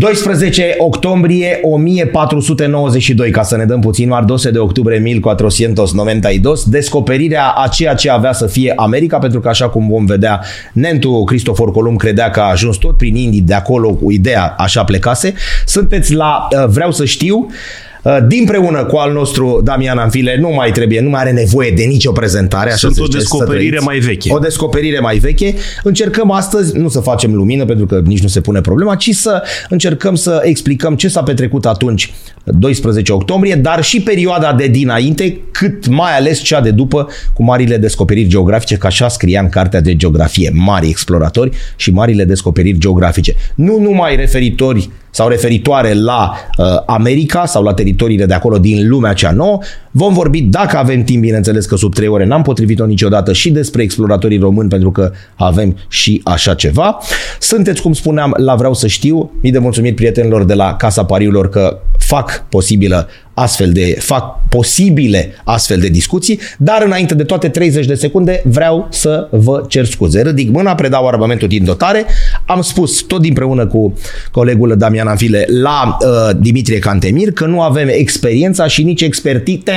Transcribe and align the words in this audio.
12 0.00 0.74
octombrie 0.78 1.58
1492, 1.62 3.30
ca 3.30 3.42
să 3.42 3.56
ne 3.56 3.64
dăm 3.64 3.80
puțin 3.80 4.08
mai 4.08 4.24
12 4.24 4.60
de 4.60 4.68
octubre 4.68 4.96
1492, 4.96 6.54
descoperirea 6.66 7.48
a 7.48 7.68
ceea 7.68 7.94
ce 7.94 8.10
avea 8.10 8.32
să 8.32 8.46
fie 8.46 8.72
America, 8.76 9.18
pentru 9.18 9.40
că 9.40 9.48
așa 9.48 9.68
cum 9.68 9.88
vom 9.88 10.04
vedea, 10.04 10.40
Nentu 10.72 11.24
Cristofor 11.24 11.72
Columb 11.72 11.98
credea 11.98 12.30
că 12.30 12.40
a 12.40 12.50
ajuns 12.50 12.76
tot 12.76 12.96
prin 12.96 13.16
Indii, 13.16 13.40
de 13.40 13.54
acolo 13.54 13.94
cu 13.94 14.10
ideea 14.10 14.54
așa 14.58 14.84
plecase. 14.84 15.34
Sunteți 15.66 16.14
la 16.14 16.48
uh, 16.52 16.68
Vreau 16.68 16.92
să 16.92 17.04
știu, 17.04 17.46
Uh, 17.46 17.89
din 18.28 18.44
preună 18.44 18.84
cu 18.84 18.96
al 18.96 19.12
nostru 19.12 19.60
Damian 19.64 19.98
Anfile, 19.98 20.36
nu 20.40 20.48
mai 20.48 20.70
trebuie, 20.70 21.00
nu 21.00 21.08
mai 21.08 21.20
are 21.20 21.30
nevoie 21.30 21.70
de 21.70 21.82
nicio 21.82 22.12
prezentare. 22.12 22.68
Așa 22.68 22.76
Sunt 22.76 22.98
o 22.98 23.06
descoperire 23.06 23.78
mai 23.78 23.98
veche. 23.98 24.32
O 24.32 24.38
descoperire 24.38 24.98
mai 24.98 25.18
veche. 25.18 25.54
Încercăm 25.82 26.30
astăzi, 26.30 26.78
nu 26.78 26.88
să 26.88 27.00
facem 27.00 27.34
lumină, 27.34 27.64
pentru 27.64 27.86
că 27.86 28.00
nici 28.04 28.22
nu 28.22 28.28
se 28.28 28.40
pune 28.40 28.60
problema, 28.60 28.94
ci 28.94 29.10
să 29.10 29.42
încercăm 29.68 30.14
să 30.14 30.40
explicăm 30.44 30.94
ce 30.94 31.08
s-a 31.08 31.22
petrecut 31.22 31.66
atunci, 31.66 32.12
12 32.44 33.12
octombrie, 33.12 33.54
dar 33.54 33.82
și 33.82 34.00
perioada 34.00 34.52
de 34.52 34.66
dinainte, 34.66 35.38
cât 35.50 35.86
mai 35.86 36.16
ales 36.16 36.38
cea 36.38 36.60
de 36.60 36.70
după, 36.70 37.08
cu 37.34 37.42
marile 37.42 37.76
descoperiri 37.76 38.28
geografice, 38.28 38.76
că 38.76 38.86
așa 38.86 39.08
scria 39.08 39.40
în 39.40 39.48
cartea 39.48 39.80
de 39.80 39.96
geografie, 39.96 40.50
mari 40.54 40.88
exploratori 40.88 41.50
și 41.76 41.90
marile 41.90 42.24
descoperiri 42.24 42.78
geografice. 42.78 43.34
Nu 43.54 43.78
numai 43.78 44.16
referitori 44.16 44.90
sau 45.10 45.28
referitoare 45.28 45.94
la 45.94 46.32
uh, 46.58 46.66
America 46.86 47.46
sau 47.46 47.62
la 47.62 47.74
teritoriile 47.74 48.26
de 48.26 48.34
acolo 48.34 48.58
din 48.58 48.88
lumea 48.88 49.12
cea 49.12 49.30
nouă. 49.30 49.58
Vom 49.90 50.12
vorbi, 50.12 50.40
dacă 50.40 50.76
avem 50.76 51.02
timp, 51.02 51.22
bineînțeles 51.22 51.66
că 51.66 51.76
sub 51.76 51.94
trei 51.94 52.08
ore 52.08 52.24
n-am 52.24 52.42
potrivit-o 52.42 52.86
niciodată 52.86 53.32
și 53.32 53.50
despre 53.50 53.82
exploratorii 53.82 54.38
români, 54.38 54.68
pentru 54.68 54.90
că 54.90 55.12
avem 55.34 55.76
și 55.88 56.20
așa 56.24 56.54
ceva. 56.54 56.98
Sunteți, 57.40 57.82
cum 57.82 57.92
spuneam, 57.92 58.34
la 58.36 58.54
Vreau 58.54 58.74
să 58.74 58.86
știu. 58.86 59.30
Mii 59.42 59.52
de 59.52 59.58
mulțumiri 59.58 59.94
prietenilor 59.94 60.44
de 60.44 60.54
la 60.54 60.74
Casa 60.74 61.04
Pariurilor 61.04 61.48
că 61.48 61.78
fac 61.98 62.44
posibilă 62.48 63.08
astfel 63.40 63.72
de, 63.72 63.96
fac 63.98 64.38
posibile 64.48 65.34
astfel 65.44 65.78
de 65.78 65.88
discuții, 65.88 66.40
dar 66.58 66.82
înainte 66.82 67.14
de 67.14 67.24
toate 67.24 67.48
30 67.48 67.86
de 67.86 67.94
secunde 67.94 68.42
vreau 68.44 68.86
să 68.90 69.28
vă 69.30 69.64
cer 69.68 69.84
scuze. 69.84 70.22
Ridic 70.22 70.50
mâna, 70.50 70.74
predau 70.74 71.08
armamentul 71.08 71.48
din 71.48 71.64
dotare. 71.64 72.04
Am 72.46 72.62
spus 72.62 73.00
tot 73.00 73.24
împreună 73.24 73.66
cu 73.66 73.94
colegul 74.30 74.74
Damian 74.76 75.06
Anfile 75.06 75.44
la 75.48 75.96
uh, 76.00 76.36
Dimitrie 76.40 76.78
Cantemir 76.78 77.32
că 77.32 77.46
nu 77.46 77.60
avem 77.62 77.88
experiența 77.88 78.66
și 78.66 78.82
nici 78.82 79.00
expertite 79.00 79.72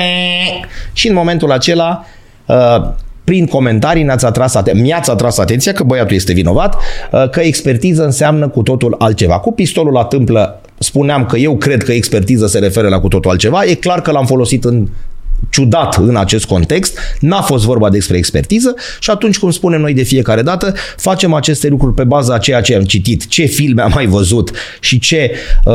și 0.94 1.08
în 1.08 1.14
momentul 1.14 1.52
acela 1.52 2.06
uh, 2.45 2.56
prin 3.23 3.45
comentarii 3.45 4.03
ne-ați 4.03 4.25
atras 4.25 4.56
aten- 4.61 4.81
mi-ați 4.81 5.09
atras 5.09 5.38
atenția 5.38 5.72
că 5.72 5.84
băiatul 5.84 6.16
este 6.16 6.34
vinovat, 6.34 6.75
uh, 7.11 7.30
că 7.30 7.39
expertiză 7.39 8.03
înseamnă 8.03 8.47
cu 8.47 8.61
totul 8.61 8.95
altceva. 8.97 9.39
Cu 9.39 9.52
pistolul 9.52 9.94
la 9.94 10.03
tâmplă 10.03 10.61
spuneam 10.84 11.26
că 11.26 11.38
eu 11.38 11.58
cred 11.58 11.84
că 11.84 11.92
expertiză 11.92 12.48
se 12.48 12.59
referă 12.59 12.88
la 12.88 13.00
cu 13.00 13.08
totul 13.08 13.31
altceva. 13.31 13.64
E 13.64 13.73
clar 13.73 14.02
că 14.02 14.12
l-am 14.12 14.26
folosit 14.26 14.64
în 14.64 14.88
ciudat 15.50 15.95
în 15.95 16.16
acest 16.16 16.45
context, 16.45 16.98
n-a 17.20 17.42
fost 17.42 17.66
vorba 17.66 17.90
despre 17.90 18.17
expertiză 18.17 18.75
și 19.00 19.09
atunci, 19.09 19.40
cum 19.40 19.52
spunem 19.52 19.81
noi 19.81 19.94
de 19.94 20.03
fiecare 20.03 20.42
dată, 20.42 20.73
facem 20.98 21.34
aceste 21.34 21.67
lucruri 21.67 21.94
pe 21.94 22.03
baza 22.03 22.34
a 22.34 22.38
ceea 22.38 22.62
ce 22.62 22.75
am 22.75 22.84
citit, 22.84 23.28
ce 23.28 23.45
filme 23.45 23.81
am 23.81 23.92
mai 23.94 24.06
văzut 24.06 24.52
și 24.80 25.00
ce 25.00 25.31
uh, 25.66 25.73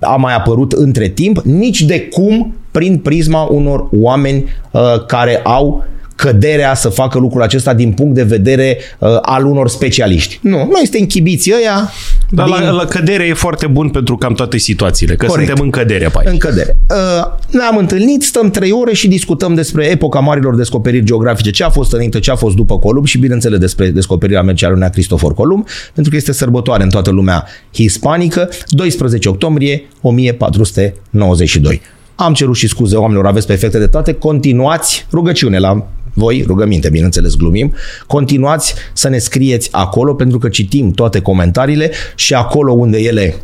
a 0.00 0.16
mai 0.16 0.34
apărut 0.34 0.72
între 0.72 1.08
timp, 1.08 1.38
nici 1.38 1.82
de 1.82 2.00
cum 2.00 2.54
prin 2.70 2.98
prisma 2.98 3.42
unor 3.42 3.88
oameni 3.92 4.44
uh, 4.70 5.06
care 5.06 5.40
au 5.44 5.84
căderea 6.16 6.74
să 6.74 6.88
facă 6.88 7.18
lucrul 7.18 7.42
acesta 7.42 7.74
din 7.74 7.92
punct 7.92 8.14
de 8.14 8.22
vedere 8.22 8.78
uh, 8.98 9.08
al 9.22 9.44
unor 9.44 9.68
specialiști. 9.68 10.38
Nu, 10.42 10.56
noi 10.56 10.80
suntem 10.82 11.00
închibiți 11.00 11.52
ăia. 11.58 11.92
Dar 12.30 12.46
din... 12.46 12.54
la, 12.54 12.70
la 12.70 12.84
cădere 12.84 13.26
e 13.26 13.32
foarte 13.34 13.66
bun 13.66 13.88
pentru 13.88 14.16
cam 14.16 14.34
toate 14.34 14.58
situațiile, 14.58 15.14
că 15.14 15.26
Corect. 15.26 15.46
suntem 15.46 15.64
în 15.64 15.70
cădere 15.70 16.08
pe 16.08 16.18
aici. 16.18 16.28
În 16.28 16.38
cădere. 16.38 16.76
Uh, 16.90 16.96
ne-am 17.50 17.76
întâlnit, 17.76 18.22
stăm 18.22 18.50
trei 18.50 18.70
ore 18.70 18.94
și 18.94 19.08
discutăm 19.08 19.54
despre 19.54 19.84
epoca 19.84 20.18
marilor 20.18 20.56
descoperiri 20.56 21.04
geografice, 21.04 21.50
ce 21.50 21.64
a 21.64 21.70
fost 21.70 21.92
înainte, 21.92 22.18
ce 22.18 22.30
a 22.30 22.36
fost 22.36 22.56
după 22.56 22.78
Columb 22.78 23.06
și 23.06 23.18
bineînțeles 23.18 23.58
despre 23.58 23.88
descoperirea 23.88 24.42
Mercearunea 24.42 24.88
Cristofor 24.88 25.34
Columb, 25.34 25.66
pentru 25.94 26.12
că 26.12 26.18
este 26.18 26.32
sărbătoare 26.32 26.82
în 26.82 26.88
toată 26.88 27.10
lumea 27.10 27.46
hispanică, 27.74 28.48
12 28.68 29.28
octombrie 29.28 29.88
1492. 30.00 31.80
Am 32.14 32.32
cerut 32.32 32.56
și 32.56 32.68
scuze 32.68 32.96
oamenilor, 32.96 33.26
aveți 33.26 33.46
perfecte 33.46 33.78
de 33.78 33.86
toate, 33.86 34.12
continuați 34.12 35.06
rugăciune 35.10 35.58
la 35.58 35.86
voi, 36.14 36.44
rugăminte, 36.46 36.88
bineînțeles, 36.88 37.36
glumim, 37.36 37.72
continuați 38.06 38.74
să 38.92 39.08
ne 39.08 39.18
scrieți 39.18 39.68
acolo 39.72 40.14
pentru 40.14 40.38
că 40.38 40.48
citim 40.48 40.90
toate 40.90 41.20
comentariile 41.20 41.90
și 42.14 42.34
acolo 42.34 42.72
unde 42.72 42.98
ele 42.98 43.34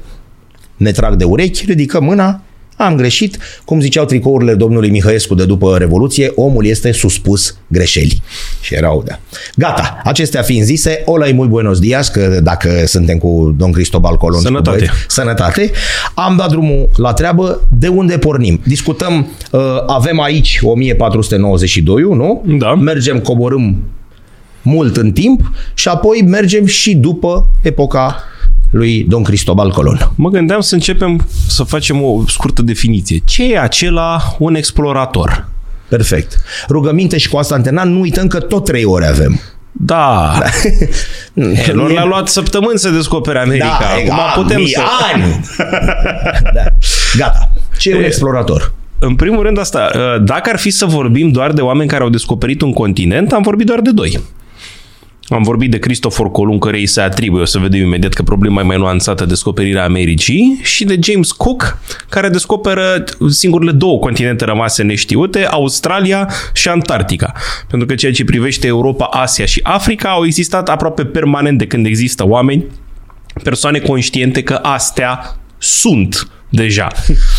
ne 0.77 0.91
trag 0.91 1.15
de 1.17 1.25
urechi, 1.25 1.65
ridicăm 1.67 2.05
mâna 2.05 2.43
am 2.81 2.97
greșit, 2.97 3.39
cum 3.65 3.81
ziceau 3.81 4.05
tricourile 4.05 4.55
domnului 4.55 4.91
Mihăescu 4.91 5.35
de 5.35 5.45
după 5.45 5.77
Revoluție, 5.79 6.33
omul 6.35 6.67
este 6.67 6.93
suspus 6.93 7.57
greșeli. 7.67 8.23
Și 8.61 8.75
erau, 8.75 9.03
da. 9.07 9.19
Gata, 9.57 10.01
acestea 10.05 10.43
fiind 10.43 10.65
zise, 10.65 11.03
ola 11.05 11.29
e 11.29 11.33
muy 11.33 11.47
buenos 11.47 11.79
dias, 11.79 12.09
că 12.09 12.41
dacă 12.43 12.83
suntem 12.87 13.19
cu 13.19 13.55
domn 13.59 13.73
Cristobal 13.73 14.17
Colon. 14.17 14.41
Sănătate. 14.41 14.77
Băieți, 14.77 14.93
sănătate. 15.09 15.71
Am 16.15 16.37
dat 16.37 16.49
drumul 16.49 16.91
la 16.97 17.13
treabă, 17.13 17.61
de 17.79 17.89
unde 17.89 18.19
pornim? 18.19 18.61
Discutăm, 18.65 19.29
uh, 19.51 19.61
avem 19.87 20.21
aici 20.21 20.59
1492, 20.63 22.03
nu? 22.03 22.45
Da. 22.59 22.75
Mergem, 22.75 23.21
coborâm 23.21 23.77
mult 24.63 24.97
în 24.97 25.13
timp 25.13 25.51
și 25.75 25.89
apoi 25.89 26.23
mergem 26.27 26.67
și 26.67 26.95
după 26.95 27.51
epoca 27.63 28.25
lui 28.71 29.05
Don 29.09 29.23
Cristobal 29.23 29.71
Colon. 29.71 30.11
Mă 30.15 30.29
gândeam 30.29 30.61
să 30.61 30.75
începem 30.75 31.27
să 31.49 31.63
facem 31.63 32.03
o 32.03 32.23
scurtă 32.27 32.63
definiție. 32.63 33.21
Ce 33.25 33.53
e 33.53 33.61
acela 33.61 34.37
un 34.39 34.55
explorator? 34.55 35.49
Perfect. 35.89 36.37
Rugăminte 36.69 37.19
și 37.19 37.29
cu 37.29 37.37
asta 37.37 37.55
antena, 37.55 37.85
nu 37.85 38.01
uităm 38.01 38.27
că 38.27 38.41
tot 38.41 38.65
trei 38.65 38.85
ore 38.85 39.07
avem. 39.07 39.41
Da. 39.73 40.33
Lor 41.73 41.91
le-a 41.91 42.05
luat 42.05 42.29
săptămâni 42.29 42.79
să 42.79 42.91
descopere 42.91 43.39
America. 43.39 43.79
Da, 44.07 44.21
Acum 44.23 44.43
putem 44.43 44.67
să... 44.67 44.81
ani. 45.13 45.41
da. 46.55 46.63
Gata. 47.17 47.53
Ce 47.79 47.91
e 47.91 47.97
un 47.97 48.05
explorator? 48.05 48.73
În 48.99 49.15
primul 49.15 49.43
rând 49.43 49.59
asta, 49.59 49.91
dacă 50.25 50.51
ar 50.53 50.59
fi 50.59 50.71
să 50.71 50.87
vorbim 50.87 51.31
doar 51.31 51.53
de 51.53 51.61
oameni 51.61 51.89
care 51.89 52.03
au 52.03 52.09
descoperit 52.09 52.61
un 52.61 52.73
continent, 52.73 53.33
am 53.33 53.43
vorbit 53.43 53.67
doar 53.67 53.81
de 53.81 53.91
doi. 53.91 54.21
Am 55.31 55.43
vorbit 55.43 55.71
de 55.71 55.79
Christopher 55.79 56.27
Columb, 56.27 56.61
care 56.61 56.77
îi 56.77 56.87
se 56.87 57.01
atribuie, 57.01 57.43
o 57.43 57.45
să 57.45 57.59
vedem 57.59 57.81
imediat 57.81 58.13
că 58.13 58.23
problema 58.23 58.61
e 58.61 58.65
mai 58.65 58.77
nuanțată, 58.77 59.25
descoperirea 59.25 59.85
Americii, 59.85 60.59
și 60.63 60.85
de 60.85 60.99
James 61.03 61.33
Cook, 61.33 61.79
care 62.09 62.29
descoperă 62.29 63.05
singurele 63.29 63.73
două 63.73 63.99
continente 63.99 64.45
rămase 64.45 64.83
neștiute, 64.83 65.47
Australia 65.47 66.29
și 66.53 66.69
Antarctica. 66.69 67.33
Pentru 67.69 67.87
că 67.87 67.95
ceea 67.95 68.13
ce 68.13 68.25
privește 68.25 68.67
Europa, 68.67 69.05
Asia 69.05 69.45
și 69.45 69.61
Africa 69.63 70.09
au 70.09 70.25
existat 70.25 70.69
aproape 70.69 71.05
permanent 71.05 71.59
de 71.59 71.67
când 71.67 71.87
există 71.87 72.27
oameni, 72.27 72.65
persoane 73.43 73.79
conștiente 73.79 74.43
că 74.43 74.55
astea 74.55 75.37
sunt 75.59 76.31
deja. 76.51 76.89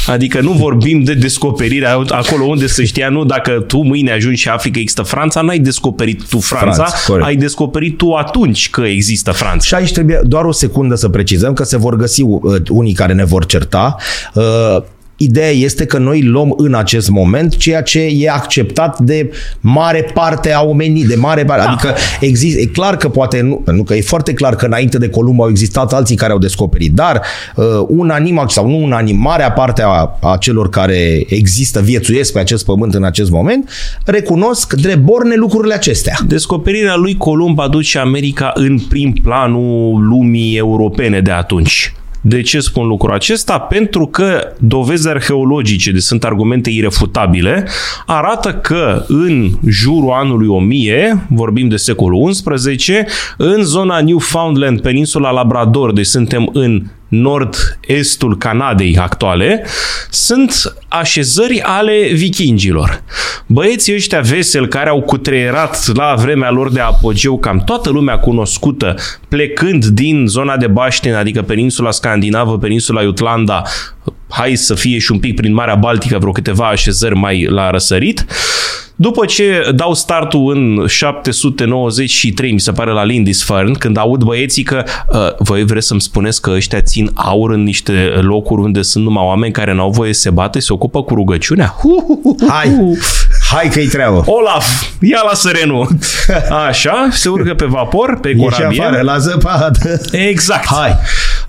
Adică 0.07 0.41
nu 0.41 0.51
vorbim 0.51 1.03
de 1.03 1.13
descoperire 1.13 1.87
acolo 2.09 2.43
unde 2.45 2.67
să 2.67 2.83
știa, 2.83 3.09
nu, 3.09 3.25
dacă 3.25 3.51
tu 3.51 3.81
mâine 3.81 4.11
ajungi 4.11 4.41
și 4.41 4.49
afli 4.49 4.71
că 4.71 4.79
există 4.79 5.01
Franța, 5.01 5.41
n-ai 5.41 5.59
descoperit 5.59 6.29
tu 6.29 6.39
Franța, 6.39 6.83
Franța 6.83 7.25
ai 7.25 7.35
descoperit 7.35 7.97
tu 7.97 8.11
atunci 8.13 8.69
că 8.69 8.81
există 8.81 9.31
Franța. 9.31 9.65
Și 9.65 9.73
aici 9.73 9.91
trebuie 9.91 10.19
doar 10.23 10.45
o 10.45 10.51
secundă 10.51 10.95
să 10.95 11.09
precizăm 11.09 11.53
că 11.53 11.63
se 11.63 11.77
vor 11.77 11.95
găsi 11.95 12.21
uh, 12.21 12.61
unii 12.69 12.93
care 12.93 13.13
ne 13.13 13.25
vor 13.25 13.45
certa. 13.45 13.95
Uh, 14.33 14.77
Ideea 15.23 15.49
este 15.49 15.85
că 15.85 15.97
noi 15.97 16.21
luăm 16.21 16.53
în 16.57 16.73
acest 16.73 17.09
moment 17.09 17.57
ceea 17.57 17.81
ce 17.81 17.99
e 17.99 18.29
acceptat 18.29 18.99
de 18.99 19.31
mare 19.59 20.11
parte 20.13 20.53
a 20.53 20.61
omenii, 20.61 21.05
de 21.05 21.15
mare 21.15 21.45
parte. 21.45 21.63
Da. 21.63 21.71
Adică 21.71 21.95
există, 22.19 22.59
e 22.59 22.65
clar 22.65 22.97
că 22.97 23.09
poate, 23.09 23.41
nu, 23.41 23.55
pentru 23.55 23.83
că 23.83 23.93
e 23.93 24.01
foarte 24.01 24.33
clar 24.33 24.55
că 24.55 24.65
înainte 24.65 24.97
de 24.97 25.09
Columb 25.09 25.41
au 25.41 25.49
existat 25.49 25.93
alții 25.93 26.15
care 26.15 26.31
au 26.31 26.37
descoperit, 26.37 26.93
dar 26.93 27.21
uh, 27.55 27.65
un 27.87 28.09
anim 28.09 28.43
sau 28.47 28.67
nu 28.67 28.83
un 28.83 28.91
anim, 28.91 29.17
marea 29.17 29.51
parte 29.51 29.81
a, 29.85 30.17
a 30.21 30.37
celor 30.39 30.69
care 30.69 31.25
există, 31.27 31.81
viețuiesc 31.81 32.33
pe 32.33 32.39
acest 32.39 32.65
pământ 32.65 32.93
în 32.93 33.03
acest 33.03 33.29
moment, 33.29 33.69
recunosc 34.05 34.73
drept 34.73 35.01
borne 35.01 35.35
lucrurile 35.35 35.73
acestea. 35.73 36.17
Descoperirea 36.27 36.95
lui 36.95 37.17
Columb 37.17 37.59
aduce 37.59 37.97
America 37.97 38.51
în 38.53 38.79
prim 38.79 39.13
planul 39.23 40.07
lumii 40.07 40.57
europene 40.57 41.19
de 41.21 41.31
atunci. 41.31 41.93
De 42.21 42.41
ce 42.41 42.59
spun 42.59 42.87
lucrul 42.87 43.13
acesta? 43.13 43.59
Pentru 43.59 44.07
că 44.07 44.53
dovezi 44.59 45.07
arheologice, 45.07 45.91
de 45.91 45.99
sunt 45.99 46.23
argumente 46.23 46.69
irefutabile, 46.69 47.67
arată 48.05 48.53
că 48.53 49.05
în 49.07 49.49
jurul 49.67 50.11
anului 50.11 50.47
1000, 50.47 51.25
vorbim 51.29 51.67
de 51.67 51.75
secolul 51.75 52.31
XI, 52.31 52.93
în 53.37 53.63
zona 53.63 54.01
Newfoundland, 54.01 54.81
peninsula 54.81 55.31
Labrador, 55.31 55.93
deci 55.93 56.05
suntem 56.05 56.49
în 56.53 56.83
nord-estul 57.11 58.37
Canadei 58.37 58.97
actuale, 58.97 59.65
sunt 60.09 60.75
așezări 60.87 61.61
ale 61.61 62.07
vikingilor. 62.13 63.03
Băieții 63.45 63.93
ăștia 63.93 64.19
veseli 64.19 64.67
care 64.67 64.89
au 64.89 65.01
cutreierat 65.01 65.95
la 65.95 66.15
vremea 66.17 66.51
lor 66.51 66.71
de 66.71 66.79
apogeu 66.79 67.39
cam 67.39 67.63
toată 67.65 67.89
lumea 67.89 68.19
cunoscută, 68.19 68.95
plecând 69.27 69.85
din 69.85 70.25
zona 70.27 70.57
de 70.57 70.67
Baștin, 70.67 71.13
adică 71.13 71.41
peninsula 71.41 71.91
scandinavă, 71.91 72.57
peninsula 72.57 73.01
Jutlanda, 73.01 73.63
hai 74.29 74.55
să 74.55 74.75
fie 74.75 74.97
și 74.97 75.11
un 75.11 75.19
pic 75.19 75.35
prin 75.35 75.53
Marea 75.53 75.75
Baltică, 75.75 76.17
vreo 76.17 76.31
câteva 76.31 76.67
așezări 76.67 77.15
mai 77.15 77.45
la 77.49 77.69
răsărit, 77.69 78.25
după 79.01 79.25
ce 79.25 79.71
dau 79.75 79.93
startul 79.93 80.51
în 80.55 80.87
793, 80.87 82.51
mi 82.51 82.59
se 82.59 82.71
pare, 82.71 82.91
la 82.91 83.03
Lindisfarne, 83.03 83.71
când 83.79 83.97
aud 83.97 84.23
băieții 84.23 84.63
că 84.63 84.83
uh, 85.09 85.19
voi 85.37 85.65
vreți 85.65 85.87
să-mi 85.87 86.01
spuneți 86.01 86.41
că 86.41 86.51
ăștia 86.55 86.81
țin 86.81 87.11
aur 87.13 87.51
în 87.51 87.63
niște 87.63 87.91
locuri 88.21 88.61
unde 88.61 88.81
sunt 88.81 89.03
numai 89.03 89.23
oameni 89.25 89.53
care 89.53 89.73
n-au 89.73 89.89
voie 89.89 90.13
să 90.13 90.19
se 90.19 90.29
bată, 90.29 90.59
se 90.59 90.73
ocupă 90.73 91.03
cu 91.03 91.13
rugăciunea? 91.13 91.75
Hai! 92.47 92.97
Hai 93.51 93.69
că-i 93.69 93.87
treabă. 93.87 94.23
Olaf, 94.25 94.65
ia 94.99 95.21
la 95.29 95.33
sărenul. 95.33 95.87
Așa, 96.67 97.07
se 97.11 97.29
urcă 97.29 97.53
pe 97.53 97.65
vapor, 97.65 98.19
pe 98.19 98.35
corabie. 98.35 98.81
afară, 98.81 99.01
la 99.01 99.17
zăpadă. 99.17 100.01
Exact. 100.11 100.65
Hai. 100.65 100.97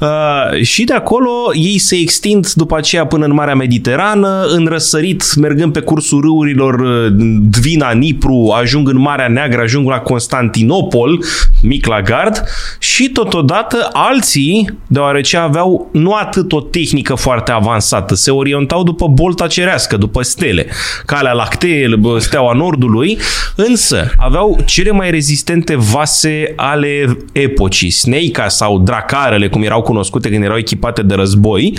Uh, 0.01 0.63
și 0.63 0.85
de 0.85 0.93
acolo 0.93 1.31
ei 1.55 1.79
se 1.79 1.97
extind 1.97 2.53
după 2.53 2.77
aceea 2.77 3.07
până 3.07 3.25
în 3.25 3.35
Marea 3.35 3.55
Mediterană, 3.55 4.45
în 4.49 4.67
răsărit, 4.67 5.35
mergând 5.35 5.73
pe 5.73 5.81
cursul 5.81 6.21
râurilor 6.21 6.75
uh, 6.75 7.07
Dvina, 7.41 7.91
Nipru, 7.91 8.55
ajung 8.61 8.89
în 8.89 8.99
Marea 8.99 9.29
Neagră, 9.29 9.61
ajung 9.61 9.89
la 9.89 9.99
Constantinopol, 9.99 11.25
mic 11.63 11.87
la 11.87 12.01
gard, 12.01 12.45
și 12.79 13.09
totodată 13.09 13.89
alții, 13.93 14.79
deoarece 14.87 15.37
aveau 15.37 15.89
nu 15.93 16.13
atât 16.13 16.53
o 16.53 16.61
tehnică 16.61 17.15
foarte 17.15 17.53
avansată, 17.53 18.15
se 18.15 18.31
orientau 18.31 18.83
după 18.83 19.07
bolta 19.07 19.47
cerească, 19.47 19.97
după 19.97 20.23
stele, 20.23 20.67
calea 21.07 21.33
lactee, 21.33 22.01
steaua 22.19 22.53
nordului, 22.53 23.19
însă 23.57 24.11
aveau 24.17 24.59
cele 24.65 24.91
mai 24.91 25.11
rezistente 25.11 25.77
vase 25.77 26.53
ale 26.57 27.19
epocii, 27.33 27.91
Sneica 27.91 28.49
sau 28.49 28.79
Dracarele, 28.79 29.49
cum 29.49 29.63
erau 29.63 29.83
cunoscute 29.93 30.29
când 30.29 30.45
erau 30.45 30.57
echipate 30.57 31.03
de 31.03 31.15
război, 31.15 31.79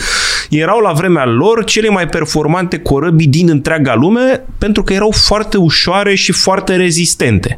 erau 0.50 0.80
la 0.80 0.92
vremea 0.92 1.26
lor 1.26 1.64
cele 1.64 1.90
mai 1.90 2.08
performante 2.08 2.78
corăbii 2.78 3.28
din 3.28 3.50
întreaga 3.50 3.96
lume 3.96 4.46
pentru 4.58 4.84
că 4.84 4.94
erau 4.94 5.12
foarte 5.12 5.58
ușoare 5.58 6.16
și 6.16 6.32
foarte 6.32 6.76
rezistente. 6.76 7.58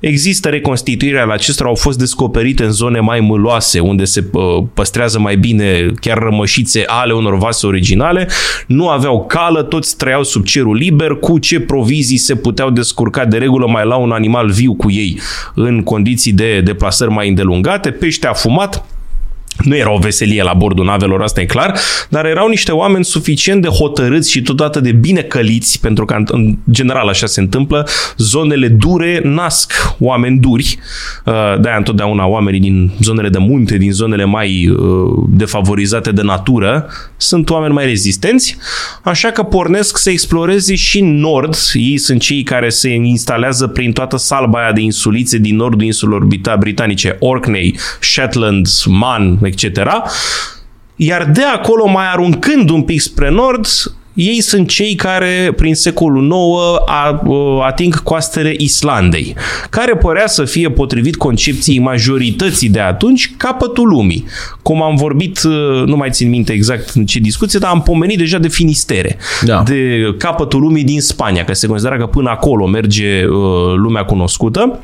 Există 0.00 0.48
reconstituirea 0.48 1.24
la 1.24 1.32
acestora, 1.32 1.68
au 1.68 1.74
fost 1.74 1.98
descoperite 1.98 2.64
în 2.64 2.70
zone 2.70 3.00
mai 3.00 3.20
mâloase, 3.20 3.80
unde 3.80 4.04
se 4.04 4.24
uh, 4.32 4.42
păstrează 4.74 5.18
mai 5.18 5.36
bine 5.36 5.90
chiar 6.00 6.18
rămășițe 6.18 6.82
ale 6.86 7.12
unor 7.12 7.38
vase 7.38 7.66
originale, 7.66 8.28
nu 8.66 8.88
aveau 8.88 9.26
cală, 9.26 9.62
toți 9.62 9.96
trăiau 9.96 10.22
sub 10.22 10.44
cerul 10.44 10.76
liber, 10.76 11.14
cu 11.14 11.38
ce 11.38 11.60
provizii 11.60 12.16
se 12.16 12.34
puteau 12.34 12.70
descurca 12.70 13.24
de 13.24 13.38
regulă 13.38 13.66
mai 13.66 13.86
la 13.86 13.96
un 13.96 14.10
animal 14.10 14.50
viu 14.50 14.74
cu 14.74 14.90
ei 14.90 15.20
în 15.54 15.82
condiții 15.82 16.32
de 16.32 16.60
deplasări 16.60 17.10
mai 17.10 17.28
îndelungate, 17.28 17.90
pește 17.90 18.26
afumat, 18.26 18.84
nu 19.64 19.76
era 19.76 19.92
o 19.92 19.98
veselie 19.98 20.42
la 20.42 20.52
bordul 20.52 20.84
navelor, 20.84 21.22
asta 21.22 21.40
e 21.40 21.44
clar, 21.44 21.78
dar 22.08 22.26
erau 22.26 22.48
niște 22.48 22.72
oameni 22.72 23.04
suficient 23.04 23.62
de 23.62 23.68
hotărâți 23.68 24.30
și 24.30 24.42
totodată 24.42 24.80
de 24.80 24.92
bine 24.92 25.20
căliți, 25.20 25.80
pentru 25.80 26.04
că 26.04 26.16
în 26.26 26.56
general 26.70 27.08
așa 27.08 27.26
se 27.26 27.40
întâmplă, 27.40 27.88
zonele 28.16 28.68
dure 28.68 29.20
nasc 29.24 29.72
oameni 29.98 30.38
duri, 30.38 30.78
uh, 31.24 31.34
de-aia 31.60 31.76
întotdeauna 31.76 32.26
oamenii 32.26 32.60
din 32.60 32.92
zonele 33.00 33.28
de 33.28 33.38
munte, 33.38 33.76
din 33.76 33.92
zonele 33.92 34.24
mai 34.24 34.68
uh, 34.68 34.78
defavorizate 35.28 36.12
de 36.12 36.22
natură, 36.22 36.86
sunt 37.16 37.50
oameni 37.50 37.72
mai 37.72 37.86
rezistenți, 37.86 38.56
așa 39.02 39.30
că 39.30 39.42
pornesc 39.42 39.96
să 39.96 40.10
exploreze 40.10 40.74
și 40.74 40.98
în 40.98 41.18
nord, 41.18 41.54
ei 41.72 41.98
sunt 41.98 42.20
cei 42.20 42.42
care 42.42 42.68
se 42.68 42.90
instalează 42.90 43.66
prin 43.66 43.92
toată 43.92 44.16
salba 44.16 44.58
aia 44.58 44.72
de 44.72 44.80
insulițe 44.80 45.38
din 45.38 45.56
nordul 45.56 45.82
insulor 45.82 46.26
britanice, 46.58 47.16
Orkney, 47.18 47.78
Shetland, 48.00 48.66
Man, 48.86 49.38
etc. 49.48 49.80
Iar 50.96 51.24
de 51.24 51.42
acolo, 51.42 51.86
mai 51.86 52.10
aruncând 52.12 52.70
un 52.70 52.82
pic 52.82 53.00
spre 53.00 53.30
nord, 53.30 53.66
ei 54.18 54.40
sunt 54.40 54.68
cei 54.68 54.94
care, 54.94 55.52
prin 55.56 55.74
secolul 55.74 56.24
IX, 56.24 57.62
ating 57.62 58.02
coastele 58.02 58.54
Islandei, 58.56 59.34
care 59.70 59.96
părea 59.96 60.26
să 60.26 60.44
fie 60.44 60.70
potrivit 60.70 61.16
concepției 61.16 61.78
majorității 61.78 62.68
de 62.68 62.80
atunci, 62.80 63.32
capătul 63.36 63.88
lumii. 63.88 64.24
Cum 64.62 64.82
am 64.82 64.94
vorbit, 64.96 65.40
nu 65.86 65.96
mai 65.96 66.10
țin 66.10 66.28
minte 66.28 66.52
exact 66.52 66.90
în 66.94 67.06
ce 67.06 67.18
discuție, 67.18 67.58
dar 67.58 67.70
am 67.70 67.82
pomenit 67.82 68.18
deja 68.18 68.38
de 68.38 68.48
Finistere, 68.48 69.16
da. 69.44 69.62
de 69.62 70.14
capătul 70.18 70.60
lumii 70.60 70.84
din 70.84 71.00
Spania, 71.00 71.44
că 71.44 71.52
se 71.52 71.66
considera 71.66 71.96
că 71.96 72.06
până 72.06 72.30
acolo 72.30 72.66
merge 72.66 73.24
lumea 73.76 74.04
cunoscută. 74.04 74.78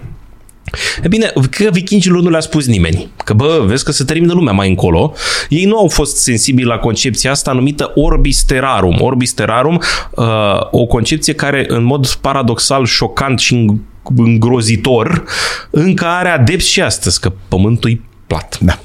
E 1.02 1.08
bine, 1.08 1.32
că 1.50 1.68
vikingilor 1.72 2.22
nu 2.22 2.30
le-a 2.30 2.40
spus 2.40 2.66
nimeni. 2.66 3.08
Că 3.24 3.32
bă, 3.32 3.62
vezi 3.66 3.84
că 3.84 3.92
se 3.92 4.04
termină 4.04 4.32
lumea 4.32 4.52
mai 4.52 4.68
încolo. 4.68 5.14
Ei 5.48 5.64
nu 5.64 5.78
au 5.78 5.88
fost 5.88 6.16
sensibili 6.16 6.68
la 6.68 6.78
concepția 6.78 7.30
asta 7.30 7.52
numită 7.52 7.92
orbis 7.94 8.42
terrarum. 8.42 8.96
Orbis 9.00 9.32
terrarum, 9.32 9.82
uh, 10.10 10.26
o 10.70 10.86
concepție 10.86 11.34
care 11.34 11.64
în 11.68 11.84
mod 11.84 12.06
paradoxal, 12.06 12.86
șocant 12.86 13.38
și 13.38 13.72
îngrozitor, 14.16 15.24
încă 15.70 16.06
are 16.06 16.28
adepți 16.28 16.68
și 16.68 16.82
astăzi, 16.82 17.20
că 17.20 17.32
pământul 17.48 17.90
e 17.90 18.00
plat. 18.26 18.58
Da. 18.60 18.78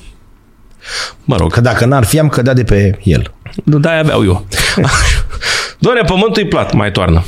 Mă 1.23 1.35
rog. 1.35 1.53
Că 1.53 1.61
dacă 1.61 1.85
n-ar 1.85 2.03
fi, 2.03 2.19
am 2.19 2.29
cădea 2.29 2.53
de 2.53 2.63
pe 2.63 2.99
el. 3.03 3.33
Da, 3.63 3.91
aveau 3.91 4.23
eu. 4.23 4.45
Doamne, 5.79 6.01
pământul 6.01 6.41
e 6.41 6.45
plat, 6.45 6.73
mai 6.73 6.91
toarnă. 6.91 7.23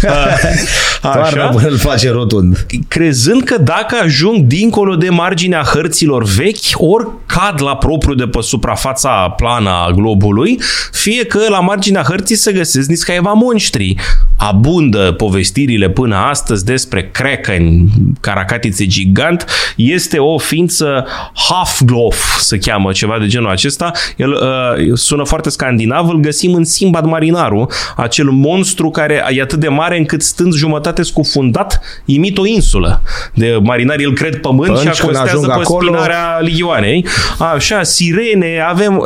Așa? 1.02 1.46
până 1.46 1.68
îl 1.68 1.76
face 1.76 2.10
rotund. 2.10 2.66
Crezând 2.88 3.42
că 3.42 3.58
dacă 3.58 3.96
ajung 4.02 4.46
dincolo 4.46 4.94
de 4.94 5.08
marginea 5.08 5.62
hărților 5.62 6.24
vechi, 6.24 6.56
ori 6.74 7.08
cad 7.26 7.62
la 7.62 7.76
propriu 7.76 8.14
de 8.14 8.24
pe 8.24 8.40
suprafața 8.40 9.34
plană 9.36 9.70
a 9.70 9.90
globului, 9.90 10.60
fie 10.92 11.24
că 11.24 11.40
la 11.48 11.60
marginea 11.60 12.02
hărții 12.02 12.36
se 12.36 12.52
găsesc 12.52 12.88
niscaiva 12.88 13.32
monștri. 13.32 13.94
Abundă 14.36 15.12
povestirile 15.12 15.90
până 15.90 16.16
astăzi 16.16 16.64
despre 16.64 17.08
Kraken, 17.12 17.86
caracatițe 18.20 18.86
gigant, 18.86 19.46
este 19.76 20.18
o 20.18 20.38
ființă 20.38 21.06
Hafglof, 21.34 22.38
se 22.38 22.58
cheamă 22.58 22.92
ceva 22.92 23.18
de 23.18 23.26
genul 23.26 23.50
acesta. 23.50 23.92
El 24.16 24.30
uh, 24.30 24.92
sună 24.94 25.24
foarte 25.24 25.50
scandinav, 25.50 26.08
îl 26.08 26.20
găsim 26.20 26.54
în 26.54 26.64
Simbad 26.64 27.04
Marinaru, 27.04 27.66
acel 27.96 28.30
monstru 28.30 28.90
care 28.90 29.24
e 29.30 29.42
atât 29.42 29.58
de 29.58 29.68
mare 29.68 29.98
încât 29.98 30.22
stând 30.22 30.52
jumătate 30.52 30.89
scufundat, 31.02 31.80
imit 32.04 32.38
o 32.38 32.46
insulă. 32.46 33.02
De 33.34 33.58
marinari 33.62 34.04
îl 34.04 34.12
cred 34.12 34.36
pământ 34.36 34.72
Pânci 34.72 34.94
și 34.94 35.02
acostează 35.02 35.46
pe 35.46 35.52
acolo... 35.52 35.86
spinarea 35.86 36.38
ligioanei. 36.40 37.06
Așa, 37.54 37.82
sirene, 37.82 38.64
avem 38.68 39.02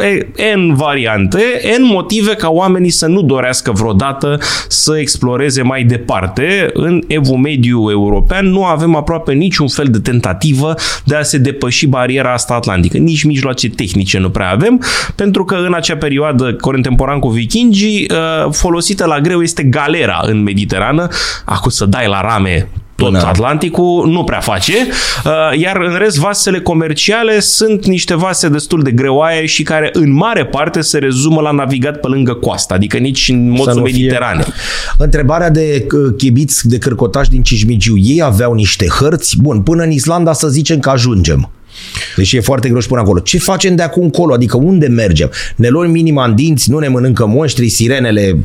N 0.57 0.75
variante, 0.75 1.43
N 1.79 1.85
motive 1.85 2.35
ca 2.35 2.49
oamenii 2.49 2.91
să 2.91 3.07
nu 3.07 3.23
dorească 3.23 3.73
vreodată 3.73 4.39
să 4.69 4.97
exploreze 4.99 5.63
mai 5.63 5.83
departe. 5.83 6.71
În 6.73 7.03
evul 7.07 7.37
mediu 7.37 7.91
european 7.91 8.47
nu 8.47 8.65
avem 8.65 8.97
aproape 8.97 9.33
niciun 9.33 9.69
fel 9.69 9.87
de 9.91 9.99
tentativă 9.99 10.75
de 11.05 11.15
a 11.15 11.23
se 11.23 11.39
depăși 11.39 11.87
bariera 11.87 12.33
asta 12.33 12.55
atlantică. 12.55 12.97
Nici 12.97 13.25
mijloace 13.25 13.69
tehnice 13.69 14.19
nu 14.19 14.31
prea 14.31 14.51
avem, 14.51 14.83
pentru 15.15 15.45
că 15.45 15.55
în 15.55 15.75
acea 15.75 15.97
perioadă 15.97 16.55
contemporan 16.55 17.19
cu 17.19 17.29
vikingii, 17.29 18.07
uh, 18.11 18.53
folosită 18.53 19.07
la 19.07 19.21
greu 19.21 19.43
este 19.43 19.63
galera 19.63 20.21
în 20.23 20.43
Mediterană. 20.43 21.09
Acum 21.45 21.71
să 21.75 21.87
dai 21.87 22.07
la 22.09 22.21
rame 22.21 22.69
tot 22.97 23.07
Până. 23.07 23.23
Atlanticul 23.27 24.09
nu 24.09 24.25
prea 24.25 24.41
face, 24.41 24.73
uh, 25.25 25.59
iar 25.59 25.77
în 25.77 25.97
rest 25.99 26.19
vasele 26.19 26.61
comerciale 26.61 27.41
sunt 27.41 27.87
niște 27.87 28.15
vase 28.15 28.49
destul 28.49 28.83
de 28.83 28.91
greoaie 28.91 29.47
și 29.47 29.63
care 29.63 29.91
în 29.93 30.13
mare 30.13 30.47
parte 30.47 30.81
se 30.81 30.99
rezumă 30.99 31.41
la 31.41 31.51
navigat 31.51 32.01
pe 32.01 32.09
lângă 32.09 32.33
coastă, 32.33 32.75
adică 32.75 32.97
nici 32.97 33.29
în 33.29 33.51
modul 33.51 33.83
mediterane. 33.83 34.43
Fie. 34.43 34.53
Întrebarea 34.99 35.51
de 35.51 35.87
uh, 35.93 36.15
chibiți 36.17 36.69
de 36.69 36.79
cârcotași 36.79 37.31
din 37.31 37.43
Cismigiu, 37.43 37.97
ei 37.97 38.23
aveau 38.23 38.53
niște 38.53 38.87
hărți, 38.87 39.37
bun, 39.41 39.61
până 39.61 39.83
în 39.83 39.91
Islanda 39.91 40.33
să 40.33 40.49
zicem 40.49 40.79
că 40.79 40.91
ajungem. 40.91 41.51
Deci 42.17 42.33
e 42.33 42.41
foarte 42.41 42.69
greu 42.69 42.81
și 42.81 42.89
până 42.89 43.01
acolo. 43.01 43.21
Ce 43.21 43.39
facem 43.39 43.77
de 43.77 43.83
acum 43.83 44.03
încolo? 44.03 44.33
Adică 44.35 44.57
unde 44.57 44.87
mergem? 44.87 45.31
Ne 45.57 45.69
luăm 45.69 45.91
minima 45.91 46.25
în 46.25 46.35
dinți, 46.35 46.71
nu 46.71 46.79
ne 46.79 46.89
mănâncă 46.89 47.27
monștri, 47.27 47.69
sirenele 47.69 48.39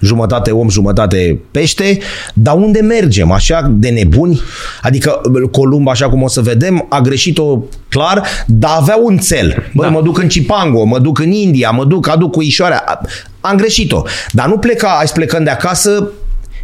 jumătate 0.00 0.50
om, 0.50 0.68
jumătate 0.68 1.40
pește, 1.50 1.98
dar 2.34 2.54
unde 2.54 2.80
mergem? 2.80 3.30
Așa 3.30 3.70
de 3.74 3.88
nebuni? 3.88 4.40
Adică 4.82 5.20
Columb, 5.50 5.88
așa 5.88 6.08
cum 6.08 6.22
o 6.22 6.28
să 6.28 6.40
vedem, 6.40 6.86
a 6.88 7.00
greșit-o 7.00 7.58
clar, 7.88 8.22
dar 8.46 8.70
avea 8.76 8.98
un 9.02 9.18
cel. 9.18 9.70
Bă, 9.74 9.82
da. 9.82 9.88
mă 9.88 10.02
duc 10.02 10.18
în 10.18 10.28
Cipango, 10.28 10.84
mă 10.84 10.98
duc 10.98 11.18
în 11.18 11.30
India, 11.30 11.70
mă 11.70 11.84
duc, 11.84 12.08
aduc 12.08 12.32
cu 12.32 12.42
ișoarea. 12.42 13.00
Am 13.40 13.56
greșit-o. 13.56 14.02
Dar 14.32 14.48
nu 14.48 14.58
pleca, 14.58 14.94
hai 14.96 15.10
plecând 15.14 15.44
de 15.44 15.50
acasă, 15.50 16.10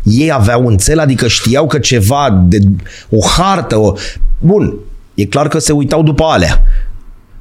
ei 0.03 0.33
aveau 0.33 0.67
un 0.67 0.77
cel, 0.77 0.99
adică 0.99 1.29
știau 1.29 1.67
că 1.67 1.79
ceva, 1.79 2.45
de 2.49 2.59
o 3.11 3.27
hartă, 3.37 3.77
o... 3.77 3.95
Bun, 4.39 4.75
e 5.15 5.25
clar 5.25 5.49
că 5.49 5.59
se 5.59 5.73
uitau 5.73 6.03
după 6.03 6.25
alea. 6.25 6.63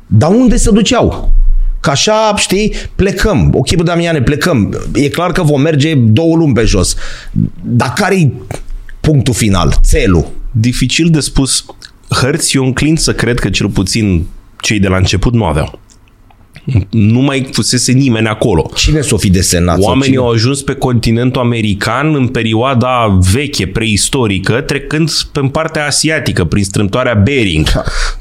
Dar 0.08 0.30
unde 0.30 0.58
se 0.58 0.72
duceau? 0.72 1.34
Că 1.80 1.90
așa, 1.90 2.34
știi, 2.38 2.74
plecăm. 2.96 3.52
Ok, 3.54 3.76
bă, 3.76 3.84
Damiane, 3.84 4.22
plecăm. 4.22 4.80
E 4.94 5.10
clar 5.10 5.32
că 5.32 5.44
vom 5.44 5.62
merge 5.62 5.96
două 5.96 6.36
luni 6.36 6.54
pe 6.54 6.64
jos. 6.64 6.96
Dar 7.64 7.94
care-i 7.94 8.34
punctul 9.00 9.34
final, 9.34 9.74
țelul? 9.82 10.32
Dificil 10.52 11.10
de 11.10 11.20
spus. 11.20 11.66
Hărți, 12.10 12.56
eu 12.56 12.66
înclin 12.66 12.96
să 12.96 13.14
cred 13.14 13.40
că 13.40 13.50
cel 13.50 13.70
puțin 13.70 14.28
cei 14.60 14.80
de 14.80 14.88
la 14.88 14.98
început 14.98 15.34
nu 15.34 15.46
aveau. 15.46 15.80
Nu 16.90 17.20
mai 17.20 17.48
fusese 17.52 17.92
nimeni 17.92 18.28
acolo. 18.28 18.70
Cine 18.76 19.02
s-o 19.02 19.18
fi 19.18 19.30
desenat? 19.30 19.76
sau 19.80 19.84
Oamenii 19.88 20.14
cine? 20.14 20.18
au 20.26 20.30
ajuns 20.32 20.62
pe 20.62 20.74
continentul 20.74 21.42
american 21.42 22.16
în 22.16 22.28
perioada 22.28 23.20
veche, 23.32 23.68
preistorică, 23.68 24.54
trecând 24.62 25.12
pe 25.32 25.40
partea 25.52 25.86
asiatică, 25.86 26.44
prin 26.46 26.64
strâmtoarea 26.64 27.14
Bering, 27.14 27.68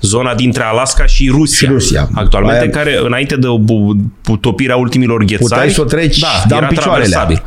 zona 0.01 0.35
dintre 0.35 0.63
Alaska 0.63 1.07
și 1.07 1.29
Rusia. 1.33 1.69
Și 1.69 1.73
Rusia. 1.75 2.09
Actualmente, 2.15 2.67
Aia- 2.69 2.71
care 2.73 3.01
înainte 3.05 3.37
de 3.37 3.47
bu- 3.61 3.97
topirea 4.41 4.77
ultimilor 4.77 5.19
ghețari, 5.25 5.43
Puteai 5.49 5.71
să 5.71 5.81
o 5.81 5.85
treci, 5.85 6.19
da, 6.19 6.29
dar 6.49 6.59
era 6.59 6.67
în 6.69 6.75
picioarele. 6.75 7.09
traversabil. 7.09 7.43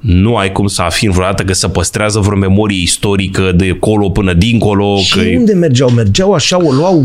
Nu 0.00 0.36
ai 0.36 0.52
cum 0.52 0.66
să 0.66 0.82
afirmi 0.82 1.14
vreodată 1.14 1.42
că 1.42 1.52
se 1.52 1.68
păstrează 1.68 2.18
vreo 2.18 2.36
memorie 2.38 2.82
istorică 2.82 3.52
de 3.56 3.70
colo 3.80 4.10
până 4.10 4.32
dincolo. 4.32 4.96
Și 4.98 5.14
că 5.14 5.20
e- 5.20 5.36
unde 5.36 5.52
mergeau? 5.52 5.88
Mergeau 5.90 6.32
așa, 6.32 6.64
o 6.64 6.70
luau... 6.72 7.04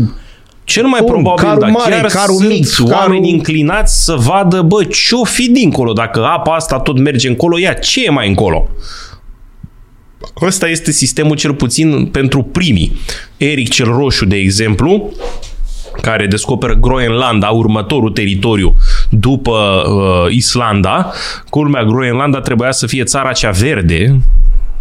Cel 0.66 0.84
mai 0.84 1.00
Bun, 1.00 1.10
probabil, 1.10 1.44
carul 1.44 1.60
dar 1.60 1.70
mare, 1.70 1.90
chiar 1.90 2.04
carul 2.06 2.36
sunt 2.36 2.48
mic, 2.48 2.66
oameni 2.78 3.20
carul- 3.20 3.24
inclinați 3.24 4.04
să 4.04 4.14
vadă, 4.14 4.62
bă, 4.62 4.84
ce-o 4.84 5.24
fi 5.24 5.50
dincolo, 5.50 5.92
dacă 5.92 6.24
apa 6.24 6.54
asta 6.54 6.78
tot 6.78 6.98
merge 6.98 7.28
încolo, 7.28 7.58
ia 7.58 7.72
ce 7.72 8.04
e 8.04 8.10
mai 8.10 8.28
încolo? 8.28 8.68
Ăsta 10.42 10.68
este 10.68 10.92
sistemul 10.92 11.36
cel 11.36 11.54
puțin 11.54 12.06
pentru 12.06 12.42
primii. 12.42 13.00
Eric 13.36 13.68
cel 13.68 13.86
Roșu, 13.86 14.24
de 14.24 14.36
exemplu, 14.36 15.12
care 16.00 16.26
descoperă 16.26 16.74
Groenlanda, 16.74 17.48
următorul 17.48 18.10
teritoriu 18.10 18.74
după 19.10 19.82
uh, 19.86 20.32
Islanda. 20.34 21.12
Culmea, 21.48 21.84
Groenlanda 21.84 22.40
trebuia 22.40 22.72
să 22.72 22.86
fie 22.86 23.04
țara 23.04 23.32
cea 23.32 23.50
verde. 23.50 24.20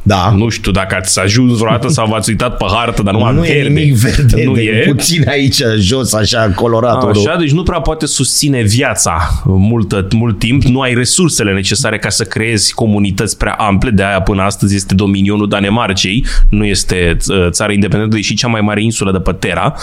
Da. 0.07 0.33
Nu 0.37 0.49
știu 0.49 0.71
dacă 0.71 0.95
ați 0.95 1.19
ajuns 1.19 1.57
vreodată 1.57 1.87
sau 1.87 2.07
v-ați 2.07 2.29
uitat 2.29 2.57
pe 2.57 2.65
hartă, 2.69 3.01
dar 3.01 3.13
numai 3.13 3.33
nu 3.33 3.41
verde. 3.41 3.57
e 3.59 3.63
nimic 3.67 3.93
verde, 3.93 4.43
Nu 4.43 4.53
de 4.53 4.61
e. 4.61 4.91
puțin 4.91 5.23
aici, 5.29 5.61
jos, 5.77 6.13
așa, 6.13 6.51
colorat. 6.55 7.03
Așa, 7.03 7.35
deci 7.39 7.51
nu 7.51 7.63
prea 7.63 7.79
poate 7.79 8.05
susține 8.05 8.61
viața 8.61 9.41
multă, 9.45 10.07
mult 10.15 10.39
timp. 10.39 10.63
Nu 10.63 10.81
ai 10.81 10.93
resursele 10.93 11.53
necesare 11.53 11.97
ca 11.99 12.09
să 12.09 12.23
creezi 12.23 12.73
comunități 12.73 13.37
prea 13.37 13.53
ample. 13.53 13.89
De 13.89 14.03
aia 14.03 14.21
până 14.21 14.41
astăzi 14.41 14.75
este 14.75 14.93
dominionul 14.95 15.47
Danemarcei. 15.49 16.25
Nu 16.49 16.65
este 16.65 17.17
uh, 17.27 17.47
țară 17.49 17.71
independentă, 17.71 18.15
deși 18.15 18.35
cea 18.35 18.47
mai 18.47 18.61
mare 18.61 18.83
insulă 18.83 19.11
de 19.11 19.19
pe 19.19 19.31
Terra. 19.31 19.75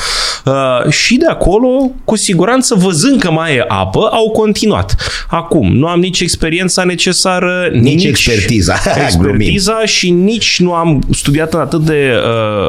Uh, 0.45 0.91
și 0.93 1.17
de 1.17 1.27
acolo, 1.27 1.91
cu 2.05 2.17
siguranță, 2.17 2.75
văzând 2.75 3.21
că 3.21 3.31
mai 3.31 3.55
e 3.55 3.65
apă, 3.69 4.09
au 4.13 4.31
continuat. 4.31 4.97
Acum, 5.29 5.73
nu 5.77 5.87
am 5.87 6.01
nici 6.01 6.21
experiența 6.21 6.85
necesară, 6.85 7.69
Nici 7.73 8.05
expertiza. 8.05 8.75
expertiza 9.05 9.85
și 9.85 10.11
nici 10.13 10.61
nu 10.61 10.73
am 10.73 11.03
studiat 11.11 11.55
în 11.55 11.61
atât 11.61 11.81
de 11.81 12.13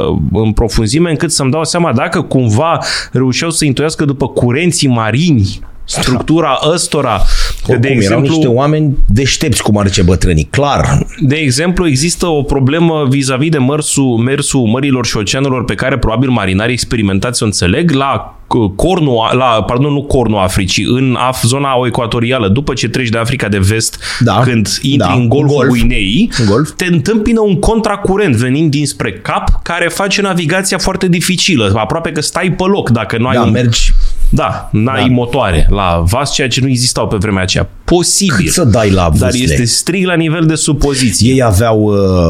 uh, 0.09 0.17
în 0.31 0.51
profunzime 0.51 1.09
încât 1.09 1.31
să-mi 1.31 1.51
dau 1.51 1.63
seama 1.63 1.93
dacă 1.93 2.21
cumva 2.21 2.79
reușeau 3.11 3.49
să 3.49 3.65
intuiască 3.65 4.05
după 4.05 4.27
curenții 4.27 4.87
marini 4.87 5.61
structura 5.83 6.59
ăstora. 6.73 7.21
Oricum, 7.67 7.81
de 7.81 7.87
erau 7.87 7.99
exemplu, 7.99 8.27
niște 8.27 8.47
oameni 8.47 8.97
deștepți, 9.07 9.63
cum 9.63 9.77
ar 9.77 9.87
zice 9.87 10.01
bătrânii, 10.01 10.47
clar. 10.49 11.05
de 11.19 11.35
exemplu, 11.35 11.87
există 11.87 12.25
o 12.25 12.41
problemă 12.41 13.05
vis-a-vis 13.09 13.49
de 13.49 13.57
mersul, 13.57 14.17
mersul 14.17 14.61
mărilor 14.61 15.05
și 15.05 15.17
oceanelor 15.17 15.65
pe 15.65 15.75
care 15.75 15.97
probabil 15.97 16.29
marinarii 16.29 16.73
experimentați 16.73 17.43
o 17.43 17.45
înțeleg 17.45 17.91
la 17.91 18.37
uh, 18.39 18.42
cornul, 18.75 19.29
la, 19.31 19.63
pardon, 19.67 19.93
nu 19.93 20.03
cornul 20.03 20.39
Africii, 20.39 20.83
în 20.83 21.17
Af, 21.19 21.43
zona 21.43 21.69
ecuatorială, 21.87 22.47
după 22.47 22.73
ce 22.73 22.89
treci 22.89 23.09
de 23.09 23.17
Africa 23.17 23.47
de 23.47 23.57
vest, 23.57 23.99
Da, 24.19 24.39
când 24.43 24.67
intri 24.81 25.07
da, 25.07 25.13
în 25.13 25.27
Golful 25.27 25.55
Golf. 25.57 25.69
Guineei, 25.69 26.29
În 26.37 26.45
Golf. 26.45 26.69
te 26.75 26.85
întâmpină 26.85 27.39
un 27.41 27.59
contracurent 27.59 28.35
venind 28.35 28.71
dinspre 28.71 29.11
cap 29.13 29.61
care 29.63 29.87
face 29.87 30.21
navigația 30.21 30.77
foarte 30.77 31.07
dificilă. 31.07 31.73
Aproape 31.77 32.11
că 32.11 32.21
stai 32.21 32.51
pe 32.51 32.63
loc 32.63 32.89
dacă 32.89 33.17
nu 33.17 33.27
ai 33.27 33.35
Da, 33.35 33.41
un... 33.43 33.51
mergi 33.51 33.91
Da, 34.29 34.69
n-ai 34.71 35.07
Da. 35.07 35.13
motoare 35.13 35.67
la 35.69 36.03
vas, 36.05 36.33
ceea 36.33 36.47
ce 36.47 36.61
nu 36.61 36.67
existau 36.67 37.07
pe 37.07 37.15
vremea 37.19 37.41
aceea. 37.43 37.69
Posibil. 37.85 38.35
cât 38.35 38.53
să 38.53 38.63
dai 38.63 38.89
la 38.91 39.09
Dar 39.17 39.29
vâsle. 39.29 39.43
este 39.43 39.65
strict 39.65 40.05
la 40.05 40.13
nivel 40.15 40.45
de 40.45 40.55
supoziție. 40.55 41.31
Ei 41.33 41.41
aveau 41.43 41.79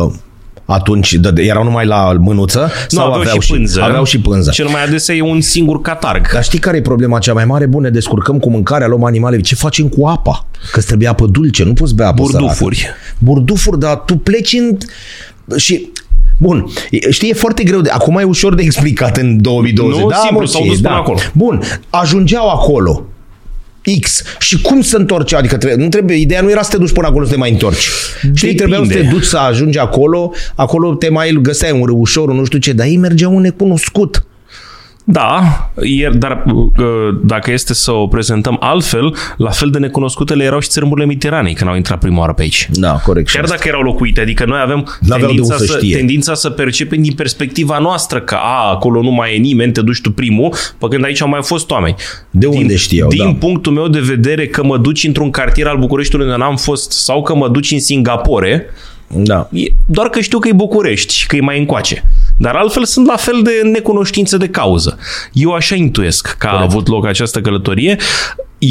uh, 0.05 0.13
atunci, 0.65 1.13
de, 1.13 1.31
de, 1.31 1.41
erau 1.41 1.63
numai 1.63 1.85
la 1.85 2.13
mânuță? 2.19 2.59
Nu, 2.59 2.97
sau 2.97 3.13
aveau, 3.13 3.39
și 3.39 3.51
pânză. 3.51 3.81
Aveau 3.81 4.03
și 4.03 4.19
pânză. 4.19 4.49
Cel 4.51 4.67
mai 4.67 4.83
adesea 4.83 5.15
e 5.15 5.21
un 5.21 5.41
singur 5.41 5.81
catarg. 5.81 6.31
Dar 6.33 6.43
știi 6.43 6.59
care 6.59 6.77
e 6.77 6.81
problema 6.81 7.19
cea 7.19 7.33
mai 7.33 7.45
mare? 7.45 7.65
Bun, 7.65 7.81
ne 7.81 7.89
descurcăm 7.89 8.39
cu 8.39 8.49
mâncarea, 8.49 8.87
luăm 8.87 9.03
animale. 9.03 9.39
Ce 9.41 9.55
facem 9.55 9.87
cu 9.87 10.05
apa? 10.05 10.45
Că 10.71 10.77
îți 10.77 10.87
trebuie 10.87 11.07
apă 11.07 11.25
dulce, 11.25 11.63
nu 11.63 11.73
poți 11.73 11.95
bea 11.95 12.07
apă 12.07 12.21
Burdufuri. 12.21 12.75
sărată. 12.75 12.97
Burdufuri, 13.19 13.79
dar 13.79 13.95
tu 13.95 14.17
pleci 14.17 14.53
în... 14.53 14.77
Și 15.57 15.89
Bun, 16.37 16.65
E- 16.91 17.11
știi, 17.11 17.29
e 17.29 17.33
foarte 17.33 17.63
greu 17.63 17.81
de... 17.81 17.89
Acum 17.89 18.17
e 18.17 18.23
ușor 18.23 18.55
de 18.55 18.61
explicat 18.69 19.17
în 19.17 19.41
2020. 19.41 20.01
Nu, 20.01 20.07
da, 20.09 20.15
simplu, 20.15 20.39
mă, 20.39 20.45
s-au 20.45 20.61
ce 20.61 20.67
dus 20.67 20.77
e, 20.77 20.81
până 20.81 20.95
acolo. 20.95 21.17
Bun, 21.33 21.61
ajungeau 21.89 22.49
acolo. 22.49 23.05
X. 24.01 24.23
Și 24.39 24.61
cum 24.61 24.81
să 24.81 24.97
întorci? 24.97 25.33
Adică 25.33 25.57
trebuie, 25.57 25.83
nu 25.83 25.89
trebuie, 25.89 26.17
ideea 26.17 26.41
nu 26.41 26.49
era 26.49 26.61
să 26.61 26.69
te 26.69 26.77
duci 26.77 26.91
până 26.91 27.07
acolo 27.07 27.25
să 27.25 27.31
te 27.31 27.37
mai 27.37 27.51
întorci. 27.51 27.87
Știi, 28.33 28.55
trebuia 28.55 28.81
să 28.83 28.91
te 28.91 29.01
duci 29.01 29.23
să 29.23 29.37
ajungi 29.37 29.77
acolo, 29.77 30.33
acolo 30.55 30.93
te 30.95 31.09
mai 31.09 31.37
găseai 31.41 31.71
un 31.71 31.85
râușor, 31.85 32.29
un 32.29 32.35
nu 32.35 32.45
știu 32.45 32.59
ce, 32.59 32.73
dar 32.73 32.85
ei 32.85 32.97
mergeau 32.97 33.35
un 33.35 33.41
necunoscut. 33.41 34.25
Da, 35.03 35.41
e, 35.81 36.09
dar 36.09 36.43
uh, 36.45 36.73
dacă 37.23 37.51
este 37.51 37.73
să 37.73 37.91
o 37.91 38.07
prezentăm 38.07 38.57
altfel, 38.59 39.15
la 39.37 39.49
fel 39.49 39.69
de 39.69 39.77
necunoscutele 39.77 40.43
erau 40.43 40.59
și 40.59 40.69
țărmurile 40.69 41.05
mediteranei 41.05 41.53
când 41.53 41.69
au 41.69 41.75
intrat 41.75 41.99
prima 41.99 42.19
oară 42.19 42.33
pe 42.33 42.41
aici. 42.41 42.69
Da, 42.71 42.91
corect. 43.05 43.29
Chiar 43.29 43.45
dacă 43.45 43.67
erau 43.67 43.81
locuite, 43.81 44.21
adică 44.21 44.45
noi 44.45 44.59
avem 44.61 44.87
N-aveau 44.99 45.19
de 45.19 45.25
tendința 45.25 45.53
unde 45.53 45.65
să 45.65 45.71
să, 45.71 45.77
știe. 45.77 45.95
tendința 45.95 46.33
să 46.33 46.49
percepem 46.49 47.01
din 47.01 47.13
perspectiva 47.13 47.79
noastră 47.79 48.19
că 48.21 48.35
a, 48.35 48.69
acolo 48.71 49.01
nu 49.01 49.11
mai 49.11 49.35
e 49.35 49.37
nimeni, 49.37 49.71
te 49.71 49.81
duci 49.81 50.01
tu 50.01 50.11
primul, 50.11 50.53
pe 50.77 50.87
când 50.89 51.03
aici 51.03 51.21
au 51.21 51.29
mai 51.29 51.41
fost 51.43 51.71
oameni. 51.71 51.95
De 52.29 52.47
din, 52.47 52.61
unde 52.61 52.75
știau, 52.75 53.09
Din 53.09 53.23
da. 53.23 53.35
punctul 53.39 53.73
meu 53.73 53.87
de 53.87 53.99
vedere 53.99 54.47
că 54.47 54.63
mă 54.63 54.77
duci 54.77 55.03
într-un 55.03 55.29
cartier 55.29 55.67
al 55.67 55.77
Bucureștiului 55.77 56.27
unde 56.27 56.37
n-am 56.37 56.55
fost 56.55 56.91
sau 56.91 57.21
că 57.21 57.35
mă 57.35 57.49
duci 57.49 57.71
în 57.71 57.79
Singapore, 57.79 58.65
Da. 59.15 59.49
E 59.51 59.73
doar 59.85 60.09
că 60.09 60.19
știu 60.19 60.39
că 60.39 60.47
e 60.47 60.53
București 60.53 61.13
și 61.15 61.27
că 61.27 61.35
e 61.35 61.41
mai 61.41 61.59
încoace. 61.59 62.03
Dar 62.37 62.55
altfel 62.55 62.85
sunt 62.85 63.07
la 63.07 63.15
fel 63.15 63.41
de 63.43 63.69
necunoștință 63.71 64.37
de 64.37 64.47
cauză. 64.47 64.97
Eu 65.33 65.51
așa 65.51 65.75
intuiesc 65.75 66.35
că 66.39 66.47
a 66.47 66.61
avut 66.61 66.87
loc 66.87 67.05
această 67.05 67.41
călătorie. 67.41 67.97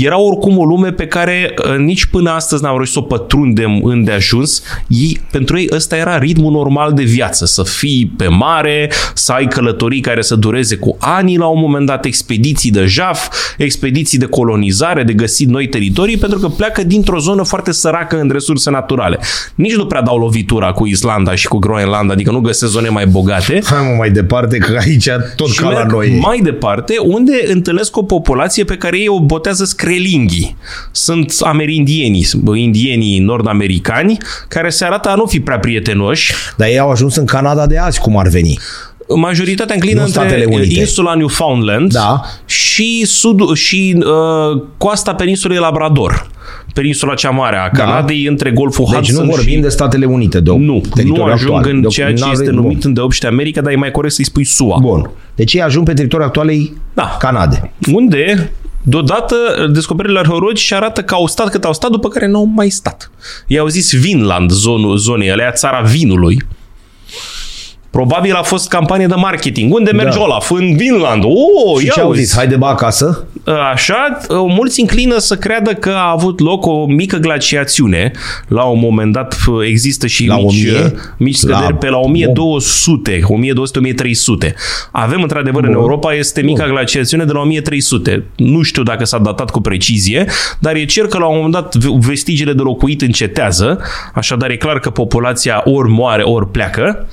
Era 0.00 0.18
oricum 0.18 0.58
o 0.58 0.64
lume 0.64 0.92
pe 0.92 1.06
care 1.06 1.54
uh, 1.68 1.76
nici 1.76 2.04
până 2.06 2.30
astăzi 2.30 2.62
n-am 2.62 2.74
reușit 2.74 2.92
să 2.92 2.98
o 2.98 3.02
pătrundem 3.02 3.84
îndeajuns. 3.84 4.62
Ei, 4.88 5.20
pentru 5.30 5.58
ei 5.58 5.68
ăsta 5.72 5.96
era 5.96 6.18
ritmul 6.18 6.52
normal 6.52 6.92
de 6.92 7.02
viață. 7.02 7.46
Să 7.46 7.62
fii 7.62 8.12
pe 8.16 8.26
mare, 8.26 8.90
să 9.14 9.32
ai 9.32 9.46
călătorii 9.46 10.00
care 10.00 10.22
să 10.22 10.34
dureze 10.34 10.76
cu 10.76 10.96
ani 11.00 11.36
la 11.36 11.46
un 11.46 11.60
moment 11.60 11.86
dat, 11.86 12.04
expediții 12.04 12.70
de 12.70 12.84
jaf, 12.84 13.28
expediții 13.58 14.18
de 14.18 14.26
colonizare, 14.26 15.02
de 15.02 15.12
găsit 15.12 15.48
noi 15.48 15.68
teritorii, 15.68 16.16
pentru 16.16 16.38
că 16.38 16.48
pleacă 16.48 16.84
dintr-o 16.84 17.18
zonă 17.18 17.42
foarte 17.42 17.72
săracă 17.72 18.20
în 18.20 18.30
resurse 18.32 18.70
naturale. 18.70 19.18
Nici 19.54 19.74
nu 19.74 19.86
prea 19.86 20.02
dau 20.02 20.18
lovitura 20.18 20.72
cu 20.72 20.86
Islanda 20.86 21.34
și 21.34 21.48
cu 21.48 21.58
Groenlanda, 21.58 22.12
adică 22.12 22.30
nu 22.30 22.40
găsesc 22.40 22.72
zone 22.72 22.88
mai 22.88 23.06
bogate. 23.06 23.60
Hai 23.64 23.86
mă 23.90 23.94
mai 23.98 24.10
departe 24.10 24.58
că 24.58 24.78
aici 24.80 25.08
tot 25.36 25.48
Și 25.48 25.60
ca 25.60 25.68
la 25.68 25.74
merg 25.74 25.92
noi. 25.92 26.18
mai 26.20 26.38
departe, 26.38 26.94
unde 26.98 27.32
întâlnesc 27.46 27.96
o 27.96 28.02
populație 28.02 28.64
pe 28.64 28.76
care 28.76 28.98
ei 28.98 29.08
o 29.08 29.20
botează 29.20 29.64
screlinghi. 29.86 30.54
Sunt 30.90 31.34
amerindienii, 31.44 32.26
indienii 32.54 33.18
nord-americani, 33.18 34.16
care 34.48 34.68
se 34.68 34.84
arată 34.84 35.08
a 35.08 35.14
nu 35.14 35.26
fi 35.26 35.40
prea 35.40 35.58
prietenoși. 35.58 36.32
Dar 36.56 36.68
ei 36.68 36.78
au 36.78 36.90
ajuns 36.90 37.16
în 37.16 37.24
Canada 37.24 37.66
de 37.66 37.78
azi, 37.78 38.00
cum 38.00 38.16
ar 38.18 38.28
veni. 38.28 38.58
Majoritatea 39.16 39.74
înclină 39.74 39.98
Nu 40.00 40.04
între 40.06 40.20
Statele 40.20 40.44
Unite. 40.44 40.78
insula 40.80 41.14
Newfoundland 41.14 41.92
Da. 41.92 42.20
și, 42.44 43.04
sud, 43.06 43.54
și 43.54 43.96
uh, 43.98 44.62
coasta 44.78 45.14
peninsulei 45.14 45.58
Labrador. 45.58 46.30
Peninsula 46.74 47.14
cea 47.14 47.30
mare 47.30 47.56
a 47.56 47.68
Canadei, 47.70 48.26
între 48.26 48.50
Golful 48.50 48.86
Deci 48.90 48.94
Hudson 48.96 49.24
nu 49.24 49.30
vorbim 49.30 49.54
și... 49.54 49.60
de 49.60 49.68
Statele 49.68 50.04
Unite 50.06 50.40
de 50.40 50.50
Nu, 50.50 50.56
nu 50.56 50.80
teritoriul 50.94 51.30
ajung 51.32 51.54
actual. 51.56 51.74
în 51.74 51.80
De- 51.80 51.86
ceea 51.88 52.12
ce 52.12 52.20
n-avem- 52.20 52.32
este 52.40 52.50
bun. 52.50 52.62
numit 52.62 52.84
îndeopște 52.84 53.26
America, 53.26 53.60
dar 53.60 53.72
e 53.72 53.76
mai 53.76 53.90
corect 53.90 54.14
să-i 54.14 54.24
spui 54.24 54.44
SUA. 54.44 54.78
Bun. 54.80 55.10
Deci 55.34 55.52
ei 55.54 55.62
ajung 55.62 55.86
pe 55.86 55.92
teritoriul 55.92 56.28
actualei 56.28 56.72
Da. 56.94 57.16
Canade. 57.18 57.72
Unde, 57.92 58.52
deodată, 58.82 59.36
descoperirile 59.72 60.18
arheologice 60.18 60.74
arată 60.74 61.02
că 61.02 61.14
au 61.14 61.26
stat 61.26 61.50
cât 61.50 61.64
au 61.64 61.72
stat, 61.72 61.90
după 61.90 62.08
care 62.08 62.26
n-au 62.26 62.44
mai 62.44 62.70
stat. 62.70 63.10
Ei 63.46 63.58
au 63.58 63.66
zis 63.66 63.92
Vinland, 63.92 64.50
zonul, 64.50 64.96
zonei 64.96 65.30
alea, 65.30 65.52
țara 65.52 65.80
vinului. 65.80 66.42
Probabil 67.92 68.34
a 68.34 68.42
fost 68.42 68.68
campanie 68.68 69.06
de 69.06 69.14
marketing. 69.14 69.74
Unde 69.74 69.90
merge 69.90 70.16
da. 70.18 70.22
Olaf? 70.24 70.50
În 70.50 70.76
Vinland. 70.76 71.24
Oh, 71.24 71.78
și 71.78 71.86
ia 71.86 71.92
ce 71.94 72.00
au 72.00 72.08
uzi. 72.08 72.20
zis? 72.22 72.34
Haide 72.36 72.56
bă 72.56 72.66
acasă? 72.66 73.26
Așa, 73.72 74.18
mulți 74.28 74.80
înclină 74.80 75.18
să 75.18 75.36
creadă 75.36 75.70
că 75.72 75.88
a 75.90 76.10
avut 76.10 76.40
loc 76.40 76.66
o 76.66 76.86
mică 76.86 77.16
glaciațiune. 77.16 78.10
La 78.48 78.62
un 78.62 78.78
moment 78.78 79.12
dat 79.12 79.36
există 79.68 80.06
și 80.06 80.26
La 80.26 80.36
mici, 80.36 80.44
1000? 80.66 80.94
mici 81.16 81.34
scăderi 81.34 81.60
La- 81.70 81.74
pe 81.76 81.88
la 81.88 81.96
1200, 81.96 83.20
1200-1300. 83.22 84.54
Avem 84.90 85.22
într-adevăr 85.22 85.64
în 85.64 85.70
Bun. 85.72 85.80
Europa 85.80 86.12
este 86.14 86.40
mica 86.40 86.66
glaciațiune 86.66 87.24
de 87.24 87.32
la 87.32 87.40
1300. 87.40 88.24
Nu 88.36 88.62
știu 88.62 88.82
dacă 88.82 89.04
s-a 89.04 89.18
datat 89.18 89.50
cu 89.50 89.60
precizie, 89.60 90.26
dar 90.58 90.74
e 90.74 90.84
cer 90.84 91.06
că 91.06 91.18
la 91.18 91.26
un 91.26 91.34
moment 91.36 91.52
dat 91.52 91.74
v- 91.74 92.06
vestigiile 92.06 92.52
de 92.52 92.62
locuit 92.62 93.00
încetează, 93.02 93.80
așadar 94.14 94.50
e 94.50 94.56
clar 94.56 94.78
că 94.78 94.90
populația 94.90 95.62
ori 95.64 95.88
moare, 95.90 96.22
ori 96.22 96.48
pleacă 96.50 97.06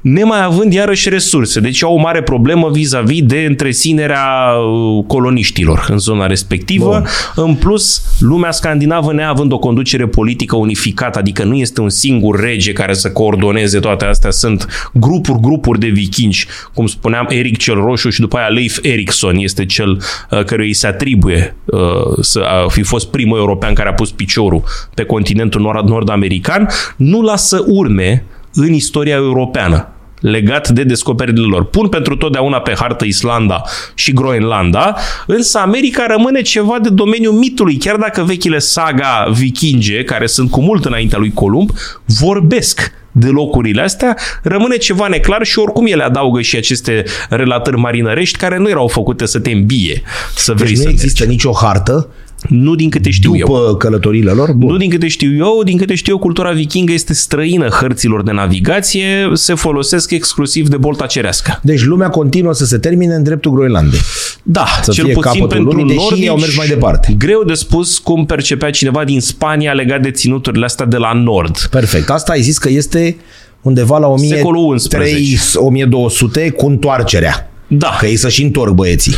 nemai 0.00 0.42
având 0.42 0.72
iarăși 0.72 1.08
resurse. 1.08 1.60
Deci 1.60 1.82
au 1.82 1.94
o 1.94 2.00
mare 2.00 2.22
problemă 2.22 2.70
vis-a-vis 2.70 3.22
de 3.22 3.44
întreținerea 3.48 4.52
uh, 4.52 5.04
coloniștilor 5.06 5.86
în 5.88 5.98
zona 5.98 6.26
respectivă. 6.26 6.88
Bun. 7.34 7.44
În 7.44 7.54
plus, 7.54 8.02
lumea 8.18 8.50
scandinavă 8.50 9.12
neavând 9.12 9.52
o 9.52 9.58
conducere 9.58 10.06
politică 10.06 10.56
unificată, 10.56 11.18
adică 11.18 11.44
nu 11.44 11.54
este 11.54 11.80
un 11.80 11.88
singur 11.88 12.40
rege 12.40 12.72
care 12.72 12.92
să 12.92 13.10
coordoneze 13.10 13.78
toate 13.78 14.04
astea, 14.04 14.30
sunt 14.30 14.90
grupuri, 14.92 15.40
grupuri 15.40 15.78
de 15.78 15.88
vikingi, 15.88 16.46
cum 16.74 16.86
spuneam, 16.86 17.26
Eric 17.28 17.56
cel 17.56 17.74
Roșu 17.74 18.10
și 18.10 18.20
după 18.20 18.36
aia 18.36 18.48
Leif 18.48 18.78
Erikson 18.82 19.36
este 19.36 19.66
cel 19.66 19.90
uh, 20.30 20.44
căruia 20.44 20.66
îi 20.66 20.72
se 20.72 20.86
atribuie 20.86 21.56
uh, 21.64 21.80
să 22.20 22.40
a 22.40 22.68
fi 22.68 22.82
fost 22.82 23.10
primul 23.10 23.38
european 23.38 23.74
care 23.74 23.88
a 23.88 23.94
pus 23.94 24.10
piciorul 24.10 24.62
pe 24.94 25.04
continentul 25.04 25.60
nord- 25.60 25.88
nord-american, 25.88 26.68
nu 26.96 27.20
lasă 27.20 27.64
urme 27.66 28.24
în 28.56 28.72
istoria 28.72 29.14
europeană 29.14 29.88
legat 30.20 30.68
de 30.68 30.82
descoperirile 30.84 31.46
lor. 31.46 31.64
Pun 31.64 31.88
pentru 31.88 32.16
totdeauna 32.16 32.60
pe 32.60 32.74
hartă 32.78 33.04
Islanda 33.04 33.62
și 33.94 34.12
Groenlanda, 34.12 34.96
însă 35.26 35.58
America 35.58 36.06
rămâne 36.06 36.42
ceva 36.42 36.78
de 36.82 36.88
domeniul 36.88 37.32
mitului, 37.32 37.76
chiar 37.76 37.96
dacă 37.96 38.22
vechile 38.22 38.58
saga 38.58 39.26
vikinge, 39.32 40.04
care 40.04 40.26
sunt 40.26 40.50
cu 40.50 40.60
mult 40.60 40.84
înaintea 40.84 41.18
lui 41.18 41.32
Columb, 41.32 41.70
vorbesc 42.04 42.92
de 43.12 43.26
locurile 43.26 43.82
astea, 43.82 44.16
rămâne 44.42 44.76
ceva 44.76 45.06
neclar 45.06 45.44
și 45.44 45.58
oricum 45.58 45.86
ele 45.86 46.02
adaugă 46.02 46.40
și 46.40 46.56
aceste 46.56 47.04
relatări 47.28 47.76
marinărești 47.76 48.38
care 48.38 48.58
nu 48.58 48.68
erau 48.68 48.88
făcute 48.88 49.26
să 49.26 49.38
te 49.38 49.50
îmbie, 49.50 50.02
să 50.34 50.52
vrei 50.52 50.68
Deci 50.68 50.76
să 50.76 50.84
nu 50.84 50.90
există 50.90 51.24
mergi. 51.24 51.36
nicio 51.36 51.52
hartă 51.52 52.08
Nu 52.48 52.74
din 52.74 52.90
câte 52.90 53.10
știu 53.10 53.36
eu. 53.36 53.46
după 53.46 53.76
călătoriile 53.76 54.30
lor? 54.30 54.52
Bun. 54.52 54.70
Nu 54.70 54.76
din 54.76 54.90
câte 54.90 55.08
știu 55.08 55.36
eu, 55.36 55.62
din 55.64 55.76
câte 55.76 55.94
știu 55.94 56.12
eu, 56.12 56.18
cultura 56.18 56.50
vikingă 56.50 56.92
este 56.92 57.14
străină 57.14 57.68
hărților 57.68 58.22
de 58.22 58.32
navigație, 58.32 59.30
se 59.32 59.54
folosesc 59.54 60.10
exclusiv 60.10 60.68
de 60.68 60.76
bolta 60.76 61.06
cerească. 61.06 61.60
Deci 61.62 61.84
lumea 61.84 62.08
continuă 62.08 62.52
să 62.52 62.64
se 62.64 62.78
termine 62.78 63.14
în 63.14 63.22
dreptul 63.22 63.52
Groenlandei. 63.52 63.98
Da, 64.42 64.66
Să 64.82 64.92
cel 64.92 65.04
fie 65.04 65.14
puțin 65.14 65.30
capătul 65.30 65.56
pentru 65.56 65.76
lumii, 65.76 65.94
deși 65.94 66.08
nordici, 66.08 66.28
au 66.28 66.38
mers 66.38 66.56
mai 66.56 66.66
departe. 66.66 67.14
Greu 67.18 67.42
de 67.44 67.54
spus 67.54 67.98
cum 67.98 68.26
percepea 68.26 68.70
cineva 68.70 69.04
din 69.04 69.20
Spania 69.20 69.72
legat 69.72 70.02
de 70.02 70.10
ținuturile 70.10 70.64
astea 70.64 70.86
de 70.86 70.96
la 70.96 71.12
nord. 71.12 71.58
Perfect. 71.70 72.10
Asta 72.10 72.32
ai 72.32 72.40
zis 72.40 72.58
că 72.58 72.68
este 72.68 73.16
undeva 73.62 73.98
la 73.98 74.14
Secolul 74.16 74.64
11. 74.64 75.58
1200 75.58 76.50
cu 76.50 76.66
întoarcerea. 76.66 77.50
Da, 77.66 77.96
Că 77.98 78.06
ei 78.06 78.16
să 78.16 78.28
și 78.28 78.42
întorc 78.42 78.74
băieții. 78.74 79.14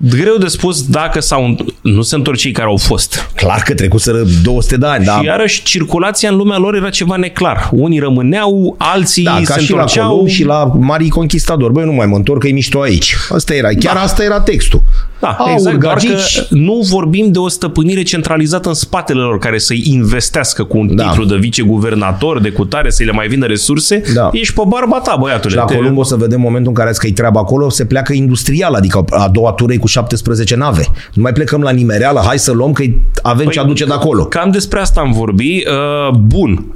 Greu 0.00 0.36
de 0.36 0.46
spus 0.46 0.86
dacă 0.86 1.20
sau 1.20 1.56
nu 1.80 2.02
se 2.02 2.14
întorc 2.14 2.36
cei 2.36 2.52
care 2.52 2.68
au 2.68 2.76
fost. 2.76 3.30
Clar 3.34 3.62
că 3.62 3.74
trecuseră 3.74 4.22
200 4.42 4.76
de 4.76 4.86
ani, 4.86 5.04
da. 5.04 5.18
Și 5.18 5.24
iarăși 5.24 5.62
circulația 5.62 6.30
în 6.30 6.36
lumea 6.36 6.58
lor 6.58 6.74
era 6.74 6.90
ceva 6.90 7.16
neclar. 7.16 7.68
Unii 7.72 7.98
rămâneau, 7.98 8.74
alții 8.78 9.24
Da, 9.24 9.40
ca 9.44 9.54
se 9.54 9.60
și 9.60 9.70
la 9.70 9.76
întorceau. 9.76 10.10
Columb 10.10 10.28
și 10.28 10.44
la 10.44 10.72
Marii 10.80 11.08
Conquistador. 11.08 11.70
Băi, 11.70 11.84
nu 11.84 11.92
mai 11.92 12.06
mă 12.06 12.16
întorc, 12.16 12.40
că 12.40 12.48
e 12.48 12.52
mișto 12.52 12.80
aici. 12.80 13.16
Asta 13.30 13.54
era, 13.54 13.68
chiar 13.68 13.94
da. 13.94 14.00
asta 14.00 14.24
era 14.24 14.40
textul. 14.40 14.82
Da, 15.20 15.28
Aur, 15.38 15.50
exact, 15.52 15.78
doar 15.80 15.94
gagici. 15.94 16.38
că 16.38 16.44
nu 16.54 16.80
vorbim 16.90 17.32
de 17.32 17.38
o 17.38 17.48
stăpânire 17.48 18.02
centralizată 18.02 18.68
în 18.68 18.74
spatele 18.74 19.20
lor 19.20 19.38
care 19.38 19.58
să-i 19.58 19.82
investească 19.86 20.64
cu 20.64 20.78
un 20.78 20.96
Da. 20.96 21.08
titlu 21.08 21.24
de 21.24 21.36
viceguvernator, 21.36 22.40
de 22.40 22.50
cutare, 22.50 22.90
să-i 22.90 23.06
le 23.06 23.12
mai 23.12 23.28
vină 23.28 23.46
resurse. 23.46 24.02
Da. 24.14 24.30
Ești 24.32 24.54
pe 24.54 24.62
barba 24.68 24.98
ta, 24.98 25.16
băiatule. 25.20 25.54
La 25.54 25.64
Te- 25.64 25.74
Columb 25.74 25.98
o 25.98 26.02
să 26.02 26.16
vedem 26.16 26.40
momentul 26.40 26.68
în 26.68 26.74
care 26.84 26.90
că 26.98 27.06
e 27.06 27.12
treaba 27.12 27.40
acolo, 27.40 27.68
se 27.70 27.84
pleacă 27.84 28.12
industrial, 28.12 28.74
adică 28.74 29.04
a 29.10 29.28
doua 29.28 29.52
tură 29.52 29.72
e 29.72 29.76
cu 29.76 29.86
17 29.86 30.56
nave. 30.56 30.84
Nu 31.12 31.22
mai 31.22 31.32
plecăm 31.32 31.60
la 31.60 31.70
nimereală, 31.70 32.22
hai 32.26 32.38
să 32.38 32.52
luăm 32.52 32.72
că 32.72 32.82
avem 33.22 33.44
Păi, 33.44 33.52
ce 33.54 33.60
aduce 33.60 33.84
de 33.84 33.92
acolo. 33.92 34.24
Cam 34.24 34.50
despre 34.50 34.80
asta 34.80 35.00
am 35.00 35.12
vorbit. 35.12 35.66
Uh, 35.68 36.14
Bun, 36.18 36.66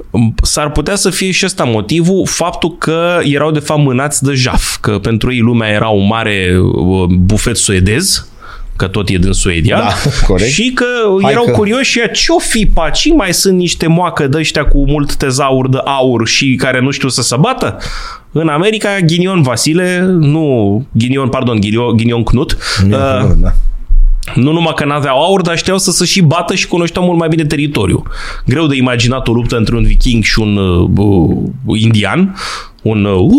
s-ar 0.41 0.71
putea 0.71 0.95
să 0.95 1.09
fie 1.09 1.31
și 1.31 1.45
ăsta 1.45 1.63
motivul, 1.63 2.25
faptul 2.27 2.75
că 2.77 3.19
erau 3.23 3.51
de 3.51 3.59
fapt 3.59 3.79
mânați 3.81 4.23
de 4.23 4.33
jaf, 4.33 4.77
că 4.81 4.91
pentru 5.01 5.33
ei 5.33 5.39
lumea 5.39 5.69
era 5.69 5.87
un 5.87 6.07
mare 6.07 6.57
uh, 6.61 7.09
bufet 7.19 7.57
suedez, 7.57 8.27
că 8.75 8.87
tot 8.87 9.09
e 9.09 9.17
din 9.17 9.31
Suedia. 9.31 9.77
Da, 9.77 9.93
corect. 10.27 10.49
Și 10.51 10.71
că 10.71 10.85
Hai 11.21 11.31
erau 11.31 11.43
că- 11.43 11.51
curioși 11.51 11.99
ea, 11.99 12.07
ce-o 12.07 12.39
fi 12.39 12.65
paci, 12.73 13.13
mai 13.15 13.33
sunt 13.33 13.57
niște 13.57 13.87
moacă 13.87 14.27
de 14.27 14.37
ăștia 14.37 14.65
cu 14.65 14.85
mult 14.89 15.15
tezaur 15.15 15.69
de 15.69 15.77
aur 15.85 16.27
și 16.27 16.55
care 16.55 16.81
nu 16.81 16.91
știu 16.91 17.09
să 17.09 17.21
se 17.21 17.35
bată? 17.39 17.77
În 18.31 18.47
America, 18.47 18.89
Ghinion 19.05 19.41
Vasile, 19.41 19.99
nu, 20.19 20.85
Ghinion, 20.91 21.29
pardon, 21.29 21.59
Ghinion, 21.59 21.95
Ghinion 21.97 22.23
Knut, 22.23 22.57
uh, 22.83 22.89
Da. 22.89 23.35
nu 24.35 24.51
numai 24.51 24.73
că 24.75 24.85
n-aveau 24.85 25.23
aur, 25.23 25.41
dar 25.41 25.57
știau 25.57 25.77
să 25.77 25.91
se 25.91 26.05
și 26.05 26.21
bată 26.21 26.55
și 26.55 26.67
cunoșteau 26.67 27.05
mult 27.05 27.19
mai 27.19 27.27
bine 27.27 27.45
teritoriul. 27.45 28.03
Greu 28.45 28.67
de 28.67 28.75
imaginat 28.75 29.27
o 29.27 29.31
luptă 29.33 29.57
între 29.57 29.75
un 29.75 29.83
viking 29.83 30.23
și 30.23 30.39
un 30.39 30.55
uh, 30.57 31.79
indian, 31.81 32.35
un 32.81 33.05
uh, 33.05 33.29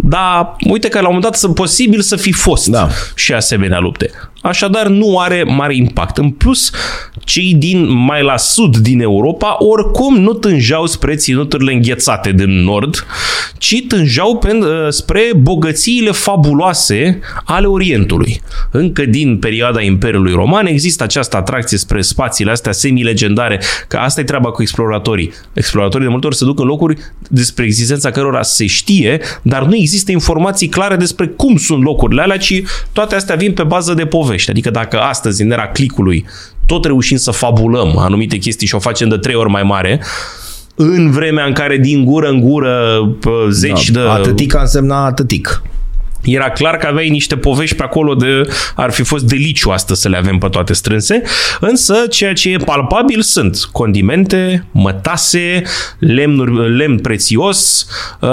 dar 0.00 0.56
uite 0.70 0.88
că 0.88 1.00
la 1.00 1.08
un 1.08 1.14
moment 1.14 1.24
dat 1.24 1.40
sunt 1.40 1.54
posibil 1.54 2.00
să 2.00 2.16
fi 2.16 2.32
fost 2.32 2.66
Da. 2.66 2.88
și 3.14 3.32
asemenea 3.32 3.78
lupte. 3.78 4.10
Așadar, 4.40 4.86
nu 4.86 5.18
are 5.18 5.42
mare 5.42 5.76
impact. 5.76 6.16
În 6.18 6.30
plus, 6.30 6.70
cei 7.24 7.54
din 7.54 7.90
mai 7.90 8.22
la 8.22 8.36
sud 8.36 8.76
din 8.76 9.00
Europa 9.00 9.56
oricum 9.58 10.20
nu 10.20 10.32
tângeau 10.32 10.86
spre 10.86 11.14
ținuturile 11.14 11.72
înghețate 11.72 12.32
din 12.32 12.62
nord, 12.62 13.06
ci 13.58 13.84
tângeau 13.88 14.36
pe, 14.36 14.52
uh, 14.52 14.66
spre 14.88 15.22
bogățiile 15.36 16.10
fabuloase 16.10 17.20
ale 17.44 17.66
Orientului. 17.66 18.40
Încă 18.70 19.04
din 19.04 19.38
perioada 19.38 19.80
Imperiului 19.80 20.32
Roman 20.32 20.66
există 20.66 21.02
această 21.02 21.36
atracție 21.36 21.78
spre 21.78 22.00
spațiile 22.00 22.50
astea 22.50 22.72
semi-legendare, 22.72 23.60
că 23.88 23.96
asta 23.96 24.20
e 24.20 24.24
treaba 24.24 24.50
cu 24.50 24.62
exploratorii. 24.62 25.32
Exploratorii 25.52 26.06
de 26.06 26.12
multe 26.12 26.26
ori 26.26 26.36
se 26.36 26.44
duc 26.44 26.60
în 26.60 26.66
locuri 26.66 26.96
despre 27.28 27.64
existența 27.64 28.10
cărora 28.10 28.42
se 28.42 28.66
știe, 28.66 29.20
dar 29.42 29.64
nu 29.64 29.76
există 29.76 30.12
informații 30.12 30.68
clare 30.68 30.96
despre 30.96 31.26
cum 31.26 31.56
sunt 31.56 31.82
locurile 31.82 32.22
alea, 32.22 32.38
ci 32.38 32.62
toate 32.92 33.14
astea 33.14 33.36
vin 33.36 33.52
pe 33.52 33.62
bază 33.62 33.94
de 33.94 34.06
povești. 34.28 34.50
Adică 34.50 34.70
dacă 34.70 35.00
astăzi, 35.00 35.42
în 35.42 35.50
era 35.50 35.68
clicului, 35.68 36.24
tot 36.66 36.84
reușim 36.84 37.16
să 37.16 37.30
fabulăm 37.30 37.98
anumite 37.98 38.36
chestii 38.36 38.66
și 38.66 38.74
o 38.74 38.78
facem 38.78 39.08
de 39.08 39.16
trei 39.16 39.34
ori 39.34 39.50
mai 39.50 39.62
mare, 39.62 40.00
în 40.74 41.10
vremea 41.10 41.44
în 41.44 41.52
care 41.52 41.76
din 41.76 42.04
gură 42.04 42.28
în 42.28 42.40
gură 42.40 43.00
pă, 43.20 43.46
zeci 43.50 43.90
da. 43.90 44.00
de... 44.00 44.08
Atâtica 44.08 44.60
însemna 44.60 45.04
atâtic. 45.04 45.62
Era 46.22 46.50
clar 46.50 46.76
că 46.76 46.86
aveai 46.86 47.08
niște 47.08 47.36
povești 47.36 47.76
pe 47.76 47.82
acolo 47.82 48.14
de 48.14 48.42
ar 48.74 48.90
fi 48.90 49.02
fost 49.02 49.24
deliciu 49.24 49.70
astăzi 49.70 50.00
să 50.00 50.08
le 50.08 50.16
avem 50.16 50.38
pe 50.38 50.48
toate 50.48 50.72
strânse, 50.72 51.22
însă 51.60 51.94
ceea 52.10 52.32
ce 52.32 52.50
e 52.50 52.56
palpabil 52.56 53.22
sunt 53.22 53.68
condimente, 53.72 54.66
mătase, 54.70 55.62
lemnuri, 55.98 56.76
lemn 56.76 56.98
prețios, 56.98 57.86
uh, 58.20 58.28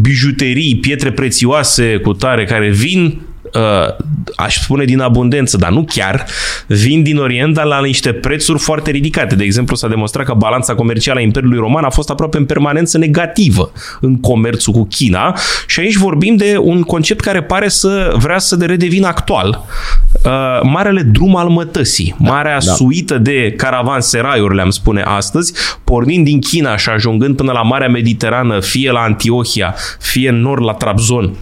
bijuterii, 0.00 0.76
pietre 0.76 1.12
prețioase 1.12 1.96
cu 1.96 2.12
tare 2.12 2.44
care 2.44 2.68
vin 2.70 3.04
uh, 3.04 3.33
aș 4.36 4.58
spune 4.62 4.84
din 4.84 5.00
abundență, 5.00 5.56
dar 5.56 5.70
nu 5.70 5.84
chiar, 5.88 6.24
vin 6.66 7.02
din 7.02 7.18
Orient, 7.18 7.54
dar 7.54 7.64
la 7.64 7.80
niște 7.80 8.12
prețuri 8.12 8.58
foarte 8.58 8.90
ridicate. 8.90 9.34
De 9.34 9.44
exemplu, 9.44 9.76
s-a 9.76 9.88
demonstrat 9.88 10.26
că 10.26 10.34
balanța 10.34 10.74
comercială 10.74 11.18
a 11.18 11.22
Imperiului 11.22 11.58
Roman 11.58 11.84
a 11.84 11.90
fost 11.90 12.10
aproape 12.10 12.36
în 12.36 12.44
permanență 12.44 12.98
negativă 12.98 13.72
în 14.00 14.20
comerțul 14.20 14.72
cu 14.72 14.86
China 14.90 15.36
și 15.66 15.80
aici 15.80 15.96
vorbim 15.96 16.36
de 16.36 16.56
un 16.60 16.82
concept 16.82 17.20
care 17.20 17.42
pare 17.42 17.68
să 17.68 18.14
vrea 18.16 18.38
să 18.38 18.56
de 18.56 18.64
redevină 18.64 19.06
actual. 19.06 19.64
Uh, 20.24 20.30
marele 20.62 21.02
drum 21.02 21.36
al 21.36 21.48
mătăsii, 21.48 22.14
marea 22.18 22.58
da. 22.64 22.72
suită 22.72 23.18
de 23.18 23.54
caravanseraiuri, 23.56 24.54
le-am 24.54 24.70
spune 24.70 25.02
astăzi, 25.02 25.52
pornind 25.84 26.24
din 26.24 26.40
China 26.40 26.76
și 26.76 26.88
ajungând 26.88 27.36
până 27.36 27.52
la 27.52 27.62
Marea 27.62 27.88
Mediterană, 27.88 28.60
fie 28.60 28.90
la 28.90 29.00
Antiohia, 29.00 29.74
fie 29.98 30.28
în 30.28 30.40
nord 30.40 30.64
la 30.64 30.72
Trabzon, 30.72 31.32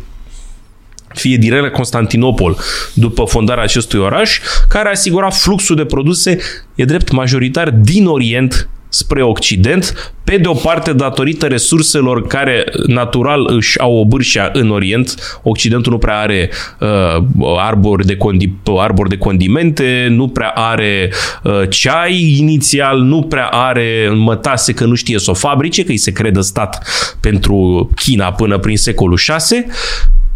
fie 1.14 1.37
direct 1.37 1.62
la 1.62 1.70
Constantinopol 1.70 2.57
după 2.94 3.25
fondarea 3.25 3.62
acestui 3.62 3.98
oraș, 3.98 4.40
care 4.68 4.88
asigura 4.88 5.31
fluxul 5.31 5.77
de 5.77 5.85
produse, 5.85 6.38
e 6.75 6.85
drept 6.85 7.11
majoritar 7.11 7.70
din 7.70 8.07
Orient 8.07 8.68
spre 8.92 9.22
Occident, 9.22 10.14
pe 10.25 10.37
de 10.37 10.48
o 10.48 10.53
parte 10.53 10.92
datorită 10.92 11.46
resurselor 11.46 12.27
care 12.27 12.64
natural 12.87 13.46
își 13.55 13.81
au 13.81 13.94
o 13.94 14.05
bârșea 14.05 14.51
în 14.53 14.70
Orient. 14.70 15.40
Occidentul 15.42 15.92
nu 15.92 15.98
prea 15.98 16.18
are 16.18 16.51
uh, 16.81 17.25
arbori, 17.59 18.07
de 18.07 18.16
condi- 18.16 18.77
arbori 18.77 19.09
de 19.09 19.16
condimente, 19.16 20.07
nu 20.11 20.29
prea 20.29 20.48
are 20.48 21.12
uh, 21.42 21.62
ceai 21.68 22.37
inițial, 22.38 22.98
nu 22.98 23.22
prea 23.22 23.46
are 23.46 24.12
mătase 24.14 24.72
că 24.72 24.85
nu 24.85 24.94
știe 24.94 25.18
să 25.18 25.31
o 25.31 25.35
fabrice, 25.35 25.85
că 25.85 25.90
îi 25.90 25.96
se 25.96 26.12
crede 26.12 26.40
stat 26.40 26.87
pentru 27.20 27.90
China 27.94 28.33
până 28.33 28.59
prin 28.59 28.77
secolul 28.77 29.16
6 29.16 29.66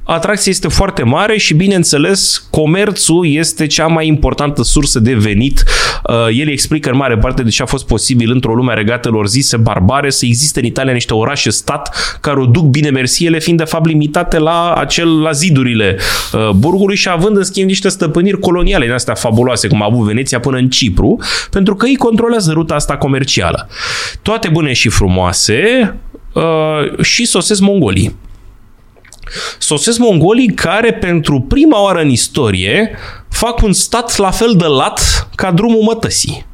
atracția 0.06 0.52
este 0.52 0.68
foarte 0.68 1.02
mare 1.02 1.36
și, 1.36 1.54
bineînțeles, 1.54 2.46
comerțul 2.50 3.26
este 3.28 3.66
cea 3.66 3.86
mai 3.86 4.06
importantă 4.06 4.62
sursă 4.62 5.00
de 5.00 5.14
venit. 5.14 5.64
Uh, 6.04 6.38
el 6.38 6.48
explică 6.48 6.90
în 6.90 6.96
mare 6.96 7.18
parte 7.18 7.42
de 7.42 7.50
ce 7.50 7.62
a 7.62 7.66
fost 7.66 7.86
posibil 7.86 8.30
într-o 8.30 8.54
lume 8.54 8.72
a 8.72 8.74
regatelor 8.74 9.26
zise 9.26 9.56
barbare 9.56 10.10
să 10.10 10.26
existe 10.26 10.60
în 10.60 10.64
Italia 10.64 10.92
niște 10.92 11.14
orașe-stat 11.14 12.18
care 12.20 12.40
o 12.40 12.46
duc 12.46 12.64
bine 12.64 12.90
mersi, 12.90 13.24
ele 13.24 13.38
fiind 13.38 13.58
de 13.58 13.64
fapt 13.64 13.86
limitate 13.86 14.38
la, 14.38 14.72
acel, 14.72 15.20
la 15.20 15.30
zidurile 15.30 15.96
uh, 16.32 16.50
burgului 16.50 16.96
și 16.96 17.08
având 17.08 17.36
în 17.36 17.44
schimb 17.44 17.66
niște 17.66 17.88
stăpâniri 17.88 18.38
coloniale 18.38 18.86
în 18.86 18.92
astea 18.92 19.14
fabuloase, 19.14 19.68
cum 19.68 19.82
a 19.82 19.88
avut 19.90 20.06
Veneția 20.06 20.40
până 20.40 20.56
în 20.56 20.68
Cipru, 20.68 21.18
pentru 21.50 21.74
că 21.74 21.86
ei 21.86 21.96
controlează 21.96 22.52
ruta 22.52 22.74
asta 22.74 22.96
comercială. 22.96 23.68
Toate 24.22 24.48
bune 24.48 24.72
și 24.72 24.88
frumoase, 24.88 25.94
uh, 26.32 27.02
și 27.02 27.24
sosesc 27.24 27.60
mongolii. 27.60 28.16
Sosesc 29.58 29.98
mongolii 29.98 30.54
care 30.54 30.92
pentru 30.92 31.40
prima 31.40 31.82
oară 31.82 32.00
în 32.00 32.08
istorie 32.08 32.90
fac 33.28 33.62
un 33.62 33.72
stat 33.72 34.16
la 34.16 34.30
fel 34.30 34.54
de 34.56 34.66
lat 34.66 35.28
ca 35.34 35.50
drumul 35.50 35.82
mătăsii. 35.82 36.46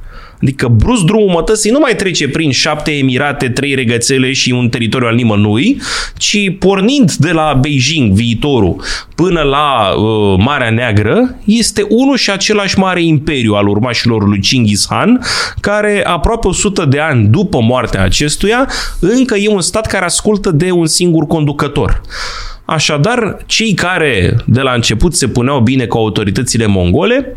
Adică 0.42 0.68
brusc 0.68 1.02
drumul 1.04 1.28
mătăsii 1.28 1.70
nu 1.70 1.78
mai 1.78 1.96
trece 1.96 2.28
prin 2.28 2.50
șapte 2.50 2.90
emirate, 2.90 3.48
trei 3.48 3.74
regățele 3.74 4.32
și 4.32 4.50
un 4.50 4.68
teritoriu 4.68 5.06
al 5.06 5.14
nimănui, 5.14 5.80
ci 6.16 6.56
pornind 6.58 7.12
de 7.12 7.30
la 7.30 7.58
Beijing, 7.60 8.12
viitorul, 8.12 8.82
până 9.14 9.40
la 9.40 9.94
uh, 9.94 10.38
Marea 10.44 10.70
Neagră, 10.70 11.36
este 11.44 11.86
unul 11.88 12.16
și 12.16 12.30
același 12.30 12.78
mare 12.78 13.02
imperiu 13.02 13.52
al 13.54 13.68
urmașilor 13.68 14.28
lui 14.28 14.40
Genghis 14.40 14.84
Khan, 14.84 15.20
care 15.60 16.04
aproape 16.06 16.48
100 16.48 16.84
de 16.84 16.98
ani 16.98 17.26
după 17.26 17.60
moartea 17.60 18.02
acestuia, 18.02 18.68
încă 19.00 19.36
e 19.36 19.48
un 19.48 19.60
stat 19.60 19.86
care 19.86 20.04
ascultă 20.04 20.50
de 20.50 20.70
un 20.70 20.86
singur 20.86 21.26
conducător. 21.26 22.00
Așadar, 22.72 23.36
cei 23.46 23.74
care 23.74 24.36
de 24.46 24.60
la 24.60 24.72
început 24.72 25.14
se 25.14 25.28
puneau 25.28 25.60
bine 25.60 25.86
cu 25.86 25.96
autoritățile 25.98 26.66
mongole, 26.66 27.36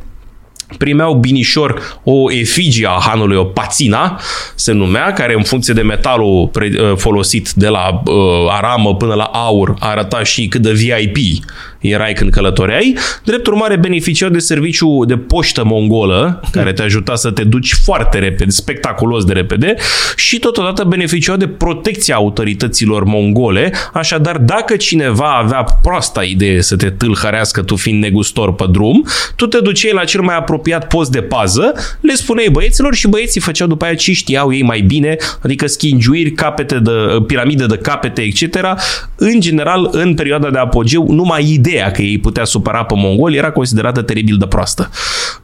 primeau 0.77 1.13
binișor 1.13 1.99
o 2.03 2.31
efigie 2.31 2.87
a 2.87 2.99
hanului, 2.99 3.37
o 3.37 3.43
pațina, 3.43 4.19
se 4.55 4.71
numea, 4.71 5.13
care 5.13 5.33
în 5.33 5.43
funcție 5.43 5.73
de 5.73 5.81
metalul 5.81 6.51
folosit 6.95 7.49
de 7.49 7.67
la 7.67 8.01
uh, 8.05 8.15
aramă 8.49 8.95
până 8.95 9.13
la 9.13 9.23
aur 9.23 9.75
arăta 9.79 10.23
și 10.23 10.47
cât 10.47 10.61
de 10.61 10.71
VIP 10.71 11.43
erai 11.91 12.13
când 12.13 12.31
călătoreai. 12.31 12.97
Drept 13.23 13.47
urmare, 13.47 13.75
beneficiau 13.75 14.29
de 14.29 14.39
serviciu 14.39 15.05
de 15.05 15.17
poștă 15.17 15.63
mongolă, 15.63 16.41
care 16.51 16.73
te 16.73 16.81
ajuta 16.81 17.15
să 17.15 17.31
te 17.31 17.43
duci 17.43 17.73
foarte 17.83 18.19
repede, 18.19 18.51
spectaculos 18.51 19.23
de 19.23 19.33
repede, 19.33 19.75
și 20.15 20.39
totodată 20.39 20.83
beneficiau 20.83 21.35
de 21.35 21.47
protecția 21.47 22.15
autorităților 22.15 23.03
mongole, 23.03 23.71
așadar 23.93 24.37
dacă 24.37 24.75
cineva 24.75 25.37
avea 25.37 25.63
proasta 25.81 26.23
idee 26.23 26.61
să 26.61 26.75
te 26.75 26.89
tâlhărească 26.89 27.61
tu 27.61 27.75
fiind 27.75 28.01
negustor 28.01 28.53
pe 28.53 28.65
drum, 28.71 29.05
tu 29.35 29.45
te 29.47 29.59
duceai 29.59 29.93
la 29.93 30.03
cel 30.03 30.21
mai 30.21 30.35
apropiat 30.35 30.87
post 30.87 31.11
de 31.11 31.21
pază, 31.21 31.73
le 32.01 32.13
spuneai 32.13 32.49
băieților 32.51 32.95
și 32.95 33.07
băieții 33.07 33.41
făceau 33.41 33.67
după 33.67 33.85
aia 33.85 33.93
ce 33.95 34.13
știau 34.13 34.53
ei 34.53 34.63
mai 34.63 34.81
bine, 34.81 35.17
adică 35.43 35.67
schingiuiri, 35.67 36.31
capete 36.31 36.79
de, 36.79 36.91
piramide 37.27 37.65
de 37.65 37.77
capete, 37.77 38.21
etc. 38.21 38.57
În 39.15 39.39
general, 39.39 39.89
în 39.91 40.13
perioada 40.13 40.49
de 40.49 40.57
apogeu, 40.57 41.11
numai 41.11 41.51
idee 41.51 41.74
ideea 41.75 41.91
că 41.91 42.01
ei 42.01 42.17
putea 42.17 42.43
supăra 42.43 42.83
pe 42.83 42.93
mongoli 42.97 43.37
era 43.37 43.51
considerată 43.51 44.01
teribil 44.01 44.37
de 44.37 44.45
proastă. 44.45 44.89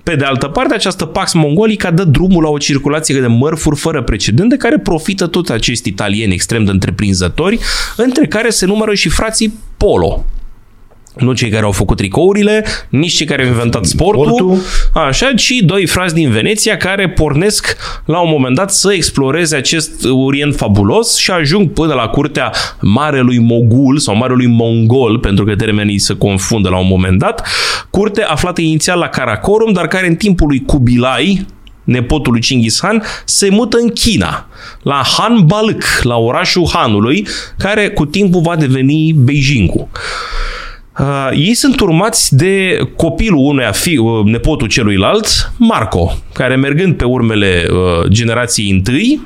Pe 0.04 0.16
de 0.16 0.26
altă 0.26 0.48
parte, 0.48 0.74
această 0.74 1.06
Pax 1.06 1.34
Mongolica 1.34 1.92
dă 1.92 2.04
drumul 2.04 2.44
la 2.44 2.50
o 2.50 2.58
circulație 2.58 3.20
de 3.20 3.28
mărfuri 3.28 3.76
fără 3.76 4.04
precedent 4.04 4.50
de 4.50 4.58
care 4.58 4.78
profită 4.78 5.28
toți 5.28 5.52
acești 5.52 5.90
italieni 5.90 6.34
extrem 6.34 6.64
de 6.64 6.72
întreprinzători, 6.72 7.60
între 7.98 8.28
care 8.28 8.50
se 8.50 8.66
numără 8.66 8.94
și 8.94 9.10
frații 9.10 9.54
Polo, 9.78 10.26
nu 11.18 11.34
cei 11.34 11.50
care 11.50 11.64
au 11.66 11.72
făcut 11.72 11.98
tricourile, 11.98 12.66
nici 12.90 13.14
cei 13.14 13.26
care 13.26 13.42
au 13.42 13.48
inventat 13.48 13.86
sportul, 13.86 14.26
sportul. 14.26 14.58
așa, 14.94 15.34
ci 15.36 15.54
doi 15.64 15.86
frați 15.86 16.14
din 16.14 16.30
Veneția 16.30 16.78
care 16.78 17.10
pornesc 17.10 17.78
la 18.06 18.20
un 18.20 18.30
moment 18.30 18.56
dat 18.56 18.72
să 18.72 18.94
exploreze 18.94 19.56
acest 19.56 20.06
Orient 20.26 20.56
fabulos 20.56 21.18
și 21.18 21.32
ajung 21.32 21.70
până 21.70 21.94
la 21.94 22.08
curtea 22.08 22.52
Marelui 22.82 23.40
Mogul 23.40 23.98
sau 23.98 24.16
Marelui 24.16 24.48
Mongol, 24.48 25.20
pentru 25.20 25.46
că 25.46 25.56
termenii 25.56 26.00
se 26.00 26.14
confundă 26.14 26.70
la 26.70 26.78
un 26.78 26.88
moment 26.88 27.20
dat, 27.20 27.48
curte 27.90 28.22
aflată 28.22 28.62
inițial 28.62 29.00
la 29.00 29.08
Karakorum, 29.08 29.74
dar 29.74 29.88
care 29.88 30.08
în 30.08 30.16
timpul 30.16 30.48
lui 30.48 30.64
Kubilai, 30.66 31.46
nepotul 31.84 32.32
lui 32.32 32.42
Chinggis 32.42 32.80
Khan, 32.80 33.04
se 33.26 33.50
mută 33.50 33.78
în 33.78 33.90
China, 33.90 34.48
la 34.82 35.02
Han 35.18 35.46
Balâc, 35.46 35.84
la 36.04 36.18
orașul 36.18 36.70
Hanului, 36.74 37.28
care 37.58 37.90
cu 37.90 38.06
timpul 38.06 38.42
va 38.42 38.56
deveni 38.56 39.14
Beijingul. 39.14 39.88
Uh, 41.00 41.30
ei 41.32 41.54
sunt 41.54 41.80
urmați 41.80 42.36
de 42.36 42.80
copilul 42.96 43.46
unuia 43.46 43.72
fi, 43.72 43.98
uh, 43.98 44.26
nepotul 44.26 44.68
celuilalt, 44.68 45.52
Marco, 45.58 46.14
care 46.34 46.56
mergând 46.56 46.96
pe 46.96 47.04
urmele 47.04 47.66
uh, 47.70 48.08
generației 48.08 48.72
întâi, 48.72 49.22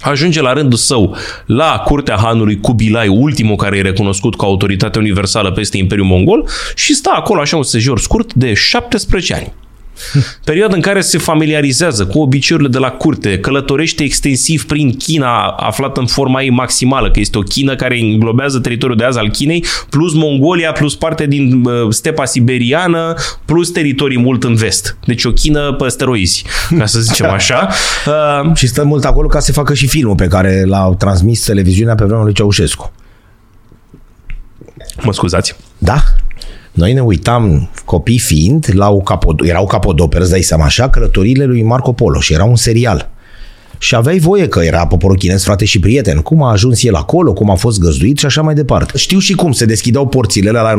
ajunge 0.00 0.40
la 0.40 0.52
rândul 0.52 0.78
său 0.78 1.16
la 1.46 1.82
curtea 1.84 2.16
hanului 2.16 2.60
Kubilai, 2.60 3.08
ultimul 3.08 3.56
care 3.56 3.76
e 3.76 3.82
recunoscut 3.82 4.36
ca 4.36 4.46
autoritate 4.46 4.98
universală 4.98 5.52
peste 5.52 5.76
Imperiul 5.76 6.06
Mongol 6.06 6.48
și 6.74 6.94
stă 6.94 7.10
acolo 7.14 7.40
așa 7.40 7.56
un 7.56 7.62
sejur 7.62 7.98
scurt 7.98 8.34
de 8.34 8.54
17 8.54 9.34
ani. 9.34 9.52
Perioada 10.44 10.74
în 10.74 10.80
care 10.80 11.00
se 11.00 11.18
familiarizează 11.18 12.06
cu 12.06 12.18
obiceiurile 12.18 12.70
de 12.70 12.78
la 12.78 12.90
curte, 12.90 13.38
călătorește 13.38 14.02
extensiv 14.02 14.66
prin 14.66 14.96
China, 14.96 15.46
aflată 15.46 16.00
în 16.00 16.06
forma 16.06 16.42
ei 16.42 16.50
maximală, 16.50 17.10
că 17.10 17.20
este 17.20 17.38
o 17.38 17.40
China 17.40 17.74
care 17.74 17.98
înglobează 17.98 18.58
teritoriul 18.58 18.98
de 18.98 19.04
azi 19.04 19.18
al 19.18 19.30
Chinei, 19.30 19.64
plus 19.90 20.14
Mongolia, 20.14 20.72
plus 20.72 20.94
parte 20.94 21.26
din 21.26 21.64
uh, 21.64 21.72
stepa 21.88 22.24
siberiană, 22.24 23.14
plus 23.44 23.70
teritorii 23.70 24.18
mult 24.18 24.44
în 24.44 24.54
vest. 24.54 24.96
Deci 25.06 25.24
o 25.24 25.30
China 25.32 25.74
pe 25.74 25.88
steroizi, 25.88 26.44
ca 26.78 26.86
să 26.86 27.00
zicem 27.00 27.30
așa. 27.38 27.68
Uh, 28.06 28.54
și 28.54 28.66
stă 28.66 28.84
mult 28.84 29.04
acolo 29.04 29.28
ca 29.28 29.40
să 29.40 29.52
facă 29.52 29.74
și 29.74 29.86
filmul 29.86 30.16
pe 30.16 30.26
care 30.26 30.64
l-au 30.64 30.94
transmis 30.94 31.44
televiziunea 31.44 31.94
pe 31.94 32.04
vremea 32.04 32.24
lui 32.24 32.32
Ceaușescu. 32.32 32.92
Mă 35.00 35.12
scuzați. 35.12 35.56
Da? 35.78 36.02
Noi 36.72 36.92
ne 36.92 37.00
uitam, 37.00 37.70
copii 37.84 38.18
fiind, 38.18 38.68
la 38.72 38.90
o 38.90 39.00
capod- 39.00 39.48
erau 39.48 39.66
capodoperă, 39.66 40.22
îți 40.22 40.30
dai 40.30 40.42
seama 40.42 40.64
așa, 40.64 40.88
călătorile 40.88 41.44
lui 41.44 41.62
Marco 41.62 41.92
Polo 41.92 42.20
și 42.20 42.32
era 42.32 42.44
un 42.44 42.56
serial. 42.56 43.10
Și 43.78 43.94
aveai 43.94 44.18
voie 44.18 44.48
că 44.48 44.60
era 44.60 44.86
poporul 44.86 45.16
chinez, 45.16 45.44
frate 45.44 45.64
și 45.64 45.80
prieten, 45.80 46.18
cum 46.18 46.42
a 46.42 46.50
ajuns 46.50 46.82
el 46.82 46.94
acolo, 46.94 47.32
cum 47.32 47.50
a 47.50 47.54
fost 47.54 47.80
găzduit 47.80 48.18
și 48.18 48.26
așa 48.26 48.42
mai 48.42 48.54
departe. 48.54 48.98
Știu 48.98 49.18
și 49.18 49.34
cum 49.34 49.52
se 49.52 49.64
deschideau 49.64 50.06
porțile 50.06 50.50
la 50.50 50.74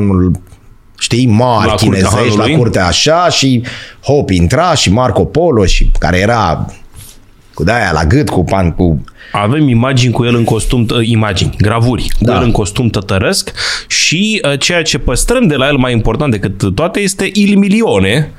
știi, 1.00 1.26
mari 1.26 1.68
la 1.68 1.74
chinezești, 1.76 2.38
la 2.38 2.58
curtea 2.58 2.86
așa 2.86 3.30
și 3.30 3.64
hop, 4.02 4.30
intra 4.30 4.74
și 4.74 4.92
Marco 4.92 5.26
Polo 5.26 5.66
și 5.66 5.92
care 6.00 6.20
era 6.20 6.66
cu 7.54 7.64
de 7.64 7.72
la 7.94 8.06
gât, 8.06 8.30
cu 8.30 8.44
pan, 8.44 8.72
cu 8.72 9.04
avem 9.32 9.68
imagini 9.68 10.14
cu 10.14 10.26
el 10.26 10.36
în 10.36 10.44
costum, 10.44 10.86
imagini, 11.02 11.56
gravuri, 11.58 12.08
cu 12.18 12.24
da. 12.24 12.36
el 12.36 12.44
în 12.44 12.52
costum 12.52 12.90
tătărăsc 12.90 13.52
și 13.88 14.42
uh, 14.46 14.60
ceea 14.60 14.82
ce 14.82 14.98
păstrăm 14.98 15.48
de 15.48 15.56
la 15.56 15.68
el 15.68 15.78
mai 15.78 15.92
important 15.92 16.32
decât 16.32 16.76
toate 16.76 17.00
este 17.00 17.30
il 17.34 17.58
milione, 17.58 18.32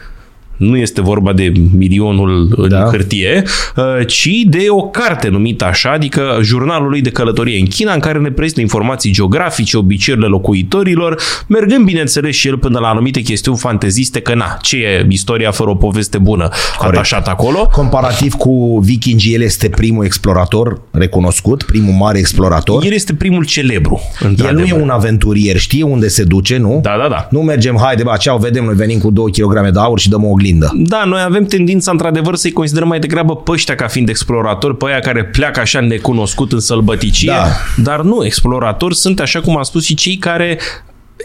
nu 0.56 0.76
este 0.76 1.00
vorba 1.00 1.32
de 1.32 1.52
milionul 1.76 2.66
da. 2.68 2.84
în 2.84 2.90
hârtie, 2.90 3.42
uh, 3.76 4.06
ci 4.06 4.28
de 4.46 4.66
o 4.68 4.82
carte 4.82 5.28
numită 5.28 5.64
așa, 5.64 5.90
adică 5.90 6.38
jurnalul 6.42 6.88
lui 6.88 7.00
de 7.00 7.10
călătorie 7.10 7.58
în 7.58 7.66
China, 7.66 7.92
în 7.92 8.00
care 8.00 8.18
ne 8.18 8.30
prezintă 8.30 8.60
informații 8.60 9.12
geografice, 9.12 9.76
obiceiurile 9.76 10.28
locuitorilor, 10.28 11.20
mergând, 11.46 11.84
bineînțeles, 11.84 12.34
și 12.36 12.48
el 12.48 12.58
până 12.58 12.78
la 12.78 12.88
anumite 12.88 13.20
chestiuni 13.20 13.58
fanteziste, 13.58 14.20
că 14.20 14.34
na, 14.34 14.56
ce 14.60 14.76
e 14.76 15.06
istoria 15.08 15.50
fără 15.50 15.70
o 15.70 15.74
poveste 15.74 16.18
bună 16.18 16.48
Corect. 16.78 16.94
atașat 16.94 17.28
acolo. 17.28 17.68
Comparativ 17.72 18.34
cu 18.34 18.78
vikingii, 18.82 19.34
el 19.34 19.42
este 19.42 19.68
primul 19.68 20.04
explorator 20.04 20.80
recunoscut, 20.90 21.62
primul 21.62 21.92
mare 21.92 22.18
explorator. 22.18 22.84
El 22.84 22.92
este 22.92 23.14
primul 23.14 23.44
celebru. 23.44 24.00
El 24.46 24.54
nu 24.54 24.64
e 24.64 24.72
un 24.72 24.88
aventurier, 24.88 25.56
știe 25.56 25.82
unde 25.82 26.08
se 26.08 26.24
duce, 26.24 26.56
nu? 26.56 26.80
Da, 26.82 26.96
da, 27.02 27.08
da. 27.08 27.28
Nu 27.30 27.40
mergem, 27.40 27.78
haide, 27.80 28.02
ba, 28.02 28.16
ceau, 28.16 28.38
vedem, 28.38 28.64
noi 28.64 28.74
venim 28.74 28.98
cu 28.98 29.10
2 29.10 29.30
kg 29.30 29.70
de 29.70 29.78
aur 29.78 29.98
și 29.98 30.08
dăm 30.08 30.24
o 30.24 30.28
oglindă. 30.44 30.70
Da, 30.74 31.04
noi 31.04 31.22
avem 31.22 31.44
tendința 31.44 31.90
într-adevăr 31.90 32.34
să-i 32.34 32.52
considerăm 32.52 32.88
mai 32.88 32.98
degrabă 32.98 33.36
pe 33.36 33.50
ăștia 33.50 33.74
ca 33.74 33.86
fiind 33.86 34.08
exploratori, 34.08 34.76
pe 34.76 34.84
aia 34.88 34.98
care 34.98 35.24
pleacă 35.24 35.60
așa 35.60 35.80
necunoscut 35.80 36.52
în 36.52 36.60
sălbăticie, 36.60 37.30
da. 37.30 37.46
dar 37.82 38.00
nu, 38.00 38.24
exploratori 38.24 38.94
sunt, 38.94 39.20
așa 39.20 39.40
cum 39.40 39.56
am 39.56 39.62
spus, 39.62 39.84
și 39.84 39.94
cei 39.94 40.16
care 40.16 40.58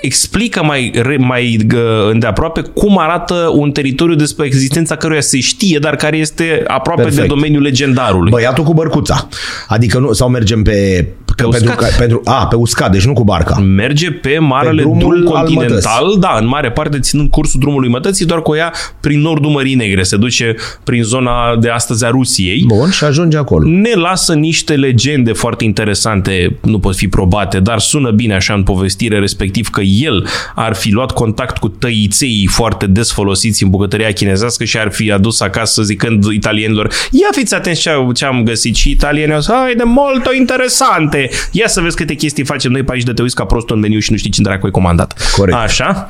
explică 0.01 0.63
mai, 0.63 0.91
re- 1.01 1.17
mai 1.17 1.65
uh, 1.73 1.79
îndeaproape 2.11 2.61
cum 2.61 2.97
arată 2.99 3.51
un 3.53 3.71
teritoriu 3.71 4.15
despre 4.15 4.45
existența 4.45 4.95
căruia 4.95 5.21
se 5.21 5.39
știe, 5.39 5.77
dar 5.79 5.95
care 5.95 6.17
este 6.17 6.63
aproape 6.67 7.01
Perfect. 7.01 7.21
de 7.21 7.27
domeniul 7.27 7.61
legendarului. 7.61 8.31
Băiatul 8.31 8.63
cu 8.63 8.73
bărcuța. 8.73 9.27
Adică 9.67 9.99
nu, 9.99 10.13
sau 10.13 10.29
mergem 10.29 10.63
pe... 10.63 11.07
Că 11.35 11.47
pentru, 11.47 11.69
uscat. 11.69 11.89
că, 11.89 11.95
pentru, 11.97 12.21
a, 12.25 12.47
pe 12.47 12.55
uscat, 12.55 12.91
deci 12.91 13.05
nu 13.05 13.13
cu 13.13 13.23
barca. 13.23 13.59
merge 13.59 14.11
pe 14.11 14.37
marele 14.39 14.75
Pe 14.75 14.81
drumul 14.81 15.23
drum 15.23 15.35
al 15.35 15.45
continental, 15.45 16.15
da, 16.19 16.37
în 16.39 16.47
mare 16.47 16.71
parte 16.71 16.99
ținând 16.99 17.29
cursul 17.29 17.59
drumului 17.59 17.89
mătății, 17.89 18.25
doar 18.25 18.41
că 18.41 18.49
o 18.49 18.55
ia 18.55 18.73
prin 18.99 19.19
nordul 19.19 19.51
Mării 19.51 19.75
Negre, 19.75 20.03
se 20.03 20.17
duce 20.17 20.55
prin 20.83 21.03
zona 21.03 21.55
de 21.59 21.69
astăzi 21.69 22.05
a 22.05 22.09
Rusiei. 22.09 22.63
Bun, 22.67 22.89
și 22.89 23.03
ajunge 23.03 23.37
acolo. 23.37 23.69
Ne 23.69 23.93
lasă 23.93 24.33
niște 24.33 24.73
legende 24.75 25.33
foarte 25.33 25.63
interesante, 25.63 26.57
nu 26.61 26.79
pot 26.79 26.95
fi 26.95 27.07
probate, 27.07 27.59
dar 27.59 27.79
sună 27.79 28.11
bine 28.11 28.33
așa 28.33 28.53
în 28.53 28.63
povestire, 28.63 29.19
respectiv 29.19 29.69
că 29.69 29.81
el 30.01 30.27
ar 30.55 30.75
fi 30.75 30.89
luat 30.91 31.11
contact 31.11 31.57
cu 31.57 31.67
tăiței 31.67 32.47
foarte 32.51 32.85
des 32.87 33.11
folosiți 33.11 33.63
în 33.63 33.69
bucătăria 33.69 34.11
chinezească 34.11 34.63
și 34.63 34.77
ar 34.77 34.91
fi 34.91 35.11
adus 35.11 35.41
acasă 35.41 35.81
zicând 35.83 36.23
italienilor, 36.31 36.93
ia 37.11 37.27
fiți 37.31 37.55
atenți 37.55 37.81
ce, 37.81 37.91
ce 38.15 38.25
am 38.25 38.43
găsit 38.43 38.75
și 38.75 38.89
italienii 38.89 39.33
au 39.33 39.39
zis, 39.39 39.49
hai 39.49 39.75
de 39.75 39.83
molto 39.83 40.33
interesante, 40.33 41.29
ia 41.51 41.67
să 41.67 41.81
vezi 41.81 41.95
câte 41.95 42.13
chestii 42.13 42.43
facem 42.43 42.71
noi 42.71 42.83
pe 42.83 42.91
aici 42.93 43.03
de 43.03 43.13
te 43.13 43.21
uiți 43.21 43.35
ca 43.35 43.45
prostul 43.45 43.75
în 43.75 43.81
meniu 43.81 43.99
și 43.99 44.11
nu 44.11 44.17
știi 44.17 44.31
cine 44.31 44.47
dracu 44.49 44.65
ai 44.65 44.71
comandat. 44.71 45.31
Corect. 45.35 45.57
Așa. 45.57 46.07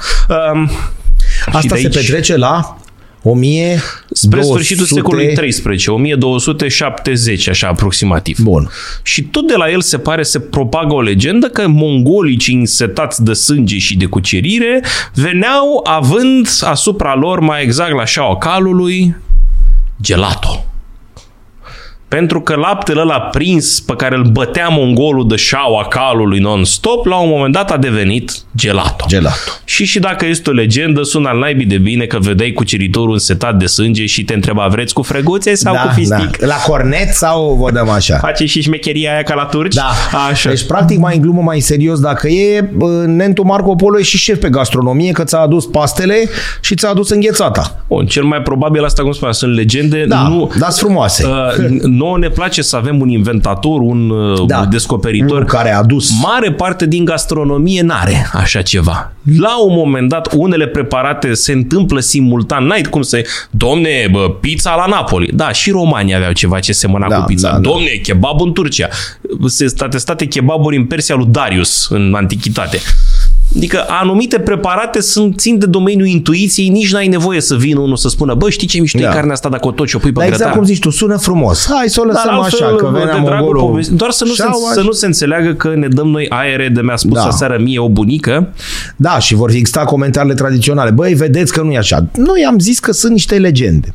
Um, 0.53 0.67
și 0.67 1.49
Asta 1.51 1.59
de 1.61 1.67
se 1.67 1.87
aici- 1.87 1.93
petrece 1.93 2.37
la 2.37 2.77
1000 3.23 3.81
Spre 4.11 4.41
sfârșitul 4.41 4.85
secolului 4.85 5.33
13, 5.33 5.91
1270, 5.91 7.47
așa 7.47 7.67
aproximativ. 7.67 8.39
Bun. 8.39 8.69
Și 9.03 9.23
tot 9.23 9.47
de 9.47 9.55
la 9.55 9.69
el 9.69 9.81
se 9.81 9.97
pare 9.97 10.23
se 10.23 10.39
propagă 10.39 10.93
o 10.93 11.01
legendă 11.01 11.47
că 11.47 11.67
mongolicii 11.67 12.55
însetați 12.55 13.23
de 13.23 13.33
sânge 13.33 13.77
și 13.77 13.97
de 13.97 14.05
cucerire 14.05 14.83
veneau 15.13 15.81
având 15.83 16.47
asupra 16.61 17.15
lor, 17.15 17.39
mai 17.39 17.63
exact 17.63 17.95
la 17.95 18.05
șaua 18.05 18.37
calului, 18.37 19.15
gelato. 20.01 20.65
Pentru 22.09 22.41
că 22.41 22.55
laptele 22.55 23.01
ăla 23.01 23.19
prins 23.19 23.79
pe 23.79 23.93
care 23.95 24.15
îl 24.15 24.23
bătea 24.23 24.67
mongolul 24.67 25.27
de 25.27 25.35
șaua 25.35 25.85
calului 25.87 26.39
non-stop, 26.39 27.05
la 27.05 27.15
un 27.15 27.29
moment 27.29 27.53
dat 27.53 27.71
a 27.71 27.77
devenit 27.77 28.31
gelato. 28.55 29.05
Gelato. 29.07 29.51
Și 29.63 29.85
și 29.85 29.99
dacă 29.99 30.25
este 30.25 30.49
o 30.49 30.53
legendă, 30.53 31.03
sună 31.03 31.29
al 31.29 31.37
naibii 31.37 31.65
de 31.65 31.77
bine 31.77 32.05
că 32.05 32.17
vedeai 32.19 32.51
cuceritorul 32.51 33.13
însetat 33.13 33.57
de 33.57 33.65
sânge 33.65 34.05
și 34.05 34.23
te 34.23 34.33
întreba, 34.33 34.67
vreți 34.67 34.93
cu 34.93 35.01
freguțe 35.01 35.55
sau 35.55 35.73
cu 35.73 35.91
fistic? 35.93 36.37
Da. 36.37 36.47
La 36.47 36.55
cornet 36.55 37.13
sau 37.13 37.57
vă 37.61 37.71
dăm 37.71 37.89
așa? 37.89 38.17
Face 38.17 38.45
și 38.45 38.61
șmecheria 38.61 39.13
aia 39.13 39.23
ca 39.23 39.33
la 39.33 39.43
turci? 39.43 39.75
Da. 39.75 39.91
Așa. 40.29 40.49
Deci, 40.49 40.65
practic, 40.65 40.97
mai 40.97 41.15
în 41.15 41.21
glumă, 41.21 41.41
mai 41.41 41.59
serios, 41.59 41.99
dacă 41.99 42.27
e, 42.27 42.69
bă, 42.73 43.03
Nentu 43.07 43.43
Marco 43.43 43.75
Polo 43.75 43.99
e 43.99 44.01
și 44.01 44.17
șef 44.17 44.39
pe 44.39 44.49
gastronomie, 44.49 45.11
că 45.11 45.23
ți-a 45.23 45.39
adus 45.39 45.65
pastele 45.65 46.29
și 46.61 46.75
ți-a 46.75 46.89
adus 46.89 47.09
înghețata. 47.09 47.83
Bun, 47.87 48.05
cel 48.05 48.23
mai 48.23 48.41
probabil 48.41 48.83
asta, 48.83 49.01
cum 49.01 49.11
spuneam, 49.11 49.33
sunt 49.33 49.55
legende. 49.55 50.05
Da, 50.07 50.27
nu, 50.27 50.51
dar 50.59 50.69
sunt 50.69 50.75
frumoase. 50.75 51.25
Uh, 51.25 51.79
nouă 51.99 52.17
ne 52.17 52.29
place 52.29 52.61
să 52.61 52.75
avem 52.75 53.01
un 53.01 53.09
inventator, 53.09 53.79
un 53.81 54.09
uh, 54.09 54.45
Da. 54.47 54.65
descoperitor. 54.65 55.29
Unul 55.31 55.45
care 55.45 55.73
a 55.73 55.77
adus. 55.77 56.09
Mare 56.21 56.51
parte 56.51 56.85
din 56.85 57.05
gastronomie 57.05 57.81
n-are 57.81 58.29
așa 58.33 58.61
ceva. 58.61 59.11
La 59.37 59.63
un 59.63 59.73
moment 59.75 60.09
dat, 60.09 60.33
unele 60.35 60.67
preparate 60.67 61.33
se 61.33 61.51
întâmplă 61.51 61.99
simultan. 61.99 62.65
N-ai 62.65 62.81
cum 62.81 63.01
să... 63.01 63.21
Domne, 63.49 64.07
bă, 64.11 64.29
pizza 64.39 64.75
la 64.75 64.85
Napoli. 64.85 65.29
Da, 65.33 65.51
și 65.51 65.71
romanii 65.71 66.15
aveau 66.15 66.31
ceva 66.31 66.59
ce 66.59 66.71
semăna 66.73 67.07
Da, 67.07 67.15
cu 67.15 67.23
pizza. 67.25 67.47
da, 67.49 67.53
da. 67.53 67.59
Domne, 67.69 67.87
kebab 68.03 68.41
în 68.41 68.53
Turcia. 68.53 68.87
Se 69.45 69.73
atestate 69.79 70.25
kebaburi 70.25 70.77
în 70.77 70.85
Persia 70.85 71.15
lui 71.15 71.27
Darius 71.29 71.87
în 71.89 72.13
antichitate. 72.17 72.79
Adică 73.55 73.85
anumite 73.87 74.39
preparate 74.39 75.01
sunt, 75.01 75.39
țin 75.39 75.57
de 75.59 75.65
domeniul 75.65 76.07
intuiției, 76.07 76.67
nici 76.69 76.91
n-ai 76.91 77.07
nevoie 77.07 77.41
să 77.41 77.55
vină 77.55 77.79
unul 77.79 77.95
să 77.95 78.09
spună, 78.09 78.33
bă, 78.33 78.49
știi 78.49 78.67
ce 78.67 78.79
mișto 78.79 78.99
Da. 78.99 79.09
e 79.09 79.13
carnea 79.13 79.33
asta 79.33 79.49
dacă 79.49 79.67
o 79.67 79.71
toci 79.71 79.93
o 79.93 79.97
pui 79.97 80.11
pe 80.11 80.19
Dar 80.19 80.23
exact 80.27 80.39
grătar? 80.43 80.57
cum 80.57 80.67
zici 80.67 80.79
tu, 80.79 80.89
sună 80.89 81.17
frumos. 81.17 81.67
Hai 81.69 81.89
să 81.89 82.01
o 82.01 82.03
Dar 82.05 82.13
lăsăm 82.13 82.33
altfel, 82.39 82.65
așa, 82.67 82.75
că 82.75 82.85
venea 82.85 83.05
de 83.05 83.21
dragul 83.25 83.29
mongolul. 83.45 83.61
povesti- 83.61 83.93
Doar 83.93 84.11
să 84.11 84.23
nu, 84.25 84.29
se, 84.31 84.41
șaua 84.43 84.71
să 84.73 84.81
nu 84.81 84.91
se 84.91 85.05
înțeleagă 85.05 85.53
că 85.53 85.73
ne 85.75 85.87
dăm 85.87 86.07
noi 86.07 86.25
aere 86.29 86.69
de 86.69 86.81
mi-a 86.81 86.95
spus 86.95 87.17
Da. 87.17 87.23
aseară 87.25 87.57
mie 87.61 87.79
o 87.79 87.89
bunică. 87.89 88.53
Da, 88.95 89.19
și 89.19 89.35
vor 89.35 89.49
exista 89.49 89.83
comentariile 89.83 90.35
tradiționale. 90.35 90.89
Băi, 90.91 91.13
vedeți 91.13 91.53
că 91.53 91.61
nu 91.61 91.71
e 91.71 91.77
așa. 91.77 92.05
Noi 92.15 92.45
am 92.47 92.59
zis 92.59 92.79
că 92.79 92.91
sunt 92.91 93.11
niște 93.11 93.35
legende. 93.37 93.93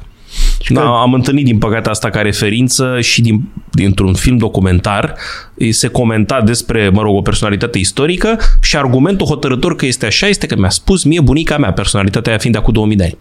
Da, 0.68 1.00
am 1.00 1.12
întâlnit 1.12 1.44
din 1.44 1.58
păcate 1.58 1.88
asta 1.88 2.10
ca 2.10 2.20
referință 2.20 3.00
și 3.00 3.22
din, 3.22 3.48
dintr-un 3.70 4.14
film 4.14 4.36
documentar 4.36 5.14
îi 5.54 5.72
se 5.72 5.88
comenta 5.88 6.40
despre, 6.40 6.88
mă 6.88 7.02
rog, 7.02 7.16
o 7.16 7.22
personalitate 7.22 7.78
istorică 7.78 8.38
și 8.62 8.76
argumentul 8.76 9.26
hotărător 9.26 9.76
că 9.76 9.86
este 9.86 10.06
așa 10.06 10.26
este 10.26 10.46
că 10.46 10.56
mi-a 10.56 10.68
spus 10.68 11.04
mie 11.04 11.20
bunica 11.20 11.58
mea, 11.58 11.72
personalitatea 11.72 12.30
aia 12.30 12.40
fiind 12.40 12.54
de 12.54 12.60
acum 12.60 12.72
2000 12.72 12.96
de 12.96 13.04
ani. 13.04 13.16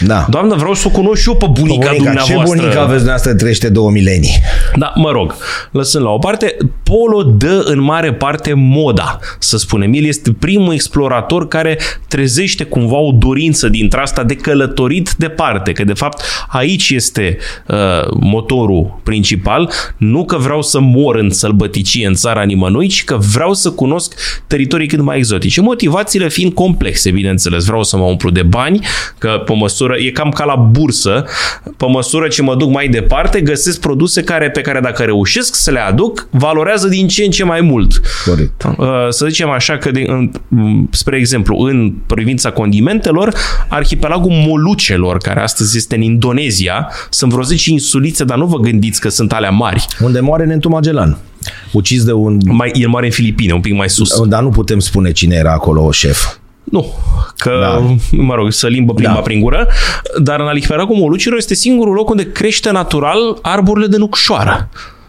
Da. 0.00 0.26
Doamnă, 0.30 0.54
vreau 0.54 0.74
să 0.74 0.84
o 0.86 0.90
cunosc 0.90 1.22
și 1.22 1.28
eu 1.28 1.36
pe 1.36 1.46
bunica, 1.46 1.68
Bunica, 1.68 1.90
ce 1.90 1.96
dumneavoastră. 1.96 2.56
bunica 2.56 2.80
aveți 2.80 2.96
dumneavoastră 2.96 3.34
trăiește 3.34 3.68
două 3.68 3.90
milenii? 3.90 4.34
Da, 4.76 4.92
mă 4.96 5.10
rog, 5.10 5.34
lăsând 5.70 6.04
la 6.04 6.10
o 6.10 6.18
parte, 6.18 6.56
Polo 6.82 7.22
dă 7.22 7.62
în 7.64 7.80
mare 7.82 8.12
parte 8.12 8.52
moda, 8.54 9.18
să 9.38 9.56
spunem. 9.58 9.92
El 9.92 10.04
este 10.04 10.32
primul 10.32 10.72
explorator 10.72 11.48
care 11.48 11.78
trezește 12.08 12.64
cumva 12.64 12.96
o 12.96 13.10
dorință 13.12 13.68
dintre 13.68 14.00
asta 14.00 14.24
de 14.24 14.34
călătorit 14.34 15.14
departe, 15.18 15.72
că 15.72 15.84
de 15.84 15.92
fapt 15.92 16.22
aici 16.48 16.90
este 16.90 17.38
uh, 17.66 17.76
motorul 18.20 19.00
principal, 19.02 19.70
nu 19.96 20.24
că 20.24 20.36
vreau 20.36 20.62
să 20.62 20.80
mor 20.80 21.16
în 21.16 21.30
sălbăticie 21.30 22.06
în 22.06 22.14
țara 22.14 22.42
nimănui, 22.42 22.88
ci 22.88 23.04
că 23.04 23.16
vreau 23.32 23.54
să 23.54 23.70
cunosc 23.70 24.14
teritorii 24.46 24.86
cât 24.86 25.00
mai 25.00 25.16
exotice. 25.16 25.60
Motivațiile 25.60 26.28
fiind 26.28 26.52
complexe, 26.52 27.10
bineînțeles. 27.10 27.64
Vreau 27.64 27.82
să 27.82 27.96
mă 27.96 28.04
umplu 28.04 28.30
de 28.30 28.42
bani, 28.42 28.86
că 29.18 29.42
pe 29.46 29.52
măsură, 29.70 29.96
e 29.98 30.10
cam 30.10 30.30
ca 30.30 30.44
la 30.44 30.54
bursă, 30.54 31.24
pe 31.76 31.86
măsură 31.86 32.28
ce 32.28 32.42
mă 32.42 32.56
duc 32.56 32.70
mai 32.70 32.88
departe, 32.88 33.40
găsesc 33.40 33.80
produse 33.80 34.22
care, 34.22 34.50
pe 34.50 34.60
care 34.60 34.80
dacă 34.80 35.02
reușesc 35.02 35.54
să 35.54 35.70
le 35.70 35.78
aduc, 35.80 36.28
valorează 36.30 36.88
din 36.88 37.08
ce 37.08 37.24
în 37.24 37.30
ce 37.30 37.44
mai 37.44 37.60
mult. 37.60 38.00
Corect. 38.24 38.62
Uh, 38.78 38.86
Să 39.08 39.26
zicem 39.26 39.48
așa 39.48 39.78
că, 39.78 39.90
de, 39.90 40.04
în, 40.06 40.30
m, 40.48 40.88
spre 40.92 41.16
exemplu, 41.16 41.58
în 41.58 41.92
privința 42.06 42.50
condimentelor, 42.50 43.34
arhipelagul 43.68 44.30
Molucelor, 44.32 45.18
care 45.18 45.40
astăzi 45.40 45.76
este 45.76 45.94
în 45.94 46.02
Indonezia, 46.02 46.90
sunt 47.10 47.30
vreo 47.30 47.44
10 47.44 47.70
insulițe, 47.70 48.24
dar 48.24 48.36
nu 48.36 48.46
vă 48.46 48.58
gândiți 48.58 49.00
că 49.00 49.08
sunt 49.08 49.32
alea 49.32 49.50
mari. 49.50 49.86
Unde 50.00 50.20
moare 50.20 50.44
Nentu 50.44 50.68
Magellan. 50.68 51.18
Ucis 51.72 52.04
de 52.04 52.12
un... 52.12 52.38
Mai, 52.44 52.70
el 52.74 52.88
moare 52.88 53.06
în 53.06 53.12
Filipine, 53.12 53.52
un 53.52 53.60
pic 53.60 53.74
mai 53.74 53.90
sus. 53.90 54.26
Dar 54.26 54.42
nu 54.42 54.48
putem 54.48 54.78
spune 54.78 55.12
cine 55.12 55.34
era 55.34 55.52
acolo 55.52 55.90
șef. 55.90 56.39
Nu, 56.70 56.92
că, 57.36 57.50
Da. 57.60 57.96
mă 58.10 58.34
rog, 58.34 58.52
să 58.52 58.66
limbă 58.66 58.92
plimba 58.94 59.14
Da. 59.14 59.20
prin 59.20 59.40
gură, 59.40 59.68
dar 60.22 60.40
în 60.40 60.46
arhipelagul 60.46 60.96
Molucelor 60.96 61.38
este 61.38 61.54
singurul 61.54 61.94
loc 61.94 62.10
unde 62.10 62.32
crește 62.32 62.70
natural 62.70 63.38
arborile 63.42 63.86
de 63.86 63.96
nucșoară. 63.96 64.68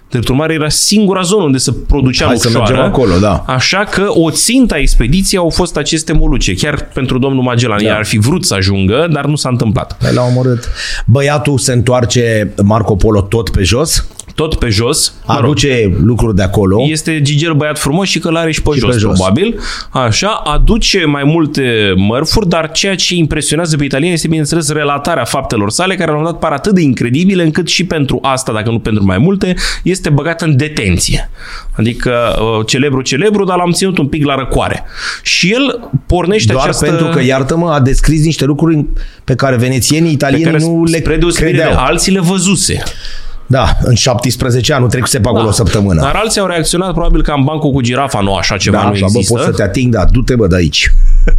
Drept 0.09 0.27
urmare, 0.27 0.53
era 0.53 0.69
singura 0.69 1.21
zonă 1.21 1.43
unde 1.43 1.57
se 1.57 1.73
producea 1.87 2.25
Hai 2.25 2.37
să 2.37 2.47
nucșoară. 2.47 2.71
mergem 2.73 2.91
acolo, 2.91 3.17
da. 3.19 3.43
Așa 3.47 3.83
că 3.83 4.05
o 4.09 4.29
țintă 4.31 4.73
a 4.73 4.77
expediției 4.77 5.39
au 5.39 5.49
fost 5.49 5.77
aceste 5.77 6.13
moluce. 6.13 6.53
Chiar 6.53 6.87
pentru 6.93 7.17
domnul 7.19 7.43
Magellan. 7.43 7.77
Da. 7.77 7.89
El 7.89 7.93
ar 7.95 8.05
fi 8.05 8.17
vrut 8.17 8.45
să 8.45 8.53
ajungă, 8.53 9.07
dar 9.11 9.25
nu 9.25 9.35
s-a 9.35 9.49
întâmplat. 9.49 9.97
Pe 9.99 10.11
l-a 10.13 10.21
omorât. 10.23 10.69
Băiatul 11.05 11.57
se 11.57 11.71
întoarce 11.73 12.53
Marco 12.63 12.95
Polo 12.95 13.21
tot 13.21 13.49
pe 13.49 13.63
jos, 13.63 14.07
Tot 14.41 14.55
pe 14.55 14.69
jos. 14.69 15.13
mă 15.27 15.33
rog, 15.35 15.43
aduce 15.43 15.97
lucruri 16.03 16.35
de 16.35 16.41
acolo. 16.41 16.85
Este 16.89 17.21
gigel 17.21 17.53
băiat 17.53 17.79
frumos 17.79 18.07
și 18.07 18.19
călare 18.19 18.51
și 18.51 18.61
pe, 18.61 18.69
Și 18.73 18.79
jos, 18.79 18.93
pe 18.93 18.97
jos. 18.99 19.13
probabil. 19.13 19.59
Așa, 19.89 20.29
aduce 20.45 21.05
mai 21.05 21.23
multe 21.23 21.93
mărfuri, 21.95 22.47
dar 22.49 22.71
ceea 22.71 22.95
ce 22.95 23.15
impresionează 23.15 23.77
pe 23.77 23.83
italieni 23.83 24.13
este, 24.13 24.27
bineînțeles, 24.27 24.71
relatarea 24.71 25.23
faptelor 25.23 25.69
sale, 25.69 25.95
care 25.95 26.11
l-au 26.11 26.23
dat 26.23 26.39
par 26.39 26.51
atât 26.51 26.73
de 26.73 26.81
incredibile, 26.81 27.43
încât 27.43 27.67
și 27.67 27.85
pentru 27.85 28.19
asta, 28.21 28.51
dacă 28.53 28.69
nu 28.69 28.79
pentru 28.79 29.05
mai 29.05 29.17
multe, 29.17 29.53
este 29.83 30.09
băgat 30.09 30.41
în 30.41 30.57
detenție. 30.57 31.29
Adică, 31.71 32.11
uh, 32.57 32.65
celebru, 32.65 33.01
celebru, 33.01 33.45
dar 33.45 33.57
l-am 33.57 33.71
ținut 33.71 33.97
un 33.97 34.07
pic 34.07 34.25
la 34.25 34.35
răcoare. 34.35 34.83
Și 35.21 35.51
el 35.51 35.89
pornește 36.05 36.51
Doar 36.51 36.63
această... 36.63 36.85
pentru 36.85 37.07
că, 37.07 37.21
iartă-mă, 37.23 37.71
a 37.71 37.79
descris 37.79 38.23
niște 38.25 38.45
lucruri 38.45 38.85
pe 39.23 39.35
care 39.35 39.55
venețienii, 39.55 40.07
pe 40.07 40.13
italienii 40.13 40.45
care, 40.45 40.57
nu 40.63 40.83
le 40.83 40.97
spre 40.97 41.17
deosebire 41.17 41.57
de 41.57 41.61
credeau. 41.63 41.83
alții, 41.83 42.11
le 42.11 42.19
văzuse. 42.19 42.83
Da, 43.51 43.77
în 43.83 43.95
17 43.95 44.73
ani, 44.73 44.81
nu 44.81 44.87
trecuse 44.87 45.19
pe 45.19 45.27
acolo 45.27 45.47
o 45.47 45.51
săptămână. 45.51 46.01
Dar 46.01 46.15
alții 46.15 46.41
au 46.41 46.47
reacționat 46.47 46.91
probabil 46.93 47.23
ca 47.23 47.33
în 47.37 47.43
bancul 47.43 47.71
cu 47.71 47.81
girafa, 47.81 48.19
nu 48.19 48.35
așa 48.35 48.57
ceva 48.57 48.77
da, 48.77 48.83
nu 48.83 48.89
așa, 48.89 48.99
bă, 48.99 49.05
există. 49.05 49.33
poți 49.33 49.45
să 49.45 49.51
te 49.51 49.63
ating, 49.63 49.93
dar 49.93 50.05
du-te, 50.11 50.35
bă, 50.35 50.47
de 50.47 50.55
aici. 50.55 50.89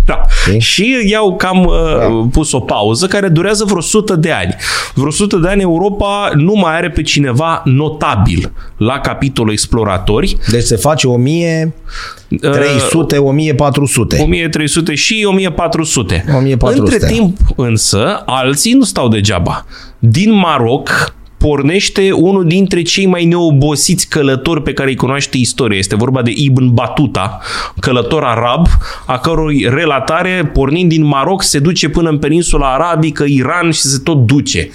Da. 0.05 0.21
Știi? 0.45 0.61
Și 0.61 0.97
i-au 1.11 1.37
cam 1.37 1.65
uh, 1.65 1.73
Da. 1.99 2.29
pus 2.33 2.53
o 2.53 2.61
pauză 2.61 3.07
care 3.07 3.29
durează 3.29 3.65
vreo 3.65 3.79
100 3.79 4.17
de 4.17 4.31
ani. 4.31 4.55
Vreo 4.95 5.07
100 5.09 5.37
de 5.37 5.49
ani 5.49 5.63
Europa 5.63 6.31
nu 6.35 6.55
mai 6.55 6.77
are 6.77 6.91
pe 6.91 7.03
cineva 7.03 7.63
notabil 7.65 8.53
la 8.77 8.99
capitolul 8.99 9.53
exploratori. 9.53 10.37
Deci 10.51 10.63
se 10.63 10.77
face 10.77 11.07
1300, 11.07 13.19
1400. 13.19 14.21
1300 14.23 14.95
și 14.95 15.25
1400. 15.29 16.25
1400. 16.37 16.95
Între 16.95 17.07
timp, 17.13 17.37
însă, 17.57 18.23
alții 18.27 18.73
nu 18.73 18.85
stau 18.85 19.09
degeaba. 19.09 19.67
Din 19.99 20.33
Maroc, 20.33 21.15
pornește 21.43 22.13
unul 22.13 22.47
dintre 22.47 22.83
cei 22.83 23.07
mai 23.07 23.25
neobosiți 23.25 24.09
călători 24.09 24.63
pe 24.63 24.73
care 24.73 24.89
îi 24.89 24.97
cunoaște 24.97 25.37
istoria. 25.37 25.79
Este 25.79 25.97
vorba 25.97 26.23
de 26.23 26.33
Ibn 26.35 26.75
Batuta, 26.75 27.41
călător 27.81 28.25
arab, 28.25 28.67
a 29.07 29.19
cărui 29.19 29.67
relatare, 29.69 30.51
pornind 30.53 30.89
din 30.89 31.05
Maroc, 31.05 31.43
se 31.43 31.59
duce 31.59 31.89
până 31.89 32.09
în 32.09 32.19
peninsula 32.19 32.75
arabică, 32.75 33.25
Iran 33.27 33.71
și 33.71 33.81
se 33.81 33.99
tot 33.99 34.27
duce. 34.27 34.71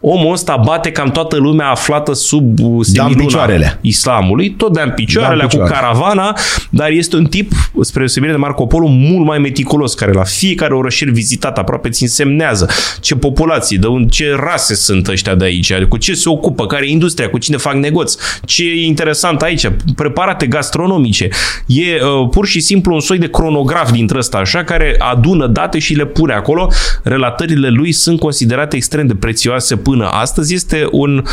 Omul 0.00 0.32
ăsta 0.32 0.60
bate 0.64 0.90
cam 0.90 1.10
toată 1.10 1.36
lumea 1.36 1.70
aflată 1.70 2.12
sub 2.12 2.58
uh, 2.58 2.84
semiluna 2.84 3.24
picioarele. 3.24 3.78
islamului, 3.80 4.50
tot 4.50 4.72
de-a 4.72 4.82
în 4.82 4.90
picioarele, 4.90 5.40
Da-n 5.40 5.48
cu 5.48 5.56
picioare. 5.56 5.72
caravana, 5.72 6.36
dar 6.70 6.90
este 6.90 7.16
un 7.16 7.24
tip, 7.24 7.52
spre 7.80 7.98
deosebire 7.98 8.32
de 8.32 8.38
Marco 8.38 8.66
Polo, 8.66 8.86
mult 8.86 9.26
mai 9.26 9.38
meticulos, 9.38 9.94
care 9.94 10.12
la 10.12 10.22
fiecare 10.24 10.74
orășel 10.74 11.12
vizitat 11.12 11.58
aproape 11.58 11.88
ți 11.88 12.02
însemnează 12.02 12.68
ce 13.00 13.16
populații, 13.16 13.78
de 13.78 13.86
un, 13.86 14.08
ce 14.08 14.36
rase 14.40 14.74
sunt 14.74 15.08
ăștia 15.08 15.34
de 15.34 15.44
aici, 15.44 15.74
cu 15.74 15.96
ce 15.96 16.14
se 16.14 16.28
ocupă, 16.28 16.66
care 16.66 16.86
e 16.86 16.90
industria, 16.90 17.28
cu 17.28 17.38
cine 17.38 17.56
fac 17.56 17.74
negoți, 17.74 18.18
ce 18.44 18.64
e 18.64 18.84
interesant 18.86 19.42
aici, 19.42 19.70
preparate 19.96 20.46
gastronomice. 20.46 21.28
E 21.66 21.82
uh, 21.82 22.28
pur 22.30 22.46
și 22.46 22.60
simplu 22.60 22.94
un 22.94 23.00
soi 23.00 23.18
de 23.18 23.30
cronograf 23.30 23.90
dintre 23.90 24.18
ăsta 24.18 24.38
așa, 24.38 24.64
care 24.64 24.94
adună 24.98 25.46
date 25.46 25.78
și 25.78 25.94
le 25.94 26.06
pune 26.06 26.32
acolo. 26.32 26.68
Relatările 27.02 27.68
lui 27.68 27.92
sunt 27.92 28.18
considerate 28.18 28.76
extrem 28.76 29.06
de 29.06 29.14
prețioase 29.14 29.76
până 29.88 30.08
astăzi. 30.08 30.54
Este 30.54 30.88
un 30.90 31.16
uh, 31.16 31.24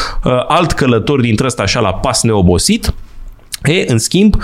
alt 0.48 0.72
călător 0.72 1.22
dintre 1.22 1.46
ăsta 1.46 1.64
așa 1.64 1.80
la 1.80 1.94
pas 1.94 2.24
neobosit. 2.24 2.94
E, 3.64 3.84
în 3.88 3.98
schimb, 3.98 4.36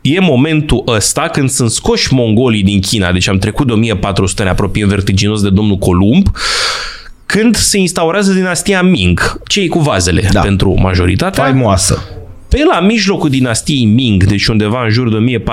E 0.00 0.20
momentul 0.20 0.82
ăsta 0.86 1.28
când 1.32 1.50
sunt 1.50 1.70
scoși 1.70 2.14
mongolii 2.14 2.62
din 2.62 2.80
China, 2.80 3.12
deci 3.12 3.28
am 3.28 3.38
trecut 3.38 3.66
de 3.66 3.72
1400, 3.72 4.42
ne 4.42 4.48
apropiem 4.48 4.88
vertiginos 4.88 5.42
de 5.42 5.50
domnul 5.50 5.76
Columb, 5.76 6.26
când 7.26 7.56
se 7.56 7.78
instaurează 7.78 8.32
dinastia 8.32 8.82
Ming, 8.82 9.40
cei 9.46 9.68
cu 9.68 9.78
vazele 9.78 10.20
da. 10.20 10.28
Da. 10.32 10.40
pentru 10.40 10.80
majoritatea. 10.80 11.44
Faimoasă. 11.44 12.02
Pe 12.48 12.62
la 12.72 12.80
mijlocul 12.80 13.30
dinastiei 13.30 13.84
Ming, 13.84 14.24
deci 14.24 14.46
undeva 14.46 14.84
în 14.84 14.90
jur 14.90 15.10
de 15.10 15.40
1430-40, 15.40 15.44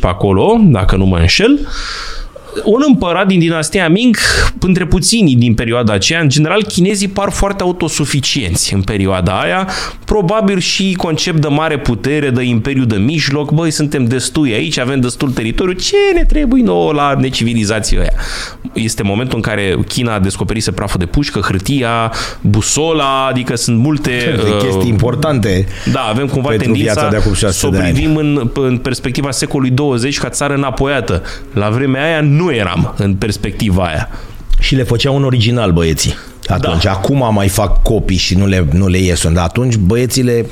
pe 0.00 0.06
acolo, 0.06 0.60
dacă 0.62 0.96
nu 0.96 1.04
mă 1.04 1.18
înșel, 1.18 1.58
un 2.64 2.82
împărat 2.86 3.26
din 3.26 3.38
dinastia 3.38 3.88
Ming, 3.88 4.16
între 4.60 4.86
puținii 4.86 5.36
din 5.36 5.54
perioada 5.54 5.92
aceea, 5.92 6.20
în 6.20 6.28
general, 6.28 6.62
chinezii 6.62 7.08
par 7.08 7.30
foarte 7.30 7.62
autosuficienți 7.62 8.74
în 8.74 8.82
perioada 8.82 9.40
aia, 9.40 9.68
probabil 10.04 10.58
și 10.58 10.94
concept 10.96 11.40
de 11.40 11.48
mare 11.48 11.78
putere, 11.78 12.30
de 12.30 12.42
imperiu 12.42 12.84
de 12.84 12.96
mijloc, 12.96 13.52
băi, 13.52 13.70
suntem 13.70 14.04
destui 14.04 14.52
aici, 14.52 14.78
avem 14.78 15.00
destul 15.00 15.30
teritoriu, 15.30 15.72
ce 15.72 15.96
ne 16.14 16.24
trebuie 16.24 16.62
nouă 16.62 16.92
la 16.92 17.16
necivilizația 17.20 18.00
aia? 18.00 18.12
Este 18.72 19.02
momentul 19.02 19.36
în 19.36 19.42
care 19.42 19.76
China 19.88 20.14
a 20.14 20.18
descoperit 20.18 20.70
praful 20.70 20.98
de 20.98 21.06
pușcă, 21.06 21.40
hârtia, 21.40 22.12
busola, 22.40 23.26
adică 23.26 23.56
sunt 23.56 23.78
multe... 23.78 24.38
De 24.44 24.50
uh, 24.50 24.62
chestii 24.62 24.88
importante. 24.88 25.66
da, 25.92 26.00
avem 26.00 26.26
cumva 26.26 26.48
pentru 26.48 26.64
tendința 26.66 26.92
viața 26.92 27.10
de 27.10 27.16
acum 27.16 27.34
să 27.34 27.38
600 27.38 27.66
o 27.66 27.70
de 27.70 27.84
ani. 27.84 27.92
privim 27.92 28.16
în, 28.16 28.50
în 28.54 28.78
perspectiva 28.78 29.30
secolului 29.30 29.70
20 29.70 30.18
ca 30.18 30.28
țară 30.28 30.54
înapoiată. 30.54 31.22
La 31.52 31.68
vremea 31.68 32.04
aia 32.04 32.20
nu 32.20 32.45
eram 32.52 32.94
în 32.96 33.14
perspectiva 33.14 33.84
aia. 33.84 34.08
Și 34.60 34.74
le 34.74 34.82
făceau 34.82 35.16
în 35.16 35.24
original 35.24 35.72
băieții. 35.72 36.14
Atunci, 36.46 36.82
da. 36.82 36.90
acum 36.90 37.28
mai 37.34 37.48
fac 37.48 37.82
copii 37.82 38.16
și 38.16 38.34
nu 38.34 38.46
le, 38.46 38.66
nu 38.72 38.88
le 38.88 38.98
ies. 38.98 39.22
Dar 39.28 39.44
atunci 39.44 39.76
băieții 39.76 40.22
le 40.22 40.46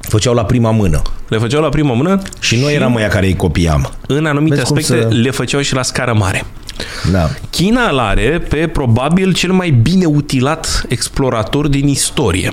făceau 0.00 0.34
la 0.34 0.44
prima 0.44 0.70
mână. 0.70 1.02
Le 1.28 1.38
făceau 1.38 1.62
la 1.62 1.68
prima 1.68 1.94
mână 1.94 2.22
Și 2.40 2.56
noi 2.56 2.74
eram 2.74 2.96
ăia 2.96 3.08
care 3.08 3.26
îi 3.26 3.36
copiam. 3.36 3.90
în 4.06 4.26
anumite 4.26 4.54
Vezi 4.54 4.66
cum 4.66 4.76
aspecte 4.76 5.02
să- 5.08 5.14
le 5.16 5.30
făceau 5.30 5.60
și 5.60 5.74
la 5.74 5.82
scară 5.82 6.12
mare. 6.18 6.44
Da. 7.10 7.30
China 7.50 7.88
îl 7.90 7.98
are 7.98 8.44
pe 8.48 8.68
probabil 8.72 9.32
cel 9.32 9.52
mai 9.52 9.70
bine 9.70 10.04
utilat 10.04 10.84
explorator 10.88 11.66
din 11.68 11.88
istorie. 11.88 12.52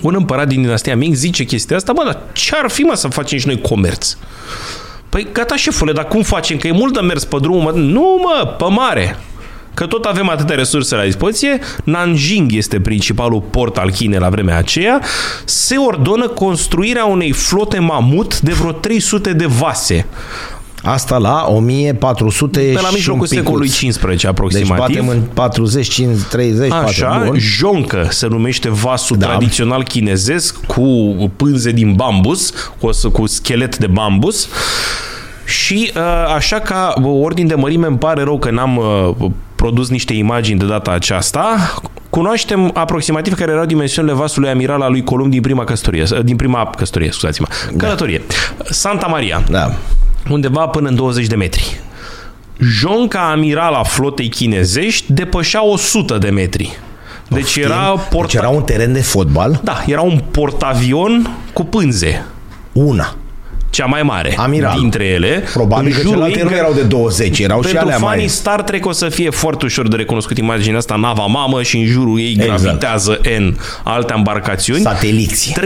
Un 0.00 0.14
împărat 0.14 0.48
din 0.48 0.60
dinastia 0.62 0.96
Ming 0.96 1.14
zice 1.14 1.44
chestia 1.44 1.76
asta, 1.76 1.92
bă, 1.92 2.02
dar 2.04 2.18
ce 2.32 2.52
ar 2.62 2.70
fi 2.70 2.80
mă 2.82 2.94
să 2.94 3.08
facem 3.08 3.38
și 3.38 3.46
noi 3.46 3.60
comerț? 3.60 4.16
Păi 5.08 5.28
gata 5.32 5.56
șefule, 5.56 5.92
dar 5.92 6.04
cum 6.04 6.22
facem? 6.22 6.56
Că 6.56 6.66
e 6.66 6.72
mult 6.72 6.94
de 6.94 7.00
mers 7.00 7.24
pe 7.24 7.36
drumul, 7.40 7.62
mă. 7.62 7.70
Nu 7.70 8.20
mă, 8.22 8.54
pe 8.58 8.64
mare. 8.64 9.16
Că 9.74 9.86
tot 9.86 10.04
avem 10.04 10.28
atâtea 10.28 10.56
resurse 10.56 10.94
la 10.94 11.02
dispoziție, 11.02 11.58
Nanjing 11.84 12.52
este 12.52 12.80
principalul 12.80 13.40
port 13.40 13.76
al 13.76 13.90
Chinei 13.90 14.18
la 14.18 14.28
vremea 14.28 14.56
aceea, 14.56 15.00
se 15.44 15.76
ordonă 15.76 16.28
construirea 16.28 17.04
unei 17.04 17.32
flote 17.32 17.78
mamut 17.78 18.40
de 18.40 18.52
vreo 18.52 18.72
300 18.72 19.32
de 19.32 19.46
vase. 19.46 20.06
Asta 20.82 21.16
la 21.18 21.44
1400 21.48 22.60
Pe 22.60 22.72
la 22.80 22.88
și 22.88 22.94
mijlocul 22.94 23.20
un 23.22 23.28
picuț. 23.28 23.44
secolului 23.44 23.68
15 23.68 24.20
Deci 24.20 24.30
aproximativ. 24.30 24.76
batem 24.76 25.08
în 25.08 25.20
40, 25.34 25.88
50, 25.88 26.26
30, 26.28 26.72
Așa, 26.72 27.06
40. 27.06 27.28
Bun. 27.30 27.38
joncă 27.38 28.06
se 28.10 28.26
numește 28.26 28.68
vasul 28.70 29.16
da. 29.16 29.26
Da. 29.26 29.32
tradițional 29.32 29.82
chinezesc 29.82 30.56
cu 30.66 30.82
pânze 31.36 31.70
din 31.70 31.92
bambus, 31.94 32.52
cu, 32.80 32.90
cu 33.12 33.26
schelet 33.26 33.76
de 33.78 33.86
bambus. 33.86 34.48
Și 35.44 35.90
uh, 35.96 36.02
așa 36.34 36.58
ca 36.58 36.94
ordin 37.04 37.46
de 37.46 37.54
mărime 37.54 37.86
îmi 37.86 37.98
pare 37.98 38.22
rău 38.22 38.38
că 38.38 38.50
n-am 38.50 38.76
uh, 38.76 39.30
produs 39.56 39.88
niște 39.88 40.12
imagini 40.12 40.58
de 40.58 40.66
data 40.66 40.90
aceasta. 40.90 41.56
Cunoaștem 42.10 42.70
aproximativ 42.74 43.34
care 43.34 43.52
erau 43.52 43.64
dimensiunile 43.64 44.14
vasului 44.14 44.48
amiral 44.48 44.80
al 44.80 44.90
lui 44.90 45.04
Columb 45.04 45.30
din 45.30 45.40
prima 45.40 45.64
căsătorie, 45.64 46.04
din 46.24 46.36
prima 46.36 46.70
căsătorie, 46.76 47.10
scuzați-mă, 47.10 47.46
călătorie. 47.76 48.22
Santa 48.70 49.06
Maria, 49.06 49.42
Da. 49.50 49.74
Undeva 50.30 50.66
până 50.66 50.88
în 50.88 50.94
20 50.94 51.26
de 51.26 51.36
metri. 51.36 51.80
Jonca 52.60 53.30
amiral 53.30 53.74
a 53.74 53.82
flotei 53.82 54.28
chinezești 54.28 55.12
depășea 55.12 55.64
100 55.64 56.18
de 56.18 56.28
metri. 56.30 56.78
Deci 57.28 57.42
Poftim? 57.42 57.62
era, 57.62 57.76
porta... 58.10 58.26
Deci 58.26 58.34
era 58.34 58.48
un 58.48 58.62
teren 58.62 58.92
de 58.92 59.02
fotbal, 59.02 59.60
da, 59.64 59.82
era 59.86 60.00
un 60.00 60.22
portavion 60.30 61.36
cu 61.52 61.64
pânze, 61.64 62.24
una. 62.72 63.16
Cea 63.70 63.84
mai 63.84 64.02
mare 64.02 64.34
Amiral. 64.36 64.78
dintre 64.80 65.04
ele. 65.04 65.44
Probabil 65.52 65.86
În 65.86 65.92
că 65.92 65.98
jurul 66.00 66.10
celelalte 66.10 66.38
ei, 66.38 66.44
nu 66.44 66.56
erau 66.56 66.72
de 66.72 66.82
20, 66.82 67.38
erau 67.38 67.62
și 67.62 67.68
pentru 67.70 67.86
alea 67.86 67.98
fanii 67.98 68.18
mai... 68.18 68.28
Star 68.28 68.62
Trek 68.62 68.86
o 68.86 68.92
să 68.92 69.08
fie 69.08 69.30
foarte 69.30 69.64
ușor 69.64 69.88
de 69.88 69.96
recunoscut 69.96 70.38
imaginea 70.38 70.78
asta, 70.78 70.96
nava 70.96 71.26
mamă 71.26 71.62
și 71.62 71.76
în 71.76 71.86
jurul 71.86 72.18
ei 72.18 72.30
Exact. 72.30 72.62
gravitează 72.62 73.20
N 73.38 73.56
alte 73.84 74.12
embarcațiuni. 74.16 74.80
Sateliții. 74.80 75.56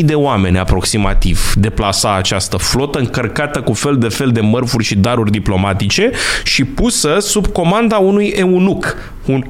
30.000 0.00 0.04
de 0.04 0.14
oameni 0.14 0.58
aproximativ 0.58 1.52
deplasa 1.56 2.14
această 2.14 2.56
flotă 2.56 2.98
încărcată 2.98 3.60
cu 3.60 3.72
fel 3.72 3.96
de 3.96 4.08
fel 4.08 4.30
de 4.30 4.40
mărfuri 4.40 4.84
și 4.84 4.94
daruri 4.94 5.30
diplomatice 5.30 6.10
și 6.44 6.64
pusă 6.64 7.16
sub 7.20 7.46
comanda 7.46 7.96
unui 7.96 8.26
eunuc, 8.26 8.96
un, 9.26 9.44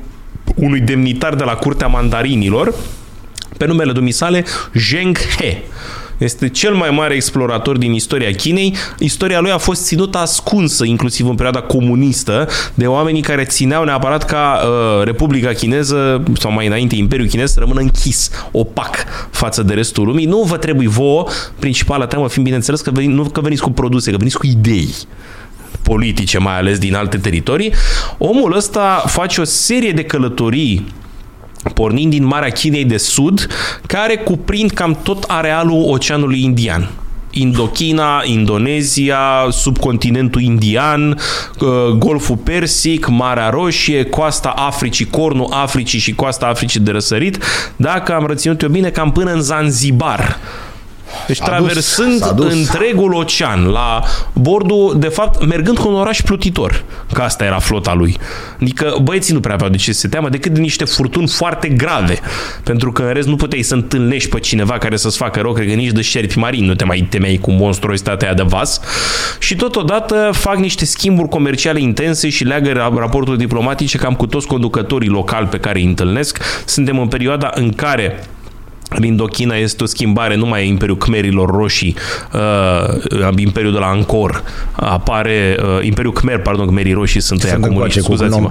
unui 0.55 0.81
demnitar 0.81 1.35
de 1.35 1.45
la 1.45 1.53
curtea 1.53 1.87
mandarinilor, 1.87 2.75
pe 3.57 3.67
numele 3.67 3.93
dumisale 3.93 4.45
Zheng 4.75 5.19
He. 5.19 5.63
Este 6.19 6.49
cel 6.49 6.75
mai 6.75 6.91
mare 6.91 7.15
explorator 7.15 7.77
din 7.77 7.93
istoria 7.93 8.31
Chinei. 8.31 8.75
Istoria 8.99 9.41
lui 9.41 9.51
a 9.51 9.59
fost 9.59 9.85
ținută 9.85 10.19
ascunsă, 10.19 10.85
inclusiv 10.85 11.29
în 11.29 11.35
perioada 11.35 11.61
comunistă, 11.61 12.49
de 12.75 12.87
oamenii 12.87 13.23
care 13.23 13.45
țineau 13.45 13.85
neapărat 13.85 14.25
ca 14.25 14.61
uh, 14.63 15.05
Republica 15.05 15.53
Chineză, 15.53 16.23
sau 16.39 16.53
mai 16.53 16.67
înainte 16.67 16.95
Imperiul 16.95 17.29
Chinez, 17.29 17.53
să 17.53 17.59
rămână 17.59 17.81
închis, 17.81 18.31
opac 18.51 18.95
față 19.31 19.63
de 19.63 19.75
restul 19.75 20.07
lumii. 20.07 20.27
Nu 20.27 20.43
vă 20.43 20.57
trebuie 20.57 20.89
vouă, 20.89 21.27
principala 21.59 22.07
teamă 22.07 22.29
fiind, 22.29 22.45
bineînțeles, 22.45 22.81
că 22.81 22.91
veni, 22.91 23.13
nu 23.13 23.23
că 23.23 23.41
veniți 23.41 23.63
cu 23.63 23.71
produse, 23.71 24.11
că 24.11 24.17
veniți 24.17 24.39
cu 24.39 24.47
idei 24.47 24.89
politice, 25.83 26.39
mai 26.39 26.57
ales 26.57 26.79
din 26.79 26.95
alte 26.95 27.17
teritorii. 27.17 27.73
Omul 28.19 28.57
ăsta 28.57 29.03
face 29.07 29.41
o 29.41 29.45
serie 29.45 29.93
de 29.93 30.05
călătorii 30.05 30.93
pornind 31.75 32.11
din 32.11 32.25
Marea 32.25 32.51
Chinei 32.51 32.85
de 32.85 32.97
Sud, 32.97 33.47
care 33.87 34.17
cuprind 34.17 34.71
cam 34.71 34.99
tot 35.03 35.25
arealul 35.27 35.85
Oceanului 35.89 36.43
Indian. 36.43 36.91
Indochina, 37.31 38.23
Indonezia, 38.25 39.21
subcontinentul 39.51 40.43
indian, 40.43 41.21
uh, 41.61 41.69
Golful 41.99 42.37
Persic, 42.37 43.07
Marea 43.07 43.49
Roșie, 43.49 44.05
coasta 44.05 44.49
Africii, 44.49 45.07
cornul 45.07 45.49
Africii 45.51 45.99
și 45.99 46.15
coasta 46.15 46.47
Africii 46.47 46.81
de 46.81 46.91
răsărit, 46.91 47.39
dacă 47.77 48.15
am 48.15 48.27
reținut 48.27 48.63
eu 48.63 48.69
bine, 48.69 48.91
cam 48.91 49.13
până 49.13 49.33
în 49.33 49.41
Zanzibar. 49.41 50.39
Deci 51.27 51.37
S-a 51.37 51.45
dus, 51.45 51.55
traversând 51.57 52.19
s-a 52.19 52.33
dus. 52.33 52.53
întregul 52.53 53.15
ocean, 53.15 53.67
la 53.67 54.03
bordul, 54.33 54.97
de 54.99 55.09
fapt, 55.09 55.47
mergând 55.47 55.79
cu 55.79 55.89
un 55.89 55.95
oraș 55.95 56.21
plutitor, 56.21 56.85
că 57.13 57.23
asta 57.23 57.45
era 57.45 57.59
flota 57.59 57.95
lui. 57.95 58.17
Adică 58.61 58.97
băieții 59.03 59.35
nu 59.35 59.41
prea 59.41 59.55
aveau 59.55 59.71
de 59.71 59.77
ce 59.77 59.93
să 59.93 60.01
se 60.01 60.09
teamă 60.09 60.29
decât 60.29 60.53
de 60.53 60.61
niște 60.61 60.85
furtuni 60.85 61.29
foarte 61.29 61.69
grave, 61.69 62.19
pentru 62.63 62.93
că 62.93 63.03
în 63.03 63.13
rest 63.13 63.29
nu 63.29 63.37
puteai 63.37 63.63
să 63.63 63.75
întâlnești 63.75 64.29
pe 64.29 64.39
cineva 64.41 64.79
care 64.79 64.97
să-ți 64.97 65.17
facă 65.17 65.41
rău, 65.41 65.53
cred 65.53 65.69
că 65.69 65.75
nici 65.75 65.93
de 65.93 66.03
șerpi 66.03 66.39
marini 66.39 66.67
nu 66.67 66.75
te 66.75 66.85
mai 66.85 67.07
temeai 67.11 67.39
cu 67.41 67.51
monstruositatea 67.51 68.27
aia 68.29 68.37
de 68.37 68.43
vas 68.47 68.81
și 69.39 69.57
totodată 69.57 70.31
fac 70.33 70.57
niște 70.57 70.85
schimburi 70.85 71.29
comerciale 71.29 71.81
intense 71.81 72.29
și 72.29 72.45
leagă 72.45 72.71
ra- 72.73 72.99
raporturi 72.99 73.39
diplomatice 73.39 73.99
cam 73.99 74.15
cu 74.15 74.27
toți 74.27 74.47
conducătorii 74.47 75.09
locali 75.09 75.47
pe 75.47 75.59
care 75.59 75.79
îi 75.79 75.85
întâlnesc. 75.85 76.39
Suntem 76.65 76.99
în 76.99 77.09
perioada 77.09 77.51
în 77.55 77.73
care 77.73 78.25
în 78.89 79.05
Indochina 79.05 79.55
este 79.55 79.83
o 79.83 79.87
schimbare, 79.87 80.37
nu 80.37 80.47
mai 80.47 80.63
e 80.63 80.67
Imperiul 80.67 80.97
Khmerilor 80.97 81.51
Roșii, 81.51 81.95
uh, 82.33 83.29
Imperiul 83.37 83.73
de 83.73 83.79
la 83.79 83.87
Angkor, 83.87 84.43
apare 84.73 85.57
uh, 85.59 85.85
Imperiul 85.85 86.13
Khmer, 86.13 86.39
pardon, 86.39 86.67
Khmerii 86.67 86.93
Roșii 86.93 87.21
sunt 87.21 87.43
ăia 87.43 87.59
comuniști, 87.61 88.01
scuzați-mă. 88.01 88.51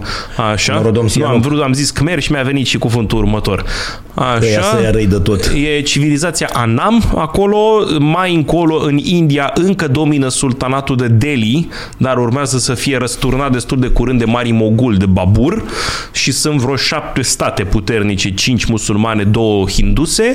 Așa, 0.51 0.91
nu, 1.15 1.25
am 1.25 1.39
vrut, 1.39 1.61
am 1.61 1.73
zis 1.73 1.91
Khmer 1.91 2.19
și 2.19 2.31
mi-a 2.31 2.43
venit 2.43 2.65
și 2.65 2.77
cuvântul 2.77 3.17
următor. 3.17 3.65
Așa, 4.13 4.61
să 4.61 4.89
răi 4.91 5.07
de 5.07 5.17
tot. 5.17 5.51
e 5.77 5.81
civilizația 5.81 6.49
Anam, 6.53 7.03
acolo, 7.15 7.59
mai 7.99 8.35
încolo, 8.35 8.81
în 8.85 8.97
India, 8.97 9.51
încă 9.55 9.87
domină 9.87 10.27
sultanatul 10.27 10.95
de 10.95 11.07
Delhi, 11.07 11.67
dar 11.97 12.17
urmează 12.17 12.57
să 12.57 12.73
fie 12.73 12.97
răsturnat 12.97 13.51
destul 13.51 13.79
de 13.79 13.87
curând 13.87 14.19
de 14.19 14.25
mari 14.25 14.51
mogul 14.51 14.95
de 14.95 15.05
Babur 15.05 15.63
și 16.11 16.31
sunt 16.31 16.59
vreo 16.59 16.75
șapte 16.75 17.21
state 17.21 17.63
puternice, 17.63 18.33
cinci 18.33 18.65
musulmane, 18.65 19.23
două 19.23 19.67
hinduse, 19.69 20.26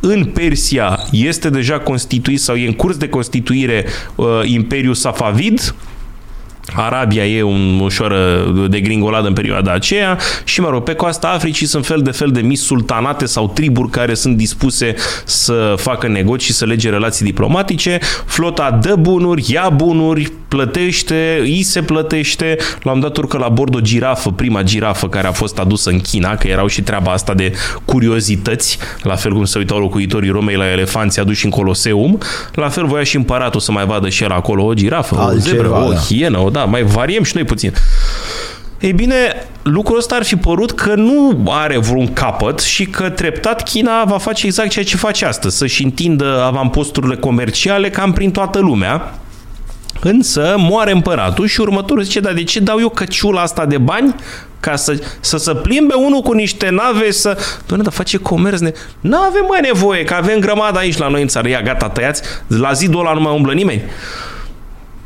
în 0.00 0.24
Persia 0.24 0.98
este 1.10 1.50
deja 1.50 1.78
constituit 1.78 2.40
sau 2.40 2.54
e 2.54 2.66
în 2.66 2.72
curs 2.72 2.96
de 2.96 3.08
constituire 3.08 3.84
uh, 4.14 4.26
Imperiul 4.44 4.94
Safavid, 4.94 5.74
Arabia 6.74 7.26
e 7.26 7.42
un 7.42 7.80
ușor 7.80 8.14
de 8.68 8.80
gringoladă 8.80 9.26
în 9.26 9.32
perioada 9.32 9.72
aceea 9.72 10.18
și, 10.44 10.60
mă 10.60 10.68
rog, 10.68 10.82
pe 10.82 10.94
coasta 10.94 11.28
Africii 11.28 11.66
sunt 11.66 11.86
fel 11.86 12.00
de 12.00 12.10
fel 12.10 12.30
de 12.30 12.40
mis 12.40 12.62
sultanate 12.62 13.26
sau 13.26 13.48
triburi 13.48 13.90
care 13.90 14.14
sunt 14.14 14.36
dispuse 14.36 14.94
să 15.24 15.74
facă 15.76 16.08
negocii, 16.08 16.54
să 16.54 16.64
lege 16.64 16.90
relații 16.90 17.24
diplomatice. 17.24 17.98
Flota 18.24 18.78
dă 18.82 18.94
bunuri, 18.96 19.52
ia 19.52 19.68
bunuri, 19.74 20.32
plătește, 20.48 21.38
îi 21.40 21.62
se 21.62 21.82
plătește. 21.82 22.56
L-am 22.82 23.00
dat 23.00 23.16
urcă 23.16 23.38
la 23.38 23.48
bord 23.48 23.74
o 23.74 23.80
girafă, 23.80 24.30
prima 24.30 24.62
girafă 24.62 25.08
care 25.08 25.26
a 25.26 25.32
fost 25.32 25.58
adusă 25.58 25.90
în 25.90 26.00
China, 26.00 26.36
că 26.36 26.46
erau 26.48 26.66
și 26.66 26.82
treaba 26.82 27.12
asta 27.12 27.34
de 27.34 27.52
curiozități, 27.84 28.78
la 29.02 29.14
fel 29.14 29.32
cum 29.32 29.44
se 29.44 29.58
uitau 29.58 29.78
locuitorii 29.78 30.30
Romei 30.30 30.56
la 30.56 30.70
elefanți 30.70 31.20
aduși 31.20 31.44
în 31.44 31.50
Coloseum, 31.50 32.18
la 32.54 32.68
fel 32.68 32.86
voia 32.86 33.02
și 33.02 33.16
împăratul 33.16 33.60
să 33.60 33.72
mai 33.72 33.86
vadă 33.86 34.08
și 34.08 34.22
el 34.22 34.30
acolo 34.30 34.64
o 34.64 34.74
girafă, 34.74 35.16
Altceva, 35.18 35.36
o 35.36 35.62
zebră, 35.62 35.84
o 35.84 35.92
da. 35.92 35.98
hienă, 35.98 36.38
o 36.38 36.50
da, 36.50 36.63
mai 36.64 36.82
variem 36.82 37.22
și 37.22 37.32
noi 37.34 37.44
puțin. 37.44 37.72
Ei 38.80 38.92
bine, 38.92 39.46
lucrul 39.62 39.98
ăsta 39.98 40.14
ar 40.14 40.24
fi 40.24 40.36
părut 40.36 40.72
că 40.72 40.94
nu 40.94 41.44
are 41.50 41.78
vreun 41.78 42.12
capăt 42.12 42.60
și 42.60 42.84
că 42.84 43.10
treptat 43.10 43.62
China 43.62 44.04
va 44.04 44.18
face 44.18 44.46
exact 44.46 44.68
ceea 44.68 44.84
ce 44.84 44.96
face 44.96 45.24
astăzi, 45.24 45.56
să-și 45.56 45.84
întindă 45.84 46.42
avamposturile 46.42 47.16
comerciale 47.16 47.90
cam 47.90 48.12
prin 48.12 48.30
toată 48.30 48.58
lumea, 48.58 49.18
Însă 50.00 50.54
moare 50.58 50.92
împăratul 50.92 51.46
și 51.46 51.60
următorul 51.60 52.02
zice, 52.02 52.20
dar 52.20 52.32
de 52.32 52.44
ce 52.44 52.60
dau 52.60 52.80
eu 52.80 52.88
căciula 52.88 53.42
asta 53.42 53.66
de 53.66 53.78
bani 53.78 54.14
ca 54.60 54.76
să, 54.76 55.02
să 55.20 55.36
se 55.36 55.54
plimbe 55.54 55.94
unul 55.94 56.20
cu 56.20 56.32
niște 56.32 56.68
nave 56.68 57.10
să... 57.10 57.38
Doamne, 57.66 57.84
dar 57.84 57.94
face 57.94 58.16
comerț, 58.16 58.60
ne... 58.60 58.72
Nu 59.00 59.16
avem 59.16 59.44
mai 59.48 59.60
nevoie, 59.60 60.04
că 60.04 60.14
avem 60.14 60.38
grămadă 60.38 60.78
aici 60.78 60.96
la 60.96 61.08
noi 61.08 61.22
în 61.22 61.28
țară. 61.28 61.48
Ia, 61.48 61.62
gata, 61.62 61.88
tăiați. 61.88 62.22
La 62.46 62.72
zidul 62.72 63.00
ăla 63.00 63.12
nu 63.12 63.20
mai 63.20 63.34
umblă 63.34 63.52
nimeni 63.52 63.82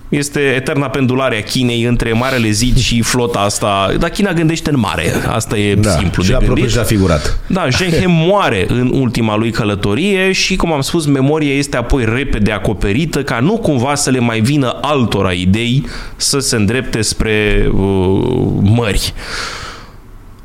este 0.09 0.40
eterna 0.40 0.88
pendulare 0.88 1.38
a 1.38 1.42
Chinei 1.42 1.82
între 1.82 2.12
Marele 2.12 2.50
Zid 2.50 2.78
și 2.78 3.02
flota 3.02 3.38
asta. 3.38 3.94
Dar 3.98 4.11
China 4.11 4.32
gândește 4.32 4.70
în 4.70 4.78
mare. 4.78 5.12
Asta 5.26 5.56
e 5.56 5.74
da, 5.74 5.90
simplu 5.90 6.22
și 6.22 6.28
de 6.28 6.36
la 6.40 6.46
gândit. 6.46 6.70
și 6.70 6.76
la 6.76 6.82
figurat. 6.82 7.38
Da, 7.46 7.68
Zheng 7.68 7.92
He 7.92 8.06
moare 8.26 8.66
în 8.68 8.90
ultima 8.94 9.36
lui 9.36 9.50
călătorie 9.50 10.32
și, 10.32 10.56
cum 10.56 10.72
am 10.72 10.80
spus, 10.80 11.06
memoria 11.06 11.54
este 11.54 11.76
apoi 11.76 12.04
repede 12.14 12.52
acoperită 12.52 13.22
ca 13.22 13.40
nu 13.40 13.56
cumva 13.56 13.94
să 13.94 14.11
le 14.11 14.18
mai 14.18 14.40
vină 14.40 14.78
altora 14.80 15.32
idei 15.32 15.86
să 16.16 16.38
se 16.38 16.56
îndrepte 16.56 17.00
spre 17.00 17.68
uh, 17.72 17.80
mări. 18.61 19.12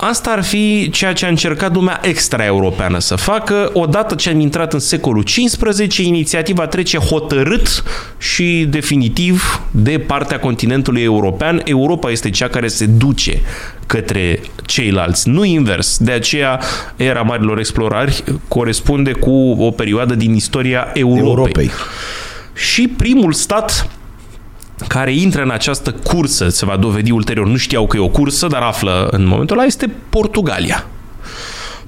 Asta 0.10 0.30
ar 0.30 0.43
fi 0.43 0.89
ceea 0.89 1.14
ce 1.14 1.26
a 1.26 1.28
încercat 1.28 1.74
lumea 1.74 1.99
extraeuropeană 2.01 2.99
să 2.99 3.16
facă. 3.16 3.70
Odată 3.74 4.16
ce 4.16 4.30
am 4.30 4.39
intrat 4.39 4.74
în 4.74 4.80
secolul 4.80 5.24
XV, 5.24 5.97
inițiativa 5.97 6.68
trece 6.68 6.97
hotărât 6.97 7.84
și 8.18 8.66
definitiv 8.70 9.62
de 9.72 9.99
partea 9.99 10.39
continentului 10.39 11.01
european. 11.01 11.62
Europa 11.66 12.10
este 12.10 12.30
cea 12.30 12.47
care 12.47 12.68
se 12.68 12.86
duce 12.86 13.41
către 13.86 14.39
ceilalți, 14.66 15.30
nu 15.30 15.43
invers. 15.43 15.97
De 15.97 16.12
aceea, 16.12 16.60
era 16.95 17.22
marilor 17.22 17.60
explorari 17.60 18.24
corespunde 18.47 19.12
cu 19.12 19.56
o 19.60 19.72
perioadă 19.72 20.16
din 20.16 20.34
istoria 20.34 20.91
Europei. 20.93 21.28
Europei. 21.28 21.72
Și 22.54 22.88
primul 22.88 23.34
stat 23.34 23.89
care 24.88 25.13
intră 25.13 25.41
în 25.41 25.49
această 25.49 25.91
cursă, 25.91 26.49
se 26.49 26.65
va 26.65 26.78
dovedi 26.78 27.11
ulterior, 27.11 27.47
nu 27.47 27.57
știau 27.57 27.88
că 27.88 27.97
e 27.97 27.99
o 27.99 28.07
cursă, 28.07 28.47
dar 28.47 28.61
află 28.61 29.07
în 29.11 29.26
momentul 29.26 29.57
ăla, 29.57 29.65
este 29.65 29.91
Portugalia. 30.09 30.88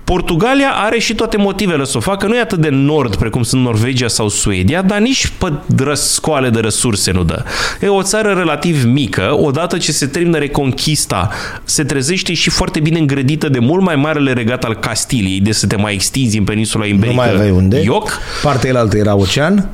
Portugalia 0.05 0.71
are 0.75 0.99
și 0.99 1.15
toate 1.15 1.37
motivele 1.37 1.85
să 1.85 1.97
o 1.97 1.99
facă, 1.99 2.27
nu 2.27 2.35
e 2.35 2.39
atât 2.39 2.59
de 2.59 2.69
nord 2.69 3.15
precum 3.15 3.43
sunt 3.43 3.63
Norvegia 3.63 4.07
sau 4.07 4.29
Suedia, 4.29 4.81
dar 4.81 4.99
nici 4.99 5.31
pe 5.37 5.53
răscoale 5.83 6.49
de 6.49 6.59
resurse 6.59 7.11
nu 7.11 7.23
dă. 7.23 7.43
E 7.81 7.87
o 7.87 8.01
țară 8.01 8.33
relativ 8.33 8.83
mică, 8.83 9.37
odată 9.41 9.77
ce 9.77 9.91
se 9.91 10.05
termină 10.05 10.37
reconchista, 10.37 11.29
se 11.63 11.83
trezește 11.83 12.33
și 12.33 12.49
foarte 12.49 12.79
bine 12.79 12.99
îngrădită 12.99 13.49
de 13.49 13.59
mult 13.59 13.83
mai 13.83 13.95
marele 13.95 14.33
regat 14.33 14.63
al 14.63 14.75
Castiliei, 14.75 15.39
de 15.39 15.51
să 15.51 15.67
te 15.67 15.75
mai 15.75 15.93
extinzi 15.93 16.37
în 16.37 16.43
peninsula 16.43 16.85
iberică. 16.85 17.09
Nu 17.09 17.15
mai 17.15 17.29
aveai 17.29 17.51
unde? 17.51 17.81
Ioc. 17.81 18.19
Partea 18.43 18.69
elaltă 18.69 18.97
era 18.97 19.15
ocean. 19.15 19.69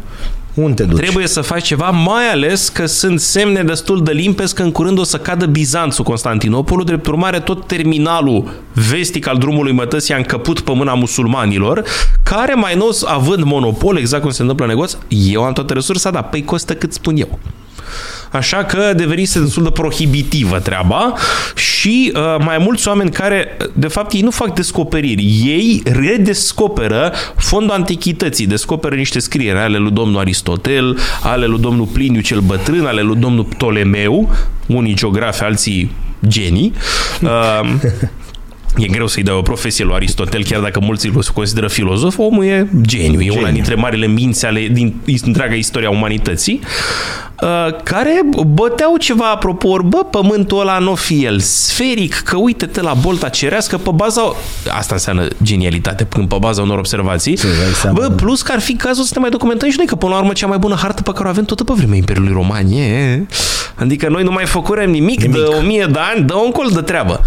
Unde 0.54 0.74
te 0.74 0.84
duci? 0.84 1.00
Trebuie 1.00 1.28
să 1.28 1.42
faci 1.42 1.66
ceva, 1.66 1.90
mai 1.90 2.30
ales 2.32 2.70
că 2.70 2.86
sunt 2.86 3.20
semne 3.20 3.64
destul 3.64 4.04
de 4.04 4.12
limpezi 4.12 4.56
că 4.56 4.64
în 4.64 4.72
curând 4.72 5.00
o 5.00 5.04
să 5.04 5.18
cadă 5.18 5.46
Bizanțul 5.46 6.04
Constantinopolul, 6.04 6.86
drept 6.86 7.08
urmare 7.08 7.40
tot 7.40 7.68
terminalul 7.68 8.64
vestic 8.90 9.28
al 9.28 9.38
drumului 9.38 9.72
mătăsii 9.72 10.14
a 10.14 10.18
încăput 10.18 10.60
pe 10.60 10.74
mâna 10.74 10.94
musulmanilor, 10.94 11.84
care 12.24 12.54
mai 12.54 12.76
nou, 12.76 12.90
având 13.06 13.44
monopol, 13.44 13.98
exact 13.98 14.22
cum 14.22 14.32
se 14.32 14.42
întâmplă 14.42 14.66
în 14.66 14.72
negoț, 14.72 14.98
eu 15.08 15.44
am 15.44 15.54
toată 15.54 15.74
resursa, 15.74 16.12
dar 16.12 16.24
păi 16.24 16.44
costă 16.44 16.74
cât 16.76 16.94
spun 16.94 17.18
eu 17.18 17.40
așa 18.32 18.64
că 18.64 18.94
devenise 18.96 19.40
destul 19.40 19.64
de 19.64 19.70
prohibitivă 19.70 20.60
treaba 20.60 21.14
și 21.56 22.12
uh, 22.16 22.22
mai 22.40 22.58
mulți 22.58 22.88
oameni 22.88 23.12
care, 23.12 23.58
de 23.74 23.88
fapt, 23.88 24.14
ei 24.14 24.22
nu 24.22 24.32
fac 24.32 24.54
descoperiri, 24.54 25.24
ei 25.46 25.84
redescoperă 25.86 27.14
fondul 27.36 27.76
antichității, 27.76 28.48
descoperă 28.48 28.96
niște 28.96 29.20
scrieri 29.20 29.58
ale 29.58 29.78
lui 29.78 29.92
domnul 29.92 30.20
Aristotel, 30.20 30.98
ale 31.24 31.46
lui 31.46 31.60
domnul 31.60 31.86
Pliniu 31.86 32.22
cel 32.22 32.40
Bătrân, 32.40 32.86
ale 32.86 33.02
lui 33.02 33.16
domnul 33.16 33.44
Ptolemeu, 33.44 34.30
unii 34.68 34.96
geografi, 34.96 35.44
alții 35.44 35.92
genii. 36.28 36.74
Uh, 37.22 37.70
E 38.78 38.88
greu 38.88 39.08
să-i 39.08 39.24
dai 39.24 39.36
o 39.36 39.42
profesie 39.42 39.86
lui 39.86 39.94
Aristotel, 39.94 40.44
chiar 40.44 40.62
dacă 40.62 40.80
mulți 40.80 41.08
îl 41.08 41.24
consideră 41.34 41.68
filozof, 41.68 42.18
omul 42.18 42.44
e 42.44 42.68
geniu, 42.82 43.22
e 43.22 43.24
geniu. 43.24 43.40
una 43.40 43.52
dintre 43.52 43.76
marile 43.76 44.08
minți 44.08 44.46
ale 44.46 44.68
din 44.68 45.02
întreaga 45.26 45.54
istoria 45.54 45.90
umanității, 45.90 46.60
uh, 47.42 47.48
care 47.84 48.22
băteau 48.48 48.98
ceva 48.98 49.30
apropo, 49.30 49.78
bă, 49.84 49.98
pământul 49.98 50.60
ăla 50.60 50.78
nu 50.78 50.96
fi 50.96 51.24
el 51.24 51.40
sferic, 51.40 52.14
că 52.14 52.38
uite-te 52.38 52.82
la 52.82 52.94
bolta 52.94 53.30
cerească 53.30 53.78
pe 53.78 53.90
baza, 53.96 54.22
asta 54.70 54.94
înseamnă 54.94 55.28
genialitate, 55.44 56.08
când 56.10 56.28
pe 56.28 56.36
baza 56.40 56.62
unor 56.62 56.78
observații, 56.78 57.38
bă, 57.94 58.10
plus 58.16 58.42
că 58.42 58.52
ar 58.52 58.60
fi 58.60 58.76
cazul 58.76 59.04
să 59.04 59.12
ne 59.16 59.22
mai 59.22 59.30
documentăm 59.30 59.70
și 59.70 59.78
noi, 59.78 59.86
că 59.86 59.96
până 59.96 60.14
la 60.14 60.20
urmă 60.20 60.34
cea 60.34 60.48
mai 60.48 60.58
bună 60.58 60.76
hartă 60.76 61.02
pe 61.02 61.12
care 61.12 61.28
o 61.28 61.30
avem 61.30 61.44
tot 61.44 61.62
pe 61.62 61.74
vremea 61.76 61.98
Imperiului 61.98 62.34
Roman, 62.34 62.72
e. 62.72 63.26
Adică 63.76 64.10
noi 64.10 64.24
nu 64.24 64.32
mai 64.32 64.46
făcurem 64.46 64.90
nimic, 64.90 65.22
nimic. 65.22 65.36
de 65.36 65.44
o 65.44 65.62
mie 65.62 65.88
de 65.92 66.00
ani, 66.14 66.26
dă 66.26 66.36
un 66.36 66.52
colț 66.52 66.74
de 66.74 66.82
treabă. 66.82 67.20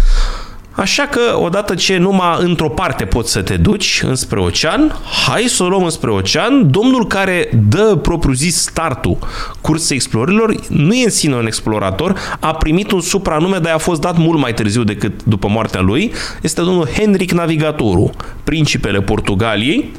Așa 0.75 1.03
că, 1.03 1.19
odată 1.37 1.75
ce 1.75 1.97
numai 1.97 2.37
într-o 2.39 2.69
parte 2.69 3.05
poți 3.05 3.31
să 3.31 3.41
te 3.41 3.57
duci 3.57 4.01
înspre 4.05 4.39
ocean, 4.39 4.95
hai 5.25 5.41
să 5.41 5.63
o 5.63 5.67
luăm 5.67 5.83
înspre 5.83 6.11
ocean. 6.11 6.71
Domnul 6.71 7.07
care 7.07 7.49
dă 7.69 7.99
propriu-zis 8.01 8.61
startul 8.61 9.17
cursei 9.61 9.95
explorilor 9.95 10.55
nu 10.69 10.93
e 10.93 11.03
în 11.03 11.09
sine 11.09 11.35
un 11.35 11.45
explorator, 11.45 12.37
a 12.39 12.53
primit 12.53 12.91
un 12.91 13.01
supranume, 13.01 13.57
dar 13.57 13.73
a 13.73 13.77
fost 13.77 14.01
dat 14.01 14.17
mult 14.17 14.39
mai 14.39 14.53
târziu 14.53 14.83
decât 14.83 15.23
după 15.23 15.47
moartea 15.47 15.81
lui. 15.81 16.11
Este 16.41 16.61
domnul 16.61 16.87
Henric 16.87 17.31
Navigatorul, 17.31 18.11
principele 18.43 19.01
Portugaliei, 19.01 19.91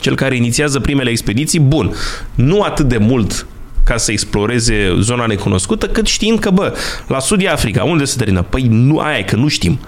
cel 0.00 0.14
care 0.14 0.36
inițiază 0.36 0.80
primele 0.80 1.10
expediții. 1.10 1.60
Bun, 1.60 1.94
nu 2.34 2.60
atât 2.60 2.88
de 2.88 2.96
mult 2.96 3.46
ca 3.84 3.96
să 3.96 4.12
exploreze 4.12 4.96
zona 5.00 5.26
necunoscută, 5.26 5.86
cât 5.86 6.06
știind 6.06 6.38
că, 6.38 6.50
bă, 6.50 6.76
la 7.06 7.18
sud 7.18 7.48
Africa, 7.48 7.84
unde 7.84 8.04
se 8.04 8.16
termină? 8.16 8.42
Păi 8.42 8.66
nu 8.70 8.98
aia 8.98 9.18
e, 9.18 9.22
că 9.22 9.36
nu 9.36 9.48
știm. 9.48 9.80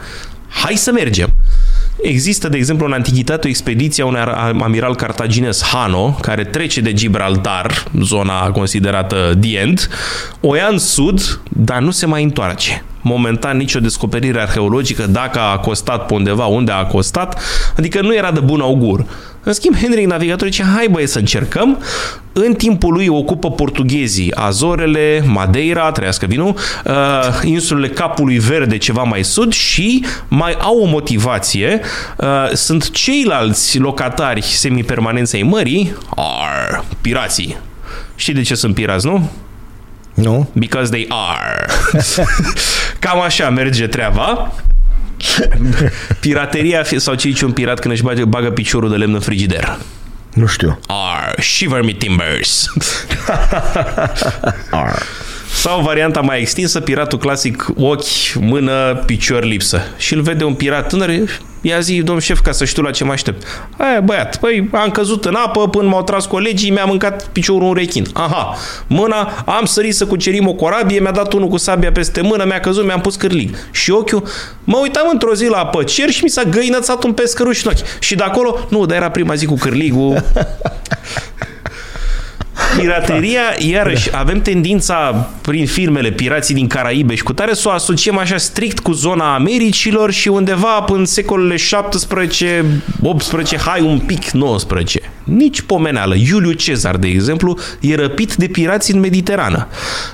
Hai 0.49 0.75
să 0.75 0.93
mergem. 0.93 1.35
Există, 2.03 2.49
de 2.49 2.57
exemplu, 2.57 2.87
în 2.87 2.93
antichitate 2.93 3.47
o 3.47 3.51
expediție 3.51 4.03
a 4.03 4.07
unui 4.07 4.21
amiral 4.63 4.95
cartaginez, 4.95 5.63
Hano, 5.63 6.19
care 6.21 6.45
trece 6.45 6.81
de 6.81 6.93
Gibraltar, 6.93 7.85
zona 8.01 8.51
considerată 8.51 9.39
the 9.41 9.59
end, 9.59 9.89
o 10.41 10.55
ia 10.55 10.67
în 10.71 10.79
sud, 10.79 11.41
dar 11.49 11.81
nu 11.81 11.91
se 11.91 12.07
mai 12.07 12.23
întoarce. 12.23 12.85
Momentan 13.03 13.57
nicio 13.57 13.81
descoperire 13.81 14.41
arheologică 14.41 15.07
dacă 15.07 15.39
a 15.41 15.59
costat 15.59 16.07
pe 16.07 16.15
undeva, 16.15 16.47
unde 16.47 16.73
a 16.73 16.85
costat, 16.85 17.41
adică 17.77 18.01
nu 18.01 18.15
era 18.15 18.31
de 18.31 18.41
bun 18.41 18.61
augur. 18.61 19.05
În 19.45 19.53
schimb, 19.53 19.77
Henry 19.77 20.05
Navigator 20.05 20.49
zice, 20.49 20.63
hai 20.63 20.89
băie 20.91 21.07
să 21.07 21.19
încercăm. 21.19 21.79
În 22.33 22.55
timpul 22.55 22.93
lui 22.93 23.07
ocupă 23.09 23.51
portughezii 23.51 24.35
Azorele, 24.35 25.25
Madeira, 25.27 25.91
trăiască 25.91 26.27
vinul, 26.27 26.55
uh, 26.85 26.93
insulele 27.45 27.89
Capului 27.89 28.39
Verde 28.39 28.79
ceva 28.79 29.03
mai 29.03 29.23
sud 29.23 29.53
și 29.53 30.05
mai 30.29 30.57
au 30.61 30.79
o 30.79 30.87
motivație. 30.87 31.81
Uh, 32.17 32.51
sunt 32.53 32.91
ceilalți 32.91 33.79
locatari 33.79 34.43
semipermanenți 34.43 35.37
ai 35.37 35.43
mării, 35.43 35.97
ar, 36.17 36.85
pirații. 37.01 37.57
Știi 38.15 38.35
de 38.35 38.43
ce 38.43 38.55
sunt 38.55 38.75
pirați, 38.75 39.07
nu? 39.07 39.31
Nu? 40.23 40.51
Because 40.53 40.91
they 40.91 41.07
are. 41.09 41.67
Cam 42.99 43.21
așa 43.21 43.51
merge 43.51 43.87
treaba. 43.87 44.55
Pirateria, 46.21 46.85
sau 46.97 47.15
ce 47.15 47.29
zice 47.29 47.45
un 47.45 47.53
pirat 47.53 47.79
când 47.81 47.95
își 47.95 48.03
bagă, 48.03 48.25
bagă 48.25 48.51
piciorul 48.51 48.91
de 48.91 48.97
lemn 48.97 49.15
în 49.15 49.21
frigider? 49.21 49.79
Nu 50.35 50.47
știu. 50.47 50.79
Ar, 50.87 51.35
shiver 51.41 51.83
me 51.83 51.93
timbers. 51.93 52.73
Ar. 54.71 55.03
Sau 55.55 55.81
varianta 55.81 56.21
mai 56.21 56.41
extinsă, 56.41 56.81
piratul 56.81 57.19
clasic, 57.19 57.67
ochi, 57.77 58.35
mână, 58.41 59.03
picior 59.07 59.45
lipsă. 59.45 59.81
Și 59.97 60.15
îl 60.15 60.21
vede 60.21 60.45
un 60.45 60.55
pirat 60.55 60.89
tânăr, 60.89 61.11
ia 61.61 61.81
zi, 61.81 62.03
domn 62.03 62.19
șef, 62.19 62.41
ca 62.41 62.53
să 62.53 62.65
știu 62.65 62.83
la 62.83 62.91
ce 62.91 63.05
mă 63.05 63.13
aștept. 63.13 63.47
Aia, 63.77 64.01
băiat, 64.01 64.37
păi, 64.37 64.69
am 64.73 64.91
căzut 64.91 65.25
în 65.25 65.35
apă 65.35 65.69
până 65.69 65.89
m-au 65.89 66.03
tras 66.03 66.27
colegii, 66.27 66.71
mi-a 66.71 66.85
mâncat 66.85 67.27
piciorul 67.27 67.69
un 67.69 67.75
rechin. 67.75 68.07
Aha, 68.13 68.57
mâna, 68.87 69.45
am 69.47 69.65
sărit 69.65 69.95
să 69.95 70.07
cucerim 70.07 70.49
o 70.49 70.53
corabie, 70.53 71.01
mi-a 71.01 71.11
dat 71.11 71.33
unul 71.33 71.49
cu 71.49 71.57
sabia 71.57 71.93
peste 71.93 72.21
mână, 72.21 72.45
mi-a 72.45 72.61
căzut, 72.61 72.85
mi-am 72.85 73.01
pus 73.01 73.17
cârlig. 73.17 73.57
Și 73.71 73.91
ochiul, 73.91 74.23
mă 74.65 74.79
uitam 74.83 75.09
într-o 75.13 75.35
zi 75.35 75.47
la 75.47 75.59
apă 75.59 75.83
cer 75.83 76.11
și 76.11 76.23
mi 76.23 76.31
s-a 76.31 76.43
găinățat 76.43 77.05
un 77.05 77.13
pescăruș 77.13 77.65
în 77.65 77.71
ochi. 77.71 78.01
Și 78.01 78.15
de 78.15 78.23
acolo, 78.23 78.67
nu, 78.71 78.87
dar 78.87 78.97
era 78.97 79.11
prima 79.11 79.35
zi 79.35 79.47
cu 79.47 79.55
cârligul. 79.55 80.25
Pirateria, 82.79 83.41
iarăși, 83.59 84.09
avem 84.17 84.41
tendința 84.41 85.29
prin 85.41 85.67
filmele 85.67 86.11
Pirații 86.11 86.55
din 86.55 86.67
Caraibe 86.67 87.15
și 87.15 87.23
cu 87.23 87.33
tare 87.33 87.55
să 87.55 87.69
o 87.69 87.71
asociem 87.71 88.19
așa 88.19 88.37
strict 88.37 88.79
cu 88.79 88.93
zona 88.93 89.35
Americilor 89.35 90.11
și 90.13 90.29
undeva 90.29 90.85
în 90.89 91.05
secolele 91.05 91.57
17, 91.57 92.65
18, 93.03 93.59
hai 93.59 93.81
un 93.81 93.99
pic 93.99 94.31
19. 94.31 95.01
Nici 95.25 95.61
pomeneală. 95.61 96.15
Iuliu 96.15 96.53
Cezar, 96.53 96.97
de 96.97 97.09
exemplu, 97.09 97.59
e 97.81 97.95
răpit 97.95 98.35
de 98.35 98.47
pirați 98.47 98.93
în 98.93 99.01
Mediterană. 99.01 99.69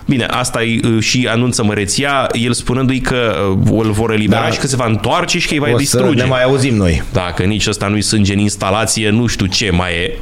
Bine, 0.07 0.24
asta 0.24 0.62
e 0.62 0.80
uh, 0.84 1.03
și 1.03 1.28
anunță 1.30 1.64
măreția, 1.64 2.26
el 2.32 2.53
spunându-i 2.53 3.01
că 3.01 3.36
uh, 3.66 3.80
îl 3.84 3.91
vor 3.91 4.11
elibera 4.12 4.41
Da. 4.43 4.51
și 4.51 4.59
că 4.59 4.66
se 4.66 4.76
va 4.76 4.86
întoarce 4.86 5.39
și 5.39 5.47
că 5.47 5.53
îi 5.55 5.59
va 5.61 5.66
O 5.66 5.70
să 5.70 5.76
distruge. 5.76 6.22
ne 6.22 6.28
mai 6.28 6.43
auzim 6.43 6.74
noi. 6.74 7.03
Dacă 7.12 7.43
nici 7.43 7.66
ăsta 7.66 7.86
nu-i 7.86 8.03
sânge 8.03 8.32
în 8.32 8.39
instalație, 8.39 9.11
nu 9.11 9.26
știu 9.26 9.47
ce 9.47 9.70
mai 9.70 9.93
e. 9.93 10.18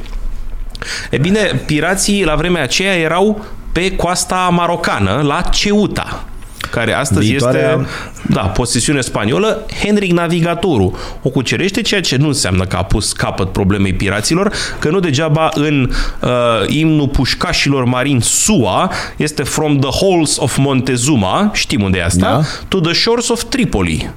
E 1.09 1.17
bine, 1.17 1.61
pirații 1.65 2.23
la 2.23 2.35
vremea 2.35 2.61
aceea 2.63 2.95
erau 2.95 3.45
pe 3.71 3.95
coasta 3.95 4.49
marocană, 4.51 5.21
la 5.25 5.41
Ceuta 5.41 6.23
care 6.71 6.93
astăzi 6.93 7.27
Viitoarea- 7.27 7.77
este 7.79 7.87
da, 8.29 8.39
posesiune 8.41 9.01
spaniolă, 9.01 9.65
Henric 9.83 10.11
Navigatorul 10.11 10.93
o 11.21 11.29
cucerește, 11.29 11.81
ceea 11.81 12.01
ce 12.01 12.15
nu 12.15 12.27
înseamnă 12.27 12.65
că 12.65 12.75
a 12.75 12.83
pus 12.83 13.11
capăt 13.11 13.51
problemei 13.51 13.93
piraților, 13.93 14.53
că 14.79 14.89
nu 14.89 14.99
degeaba 14.99 15.49
în 15.53 15.91
uh, 16.21 16.29
imnul 16.67 17.07
pușcașilor 17.07 17.83
marini 17.85 18.21
SUA 18.21 18.91
este 19.17 19.43
From 19.43 19.79
the 19.79 19.89
Halls 20.05 20.37
of 20.39 20.57
Montezuma, 20.57 21.51
știm 21.53 21.81
unde 21.81 21.97
e 21.97 22.03
asta, 22.03 22.29
Da. 22.31 22.41
to 22.67 22.79
the 22.79 22.93
shores 22.93 23.29
of 23.29 23.43
Tripoli. 23.43 24.09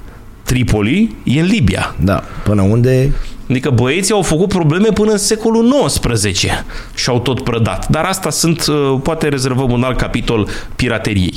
Tripoli 0.42 1.14
e 1.24 1.40
în 1.40 1.46
Libia. 1.46 1.94
Da, 1.98 2.24
până 2.42 2.62
unde... 2.62 3.12
Adică 3.50 3.70
băieții 3.70 4.14
au 4.14 4.22
făcut 4.22 4.48
probleme 4.48 4.88
până 4.88 5.10
în 5.10 5.18
secolul 5.18 5.86
XIX 5.86 6.44
și 6.94 7.08
au 7.08 7.20
tot 7.20 7.40
prădat. 7.40 7.88
Dar 7.88 8.04
asta 8.04 8.30
sunt, 8.30 8.66
uh, 8.66 8.98
poate 9.02 9.28
rezervăm 9.28 9.70
un 9.70 9.82
alt 9.82 9.96
capitol 9.96 10.48
pirateriei. 10.76 11.34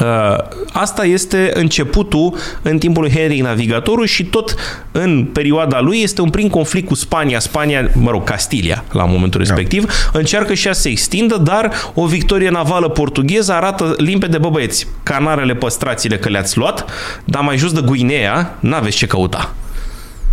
Uh, 0.00 0.36
Asta 0.72 1.04
este 1.04 1.50
începutul 1.54 2.34
în 2.62 2.78
timpul 2.78 3.02
lui 3.02 3.12
Henry 3.12 3.40
Navigatorul 3.40 4.06
și 4.06 4.24
tot 4.24 4.54
în 4.92 5.24
perioada 5.24 5.80
lui 5.80 6.00
este 6.02 6.20
un 6.20 6.30
prim 6.30 6.48
conflict 6.48 6.86
cu 6.86 6.94
Spania. 6.94 7.38
Spania, 7.38 7.90
mă 7.94 8.10
rog, 8.10 8.24
Castilia 8.24 8.84
la 8.92 9.04
momentul 9.04 9.40
respectiv, 9.40 9.92
încearcă 10.12 10.54
și 10.54 10.66
ea 10.66 10.72
să 10.72 10.80
se 10.80 10.88
extindă, 10.88 11.36
dar 11.36 11.70
o 11.94 12.06
victorie 12.06 12.50
navală 12.50 12.88
portugheză 12.88 13.52
arată 13.52 13.94
limpede, 13.96 14.38
bă 14.38 14.48
băieți, 14.48 14.86
canarele 15.02 15.54
păstrați-le 15.54 16.18
că 16.18 16.28
le-ați 16.28 16.58
luat, 16.58 16.84
dar 17.24 17.42
mai 17.42 17.56
jos 17.56 17.72
de 17.72 17.80
Guinea 17.84 18.56
n-aveți 18.60 18.96
ce 18.96 19.06
căuta. 19.06 19.54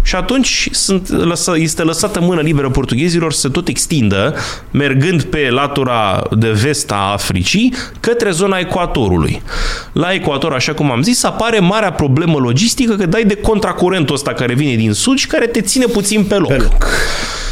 Și 0.05 0.15
atunci 0.15 0.69
sunt 0.71 1.09
lăsă, 1.09 1.53
este 1.57 1.83
lăsată 1.83 2.19
mână 2.19 2.41
liberă 2.41 2.69
portughezilor 2.69 3.33
să 3.33 3.39
se 3.39 3.49
tot 3.49 3.67
extindă, 3.67 4.35
mergând 4.71 5.23
pe 5.23 5.49
latura 5.49 6.23
de 6.31 6.49
vest 6.49 6.91
a 6.91 7.11
Africii, 7.11 7.73
către 7.99 8.31
zona 8.31 8.57
ecuatorului. 8.57 9.41
La 9.91 10.13
ecuator, 10.13 10.53
așa 10.53 10.73
cum 10.73 10.91
am 10.91 11.01
zis, 11.01 11.23
apare 11.23 11.59
marea 11.59 11.91
problemă 11.91 12.37
logistică 12.37 12.93
că 12.95 13.05
dai 13.05 13.23
de 13.23 13.35
contracurentul 13.35 14.15
ăsta 14.15 14.33
care 14.33 14.53
vine 14.53 14.75
din 14.75 14.93
sud 14.93 15.17
și 15.17 15.27
care 15.27 15.47
te 15.47 15.61
ține 15.61 15.85
puțin 15.85 16.23
pe 16.23 16.35
loc. 16.35 16.47
Pe 16.47 16.57
loc. 16.57 16.87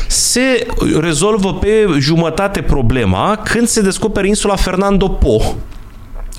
Se 0.08 0.66
rezolvă 1.00 1.54
pe 1.54 1.88
jumătate 2.00 2.62
problema 2.62 3.42
când 3.44 3.68
se 3.68 3.82
descoperă 3.82 4.28
insula 4.28 4.56
Fernando 4.56 5.10
Po, 5.10 5.38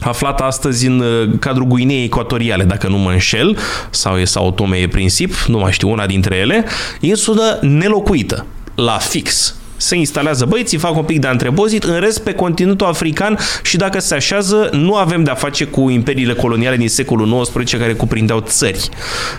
aflată 0.08 0.42
astăzi 0.42 0.86
în 0.86 1.00
uh, 1.00 1.30
cadrul 1.38 1.66
Guineei 1.66 2.04
Ecuatoriale, 2.04 2.64
dacă 2.64 2.88
nu 2.88 2.98
mă 2.98 3.10
înșel, 3.10 3.58
sau 3.90 4.16
e 4.16 4.24
Sao 4.24 4.50
Tome 4.50 4.76
e 4.76 4.88
Princip, 4.88 5.34
nu 5.46 5.58
mai 5.58 5.72
știu, 5.72 5.90
una 5.90 6.06
dintre 6.06 6.36
ele, 6.36 6.64
insulă 7.00 7.58
nelocuită, 7.62 8.46
la 8.74 8.98
fix. 8.98 9.54
Se 9.84 9.96
instalează 9.96 10.44
băieții, 10.44 10.78
fac 10.78 10.96
un 10.96 11.02
pic 11.02 11.20
de 11.20 11.26
antrepozit, 11.26 11.84
în 11.84 12.00
rest 12.00 12.22
pe 12.22 12.32
continentul 12.32 12.86
african 12.86 13.38
și 13.62 13.76
dacă 13.76 14.00
se 14.00 14.14
așează, 14.14 14.68
nu 14.72 14.94
avem 14.94 15.24
de-a 15.24 15.34
face 15.34 15.64
cu 15.64 15.90
imperiile 15.90 16.32
coloniale 16.32 16.76
din 16.76 16.88
secolul 16.88 17.40
XIX 17.40 17.72
care 17.72 17.92
cuprindeau 17.92 18.40
țări. 18.40 18.88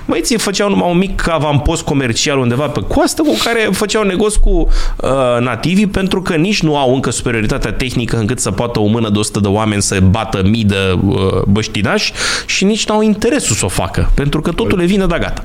Băieții 0.05 0.37
făceau 0.37 0.69
numai 0.69 0.91
un 0.91 0.97
mic 0.97 1.29
avampost 1.29 1.81
comercial 1.81 2.37
undeva 2.39 2.67
pe 2.67 2.79
coastă 2.79 3.21
cu 3.21 3.37
care 3.43 3.69
făceau 3.71 4.03
negoți 4.03 4.39
cu 4.39 4.49
uh, 4.49 5.09
nativii 5.39 5.87
pentru 5.87 6.21
că 6.21 6.35
nici 6.35 6.61
nu 6.61 6.77
au 6.77 6.93
încă 6.93 7.09
superioritatea 7.09 7.71
tehnică 7.71 8.17
încât 8.17 8.39
să 8.39 8.51
poată 8.51 8.79
o 8.79 8.85
mână 8.85 9.09
de 9.09 9.17
100 9.17 9.39
de 9.39 9.47
oameni 9.47 9.81
să 9.81 9.99
bată 9.99 10.41
mii 10.43 10.63
de 10.63 10.99
uh, 11.05 11.41
băștinași 11.47 12.13
și 12.45 12.63
nici 12.63 12.87
nu 12.87 12.93
au 12.93 13.01
interesul 13.01 13.55
să 13.55 13.65
o 13.65 13.69
facă 13.69 14.11
pentru 14.13 14.41
că 14.41 14.51
totul 14.51 14.77
le 14.77 14.85
vine 14.85 15.05
de 15.05 15.17
gata. 15.19 15.43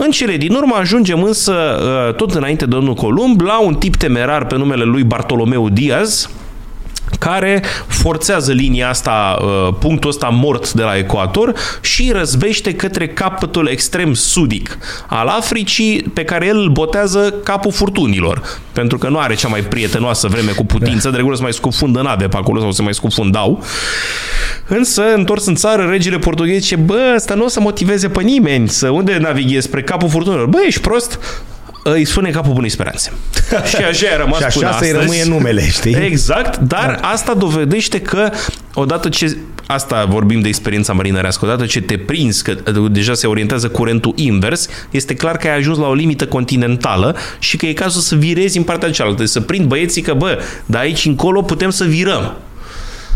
În 0.00 0.10
cele 0.10 0.36
din 0.36 0.54
urmă 0.54 0.74
ajungem 0.74 1.22
însă, 1.22 1.52
uh, 1.52 2.14
tot 2.14 2.34
înainte 2.34 2.64
de 2.64 2.70
domnul 2.70 2.94
Columb, 2.94 3.40
la 3.40 3.60
un 3.60 3.74
tip 3.74 3.96
temerar 3.96 4.46
pe 4.46 4.56
numele 4.56 4.84
lui 4.84 5.02
Bartolomeu 5.02 5.68
Diaz, 5.68 6.30
care 7.18 7.62
forțează 7.86 8.52
linia 8.52 8.88
asta, 8.88 9.38
uh, 9.40 9.74
punctul 9.80 10.10
ăsta 10.10 10.28
mort 10.28 10.72
de 10.72 10.82
la 10.82 10.96
ecuator 10.96 11.54
și 11.80 12.10
răzbește 12.12 12.74
către 12.74 13.08
capătul 13.08 13.66
extrem 13.66 14.14
sudic 14.14 14.78
al 15.06 15.26
Africii, 15.26 16.02
pe 16.14 16.24
care 16.24 16.46
el 16.46 16.56
îl 16.56 16.68
botează 16.68 17.34
capul 17.44 17.72
furtunilor, 17.72 18.42
pentru 18.72 18.98
că 18.98 19.08
nu 19.08 19.18
are 19.18 19.34
cea 19.34 19.48
mai 19.48 19.60
prietenoasă 19.60 20.28
vreme 20.28 20.50
cu 20.50 20.64
putință, 20.64 21.10
de 21.10 21.16
regulă 21.16 21.36
se 21.36 21.42
mai 21.42 21.52
scufundă 21.52 22.02
nave 22.02 22.28
pe 22.28 22.36
acolo 22.36 22.60
sau 22.60 22.70
se 22.70 22.82
mai 22.82 22.94
scufundau. 22.94 23.62
Însă, 24.66 25.02
întors 25.14 25.46
în 25.46 25.54
țară, 25.54 25.84
regele 25.84 26.18
portughez 26.18 26.60
zice, 26.60 26.76
bă, 26.76 27.12
ăsta 27.14 27.34
nu 27.34 27.44
o 27.44 27.48
să 27.48 27.60
motiveze 27.60 28.08
pe 28.08 28.22
nimeni, 28.22 28.68
să 28.68 28.88
unde 28.88 29.18
navighezi, 29.18 29.66
spre 29.66 29.82
capul 29.82 30.08
furtunilor. 30.08 30.46
Bă, 30.46 30.58
ești 30.66 30.80
prost? 30.80 31.18
Îi 31.92 32.04
spune 32.04 32.30
capul 32.30 32.52
bunei 32.52 32.68
speranțe. 32.68 33.12
și 33.76 33.76
așa 33.76 34.06
a 34.14 34.16
rămas 34.16 34.38
Și 34.38 34.44
așa 34.44 34.58
până 34.58 34.70
să-i 34.78 34.88
astăzi. 34.88 35.00
rămâie 35.00 35.24
numele, 35.24 35.68
știi? 35.68 35.94
Exact, 35.94 36.56
dar 36.58 36.98
asta 37.02 37.34
dovedește 37.34 38.00
că 38.00 38.30
odată 38.74 39.08
ce 39.08 39.36
asta 39.66 40.04
vorbim 40.04 40.40
de 40.40 40.48
experiența 40.48 40.92
marinărească, 40.92 41.44
odată 41.44 41.66
ce 41.66 41.80
te 41.80 41.96
prinzi 41.96 42.42
că 42.42 42.54
deja 42.90 43.14
se 43.14 43.26
orientează 43.26 43.68
curentul 43.68 44.12
invers, 44.16 44.68
este 44.90 45.14
clar 45.14 45.36
că 45.36 45.46
ai 45.46 45.56
ajuns 45.56 45.78
la 45.78 45.86
o 45.86 45.94
limită 45.94 46.26
continentală 46.26 47.16
și 47.38 47.56
că 47.56 47.66
e 47.66 47.72
cazul 47.72 48.00
să 48.00 48.14
virezi 48.14 48.56
în 48.56 48.62
partea 48.62 48.90
cealaltă, 48.90 49.24
să 49.24 49.40
prind 49.40 49.66
băieții 49.66 50.02
că, 50.02 50.14
bă, 50.14 50.38
de 50.66 50.78
aici 50.78 51.04
încolo 51.04 51.42
putem 51.42 51.70
să 51.70 51.84
virăm. 51.84 52.36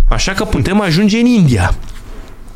Așa 0.09 0.33
că 0.33 0.45
putem 0.45 0.81
ajunge 0.81 1.19
în 1.19 1.27
India 1.27 1.75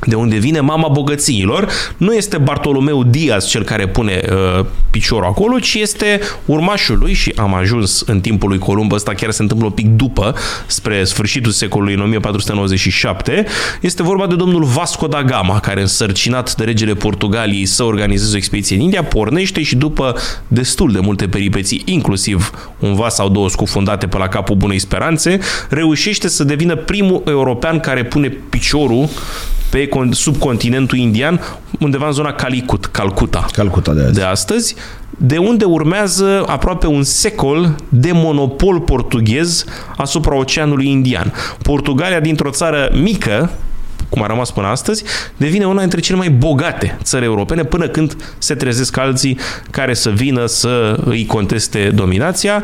de 0.05 0.15
unde 0.15 0.37
vine 0.37 0.61
mama 0.61 0.89
bogățiilor, 0.89 1.69
nu 1.97 2.15
este 2.15 2.39
Bartolomeu 2.39 3.05
Diaz 3.05 3.47
cel 3.47 3.63
care 3.63 3.89
pune 3.89 4.23
uh, 4.31 4.65
piciorul 4.91 5.25
acolo, 5.25 5.59
ci 5.59 5.75
este 5.75 6.21
urmașul 6.45 6.99
lui 6.99 7.13
și 7.13 7.33
am 7.37 7.55
ajuns 7.55 8.01
în 8.01 8.21
timpul 8.21 8.49
lui 8.49 8.59
Columb, 8.59 8.93
ăsta 8.93 9.15
chiar 9.15 9.31
se 9.31 9.43
întâmplă 9.43 9.67
un 9.67 9.73
pic 9.73 9.87
după, 9.87 10.35
spre 10.67 11.05
sfârșitul 11.05 11.53
secolului 11.53 11.95
în 11.95 12.01
1497, 12.01 13.47
este 13.81 14.03
vorba 14.03 14.27
de 14.27 14.35
domnul 14.35 14.65
Vasco 14.65 15.07
da 15.07 15.23
Gama, 15.23 15.61
care 15.61 15.81
însărcinat 15.81 16.55
de 16.57 16.65
regele 16.65 16.95
Portugaliei 16.95 17.67
să 17.67 17.83
organizeze 17.83 18.35
o 18.35 18.37
expediție 18.37 18.77
în 18.77 18.83
India, 18.83 19.05
pornește 19.05 19.63
și 19.63 19.77
după 19.77 20.17
destul 20.49 20.93
de 20.93 21.01
multe 21.01 21.29
peripeții, 21.29 21.83
inclusiv 21.85 22.51
un 22.79 22.95
vas 22.95 23.15
sau 23.15 23.29
două 23.29 23.49
scufundate 23.49 24.07
pe 24.07 24.19
la 24.19 24.29
capul 24.29 24.57
bunei 24.57 24.79
speranțe, 24.79 25.39
reușește 25.69 26.29
să 26.29 26.45
devină 26.45 26.77
primul 26.77 27.23
european 27.27 27.81
care 27.81 28.05
pune 28.05 28.29
piciorul 28.29 29.09
pe 29.77 29.87
pe 29.87 30.09
subcontinentul 30.13 30.99
indian, 30.99 31.41
undeva 31.81 32.07
în 32.07 32.13
zona 32.13 32.33
Calicut, 32.33 32.87
Calcuta. 32.87 33.47
Calcuta 33.53 33.93
de, 33.93 34.03
azi. 34.03 34.13
de 34.13 34.23
astăzi, 34.23 34.75
de 35.19 35.39
unde 35.39 35.65
urmează 35.65 36.45
aproape 36.47 36.87
un 36.87 37.03
secol 37.03 37.77
de 37.89 38.11
monopol 38.13 38.81
portughez 38.81 39.65
asupra 39.97 40.37
Oceanului 40.37 40.89
Indian. 40.89 41.33
Portugalia, 41.63 42.21
dintr-o 42.21 42.51
țară 42.51 42.91
mică, 43.03 43.51
cum 44.09 44.23
a 44.23 44.27
rămas 44.27 44.51
până 44.51 44.67
astăzi, 44.67 45.05
devine 45.37 45.67
una 45.67 45.81
dintre 45.81 46.01
cele 46.01 46.19
mai 46.19 46.31
bogate 46.31 46.99
țări 47.03 47.25
europene 47.25 47.65
până 47.65 47.89
când 47.89 48.17
se 48.39 48.55
trezesc 48.55 48.97
alții 48.97 49.39
care 49.71 49.95
să 49.95 50.11
vină 50.11 50.47
să 50.47 50.97
îi 51.05 51.27
conteste 51.27 51.91
dominația. 51.95 52.63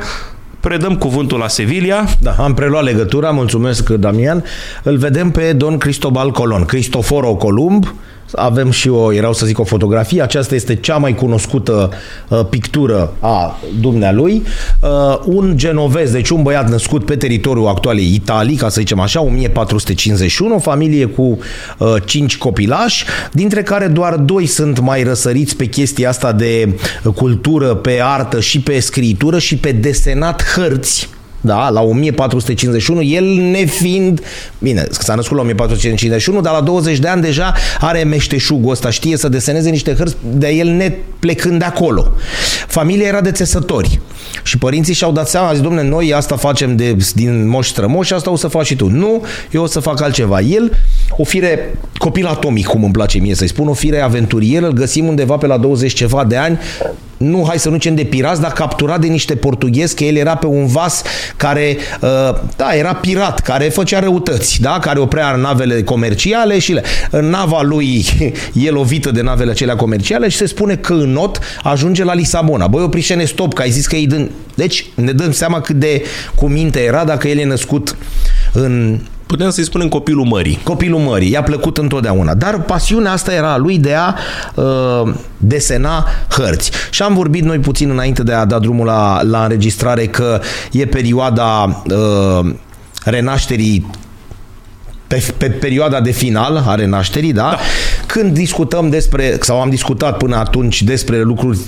Predăm 0.63 0.97
cuvântul 0.97 1.39
la 1.39 1.49
Sevilla. 1.49 2.05
Da, 2.21 2.31
am 2.39 2.55
preluat 2.55 2.85
legătura, 2.85 3.31
mulțumesc 3.31 3.89
Damian. 3.89 4.45
Îl 4.83 4.97
vedem 4.97 5.31
pe 5.31 5.53
Don 5.53 5.79
Cristobal 5.79 6.31
Colon, 6.31 6.65
Cristoforo 6.65 7.35
Columb, 7.35 7.95
avem 8.35 8.71
și 8.71 8.89
o, 8.89 9.13
erau 9.13 9.33
să 9.33 9.47
zic, 9.47 9.59
o 9.59 9.65
fotografie. 9.65 10.23
Aceasta 10.23 10.55
este 10.55 10.75
cea 10.75 10.97
mai 10.97 11.15
cunoscută 11.15 11.91
uh, 12.29 12.41
pictură 12.51 13.13
a 13.21 13.59
dumnealui. 13.81 14.43
Uh, 14.81 14.89
un 15.25 15.53
genovez, 15.57 16.11
deci 16.11 16.29
un 16.29 16.43
băiat 16.43 16.71
născut 16.71 17.05
pe 17.05 17.17
teritoriul 17.17 17.67
actualei 17.67 18.15
Italii, 18.15 18.57
ca 18.57 18.69
să 18.69 18.81
zicem 18.81 19.01
așa, 19.01 19.21
1451, 19.23 20.55
o 20.55 20.59
familie 20.59 21.07
cu 21.07 21.39
uh, 21.79 21.95
5 22.05 22.39
copilași, 22.39 23.05
dintre 23.33 23.63
care 23.63 23.87
doar 23.87 24.15
doi 24.15 24.47
sunt 24.47 24.81
mai 24.81 25.03
răsăriți 25.03 25.57
pe 25.57 25.67
chestia 25.67 26.09
asta 26.09 26.33
de 26.33 26.79
cultură, 27.15 27.75
pe 27.75 28.01
artă 28.03 28.41
și 28.41 28.61
pe 28.61 28.81
scritură 28.81 29.39
și 29.39 29.57
pe 29.57 29.73
desenat 29.73 30.45
hărți 30.55 31.09
da, 31.45 31.69
la 31.69 31.81
1451, 31.81 33.03
el 33.03 33.25
nefiind, 33.25 34.21
bine, 34.59 34.87
s-a 34.91 35.15
născut 35.15 35.37
la 35.37 35.43
1451, 35.43 36.41
dar 36.41 36.53
la 36.53 36.61
20 36.61 36.99
de 36.99 37.09
ani 37.09 37.23
deja 37.23 37.55
are 37.81 38.03
meșteșugul 38.03 38.71
ăsta, 38.71 38.91
știe 38.91 39.17
să 39.17 39.29
deseneze 39.29 39.71
niște 39.71 39.95
hărți 39.95 40.17
de 40.35 40.49
el 40.49 40.69
ne 40.69 40.93
plecând 41.19 41.59
de 41.59 41.65
acolo. 41.65 42.13
Familia 42.67 43.07
era 43.07 43.21
de 43.21 43.31
țesători 43.31 44.01
și 44.43 44.59
părinții 44.59 44.95
și-au 44.95 45.13
dat 45.13 45.29
seama, 45.29 45.53
zis, 45.53 45.63
domne, 45.63 45.83
noi 45.83 46.13
asta 46.15 46.37
facem 46.37 46.77
de, 46.77 46.97
din 47.15 47.49
moș 47.49 47.69
strămoși 47.69 48.09
și 48.09 48.15
asta 48.15 48.31
o 48.31 48.37
să 48.37 48.49
faci 48.49 48.67
și 48.67 48.77
tu. 48.77 48.89
Nu, 48.89 49.25
eu 49.51 49.63
o 49.63 49.67
să 49.67 49.81
fac 49.81 50.01
altceva. 50.01 50.41
El, 50.41 50.73
o 51.17 51.25
fire 51.25 51.79
copil 51.99 52.27
atomic, 52.27 52.67
cum 52.67 52.85
îmi 52.85 52.93
place 52.93 53.19
mie 53.19 53.35
să-i 53.35 53.49
spun, 53.49 53.69
o 53.69 53.73
fire 53.73 54.01
aventurier, 54.01 54.63
îl 54.63 54.73
găsim 54.73 55.07
undeva 55.07 55.37
pe 55.37 55.47
la 55.47 55.57
20 55.57 55.93
ceva 55.93 56.25
de 56.25 56.37
ani, 56.37 56.59
nu, 57.23 57.45
hai 57.47 57.59
să 57.59 57.69
nu 57.69 57.75
zicem 57.75 57.95
de 57.95 58.05
pirați, 58.05 58.41
dar 58.41 58.53
capturat 58.53 59.01
de 59.01 59.07
niște 59.07 59.37
portughezi, 59.37 59.95
că 59.95 60.05
el 60.05 60.17
era 60.17 60.37
pe 60.37 60.47
un 60.47 60.67
vas 60.67 61.03
care, 61.37 61.77
uh, 62.01 62.09
da, 62.57 62.75
era 62.75 62.95
pirat, 62.95 63.41
care 63.41 63.65
făcea 63.65 64.01
răutăți, 64.01 64.61
da, 64.61 64.79
care 64.79 64.99
oprea 64.99 65.35
navele 65.35 65.83
comerciale 65.83 66.59
și 66.59 66.73
le, 66.73 66.83
în 67.11 67.29
nava 67.29 67.63
lui 67.63 68.05
e 68.67 68.71
lovită 68.71 69.11
de 69.11 69.23
navele 69.23 69.51
acelea 69.51 69.77
comerciale 69.77 70.29
și 70.29 70.37
se 70.37 70.47
spune 70.47 70.77
că 70.77 70.93
în 70.93 71.13
not 71.13 71.39
ajunge 71.63 72.05
la 72.05 72.15
Lisabona. 72.15 72.67
Băi, 72.67 72.83
opriște-ne 72.83 73.25
stop, 73.25 73.55
că 73.55 73.63
ai 73.63 73.71
zis 73.71 73.87
că 73.87 73.97
e 73.97 74.07
din... 74.07 74.31
Deci 74.55 74.87
ne 74.95 75.13
dăm 75.13 75.33
seama 75.33 75.61
cât 75.61 75.77
de 75.77 76.03
cu 76.35 76.47
minte 76.47 76.81
era 76.81 77.05
dacă 77.05 77.29
el 77.29 77.39
e 77.39 77.45
născut 77.45 77.97
în 78.53 79.01
Putem 79.33 79.51
să-i 79.51 79.65
spunem 79.65 79.89
copilul 79.89 80.25
mării. 80.25 80.61
Copilul 80.63 81.01
mării, 81.01 81.31
i-a 81.31 81.43
plăcut 81.43 81.79
întotdeauna. 81.79 82.35
Dar 82.35 82.63
pasiunea 82.63 83.13
asta 83.13 83.33
era 83.33 83.53
a 83.53 83.57
lui 83.57 83.79
de 83.79 83.95
a 83.95 84.15
uh, 84.55 85.15
desena 85.37 86.07
hărți. 86.29 86.71
Și 86.91 87.03
am 87.03 87.15
vorbit 87.15 87.43
noi 87.43 87.59
puțin 87.59 87.91
înainte 87.91 88.23
de 88.23 88.33
a 88.33 88.45
da 88.45 88.59
drumul 88.59 88.87
la, 88.87 89.23
la 89.23 89.43
înregistrare 89.43 90.07
că 90.07 90.41
e 90.73 90.87
perioada 90.87 91.83
uh, 91.85 92.55
renașterii 93.05 93.91
pe, 95.07 95.23
pe 95.37 95.47
perioada 95.47 96.01
de 96.01 96.11
final 96.11 96.65
a 96.67 96.75
renașterii, 96.75 97.33
da? 97.33 97.43
da? 97.43 97.59
Când 98.07 98.35
discutăm 98.35 98.91
despre, 98.91 99.37
sau 99.41 99.61
am 99.61 99.71
discutat 99.71 100.17
până 100.17 100.37
atunci 100.37 100.83
despre 100.83 101.23
lucruri 101.23 101.59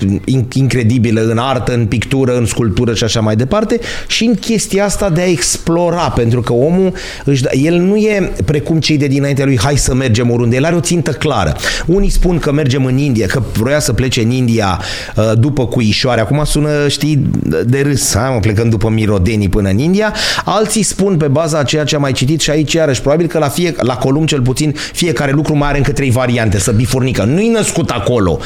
incredibile 0.52 1.20
în 1.20 1.38
artă, 1.38 1.74
în 1.74 1.86
pictură, 1.86 2.36
în 2.36 2.46
sculptură 2.46 2.94
și 2.94 3.04
așa 3.04 3.20
mai 3.20 3.36
departe, 3.36 3.78
și 4.06 4.24
în 4.24 4.34
chestia 4.34 4.84
asta 4.84 5.10
de 5.10 5.20
a 5.20 5.26
explora, 5.30 6.10
pentru 6.10 6.40
că 6.40 6.52
omul, 6.52 6.92
își, 7.24 7.42
da, 7.42 7.50
el 7.52 7.74
nu 7.74 7.96
e 7.96 8.32
precum 8.44 8.80
cei 8.80 8.96
de 8.96 9.06
dinaintea 9.06 9.44
lui, 9.44 9.58
hai 9.58 9.76
să 9.76 9.94
mergem 9.94 10.30
oriunde, 10.30 10.56
el 10.56 10.64
are 10.64 10.74
o 10.74 10.80
țintă 10.80 11.10
clară. 11.10 11.56
Unii 11.86 12.10
spun 12.10 12.38
că 12.38 12.52
mergem 12.52 12.84
în 12.84 12.98
India, 12.98 13.26
că 13.26 13.42
vroia 13.52 13.78
să 13.78 13.92
plece 13.92 14.22
în 14.22 14.30
India 14.30 14.80
uh, 15.16 15.32
după 15.38 15.66
cuișoare, 15.66 16.20
acum 16.20 16.44
sună, 16.44 16.88
știi, 16.88 17.26
de 17.66 17.80
râs, 17.80 18.14
hai 18.14 18.30
mă, 18.32 18.40
plecăm 18.40 18.68
după 18.68 18.88
mirodenii 18.88 19.48
până 19.48 19.68
în 19.68 19.78
India, 19.78 20.14
alții 20.44 20.82
spun 20.82 21.16
pe 21.16 21.26
baza 21.26 21.58
a 21.58 21.62
ceea 21.62 21.84
ce 21.84 21.94
am 21.94 22.00
mai 22.00 22.12
citit 22.12 22.40
și 22.40 22.50
aici 22.50 22.72
iarăși, 22.72 23.00
probabil 23.00 23.26
că 23.26 23.38
la, 23.38 23.48
fie, 23.48 23.74
la 23.76 23.96
Columb 23.96 24.26
cel 24.26 24.40
puțin 24.40 24.74
fiecare 24.92 25.32
lucru 25.32 25.56
mai 25.56 25.68
are 25.68 25.76
încă 25.76 25.92
trei 25.92 26.10
variante, 26.10 26.23
să 26.58 26.72
bifurnică. 26.72 27.24
Nu-i 27.24 27.48
născut 27.48 27.90
acolo. 27.90 28.38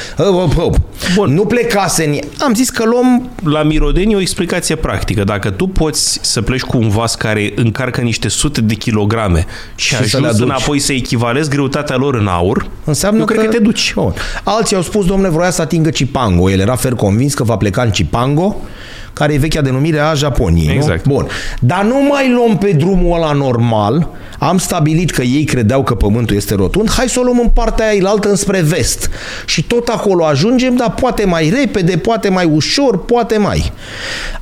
Bun. 1.15 1.35
Nu 1.35 1.45
plecase 1.45 2.05
în... 2.05 2.19
Am 2.39 2.55
zis 2.55 2.71
că 2.71 2.85
luăm... 2.85 3.31
La 3.45 3.63
Mirodeni 3.63 4.15
o 4.15 4.21
explicație 4.21 4.75
practică. 4.75 5.25
Dacă 5.25 5.51
tu 5.51 5.67
poți 5.67 6.19
să 6.23 6.43
pleci 6.43 6.61
cu 6.61 6.77
un 6.79 6.89
vas 6.89 7.15
care 7.15 7.53
încarcă 7.57 8.01
niște 8.01 8.29
sute 8.29 8.61
de 8.61 8.75
kilograme 8.75 9.47
și, 9.75 9.89
și 9.89 9.95
ajuns 9.95 10.11
să 10.11 10.21
le 10.21 10.27
aduci. 10.27 10.41
înapoi 10.41 10.79
să 10.79 10.93
echivalezi 10.93 11.49
greutatea 11.49 11.97
lor 11.97 12.15
în 12.15 12.27
aur, 12.27 12.67
înseamnă 12.85 13.25
că, 13.25 13.33
cred 13.33 13.45
că 13.45 13.51
te 13.51 13.59
duci. 13.59 13.93
Bun. 13.95 14.15
Alții 14.45 14.77
au 14.77 14.83
spus, 14.83 15.07
domnule, 15.07 15.29
vroia 15.29 15.51
să 15.51 15.63
atingă 15.63 15.91
Cipango. 15.91 16.51
El 16.51 16.61
era 16.61 16.77
fer 16.77 16.93
convins 16.93 17.35
că 17.35 17.43
va 17.45 17.57
pleca 17.57 17.83
în 17.83 17.91
Cipango 17.91 18.57
care 19.13 19.33
e 19.33 19.39
vechea 19.39 19.61
denumire 19.61 19.99
a 19.99 20.15
Japoniei. 20.15 20.75
Exact. 20.75 21.07
Nu? 21.07 21.13
Bun. 21.13 21.27
Dar 21.61 21.85
nu 21.85 22.07
mai 22.09 22.33
luăm 22.33 22.59
pe 22.59 22.73
drumul 22.73 23.17
ăla 23.17 23.33
normal, 23.33 24.09
am 24.39 24.59
stabilit 24.59 25.11
că 25.11 25.23
ei 25.23 25.45
credeau 25.45 25.83
că 25.83 25.95
pământul 25.95 26.37
este 26.37 26.55
rotund, 26.55 26.91
hai 26.91 27.09
să 27.09 27.21
o 27.21 27.23
luăm 27.23 27.39
în 27.39 27.49
partea 27.49 27.89
aia 27.89 28.09
altă 28.09 28.29
înspre 28.29 28.61
vest. 28.61 29.11
Și 29.47 29.63
tot 29.63 29.89
acolo 29.89 30.25
ajungem, 30.25 30.77
dar 30.77 30.95
poate 30.95 31.25
mai 31.25 31.55
repede, 31.61 31.97
poate 31.97 32.29
mai 32.29 32.45
ușor, 32.45 33.05
poate 33.05 33.37
mai. 33.37 33.73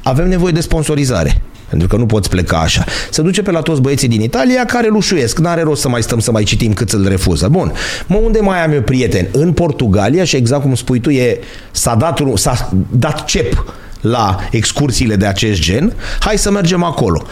Avem 0.02 0.28
nevoie 0.28 0.52
de 0.52 0.60
sponsorizare. 0.60 1.42
Pentru 1.68 1.88
că 1.88 1.96
nu 1.96 2.06
poți 2.06 2.28
pleca 2.28 2.56
așa. 2.56 2.84
Se 3.10 3.22
duce 3.22 3.42
pe 3.42 3.50
la 3.50 3.60
toți 3.60 3.80
băieții 3.80 4.08
din 4.08 4.20
Italia 4.20 4.64
care 4.64 4.88
lușuiesc. 4.88 5.38
N-are 5.38 5.62
rost 5.62 5.80
să 5.80 5.88
mai 5.88 6.02
stăm 6.02 6.18
să 6.18 6.30
mai 6.30 6.42
citim 6.42 6.72
cât 6.72 6.90
îl 6.90 7.08
refuză. 7.08 7.48
Bun. 7.48 7.72
Mă, 8.06 8.16
unde 8.16 8.40
mai 8.40 8.64
am 8.64 8.72
eu 8.72 8.80
prieteni? 8.80 9.28
În 9.32 9.52
Portugalia 9.52 10.24
și 10.24 10.36
exact 10.36 10.62
cum 10.62 10.74
spui 10.74 11.00
tu, 11.00 11.10
e, 11.10 11.38
s-a 11.70 11.94
dat, 11.94 12.22
s-a 12.34 12.70
dat 12.90 13.24
cep 13.24 13.64
la 14.10 14.36
excursiile 14.50 15.16
de 15.16 15.26
acest 15.26 15.60
gen, 15.60 15.92
hai 16.20 16.38
să 16.38 16.50
mergem 16.50 16.82
acolo. 16.82 17.22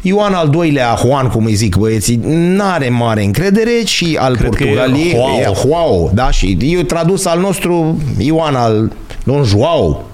Ioan 0.00 0.32
al 0.32 0.48
doilea, 0.48 0.96
Juan, 1.04 1.28
cum 1.28 1.44
îi 1.44 1.54
zic 1.54 1.76
băieții, 1.76 2.20
n-are 2.24 2.88
mare 2.88 3.24
încredere 3.24 3.84
și 3.84 4.16
al 4.20 4.36
Cred 4.36 4.48
Portugaliei, 4.48 5.16
e 5.40 5.52
Joao, 5.62 6.10
da, 6.14 6.30
și 6.30 6.56
eu 6.60 6.80
tradus 6.80 7.24
al 7.24 7.40
nostru 7.40 8.02
Ioan 8.18 8.54
al 8.54 8.92
Don 9.24 9.44
Joao, 9.44 10.04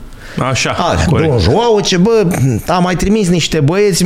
Așa, 0.51 0.71
A, 0.71 1.11
Don 1.11 1.39
Joao, 1.39 1.81
ce 1.81 1.97
bă, 1.97 2.27
a 2.67 2.79
mai 2.79 2.97
trimis 2.97 3.29
niște 3.29 3.61
băieți, 3.61 4.05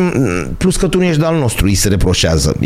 plus 0.57 0.77
că 0.77 0.89
tu 0.89 0.99
nu 0.99 1.05
ești 1.05 1.21
de 1.21 1.27
al 1.27 1.39
nostru, 1.39 1.67
îi 1.67 1.75
se 1.75 1.89
reproșează. 1.89 2.57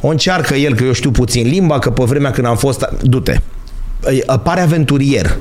O 0.00 0.08
încearcă 0.08 0.54
el, 0.54 0.74
că 0.74 0.84
eu 0.84 0.92
știu 0.92 1.10
puțin 1.10 1.46
limba, 1.46 1.78
că 1.78 1.90
pe 1.90 2.04
vremea 2.04 2.30
când 2.30 2.46
am 2.46 2.56
fost, 2.56 2.88
du-te, 3.00 3.36
pare 4.42 4.60
aventurier 4.60 5.36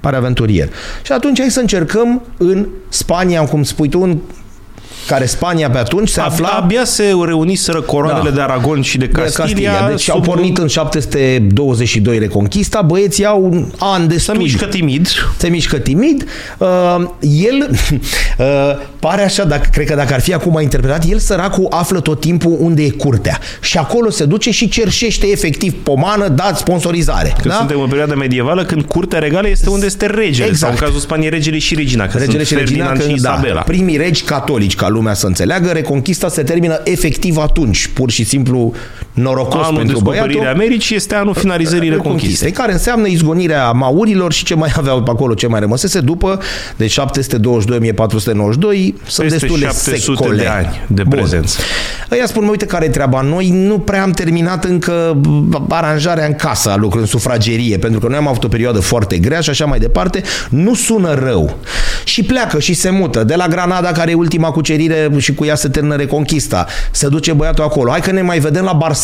pare 0.00 0.16
aventurier. 0.16 0.68
Și 1.02 1.12
atunci 1.12 1.40
hai 1.40 1.50
să 1.50 1.60
încercăm 1.60 2.22
în 2.36 2.66
Spania, 2.88 3.44
cum 3.44 3.62
spui 3.62 3.88
tu, 3.88 4.00
în 4.00 4.18
care 5.10 5.26
Spania 5.26 5.70
pe 5.70 5.78
atunci 5.78 6.08
se 6.08 6.20
afla... 6.20 6.48
Abia 6.48 6.84
se 6.84 7.14
reuniseră 7.24 7.80
coroanele 7.80 8.28
da. 8.28 8.34
de 8.34 8.40
Aragon 8.40 8.82
și 8.82 8.98
de 8.98 9.08
Castilia. 9.08 9.46
De 9.46 9.64
Castilia. 9.66 9.88
Deci 9.88 10.02
sub... 10.02 10.14
au 10.14 10.20
pornit 10.20 10.58
în 10.58 10.66
722 10.66 12.18
Reconquista, 12.18 12.82
băieții 12.82 13.24
au 13.24 13.44
un 13.44 13.66
an 13.78 14.08
de 14.08 14.18
studiu. 14.18 14.40
Se 14.40 14.46
mișcă 14.46 14.64
timid. 14.64 15.08
Se 15.36 15.48
mișcă 15.48 15.78
timid. 15.78 16.26
Uh, 16.58 16.68
el 17.20 17.70
uh, 17.70 18.46
pare 18.98 19.22
așa, 19.22 19.44
dacă, 19.44 19.68
cred 19.72 19.86
că 19.86 19.94
dacă 19.94 20.14
ar 20.14 20.20
fi 20.20 20.34
acum 20.34 20.58
interpretat, 20.62 21.04
el 21.08 21.18
săracul 21.18 21.66
află 21.70 22.00
tot 22.00 22.20
timpul 22.20 22.56
unde 22.58 22.82
e 22.82 22.90
curtea. 22.90 23.38
Și 23.60 23.78
acolo 23.78 24.10
se 24.10 24.24
duce 24.24 24.50
și 24.50 24.68
cerșește 24.68 25.26
efectiv 25.26 25.74
pomană, 25.82 26.28
dat 26.28 26.58
sponsorizare. 26.58 27.34
Că 27.42 27.48
da? 27.48 27.54
suntem 27.54 27.80
în 27.80 27.88
perioada 27.88 28.14
medievală 28.14 28.64
când 28.64 28.82
curtea 28.82 29.18
regală 29.18 29.48
este 29.48 29.70
unde 29.70 29.86
este 29.86 30.06
regele. 30.06 30.48
Exact. 30.48 30.56
Sau 30.56 30.70
în 30.70 30.76
cazul 30.76 31.00
Spaniei 31.00 31.30
regele 31.30 31.58
și 31.58 31.74
regina. 31.74 32.06
Că 32.06 32.18
regele 32.18 32.44
și 32.44 32.54
regina, 32.54 32.92
când, 32.92 33.16
și 33.16 33.22
da, 33.22 33.40
primii 33.64 33.96
regi 33.96 34.22
catolici, 34.22 34.74
ca 34.74 34.88
lumea 35.00 35.14
să 35.14 35.26
înțeleagă, 35.26 35.70
reconquista 35.70 36.28
se 36.28 36.42
termină 36.42 36.80
efectiv 36.84 37.36
atunci, 37.36 37.86
pur 37.86 38.10
și 38.10 38.24
simplu 38.24 38.72
norocos 39.12 39.66
anul 39.66 39.76
pentru 39.76 40.00
băiatul. 40.00 40.46
Americii 40.46 40.96
este 40.96 41.14
anul 41.14 41.34
finalizării 41.34 41.88
reconquistei. 41.88 42.50
Care 42.50 42.72
înseamnă 42.72 43.06
izgonirea 43.06 43.70
maurilor 43.70 44.32
și 44.32 44.44
ce 44.44 44.54
mai 44.54 44.72
aveau 44.76 45.02
pe 45.02 45.10
acolo, 45.10 45.34
ce 45.34 45.46
mai 45.46 45.60
rămăsese 45.60 46.00
după, 46.00 46.38
de 46.76 46.86
722-1492, 46.86 46.90
sunt 46.90 49.28
Peste 49.28 49.28
destule 49.28 49.66
700 49.66 49.96
secole. 49.96 50.36
de 50.36 50.46
ani 50.46 50.84
de 50.86 51.02
prezență. 51.08 51.58
Ăia 52.10 52.26
spun, 52.26 52.44
mă, 52.44 52.50
uite 52.50 52.66
care 52.66 52.84
e 52.84 52.88
treaba. 52.88 53.20
Noi 53.20 53.50
nu 53.50 53.78
prea 53.78 54.02
am 54.02 54.10
terminat 54.10 54.64
încă 54.64 55.20
aranjarea 55.68 56.26
în 56.26 56.34
casă 56.34 56.68
a 56.68 56.72
lucrurilor, 56.72 57.02
în 57.02 57.06
sufragerie, 57.06 57.78
pentru 57.78 58.00
că 58.00 58.06
noi 58.08 58.16
am 58.16 58.28
avut 58.28 58.44
o 58.44 58.48
perioadă 58.48 58.80
foarte 58.80 59.18
grea 59.18 59.40
și 59.40 59.50
așa 59.50 59.64
mai 59.64 59.78
departe. 59.78 60.22
Nu 60.50 60.74
sună 60.74 61.14
rău. 61.14 61.56
Și 62.04 62.22
pleacă 62.22 62.58
și 62.58 62.74
se 62.74 62.90
mută. 62.90 63.24
De 63.24 63.34
la 63.34 63.48
Granada, 63.48 63.92
care 63.92 64.10
e 64.10 64.14
ultima 64.14 64.50
cucerire 64.50 65.10
și 65.18 65.34
cu 65.34 65.44
ea 65.44 65.54
se 65.54 65.68
termină 65.68 65.96
reconquista. 65.96 66.66
Se 66.90 67.08
duce 67.08 67.32
băiatul 67.32 67.64
acolo. 67.64 67.90
Hai 67.90 68.00
că 68.00 68.12
ne 68.12 68.22
mai 68.22 68.38
vedem 68.38 68.64
la 68.64 68.72
Barcelona. 68.72 68.98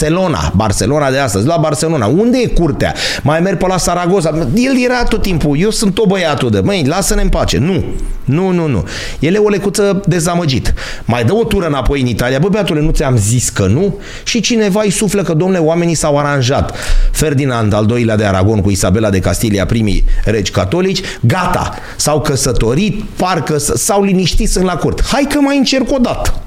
Barcelona 0.54 1.10
de 1.10 1.18
astăzi. 1.18 1.46
La 1.46 1.56
Barcelona. 1.56 2.06
Unde 2.06 2.38
e 2.38 2.46
curtea? 2.46 2.94
Mai 3.22 3.40
merg 3.40 3.58
pe 3.58 3.66
la 3.66 3.76
Saragoza. 3.76 4.48
El 4.54 4.84
era 4.84 5.02
tot 5.04 5.22
timpul. 5.22 5.58
Eu 5.58 5.70
sunt 5.70 5.94
tot 5.94 6.06
băiatul 6.06 6.50
de. 6.50 6.60
Măi, 6.60 6.84
lasă-ne 6.86 7.22
în 7.22 7.28
pace. 7.28 7.58
Nu. 7.58 7.84
Nu, 8.24 8.50
nu, 8.50 8.66
nu. 8.66 8.84
El 9.18 9.34
e 9.34 9.38
o 9.38 9.48
lecuță 9.48 10.02
dezamăgit. 10.06 10.74
Mai 11.04 11.24
dă 11.24 11.34
o 11.34 11.44
tură 11.44 11.66
înapoi 11.66 12.00
în 12.00 12.06
Italia. 12.06 12.38
Bă, 12.38 12.48
băiatule, 12.48 12.80
nu 12.80 12.90
ți-am 12.90 13.16
zis 13.16 13.48
că 13.48 13.66
nu? 13.66 13.98
Și 14.24 14.40
cineva 14.40 14.80
îi 14.84 14.90
suflă 14.90 15.22
că, 15.22 15.34
domnule, 15.34 15.58
oamenii 15.58 15.94
s-au 15.94 16.18
aranjat. 16.18 16.76
Ferdinand 17.10 17.72
al 17.72 17.86
doilea 17.86 18.16
de 18.16 18.24
Aragon 18.24 18.60
cu 18.60 18.70
Isabela 18.70 19.10
de 19.10 19.18
Castilia, 19.18 19.66
primii 19.66 20.04
regi 20.24 20.50
catolici, 20.50 21.00
gata, 21.20 21.74
s-au 21.96 22.20
căsătorit, 22.20 23.02
parcă 23.16 23.58
s-au 23.58 24.02
liniștit, 24.02 24.50
sunt 24.50 24.64
la 24.64 24.76
curt. 24.76 25.04
Hai 25.06 25.26
că 25.32 25.40
mai 25.40 25.56
încerc 25.56 25.92
o 25.92 25.98
dată. 25.98 26.40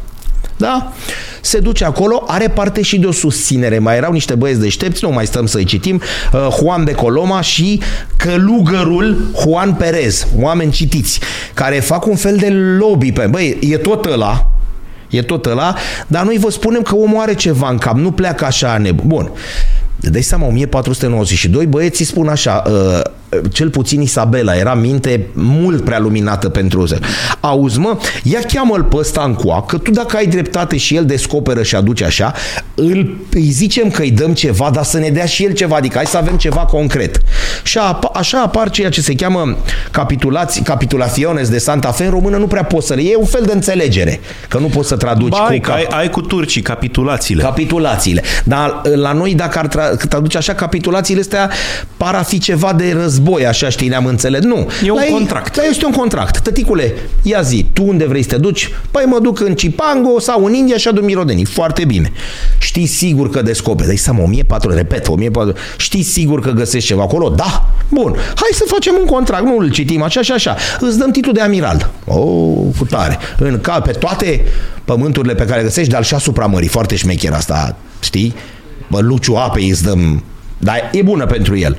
Da? 0.59 0.93
Se 1.41 1.59
duce 1.59 1.85
acolo, 1.85 2.23
are 2.27 2.47
parte 2.47 2.81
și 2.81 2.99
de 2.99 3.05
o 3.07 3.11
susținere. 3.11 3.79
Mai 3.79 3.97
erau 3.97 4.11
niște 4.11 4.35
băieți 4.35 4.59
deștepți, 4.59 5.03
nu 5.03 5.11
mai 5.11 5.25
stăm 5.25 5.45
să-i 5.45 5.63
citim, 5.63 6.01
uh, 6.33 6.47
Juan 6.59 6.83
de 6.83 6.91
Coloma 6.91 7.41
și 7.41 7.81
călugărul 8.17 9.31
Juan 9.41 9.73
Perez, 9.73 10.27
oameni 10.39 10.71
citiți, 10.71 11.19
care 11.53 11.79
fac 11.79 12.05
un 12.05 12.15
fel 12.15 12.35
de 12.35 12.49
lobby 12.79 13.11
pe... 13.11 13.27
Băi, 13.27 13.57
e 13.61 13.77
tot 13.77 14.05
ăla, 14.05 14.51
e 15.09 15.21
tot 15.21 15.45
ăla, 15.45 15.75
dar 16.07 16.23
noi 16.23 16.37
vă 16.37 16.49
spunem 16.49 16.81
că 16.81 16.95
omul 16.95 17.21
are 17.21 17.33
ceva 17.33 17.69
în 17.69 17.77
cap, 17.77 17.95
nu 17.95 18.11
pleacă 18.11 18.45
așa 18.45 18.77
nebun. 18.77 19.07
Bun. 19.07 19.31
Dai 20.01 20.21
seama, 20.21 20.45
1492, 20.47 21.65
băieții 21.65 22.05
spun 22.05 22.27
așa, 22.27 22.63
uh, 22.67 22.99
cel 23.51 23.69
puțin 23.69 24.01
Isabela, 24.01 24.55
era 24.55 24.73
minte 24.73 25.27
mult 25.33 25.83
prea 25.83 25.99
luminată 25.99 26.49
pentru 26.49 26.81
ăsta. 26.81 26.97
Auzi, 27.39 27.79
mă, 27.79 27.97
ia 28.23 28.39
cheamă-l 28.53 28.83
pe 28.83 28.95
ăsta 28.95 29.23
în 29.25 29.33
coa, 29.33 29.61
că 29.61 29.77
tu 29.77 29.91
dacă 29.91 30.17
ai 30.17 30.27
dreptate 30.27 30.77
și 30.77 30.95
el 30.95 31.05
descoperă 31.05 31.63
și 31.63 31.75
aduce 31.75 32.05
așa, 32.05 32.33
îl, 32.75 33.17
îi 33.31 33.49
zicem 33.49 33.89
că 33.89 34.01
îi 34.01 34.11
dăm 34.11 34.33
ceva, 34.33 34.69
dar 34.73 34.83
să 34.83 34.97
ne 34.97 35.09
dea 35.09 35.25
și 35.25 35.43
el 35.45 35.51
ceva, 35.51 35.75
adică 35.75 35.95
hai 35.95 36.05
să 36.05 36.17
avem 36.17 36.35
ceva 36.35 36.59
concret. 36.59 37.21
Și 37.63 37.77
a, 37.77 37.99
așa 38.13 38.41
apar 38.41 38.69
ceea 38.69 38.89
ce 38.89 39.01
se 39.01 39.15
cheamă 39.15 39.57
capitulați, 39.91 40.61
capitulaciones 40.61 41.49
de 41.49 41.57
Santa 41.57 41.91
Fe, 41.91 42.03
în 42.03 42.09
română 42.09 42.37
nu 42.37 42.47
prea 42.47 42.63
poți 42.63 42.87
să 42.87 42.93
le, 42.93 43.01
e 43.01 43.15
un 43.15 43.25
fel 43.25 43.43
de 43.45 43.53
înțelegere, 43.53 44.19
că 44.47 44.57
nu 44.57 44.67
poți 44.67 44.87
să 44.87 44.95
traduci 44.95 45.29
ba, 45.29 45.47
cu 45.51 45.57
cap... 45.61 45.75
ai, 45.75 45.87
ai 45.89 46.09
cu 46.09 46.21
turcii 46.21 46.61
capitulațiile. 46.61 47.43
Capitulațiile. 47.43 48.23
Dar 48.43 48.81
la 48.95 49.11
noi, 49.11 49.33
dacă 49.33 49.59
ar 49.59 49.67
tra- 49.67 50.07
traduce 50.09 50.37
așa, 50.37 50.53
capitulațiile 50.53 51.21
astea 51.21 51.49
par 51.97 52.15
a 52.15 52.21
fi 52.21 52.39
ceva 52.39 52.73
de 52.73 52.95
război 53.01 53.17
război, 53.19 53.45
așa 53.45 53.69
știi, 53.69 53.87
ne-am 53.87 54.05
înțeles. 54.05 54.41
Nu. 54.41 54.67
E 54.85 54.91
un 54.91 54.97
la 54.97 55.13
contract. 55.13 55.57
Ei, 55.57 55.63
la 55.63 55.69
este 55.69 55.85
un 55.85 55.91
contract. 55.91 56.39
Tăticule, 56.39 56.93
ia 57.21 57.41
zi, 57.41 57.65
tu 57.73 57.83
unde 57.83 58.05
vrei 58.05 58.21
să 58.21 58.29
te 58.29 58.37
duci? 58.37 58.69
Păi 58.91 59.03
mă 59.05 59.19
duc 59.19 59.39
în 59.39 59.55
Cipango 59.55 60.19
sau 60.19 60.45
în 60.45 60.53
India 60.53 60.77
și 60.77 60.87
adu 60.87 61.01
mirodenii. 61.01 61.45
Foarte 61.45 61.85
bine. 61.85 62.11
Știi 62.57 62.85
sigur 62.85 63.29
că 63.29 63.41
descoperi. 63.41 63.87
Dai 63.87 63.97
seama, 63.97 64.23
1400, 64.23 64.75
repet, 64.75 65.07
1400. 65.07 65.59
Știi 65.77 66.03
sigur 66.03 66.41
că 66.41 66.51
găsești 66.51 66.87
ceva 66.87 67.01
acolo? 67.01 67.29
Da. 67.29 67.69
Bun. 67.89 68.15
Hai 68.15 68.49
să 68.51 68.63
facem 68.67 68.93
un 68.99 69.05
contract. 69.05 69.43
Nu 69.43 69.57
îl 69.57 69.71
citim 69.71 70.01
așa 70.01 70.21
și 70.21 70.31
așa. 70.31 70.55
Îți 70.79 70.97
dăm 70.97 71.11
titlul 71.11 71.33
de 71.33 71.41
amiral. 71.41 71.89
Oh, 72.05 72.67
cu 72.77 72.85
tare. 72.85 73.17
În 73.37 73.59
cal, 73.61 73.81
pe 73.81 73.91
toate 73.91 74.45
pământurile 74.85 75.35
pe 75.35 75.45
care 75.45 75.61
găsești, 75.61 75.91
dar 75.91 76.03
și 76.03 76.13
asupra 76.13 76.45
mării. 76.45 76.67
Foarte 76.67 76.95
șmecher 76.95 77.33
asta, 77.33 77.75
știi? 77.99 78.33
Bă, 78.89 78.99
Luciu 78.99 79.33
apei 79.35 79.69
îți 79.69 79.83
dăm 79.83 80.23
dar 80.59 80.89
e 80.91 81.01
bună 81.01 81.25
pentru 81.25 81.57
el. 81.57 81.77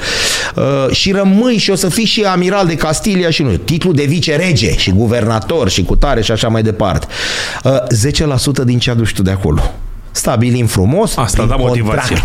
Uh, 0.55 0.95
și 0.95 1.13
rămâi 1.13 1.57
și 1.57 1.71
o 1.71 1.75
să 1.75 1.89
fii 1.89 2.05
și 2.05 2.23
amiral 2.23 2.67
de 2.67 2.75
Castilia 2.75 3.31
și 3.31 3.43
nu. 3.43 3.57
Titlul 3.57 3.95
de 3.95 4.05
vice-rege 4.05 4.77
și 4.77 4.91
guvernator 4.91 5.69
și 5.69 5.83
cutare 5.83 6.23
și 6.23 6.33
așa 6.33 6.49
mai 6.49 6.63
departe. 6.63 7.07
Uh, 7.65 8.63
10% 8.63 8.65
din 8.65 8.79
ce 8.79 8.91
aduci 8.91 9.13
tu 9.13 9.23
de 9.23 9.31
acolo. 9.31 9.75
Stabilim 10.11 10.67
frumos. 10.67 11.17
Asta 11.17 11.45
da 11.45 11.57
motivație. 11.57 12.17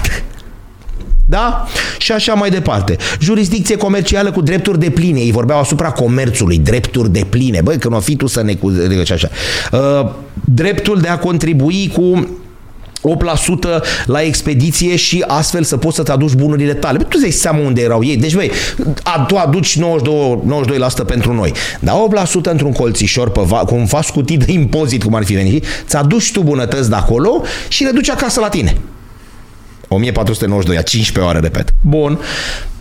Da? 1.25 1.67
Și 1.97 2.11
așa 2.11 2.33
mai 2.33 2.49
departe. 2.49 2.97
Jurisdicție 3.19 3.77
comercială 3.77 4.31
cu 4.31 4.41
drepturi 4.41 4.79
de 4.79 4.89
pline. 4.89 5.19
Ei 5.19 5.31
vorbeau 5.31 5.59
asupra 5.59 5.91
comerțului, 5.91 6.57
drepturi 6.57 7.11
de 7.11 7.25
pline. 7.29 7.61
Băi, 7.61 7.77
că 7.77 7.89
nu 7.89 7.95
o 7.95 7.99
fi 7.99 8.15
tu 8.15 8.27
să 8.27 8.43
ne... 8.43 8.57
Și 9.03 9.11
așa. 9.11 9.29
Uh, 9.71 10.09
dreptul 10.43 10.99
de 10.99 11.07
a 11.07 11.17
contribui 11.17 11.91
cu 11.93 12.27
8% 13.79 13.83
la 14.05 14.21
expediție 14.21 14.95
și 14.95 15.23
astfel 15.27 15.63
să 15.63 15.77
poți 15.77 15.95
să-ți 15.95 16.11
aduci 16.11 16.33
bunurile 16.33 16.73
tale. 16.73 16.97
Tu 16.97 17.19
îți 17.25 17.37
seama 17.37 17.59
unde 17.59 17.81
erau 17.81 18.03
ei. 18.03 18.17
Deci, 18.17 18.35
băi, 18.35 18.51
tu 19.27 19.35
aduci 19.35 19.77
92, 19.77 20.77
92% 21.03 21.05
pentru 21.05 21.33
noi, 21.33 21.53
dar 21.79 21.95
8% 22.27 22.41
într-un 22.43 22.71
colțișor 22.71 23.29
pe 23.29 23.41
va, 23.43 23.57
cu 23.57 23.75
un 23.75 23.85
vas 23.85 24.09
cutit 24.09 24.43
de 24.43 24.51
impozit, 24.51 25.03
cum 25.03 25.15
ar 25.15 25.23
fi 25.23 25.33
venit, 25.33 25.65
ți 25.87 25.95
aduci 25.95 26.31
tu 26.31 26.41
bunătăți 26.41 26.89
de 26.89 26.95
acolo 26.95 27.41
și 27.67 27.83
le 27.83 27.91
duci 27.91 28.09
acasă 28.09 28.39
la 28.39 28.49
tine. 28.49 28.77
1492, 29.87 30.77
a 30.77 30.81
15 30.81 31.33
ore, 31.33 31.39
repet. 31.39 31.73
Bun. 31.81 32.19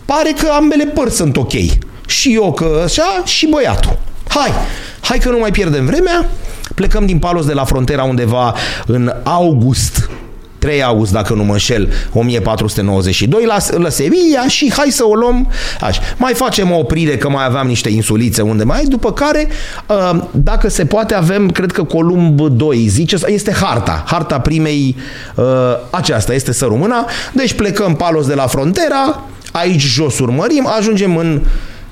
Pare 0.05 0.33
că 0.39 0.47
ambele 0.51 0.85
părți 0.85 1.15
sunt 1.15 1.37
ok. 1.37 1.53
Și 2.07 2.33
eu 2.33 2.53
că 2.53 2.81
așa, 2.83 3.23
și 3.25 3.47
băiatul. 3.47 3.99
Hai, 4.27 4.51
hai 5.01 5.17
că 5.17 5.29
nu 5.29 5.37
mai 5.37 5.51
pierdem 5.51 5.85
vremea, 5.85 6.29
plecăm 6.75 7.05
din 7.05 7.19
Palos 7.19 7.45
de 7.45 7.53
la 7.53 7.63
frontera 7.63 8.03
undeva 8.03 8.55
în 8.85 9.13
august. 9.23 10.09
3 10.65 10.83
august, 10.83 11.11
dacă 11.11 11.33
nu 11.33 11.43
mă 11.43 11.51
înșel, 11.51 11.89
1492 12.13 13.45
la, 13.45 13.57
la 13.77 13.89
Sevilla 13.89 14.47
și 14.47 14.73
hai 14.77 14.89
să 14.89 15.05
o 15.05 15.15
luăm 15.15 15.51
așa. 15.81 16.01
Mai 16.17 16.33
facem 16.33 16.71
o 16.71 16.77
oprire 16.77 17.17
că 17.17 17.29
mai 17.29 17.45
aveam 17.45 17.67
niște 17.67 17.89
insulițe 17.89 18.41
unde 18.41 18.63
mai, 18.63 18.83
după 18.83 19.13
care, 19.13 19.47
uh, 19.87 20.21
dacă 20.31 20.69
se 20.69 20.85
poate, 20.85 21.13
avem, 21.13 21.49
cred 21.49 21.71
că 21.71 21.83
Columb 21.83 22.41
2, 22.41 22.77
zice, 22.87 23.17
este 23.25 23.53
harta, 23.53 24.03
harta 24.07 24.39
primei, 24.39 24.95
uh, 25.35 25.45
aceasta 25.89 26.33
este 26.33 26.51
sărumâna, 26.51 27.05
deci 27.33 27.53
plecăm 27.53 27.95
Palos 27.95 28.27
de 28.27 28.33
la 28.33 28.47
Frontera, 28.47 29.23
aici 29.51 29.81
jos 29.81 30.19
urmărim, 30.19 30.67
ajungem 30.77 31.17
în 31.17 31.41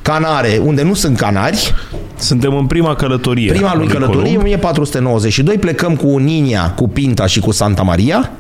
Canare, 0.04 0.60
unde 0.64 0.84
nu 0.84 0.94
sunt 0.94 1.18
canari. 1.18 1.74
Suntem 2.16 2.56
în 2.56 2.66
prima 2.66 2.96
călătorie. 2.96 3.52
Prima 3.52 3.76
lui 3.76 3.88
călătorie, 3.88 4.38
1492, 4.38 5.58
plecăm 5.58 5.96
cu 5.96 6.18
Ninia, 6.18 6.72
cu 6.76 6.88
Pinta 6.88 7.26
și 7.26 7.40
cu 7.40 7.52
Santa 7.52 7.82
Maria. 7.82 8.32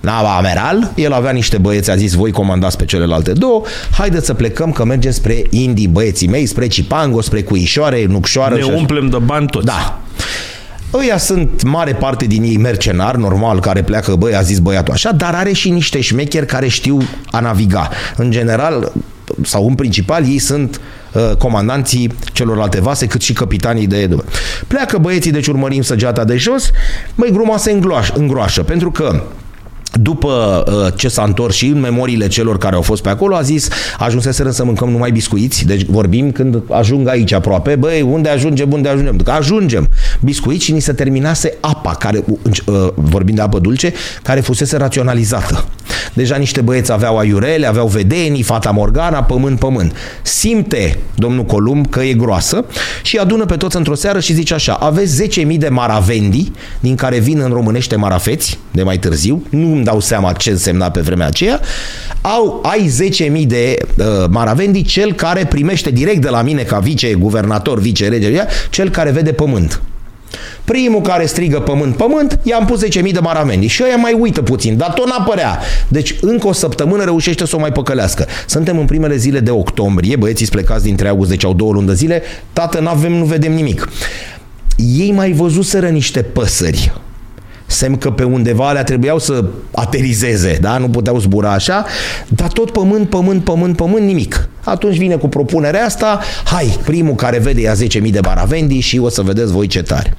Nava 0.00 0.36
Ameral, 0.36 0.92
el 0.94 1.12
avea 1.12 1.30
niște 1.30 1.58
băieți, 1.58 1.90
a 1.90 1.96
zis, 1.96 2.12
voi 2.12 2.30
comandați 2.30 2.76
pe 2.76 2.84
celelalte 2.84 3.32
două, 3.32 3.62
haideți 3.90 4.26
să 4.26 4.34
plecăm 4.34 4.72
că 4.72 4.84
mergem 4.84 5.10
spre 5.10 5.42
Indii, 5.50 5.88
băieții 5.88 6.28
mei, 6.28 6.46
spre 6.46 6.66
Cipango, 6.66 7.20
spre 7.20 7.42
Cuișoare, 7.42 8.04
Nucșoară. 8.08 8.54
Ne 8.54 8.62
umplem 8.62 9.08
de 9.08 9.18
bani 9.18 9.46
toți. 9.46 9.66
Da. 9.66 10.00
Ăia 10.94 11.18
sunt 11.18 11.62
mare 11.62 11.92
parte 11.92 12.24
din 12.24 12.42
ei 12.42 12.56
mercenari, 12.56 13.18
normal, 13.18 13.60
care 13.60 13.82
pleacă, 13.82 14.14
băi, 14.14 14.34
a 14.34 14.40
zis 14.40 14.58
băiatul 14.58 14.92
așa, 14.92 15.12
dar 15.12 15.34
are 15.34 15.52
și 15.52 15.70
niște 15.70 16.00
șmecheri 16.00 16.46
care 16.46 16.68
știu 16.68 16.98
a 17.30 17.40
naviga. 17.40 17.88
În 18.16 18.30
general, 18.30 18.92
sau 19.42 19.66
în 19.66 19.74
principal, 19.74 20.24
ei 20.24 20.38
sunt 20.38 20.80
uh, 21.12 21.36
comandanții 21.38 22.12
celorlalte 22.32 22.80
vase, 22.80 23.06
cât 23.06 23.20
și 23.20 23.32
capitanii 23.32 23.86
de... 23.86 24.16
Pleacă 24.66 24.98
băieții, 24.98 25.30
deci 25.30 25.46
urmărim 25.46 25.82
săgeata 25.82 26.24
de 26.24 26.36
jos, 26.36 26.70
măi, 27.14 27.30
gruma 27.32 27.56
se 27.56 27.78
îngroașă, 28.14 28.62
pentru 28.62 28.90
că 28.90 29.22
după 29.92 30.64
uh, 30.66 30.92
ce 30.96 31.08
s-a 31.08 31.22
întors 31.22 31.54
și 31.56 31.66
în 31.66 31.80
memoriile 31.80 32.26
celor 32.26 32.58
care 32.58 32.74
au 32.74 32.82
fost 32.82 33.02
pe 33.02 33.08
acolo, 33.08 33.34
a 33.34 33.40
zis, 33.40 33.68
ajunseseră 33.98 34.50
să 34.50 34.64
mâncăm 34.64 34.90
numai 34.90 35.10
biscuiți, 35.10 35.66
deci 35.66 35.84
vorbim 35.84 36.32
când 36.32 36.62
ajung 36.70 37.08
aici 37.08 37.32
aproape, 37.32 37.76
băi, 37.76 38.02
unde 38.02 38.28
ajungem, 38.28 38.72
unde 38.72 38.88
ajungem? 38.88 39.16
Că 39.16 39.30
ajungem, 39.30 39.88
biscuiți 40.20 40.64
și 40.64 40.72
ni 40.72 40.80
se 40.80 40.92
terminase 40.92 41.54
apa, 41.60 41.94
care, 41.94 42.24
uh, 42.26 42.88
vorbind 42.94 43.36
de 43.36 43.42
apă 43.42 43.58
dulce, 43.58 43.92
care 44.22 44.40
fusese 44.40 44.76
raționalizată. 44.76 45.64
Deja 46.12 46.36
niște 46.36 46.60
băieți 46.60 46.92
aveau 46.92 47.18
aiurele, 47.18 47.66
aveau 47.66 47.86
vedenii, 47.86 48.42
fata 48.42 48.70
Morgana, 48.70 49.22
pământ, 49.22 49.58
pământ. 49.58 49.96
Simte 50.22 50.98
domnul 51.14 51.44
Columb 51.44 51.86
că 51.90 52.00
e 52.00 52.12
groasă 52.12 52.64
și 53.02 53.16
adună 53.16 53.44
pe 53.44 53.56
toți 53.56 53.76
într-o 53.76 53.94
seară 53.94 54.20
și 54.20 54.32
zice 54.32 54.54
așa, 54.54 54.72
aveți 54.72 55.22
10.000 55.40 55.56
de 55.58 55.68
maravendi, 55.68 56.52
din 56.80 56.94
care 56.94 57.18
vin 57.18 57.40
în 57.40 57.50
românește 57.50 57.96
marafeți, 57.96 58.58
de 58.70 58.82
mai 58.82 58.98
târziu, 58.98 59.42
nu 59.50 59.77
îmi 59.78 59.86
dau 59.86 60.00
seama 60.00 60.32
ce 60.32 60.50
însemna 60.50 60.90
pe 60.90 61.00
vremea 61.00 61.26
aceea, 61.26 61.60
au, 62.20 62.62
ai 62.64 62.90
10.000 63.40 63.46
de 63.46 63.76
uh, 63.96 64.04
maravendi, 64.30 64.82
cel 64.82 65.12
care 65.12 65.44
primește 65.44 65.90
direct 65.90 66.20
de 66.20 66.28
la 66.28 66.42
mine 66.42 66.62
ca 66.62 66.78
vice-guvernator, 66.78 67.80
vice-rege, 67.80 68.44
cel 68.70 68.90
care 68.90 69.10
vede 69.10 69.32
pământ. 69.32 69.82
Primul 70.64 71.00
care 71.00 71.26
strigă 71.26 71.60
pământ, 71.60 71.96
pământ, 71.96 72.38
i-am 72.42 72.64
pus 72.64 72.84
10.000 72.84 73.12
de 73.12 73.18
maraveni. 73.18 73.66
Și 73.66 73.82
ăia 73.84 73.96
mai 73.96 74.12
uită 74.12 74.42
puțin, 74.42 74.76
dar 74.76 74.92
tot 74.92 75.06
n-apărea. 75.06 75.58
Deci 75.88 76.14
încă 76.20 76.46
o 76.46 76.52
săptămână 76.52 77.04
reușește 77.04 77.46
să 77.46 77.56
o 77.56 77.58
mai 77.58 77.72
păcălească. 77.72 78.26
Suntem 78.46 78.78
în 78.78 78.86
primele 78.86 79.16
zile 79.16 79.40
de 79.40 79.50
octombrie, 79.50 80.16
băieții 80.16 80.46
plecați 80.46 80.84
dintre 80.84 81.08
august, 81.08 81.30
deci 81.30 81.44
au 81.44 81.54
două 81.54 81.72
luni 81.72 81.86
de 81.86 81.94
zile, 81.94 82.22
tată, 82.52 82.80
n-avem, 82.80 83.12
nu 83.12 83.24
vedem 83.24 83.52
nimic. 83.52 83.88
Ei 84.76 85.12
mai 85.12 85.32
văzuseră 85.32 85.88
niște 85.88 86.22
păsări 86.22 86.92
semn 87.68 87.96
că 87.96 88.10
pe 88.10 88.22
undeva 88.22 88.68
alea 88.68 88.84
trebuiau 88.84 89.18
să 89.18 89.44
aterizeze, 89.70 90.58
da? 90.60 90.78
nu 90.78 90.88
puteau 90.88 91.18
zbura 91.18 91.52
așa, 91.52 91.84
dar 92.28 92.48
tot 92.48 92.70
pământ, 92.70 93.08
pământ, 93.08 93.44
pământ, 93.44 93.76
pământ, 93.76 94.06
nimic. 94.06 94.48
Atunci 94.64 94.96
vine 94.96 95.14
cu 95.14 95.28
propunerea 95.28 95.84
asta, 95.84 96.20
hai, 96.44 96.78
primul 96.84 97.14
care 97.14 97.38
vede 97.38 97.60
ia 97.60 97.74
10.000 97.74 98.10
de 98.10 98.20
baravendi 98.20 98.78
și 98.78 98.98
o 98.98 99.08
să 99.08 99.22
vedeți 99.22 99.52
voi 99.52 99.66
ce 99.66 99.82
tare. 99.82 100.16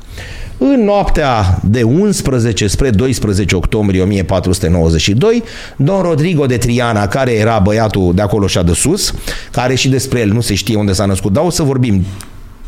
În 0.58 0.84
noaptea 0.84 1.60
de 1.64 1.84
11 1.84 2.68
spre 2.68 2.89
12 2.89 3.56
octombrie 3.56 4.02
1492, 4.02 5.43
Don 5.76 6.02
Rodrigo 6.02 6.45
de 6.45 6.58
Triana, 6.58 7.08
care 7.08 7.32
era 7.32 7.60
băiatul 7.60 8.12
de 8.16 8.22
acolo 8.22 8.47
și 8.47 8.60
de 8.66 8.74
sus, 8.74 9.14
care 9.52 9.76
și 9.76 9.89
despre 9.89 10.20
el 10.20 10.32
nu 10.32 10.41
se 10.41 10.54
știe 10.54 10.76
unde 10.76 10.93
s-a 10.93 11.06
născut, 11.06 11.34
dar 11.34 11.43
o 11.43 11.50
să 11.50 11.64
vorbim 11.64 12.06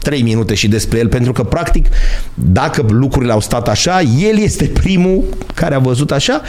trei 0.02 0.22
minute 0.22 0.54
și 0.54 0.68
despre 0.68 1.00
el, 1.00 1.08
pentru 1.08 1.32
că, 1.32 1.44
practic, 1.44 1.88
dacă 2.34 2.86
lucrurile 2.90 3.32
au 3.32 3.40
stat 3.40 3.68
așa, 3.68 4.02
el 4.02 4.40
este 4.40 4.66
primul 4.66 5.24
care 5.54 5.76
a 5.76 5.80
văzut 5.80 6.12
așa, 6.12 6.42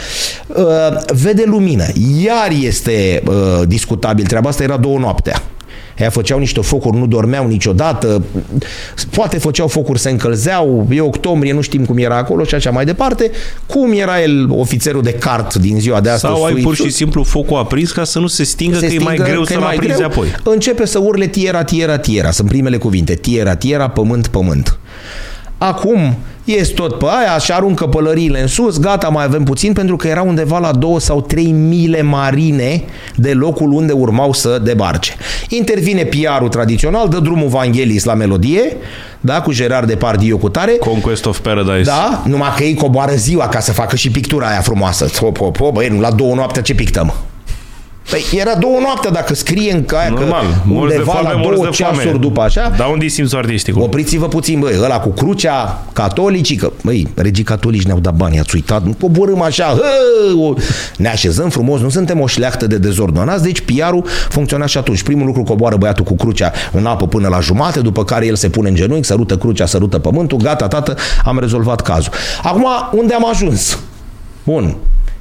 uh, 0.47 0.65
vede 1.07 1.43
lumină. 1.45 1.85
Iar 2.23 2.51
este 2.61 3.23
uh, 3.27 3.61
discutabil 3.67 4.25
treaba 4.25 4.49
asta, 4.49 4.63
era 4.63 4.77
două 4.77 4.99
noaptea. 4.99 5.41
Ea 5.97 6.09
făceau 6.09 6.39
niște 6.39 6.61
focuri, 6.61 6.97
nu 6.97 7.07
dormeau 7.07 7.47
niciodată, 7.47 8.23
poate 9.09 9.37
făceau 9.37 9.67
focuri, 9.67 9.99
se 9.99 10.09
încălzeau, 10.09 10.87
e 10.91 11.01
octombrie, 11.01 11.53
nu 11.53 11.61
știm 11.61 11.85
cum 11.85 11.97
era 11.97 12.17
acolo 12.17 12.43
și 12.43 12.55
așa 12.55 12.71
mai 12.71 12.85
departe. 12.85 13.31
Cum 13.65 13.91
era 13.91 14.21
el 14.21 14.49
ofițerul 14.51 15.01
de 15.01 15.13
cart 15.13 15.55
din 15.55 15.79
ziua 15.79 16.01
de 16.01 16.09
astăzi? 16.09 16.33
Sau 16.33 16.43
ai 16.43 16.53
pur 16.53 16.75
și 16.75 16.89
simplu 16.89 17.23
focul 17.23 17.57
aprins 17.57 17.91
ca 17.91 18.03
să 18.03 18.19
nu 18.19 18.27
se 18.27 18.43
stingă, 18.43 18.77
se 18.77 18.81
că 18.81 18.87
stingă, 18.87 19.03
e 19.03 19.17
mai 19.17 19.29
greu 19.29 19.43
să-l 19.43 19.63
aprinzi 19.63 19.95
greu, 19.95 20.07
apoi. 20.07 20.27
Începe 20.43 20.85
să 20.85 20.99
urle 20.99 21.27
tiera, 21.27 21.63
tiera, 21.63 21.97
tiera, 21.97 22.31
sunt 22.31 22.47
primele 22.47 22.77
cuvinte, 22.77 23.13
tiera, 23.15 23.55
tiera, 23.55 23.89
pământ, 23.89 24.27
pământ. 24.27 24.77
Acum 25.57 26.17
ies 26.43 26.69
tot 26.69 26.97
pe 26.97 27.05
aia 27.05 27.37
și 27.37 27.51
aruncă 27.51 27.85
pălăriile 27.85 28.41
în 28.41 28.47
sus, 28.47 28.79
gata, 28.79 29.07
mai 29.07 29.23
avem 29.23 29.43
puțin, 29.43 29.73
pentru 29.73 29.95
că 29.95 30.07
era 30.07 30.21
undeva 30.21 30.59
la 30.59 30.71
2 30.71 31.01
sau 31.01 31.21
3 31.21 31.45
mile 31.45 32.01
marine 32.01 32.83
de 33.15 33.33
locul 33.33 33.71
unde 33.71 33.91
urmau 33.91 34.33
să 34.33 34.59
debarce. 34.63 35.15
Intervine 35.49 36.03
PR-ul 36.03 36.49
tradițional, 36.49 37.07
dă 37.09 37.19
drumul 37.19 37.47
Vangelis 37.47 38.03
la 38.03 38.13
melodie, 38.13 38.77
da, 39.19 39.41
cu 39.41 39.51
Gerard 39.51 39.87
Depardieu 39.87 40.37
cu 40.37 40.49
tare. 40.49 40.71
Conquest 40.71 41.25
of 41.25 41.39
Paradise. 41.39 41.83
Da, 41.83 42.23
numai 42.25 42.53
că 42.55 42.63
ei 42.63 42.73
coboară 42.73 43.13
ziua 43.15 43.47
ca 43.47 43.59
să 43.59 43.71
facă 43.71 43.95
și 43.95 44.11
pictura 44.11 44.47
aia 44.47 44.61
frumoasă. 44.61 45.07
Hop, 45.19 45.37
hop, 45.37 45.57
hop, 45.57 45.73
băi, 45.73 45.97
la 45.99 46.11
două 46.11 46.35
noapte 46.35 46.61
ce 46.61 46.73
pictăm? 46.75 47.13
Păi 48.09 48.25
era 48.39 48.55
două 48.55 48.79
noapte 48.79 49.09
dacă 49.09 49.33
scrie 49.33 49.71
în 49.73 49.85
caia 49.85 50.09
Normal. 50.09 50.45
că 50.67 50.73
undeva 50.73 51.11
foame, 51.11 51.33
la 51.33 51.41
două 51.41 51.69
ceasuri 51.69 52.19
după 52.19 52.41
așa. 52.41 52.73
Dar 52.77 52.89
unde 52.89 53.07
simți 53.07 53.35
artisticul? 53.35 53.81
Opriți-vă 53.81 54.27
puțin, 54.27 54.59
băi, 54.59 54.73
ăla 54.81 54.99
cu 54.99 55.09
crucea, 55.09 55.85
catolicii, 55.93 56.55
că, 56.55 56.71
băi, 56.83 57.07
regii 57.15 57.43
catolici 57.43 57.83
ne-au 57.83 57.99
dat 57.99 58.13
bani, 58.13 58.39
ați 58.39 58.55
uitat, 58.55 58.83
nu 58.85 58.95
coborâm 58.99 59.41
așa, 59.41 59.65
hă, 59.65 60.53
ne 60.97 61.07
așezăm 61.07 61.49
frumos, 61.49 61.81
nu 61.81 61.89
suntem 61.89 62.19
o 62.19 62.27
șleachtă 62.27 62.67
de 62.67 62.77
dezordonați, 62.77 63.43
deci 63.43 63.61
PR-ul 63.61 64.05
funcționa 64.29 64.65
și 64.65 64.77
atunci. 64.77 65.03
Primul 65.03 65.25
lucru 65.25 65.43
coboară 65.43 65.75
băiatul 65.75 66.05
cu 66.05 66.15
crucea 66.15 66.51
în 66.71 66.85
apă 66.85 67.07
până 67.07 67.27
la 67.27 67.39
jumate, 67.39 67.79
după 67.79 68.03
care 68.03 68.25
el 68.25 68.35
se 68.35 68.49
pune 68.49 68.69
în 68.69 68.75
genunchi, 68.75 69.07
sărută 69.07 69.37
crucea, 69.37 69.65
sărută 69.65 69.99
pământul, 69.99 70.37
gata, 70.37 70.67
tată, 70.67 70.95
am 71.25 71.39
rezolvat 71.39 71.81
cazul. 71.81 72.11
Acum, 72.43 72.65
unde 72.91 73.13
am 73.13 73.29
ajuns? 73.29 73.79
Bun, 74.43 74.75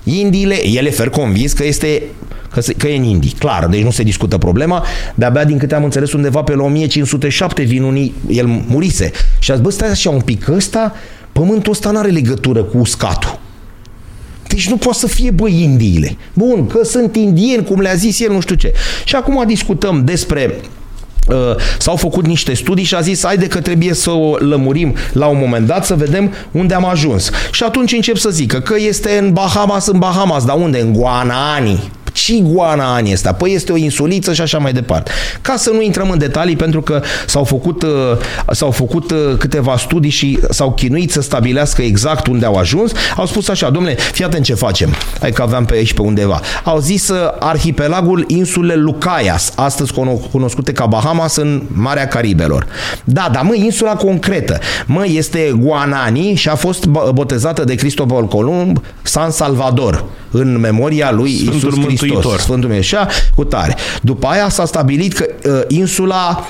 Indiile, 0.04 0.66
ele 0.66 0.90
fer 0.90 1.08
convins 1.08 1.52
că 1.52 1.64
este 1.64 2.02
că, 2.52 2.60
se, 2.60 2.72
că 2.72 2.88
e 2.88 2.96
în 2.96 3.02
Indii. 3.02 3.34
Clar, 3.38 3.66
deci 3.66 3.82
nu 3.82 3.90
se 3.90 4.02
discută 4.02 4.38
problema. 4.38 4.84
De-abia 5.14 5.44
din 5.44 5.58
câte 5.58 5.74
am 5.74 5.84
înțeles 5.84 6.12
undeva 6.12 6.42
pe 6.42 6.54
la 6.54 6.62
1507 6.62 7.62
vin 7.62 7.82
unii, 7.82 8.14
el 8.28 8.46
murise. 8.46 9.10
Și 9.38 9.50
a 9.50 9.54
zis, 9.54 9.62
bă, 9.62 9.70
stai 9.70 9.88
așa 9.88 10.10
un 10.10 10.20
pic, 10.20 10.48
ăsta, 10.48 10.94
pământul 11.32 11.72
ăsta 11.72 11.90
nu 11.90 11.98
are 11.98 12.08
legătură 12.08 12.62
cu 12.62 12.78
uscatul. 12.78 13.40
Deci 14.48 14.68
nu 14.68 14.76
poate 14.76 14.98
să 14.98 15.06
fie, 15.06 15.30
bă, 15.30 15.48
Indiile. 15.48 16.16
Bun, 16.34 16.66
că 16.66 16.84
sunt 16.84 17.16
indieni, 17.16 17.64
cum 17.64 17.80
le-a 17.80 17.94
zis 17.94 18.20
el, 18.20 18.32
nu 18.32 18.40
știu 18.40 18.54
ce. 18.54 18.72
Și 19.04 19.16
acum 19.16 19.44
discutăm 19.46 20.04
despre 20.04 20.54
Uh, 21.28 21.36
s-au 21.78 21.96
făcut 21.96 22.26
niște 22.26 22.54
studii 22.54 22.84
și 22.84 22.94
a 22.94 23.00
zis 23.00 23.24
haide 23.24 23.46
că 23.46 23.60
trebuie 23.60 23.94
să 23.94 24.10
o 24.10 24.36
lămurim 24.38 24.94
la 25.12 25.26
un 25.26 25.38
moment 25.38 25.66
dat 25.66 25.84
să 25.84 25.94
vedem 25.94 26.32
unde 26.50 26.74
am 26.74 26.84
ajuns. 26.84 27.30
Și 27.52 27.62
atunci 27.62 27.92
încep 27.92 28.16
să 28.16 28.30
zică 28.30 28.60
că 28.60 28.74
este 28.78 29.18
în 29.18 29.32
Bahamas, 29.32 29.86
în 29.86 29.98
Bahamas, 29.98 30.44
dar 30.44 30.56
unde? 30.56 30.80
În 30.80 30.92
Guanani. 30.92 31.90
Ce 32.12 32.34
iguana 32.34 32.94
ani 32.94 33.12
este? 33.12 33.34
Păi 33.38 33.52
este 33.52 33.72
o 33.72 33.76
insuliță 33.76 34.32
și 34.32 34.40
așa 34.40 34.58
mai 34.58 34.72
departe. 34.72 35.10
Ca 35.40 35.56
să 35.56 35.70
nu 35.70 35.82
intrăm 35.82 36.10
în 36.10 36.18
detalii, 36.18 36.56
pentru 36.56 36.82
că 36.82 37.02
s-au 37.26 37.44
făcut, 37.44 37.82
uh, 37.82 37.90
s-au 38.50 38.70
făcut 38.70 39.10
uh, 39.10 39.18
câteva 39.38 39.76
studii 39.76 40.10
și 40.10 40.38
s-au 40.50 40.72
chinuit 40.72 41.10
să 41.10 41.20
stabilească 41.20 41.82
exact 41.82 42.26
unde 42.26 42.46
au 42.46 42.54
ajuns. 42.54 42.92
Au 43.16 43.26
spus 43.26 43.48
așa, 43.48 43.70
domnule, 43.70 43.94
fii 43.94 44.24
atent 44.24 44.44
ce 44.44 44.54
facem. 44.54 44.94
Hai 45.20 45.30
că 45.30 45.42
aveam 45.42 45.64
pe 45.64 45.74
aici 45.74 45.92
pe 45.92 46.02
undeva. 46.02 46.40
Au 46.64 46.78
zis 46.78 47.08
uh, 47.08 47.16
arhipelagul 47.38 48.24
insule 48.28 48.74
Lucayas, 48.74 49.52
astăzi 49.56 49.92
cunoscute 50.30 50.72
ca 50.72 50.86
Bahamas 50.86 51.36
în 51.36 51.62
Marea 51.72 52.08
Caribelor. 52.08 52.66
Da, 53.04 53.28
dar 53.32 53.42
mă, 53.42 53.54
insula 53.54 53.94
concretă. 53.94 54.58
Mă, 54.86 55.06
este 55.06 55.54
Guanani 55.58 56.34
și 56.34 56.48
a 56.48 56.54
fost 56.54 56.86
botezată 57.12 57.64
de 57.64 57.74
Cristobal 57.74 58.26
Columb 58.26 58.82
San 59.02 59.30
Salvador 59.30 60.04
în 60.30 60.58
memoria 60.58 61.10
lui 61.10 61.36
Sfântul 61.36 61.68
Isus 61.68 61.84
Hristos. 61.84 62.01
Mântuitor. 62.06 62.40
Sfântul 62.40 62.68
Meșa, 62.68 63.06
cu 63.34 63.44
tare. 63.44 63.76
După 64.02 64.26
aia 64.26 64.48
s-a 64.48 64.64
stabilit 64.64 65.12
că 65.12 65.26
uh, 65.44 65.60
insula 65.68 66.46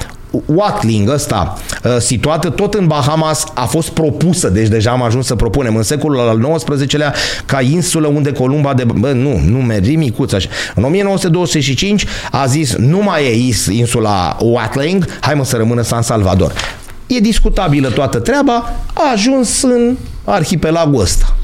Watling 0.47 1.09
ăsta, 1.09 1.59
uh, 1.85 1.97
situată 1.99 2.51
tot 2.51 2.75
în 2.75 2.87
Bahamas, 2.87 3.45
a 3.55 3.65
fost 3.65 3.89
propusă, 3.89 4.49
deci 4.49 4.69
deja 4.69 4.91
am 4.91 5.03
ajuns 5.03 5.27
să 5.27 5.35
propunem 5.35 5.77
în 5.77 5.83
secolul 5.83 6.19
al 6.19 6.57
XIX-lea 6.57 7.15
ca 7.47 7.61
insulă 7.61 8.07
unde 8.07 8.33
Columba 8.33 8.75
de... 8.75 8.85
Bă, 8.85 9.13
nu, 9.13 9.41
nu 9.47 9.59
mergi 9.59 9.97
micuț 9.97 10.33
așa. 10.33 10.49
În 10.75 10.85
1925 10.85 12.05
a 12.31 12.47
zis 12.47 12.75
nu 12.75 12.99
mai 13.03 13.25
e 13.25 13.75
insula 13.77 14.37
Watling, 14.41 15.07
hai 15.21 15.35
mă 15.35 15.45
să 15.45 15.57
rămână 15.57 15.83
San 15.83 16.03
Salvador. 16.03 16.53
E 17.07 17.19
discutabilă 17.19 17.89
toată 17.89 18.19
treaba, 18.19 18.75
a 18.93 19.11
ajuns 19.13 19.63
în 19.63 19.97
arhipelagul 20.25 21.01
ăsta. 21.01 21.37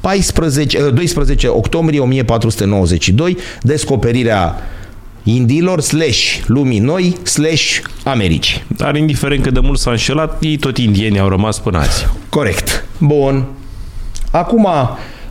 14, 0.00 0.90
12 0.90 1.46
eh, 1.46 1.52
octombrie 1.52 2.00
1492, 2.00 3.36
descoperirea 3.62 4.56
indilor 5.22 5.80
slash 5.80 6.40
lumii 6.46 6.78
noi 6.78 7.16
slash 7.22 7.80
Americi. 8.04 8.64
Dar 8.76 8.96
indiferent 8.96 9.42
cât 9.42 9.52
de 9.52 9.60
mult 9.60 9.78
s-a 9.78 9.90
înșelat, 9.90 10.36
ei 10.42 10.56
tot 10.56 10.78
indieni 10.78 11.18
au 11.18 11.28
rămas 11.28 11.58
până 11.58 11.78
azi. 11.78 12.06
Corect. 12.28 12.84
Bun. 12.98 13.44
Acum 14.30 14.68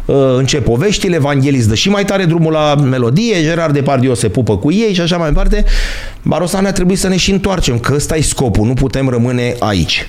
eh, 0.05 0.15
încep 0.37 0.63
poveștile, 0.63 1.15
Evanghelist 1.15 1.67
dă 1.67 1.75
și 1.75 1.89
mai 1.89 2.05
tare 2.05 2.25
drumul 2.25 2.51
la 2.51 2.75
melodie, 2.75 3.41
Gerard 3.41 3.73
Depardieu 3.73 4.13
se 4.13 4.29
pupă 4.29 4.57
cu 4.57 4.71
ei 4.71 4.93
și 4.93 5.01
așa 5.01 5.17
mai 5.17 5.27
departe. 5.27 5.65
Barosan 6.23 6.65
a 6.65 6.71
trebuit 6.71 6.97
să 6.97 7.07
ne 7.07 7.17
și 7.17 7.31
întoarcem, 7.31 7.79
că 7.79 7.93
ăsta 7.95 8.15
e 8.15 8.21
scopul, 8.21 8.67
nu 8.67 8.73
putem 8.73 9.09
rămâne 9.09 9.55
aici 9.59 10.07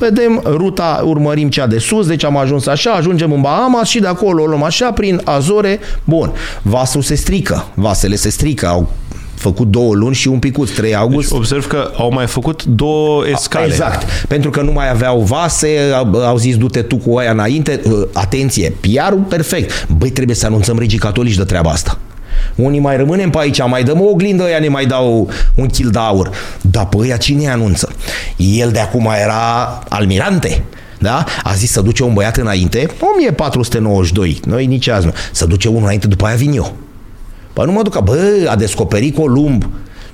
vedem 0.00 0.42
ruta, 0.44 1.02
urmărim 1.04 1.48
cea 1.48 1.66
de 1.66 1.78
sus, 1.78 2.06
deci 2.06 2.24
am 2.24 2.36
ajuns 2.36 2.66
așa, 2.66 2.90
ajungem 2.90 3.32
în 3.32 3.40
Bahamas 3.40 3.88
și 3.88 4.00
de 4.00 4.06
acolo 4.06 4.42
o 4.42 4.46
luăm 4.46 4.62
așa 4.62 4.92
prin 4.92 5.20
Azore. 5.24 5.78
Bun, 6.04 6.32
vasul 6.62 7.02
se 7.02 7.14
strică, 7.14 7.66
vasele 7.74 8.16
se 8.16 8.30
strică, 8.30 8.66
au 8.66 8.90
făcut 9.34 9.66
două 9.66 9.94
luni 9.94 10.14
și 10.14 10.28
un 10.28 10.38
picuț, 10.38 10.70
3 10.70 10.94
august. 10.94 11.28
Deci 11.28 11.38
observ 11.38 11.66
că 11.66 11.90
au 11.96 12.12
mai 12.12 12.26
făcut 12.26 12.64
două 12.64 13.26
escale. 13.26 13.66
Exact, 13.66 14.26
pentru 14.28 14.50
că 14.50 14.60
nu 14.60 14.72
mai 14.72 14.90
aveau 14.90 15.20
vase, 15.20 15.78
au 16.26 16.36
zis 16.36 16.56
du-te 16.56 16.82
tu 16.82 16.96
cu 16.96 17.16
aia 17.16 17.30
înainte. 17.30 17.80
Atenție, 18.12 18.74
PR-ul 18.80 19.24
perfect. 19.28 19.86
Băi, 19.98 20.10
trebuie 20.10 20.36
să 20.36 20.46
anunțăm 20.46 20.78
regii 20.78 20.98
catolici 20.98 21.36
de 21.36 21.44
treaba 21.44 21.70
asta. 21.70 21.98
Unii 22.60 22.80
mai 22.80 22.96
rămânem 22.96 23.30
pe 23.30 23.38
aici, 23.38 23.66
mai 23.66 23.84
dăm 23.84 24.00
o 24.00 24.04
oglindă, 24.04 24.42
ăia 24.44 24.58
ne 24.58 24.68
mai 24.68 24.86
dau 24.86 25.30
un 25.56 25.66
kil 25.66 25.90
de 25.90 25.98
aur. 25.98 26.30
Dar 26.60 26.86
pe 26.86 26.96
ăia 26.96 27.16
cine 27.16 27.50
anunță? 27.50 27.92
El 28.36 28.70
de 28.70 28.78
acum 28.78 29.08
era 29.22 29.78
almirante. 29.88 30.64
Da? 30.98 31.24
A 31.42 31.52
zis 31.52 31.70
să 31.70 31.80
duce 31.80 32.02
un 32.02 32.14
băiat 32.14 32.36
înainte, 32.36 32.86
1492, 33.00 34.40
noi 34.46 34.66
nici 34.66 34.88
azi 34.88 35.06
nu. 35.06 35.12
Să 35.32 35.46
duce 35.46 35.68
unul 35.68 35.82
înainte, 35.82 36.06
după 36.06 36.26
aia 36.26 36.36
vin 36.36 36.52
eu. 36.52 36.72
Păi 37.52 37.64
nu 37.64 37.72
mă 37.72 37.82
duc, 37.82 38.00
bă, 38.00 38.46
a 38.48 38.56
descoperit 38.56 39.14
Columb, 39.14 39.68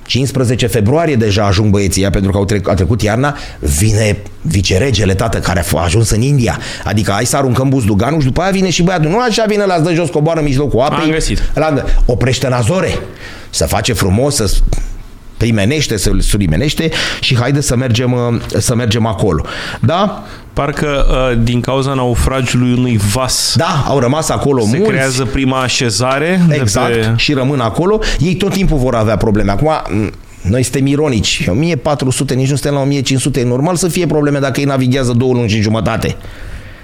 15 0.07 0.67
februarie 0.67 1.15
deja 1.15 1.45
ajung 1.45 1.71
băieții 1.71 2.03
ea 2.03 2.09
pentru 2.09 2.31
că 2.31 2.37
au 2.37 2.45
trec, 2.45 2.69
a 2.69 2.73
trecut 2.73 3.01
iarna, 3.01 3.37
vine 3.59 4.17
viceregele, 4.41 5.13
tată, 5.13 5.39
care 5.39 5.65
a 5.73 5.81
ajuns 5.83 6.09
în 6.09 6.21
India. 6.21 6.59
Adică 6.83 7.11
hai 7.11 7.25
să 7.25 7.37
aruncăm 7.37 7.69
buzduganul 7.69 8.19
și 8.19 8.25
după 8.25 8.41
aia 8.41 8.51
vine 8.51 8.69
și 8.69 8.83
băiatul. 8.83 9.09
Nu 9.09 9.19
așa 9.19 9.43
vine, 9.47 9.65
la 9.65 9.79
dă 9.79 9.93
jos, 9.93 10.09
coboară 10.09 10.39
în 10.39 10.45
mijlocul 10.45 10.79
apei. 10.79 11.03
Am 11.03 11.09
găsit. 11.09 11.51
La, 11.53 11.83
oprește 12.05 12.45
în 12.45 12.53
Azore. 12.53 12.97
Să 13.49 13.65
face 13.65 13.93
frumos, 13.93 14.35
să 14.35 14.57
primenește, 15.37 15.97
să 15.97 16.11
surimenește 16.19 16.89
și 17.21 17.35
haide 17.35 17.61
să 17.61 17.75
mergem, 17.75 18.41
să 18.57 18.75
mergem 18.75 19.05
acolo. 19.05 19.45
Da? 19.79 20.23
Parcă 20.53 21.05
uh, 21.31 21.39
din 21.43 21.61
cauza 21.61 21.93
naufragiului 21.93 22.73
unui 22.73 22.99
vas 23.13 23.53
Da, 23.57 23.83
au 23.87 23.99
rămas 23.99 24.29
acolo 24.29 24.61
se 24.61 24.67
mulți. 24.77 24.91
creează 24.91 25.25
prima 25.25 25.61
așezare 25.61 26.41
Exact, 26.49 26.93
de 26.93 26.99
pe... 26.99 27.13
și 27.15 27.33
rămân 27.33 27.59
acolo. 27.59 27.99
Ei 28.19 28.35
tot 28.35 28.51
timpul 28.53 28.77
vor 28.77 28.95
avea 28.95 29.17
probleme. 29.17 29.51
Acum, 29.51 29.71
noi 30.41 30.63
suntem 30.63 30.85
ironici. 30.85 31.45
1400, 31.49 32.33
nici 32.33 32.49
nu 32.49 32.55
suntem 32.55 32.73
la 32.73 32.79
1500. 32.79 33.39
E 33.39 33.43
normal 33.43 33.75
să 33.75 33.87
fie 33.87 34.05
probleme 34.05 34.39
dacă 34.39 34.59
ei 34.59 34.65
navighează 34.65 35.11
două 35.13 35.33
luni 35.33 35.49
și 35.49 35.61
jumătate. 35.61 36.15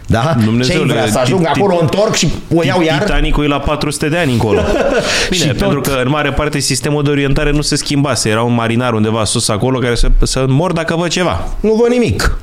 Da? 0.08 0.36
Dumnezeule, 0.43 0.86
Ce 0.93 0.99
vrea 0.99 1.12
să 1.12 1.20
ajung 1.20 1.41
Ti- 1.41 1.47
acolo, 1.60 1.76
Ti- 1.76 1.82
întorc 1.82 2.16
și 2.16 2.28
o 2.56 2.64
iau 2.64 2.82
iar? 2.82 2.99
Titanicul 3.04 3.43
e 3.43 3.47
la 3.47 3.60
400 3.60 4.10
de 4.10 4.18
ani 4.18 4.32
încolo. 4.32 4.60
Bine, 5.30 5.43
Și 5.43 5.47
tot- 5.49 5.58
pentru 5.58 5.82
că 5.82 6.01
în 6.04 6.10
mare 6.10 6.32
parte 6.32 6.60
sistemul 6.60 7.04
de 7.04 7.10
orientare 7.10 7.51
nu 7.51 7.62
se 7.62 7.76
schimbase. 7.76 8.30
Era 8.30 8.41
un 8.41 8.54
marinar 8.54 8.93
undeva 8.93 9.24
sus 9.24 9.49
acolo 9.49 9.80
care 9.80 9.95
să, 9.95 10.08
să 10.24 10.45
mor 10.47 10.72
dacă 10.72 10.95
văd 10.95 11.10
ceva. 11.10 11.47
Nu 11.60 11.74
văd 11.82 11.91
nimic. 11.91 12.38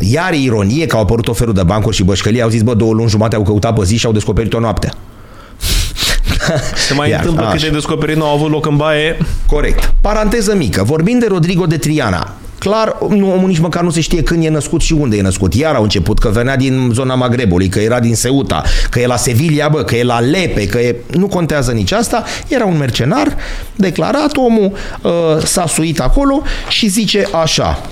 Iar 0.00 0.32
e 0.32 0.36
ironie 0.36 0.86
că 0.86 0.96
au 0.96 1.02
apărut 1.02 1.28
o 1.28 1.32
felul 1.32 1.54
de 1.54 1.62
bancuri 1.62 1.96
și 1.96 2.02
bășcălii, 2.04 2.42
au 2.42 2.48
zis, 2.48 2.62
bă, 2.62 2.74
două 2.74 2.92
luni 2.92 3.08
jumate 3.08 3.36
au 3.36 3.42
căutat 3.42 3.74
pe 3.78 3.84
zi 3.84 3.96
și 3.96 4.06
au 4.06 4.12
descoperit-o 4.12 4.60
noaptea. 4.60 4.92
Se 6.88 6.94
mai 6.94 7.10
Iar, 7.10 7.18
întâmplă 7.20 7.44
așa. 7.46 7.56
câte 7.56 7.68
descoperiri 7.70 8.18
nu 8.18 8.24
au 8.24 8.34
avut 8.34 8.50
loc 8.50 8.66
în 8.66 8.76
baie. 8.76 9.18
Corect. 9.46 9.94
Paranteză 10.00 10.54
mică. 10.54 10.82
Vorbind 10.82 11.20
de 11.20 11.26
Rodrigo 11.28 11.66
de 11.66 11.76
Triana, 11.76 12.32
clar, 12.58 12.96
nu, 13.08 13.32
omul 13.32 13.48
nici 13.48 13.58
măcar 13.58 13.82
nu 13.82 13.90
se 13.90 14.00
știe 14.00 14.22
când 14.22 14.44
e 14.44 14.48
născut 14.48 14.80
și 14.80 14.92
unde 14.92 15.16
e 15.16 15.22
născut. 15.22 15.54
Iar 15.54 15.74
au 15.74 15.82
început 15.82 16.18
că 16.18 16.28
venea 16.28 16.56
din 16.56 16.90
zona 16.92 17.14
Magrebului, 17.14 17.68
că 17.68 17.78
era 17.78 18.00
din 18.00 18.14
Ceuta, 18.14 18.62
că 18.90 19.00
e 19.00 19.06
la 19.06 19.16
Sevilla, 19.16 19.68
bă, 19.68 19.82
că 19.82 19.96
e 19.96 20.02
la 20.04 20.20
Lepe, 20.20 20.66
că 20.66 20.78
e... 20.78 20.96
Nu 21.10 21.26
contează 21.26 21.72
nici 21.72 21.92
asta. 21.92 22.24
Era 22.48 22.64
un 22.64 22.76
mercenar 22.76 23.36
declarat, 23.76 24.36
omul 24.36 24.72
uh, 25.02 25.12
s-a 25.44 25.66
suit 25.66 26.00
acolo 26.00 26.42
și 26.68 26.88
zice 26.88 27.28
așa... 27.42 27.82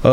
Uh, 0.00 0.10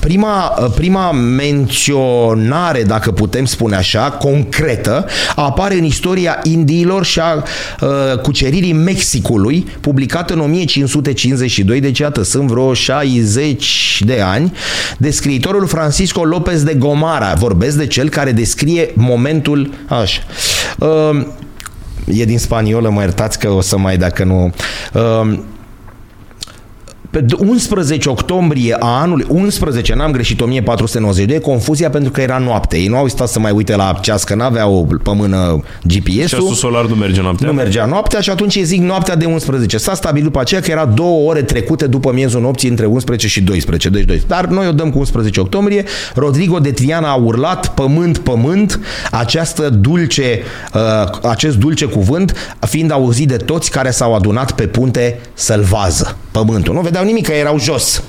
prima, 0.00 0.54
uh, 0.60 0.70
prima 0.74 1.12
menționare, 1.12 2.82
dacă 2.82 3.10
putem 3.10 3.44
spune 3.44 3.76
așa, 3.76 4.10
concretă, 4.10 5.06
apare 5.34 5.74
în 5.74 5.84
istoria 5.84 6.38
Indiilor 6.42 7.04
și 7.04 7.20
a 7.20 7.34
uh, 7.34 8.18
cuceririi 8.22 8.72
Mexicului, 8.72 9.66
publicată 9.80 10.32
în 10.32 10.40
1552, 10.40 11.80
deci 11.80 11.98
iată, 11.98 12.22
sunt 12.22 12.48
vreo 12.48 12.74
60 12.74 14.02
de 14.06 14.20
ani, 14.20 14.52
de 14.98 15.10
scriitorul 15.10 15.66
Francisco 15.66 16.22
López 16.22 16.62
de 16.62 16.74
Gomara. 16.74 17.34
Vorbesc 17.34 17.76
de 17.76 17.86
cel 17.86 18.08
care 18.08 18.32
descrie 18.32 18.90
momentul 18.94 19.74
așa. 19.88 20.20
Uh, 20.78 21.26
e 22.06 22.24
din 22.24 22.38
spaniolă, 22.38 22.90
mă 22.90 23.00
iertați 23.00 23.38
că 23.38 23.50
o 23.50 23.60
să 23.60 23.78
mai 23.78 23.96
dacă 23.96 24.24
nu... 24.24 24.54
Uh, 24.92 25.38
pe 27.14 27.24
11 27.38 28.08
octombrie 28.08 28.76
a 28.78 28.86
anului, 28.86 29.26
11, 29.28 29.94
n-am 29.94 30.10
greșit, 30.10 30.40
1492, 30.40 31.40
confuzia 31.40 31.90
pentru 31.90 32.10
că 32.10 32.20
era 32.20 32.38
noapte. 32.38 32.76
Ei 32.76 32.86
nu 32.86 32.96
au 32.96 33.08
stat 33.08 33.28
să 33.28 33.38
mai 33.38 33.50
uite 33.52 33.76
la 33.76 33.98
ceas, 34.00 34.24
că 34.24 34.34
n-aveau 34.34 34.88
pe 35.02 35.10
mână 35.14 35.62
GPS-ul. 35.82 36.26
Ceasul 36.26 36.54
solar 36.54 36.86
nu 36.86 36.94
merge 36.94 37.20
noaptea. 37.20 37.46
Nu 37.46 37.52
mergea 37.52 37.84
noaptea 37.84 38.20
și 38.20 38.30
atunci 38.30 38.56
îi 38.56 38.64
zic 38.64 38.80
noaptea 38.80 39.16
de 39.16 39.24
11. 39.24 39.78
S-a 39.78 39.94
stabilit 39.94 40.24
după 40.24 40.40
aceea 40.40 40.60
că 40.60 40.70
era 40.70 40.84
două 40.84 41.30
ore 41.30 41.42
trecute 41.42 41.86
după 41.86 42.12
miezul 42.12 42.40
nopții 42.40 42.68
între 42.68 42.86
11 42.86 43.28
și 43.28 43.42
12. 43.42 43.88
Deci 43.88 44.04
12. 44.04 44.42
Dar 44.42 44.56
noi 44.56 44.68
o 44.68 44.72
dăm 44.72 44.90
cu 44.90 44.98
11 44.98 45.40
octombrie. 45.40 45.84
Rodrigo 46.14 46.58
de 46.58 46.70
Triana 46.70 47.10
a 47.10 47.14
urlat 47.14 47.74
pământ, 47.74 48.18
pământ, 48.18 48.80
această 49.10 49.68
dulce, 49.68 50.42
uh, 50.74 51.30
acest 51.30 51.56
dulce 51.56 51.84
cuvânt 51.84 52.56
fiind 52.60 52.92
auzit 52.92 53.28
de 53.28 53.36
toți 53.36 53.70
care 53.70 53.90
s-au 53.90 54.14
adunat 54.14 54.52
pe 54.52 54.66
punte 54.66 55.20
să-l 55.34 55.60
vază 55.60 56.16
pământul. 56.42 56.74
Nu 56.74 56.80
vedeau 56.80 57.04
nimic, 57.04 57.26
că 57.26 57.32
erau 57.32 57.58
jos. 57.58 58.02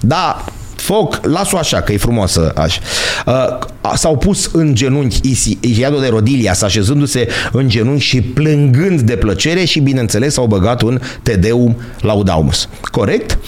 Da, 0.00 0.44
foc, 0.76 1.20
las-o 1.26 1.56
așa, 1.56 1.80
că 1.80 1.92
e 1.92 1.96
frumoasă 1.96 2.52
așa. 2.56 2.80
Uh, 3.26 3.94
s-au 3.96 4.16
pus 4.16 4.50
în 4.52 4.74
genunchi 4.74 5.20
Isi- 5.32 5.58
Isiado 5.60 5.98
de 5.98 6.08
Rodilia, 6.08 6.54
așezându-se 6.62 7.28
în 7.52 7.68
genunchi 7.68 8.02
și 8.02 8.20
plângând 8.20 9.00
de 9.00 9.16
plăcere 9.16 9.64
și, 9.64 9.80
bineînțeles, 9.80 10.36
au 10.36 10.46
băgat 10.46 10.82
un 10.82 11.00
Tedeum 11.22 11.76
Laudaumus. 12.00 12.68
Corect? 12.90 13.38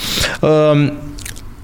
Uh, 0.40 0.92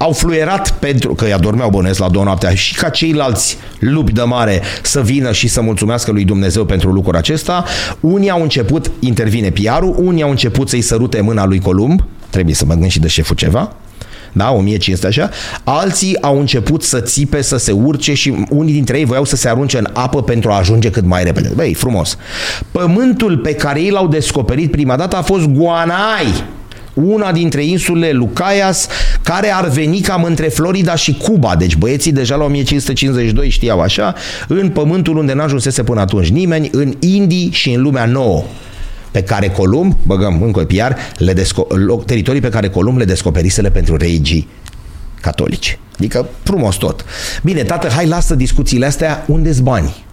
au 0.01 0.11
fluierat 0.11 0.71
pentru 0.71 1.13
că 1.13 1.25
adormeau 1.33 1.69
bănesc 1.69 1.99
la 1.99 2.09
două 2.09 2.25
noaptea 2.25 2.53
și 2.53 2.75
ca 2.75 2.89
ceilalți 2.89 3.57
lupi 3.79 4.11
de 4.11 4.21
mare 4.21 4.61
să 4.81 5.01
vină 5.01 5.31
și 5.31 5.47
să 5.47 5.61
mulțumească 5.61 6.11
lui 6.11 6.23
Dumnezeu 6.25 6.65
pentru 6.65 6.91
lucrul 6.91 7.15
acesta. 7.15 7.63
Unii 7.99 8.29
au 8.29 8.41
început, 8.41 8.91
intervine 8.99 9.49
PR-ul, 9.49 9.95
unii 9.97 10.23
au 10.23 10.29
început 10.29 10.69
să-i 10.69 10.81
sărute 10.81 11.21
mâna 11.21 11.45
lui 11.45 11.59
Columb, 11.59 12.03
trebuie 12.29 12.55
să 12.55 12.65
mă 12.65 12.71
gândesc 12.71 12.93
și 12.93 12.99
de 12.99 13.07
șeful 13.07 13.35
ceva, 13.35 13.75
da, 14.33 14.51
1500 14.51 15.07
așa, 15.07 15.29
alții 15.63 16.21
au 16.21 16.39
început 16.39 16.83
să 16.83 16.99
țipe, 16.99 17.41
să 17.41 17.57
se 17.57 17.71
urce 17.71 18.13
și 18.13 18.45
unii 18.49 18.73
dintre 18.73 18.97
ei 18.97 19.05
voiau 19.05 19.25
să 19.25 19.35
se 19.35 19.49
arunce 19.49 19.77
în 19.77 19.87
apă 19.93 20.23
pentru 20.23 20.51
a 20.51 20.57
ajunge 20.57 20.89
cât 20.89 21.05
mai 21.05 21.23
repede. 21.23 21.51
Băi, 21.55 21.73
frumos. 21.73 22.17
Pământul 22.71 23.37
pe 23.37 23.53
care 23.53 23.81
ei 23.81 23.89
l-au 23.89 24.07
descoperit 24.07 24.71
prima 24.71 24.95
dată 24.95 25.15
a 25.15 25.21
fost 25.21 25.45
Guanai, 25.45 26.43
una 27.03 27.31
dintre 27.31 27.63
insulele 27.63 28.11
Lucayas, 28.11 28.87
care 29.21 29.53
ar 29.53 29.67
veni 29.67 29.99
cam 29.99 30.23
între 30.23 30.47
Florida 30.47 30.95
și 30.95 31.13
Cuba. 31.13 31.55
Deci 31.55 31.75
băieții 31.75 32.11
deja 32.11 32.35
la 32.35 32.43
1552 32.43 33.49
știau 33.49 33.81
așa, 33.81 34.15
în 34.47 34.69
pământul 34.69 35.17
unde 35.17 35.33
n-ajunsese 35.33 35.83
până 35.83 35.99
atunci 35.99 36.29
nimeni, 36.29 36.69
în 36.71 36.93
Indii 36.99 37.49
și 37.51 37.73
în 37.73 37.81
lumea 37.81 38.05
nouă 38.05 38.43
pe 39.11 39.23
care 39.23 39.49
Columb, 39.49 39.95
băgăm 40.03 40.41
încă 40.41 40.65
PR, 40.65 40.93
le 41.17 41.33
desco- 41.33 41.67
loc, 41.67 42.05
teritorii 42.05 42.41
pe 42.41 42.49
care 42.49 42.69
Columb 42.69 42.97
le 42.97 43.05
descoperisele 43.05 43.69
pentru 43.69 43.97
regii 43.97 44.47
catolici. 45.21 45.79
Adică 45.97 46.27
frumos 46.43 46.75
tot. 46.75 47.05
Bine, 47.43 47.63
tată, 47.63 47.87
hai 47.87 48.07
lasă 48.07 48.35
discuțiile 48.35 48.85
astea, 48.85 49.25
unde-s 49.27 49.59
banii? 49.59 50.05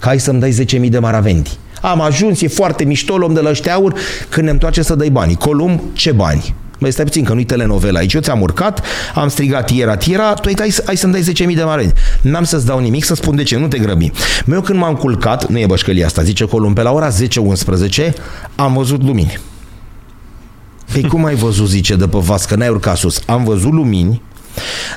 Că 0.00 0.08
hai 0.08 0.20
să-mi 0.20 0.40
dai 0.40 0.66
10.000 0.82 0.88
de 0.88 0.98
maravendi. 0.98 1.58
Am 1.84 2.00
ajuns, 2.00 2.40
e 2.40 2.48
foarte 2.48 2.84
mișto, 2.84 3.16
luăm 3.16 3.34
de 3.34 3.40
la 3.40 3.50
ăștia 3.50 3.74
aur, 3.74 3.94
când 4.28 4.44
ne 4.44 4.50
întoarce 4.50 4.82
să 4.82 4.94
dai 4.94 5.08
banii. 5.08 5.36
Columb, 5.36 5.80
ce 5.92 6.12
bani? 6.12 6.54
Mai 6.78 6.92
stai 6.92 7.04
puțin, 7.04 7.24
că 7.24 7.32
nu-i 7.32 7.44
telenovela 7.44 7.98
aici. 7.98 8.12
Eu 8.12 8.20
ți-am 8.20 8.40
urcat, 8.40 8.82
am 9.14 9.28
strigat 9.28 9.66
tiera, 9.66 9.96
tiera, 9.96 10.34
tu 10.34 10.48
ai, 10.48 10.54
hai, 10.58 10.74
hai 10.86 10.96
să-mi 10.96 11.12
dai 11.12 11.48
10.000 11.48 11.54
de 11.54 11.62
maravendi. 11.62 11.94
N-am 12.20 12.44
să-ți 12.44 12.66
dau 12.66 12.78
nimic, 12.78 13.04
să 13.04 13.14
spun 13.14 13.36
de 13.36 13.42
ce, 13.42 13.58
nu 13.58 13.66
te 13.66 13.78
grăbi. 13.78 14.10
Eu 14.52 14.60
când 14.60 14.78
m-am 14.78 14.94
culcat, 14.94 15.48
nu 15.48 15.58
e 15.58 15.66
bășcălia 15.66 16.06
asta, 16.06 16.22
zice 16.22 16.44
Columb, 16.44 16.74
pe 16.74 16.82
la 16.82 16.92
ora 16.92 17.08
10-11 17.10 18.12
am 18.54 18.74
văzut 18.74 19.02
lumini. 19.02 19.38
Păi 20.92 21.02
cum 21.02 21.24
ai 21.24 21.34
văzut, 21.34 21.68
zice, 21.68 21.96
de 21.96 22.06
pe 22.06 22.18
vas, 22.18 22.44
că 22.44 22.54
n-ai 22.54 22.68
urcat 22.68 22.96
sus? 22.96 23.20
Am 23.26 23.44
văzut 23.44 23.72
lumini, 23.72 24.22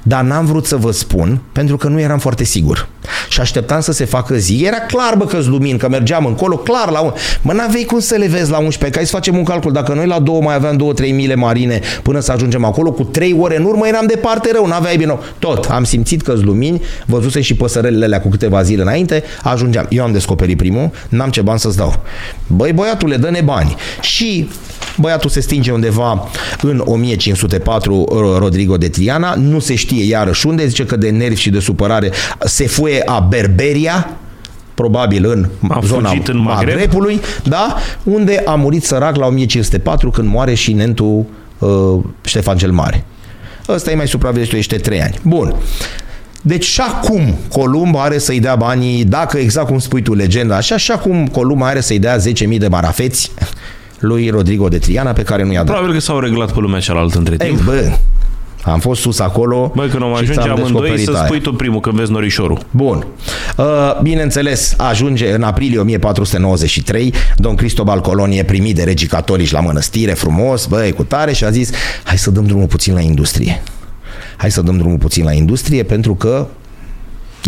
dar 0.03 0.23
n-am 0.23 0.45
vrut 0.45 0.65
să 0.65 0.75
vă 0.75 0.91
spun 0.91 1.39
pentru 1.51 1.77
că 1.77 1.87
nu 1.87 1.99
eram 1.99 2.19
foarte 2.19 2.43
sigur. 2.43 2.87
Și 3.29 3.39
așteptam 3.39 3.81
să 3.81 3.91
se 3.91 4.05
facă 4.05 4.35
zi. 4.35 4.63
Era 4.65 4.77
clar, 4.77 5.15
bă, 5.17 5.25
că 5.25 5.39
lumini, 5.45 5.77
că 5.77 5.89
mergeam 5.89 6.25
încolo, 6.25 6.55
clar 6.57 6.89
la 6.89 6.99
un... 6.99 7.11
Mă, 7.41 7.53
n-aveai 7.53 7.83
cum 7.83 7.99
să 7.99 8.15
le 8.15 8.27
vezi 8.27 8.51
la 8.51 8.57
11, 8.57 8.89
că 8.89 8.95
hai 8.95 9.05
să 9.05 9.15
facem 9.15 9.37
un 9.37 9.43
calcul. 9.43 9.71
Dacă 9.71 9.93
noi 9.93 10.05
la 10.05 10.19
două 10.19 10.41
mai 10.41 10.55
aveam 10.55 10.93
2-3 10.95 11.13
mile 11.13 11.35
marine 11.35 11.81
până 12.03 12.19
să 12.19 12.31
ajungem 12.31 12.63
acolo, 12.63 12.91
cu 12.91 13.03
3 13.03 13.35
ore 13.39 13.57
în 13.57 13.63
urmă 13.63 13.87
eram 13.87 14.05
departe 14.05 14.49
rău, 14.53 14.65
n-aveai 14.65 14.97
bine. 14.97 15.17
Tot, 15.39 15.65
am 15.65 15.83
simțit 15.83 16.21
că 16.21 16.33
lumini, 16.41 16.81
văzuse 17.05 17.41
și 17.41 17.53
păsărelele 17.53 18.05
alea 18.05 18.21
cu 18.21 18.29
câteva 18.29 18.61
zile 18.61 18.81
înainte, 18.81 19.23
ajungeam. 19.43 19.85
Eu 19.89 20.03
am 20.03 20.11
descoperit 20.11 20.57
primul, 20.57 20.91
n-am 21.09 21.29
ce 21.29 21.41
bani 21.41 21.59
să-ți 21.59 21.77
dau. 21.77 21.99
Băi, 22.47 22.71
băiatule, 22.71 23.17
dă-ne 23.17 23.41
bani. 23.41 23.75
Și 24.01 24.49
Băiatul 24.97 25.29
se 25.29 25.39
stinge 25.39 25.71
undeva 25.71 26.29
în 26.61 26.81
1504, 26.85 28.05
Rodrigo 28.37 28.77
de 28.77 28.89
Triana, 28.89 29.35
nu 29.35 29.59
se 29.59 29.75
știe 29.75 30.03
iarăși 30.03 30.47
unde, 30.47 30.67
zice 30.67 30.85
că 30.85 30.95
de 30.95 31.09
nervi 31.09 31.39
și 31.39 31.49
de 31.49 31.59
supărare 31.59 32.11
se 32.39 32.67
fuie 32.67 33.01
a 33.05 33.19
Berberia, 33.19 34.17
probabil 34.73 35.25
în 35.25 35.49
A 35.69 35.81
zona 35.83 36.09
fugit 36.09 36.27
în 36.27 36.37
Maghreb. 36.37 36.69
Magrebului, 36.69 37.21
da, 37.43 37.75
unde 38.03 38.43
a 38.45 38.55
murit 38.55 38.83
sărac 38.83 39.15
la 39.15 39.25
1504 39.25 40.09
când 40.09 40.27
moare 40.27 40.53
și 40.53 40.73
nentul 40.73 41.25
uh, 41.59 42.03
Ștefan 42.23 42.57
cel 42.57 42.71
Mare. 42.71 43.05
Ăsta 43.69 43.91
e 43.91 43.95
mai 43.95 44.07
supraviețuiește 44.07 44.75
3 44.75 45.01
ani. 45.01 45.19
Bun. 45.23 45.55
Deci 46.41 46.65
și 46.65 46.81
acum 46.81 47.35
Columb 47.51 47.95
are 47.95 48.17
să-i 48.17 48.39
dea 48.39 48.55
banii, 48.55 49.03
dacă 49.03 49.37
exact 49.37 49.67
cum 49.67 49.79
spui 49.79 50.01
tu 50.01 50.13
legenda 50.13 50.55
așa, 50.55 50.77
și 50.77 50.91
acum 50.91 51.27
Columb 51.27 51.61
are 51.61 51.79
să-i 51.79 51.99
dea 51.99 52.17
10.000 52.17 52.57
de 52.57 52.67
marafeți 52.67 53.31
lui 53.99 54.29
Rodrigo 54.29 54.67
de 54.67 54.77
Triana 54.77 55.11
pe 55.11 55.21
care 55.23 55.43
nu 55.43 55.51
i-a 55.51 55.57
dat. 55.63 55.65
Probabil 55.65 55.93
că 55.93 55.99
s-au 55.99 56.19
reglat 56.19 56.51
pe 56.53 56.59
lumea 56.59 56.79
cealaltă 56.79 57.17
între 57.17 57.35
Ei, 57.39 57.47
timp. 57.47 57.61
bă, 57.63 57.91
am 58.63 58.79
fost 58.79 59.01
sus 59.01 59.19
acolo 59.19 59.71
Băi, 59.75 59.87
când 59.87 60.01
am 60.03 60.09
și 60.09 60.21
ajunge 60.21 60.33
ți-am 60.33 60.49
amândoi 60.49 60.71
descoperit 60.71 61.05
să 61.05 61.11
aia. 61.15 61.25
spui 61.25 61.41
tu 61.41 61.53
primul 61.53 61.79
când 61.79 61.95
vezi 61.95 62.11
norișorul. 62.11 62.59
Bun. 62.71 63.07
Uh, 63.57 63.65
Bineînțeles, 64.01 64.73
ajunge 64.77 65.33
în 65.33 65.43
aprilie 65.43 65.79
1493, 65.79 67.13
Don 67.35 67.55
Cristobal 67.55 67.99
Colon 68.01 68.31
e 68.31 68.43
primit 68.43 68.75
de 68.75 68.83
regii 68.83 69.07
catolici 69.07 69.51
la 69.51 69.59
mănăstire, 69.59 70.13
frumos, 70.13 70.65
băi, 70.65 70.91
cu 70.91 71.03
tare 71.03 71.33
și 71.33 71.43
a 71.43 71.49
zis, 71.49 71.69
hai 72.03 72.17
să 72.17 72.31
dăm 72.31 72.45
drumul 72.45 72.67
puțin 72.67 72.93
la 72.93 72.99
industrie. 73.01 73.61
Hai 74.37 74.51
să 74.51 74.61
dăm 74.61 74.77
drumul 74.77 74.97
puțin 74.97 75.23
la 75.23 75.31
industrie 75.31 75.83
pentru 75.83 76.15
că 76.15 76.47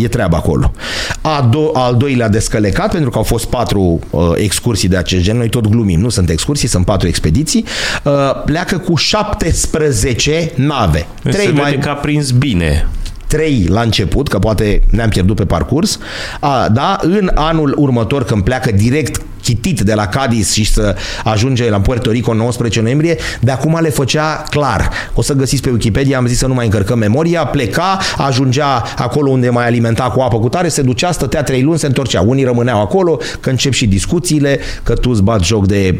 E 0.03 0.07
treaba 0.07 0.37
acolo. 0.37 0.73
A 1.21 1.49
do- 1.49 1.71
al 1.73 1.95
doilea 1.95 2.29
descălecat, 2.29 2.91
pentru 2.91 3.09
că 3.09 3.17
au 3.17 3.23
fost 3.23 3.45
patru 3.45 3.99
uh, 4.09 4.21
excursii 4.35 4.87
de 4.89 4.97
acest 4.97 5.23
gen, 5.23 5.37
noi 5.37 5.49
tot 5.49 5.67
glumim, 5.67 5.99
nu 5.99 6.09
sunt 6.09 6.29
excursii, 6.29 6.67
sunt 6.67 6.85
patru 6.85 7.07
expediții, 7.07 7.65
uh, 8.03 8.13
pleacă 8.45 8.77
cu 8.77 8.95
17 8.95 10.51
nave. 10.55 11.07
Trei 11.21 11.45
se 11.45 11.51
vede 11.51 11.77
că 11.77 11.89
a 11.89 11.93
prins 11.93 12.31
bine. 12.31 12.87
Trei 13.29 13.65
la 13.69 13.81
început, 13.81 14.27
că 14.27 14.39
poate 14.39 14.81
ne-am 14.89 15.09
pierdut 15.09 15.35
pe 15.35 15.45
parcurs, 15.45 15.99
a, 16.39 16.69
da, 16.69 16.97
în 17.01 17.31
anul 17.35 17.75
următor 17.77 18.23
când 18.23 18.43
pleacă 18.43 18.71
direct 18.71 19.21
chitit 19.41 19.81
de 19.81 19.93
la 19.93 20.07
Cadiz 20.07 20.51
și 20.51 20.63
să 20.63 20.95
ajunge 21.23 21.69
la 21.69 21.79
Puerto 21.79 22.11
Rico 22.11 22.31
în 22.31 22.37
19 22.37 22.81
noiembrie, 22.81 23.17
de 23.41 23.51
acum 23.51 23.79
le 23.81 23.89
făcea 23.89 24.43
clar. 24.49 24.89
O 25.13 25.21
să 25.21 25.33
găsiți 25.33 25.61
pe 25.61 25.69
Wikipedia, 25.69 26.17
am 26.17 26.25
zis 26.25 26.37
să 26.37 26.47
nu 26.47 26.53
mai 26.53 26.65
încărcăm 26.65 26.97
memoria, 26.97 27.45
pleca, 27.45 27.99
ajungea 28.17 28.83
acolo 28.97 29.29
unde 29.29 29.49
mai 29.49 29.65
alimenta 29.65 30.03
cu 30.03 30.21
apă 30.21 30.39
cu 30.39 30.49
tare, 30.49 30.67
se 30.67 30.81
ducea, 30.81 31.11
stătea 31.11 31.43
trei 31.43 31.61
luni, 31.61 31.79
se 31.79 31.85
întorcea. 31.85 32.21
Unii 32.21 32.43
rămâneau 32.43 32.81
acolo, 32.81 33.19
că 33.39 33.49
încep 33.49 33.73
și 33.73 33.87
discuțiile, 33.87 34.59
că 34.83 34.93
tu 34.93 35.09
îți 35.09 35.23
bat 35.23 35.43
joc 35.43 35.67
de 35.67 35.99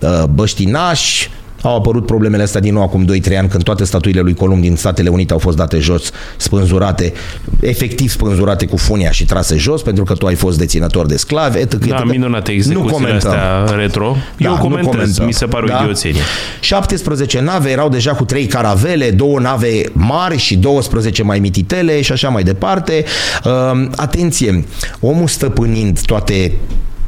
uh, 0.00 0.24
băștinași, 0.34 1.30
au 1.62 1.76
apărut 1.76 2.06
problemele 2.06 2.42
astea 2.42 2.60
din 2.60 2.72
nou 2.72 2.82
acum 2.82 3.04
2-3 3.04 3.38
ani, 3.38 3.48
când 3.48 3.62
toate 3.62 3.84
statuile 3.84 4.20
lui 4.20 4.34
Columb 4.34 4.60
din 4.60 4.76
Statele 4.76 5.08
Unite 5.08 5.32
au 5.32 5.38
fost 5.38 5.56
date 5.56 5.78
jos, 5.78 6.10
spânzurate, 6.36 7.12
efectiv 7.60 8.10
spânzurate 8.10 8.66
cu 8.66 8.76
funia 8.76 9.10
și 9.10 9.24
trase 9.24 9.56
jos, 9.56 9.82
pentru 9.82 10.04
că 10.04 10.14
tu 10.14 10.26
ai 10.26 10.34
fost 10.34 10.58
deținător 10.58 11.06
de 11.06 11.16
sclavi, 11.16 11.58
etc. 11.58 11.86
Da, 11.86 12.04
minunate 12.04 12.52
execuțiile 12.52 13.12
astea 13.12 13.64
retro. 13.76 14.16
Da, 14.36 14.48
Eu 14.48 14.56
comentez, 14.56 15.18
mi 15.18 15.32
se 15.32 15.46
pare 15.46 15.64
o 15.64 15.68
da? 15.68 15.80
idioțenie. 15.82 16.20
17 16.60 17.40
nave 17.40 17.70
erau 17.70 17.88
deja 17.88 18.12
cu 18.12 18.24
3 18.24 18.46
caravele, 18.46 19.10
două 19.10 19.38
nave 19.40 19.82
mari 19.92 20.36
și 20.36 20.56
12 20.56 21.22
mai 21.22 21.38
mititele 21.38 22.00
și 22.00 22.12
așa 22.12 22.28
mai 22.28 22.42
departe. 22.42 23.04
Uh, 23.44 23.88
atenție, 23.96 24.64
omul 25.00 25.28
stăpânind 25.28 26.00
toate 26.00 26.52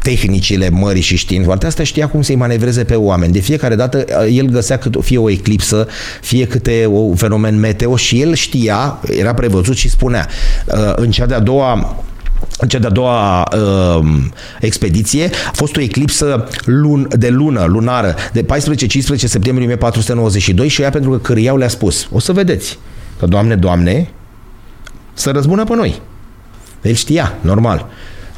tehnicile 0.02 0.68
mării 0.68 1.02
și 1.02 1.16
știind 1.16 1.44
foarte 1.44 1.66
asta, 1.66 1.82
știa 1.82 2.08
cum 2.08 2.22
să-i 2.22 2.34
manevreze 2.34 2.84
pe 2.84 2.94
oameni. 2.94 3.32
De 3.32 3.38
fiecare 3.38 3.74
dată 3.74 4.04
uh, 4.08 4.36
el 4.36 4.46
găsea 4.46 4.78
cât, 4.78 4.96
fie 5.00 5.18
o 5.18 5.30
eclipsă, 5.30 5.86
fie 6.20 6.46
câte 6.46 6.86
un 6.90 7.14
fenomen 7.14 7.58
meteo 7.58 7.96
și 7.96 8.20
el 8.20 8.34
știa, 8.34 9.00
era 9.10 9.34
prevăzut 9.34 9.76
și 9.76 9.88
spunea 9.88 10.28
uh, 10.66 10.92
în 10.96 11.10
cea 11.10 11.26
de-a 11.26 11.40
doua 11.40 11.96
în 12.58 12.68
cea 12.68 12.78
de-a 12.78 12.90
doua 12.90 13.48
uh, 13.56 14.06
expediție 14.60 15.30
a 15.46 15.50
fost 15.52 15.76
o 15.76 15.80
eclipsă 15.80 16.48
lun, 16.64 17.08
de 17.10 17.28
lună, 17.28 17.64
lunară, 17.64 18.14
de 18.32 18.42
14-15 18.42 18.46
septembrie 19.14 19.66
1492 19.66 20.68
și 20.68 20.82
ea 20.82 20.90
pentru 20.90 21.10
că 21.10 21.16
Câriau 21.16 21.56
le-a 21.56 21.68
spus, 21.68 22.08
o 22.12 22.18
să 22.18 22.32
vedeți 22.32 22.78
că, 23.18 23.26
Doamne, 23.26 23.54
Doamne, 23.54 24.10
să 25.12 25.30
răzbună 25.30 25.64
pe 25.64 25.74
noi. 25.74 26.00
El 26.82 26.94
știa, 26.94 27.34
normal. 27.40 27.86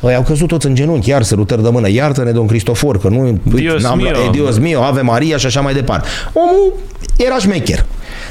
Ei 0.09 0.15
au 0.15 0.23
căzut 0.23 0.49
toți 0.49 0.67
în 0.67 0.75
genunchi, 0.75 1.09
iar 1.09 1.23
sărutări 1.23 1.63
de 1.63 1.69
mână, 1.69 1.91
iartă-ne, 1.91 2.31
domn 2.31 2.49
Cristofor, 2.49 2.99
că 2.99 3.09
nu... 3.09 3.39
Dios 3.43 3.83
n-am, 3.83 3.97
mio. 3.99 4.07
E, 4.09 4.31
Dios 4.33 4.59
mio, 4.59 4.83
Ave 4.83 5.01
Maria 5.01 5.37
și 5.37 5.47
așa 5.47 5.61
mai 5.61 5.75
departe. 5.75 6.09
Omul 6.33 6.73
era 7.17 7.39
șmecher. 7.39 7.85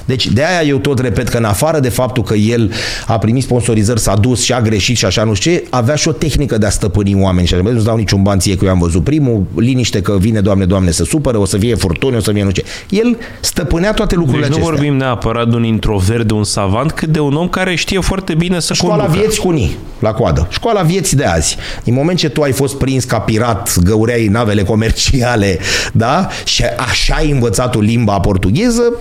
Deci 0.05 0.27
de 0.27 0.43
aia 0.45 0.67
eu 0.67 0.77
tot 0.77 0.99
repet 0.99 1.27
că 1.27 1.37
în 1.37 1.43
afară 1.43 1.79
de 1.79 1.89
faptul 1.89 2.23
că 2.23 2.33
el 2.33 2.71
a 3.07 3.17
primit 3.17 3.43
sponsorizări, 3.43 3.99
s-a 3.99 4.15
dus 4.15 4.43
și 4.43 4.53
a 4.53 4.61
greșit 4.61 4.97
și 4.97 5.05
așa 5.05 5.23
nu 5.23 5.33
știu 5.33 5.51
ce, 5.51 5.63
avea 5.69 5.95
și 5.95 6.07
o 6.07 6.11
tehnică 6.11 6.57
de 6.57 6.65
a 6.65 6.69
stăpâni 6.69 7.21
oameni 7.21 7.47
și 7.47 7.55
nu-ți 7.55 7.85
dau 7.85 7.95
niciun 7.97 8.21
ban 8.23 8.39
ție 8.39 8.55
că 8.57 8.65
eu 8.65 8.71
am 8.71 8.79
văzut 8.79 9.03
primul, 9.03 9.43
liniște 9.55 10.01
că 10.01 10.17
vine, 10.19 10.39
Doamne, 10.41 10.65
Doamne, 10.65 10.91
să 10.91 11.03
supără, 11.03 11.37
o 11.37 11.45
să 11.45 11.57
fie 11.57 11.75
furtuni, 11.75 12.15
o 12.15 12.19
să 12.19 12.31
fie 12.31 12.43
nu 12.43 12.49
știu 12.49 12.63
ce. 12.87 12.95
El 13.01 13.17
stăpânea 13.39 13.93
toate 13.93 14.15
lucrurile 14.15 14.47
Deci 14.47 14.55
nu 14.57 14.61
acestea. 14.63 14.77
vorbim 14.79 14.97
neapărat 14.99 15.49
de 15.49 15.55
un 15.55 15.63
introvert, 15.63 16.27
de 16.27 16.33
un 16.33 16.43
savant, 16.43 16.91
cât 16.91 17.09
de 17.09 17.19
un 17.19 17.35
om 17.35 17.47
care 17.47 17.75
știe 17.75 17.99
foarte 17.99 18.33
bine 18.33 18.59
să 18.59 18.73
Școala 18.73 18.95
conducă. 19.03 19.19
vieții 19.19 19.41
cu 19.41 19.49
ni, 19.51 19.77
la 19.99 20.11
coadă. 20.11 20.47
Școala 20.49 20.81
vieții 20.81 21.17
de 21.17 21.25
azi. 21.25 21.57
Din 21.83 21.93
moment 21.93 22.17
ce 22.17 22.29
tu 22.29 22.41
ai 22.41 22.51
fost 22.51 22.75
prins 22.75 23.03
ca 23.03 23.19
pirat, 23.19 23.79
găureai 23.83 24.27
navele 24.27 24.63
comerciale, 24.63 25.59
da? 25.93 26.27
Și 26.43 26.63
așa 26.63 27.15
ai 27.15 27.31
învățat 27.31 27.75
o 27.75 27.79
limba 27.79 28.19
portugheză, 28.19 28.93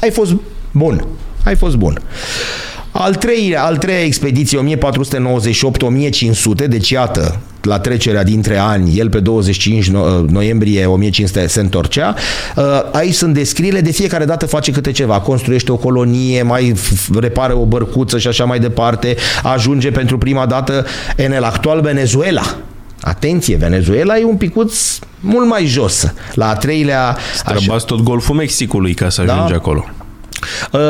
ai 0.00 0.10
fost 0.10 0.32
bun. 0.70 1.06
Ai 1.44 1.56
fost 1.56 1.76
bun. 1.76 2.00
Al 2.96 3.14
treilea, 3.14 3.64
al 3.64 3.76
treia 3.76 4.04
expediție, 4.04 4.78
1498-1500, 4.78 6.66
deci 6.68 6.90
iată, 6.90 7.40
la 7.62 7.78
trecerea 7.78 8.22
dintre 8.24 8.56
ani, 8.58 8.98
el 8.98 9.08
pe 9.10 9.20
25 9.20 9.88
no- 9.90 10.24
noiembrie 10.28 10.86
1500 10.86 11.46
se 11.46 11.60
întorcea. 11.60 12.14
Uh, 12.56 12.64
Aici 12.92 13.14
sunt 13.14 13.34
descrierile, 13.34 13.80
de 13.80 13.90
fiecare 13.90 14.24
dată 14.24 14.46
face 14.46 14.70
câte 14.72 14.90
ceva. 14.90 15.20
Construiește 15.20 15.72
o 15.72 15.76
colonie, 15.76 16.42
mai 16.42 16.72
f- 16.76 17.18
repară 17.20 17.54
o 17.56 17.64
bărcuță 17.64 18.18
și 18.18 18.28
așa 18.28 18.44
mai 18.44 18.58
departe. 18.58 19.16
Ajunge 19.42 19.90
pentru 19.90 20.18
prima 20.18 20.46
dată 20.46 20.86
în 21.16 21.32
el 21.32 21.44
actual 21.44 21.80
Venezuela. 21.80 22.42
Atenție, 23.00 23.56
Venezuela 23.56 24.18
e 24.18 24.24
un 24.24 24.36
picuț 24.36 24.98
mult 25.20 25.48
mai 25.48 25.64
jos. 25.66 26.12
La 26.34 26.48
a 26.48 26.54
treilea... 26.56 27.08
așa- 27.44 27.54
Străbați 27.58 27.86
tot 27.86 28.00
golful 28.02 28.34
Mexicului 28.34 28.94
ca 28.94 29.08
să 29.08 29.22
Da. 29.22 29.32
ajungi 29.34 29.52
acolo. 29.54 29.84
Uh, 30.72 30.80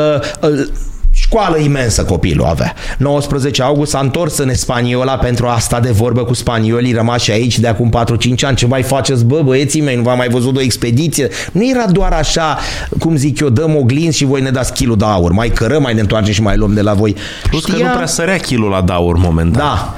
uh, 0.41 0.67
școală 1.15 1.57
imensă 1.57 2.03
copilul 2.03 2.45
avea. 2.45 2.73
19 2.97 3.61
august 3.63 3.91
s-a 3.91 3.99
întors 3.99 4.37
în 4.37 4.53
Spaniola 4.53 5.17
pentru 5.17 5.47
a 5.47 5.57
sta 5.59 5.79
de 5.79 5.91
vorbă 5.91 6.23
cu 6.23 6.33
spaniolii 6.33 6.93
rămași 6.93 7.31
aici 7.31 7.59
de 7.59 7.67
acum 7.67 7.91
4-5 8.39 8.41
ani. 8.41 8.55
Ce 8.55 8.65
mai 8.65 8.83
faceți, 8.83 9.25
bă, 9.25 9.41
băieții 9.41 9.81
mei? 9.81 9.95
Nu 9.95 10.01
v-am 10.01 10.17
mai 10.17 10.27
văzut 10.27 10.57
o 10.57 10.61
expediție? 10.61 11.29
Nu 11.51 11.69
era 11.69 11.85
doar 11.91 12.11
așa, 12.11 12.57
cum 12.99 13.15
zic 13.15 13.39
eu, 13.39 13.49
dăm 13.49 13.75
oglinzi 13.75 14.17
și 14.17 14.25
voi 14.25 14.41
ne 14.41 14.49
dați 14.49 14.73
kilul 14.73 14.97
de 14.97 15.05
aur. 15.05 15.31
Mai 15.31 15.49
cărăm, 15.49 15.81
mai 15.81 15.93
ne 15.93 15.99
întoarcem 15.99 16.33
și 16.33 16.41
mai 16.41 16.57
luăm 16.57 16.73
de 16.73 16.81
la 16.81 16.93
voi. 16.93 17.15
Plus 17.49 17.65
că 17.65 17.75
nu 17.75 17.89
prea 17.93 18.05
sărea 18.05 18.37
kilul 18.37 18.69
la 18.69 18.81
daur 18.81 19.17
momentan. 19.17 19.61
Da. 19.61 19.95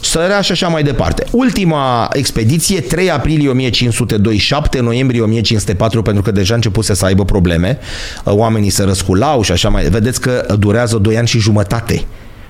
Sărea 0.00 0.40
și 0.40 0.52
așa 0.52 0.68
mai 0.68 0.82
departe. 0.82 1.24
Ultima 1.30 2.08
expediție, 2.12 2.80
3 2.80 3.10
aprilie 3.10 3.48
1502, 3.48 4.36
7 4.36 4.80
noiembrie 4.80 5.20
1504, 5.20 6.02
pentru 6.02 6.22
că 6.22 6.30
deja 6.30 6.54
începuse 6.54 6.94
să 6.94 7.04
aibă 7.04 7.24
probleme. 7.24 7.78
Oamenii 8.24 8.70
se 8.70 8.82
răsculau 8.82 9.42
și 9.42 9.52
așa 9.52 9.68
mai... 9.68 9.84
Vedeți 9.84 10.20
că 10.20 10.54
durează 10.58 10.98
2 10.98 11.16
ani 11.16 11.28
și 11.28 11.38
jumătate 11.38 12.04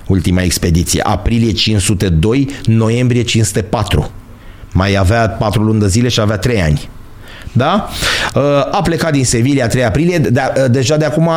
ultima 0.07 0.41
expediție. 0.41 1.01
Aprilie 1.01 1.51
502, 1.51 2.47
noiembrie 2.65 3.21
504. 3.21 4.11
Mai 4.71 4.95
avea 4.95 5.29
4 5.29 5.63
luni 5.63 5.79
de 5.79 5.87
zile 5.87 6.07
și 6.07 6.19
avea 6.19 6.37
3 6.37 6.61
ani. 6.61 6.89
Da? 7.51 7.89
A 8.71 8.81
plecat 8.81 9.11
din 9.11 9.25
Sevilla 9.25 9.67
3 9.67 9.85
aprilie, 9.85 10.17
de, 10.17 10.41
deja 10.69 10.97
de 10.97 11.05
acum 11.05 11.29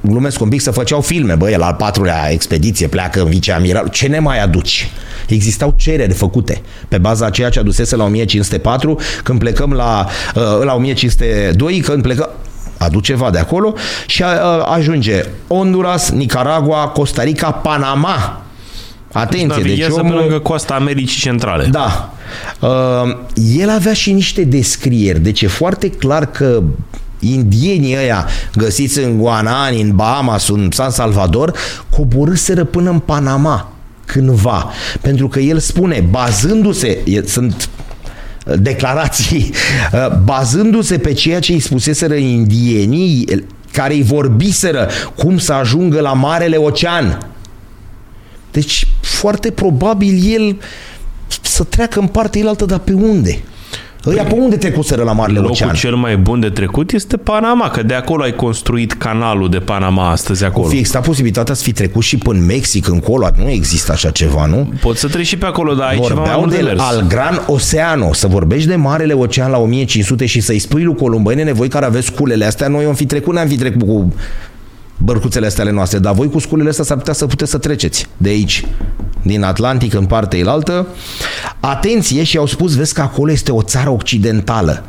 glumesc 0.00 0.40
un 0.40 0.48
pic, 0.48 0.60
să 0.60 0.70
făceau 0.70 1.00
filme, 1.00 1.34
băi, 1.34 1.52
el 1.52 1.62
al 1.62 1.74
patrulea 1.74 2.30
expediție 2.30 2.86
pleacă 2.86 3.20
în 3.20 3.28
viceamiral, 3.28 3.88
ce 3.88 4.06
ne 4.06 4.18
mai 4.18 4.42
aduci? 4.42 4.90
Existau 5.28 5.74
cereri 5.76 6.12
făcute 6.12 6.60
pe 6.88 6.98
baza 6.98 7.26
a 7.26 7.30
ceea 7.30 7.48
ce 7.48 7.58
adusese 7.58 7.96
la 7.96 8.04
1504, 8.04 8.98
când 9.22 9.38
plecăm 9.38 9.72
la, 9.72 10.06
la 10.64 10.74
1502, 10.74 11.78
când 11.78 12.02
plecăm 12.02 12.28
aduc 12.78 13.02
ceva 13.02 13.30
de 13.30 13.38
acolo 13.38 13.74
și 14.06 14.22
a, 14.22 14.26
a, 14.26 14.62
ajunge 14.62 15.24
Honduras, 15.48 16.10
Nicaragua, 16.10 16.88
Costa 16.88 17.22
Rica, 17.22 17.50
Panama. 17.50 18.45
Atenție, 19.16 19.48
deci 19.48 19.56
Navighează 19.56 20.00
omul... 20.00 20.12
pe 20.12 20.18
lângă 20.18 20.38
coasta 20.38 20.74
Americii 20.74 21.20
Centrale. 21.20 21.66
Da. 21.66 22.14
Uh, 22.60 22.68
el 23.58 23.70
avea 23.70 23.92
și 23.92 24.12
niște 24.12 24.44
descrieri, 24.44 25.20
deci 25.20 25.42
e 25.42 25.46
foarte 25.46 25.90
clar 25.90 26.30
că 26.30 26.62
indienii 27.20 27.96
ăia 27.96 28.26
găsiți 28.54 28.98
în 28.98 29.18
Guanani, 29.18 29.80
în 29.80 29.96
Bahamas, 29.96 30.48
în 30.48 30.68
San 30.72 30.90
Salvador, 30.90 31.52
coborâseră 31.90 32.64
până 32.64 32.90
în 32.90 32.98
Panama 32.98 33.72
cândva. 34.04 34.70
Pentru 35.00 35.28
că 35.28 35.38
el 35.38 35.58
spune, 35.58 36.04
bazându-se, 36.10 36.98
e, 37.04 37.22
sunt 37.26 37.68
declarații, 38.54 39.50
uh, 39.92 40.18
bazându-se 40.24 40.98
pe 40.98 41.12
ceea 41.12 41.40
ce 41.40 41.52
îi 41.52 41.60
spuseseră 41.60 42.14
indienii, 42.14 43.46
care 43.72 43.94
îi 43.94 44.02
vorbiseră 44.02 44.88
cum 45.16 45.38
să 45.38 45.52
ajungă 45.52 46.00
la 46.00 46.12
Marele 46.12 46.56
Ocean. 46.56 47.18
Deci, 48.60 48.86
foarte 49.00 49.50
probabil 49.50 50.34
el 50.34 50.56
să 51.40 51.64
treacă 51.64 52.00
în 52.00 52.06
partea 52.06 52.40
elaltă, 52.40 52.64
dar 52.64 52.78
pe 52.78 52.92
unde? 52.92 53.38
Ăia 54.06 54.22
pe 54.22 54.34
unde 54.34 54.56
trecuseră 54.56 55.02
la 55.02 55.12
Marele 55.12 55.38
Locul 55.38 55.56
Ocean? 55.60 55.74
cel 55.74 55.94
mai 55.94 56.16
bun 56.16 56.40
de 56.40 56.48
trecut 56.48 56.92
este 56.92 57.16
Panama, 57.16 57.70
că 57.70 57.82
de 57.82 57.94
acolo 57.94 58.22
ai 58.22 58.34
construit 58.34 58.92
canalul 58.92 59.50
de 59.50 59.58
Panama 59.58 60.10
astăzi 60.10 60.44
acolo. 60.44 60.68
Fi 60.68 60.76
existat 60.76 61.04
posibilitatea 61.06 61.54
să 61.54 61.62
fi 61.62 61.72
trecut 61.72 62.02
și 62.02 62.16
până 62.16 62.38
în 62.38 62.44
Mexic, 62.44 62.88
încolo, 62.88 63.28
nu 63.36 63.50
există 63.50 63.92
așa 63.92 64.10
ceva, 64.10 64.46
nu? 64.46 64.72
Poți 64.80 65.00
să 65.00 65.08
treci 65.08 65.26
și 65.26 65.36
pe 65.36 65.46
acolo, 65.46 65.74
dar 65.74 65.88
ai 65.88 66.00
ceva 66.00 66.06
mai 66.06 66.16
Vorbeau 66.16 66.40
mult 66.40 66.50
de 66.50 66.56
de 66.56 66.62
mers. 66.62 66.80
al 66.80 67.06
Gran 67.08 67.42
Oceano, 67.46 68.12
să 68.12 68.26
vorbești 68.26 68.68
de 68.68 68.76
Marele 68.76 69.12
Ocean 69.12 69.50
la 69.50 69.58
1500 69.58 70.26
și 70.26 70.40
să-i 70.40 70.58
spui 70.58 70.82
lui 70.82 70.94
Columbăine, 70.94 71.52
voi 71.52 71.68
care 71.68 71.84
aveți 71.84 72.12
culele 72.12 72.44
astea, 72.44 72.68
noi 72.68 72.84
am 72.84 72.94
fi 72.94 73.06
trecut, 73.06 73.34
n-am 73.34 73.48
fi 73.48 73.56
trecut 73.56 73.86
cu 73.86 74.12
bărcuțele 74.98 75.46
astea 75.46 75.64
ale 75.64 75.72
noastre, 75.72 75.98
dar 75.98 76.14
voi 76.14 76.30
cu 76.30 76.38
sculele 76.38 76.68
astea 76.68 76.84
s-ar 76.84 76.96
putea 76.96 77.12
să 77.12 77.26
puteți 77.26 77.50
să 77.50 77.58
treceți 77.58 78.06
de 78.16 78.28
aici, 78.28 78.64
din 79.22 79.42
Atlantic 79.42 79.94
în 79.94 80.04
partea 80.06 80.38
elaltă. 80.38 80.86
Atenție 81.60 82.22
și 82.22 82.36
au 82.36 82.46
spus, 82.46 82.74
vezi 82.76 82.94
că 82.94 83.00
acolo 83.00 83.30
este 83.32 83.52
o 83.52 83.62
țară 83.62 83.90
occidentală. 83.90 84.84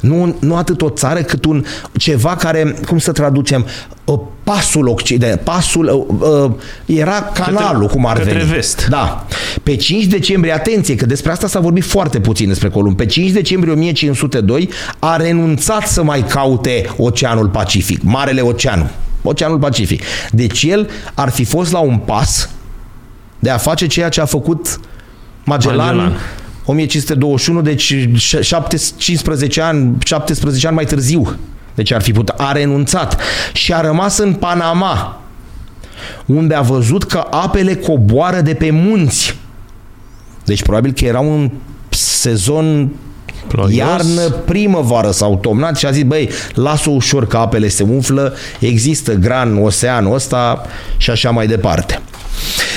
Nu, 0.00 0.36
nu 0.40 0.56
atât 0.56 0.82
o 0.82 0.88
țară 0.88 1.20
cât 1.20 1.44
un 1.44 1.64
ceva 1.98 2.36
care, 2.36 2.76
cum 2.86 2.98
să 2.98 3.12
traducem, 3.12 3.66
uh, 4.04 4.18
pasul 4.44 4.88
occident, 4.88 5.40
pasul 5.40 6.06
uh, 6.20 6.28
uh, 6.44 6.50
era 6.86 7.22
canalul, 7.34 7.80
Către- 7.80 7.94
cum 7.96 8.06
ar 8.06 8.16
către 8.18 8.32
veni. 8.38 8.50
vest. 8.50 8.86
Da. 8.90 9.26
Pe 9.62 9.76
5 9.76 10.04
decembrie, 10.04 10.52
atenție, 10.52 10.94
că 10.94 11.06
despre 11.06 11.30
asta 11.30 11.46
s-a 11.46 11.60
vorbit 11.60 11.84
foarte 11.84 12.20
puțin 12.20 12.48
despre 12.48 12.68
Columb. 12.68 12.96
Pe 12.96 13.06
5 13.06 13.30
decembrie 13.30 13.72
1502 13.72 14.68
a 14.98 15.16
renunțat 15.16 15.86
să 15.86 16.02
mai 16.02 16.24
caute 16.28 16.90
Oceanul 16.96 17.48
Pacific, 17.48 18.02
Marele 18.02 18.40
Ocean, 18.40 18.90
Oceanul 19.26 19.58
Pacific. 19.58 20.02
Deci 20.30 20.62
el 20.62 20.90
ar 21.14 21.30
fi 21.30 21.44
fost 21.44 21.72
la 21.72 21.78
un 21.78 21.98
pas 21.98 22.50
de 23.38 23.50
a 23.50 23.56
face 23.56 23.86
ceea 23.86 24.08
ce 24.08 24.20
a 24.20 24.24
făcut 24.24 24.80
Magellan, 25.44 25.96
Magellan. 25.96 26.16
1521, 26.64 27.60
deci 27.60 27.94
15 28.96 29.60
ani, 29.60 29.96
17 30.04 30.66
ani 30.66 30.76
mai 30.76 30.84
târziu. 30.84 31.36
Deci 31.74 31.92
ar 31.92 32.02
fi 32.02 32.12
putut. 32.12 32.28
A 32.38 32.52
renunțat 32.52 33.20
și 33.52 33.72
a 33.72 33.80
rămas 33.80 34.18
în 34.18 34.32
Panama, 34.32 35.20
unde 36.26 36.54
a 36.54 36.60
văzut 36.60 37.04
că 37.04 37.26
apele 37.30 37.74
coboară 37.74 38.40
de 38.40 38.54
pe 38.54 38.70
munți. 38.70 39.36
Deci 40.44 40.62
probabil 40.62 40.92
că 40.92 41.04
era 41.04 41.20
un 41.20 41.50
sezon 41.88 42.90
Ploios. 43.56 43.76
iarnă, 43.76 44.30
primăvară 44.30 45.10
sau 45.10 45.36
tomnat 45.36 45.76
și 45.76 45.86
a 45.86 45.90
zis, 45.90 46.02
băi, 46.02 46.28
lasă 46.54 46.90
ușor 46.90 47.26
că 47.26 47.36
apele 47.36 47.68
se 47.68 47.82
umflă, 47.82 48.34
există 48.58 49.14
gran 49.14 49.62
oceanul 49.62 50.14
ăsta 50.14 50.62
și 50.96 51.10
așa 51.10 51.30
mai 51.30 51.46
departe. 51.46 52.00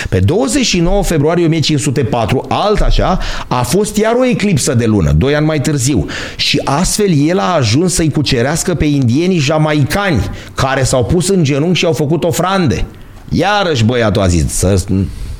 Pe 0.09 0.19
29 0.19 1.03
februarie 1.03 1.45
1504, 1.45 2.45
alt 2.49 2.81
așa, 2.81 3.19
a 3.47 3.61
fost 3.61 3.97
iar 3.97 4.13
o 4.19 4.25
eclipsă 4.25 4.73
de 4.73 4.85
lună, 4.85 5.11
doi 5.11 5.35
ani 5.35 5.45
mai 5.45 5.61
târziu. 5.61 6.05
Și 6.35 6.61
astfel 6.63 7.27
el 7.27 7.39
a 7.39 7.53
ajuns 7.53 7.93
să-i 7.93 8.11
cucerească 8.11 8.73
pe 8.73 8.85
indienii 8.85 9.37
jamaicani, 9.37 10.29
care 10.55 10.83
s-au 10.83 11.05
pus 11.05 11.29
în 11.29 11.43
genunchi 11.43 11.77
și 11.77 11.85
au 11.85 11.93
făcut 11.93 12.23
ofrande. 12.23 12.85
Iarăși 13.29 13.83
băiatul 13.83 14.21
a 14.21 14.27
zis, 14.27 14.53
să 14.53 14.83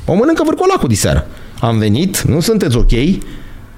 o 0.06 0.14
mănâncă 0.14 0.44
vârcolacul 0.46 0.88
diseară. 0.88 1.28
Am 1.60 1.78
venit, 1.78 2.22
nu 2.22 2.40
sunteți 2.40 2.76
ok, 2.78 2.92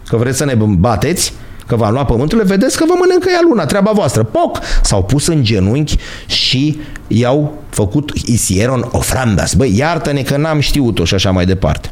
că 0.07 0.18
vreți 0.18 0.38
să 0.38 0.45
ne 0.45 0.57
bateți, 0.77 1.34
că 1.72 1.77
v-am 1.77 1.93
luat 1.93 2.06
pământul, 2.06 2.43
vedeți 2.43 2.77
că 2.77 2.85
vă 2.88 2.93
mănâncă 2.99 3.30
ea 3.30 3.39
luna, 3.43 3.65
treaba 3.65 3.91
voastră. 3.91 4.23
Poc! 4.23 4.60
S-au 4.81 5.03
pus 5.03 5.27
în 5.27 5.43
genunchi 5.43 5.95
și 6.26 6.80
i-au 7.07 7.53
făcut 7.69 8.11
isieron 8.26 8.89
ofrandas. 8.91 9.53
Băi, 9.53 9.77
iartă-ne 9.77 10.22
că 10.22 10.38
n-am 10.38 10.60
știut-o 10.60 11.06
și 11.06 11.14
așa 11.14 11.31
mai 11.31 11.45
departe. 11.45 11.91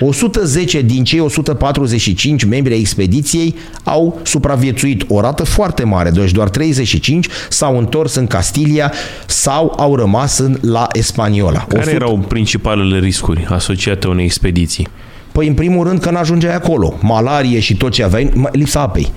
110 0.00 0.80
din 0.80 1.04
cei 1.04 1.20
145 1.20 2.44
membri 2.44 2.72
ai 2.72 2.80
expediției 2.80 3.54
au 3.84 4.20
supraviețuit 4.22 5.04
o 5.08 5.20
rată 5.20 5.44
foarte 5.44 5.84
mare, 5.84 6.10
deci 6.10 6.32
doar 6.32 6.48
35 6.48 7.28
s-au 7.48 7.78
întors 7.78 8.14
în 8.14 8.26
Castilia 8.26 8.92
sau 9.26 9.74
au 9.76 9.96
rămas 9.96 10.38
în 10.38 10.58
la 10.60 10.86
Espaniola. 10.92 11.64
Care 11.68 11.80
100... 11.80 11.94
erau 11.94 12.24
principalele 12.28 12.98
riscuri 12.98 13.46
asociate 13.50 14.08
unei 14.08 14.24
expediții? 14.24 14.88
Păi 15.32 15.46
în 15.46 15.54
primul 15.54 15.86
rând 15.86 16.00
că 16.00 16.10
n-ajungeai 16.10 16.54
acolo. 16.54 16.94
Malarie 17.00 17.60
și 17.60 17.76
tot 17.76 17.92
ce 17.92 18.04
aveai, 18.04 18.32
lipsa 18.52 18.80
apei. 18.80 19.12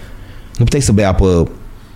Nu 0.57 0.64
puteai 0.64 0.81
să 0.81 0.91
bei 0.91 1.06
apă 1.06 1.48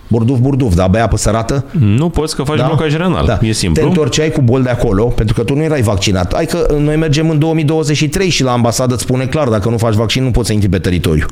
burduf, 0.08 0.38
burduf, 0.38 0.74
dar 0.74 0.88
bea 0.88 1.04
apă 1.04 1.16
sărată? 1.16 1.64
Nu 1.78 2.08
poți 2.08 2.36
că 2.36 2.42
faci 2.42 2.58
da? 2.58 2.66
blocaj 2.66 2.96
renal. 2.96 3.26
Da. 3.26 3.38
E 3.42 3.52
simplu. 3.52 3.82
Te 3.82 3.88
întorceai 3.88 4.30
cu 4.30 4.40
bol 4.40 4.62
de 4.62 4.70
acolo, 4.70 5.04
pentru 5.04 5.34
că 5.34 5.42
tu 5.42 5.54
nu 5.54 5.62
erai 5.62 5.82
vaccinat. 5.82 6.34
Hai 6.34 6.46
că 6.46 6.76
noi 6.78 6.96
mergem 6.96 7.30
în 7.30 7.38
2023 7.38 8.28
și 8.28 8.42
la 8.42 8.52
ambasadă 8.52 8.94
îți 8.94 9.02
spune 9.02 9.26
clar, 9.26 9.48
dacă 9.48 9.68
nu 9.68 9.76
faci 9.76 9.94
vaccin, 9.94 10.22
nu 10.22 10.30
poți 10.30 10.46
să 10.46 10.52
intri 10.52 10.68
pe 10.68 10.78
teritoriu. 10.78 11.26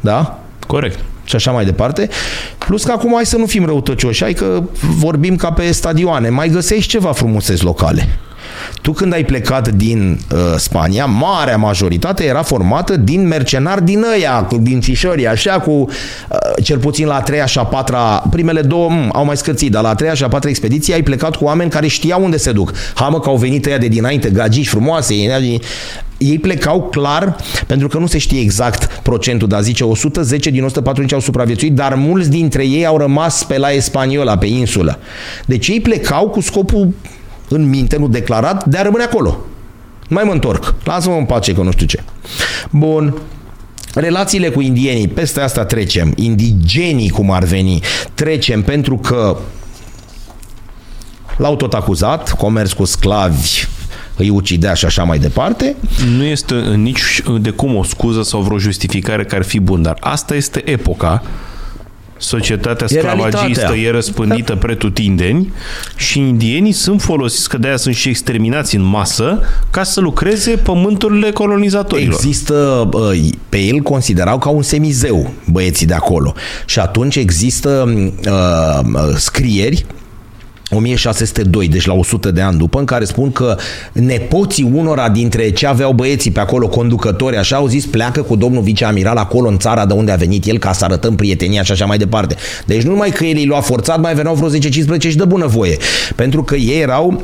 Da? 0.00 0.38
Corect. 0.66 0.98
Și 1.24 1.36
așa 1.36 1.50
mai 1.50 1.64
departe. 1.64 2.08
Plus 2.58 2.84
că 2.84 2.92
acum 2.92 3.12
hai 3.14 3.26
să 3.26 3.36
nu 3.36 3.46
fim 3.46 3.64
răutăcioși, 3.64 4.22
hai 4.22 4.32
că 4.32 4.62
vorbim 4.98 5.36
ca 5.36 5.52
pe 5.52 5.72
stadioane. 5.72 6.28
Mai 6.28 6.48
găsești 6.48 6.90
ceva 6.90 7.12
frumuseți 7.12 7.64
locale. 7.64 8.08
Tu 8.82 8.92
când 8.92 9.12
ai 9.12 9.24
plecat 9.24 9.68
din 9.68 10.20
uh, 10.32 10.38
Spania, 10.56 11.04
marea 11.04 11.56
majoritate 11.56 12.24
era 12.24 12.42
formată 12.42 12.96
din 12.96 13.26
mercenari 13.26 13.84
din 13.84 14.04
ăia, 14.14 14.48
din 14.60 14.80
fișorii, 14.80 15.26
așa 15.26 15.60
cu 15.60 15.70
uh, 15.70 15.86
cel 16.62 16.78
puțin 16.78 17.06
la 17.06 17.14
a 17.14 17.20
treia 17.20 17.46
și 17.46 17.58
a 17.58 17.64
patra, 17.64 18.24
primele 18.30 18.60
două 18.60 18.90
m- 18.90 19.08
au 19.12 19.24
mai 19.24 19.36
scățit, 19.36 19.70
dar 19.70 19.82
la 19.82 19.88
a 19.88 19.94
treia 19.94 20.14
și 20.14 20.24
a 20.24 20.28
patra 20.28 20.48
expediție 20.48 20.94
ai 20.94 21.02
plecat 21.02 21.36
cu 21.36 21.44
oameni 21.44 21.70
care 21.70 21.86
știau 21.86 22.24
unde 22.24 22.36
se 22.36 22.52
duc. 22.52 22.72
Hamă 22.94 23.20
că 23.20 23.28
au 23.28 23.36
venit 23.36 23.66
ăia 23.66 23.78
de 23.78 23.88
dinainte, 23.88 24.30
gagici 24.30 24.68
frumoase, 24.68 25.14
ei 26.18 26.38
plecau 26.38 26.82
clar, 26.82 27.36
pentru 27.66 27.88
că 27.88 27.98
nu 27.98 28.06
se 28.06 28.18
știe 28.18 28.40
exact 28.40 29.00
procentul, 29.02 29.48
dar 29.48 29.62
zice 29.62 29.84
110 29.84 30.50
din 30.50 30.64
145 30.64 31.12
au 31.12 31.20
supraviețuit, 31.20 31.72
dar 31.72 31.94
mulți 31.94 32.30
dintre 32.30 32.66
ei 32.66 32.86
au 32.86 32.96
rămas 32.96 33.44
pe 33.44 33.58
la 33.58 33.70
Espaniola, 33.70 34.38
pe 34.38 34.46
insulă. 34.46 34.98
Deci 35.46 35.68
ei 35.68 35.80
plecau 35.80 36.28
cu 36.28 36.40
scopul 36.40 36.94
în 37.52 37.68
minte, 37.68 37.96
nu 37.96 38.08
declarat, 38.08 38.64
de 38.64 38.78
a 38.78 38.82
rămâne 38.82 39.02
acolo. 39.02 39.38
Mai 40.08 40.24
mă 40.24 40.32
întorc. 40.32 40.74
Lasă-mă 40.84 41.16
în 41.16 41.24
pace 41.24 41.54
că 41.54 41.62
nu 41.62 41.70
știu 41.70 41.86
ce. 41.86 42.02
Bun. 42.70 43.14
Relațiile 43.94 44.48
cu 44.48 44.60
indienii, 44.60 45.08
peste 45.08 45.40
asta 45.40 45.64
trecem. 45.64 46.12
Indigenii, 46.16 47.10
cum 47.10 47.30
ar 47.30 47.44
veni, 47.44 47.80
trecem 48.14 48.62
pentru 48.62 48.96
că 48.96 49.36
l-au 51.36 51.56
tot 51.56 51.74
acuzat, 51.74 52.36
comerț 52.36 52.72
cu 52.72 52.84
sclavi, 52.84 53.64
îi 54.16 54.28
ucidea 54.30 54.74
și 54.74 54.84
așa 54.84 55.02
mai 55.02 55.18
departe. 55.18 55.76
Nu 56.16 56.22
este 56.22 56.54
nici 56.54 57.22
de 57.40 57.50
cum 57.50 57.76
o 57.76 57.82
scuză 57.82 58.22
sau 58.22 58.40
vreo 58.40 58.58
justificare 58.58 59.24
care 59.24 59.40
ar 59.40 59.46
fi 59.46 59.60
bun, 59.60 59.82
dar 59.82 59.96
asta 60.00 60.34
este 60.34 60.62
epoca 60.64 61.22
societatea 62.22 62.86
sclavagistă 62.86 63.74
e, 63.74 63.86
e 63.86 63.90
răspândită 63.90 64.52
da. 64.52 64.58
pretutindeni 64.58 65.52
și 65.96 66.18
indienii 66.18 66.72
sunt 66.72 67.00
folosiți, 67.00 67.48
că 67.48 67.58
de-aia 67.58 67.76
sunt 67.76 67.94
și 67.94 68.08
exterminați 68.08 68.76
în 68.76 68.82
masă, 68.82 69.40
ca 69.70 69.82
să 69.82 70.00
lucreze 70.00 70.50
pământurile 70.50 71.30
colonizatorilor. 71.30 72.14
Există, 72.14 72.88
pe 73.48 73.58
el 73.58 73.78
considerau 73.78 74.38
ca 74.38 74.48
un 74.48 74.62
semizeu 74.62 75.32
băieții 75.50 75.86
de 75.86 75.94
acolo 75.94 76.34
și 76.66 76.78
atunci 76.78 77.16
există 77.16 77.92
uh, 78.26 79.14
scrieri 79.16 79.86
1602, 80.72 81.68
deci 81.68 81.86
la 81.86 81.94
100 81.94 82.30
de 82.30 82.40
ani 82.40 82.58
după, 82.58 82.78
în 82.78 82.84
care 82.84 83.04
spun 83.04 83.32
că 83.32 83.56
nepoții 83.92 84.70
unora 84.74 85.08
dintre 85.08 85.50
ce 85.50 85.66
aveau 85.66 85.92
băieții 85.92 86.30
pe 86.30 86.40
acolo, 86.40 86.68
conducători, 86.68 87.36
așa, 87.36 87.56
au 87.56 87.66
zis 87.66 87.86
pleacă 87.86 88.22
cu 88.22 88.36
domnul 88.36 88.62
viceamiral 88.62 89.16
acolo 89.16 89.48
în 89.48 89.58
țara 89.58 89.86
de 89.86 89.92
unde 89.92 90.12
a 90.12 90.16
venit 90.16 90.46
el 90.46 90.58
ca 90.58 90.72
să 90.72 90.84
arătăm 90.84 91.14
prietenia 91.14 91.62
și 91.62 91.72
așa 91.72 91.84
mai 91.84 91.98
departe. 91.98 92.36
Deci 92.66 92.82
nu 92.82 92.90
numai 92.90 93.10
că 93.10 93.24
el 93.24 93.36
îi 93.36 93.46
lua 93.46 93.60
forțat, 93.60 94.00
mai 94.00 94.14
veneau 94.14 94.34
vreo 94.34 94.48
10-15 94.96 94.98
și 94.98 95.16
de 95.16 95.24
bunăvoie. 95.24 95.76
Pentru 96.16 96.42
că 96.42 96.54
ei 96.54 96.80
erau 96.80 97.22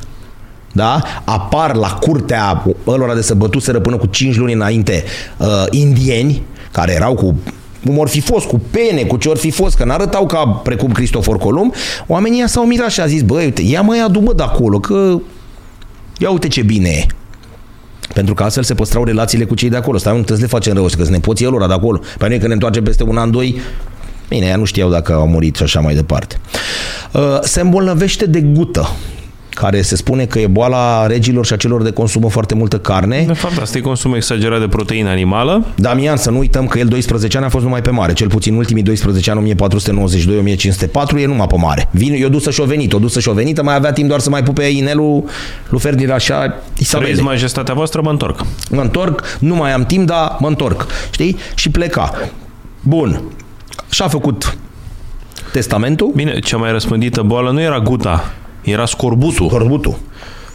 da? 0.73 1.03
apar 1.25 1.75
la 1.75 1.89
curtea 1.89 2.65
ălora 2.87 3.15
de 3.15 3.23
să 3.23 3.35
bătuseră 3.35 3.81
până 3.81 3.97
cu 3.97 4.07
5 4.07 4.37
luni 4.37 4.53
înainte 4.53 5.05
uh, 5.37 5.65
indieni, 5.71 6.43
care 6.73 6.93
erau 6.93 7.15
cu 7.15 7.39
cum 7.85 7.99
or 7.99 8.09
fi 8.09 8.21
fost, 8.21 8.47
cu 8.47 8.61
pene, 8.71 9.03
cu 9.03 9.17
ce 9.17 9.29
or 9.29 9.37
fi 9.37 9.51
fost, 9.51 9.77
că 9.77 9.85
n-arătau 9.85 10.27
ca 10.27 10.47
precum 10.47 10.93
Cristofor 10.93 11.39
Columb, 11.39 11.75
oamenii 12.07 12.49
s-au 12.49 12.65
mirat 12.65 12.91
și 12.91 13.01
a 13.01 13.07
zis, 13.07 13.23
băi, 13.23 13.45
uite, 13.45 13.63
ia 13.63 13.81
mai 13.81 14.01
adu 14.01 14.33
de 14.37 14.43
acolo, 14.43 14.81
că 14.81 15.21
ia 16.19 16.31
uite 16.31 16.49
ce 16.49 16.63
bine 16.63 16.89
e. 16.89 17.07
Pentru 18.15 18.35
că 18.35 18.43
astfel 18.43 18.63
se 18.63 18.75
păstrau 18.75 19.05
relațiile 19.05 19.45
cu 19.45 19.55
cei 19.55 19.69
de 19.69 19.77
acolo. 19.77 19.99
Stai, 19.99 20.17
nu 20.17 20.23
trebuie 20.23 20.39
să 20.39 20.55
le 20.55 20.59
facem 20.59 20.75
rău, 20.75 20.85
că 20.85 20.91
sunt 20.91 21.09
nepoții 21.09 21.47
lor 21.47 21.67
de 21.67 21.73
acolo. 21.73 22.01
Pe 22.19 22.29
noi 22.29 22.37
când 22.37 22.49
ne 22.49 22.53
întoarcem 22.53 22.83
peste 22.83 23.03
un 23.03 23.17
an, 23.17 23.31
doi, 23.31 23.61
bine, 24.29 24.47
ea 24.47 24.57
nu 24.57 24.65
știau 24.65 24.91
dacă 24.91 25.13
au 25.13 25.27
murit 25.27 25.57
și 25.57 25.63
așa 25.63 25.81
mai 25.81 25.95
departe. 25.95 26.41
Uh, 27.13 27.39
se 27.43 27.61
îmbolnăvește 27.61 28.27
de 28.27 28.41
gută 28.41 28.89
care 29.61 29.83
se 29.83 29.97
spune 29.97 30.25
că 30.25 30.39
e 30.39 30.47
boala 30.47 31.07
regilor 31.07 31.47
și 31.47 31.53
a 31.53 31.57
celor 31.57 31.83
de 31.83 31.91
consumă 31.91 32.31
foarte 32.31 32.55
multă 32.55 32.79
carne. 32.79 33.25
De 33.27 33.33
fapt, 33.33 33.59
asta 33.59 33.79
e 33.79 33.81
consum 33.81 34.15
exagerat 34.15 34.61
de 34.61 34.69
proteină 34.69 35.09
animală. 35.09 35.67
Damian, 35.77 36.17
să 36.17 36.31
nu 36.31 36.39
uităm 36.39 36.67
că 36.67 36.79
el 36.79 36.87
12 36.87 37.37
ani 37.37 37.47
a 37.47 37.49
fost 37.49 37.65
numai 37.65 37.83
pe 37.83 37.91
mare, 37.91 38.13
cel 38.13 38.29
puțin 38.29 38.55
ultimii 38.55 38.83
12 38.83 39.31
ani, 39.31 39.55
1492-1504, 39.55 39.57
e 41.21 41.27
numai 41.27 41.47
pe 41.47 41.57
mare. 41.57 41.89
Vin, 41.91 42.15
eu 42.15 42.29
dusă 42.29 42.51
și-o 42.51 42.65
venit, 42.65 42.93
o 42.93 42.99
dusă 42.99 43.21
și-o 43.21 43.33
venită, 43.33 43.63
mai 43.63 43.75
avea 43.75 43.93
timp 43.93 44.09
doar 44.09 44.21
să 44.21 44.31
mai 44.31 44.43
pupe 44.43 44.63
inelul 44.63 45.25
lui 45.69 45.81
Ferdinand 45.81 46.15
așa, 46.15 46.55
Isabele. 46.79 47.11
Trăiți 47.11 47.27
majestatea 47.27 47.75
voastră, 47.75 48.01
mă 48.05 48.11
întorc. 48.11 48.45
Mă 48.71 48.81
întorc, 48.81 49.23
nu 49.39 49.55
mai 49.55 49.73
am 49.73 49.85
timp, 49.85 50.07
dar 50.07 50.37
mă 50.39 50.49
întorc. 50.49 50.87
Știi? 51.11 51.37
Și 51.55 51.71
pleca. 51.71 52.13
Bun. 52.81 53.23
Și-a 53.91 54.09
făcut 54.09 54.57
testamentul. 55.53 56.13
Bine, 56.15 56.39
cea 56.39 56.57
mai 56.57 56.71
răspândită 56.71 57.23
boală 57.23 57.51
nu 57.51 57.61
era 57.61 57.79
guta, 57.79 58.33
era 58.63 58.87
scorbutul. 58.87 59.49
Scorbutul. 59.49 59.99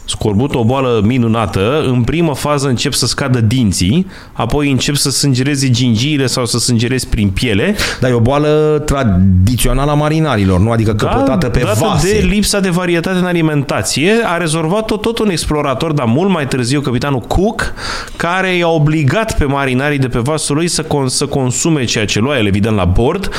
Scorbutul, 0.08 0.60
o 0.60 0.64
boală 0.64 1.00
minunată. 1.04 1.84
În 1.86 2.02
primă 2.02 2.34
fază 2.34 2.68
încep 2.68 2.92
să 2.92 3.06
scadă 3.06 3.40
dinții, 3.40 4.06
apoi 4.32 4.70
încep 4.70 4.94
să 4.94 5.10
sângereze 5.10 5.70
gingiile 5.70 6.26
sau 6.26 6.46
să 6.46 6.58
sângerezi 6.58 7.08
prin 7.08 7.30
piele. 7.30 7.76
Dar 8.00 8.10
e 8.10 8.12
o 8.12 8.20
boală 8.20 8.82
tradițională 8.84 9.90
a 9.90 9.94
marinarilor, 9.94 10.60
nu? 10.60 10.70
Adică 10.70 10.92
da, 10.92 11.08
căpătată 11.08 11.48
pe 11.48 11.66
vase. 11.78 12.12
de 12.12 12.26
lipsa 12.26 12.60
de 12.60 12.70
varietate 12.70 13.18
în 13.18 13.24
alimentație, 13.24 14.12
a 14.24 14.36
rezolvat-o 14.36 14.96
tot 14.96 15.18
un 15.18 15.30
explorator, 15.30 15.92
dar 15.92 16.06
mult 16.06 16.30
mai 16.30 16.46
târziu, 16.46 16.80
capitanul 16.80 17.20
Cook, 17.20 17.72
care 18.16 18.56
i-a 18.56 18.68
obligat 18.68 19.38
pe 19.38 19.44
marinarii 19.44 19.98
de 19.98 20.08
pe 20.08 20.18
vasul 20.18 20.56
lui 20.56 20.68
să, 20.68 20.84
con- 20.84 21.06
să 21.06 21.26
consume 21.26 21.84
ceea 21.84 22.06
ce 22.06 22.18
lua 22.20 22.38
el, 22.38 22.46
evident, 22.46 22.76
la 22.76 22.84
bord, 22.84 23.30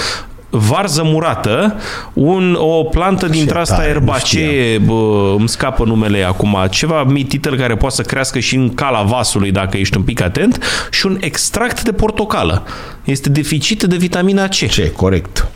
varză 0.49 1.01
murată, 1.05 1.75
un, 2.13 2.57
o 2.59 2.83
plantă 2.83 3.27
dintre 3.27 3.59
asta 3.59 3.75
tare, 3.75 3.87
nu 3.87 3.93
erbacee, 3.93 4.77
bă, 4.77 5.33
îmi 5.37 5.49
scapă 5.49 5.83
numele 5.85 6.23
acum, 6.23 6.57
ceva 6.69 7.03
mititel 7.03 7.57
care 7.57 7.75
poate 7.75 7.95
să 7.95 8.01
crească 8.01 8.39
și 8.39 8.55
în 8.55 8.73
cala 8.73 9.01
vasului 9.01 9.51
dacă 9.51 9.77
ești 9.77 9.97
un 9.97 10.03
pic 10.03 10.21
atent 10.21 10.63
și 10.91 11.05
un 11.05 11.17
extract 11.21 11.83
de 11.83 11.91
portocală. 11.91 12.63
Este 13.03 13.29
deficit 13.29 13.83
de 13.83 13.95
vitamina 13.95 14.47
C. 14.47 14.51
Ce, 14.53 14.91
corect. 14.91 15.47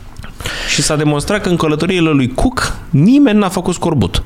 Și 0.68 0.82
s-a 0.82 0.96
demonstrat 0.96 1.40
că 1.42 1.48
în 1.48 1.56
călătoriile 1.56 2.10
lui 2.10 2.32
Cook 2.34 2.76
nimeni 2.90 3.38
n-a 3.38 3.48
făcut 3.48 3.74
scorbut. 3.74 4.22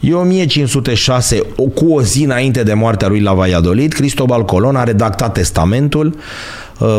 E 0.00 0.12
1506, 0.14 1.42
o- 1.56 1.62
cu 1.62 1.92
o 1.92 2.02
zi 2.02 2.24
înainte 2.24 2.62
de 2.62 2.74
moartea 2.74 3.08
lui 3.08 3.20
la 3.20 3.32
Valladolid, 3.32 3.92
Cristobal 3.92 4.44
Colon 4.44 4.76
a 4.76 4.84
redactat 4.84 5.32
testamentul, 5.32 6.16
uh, 6.78 6.98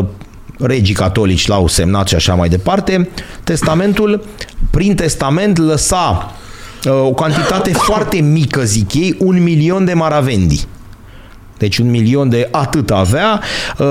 regii 0.59 0.93
catolici 0.93 1.47
l-au 1.47 1.67
semnat 1.67 2.07
și 2.07 2.15
așa 2.15 2.33
mai 2.33 2.49
departe. 2.49 3.09
Testamentul, 3.43 4.23
prin 4.71 4.95
testament, 4.95 5.57
lăsa 5.57 6.31
uh, 6.85 6.91
o 6.91 7.11
cantitate 7.13 7.71
foarte 7.89 8.17
mică, 8.17 8.63
zic 8.63 8.93
ei, 8.93 9.15
un 9.19 9.43
milion 9.43 9.85
de 9.85 9.93
maravendi. 9.93 10.65
Deci 11.57 11.77
un 11.77 11.89
milion 11.89 12.29
de 12.29 12.47
atât 12.51 12.91
avea. 12.91 13.41
uh, 13.77 13.85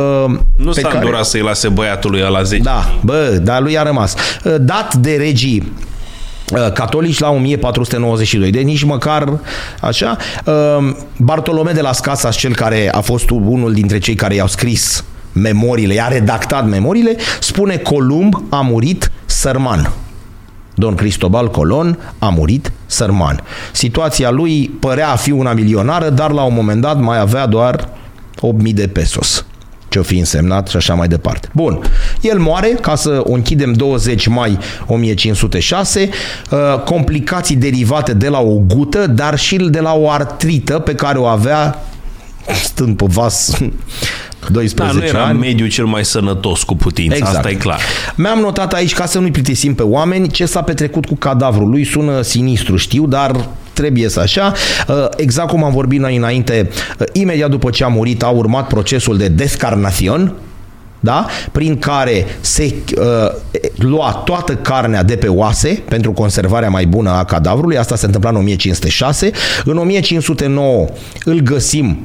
Nu 0.57 0.71
pe 0.71 0.81
s-a 0.81 0.89
care- 0.89 0.99
îndurat 0.99 1.25
să-i 1.25 1.41
lase 1.41 1.69
băiatului 1.69 2.21
la 2.31 2.43
10. 2.43 2.63
da, 2.63 2.95
bă, 3.05 3.41
dar 3.43 3.61
lui 3.63 3.79
a 3.79 3.83
rămas. 3.83 4.15
Uh, 4.45 4.55
Dat 4.61 4.95
de 4.95 5.17
regii 5.17 5.73
uh, 6.53 6.73
catolici 6.73 7.19
la 7.19 7.29
1492, 7.31 8.51
de 8.51 8.61
nici 8.61 8.83
măcar 8.83 9.39
așa. 9.81 10.17
Uh, 10.45 10.55
Bartolome 11.17 11.71
de 11.73 11.81
las 11.81 12.01
Casas, 12.01 12.37
cel 12.37 12.55
care 12.55 12.89
a 12.93 13.01
fost 13.01 13.31
unul 13.31 13.73
dintre 13.73 13.99
cei 13.99 14.15
care 14.15 14.35
i-au 14.35 14.47
scris 14.49 15.05
memoriile, 15.41 15.95
i-a 15.95 16.09
redactat 16.09 16.69
memoriile, 16.69 17.17
spune 17.41 17.77
Columb 17.77 18.43
a 18.49 18.61
murit 18.61 19.11
sărman. 19.27 19.93
Don 20.75 20.95
Cristobal 20.95 21.51
Colon 21.51 21.99
a 22.19 22.29
murit 22.29 22.73
sărman. 22.87 23.43
Situația 23.73 24.31
lui 24.31 24.77
părea 24.81 25.11
a 25.11 25.17
fi 25.17 25.31
una 25.31 25.53
milionară, 25.53 26.11
dar 26.11 26.31
la 26.31 26.43
un 26.43 26.55
moment 26.55 26.81
dat 26.81 27.01
mai 27.01 27.19
avea 27.19 27.47
doar 27.47 27.89
8.000 28.65 28.73
de 28.73 28.87
pesos 28.87 29.45
ce-o 29.89 30.03
fi 30.03 30.19
însemnat 30.19 30.69
și 30.69 30.77
așa 30.77 30.95
mai 30.95 31.09
departe. 31.09 31.49
Bun, 31.55 31.81
el 32.21 32.39
moare, 32.39 32.69
ca 32.69 32.95
să 32.95 33.21
o 33.25 33.33
închidem 33.33 33.73
20 33.73 34.27
mai 34.27 34.59
1506, 34.87 36.09
uh, 36.51 36.59
complicații 36.85 37.57
derivate 37.57 38.13
de 38.13 38.29
la 38.29 38.41
o 38.41 38.55
gută, 38.55 39.07
dar 39.07 39.39
și 39.39 39.57
de 39.57 39.81
la 39.81 39.95
o 39.95 40.11
artrită 40.11 40.79
pe 40.79 40.95
care 40.95 41.19
o 41.19 41.25
avea 41.25 41.83
stând 42.65 42.97
pe 42.97 43.05
vas 43.09 43.59
12 44.51 44.99
Da, 44.99 45.05
nu 45.05 45.09
era 45.19 45.25
ani. 45.27 45.39
mediul 45.39 45.69
cel 45.69 45.85
mai 45.85 46.05
sănătos 46.05 46.63
cu 46.63 46.77
putință, 46.77 47.17
Exact. 47.17 47.37
asta 47.37 47.51
e 47.51 47.55
clar. 47.55 47.81
Mi-am 48.15 48.39
notat 48.39 48.73
aici, 48.73 48.95
ca 48.95 49.07
să 49.07 49.19
nu-i 49.19 49.31
plictisim 49.31 49.75
pe 49.75 49.83
oameni, 49.83 50.29
ce 50.29 50.47
s-a 50.47 50.63
petrecut 50.63 51.07
cu 51.07 51.15
cadavrul 51.15 51.69
lui. 51.71 51.85
Sună 51.85 52.23
sinistru, 52.23 52.77
știu, 52.77 53.07
dar 53.07 53.49
trebuie 53.73 54.09
să 54.09 54.21
așa. 54.21 54.53
Uh, 54.89 54.95
Exact 55.17 55.49
cum 55.49 55.65
am 55.65 55.73
vorbit 55.73 56.01
noi 56.01 56.17
înainte, 56.17 56.69
uh, 56.99 57.07
imediat 57.13 57.51
după 57.51 57.71
ce 57.71 57.85
a 57.85 57.89
murit 57.89 58.23
a 58.23 58.29
urmat 58.29 58.67
procesul 58.67 59.17
de 59.17 59.29
descarnațion, 59.29 60.33
da? 61.01 61.27
prin 61.53 61.79
care 61.79 62.27
se 62.41 62.75
uh, 62.99 63.05
lua 63.77 64.23
toată 64.25 64.55
carnea 64.55 65.03
de 65.03 65.17
pe 65.17 65.29
oase 65.29 65.83
pentru 65.89 66.13
conservarea 66.13 66.69
mai 66.69 66.87
bună 66.87 67.11
a 67.11 67.25
cadavrului. 67.25 67.79
Asta 67.79 67.97
se 67.97 68.07
întâmpla 68.07 68.31
în 68.31 68.37
1506. 68.37 69.31
În 69.65 69.77
1509 69.79 70.87
îl 71.25 71.39
găsim 71.41 71.99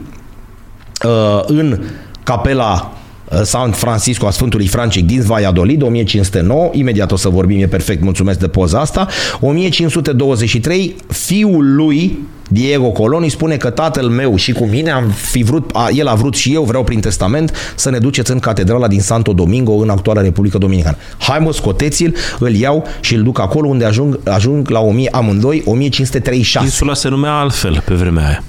uh, 1.06 1.41
în 1.45 1.80
capela 2.24 2.94
uh, 3.32 3.41
San 3.44 3.72
Francisco 3.72 4.28
a 4.28 4.32
Sfântului 4.32 4.68
Francic 4.68 5.06
din 5.06 5.22
Valladolid, 5.22 5.82
1509, 5.82 6.70
imediat 6.74 7.12
o 7.12 7.16
să 7.16 7.30
vorbim, 7.30 7.62
e 7.62 7.68
perfect, 7.68 8.04
mulțumesc 8.04 8.40
de 8.40 8.48
poza 8.48 8.80
asta, 8.80 9.08
1523, 9.40 10.95
fiul 11.08 11.76
lui, 11.76 12.20
Diego 12.50 12.88
Colon, 12.88 13.22
îi 13.22 13.30
spune 13.30 13.58
că 13.58 13.70
tatăl 13.70 14.08
meu 14.08 14.36
și 14.36 14.52
cu 14.52 14.66
mine 14.66 14.91
am 14.91 15.10
fi 15.10 15.44
vrut, 15.44 15.70
a, 15.74 15.90
el 15.94 16.08
a 16.08 16.14
vrut 16.14 16.36
și 16.36 16.54
eu 16.54 16.64
vreau 16.64 16.84
prin 16.84 17.00
testament 17.00 17.74
să 17.76 17.90
ne 17.90 17.98
duceți 17.98 18.32
în 18.32 18.40
catedrala 18.40 18.88
din 18.88 19.02
Santo 19.02 19.34
Domingo 19.34 19.72
în 19.72 19.90
actuala 19.90 20.22
Republică 20.22 20.58
Dominicană. 20.58 20.98
Hai 21.18 21.40
mă, 21.40 21.54
scoteți-l, 21.54 22.16
îl 22.40 22.54
iau 22.54 22.88
și 23.00 23.16
îl 23.16 23.24
duc 23.24 23.40
acolo 23.40 23.68
unde 23.68 23.86
ajung, 23.86 24.20
ajung 24.24 24.70
la 24.70 24.80
1000, 24.80 25.10
amândoi 25.12 25.62
1536. 25.66 26.66
Insula 26.66 26.94
se 26.94 27.10
numea 27.10 27.32
altfel 27.32 27.84
pe 27.86 27.94
vremea 27.94 28.28
aia. 28.28 28.44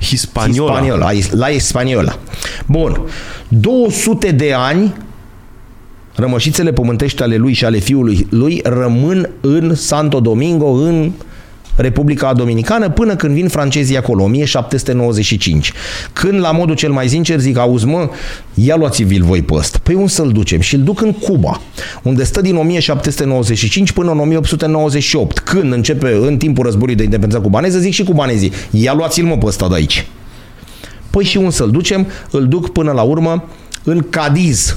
Hispaniola. 0.00 0.72
Hispaniola, 0.72 1.10
la 1.30 1.48
Hispaniola. 1.48 2.18
Bun. 2.66 3.00
200 3.48 4.30
de 4.30 4.52
ani 4.52 4.94
rămășițele 6.14 6.72
pământești 6.72 7.22
ale 7.22 7.36
lui 7.36 7.52
și 7.52 7.64
ale 7.64 7.78
fiului 7.78 8.26
lui 8.30 8.60
rămân 8.64 9.30
în 9.40 9.74
Santo 9.74 10.20
Domingo, 10.20 10.66
în 10.66 11.12
Republica 11.76 12.32
Dominicană, 12.32 12.90
până 12.90 13.16
când 13.16 13.34
vin 13.34 13.48
francezii 13.48 13.96
acolo, 13.96 14.22
1795. 14.22 15.72
Când, 16.12 16.40
la 16.40 16.50
modul 16.50 16.74
cel 16.74 16.90
mai 16.90 17.08
sincer, 17.08 17.38
zic, 17.38 17.58
auzi 17.58 17.86
mă, 17.86 18.10
ia 18.54 18.76
luați-vi-l 18.76 19.22
voi 19.22 19.42
pe 19.42 19.54
ăsta. 19.54 19.78
Păi 19.82 19.94
unde 19.94 20.08
să-l 20.08 20.32
ducem? 20.32 20.60
Și 20.60 20.74
îl 20.74 20.82
duc 20.82 21.00
în 21.00 21.12
Cuba, 21.12 21.60
unde 22.02 22.24
stă 22.24 22.40
din 22.40 22.56
1795 22.56 23.92
până 23.92 24.10
în 24.10 24.18
1898. 24.18 25.38
Când 25.38 25.72
începe, 25.72 26.18
în 26.20 26.36
timpul 26.36 26.64
războiului 26.64 26.96
de 26.96 27.02
independență 27.02 27.44
cubaneză, 27.44 27.78
zic 27.78 27.92
și 27.92 28.04
cubanezii, 28.04 28.52
ia 28.70 28.94
luați-l 28.94 29.24
mă 29.24 29.36
pe 29.36 29.46
ăsta 29.46 29.68
de 29.68 29.74
aici. 29.74 30.06
Păi 31.10 31.24
și 31.24 31.36
unde 31.36 31.50
să-l 31.50 31.70
ducem? 31.70 32.06
Îl 32.30 32.46
duc 32.48 32.72
până 32.72 32.92
la 32.92 33.02
urmă 33.02 33.44
în 33.84 34.06
Cadiz. 34.10 34.76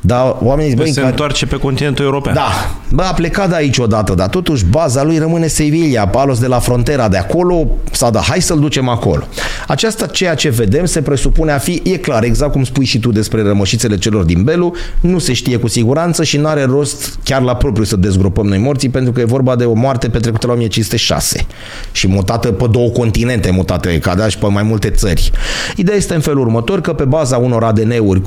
Dar 0.00 0.36
oamenii 0.42 0.70
zic, 0.70 0.78
băi, 0.78 0.90
se 0.90 1.00
în 1.00 1.06
Cadiz- 1.06 1.10
întoarce 1.10 1.46
pe 1.46 1.56
continentul 1.56 2.04
european. 2.04 2.34
da, 2.34 2.48
bă, 2.92 3.02
a 3.02 3.12
plecat 3.14 3.48
de 3.48 3.54
aici 3.54 3.78
odată, 3.78 4.14
dar 4.14 4.28
totuși 4.28 4.64
baza 4.64 5.02
lui 5.02 5.18
rămâne 5.18 5.46
Sevilla, 5.46 6.06
Palos 6.08 6.38
de 6.38 6.46
la 6.46 6.58
frontera 6.58 7.08
de 7.08 7.16
acolo, 7.16 7.66
sau 7.92 8.10
da, 8.10 8.20
hai 8.20 8.40
să-l 8.40 8.58
ducem 8.60 8.88
acolo. 8.88 9.22
Aceasta, 9.66 10.06
ceea 10.06 10.34
ce 10.34 10.48
vedem, 10.48 10.84
se 10.84 11.02
presupune 11.02 11.52
a 11.52 11.58
fi, 11.58 11.82
e 11.84 11.96
clar, 11.96 12.22
exact 12.22 12.52
cum 12.52 12.64
spui 12.64 12.84
și 12.84 12.98
tu 12.98 13.12
despre 13.12 13.42
rămășițele 13.42 13.98
celor 13.98 14.22
din 14.24 14.42
Belu, 14.42 14.72
nu 15.00 15.18
se 15.18 15.32
știe 15.32 15.56
cu 15.56 15.68
siguranță 15.68 16.24
și 16.24 16.36
n-are 16.36 16.64
rost 16.64 17.18
chiar 17.24 17.42
la 17.42 17.56
propriu 17.56 17.84
să 17.84 17.96
dezgropăm 17.96 18.46
noi 18.46 18.58
morții, 18.58 18.88
pentru 18.88 19.12
că 19.12 19.20
e 19.20 19.24
vorba 19.24 19.56
de 19.56 19.64
o 19.64 19.72
moarte 19.74 20.08
petrecută 20.08 20.46
la 20.46 20.52
1506 20.52 21.46
și 21.92 22.08
mutată 22.08 22.52
pe 22.52 22.66
două 22.70 22.88
continente, 22.88 23.50
mutată 23.50 23.88
ca 23.88 24.28
și 24.28 24.38
pe 24.38 24.46
mai 24.46 24.62
multe 24.62 24.90
țări. 24.90 25.30
Ideea 25.76 25.96
este 25.96 26.14
în 26.14 26.20
felul 26.20 26.40
următor, 26.40 26.80
că 26.80 26.92
pe 26.92 27.04
baza 27.04 27.36
unor 27.36 27.64
ADN-uri 27.64 28.22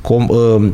com, 0.00 0.26
uh, 0.28 0.68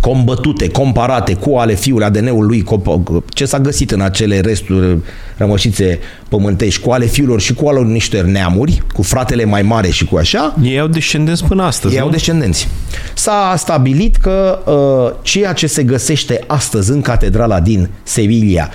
combătute, 0.00 0.68
comparate 0.68 1.34
cu 1.34 1.56
ale 1.56 1.74
fiului 1.74 2.04
ADN-ul 2.04 2.46
lui, 2.46 2.62
cu- 2.62 3.24
ce 3.28 3.44
s-a 3.44 3.58
găsit 3.58 3.90
în 3.90 4.00
acele 4.00 4.40
resturi 4.40 4.98
rămășițe 5.36 5.98
pământești, 6.28 6.80
cu 6.80 6.90
ale 6.90 7.04
fiilor 7.06 7.40
și 7.40 7.54
cu 7.54 7.68
ale 7.68 7.80
niște 7.80 8.20
neamuri, 8.20 8.82
cu 8.92 9.02
fratele 9.02 9.44
mai 9.44 9.62
mare 9.62 9.90
și 9.90 10.04
cu 10.04 10.16
așa, 10.16 10.56
Ei 10.62 10.80
au 10.80 10.86
descendenți 10.86 11.44
până 11.44 11.62
astăzi, 11.62 11.92
ei 11.94 12.00
nu? 12.00 12.06
au 12.06 12.10
descendenți. 12.12 12.68
S-a 13.14 13.54
stabilit 13.58 14.16
că 14.16 14.58
uh, 14.66 15.18
ceea 15.22 15.52
ce 15.52 15.66
se 15.66 15.82
găsește 15.82 16.44
astăzi 16.46 16.90
în 16.90 17.00
catedrala 17.00 17.60
din 17.60 17.88
Sevilla, 18.02 18.68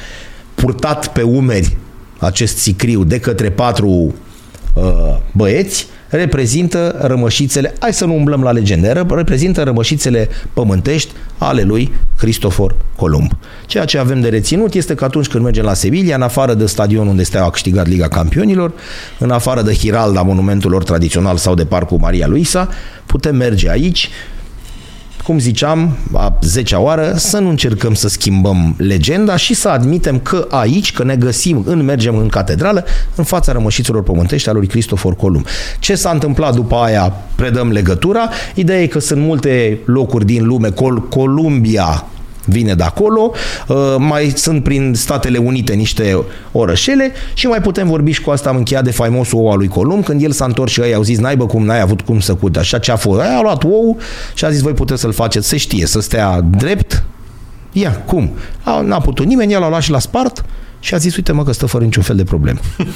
purtat 0.55 1.07
pe 1.07 1.21
umeri 1.21 1.77
acest 2.19 2.57
sicriu 2.57 3.03
de 3.03 3.19
către 3.19 3.49
patru 3.49 4.13
uh, 4.73 4.83
băieți, 5.31 5.87
reprezintă 6.09 6.95
rămășițele, 7.01 7.73
hai 7.79 7.93
să 7.93 8.05
nu 8.05 8.15
umblăm 8.15 8.43
la 8.43 8.51
legende, 8.51 8.91
ră- 8.91 9.15
reprezintă 9.15 9.63
rămășițele 9.63 10.29
pământești 10.53 11.11
ale 11.37 11.61
lui 11.61 11.91
Cristofor 12.17 12.75
Columb. 12.95 13.31
Ceea 13.65 13.85
ce 13.85 13.97
avem 13.97 14.21
de 14.21 14.29
reținut 14.29 14.73
este 14.73 14.95
că 14.95 15.03
atunci 15.03 15.27
când 15.27 15.43
mergem 15.43 15.63
la 15.63 15.73
Sevilla, 15.73 16.15
în 16.15 16.21
afară 16.21 16.53
de 16.53 16.65
stadionul 16.65 17.09
unde 17.09 17.23
Steaua 17.23 17.47
a 17.47 17.49
câștigat 17.49 17.87
Liga 17.87 18.07
Campionilor, 18.07 18.71
în 19.19 19.31
afară 19.31 19.61
de 19.61 19.73
Hiralda, 19.73 20.21
monumentul 20.21 20.71
lor 20.71 20.83
tradițional 20.83 21.37
sau 21.37 21.53
de 21.53 21.65
Parcul 21.65 21.97
Maria 21.97 22.27
Luisa, 22.27 22.69
putem 23.05 23.35
merge 23.35 23.69
aici, 23.69 24.09
cum 25.25 25.39
ziceam, 25.39 25.97
a 26.13 26.37
10 26.41 26.75
oară, 26.75 27.13
să 27.17 27.39
nu 27.39 27.49
încercăm 27.49 27.93
să 27.93 28.07
schimbăm 28.07 28.75
legenda 28.77 29.35
și 29.35 29.53
să 29.53 29.69
admitem 29.69 30.19
că 30.19 30.47
aici, 30.49 30.93
că 30.93 31.03
ne 31.03 31.15
găsim, 31.15 31.63
în 31.65 31.83
mergem 31.83 32.17
în 32.17 32.27
catedrală, 32.27 32.85
în 33.15 33.23
fața 33.23 33.51
rămășiților 33.51 34.03
pământești 34.03 34.49
al 34.49 34.55
lui 34.55 34.67
Cristofor 34.67 35.15
Columb. 35.15 35.45
Ce 35.79 35.95
s-a 35.95 36.09
întâmplat 36.09 36.55
după 36.55 36.75
aia, 36.75 37.13
predăm 37.35 37.71
legătura. 37.71 38.29
Ideea 38.55 38.81
e 38.81 38.87
că 38.87 38.99
sunt 38.99 39.21
multe 39.21 39.79
locuri 39.85 40.25
din 40.25 40.45
lume, 40.45 40.69
Col- 40.69 41.07
Columbia 41.09 42.05
vine 42.45 42.73
de 42.73 42.83
acolo, 42.83 43.31
uh, 43.67 43.95
mai 43.97 44.33
sunt 44.35 44.63
prin 44.63 44.93
Statele 44.95 45.37
Unite 45.37 45.73
niște 45.73 46.23
orășele 46.51 47.11
și 47.33 47.47
mai 47.47 47.61
putem 47.61 47.87
vorbi 47.87 48.11
și 48.11 48.21
cu 48.21 48.29
asta 48.29 48.49
am 48.49 48.55
încheiat 48.55 48.83
de 48.83 48.91
faimosul 48.91 49.39
ou 49.39 49.51
al 49.51 49.57
lui 49.57 49.67
Columb, 49.67 50.03
când 50.03 50.23
el 50.23 50.31
s-a 50.31 50.45
întors 50.45 50.71
și 50.71 50.81
ei 50.81 50.93
au 50.93 51.01
zis, 51.01 51.19
n-aibă 51.19 51.45
cum 51.45 51.65
n-ai 51.65 51.81
avut 51.81 52.01
cum 52.01 52.19
să 52.19 52.35
cute 52.35 52.59
așa 52.59 52.77
ce 52.77 52.91
a 52.91 52.95
fost. 52.95 53.19
Aia 53.21 53.37
a 53.37 53.41
luat 53.41 53.63
ou 53.63 53.97
și 54.33 54.45
a 54.45 54.49
zis, 54.49 54.61
voi 54.61 54.73
puteți 54.73 55.01
să-l 55.01 55.13
faceți, 55.13 55.47
se 55.47 55.57
știe, 55.57 55.85
să 55.85 55.99
stea 55.99 56.41
drept. 56.41 57.03
Ia, 57.71 57.91
cum? 57.91 58.31
A, 58.63 58.81
n-a 58.81 58.99
putut 58.99 59.25
nimeni, 59.25 59.53
el 59.53 59.59
l-a 59.59 59.69
luat 59.69 59.81
și 59.81 59.91
la 59.91 59.99
spart 59.99 60.45
și 60.85 60.93
a 60.93 60.97
zis, 60.97 61.15
uite 61.15 61.31
mă 61.31 61.43
că 61.43 61.51
stă 61.51 61.65
fără 61.65 61.83
niciun 61.83 62.03
fel 62.03 62.15
de 62.15 62.23
problemă. 62.23 62.59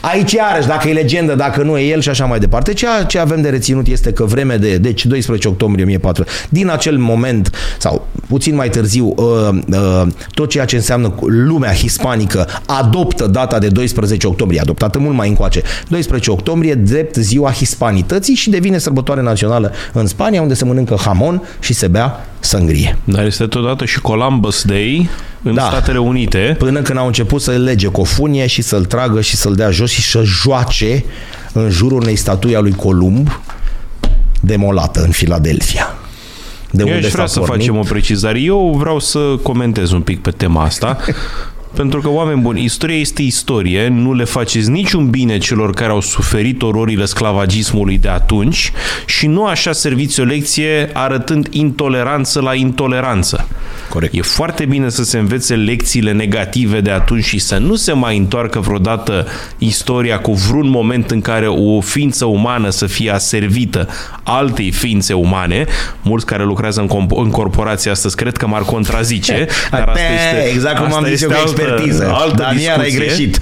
Aici 0.00 0.32
iarăși, 0.32 0.66
dacă 0.66 0.88
e 0.88 0.92
legendă, 0.92 1.34
dacă 1.34 1.62
nu 1.62 1.78
e 1.78 1.86
el 1.86 2.00
și 2.00 2.08
așa 2.08 2.24
mai 2.24 2.38
departe. 2.38 2.72
Ceea 2.72 3.04
ce 3.04 3.18
avem 3.18 3.40
de 3.40 3.48
reținut 3.48 3.86
este 3.86 4.12
că 4.12 4.24
vreme 4.24 4.56
de, 4.56 4.76
deci 4.76 5.06
12 5.06 5.48
octombrie 5.48 5.84
1400, 5.84 6.30
din 6.48 6.70
acel 6.70 6.96
moment, 6.96 7.50
sau 7.78 8.06
puțin 8.28 8.54
mai 8.54 8.68
târziu, 8.68 9.14
uh, 9.16 9.48
uh, 9.70 10.06
tot 10.30 10.48
ceea 10.48 10.64
ce 10.64 10.76
înseamnă 10.76 11.14
lumea 11.20 11.72
hispanică 11.72 12.48
adoptă 12.66 13.26
data 13.26 13.58
de 13.58 13.68
12 13.68 14.26
octombrie, 14.26 14.60
adoptată 14.60 14.98
mult 14.98 15.16
mai 15.16 15.28
încoace, 15.28 15.62
12 15.88 16.30
octombrie, 16.30 16.74
drept 16.74 17.14
ziua 17.14 17.52
hispanității 17.52 18.34
și 18.34 18.50
devine 18.50 18.78
sărbătoare 18.78 19.22
națională 19.22 19.72
în 19.92 20.06
Spania, 20.06 20.42
unde 20.42 20.54
se 20.54 20.64
mănâncă 20.64 20.96
hamon 21.04 21.42
și 21.60 21.72
se 21.72 21.86
bea 21.86 22.26
sângrie. 22.40 22.98
Dar 23.04 23.24
este 23.24 23.46
totodată 23.46 23.84
și 23.84 24.00
Columbus 24.00 24.62
Day 24.64 25.08
în 25.42 25.54
da. 25.54 25.66
Statele 25.66 25.98
Unite. 25.98 26.54
Până 26.58 26.82
când 26.82 26.98
au 26.98 27.06
început 27.06 27.40
să-l 27.40 27.62
lege 27.62 27.86
cu 27.86 28.00
o 28.00 28.04
funie 28.04 28.46
și 28.46 28.62
să-l 28.62 28.84
tragă 28.84 29.20
și 29.20 29.36
să-l 29.36 29.54
dea 29.54 29.70
jos 29.70 29.90
și 29.90 30.02
să 30.02 30.22
joace 30.24 31.04
în 31.52 31.70
jurul 31.70 32.00
unei 32.00 32.16
statui 32.16 32.56
a 32.56 32.60
lui 32.60 32.72
Columb 32.72 33.40
demolată 34.40 35.02
în 35.02 35.10
Filadelfia. 35.10 35.94
De 36.70 36.82
Eu 36.86 36.94
unde 36.94 37.06
aș 37.06 37.12
vrea 37.12 37.26
să 37.26 37.40
facem 37.40 37.78
o 37.78 37.82
precizare. 37.82 38.40
Eu 38.40 38.74
vreau 38.78 38.98
să 38.98 39.18
comentez 39.42 39.90
un 39.90 40.00
pic 40.00 40.20
pe 40.20 40.30
tema 40.30 40.64
asta. 40.64 40.96
Pentru 41.78 42.00
că, 42.00 42.08
oameni 42.08 42.40
buni, 42.40 42.64
istoria 42.64 42.96
este 42.96 43.22
istorie, 43.22 43.88
nu 43.88 44.14
le 44.14 44.24
faceți 44.24 44.70
niciun 44.70 45.10
bine 45.10 45.38
celor 45.38 45.74
care 45.74 45.90
au 45.90 46.00
suferit 46.00 46.62
ororile 46.62 47.04
sclavagismului 47.04 47.98
de 47.98 48.08
atunci 48.08 48.72
și 49.06 49.26
nu 49.26 49.44
așa 49.44 49.72
serviți 49.72 50.20
o 50.20 50.24
lecție 50.24 50.90
arătând 50.92 51.46
intoleranță 51.50 52.40
la 52.40 52.54
intoleranță. 52.54 53.48
Corect. 53.88 54.14
E 54.14 54.22
foarte 54.22 54.64
bine 54.64 54.88
să 54.88 55.04
se 55.04 55.18
învețe 55.18 55.54
lecțiile 55.54 56.12
negative 56.12 56.80
de 56.80 56.90
atunci 56.90 57.24
și 57.24 57.38
să 57.38 57.58
nu 57.58 57.74
se 57.74 57.92
mai 57.92 58.16
întoarcă 58.16 58.60
vreodată 58.60 59.26
istoria 59.58 60.18
cu 60.18 60.32
vreun 60.32 60.68
moment 60.68 61.10
în 61.10 61.20
care 61.20 61.46
o 61.46 61.80
ființă 61.80 62.24
umană 62.24 62.70
să 62.70 62.86
fie 62.86 63.10
aservită 63.10 63.88
altei 64.22 64.70
ființe 64.70 65.12
umane. 65.12 65.66
Mulți 66.02 66.26
care 66.26 66.44
lucrează 66.44 66.80
în, 66.80 67.06
în 67.08 67.30
corporație 67.30 67.90
astăzi 67.90 68.16
cred 68.16 68.36
că 68.36 68.46
m-ar 68.46 68.62
contrazice, 68.62 69.46
dar 69.70 69.88
asta 69.88 70.00
este, 70.14 70.50
exact 70.52 70.78
cum 70.78 70.94
am 70.94 71.04
zis 71.04 71.22
eu 71.22 71.30
expertiză. 71.68 72.10
Altă 72.12 72.36
Dar 72.42 72.52
discuție. 72.52 72.82
ai 72.82 72.90
greșit. 72.90 73.40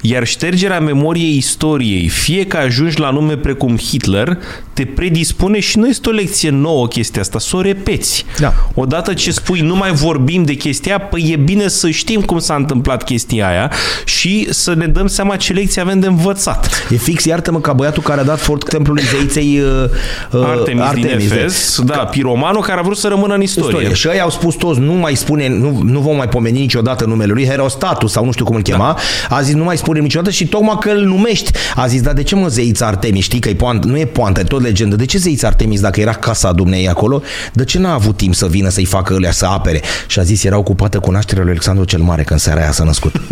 Iar 0.00 0.26
ștergerea 0.26 0.80
memoriei 0.80 1.36
istoriei, 1.36 2.08
fie 2.08 2.46
că 2.46 2.56
ajungi 2.56 3.00
la 3.00 3.10
nume 3.10 3.36
precum 3.36 3.76
Hitler, 3.76 4.38
te 4.72 4.84
predispune 4.84 5.60
și 5.60 5.78
nu 5.78 5.88
este 5.88 6.08
o 6.08 6.12
lecție 6.12 6.50
nouă 6.50 6.88
chestia 6.88 7.20
asta, 7.20 7.38
să 7.38 7.56
o 7.56 7.60
repeți. 7.60 8.24
Da. 8.38 8.52
Odată 8.74 9.14
ce 9.14 9.30
spui 9.32 9.60
nu 9.60 9.76
mai 9.76 9.92
vorbim 9.92 10.44
de 10.44 10.54
chestia, 10.54 10.98
păi 10.98 11.28
e 11.32 11.36
bine 11.36 11.68
să 11.68 11.90
știm 11.90 12.20
cum 12.20 12.38
s-a 12.38 12.54
întâmplat 12.54 13.02
chestia 13.04 13.48
aia 13.48 13.72
și 14.04 14.46
să 14.50 14.74
ne 14.74 14.86
dăm 14.86 15.06
seama 15.06 15.36
ce 15.36 15.52
lecție 15.52 15.82
avem 15.82 16.00
de 16.00 16.06
învățat. 16.06 16.86
E 16.90 16.96
fix, 16.96 17.24
iartă-mă, 17.24 17.60
ca 17.60 17.72
băiatul 17.72 18.02
care 18.02 18.20
a 18.20 18.24
dat 18.24 18.40
fort 18.40 18.68
templului 18.68 19.02
zeiței 19.02 19.60
uh, 19.60 20.40
uh, 20.40 20.46
Artemis, 20.46 20.82
Artemis 20.82 21.28
din 21.28 21.38
Efes, 21.38 21.80
da, 21.84 21.96
piromanul 21.96 22.62
care 22.62 22.80
a 22.80 22.82
vrut 22.82 22.96
să 22.96 23.08
rămână 23.08 23.34
în 23.34 23.42
istorie. 23.42 23.68
istorie. 23.68 23.94
Și 23.94 24.08
ei 24.08 24.20
au 24.20 24.30
spus 24.30 24.54
toți, 24.54 24.80
nu 24.80 24.92
mai 24.92 25.14
spune, 25.14 25.48
nu, 25.48 25.80
nu 25.82 26.00
vom 26.00 26.16
mai 26.16 26.28
pomeni 26.28 26.58
niciodată 26.58 27.04
numele 27.04 27.32
lui, 27.32 27.46
Herostatus 27.46 28.12
sau 28.12 28.24
nu 28.24 28.32
știu 28.32 28.44
cum 28.44 28.56
îl 28.56 28.62
chema, 28.62 28.98
da. 29.28 29.36
a 29.36 29.40
zis 29.40 29.54
nu 29.54 29.63
mai 29.64 29.76
spunem 29.76 30.02
niciodată 30.02 30.30
și 30.30 30.46
tocmai 30.46 30.76
că 30.80 30.90
îl 30.90 31.04
numești. 31.04 31.50
A 31.74 31.86
zis, 31.86 32.00
dar 32.02 32.12
de 32.14 32.22
ce 32.22 32.34
mă 32.34 32.48
zeița 32.48 32.86
Artemis? 32.86 33.24
Știi 33.24 33.38
că 33.38 33.48
e 33.48 33.54
poant, 33.54 33.84
nu 33.84 33.98
e 33.98 34.04
poantă, 34.04 34.40
e 34.40 34.42
tot 34.42 34.62
legendă. 34.62 34.96
De 34.96 35.04
ce 35.04 35.18
zeița 35.18 35.46
Artemis 35.46 35.80
dacă 35.80 36.00
era 36.00 36.12
casa 36.12 36.52
dumnei 36.52 36.88
acolo? 36.88 37.22
De 37.52 37.64
ce 37.64 37.78
n-a 37.78 37.92
avut 37.92 38.16
timp 38.16 38.34
să 38.34 38.46
vină 38.46 38.68
să-i 38.68 38.84
facă 38.84 39.14
ălea 39.14 39.30
să 39.32 39.46
apere? 39.46 39.80
Și 40.06 40.18
a 40.18 40.22
zis, 40.22 40.44
era 40.44 40.58
ocupată 40.58 40.98
cu 40.98 41.10
nașterea 41.10 41.42
lui 41.42 41.50
Alexandru 41.52 41.84
cel 41.84 42.00
Mare 42.00 42.22
când 42.22 42.40
seara 42.40 42.60
aia 42.60 42.72
s-a 42.72 42.84
născut. 42.84 43.12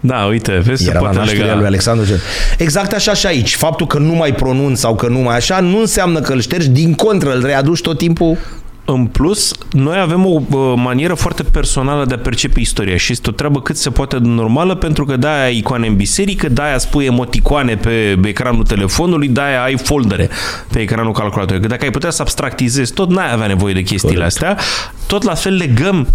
Da, 0.00 0.24
uite, 0.24 0.60
vezi, 0.64 0.88
Era 0.88 0.98
se 0.98 1.04
poate 1.04 1.32
lega. 1.32 1.54
lui 1.54 1.66
Alexandru 1.66 2.06
cel... 2.06 2.20
Exact 2.58 2.92
așa 2.92 3.14
și 3.14 3.26
aici. 3.26 3.54
Faptul 3.54 3.86
că 3.86 3.98
nu 3.98 4.12
mai 4.12 4.34
pronunți 4.34 4.80
sau 4.80 4.94
că 4.94 5.08
nu 5.08 5.18
mai 5.18 5.36
așa, 5.36 5.60
nu 5.60 5.78
înseamnă 5.78 6.20
că 6.20 6.32
îl 6.32 6.40
ștergi, 6.40 6.68
din 6.68 6.94
contră, 6.94 7.34
îl 7.34 7.44
readuci 7.44 7.80
tot 7.80 7.98
timpul 7.98 8.38
în 8.84 9.06
plus, 9.06 9.52
noi 9.72 9.98
avem 9.98 10.26
o 10.26 10.40
manieră 10.74 11.14
foarte 11.14 11.42
personală 11.42 12.04
de 12.04 12.14
a 12.14 12.18
percepe 12.18 12.60
istoria 12.60 12.96
și 12.96 13.12
este 13.12 13.30
o 13.30 13.32
treabă 13.32 13.60
cât 13.60 13.76
se 13.76 13.90
poate 13.90 14.18
de 14.18 14.28
normală 14.28 14.74
pentru 14.74 15.04
că 15.04 15.16
de-aia 15.16 15.44
ai 15.44 15.56
icoane 15.56 15.86
în 15.86 15.96
biserică, 15.96 16.48
de-aia 16.48 16.78
spui 16.78 17.04
emoticoane 17.04 17.76
pe 17.76 18.18
ecranul 18.24 18.64
telefonului, 18.64 19.28
de-aia 19.28 19.62
ai 19.62 19.76
foldere 19.78 20.28
pe 20.72 20.80
ecranul 20.80 21.12
calculatorului. 21.12 21.60
Că 21.60 21.66
dacă 21.66 21.84
ai 21.84 21.90
putea 21.90 22.10
să 22.10 22.22
abstractizezi 22.22 22.92
tot, 22.92 23.10
n-ai 23.10 23.32
avea 23.32 23.46
nevoie 23.46 23.74
de 23.74 23.82
chestiile 23.82 24.14
Corect. 24.14 24.32
astea. 24.32 24.58
Tot 25.06 25.22
la 25.22 25.34
fel 25.34 25.54
legăm 25.54 26.06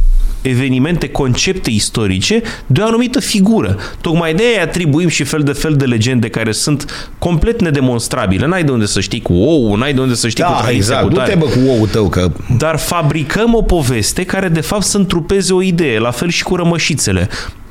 evenimente, 0.47 1.09
concepte 1.09 1.69
istorice 1.69 2.41
de 2.65 2.81
o 2.81 2.85
anumită 2.85 3.19
figură. 3.19 3.77
Tocmai 4.01 4.33
de 4.33 4.43
aia 4.53 4.63
atribuim 4.63 5.07
și 5.07 5.23
fel 5.23 5.41
de 5.41 5.51
fel 5.51 5.75
de 5.75 5.85
legende 5.85 6.29
care 6.29 6.51
sunt 6.51 7.11
complet 7.19 7.61
nedemonstrabile. 7.61 8.45
N-ai 8.45 8.63
de 8.63 8.71
unde 8.71 8.85
să 8.85 8.99
știi 8.99 9.21
cu 9.21 9.33
ou, 9.33 9.75
n-ai 9.75 9.93
de 9.93 10.01
unde 10.01 10.13
să 10.13 10.27
știi 10.27 10.43
da, 10.43 10.49
cu 10.49 10.69
exact. 10.69 11.09
Du-te 11.09 11.35
bă 11.35 11.45
cu 11.45 11.59
ou 11.69 11.85
tău 11.85 12.09
că... 12.09 12.31
Dar 12.57 12.77
fabricăm 12.77 13.53
o 13.53 13.61
poveste 13.61 14.23
care 14.23 14.47
de 14.47 14.61
fapt 14.61 14.83
să 14.83 14.97
întrupeze 14.97 15.53
o 15.53 15.61
idee, 15.61 15.99
la 15.99 16.11
fel 16.11 16.29
și 16.29 16.43
cu 16.43 16.55
rămășițele 16.55 17.29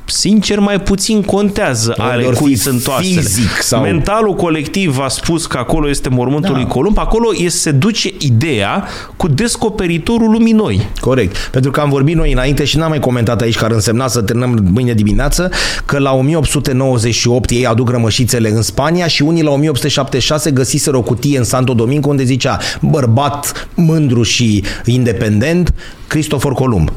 sincer, 0.09 0.59
mai 0.59 0.79
puțin 0.79 1.21
contează 1.21 1.93
ale 1.97 2.23
cui 2.23 2.55
sunt 2.55 2.87
oasele. 2.87 3.21
Sau... 3.61 3.81
Mentalul 3.81 4.33
colectiv 4.33 4.99
a 4.99 5.07
spus 5.07 5.45
că 5.45 5.57
acolo 5.57 5.89
este 5.89 6.09
mormântul 6.09 6.53
da. 6.53 6.59
lui 6.59 6.67
Columb, 6.67 6.97
acolo 6.97 7.29
este, 7.33 7.57
se 7.57 7.71
duce 7.71 8.13
ideea 8.19 8.87
cu 9.15 9.27
descoperitorul 9.27 10.31
lumii 10.31 10.53
noi. 10.53 10.89
Corect. 10.99 11.49
Pentru 11.51 11.71
că 11.71 11.79
am 11.79 11.89
vorbit 11.89 12.15
noi 12.15 12.31
înainte 12.31 12.63
și 12.63 12.77
n-am 12.77 12.89
mai 12.89 12.99
comentat 12.99 13.41
aici, 13.41 13.57
care 13.57 13.73
însemna 13.73 14.07
să 14.07 14.21
terminăm 14.21 14.67
mâine 14.71 14.93
dimineață, 14.93 15.49
că 15.85 15.99
la 15.99 16.13
1898 16.13 17.49
ei 17.49 17.65
aduc 17.65 17.89
rămășițele 17.89 18.49
în 18.49 18.61
Spania 18.61 19.07
și 19.07 19.21
unii 19.21 19.43
la 19.43 19.51
1876 19.51 20.51
găsiseră 20.51 20.97
o 20.97 21.01
cutie 21.01 21.37
în 21.37 21.43
Santo 21.43 21.73
Domingo 21.73 22.09
unde 22.09 22.23
zicea 22.23 22.59
bărbat 22.81 23.69
mândru 23.73 24.23
și 24.23 24.63
independent, 24.85 25.73
Cristofor 26.07 26.53
Columb. 26.53 26.91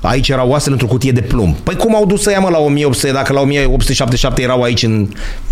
Aici 0.00 0.28
erau 0.28 0.48
oasele 0.48 0.72
într-o 0.72 0.88
cutie 0.88 1.12
de 1.12 1.20
plumb. 1.20 1.54
Păi 1.54 1.76
cum 1.76 1.94
au 1.94 2.06
dus 2.06 2.22
să 2.22 2.30
ia 2.30 2.38
mă 2.38 2.48
la 2.48 2.58
1800 2.58 3.12
dacă 3.12 3.32
la 3.32 3.40
1877 3.40 4.42
erau 4.42 4.62
aici 4.62 4.82
în... 4.82 5.08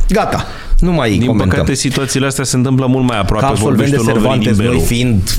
Gata, 0.09 0.47
nu 0.79 0.93
mai 0.93 1.11
Din 1.11 1.27
comentăm. 1.27 1.49
păcate 1.49 1.75
situațiile 1.75 2.27
astea 2.27 2.45
se 2.45 2.57
întâmplă 2.57 2.87
mult 2.87 3.07
mai 3.09 3.19
aproape. 3.19 3.45
Ca 3.45 3.51
absolvent 3.51 3.91
de 3.91 3.97
Cervantes, 4.07 4.57
noi 4.57 4.81
fiind 4.81 5.39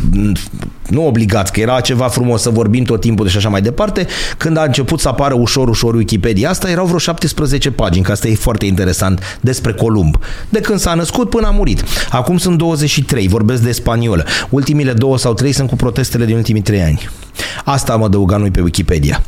nu 0.90 1.08
obligați, 1.08 1.52
că 1.52 1.60
era 1.60 1.80
ceva 1.80 2.08
frumos 2.08 2.42
să 2.42 2.50
vorbim 2.50 2.84
tot 2.84 3.02
timpul 3.02 3.28
și 3.28 3.38
așa 3.38 3.50
mai 3.50 3.62
departe, 3.62 4.08
când 4.38 4.58
a 4.58 4.64
început 4.64 5.00
să 5.00 5.08
apară 5.08 5.34
ușor, 5.34 5.70
ușor 5.70 5.94
Wikipedia 5.94 6.50
asta, 6.50 6.70
erau 6.70 6.86
vreo 6.86 6.98
17 6.98 7.72
pagini, 7.72 8.04
că 8.04 8.12
asta 8.12 8.28
e 8.28 8.36
foarte 8.36 8.66
interesant, 8.66 9.40
despre 9.42 9.74
Columb. 9.74 10.18
De 10.50 10.60
când 10.60 10.80
s-a 10.80 10.94
născut 10.94 11.30
până 11.30 11.48
a 11.48 11.52
murit. 11.52 11.84
Acum 12.10 12.38
sunt 12.38 12.58
23, 12.58 13.28
vorbesc 13.28 13.62
de 13.62 13.72
spaniolă. 13.72 14.26
Ultimile 14.50 14.94
două 14.94 15.18
sau 15.18 15.34
trei 15.34 15.52
sunt 15.52 15.70
cu 15.70 15.76
protestele 15.76 16.26
din 16.26 16.36
ultimii 16.36 16.62
trei 16.62 16.82
ani. 16.82 17.10
Asta 17.64 17.94
am 17.94 18.04
adăugat 18.04 18.40
noi 18.40 18.52
pe 18.52 18.62
Wikipedia. 18.62 19.22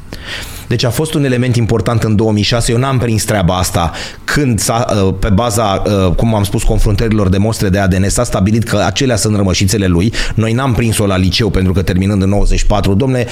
Deci 0.71 0.83
a 0.83 0.89
fost 0.89 1.13
un 1.13 1.23
element 1.23 1.55
important 1.55 2.03
în 2.03 2.15
2006. 2.15 2.71
Eu 2.71 2.77
n-am 2.77 2.97
prins 2.97 3.23
treaba 3.23 3.57
asta 3.57 3.91
când 4.23 4.59
s-a, 4.59 4.85
uh, 5.05 5.13
pe 5.19 5.29
baza, 5.29 5.83
uh, 5.85 6.13
cum 6.15 6.35
am 6.35 6.43
spus, 6.43 6.63
confruntărilor 6.63 7.29
de 7.29 7.37
mostre 7.37 7.69
de 7.69 7.79
ADN 7.79 8.09
s-a 8.09 8.23
stabilit 8.23 8.63
că 8.63 8.83
acelea 8.85 9.15
sunt 9.15 9.35
rămășițele 9.35 9.87
lui. 9.87 10.13
Noi 10.35 10.53
n-am 10.53 10.73
prins-o 10.73 11.05
la 11.05 11.17
liceu 11.17 11.49
pentru 11.49 11.73
că 11.73 11.81
terminând 11.81 12.21
în 12.21 12.29
94, 12.29 12.93
domne, 12.93 13.25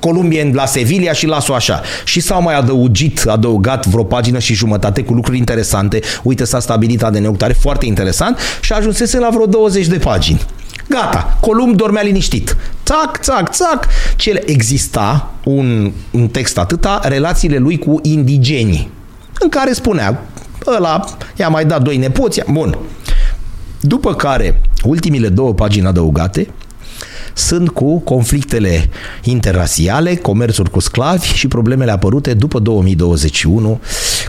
Columbien 0.00 0.52
la 0.54 0.66
Sevilla 0.66 1.12
și 1.12 1.26
las-o 1.26 1.54
așa. 1.54 1.80
Și 2.04 2.20
s-au 2.20 2.42
mai 2.42 2.56
adăugit, 2.56 3.24
adăugat 3.26 3.86
vreo 3.86 4.04
pagină 4.04 4.38
și 4.38 4.54
jumătate 4.54 5.02
cu 5.02 5.12
lucruri 5.12 5.38
interesante. 5.38 6.00
Uite, 6.22 6.44
s-a 6.44 6.60
stabilit 6.60 7.02
ADN-ul 7.02 7.36
tare, 7.36 7.52
foarte 7.52 7.86
interesant 7.86 8.38
și 8.60 8.72
ajunsese 8.72 9.18
la 9.18 9.28
vreo 9.32 9.46
20 9.46 9.86
de 9.86 9.98
pagini. 9.98 10.40
Gata, 10.90 11.36
Columb 11.40 11.76
dormea 11.76 12.02
liniștit. 12.02 12.56
Țac, 12.84 13.18
țac, 13.20 13.50
țac. 13.50 13.86
Ce 14.16 14.42
exista 14.46 15.30
un, 15.44 15.92
un 16.10 16.28
text 16.28 16.58
atâta, 16.58 17.00
relațiile 17.02 17.58
lui 17.58 17.78
cu 17.78 17.98
indigenii, 18.02 18.90
în 19.40 19.48
care 19.48 19.72
spunea, 19.72 20.22
ăla 20.66 21.04
i-a 21.36 21.48
mai 21.48 21.64
dat 21.64 21.82
doi 21.82 21.96
nepoți, 21.96 22.42
bun. 22.50 22.78
După 23.80 24.14
care, 24.14 24.60
ultimile 24.84 25.28
două 25.28 25.54
pagini 25.54 25.86
adăugate, 25.86 26.48
sunt 27.34 27.68
cu 27.68 27.98
conflictele 27.98 28.88
interrasiale, 29.22 30.14
comerțul 30.14 30.66
cu 30.66 30.80
sclavi 30.80 31.26
și 31.26 31.48
problemele 31.48 31.90
apărute 31.90 32.34
după 32.34 32.58
2021 32.58 33.80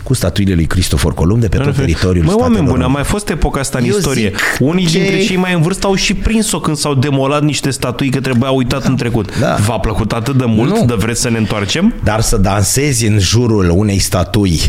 cu 0.02 0.14
statuile 0.14 0.54
lui 0.54 0.64
Cristofor 0.64 1.14
Columb 1.14 1.40
de 1.40 1.48
pe 1.48 1.56
tot 1.56 1.74
teritoriul 1.74 2.24
Măi, 2.24 2.34
oameni 2.38 2.66
buni, 2.66 2.82
a 2.82 2.86
mai 2.86 3.04
fost 3.04 3.28
epoca 3.28 3.60
asta 3.60 3.78
în 3.78 3.84
Eu 3.84 3.96
istorie. 3.96 4.32
Unii 4.58 4.86
ce... 4.86 4.98
dintre 4.98 5.24
cei 5.24 5.36
mai 5.36 5.54
în 5.54 5.62
vârstă 5.62 5.86
au 5.86 5.94
și 5.94 6.14
prins-o 6.14 6.60
când 6.60 6.76
s-au 6.76 6.94
demolat 6.94 7.42
niște 7.42 7.70
statui 7.70 8.10
că 8.10 8.20
trebuia 8.20 8.50
uitat 8.50 8.82
da. 8.82 8.88
în 8.88 8.96
trecut. 8.96 9.38
Da. 9.38 9.56
V-a 9.66 9.78
plăcut 9.78 10.12
atât 10.12 10.36
de 10.38 10.44
mult 10.44 10.70
nu. 10.70 10.84
de 10.84 10.94
vreți 10.94 11.20
să 11.20 11.30
ne 11.30 11.38
întoarcem? 11.38 11.94
Dar 12.04 12.20
să 12.20 12.36
dansezi 12.36 13.06
în 13.06 13.18
jurul 13.18 13.70
unei 13.70 13.98
statui 13.98 14.60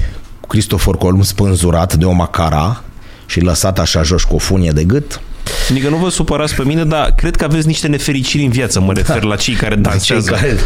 Cristofor 0.48 0.98
Columb 0.98 1.24
spânzurat 1.24 1.94
de 1.96 2.06
o 2.06 2.12
macara 2.12 2.84
și 3.26 3.40
lăsat 3.40 3.80
așa 3.80 4.04
jos 4.04 4.24
cu 4.24 4.36
o 4.36 4.38
funie 4.38 4.72
de 4.72 4.84
gât, 4.84 5.22
Adică 5.70 5.90
nu 5.90 5.96
vă 5.96 6.10
supărați 6.10 6.56
pe 6.56 6.64
mine, 6.66 6.84
dar 6.84 7.14
cred 7.18 7.36
că 7.36 7.44
aveți 7.44 7.68
niște 7.68 7.88
nefericiri 7.88 8.44
în 8.44 8.50
viață, 8.50 8.80
mă 8.80 8.94
refer 8.94 9.20
da. 9.20 9.28
la 9.28 9.36
cei 9.36 9.54
care 9.54 9.76
dansează. 9.76 10.30
Cei 10.30 10.40
care, 10.40 10.58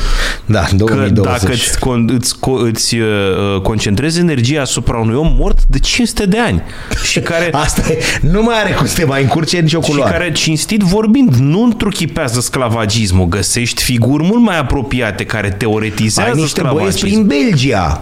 da, 0.46 0.66
2020. 0.72 1.40
Că 1.40 1.46
dacă 1.46 1.54
îți, 1.54 1.80
con, 1.80 2.10
îți, 2.14 2.36
îți 2.64 2.96
uh, 2.96 3.62
concentrezi 3.62 4.20
energia 4.20 4.62
asupra 4.62 4.98
unui 4.98 5.16
om 5.16 5.36
mort 5.38 5.60
de 5.68 5.80
500 5.80 6.26
de 6.26 6.40
ani 6.40 6.62
și 7.04 7.20
care... 7.20 7.50
Asta 7.66 7.92
e, 7.92 7.98
nu 8.22 8.42
mai 8.42 8.60
are 8.60 8.72
cum 8.72 8.86
să 8.86 8.96
te 8.96 9.06
mai 9.06 9.22
încurce 9.22 9.60
nicio 9.60 9.80
culoare. 9.80 10.14
Și 10.14 10.20
care, 10.20 10.32
cinstit 10.32 10.82
vorbind, 10.82 11.36
nu 11.36 11.64
întruchipează 11.64 12.40
sclavagismul. 12.40 13.26
Găsești 13.26 13.84
figuri 13.84 14.24
mult 14.24 14.42
mai 14.42 14.60
apropiate 14.60 15.26
care 15.26 15.50
teoretizează 15.50 16.30
Ai 16.30 16.42
niște 16.42 16.62
băieți 16.74 17.00
prin 17.00 17.26
Belgia 17.26 18.02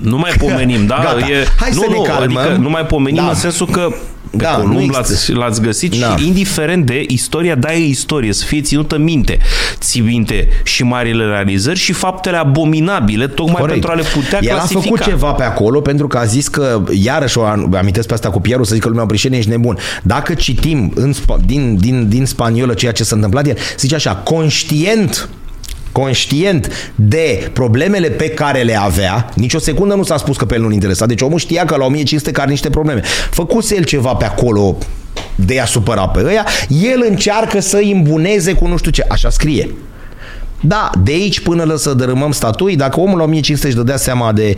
nu 0.00 0.18
mai 0.18 0.32
pomenim, 0.38 0.86
da? 0.86 1.00
Gata. 1.02 1.18
E, 1.18 1.46
Hai 1.58 1.70
nu, 1.72 1.80
să 1.80 1.86
ne 1.88 1.94
nu, 1.94 2.02
calmăm. 2.02 2.36
Adică 2.36 2.56
nu 2.60 2.70
mai 2.70 2.86
pomenim 2.86 3.22
Da. 3.22 3.28
în 3.28 3.34
sensul 3.34 3.66
că 3.66 3.94
pe 4.36 4.44
Da, 4.44 4.50
Columb 4.50 4.72
nu 4.78 4.86
l-ați, 4.86 5.12
există. 5.12 5.32
l-ați 5.34 5.60
găsit 5.60 6.00
Da. 6.00 6.16
și 6.16 6.26
indiferent 6.26 6.86
de 6.86 7.04
istoria, 7.08 7.54
da, 7.54 7.74
e 7.74 7.86
istorie, 7.86 8.32
să 8.32 8.44
fie 8.44 8.60
ținută 8.60 8.98
minte. 8.98 9.38
Ții 9.78 10.00
minte 10.00 10.48
și 10.64 10.82
marile 10.82 11.24
realizări 11.24 11.78
și 11.78 11.92
faptele 11.92 12.36
abominabile, 12.36 13.26
tocmai 13.26 13.54
Corect. 13.60 13.70
pentru 13.72 13.90
a 13.90 13.94
le 13.94 14.02
putea 14.14 14.38
El 14.42 14.50
a 14.50 14.54
clasifica. 14.54 14.80
făcut 14.82 15.00
ceva 15.02 15.32
pe 15.32 15.42
acolo 15.42 15.80
pentru 15.80 16.06
că 16.06 16.18
a 16.18 16.24
zis 16.24 16.48
că, 16.48 16.82
iarăși 16.92 17.38
o 17.38 17.44
am- 17.44 17.74
amintesc 17.78 18.06
pe 18.06 18.14
asta 18.14 18.30
cu 18.30 18.40
Pieru, 18.40 18.64
să 18.64 18.72
zic 18.74 18.82
că 18.82 18.88
lumea 18.88 19.04
Brișene 19.04 19.36
ești 19.36 19.50
nebun. 19.50 19.78
Dacă 20.02 20.34
citim 20.34 20.92
în, 20.94 21.12
spa- 21.12 21.40
din, 21.46 21.76
din, 21.76 22.08
din 22.08 22.26
spaniolă 22.26 22.74
ceea 22.74 22.92
ce 22.92 23.04
s-a 23.04 23.14
întâmplat, 23.14 23.46
el 23.46 23.56
zice 23.78 23.94
așa, 23.94 24.14
conștient 24.14 25.28
conștient 25.94 26.92
de 26.94 27.50
problemele 27.52 28.08
pe 28.08 28.28
care 28.28 28.62
le 28.62 28.78
avea, 28.80 29.28
nici 29.34 29.54
o 29.54 29.58
secundă 29.58 29.94
nu 29.94 30.02
s-a 30.02 30.16
spus 30.16 30.36
că 30.36 30.44
pe 30.44 30.54
el 30.54 30.60
nu-l 30.60 30.72
interesa, 30.72 31.06
deci 31.06 31.20
omul 31.20 31.38
știa 31.38 31.64
că 31.64 31.76
la 31.76 31.84
1500 31.84 32.30
că 32.30 32.40
are 32.40 32.50
niște 32.50 32.70
probleme. 32.70 33.00
Făcuse 33.30 33.76
el 33.76 33.84
ceva 33.84 34.14
pe 34.14 34.24
acolo 34.24 34.76
de 35.34 35.60
a 35.60 35.64
supăra 35.64 36.08
pe 36.08 36.24
ăia, 36.26 36.46
el 36.68 37.04
încearcă 37.08 37.60
să 37.60 37.76
îi 37.76 37.92
îmbuneze 37.92 38.52
cu 38.52 38.66
nu 38.66 38.76
știu 38.76 38.90
ce, 38.90 39.04
așa 39.08 39.30
scrie. 39.30 39.70
Da, 40.60 40.90
de 41.02 41.12
aici 41.12 41.40
până 41.40 41.62
la 41.64 41.76
să 41.76 41.94
dărâmăm 41.94 42.32
statui, 42.32 42.76
dacă 42.76 43.00
omul 43.00 43.18
la 43.18 43.24
1500 43.24 43.66
își 43.66 43.76
dădea 43.76 43.96
seama 43.96 44.32
de... 44.32 44.54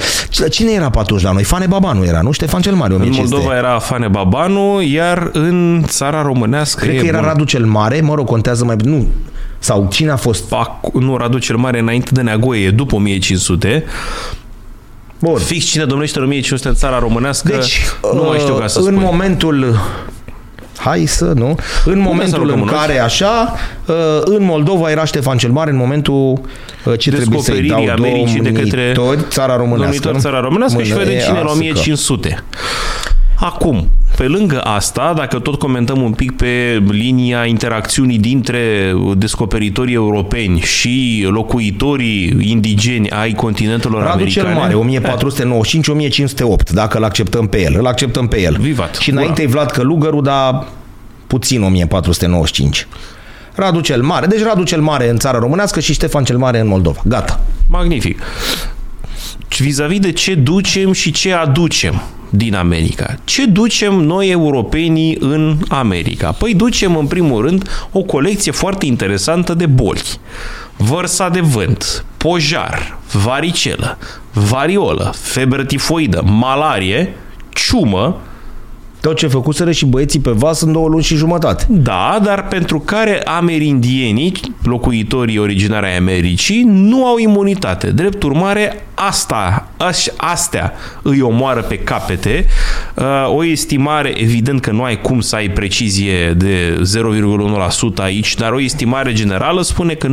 Cine 0.50 0.72
era 0.72 0.90
pe 0.90 0.98
atunci 0.98 1.22
la 1.22 1.32
noi? 1.32 1.42
Fane 1.42 1.66
Babanu 1.66 2.04
era, 2.04 2.20
nu? 2.20 2.30
Ștefan 2.30 2.60
cel 2.60 2.74
Mare, 2.74 2.94
În 2.94 3.00
1500. 3.00 3.34
Moldova 3.34 3.56
era 3.56 3.78
Fane 3.78 4.08
Babanu, 4.08 4.82
iar 4.82 5.30
în 5.32 5.84
țara 5.86 6.22
românească 6.22 6.84
Cred 6.84 6.96
e 6.96 6.98
că 6.98 7.06
era 7.06 7.18
bun. 7.18 7.26
Radu 7.26 7.44
cel 7.44 7.64
Mare, 7.64 8.00
mă 8.00 8.14
rog, 8.14 8.26
contează 8.26 8.64
mai... 8.64 8.76
Nu. 8.84 9.06
Sau 9.66 9.88
cine 9.90 10.10
a 10.10 10.16
fost? 10.16 10.44
Pac, 10.48 10.92
nu, 10.92 11.16
Radu 11.16 11.38
cel 11.38 11.56
Mare 11.56 11.78
înainte 11.78 12.10
de 12.12 12.20
Neagoie, 12.22 12.64
e 12.66 12.70
după 12.70 12.94
1500. 12.94 13.84
Bun. 15.18 15.38
Fix 15.38 15.64
cine 15.64 15.84
domnește 15.84 16.18
în 16.18 16.24
1500 16.24 16.68
în 16.68 16.74
țara 16.74 16.98
românească, 16.98 17.48
Deci, 17.52 17.80
nu 18.14 18.22
mai 18.22 18.38
știu 18.38 18.54
ca 18.54 18.66
să 18.66 18.78
în 18.78 18.84
spun. 18.84 18.98
momentul 19.02 19.78
hai 20.76 21.06
să, 21.06 21.24
nu? 21.24 21.58
În 21.84 21.98
momentul 21.98 22.50
în 22.50 22.58
lucrăm 22.58 22.78
care 22.78 22.98
așa, 22.98 23.54
uh, 23.86 23.94
în 24.24 24.44
Moldova 24.44 24.90
era 24.90 25.04
Ștefan 25.04 25.36
cel 25.36 25.50
Mare, 25.50 25.70
în 25.70 25.76
momentul 25.76 26.40
uh, 26.84 26.98
ce 26.98 27.10
trebuie 27.10 27.40
să-i 27.40 27.60
descoperirii 27.60 27.68
dau 27.86 27.94
Americii 28.04 28.40
de 28.40 28.52
către 28.52 28.92
domnitori, 28.94 29.28
țara 29.30 29.56
românească. 29.56 29.90
domnitori 29.90 30.18
țara 30.18 30.40
românească 30.40 30.82
și 30.82 30.92
Mână 30.92 31.04
vedem 31.04 31.18
e 31.18 31.22
cine 31.22 31.38
e 31.38 31.42
la 31.42 31.46
ască. 31.46 31.58
1500. 31.58 32.44
Acum, 33.38 33.88
pe 34.16 34.26
lângă 34.26 34.60
asta, 34.60 35.12
dacă 35.16 35.38
tot 35.38 35.58
comentăm 35.58 36.02
un 36.02 36.12
pic 36.12 36.32
pe 36.32 36.82
linia 36.88 37.44
interacțiunii 37.44 38.18
dintre 38.18 38.92
descoperitorii 39.16 39.94
europeni 39.94 40.60
și 40.60 41.26
locuitorii 41.30 42.36
indigeni 42.40 43.10
ai 43.10 43.32
continentelor 43.32 44.02
Radu 44.02 44.12
americane... 44.12 44.48
cel 44.48 44.56
Mare, 44.56 44.98
1495-1508, 46.68 46.70
dacă 46.72 46.98
îl 46.98 47.04
acceptăm 47.04 47.46
pe 47.46 47.62
el. 47.62 47.74
Îl 47.78 47.86
acceptăm 47.86 48.28
pe 48.28 48.40
el. 48.40 48.56
Vivat. 48.60 48.94
Și 48.94 49.10
înainte 49.10 49.42
e 49.42 49.46
Vlad 49.46 49.70
Călugăru, 49.70 50.20
dar 50.20 50.66
puțin 51.26 51.62
1495. 51.62 52.86
Radu 53.54 53.80
cel 53.80 54.02
Mare. 54.02 54.26
Deci 54.26 54.42
Radu 54.42 54.62
cel 54.62 54.80
Mare 54.80 55.10
în 55.10 55.18
țara 55.18 55.38
românească 55.38 55.80
și 55.80 55.92
Ștefan 55.92 56.24
cel 56.24 56.36
Mare 56.36 56.60
în 56.60 56.66
Moldova. 56.66 57.00
Gata. 57.04 57.40
Magnific. 57.68 58.18
Vis-a-vis 59.58 60.00
de 60.00 60.12
ce 60.12 60.34
ducem 60.34 60.92
și 60.92 61.10
ce 61.10 61.32
aducem 61.32 62.02
din 62.30 62.54
America. 62.54 63.14
Ce 63.24 63.46
ducem 63.46 63.94
noi 63.94 64.30
europenii 64.30 65.16
în 65.20 65.58
America? 65.68 66.32
Păi 66.32 66.54
ducem 66.54 66.96
în 66.96 67.06
primul 67.06 67.42
rând 67.42 67.68
o 67.92 68.02
colecție 68.02 68.52
foarte 68.52 68.86
interesantă 68.86 69.54
de 69.54 69.66
boli. 69.66 70.02
Vărsa 70.76 71.28
de 71.28 71.40
vânt, 71.40 72.04
pojar, 72.16 72.98
varicelă, 73.12 73.98
variolă, 74.32 75.14
febră 75.16 75.64
tifoidă, 75.64 76.22
malarie, 76.26 77.14
ciumă, 77.52 78.20
Tot 79.00 79.16
ce 79.16 79.26
făcuseră 79.26 79.72
și 79.72 79.86
băieții 79.86 80.20
pe 80.20 80.30
vas 80.30 80.60
în 80.60 80.72
două 80.72 80.88
luni 80.88 81.02
și 81.02 81.14
jumătate. 81.14 81.66
Da, 81.68 82.18
dar 82.22 82.48
pentru 82.48 82.80
care 82.80 83.22
amerindienii, 83.22 84.32
locuitorii 84.62 85.38
originari 85.38 85.86
ai 85.86 85.96
Americii, 85.96 86.62
nu 86.66 87.06
au 87.06 87.18
imunitate. 87.18 87.90
Drept 87.90 88.22
urmare, 88.22 88.85
asta, 88.98 89.68
aș, 89.76 90.06
astea 90.16 90.72
îi 91.02 91.20
omoară 91.20 91.60
pe 91.62 91.78
capete. 91.78 92.46
Uh, 92.94 93.04
O 93.28 93.44
estimare, 93.44 94.20
evident 94.20 94.60
că 94.60 94.70
nu 94.70 94.82
ai 94.82 95.00
cum 95.00 95.20
să 95.20 95.36
ai 95.36 95.48
precizie 95.48 96.32
de 96.32 96.82
0,1% 97.98 98.02
aici, 98.02 98.34
dar 98.34 98.52
o 98.52 98.60
estimare 98.60 99.12
generală 99.12 99.62
spune 99.62 99.94
că 99.94 100.08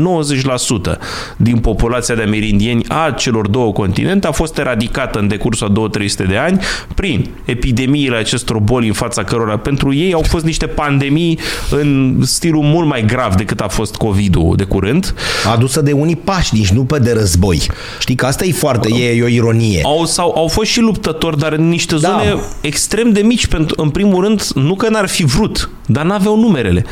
90% 0.95 0.97
din 1.37 1.57
populația 1.57 2.15
de 2.15 2.21
amerindieni 2.21 2.85
a 2.87 3.11
celor 3.17 3.47
două 3.47 3.71
continente 3.71 4.27
a 4.27 4.31
fost 4.31 4.57
eradicată 4.57 5.19
în 5.19 5.27
decursul 5.27 5.89
a 5.91 5.99
2-300 6.23 6.27
de 6.27 6.37
ani 6.37 6.59
prin 6.95 7.29
epidemiile 7.45 8.15
acestor 8.15 8.59
boli 8.59 8.87
în 8.87 8.93
fața 8.93 9.23
cărora 9.23 9.57
pentru 9.57 9.93
ei 9.93 10.13
au 10.13 10.23
fost 10.27 10.45
niște 10.45 10.67
pandemii 10.67 11.39
în 11.69 12.19
stilul 12.25 12.63
mult 12.63 12.87
mai 12.87 13.05
grav 13.05 13.35
decât 13.35 13.59
a 13.59 13.67
fost 13.67 13.95
COVID-ul 13.95 14.55
de 14.55 14.63
curând. 14.63 15.13
Adusă 15.51 15.81
de 15.81 15.91
unii 15.91 16.15
pașnici, 16.15 16.69
nu 16.69 16.83
pe 16.83 16.99
de 16.99 17.13
război. 17.13 17.61
Știi 17.99 18.15
că 18.15 18.25
asta 18.25 18.45
e 18.45 18.51
foarte, 18.51 18.71
e, 18.85 19.09
e 19.09 19.23
o 19.23 19.27
ironie. 19.27 19.81
Au, 19.83 20.05
sau, 20.05 20.33
au 20.37 20.47
fost 20.47 20.69
și 20.69 20.79
luptători, 20.79 21.37
dar 21.37 21.51
în 21.51 21.69
niște 21.69 21.95
Da. 21.95 22.09
zone 22.09 22.39
extrem 22.61 23.11
de 23.11 23.21
mici. 23.21 23.47
Pentru, 23.47 23.81
în 23.81 23.89
primul 23.89 24.23
rând, 24.23 24.43
nu 24.55 24.75
că 24.75 24.89
n-ar 24.89 25.07
fi 25.07 25.23
vrut, 25.25 25.69
dar 25.85 26.05
n-aveau 26.05 26.39
numerele 26.39 26.85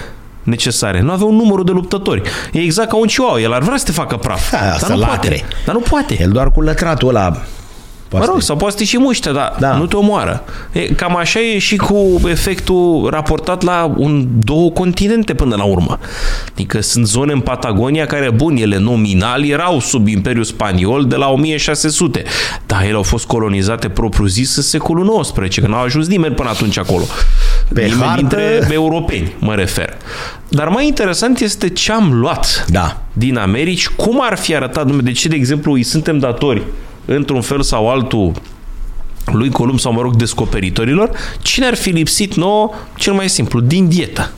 necesare. 0.43 1.01
Nu 1.01 1.11
aveau 1.11 1.31
numărul 1.31 1.65
de 1.65 1.71
luptători. 1.71 2.21
E 2.51 2.59
exact 2.59 2.89
ca 2.89 2.95
un 2.95 3.05
chihuahua. 3.07 3.39
El 3.39 3.53
ar 3.53 3.61
vrea 3.61 3.77
să 3.77 3.85
te 3.85 3.91
facă 3.91 4.15
praf. 4.15 4.51
Da, 4.51 4.57
dar 4.59 4.77
să 4.77 4.91
nu 4.93 4.97
latre. 4.99 5.15
poate. 5.29 5.43
Dar 5.65 5.75
nu 5.75 5.81
poate. 5.81 6.17
El 6.21 6.29
doar 6.29 6.51
cu 6.51 6.61
lătratul 6.61 7.07
ăla. 7.09 7.41
Mă 8.13 8.17
Poate. 8.17 8.31
rog, 8.33 8.41
sau 8.41 8.55
poate 8.55 8.73
să 8.73 8.79
te 8.79 8.85
și 8.85 8.97
muște, 8.97 9.31
dar 9.31 9.55
Da. 9.59 9.67
da. 9.69 9.75
nu 9.77 9.85
te 9.85 9.95
omoară. 9.95 10.43
E, 10.71 10.79
cam 10.93 11.15
așa 11.15 11.39
e 11.39 11.57
și 11.57 11.75
cu 11.75 12.21
efectul 12.27 13.07
raportat 13.11 13.61
la 13.63 13.93
un, 13.97 14.27
două 14.43 14.69
continente 14.71 15.33
până 15.33 15.55
la 15.55 15.63
urmă. 15.63 15.99
Adică 16.51 16.81
sunt 16.81 17.07
zone 17.07 17.31
în 17.31 17.39
Patagonia 17.39 18.05
care, 18.05 18.29
bun, 18.29 18.55
ele 18.55 18.77
nominal 18.77 19.45
erau 19.45 19.79
sub 19.79 20.07
Imperiul 20.07 20.43
Spaniol 20.43 21.05
de 21.05 21.15
la 21.15 21.27
1600, 21.29 22.23
dar 22.65 22.83
ele 22.83 22.95
au 22.95 23.01
fost 23.03 23.25
colonizate 23.25 23.89
propriu-zis 23.89 24.55
în 24.55 24.63
secolul 24.63 25.19
XIX, 25.21 25.59
că 25.59 25.67
n-au 25.67 25.81
ajuns 25.83 26.07
nimeni 26.07 26.35
până 26.35 26.49
atunci 26.49 26.77
acolo. 26.77 27.03
Pe 27.73 27.81
nimeni 27.81 28.01
hartă- 28.01 28.19
dintre 28.19 28.67
europeni, 28.73 29.33
mă 29.39 29.55
refer. 29.55 29.93
Dar 30.47 30.67
mai 30.67 30.87
interesant 30.87 31.39
este 31.39 31.69
ce 31.69 31.91
am 31.91 32.13
luat 32.13 32.65
Da. 32.69 32.97
din 33.13 33.37
Americi, 33.37 33.87
cum 33.87 34.19
ar 34.21 34.37
fi 34.37 34.55
arătat, 34.55 34.85
dumne, 34.85 35.01
de 35.01 35.11
ce, 35.11 35.27
de 35.27 35.35
exemplu, 35.35 35.71
îi 35.73 35.83
suntem 35.83 36.17
datori 36.19 36.61
într-un 37.15 37.41
fel 37.41 37.61
sau 37.61 37.89
altul 37.89 38.31
lui 39.25 39.49
Columb 39.49 39.79
sau, 39.79 39.91
mă 39.93 40.01
rog, 40.01 40.15
descoperitorilor, 40.15 41.11
cine 41.41 41.65
ar 41.65 41.75
fi 41.75 41.89
lipsit 41.89 42.33
nouă, 42.35 42.71
cel 42.95 43.13
mai 43.13 43.29
simplu, 43.29 43.59
din 43.59 43.87
dietă, 43.87 44.31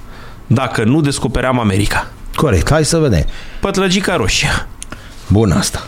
dacă 0.47 0.83
nu 0.83 1.01
descopeream 1.01 1.59
America? 1.59 2.11
Corect, 2.35 2.69
hai 2.69 2.85
să 2.85 2.97
vedem. 2.97 3.25
Pătlăgica 3.59 4.15
roșie, 4.15 4.67
Bun 5.27 5.51
asta. 5.51 5.87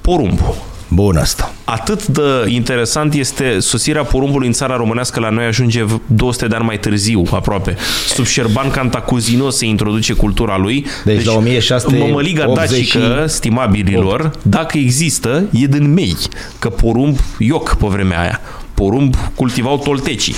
porumbul. 0.00 0.54
Bun 0.92 1.16
asta. 1.16 1.54
Atât 1.64 2.06
de 2.06 2.22
interesant 2.46 3.14
este 3.14 3.58
sosirea 3.58 4.02
porumbului 4.02 4.46
în 4.46 4.52
țara 4.52 4.76
românească, 4.76 5.20
la 5.20 5.30
noi 5.30 5.44
ajunge 5.44 5.84
200 6.06 6.46
de 6.46 6.54
ani 6.54 6.64
mai 6.64 6.78
târziu, 6.78 7.22
aproape. 7.30 7.76
Sub 8.08 8.26
Șerban 8.26 8.70
Cantacuzino 8.70 9.50
se 9.50 9.66
introduce 9.66 10.12
cultura 10.12 10.58
lui. 10.58 10.86
Deci 11.04 11.24
la 11.24 11.32
1680 11.32 12.08
Mămăliga 12.08 12.46
dacică, 12.54 13.24
stimabililor, 13.28 14.30
dacă 14.42 14.78
există, 14.78 15.44
e 15.52 15.66
din 15.66 15.92
mei. 15.92 16.16
Că 16.58 16.68
porumb, 16.68 17.18
ioc 17.38 17.74
pe 17.74 17.86
vremea 17.86 18.20
aia. 18.20 18.40
Porumb 18.74 19.14
cultivau 19.34 19.78
toltecii. 19.78 20.34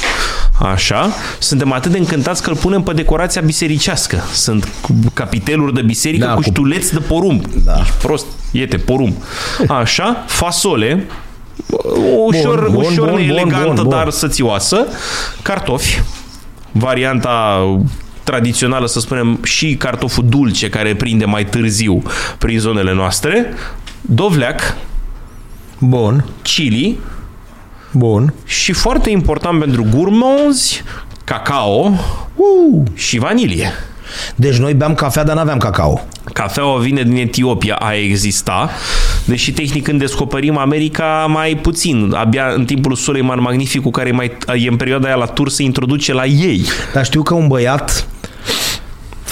Așa, 0.71 1.09
suntem 1.39 1.73
atât 1.73 1.91
de 1.91 1.99
încântați 1.99 2.43
că 2.43 2.51
îl 2.51 2.57
punem 2.57 2.83
pe 2.83 2.93
decorația 2.93 3.41
bisericească. 3.45 4.23
Sunt 4.33 4.69
capiteluri 5.15 5.75
de 5.75 5.83
biserică 5.83 6.25
Da, 6.27 6.31
cu 6.35 6.41
cu- 6.41 6.43
ștuleți 6.51 6.93
de 6.93 6.99
porumb. 6.99 7.45
Da. 7.65 7.79
Ești 7.81 7.93
prost, 8.03 8.27
iete, 8.51 8.77
porumb. 8.77 9.15
Așa, 9.69 10.25
fasole, 10.27 11.07
ușor, 12.27 12.61
Bun, 12.65 12.73
bun, 12.73 12.85
ușor 12.85 13.09
bun, 13.09 13.17
bun, 13.17 13.21
neelegantă, 13.27 13.65
bun, 13.67 13.75
bun. 13.75 13.89
dar 13.89 14.11
sățioasă. 14.11 14.87
Cartofi, 15.43 16.01
varianta 16.73 17.61
tradițională, 18.23 18.87
să 18.87 19.01
spunem, 19.01 19.39
și 19.43 19.75
cartoful 19.77 20.25
dulce, 20.29 20.69
care 20.69 20.95
prinde 20.95 21.25
mai 21.25 21.45
târziu 21.45 22.03
prin 22.39 22.59
zonele 22.59 22.95
noastre, 22.95 23.47
dovleac, 24.01 24.77
Bun. 25.79 26.25
chili 26.43 26.99
Bun. 27.93 28.35
și 28.45 28.73
foarte 28.73 29.11
important 29.11 29.59
pentru 29.59 29.87
gurmanzi, 29.95 30.83
cacao 31.25 31.93
Uh! 32.37 32.83
și 32.95 33.19
vanilie. 33.19 33.71
Deci 34.35 34.57
noi 34.57 34.75
beam 34.75 34.95
cafea, 34.95 35.25
dar 35.25 35.37
n-aveam 35.37 35.59
cacao. 35.59 36.01
Cafeaua 36.33 36.79
vine 36.79 37.03
din 37.03 37.17
Etiopia, 37.17 37.75
a 37.75 37.95
exista, 37.95 38.71
deși 39.25 39.53
tehnic 39.53 39.83
când 39.85 39.99
descoperim 39.99 40.57
America 40.59 41.27
mai 41.29 41.55
puțin. 41.63 42.13
Abia 42.17 42.47
în 42.55 42.65
timpul 42.65 42.95
Suleiman 42.95 43.41
Magnific, 43.41 43.83
cu 43.83 43.91
care 43.91 44.09
e, 44.09 44.13
mai, 44.13 44.37
e 44.55 44.69
în 44.69 44.77
perioada 44.77 45.07
aia 45.07 45.17
la 45.17 45.25
tur, 45.25 45.49
se 45.49 45.63
introduce 45.63 46.13
la 46.13 46.25
ei. 46.27 46.65
Dar 46.93 47.05
știu 47.05 47.23
că 47.23 47.35
un 47.35 47.47
băiat 47.49 48.07
fo- 48.07 48.12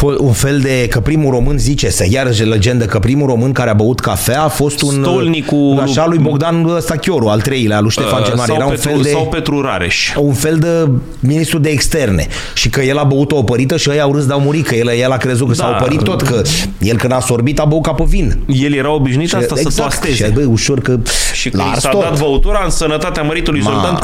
un 0.06 0.32
fel 0.32 0.58
de 0.60 0.86
că 0.90 1.00
primul 1.00 1.30
român 1.32 1.58
zice, 1.58 1.90
să 1.90 2.04
iarăși 2.10 2.42
legendă 2.42 2.84
că 2.84 2.98
primul 2.98 3.26
român 3.26 3.52
care 3.52 3.70
a 3.70 3.72
băut 3.72 4.00
cafea 4.00 4.42
a 4.42 4.48
fost 4.48 4.82
un 4.82 4.90
Stolnicu- 5.02 5.78
așa 5.82 6.06
lui 6.06 6.18
Bogdan 6.18 6.76
Stachioru, 6.80 7.26
al 7.28 7.40
treilea, 7.40 7.80
lui 7.80 7.90
Ștefan 7.90 8.22
cel 8.22 8.34
Mare. 8.34 8.46
sau, 8.46 8.56
Era 8.56 8.64
un 8.64 8.70
Petru, 8.70 8.88
fel 8.90 9.02
de 9.02 9.08
sau 9.10 9.26
Petru 9.26 9.60
Rareș. 9.62 10.14
un 10.16 10.32
fel 10.32 10.56
de 10.58 10.88
ministru 11.20 11.58
de 11.58 11.68
externe 11.68 12.26
și 12.54 12.68
că 12.68 12.80
el 12.80 12.98
a 12.98 13.04
băut 13.04 13.32
o 13.32 13.36
opărită 13.36 13.76
și 13.76 13.90
ei 13.90 14.00
au 14.00 14.12
râs 14.12 14.26
de 14.26 14.32
au 14.32 14.40
murit, 14.40 14.66
că 14.66 14.74
el, 14.74 14.88
el 14.88 15.10
a 15.10 15.16
crezut 15.16 15.46
că 15.48 15.54
Da. 15.56 15.62
s-a 15.64 15.76
opărit 15.80 16.02
tot, 16.02 16.22
că 16.22 16.42
el 16.80 16.96
când 16.96 17.12
a 17.12 17.20
sorbit 17.20 17.58
a 17.60 17.64
băut 17.64 17.82
ca 17.82 17.92
pe 17.92 18.04
vin. 18.08 18.38
El 18.46 18.74
era 18.74 18.90
obișnuit 18.92 19.34
asta 19.34 19.54
să 19.54 19.60
exact. 19.60 19.76
toasteze. 19.76 20.24
Și 20.26 20.32
bă, 20.32 20.40
ușor 20.50 20.80
că 20.80 20.98
Și 21.34 21.50
l-a 21.54 21.58
când 21.62 21.68
i 21.68 21.72
ars 21.74 21.80
s-a 21.82 21.88
tot. 21.88 22.00
dat 22.00 22.18
băutura 22.18 22.60
în 22.64 22.70
sănătatea 22.70 23.22
măritului 23.22 23.60
Ma. 23.60 23.70
Zoltan, 23.70 23.98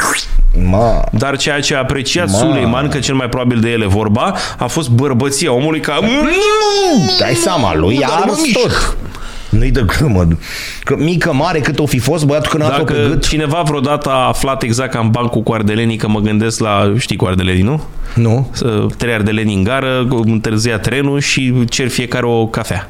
Ma. 0.69 1.03
dar 1.11 1.37
ceea 1.37 1.59
ce 1.59 1.75
a 1.75 1.79
apreciat 1.79 2.29
Ma. 2.31 2.37
Suleiman, 2.37 2.87
că 2.87 2.97
cel 2.99 3.15
mai 3.15 3.27
probabil 3.29 3.59
de 3.59 3.69
ele 3.69 3.85
vorba, 3.85 4.33
a 4.57 4.67
fost 4.67 4.89
bărbăția 4.89 5.53
omului 5.53 5.79
ca... 5.87 5.99
Dai 7.19 7.33
seama, 7.33 7.75
lui 7.75 8.03
a 8.03 8.07
Dar 8.07 8.23
mă 8.25 8.31
ars 8.31 8.41
mișc. 8.41 8.59
tot. 8.59 8.97
Nu-i 9.49 9.71
de 9.71 9.85
gâmă. 9.99 10.27
Că 10.83 10.95
mică, 10.97 11.33
mare, 11.33 11.59
cât 11.59 11.79
o 11.79 11.85
fi 11.85 11.99
fost, 11.99 12.25
băiatul 12.25 12.49
când 12.51 12.63
a 12.63 12.67
dat 12.67 12.83
pe 12.83 12.93
Dacă 12.93 13.07
gât. 13.07 13.27
cineva 13.27 13.61
vreodată 13.61 14.09
a 14.09 14.27
aflat 14.27 14.63
exact 14.63 14.91
ca 14.91 14.99
în 14.99 15.09
bancul 15.09 15.41
cu 15.41 15.53
ardelenii, 15.53 15.97
că 15.97 16.07
mă 16.07 16.19
gândesc 16.19 16.59
la, 16.59 16.93
știi 16.97 17.15
cu 17.15 17.25
ardelenii, 17.25 17.61
nu? 17.61 17.83
Nu. 18.15 18.49
Să- 18.51 18.85
Trei 18.97 19.13
ardeleni 19.13 19.53
în 19.53 19.63
gară, 19.63 20.07
întârzia 20.25 20.79
trenul 20.79 21.19
și 21.19 21.53
cer 21.69 21.87
fiecare 21.87 22.25
o 22.25 22.47
cafea. 22.47 22.89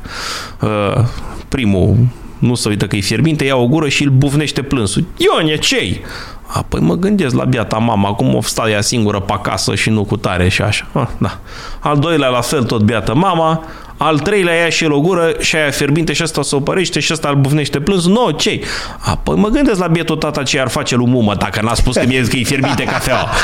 Uh, 0.61 1.03
Primul 1.49 1.95
nu 2.39 2.55
se 2.55 2.69
uită 2.69 2.85
că 2.87 2.95
e 2.95 2.99
fierbinte, 3.01 3.43
ia 3.45 3.55
o 3.55 3.67
gură 3.67 3.87
și 3.87 4.03
îl 4.03 4.09
bufnește 4.09 4.61
plânsul. 4.61 5.05
Ionie, 5.17 5.57
ce 5.57 5.99
Apoi 6.47 6.79
mă 6.79 6.95
gândesc 6.95 7.35
la 7.35 7.43
biata 7.43 7.77
mama, 7.77 8.13
cum 8.13 8.35
o 8.35 8.41
sta 8.41 8.69
ea 8.69 8.81
singură 8.81 9.19
pe 9.19 9.33
acasă 9.33 9.75
și 9.75 9.89
nu 9.89 10.03
cu 10.03 10.17
tare 10.17 10.47
și 10.47 10.61
așa. 10.61 10.87
Ah, 10.91 11.07
da. 11.17 11.37
Al 11.79 11.97
doilea 11.97 12.27
la 12.27 12.41
fel 12.41 12.63
tot 12.63 12.81
biata 12.81 13.13
mama, 13.13 13.63
al 13.97 14.19
treilea 14.19 14.53
ia 14.55 14.69
și 14.69 14.83
el 14.83 14.91
o 14.91 14.99
gură 14.99 15.33
și 15.39 15.55
aia 15.55 15.69
fierbinte 15.69 16.13
și 16.13 16.23
ăsta 16.23 16.41
se 16.41 16.55
opărește 16.55 16.99
și 16.99 17.13
ăsta 17.13 17.29
îl 17.29 17.35
bufnește 17.35 17.79
plânsul. 17.79 18.11
Nu, 18.11 18.29
ce 18.31 18.61
Apoi 18.99 19.35
mă 19.35 19.47
gândesc 19.47 19.79
la 19.79 19.87
bietul 19.87 20.15
tata 20.15 20.43
ce 20.43 20.59
ar 20.59 20.67
face 20.67 20.95
lui 20.95 21.07
mumă 21.07 21.35
dacă 21.39 21.61
n-a 21.63 21.73
spus 21.73 21.95
că 21.95 22.03
mie 22.07 22.21
că 22.21 22.35
e 22.37 22.43
fierbinte 22.43 22.83
cafeaua. 22.83 23.29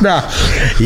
Da. 0.00 0.24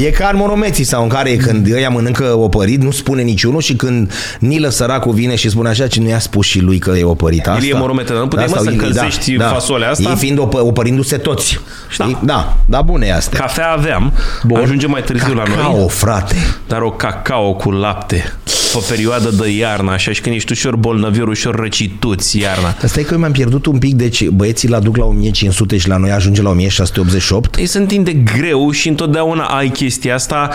E 0.05 0.11
ca 0.11 0.29
în 0.33 0.39
monomeții 0.39 0.85
sau 0.85 1.03
în 1.03 1.09
care 1.09 1.37
când 1.37 1.73
ăia 1.73 1.89
mănâncă 1.89 2.25
opărit, 2.25 2.83
nu 2.83 2.91
spune 2.91 3.23
niciunul 3.23 3.61
și 3.61 3.75
când 3.75 4.13
Nilă 4.39 4.69
săracul 4.69 5.13
vine 5.13 5.35
și 5.35 5.49
spune 5.51 5.69
așa, 5.69 5.87
ce 5.87 6.01
nu 6.01 6.09
i-a 6.09 6.19
spus 6.19 6.47
și 6.47 6.61
lui 6.61 6.79
că 6.79 6.91
e 6.91 7.05
opărit 7.05 7.47
asta. 7.47 7.67
e 7.67 7.73
morometă, 7.73 8.13
dar 8.13 8.23
nu 8.23 8.29
puteai, 8.29 8.47
mă, 8.51 8.57
Asta, 8.57 8.71
să 8.71 8.77
da, 8.77 8.85
încălzești 8.87 9.37
fasolea 9.37 9.91
asta? 9.91 10.09
Ei 10.09 10.17
fiind 10.17 10.39
opă, 10.39 10.65
opărindu-se 10.65 11.17
toți. 11.17 11.61
Știi? 11.89 12.19
Da. 12.23 12.57
da, 12.65 12.83
bune 12.83 13.07
e 13.07 13.15
astea. 13.15 13.41
Cafea 13.41 13.71
aveam, 13.71 14.13
Bun. 14.45 14.61
ajunge 14.61 14.87
mai 14.87 15.03
târziu 15.03 15.35
la 15.35 15.43
Cacao, 15.43 15.77
noi, 15.77 15.89
frate. 15.89 16.37
dar 16.67 16.83
o 16.83 16.91
cacao 16.91 17.55
cu 17.55 17.71
lapte, 17.71 18.33
pe 18.79 18.85
perioadă 18.89 19.31
de 19.31 19.51
iarnă, 19.51 19.91
așa 19.91 20.13
și 20.13 20.21
când 20.21 20.35
ești 20.35 20.53
ușor 20.53 20.77
bolnăvior, 20.77 21.29
ușor 21.29 21.55
răcituți 21.55 22.39
iarna. 22.39 22.77
Asta 22.83 23.01
e 23.01 23.03
că 23.03 23.13
eu 23.13 23.19
mi-am 23.19 23.33
pierdut 23.33 23.67
un 23.67 23.79
pic, 23.79 23.95
deci 23.95 24.29
băieții 24.29 24.69
la 24.69 24.79
duc 24.79 24.97
la 24.97 25.05
1500 25.05 25.77
și 25.77 25.89
la 25.89 25.97
noi 25.97 26.11
ajunge 26.11 26.43
la 26.43 26.51
1688. 26.51 27.57
Ei 27.57 27.67
se 27.67 27.79
întinde 27.79 28.13
greu 28.13 28.71
și 28.71 28.89
întotdeauna 28.89 29.45
ai 29.45 29.69
chestia 29.69 30.15
asta 30.15 30.51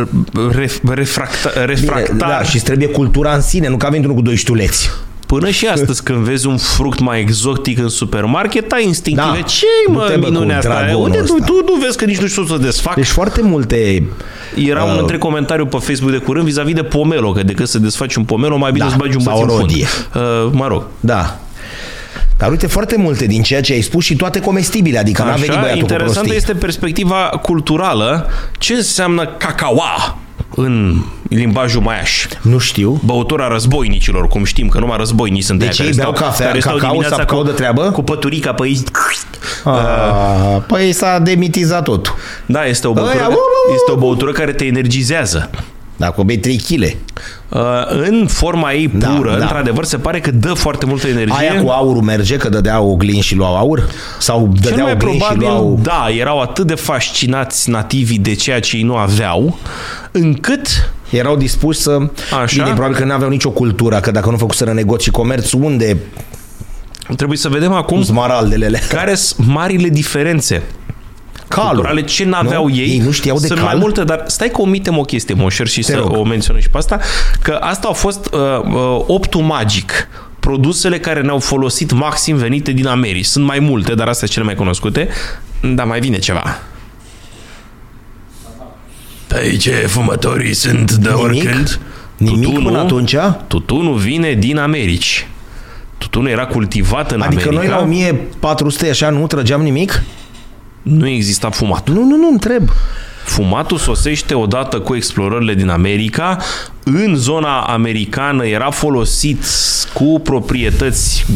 uh, 0.00 0.06
ref, 0.50 0.78
refracta, 0.94 1.50
Bine, 1.52 1.64
refractar. 1.64 2.28
da, 2.28 2.42
și 2.42 2.54
îți 2.54 2.64
trebuie 2.64 2.88
cultura 2.88 3.34
în 3.34 3.40
sine, 3.40 3.68
nu 3.68 3.76
că 3.76 3.86
avem 3.86 4.02
unul 4.02 4.14
cu 4.14 4.22
doi 4.22 4.36
ștuleți. 4.36 4.90
Până 5.38 5.50
și 5.50 5.66
astăzi, 5.66 6.02
când 6.02 6.18
vezi 6.18 6.46
un 6.46 6.56
fruct 6.56 6.98
mai 7.00 7.20
exotic 7.20 7.78
în 7.78 7.88
supermarket, 7.88 8.72
ai 8.72 8.86
instinctive. 8.86 9.36
Da. 9.36 9.42
ce 9.42 9.66
Nu 9.88 9.92
mă, 9.94 10.06
te 10.08 10.16
bă 10.16 10.26
cu 10.26 10.32
minunea 10.32 10.56
asta? 10.58 10.68
dragonul 10.68 11.02
Unde 11.02 11.18
tu, 11.18 11.22
ăsta. 11.34 11.44
tu 11.46 11.52
nu 11.52 11.74
vezi 11.80 11.96
că 11.96 12.04
nici 12.04 12.18
nu 12.18 12.26
știu 12.26 12.44
să 12.44 12.56
desfac? 12.56 12.94
Deci 12.94 13.06
foarte 13.06 13.42
multe 13.42 14.06
Era 14.56 14.82
un 14.84 14.90
Uh. 14.92 14.98
între 15.00 15.18
comentariu 15.18 15.66
pe 15.66 15.76
Facebook 15.76 16.10
de 16.12 16.16
curând 16.18 16.46
vis-a-vis 16.46 16.74
de 16.74 16.82
pomelo, 16.82 17.32
că 17.32 17.42
decât 17.42 17.68
să 17.68 17.78
desfaci 17.78 18.14
un 18.14 18.24
pomelo, 18.24 18.56
mai 18.56 18.72
bine 18.72 18.84
Da, 18.84 18.90
să 18.90 18.96
bagi 18.98 19.16
un 19.16 19.22
sau 19.22 19.32
băț 19.34 19.42
în 19.42 19.48
o 19.48 19.52
fund. 19.58 19.70
rodie. 19.70 19.86
Uh, 20.14 20.50
mă 20.52 20.66
rog. 20.66 20.82
Da. 21.00 21.38
Dar 22.38 22.50
uite, 22.50 22.66
foarte 22.66 22.96
multe 22.98 23.26
din 23.26 23.42
ceea 23.42 23.60
ce 23.60 23.72
ai 23.72 23.80
spus 23.80 24.04
și 24.04 24.16
toate 24.16 24.40
comestibile, 24.40 24.98
adică 24.98 25.22
n-a 25.22 25.32
venit 25.32 25.50
Așa, 25.50 25.60
băiatul 25.60 25.80
cu 25.82 25.86
interesantă 25.92 26.18
prostii. 26.20 26.36
este 26.36 26.54
perspectiva 26.54 27.16
culturală. 27.42 28.26
Ce 28.58 28.74
înseamnă 28.74 29.26
cacaua 29.26 30.18
în 30.56 31.02
limbajul 31.28 31.80
maiaș? 31.80 32.26
Nu 32.42 32.58
știu. 32.58 33.00
Băutura 33.04 33.48
războinicilor, 33.48 34.28
cum 34.28 34.44
știm 34.44 34.68
că 34.68 34.78
numai 34.78 34.96
războinici 34.96 35.42
sunt 35.42 35.58
Deci 35.58 35.80
aia 35.80 35.88
ei 35.88 35.94
beau 35.96 36.12
cafea, 36.12 36.50
cacao, 36.50 36.78
dimineața 36.78 37.16
s-apucau 37.16 37.38
cu, 37.38 37.44
de 37.44 37.50
treabă? 37.50 37.90
Cu 37.90 38.02
păturica 38.02 38.52
pe 38.52 38.66
ei. 38.66 38.82
A, 39.64 39.72
păi 40.66 40.92
s-a 40.92 41.18
demitizat 41.18 41.82
totul. 41.82 42.14
Da, 42.46 42.64
este 42.64 42.86
o 42.86 42.92
băutură, 42.92 43.18
Aia, 43.18 43.28
uh, 43.28 43.34
uh, 43.34 43.74
este 43.74 43.92
o 43.92 43.96
băutură 43.96 44.32
care 44.32 44.52
te 44.52 44.64
energizează. 44.64 45.50
Dacă 45.96 46.22
bei 46.22 46.38
3 46.38 46.56
kg. 46.56 46.82
Uh, 46.82 47.60
în 47.88 48.26
forma 48.26 48.72
ei 48.72 48.90
Da, 48.94 49.08
pură, 49.08 49.30
da. 49.30 49.36
într-adevăr, 49.36 49.84
se 49.84 49.96
pare 49.96 50.20
că 50.20 50.30
dă 50.30 50.52
foarte 50.52 50.86
multă 50.86 51.06
energie. 51.06 51.34
Aia 51.38 51.62
cu 51.62 51.68
aurul 51.68 52.02
merge, 52.02 52.36
că 52.36 52.48
dădea 52.48 52.80
oglin 52.80 53.20
și 53.20 53.34
luau 53.34 53.56
aur? 53.56 53.88
Sau 54.18 54.52
Cel 54.52 54.70
dădeau 54.70 54.86
mai 54.86 54.92
oglin 54.92 55.12
și 55.12 55.18
probabil, 55.18 55.46
luau... 55.46 55.78
da, 55.82 56.06
erau 56.18 56.40
atât 56.40 56.66
de 56.66 56.74
fascinați 56.74 57.70
nativii 57.70 58.18
de 58.18 58.34
ceea 58.34 58.60
ce 58.60 58.76
ei 58.76 58.82
nu 58.82 58.96
aveau, 58.96 59.58
încât 60.12 60.92
Erau 61.10 61.36
dispuși 61.36 61.78
să... 61.78 61.98
Așa. 62.42 62.62
Bine, 62.62 62.74
probabil 62.74 62.96
că 62.96 63.04
nu 63.04 63.12
aveau 63.12 63.30
nicio 63.30 63.50
cultură, 63.50 64.00
că 64.00 64.10
dacă 64.10 64.30
nu 64.30 64.36
făcuseră 64.36 64.72
negoții 64.72 65.10
comerț, 65.10 65.52
unde 65.52 65.96
trebuie 67.16 67.38
să 67.38 67.48
vedem 67.48 67.72
acum 67.72 68.02
smaraldele 68.02 68.80
care 68.88 69.14
sunt 69.14 69.46
marile 69.46 69.88
diferențe 69.88 70.62
Calul. 71.54 71.70
culturale, 71.72 72.02
ce 72.02 72.24
n-aveau 72.24 72.66
Nu? 72.68 72.74
ei. 72.74 72.88
Ei 72.88 72.98
nu 72.98 73.10
știau 73.10 73.38
de 73.38 73.46
Sunt 73.46 73.58
cal? 73.58 73.68
mai 73.68 73.76
multe, 73.78 74.04
dar 74.04 74.24
stai 74.26 74.48
că 74.50 74.60
omitem 74.60 74.98
o 74.98 75.02
chestie, 75.02 75.34
Moșer, 75.34 75.66
și 75.66 75.80
Te 75.80 75.92
să 75.92 75.96
rog. 75.96 76.16
o 76.16 76.24
menționăm 76.24 76.60
și 76.60 76.68
pe 76.70 76.76
asta, 76.78 77.00
că 77.42 77.52
asta 77.60 77.88
a 77.88 77.92
fost 77.92 78.28
uh, 78.32 78.40
uh, 78.64 79.04
optul 79.06 79.40
magic 79.42 80.08
produsele 80.40 80.98
care 80.98 81.20
ne-au 81.20 81.38
folosit 81.38 81.92
maxim 81.92 82.36
venite 82.36 82.72
din 82.72 82.86
America. 82.86 83.24
Sunt 83.28 83.44
mai 83.44 83.58
multe, 83.58 83.94
dar 83.94 84.08
astea 84.08 84.14
sunt 84.26 84.30
cele 84.30 84.44
mai 84.44 84.54
cunoscute. 84.54 85.08
Dar 85.74 85.86
mai 85.86 86.00
vine 86.00 86.18
ceva. 86.18 86.58
Păi 89.26 89.56
ce 89.56 89.70
fumătorii 89.70 90.54
sunt 90.54 90.92
de 90.92 91.08
Nimic? 91.08 91.24
oricând? 91.24 91.80
Nimic 92.16 92.62
până 92.62 92.78
atunci? 92.78 93.14
Tutunul 93.46 93.96
vine 93.96 94.32
din 94.32 94.58
Americi. 94.58 95.28
Tutunul 95.98 96.28
era 96.28 96.46
cultivat 96.46 97.12
în 97.12 97.20
Adică 97.20 97.42
America. 97.48 97.62
noi 97.62 97.76
la 97.78 97.82
1400 97.82 98.88
așa 98.88 99.10
nu 99.10 99.26
trăgeam 99.26 99.62
nimic? 99.62 100.02
Nu 100.84 101.08
exista 101.08 101.50
fumat. 101.50 101.88
Nu, 101.88 102.04
nu, 102.04 102.16
nu, 102.16 102.28
întreb. 102.28 102.68
Fumatul 103.24 103.78
sosește 103.78 104.34
odată 104.34 104.80
cu 104.80 104.94
explorările 104.94 105.54
din 105.54 105.68
America. 105.68 106.38
În 106.84 107.14
zona 107.16 107.60
americană 107.60 108.46
era 108.46 108.70
folosit 108.70 109.44
cu 109.92 110.20
proprietăți 110.24 111.26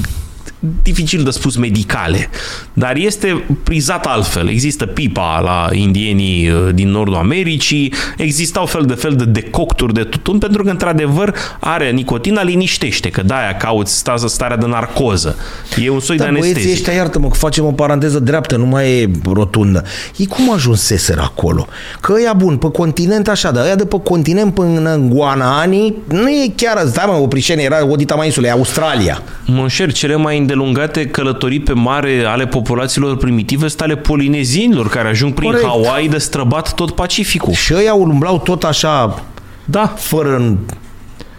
dificil 0.82 1.22
de 1.22 1.30
spus 1.30 1.56
medicale, 1.56 2.30
dar 2.72 2.96
este 2.96 3.44
prizat 3.62 4.06
altfel. 4.06 4.48
Există 4.48 4.86
pipa 4.86 5.40
la 5.40 5.68
indienii 5.76 6.50
uh, 6.50 6.74
din 6.74 6.88
nordul 6.90 7.14
Americii, 7.14 7.92
existau 8.16 8.66
fel 8.66 8.84
de 8.84 8.94
fel 8.94 9.14
de 9.14 9.24
decocturi 9.24 9.92
de 9.94 10.02
tutun, 10.02 10.38
pentru 10.38 10.62
că 10.62 10.70
într-adevăr 10.70 11.34
are 11.60 11.90
nicotina, 11.90 12.42
liniștește, 12.42 13.10
că 13.10 13.22
de-aia 13.22 13.56
cauți 13.56 13.96
sta- 13.96 14.16
starea 14.26 14.56
de 14.56 14.66
narcoză. 14.66 15.36
E 15.82 15.90
un 15.90 16.00
soi 16.00 16.16
Dar 16.16 16.26
de 16.26 16.32
băieții 16.32 16.52
anestezic. 16.54 16.78
ăștia, 16.86 16.92
iartă-mă, 17.02 17.28
că 17.28 17.34
facem 17.34 17.64
o 17.64 17.72
paranteză 17.72 18.18
dreaptă, 18.18 18.56
nu 18.56 18.66
mai 18.66 18.90
e 19.00 19.10
rotundă. 19.32 19.84
Ei 20.16 20.26
cum 20.26 20.52
ajunseseră 20.52 21.20
acolo? 21.20 21.66
Că 22.00 22.12
ăia 22.16 22.32
bun, 22.32 22.56
pe 22.56 22.70
continent 22.70 23.28
așa, 23.28 23.50
dar 23.50 23.64
ăia 23.64 23.74
de 23.74 23.84
pe 23.84 24.00
continent 24.02 24.54
până 24.54 24.94
în 24.94 25.08
Guanani, 25.08 25.94
nu 26.08 26.28
e 26.28 26.52
chiar, 26.56 26.86
stai 26.86 27.04
mă, 27.06 27.12
Oprișene 27.12 27.62
era 27.62 27.86
odita 27.86 28.14
mai 28.14 28.26
insulei, 28.26 28.50
Australia. 28.50 29.22
Monșer, 29.46 29.92
cele 29.92 30.16
mai 30.16 30.36
îndelungate 30.52 31.06
călătorii 31.06 31.60
pe 31.60 31.72
mare 31.72 32.24
ale 32.26 32.46
populațiilor 32.46 33.16
primitive 33.16 33.68
sunt 33.68 33.80
ale 33.80 33.96
polinezienilor, 33.96 34.88
care 34.88 35.08
ajung 35.08 35.32
prin 35.34 35.50
Corect. 35.50 35.66
Hawaii 35.66 36.08
de 36.08 36.18
străbat 36.18 36.74
tot 36.74 36.90
Pacificul. 36.90 37.52
Și 37.52 37.74
ăia 37.74 37.94
umblau 37.94 38.38
tot 38.40 38.64
așa, 38.64 39.22
Da, 39.64 39.86
fără, 39.86 40.56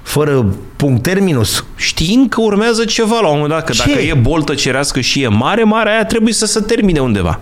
fără 0.01 0.45
punct 0.75 1.03
terminus. 1.03 1.65
știind 1.75 2.29
că 2.29 2.41
urmează 2.41 2.85
ceva 2.85 3.19
la 3.19 3.27
un 3.27 3.33
moment 3.33 3.49
dat, 3.51 3.63
că 3.63 3.71
Ce? 3.71 3.83
dacă 3.87 3.99
e 4.01 4.13
boltă 4.13 4.53
cerească 4.53 4.99
și 4.99 5.21
e 5.21 5.27
mare, 5.27 5.63
marea 5.63 5.91
aia 5.93 6.05
trebuie 6.05 6.33
să 6.33 6.45
se 6.45 6.59
termine 6.59 6.99
undeva. 6.99 7.39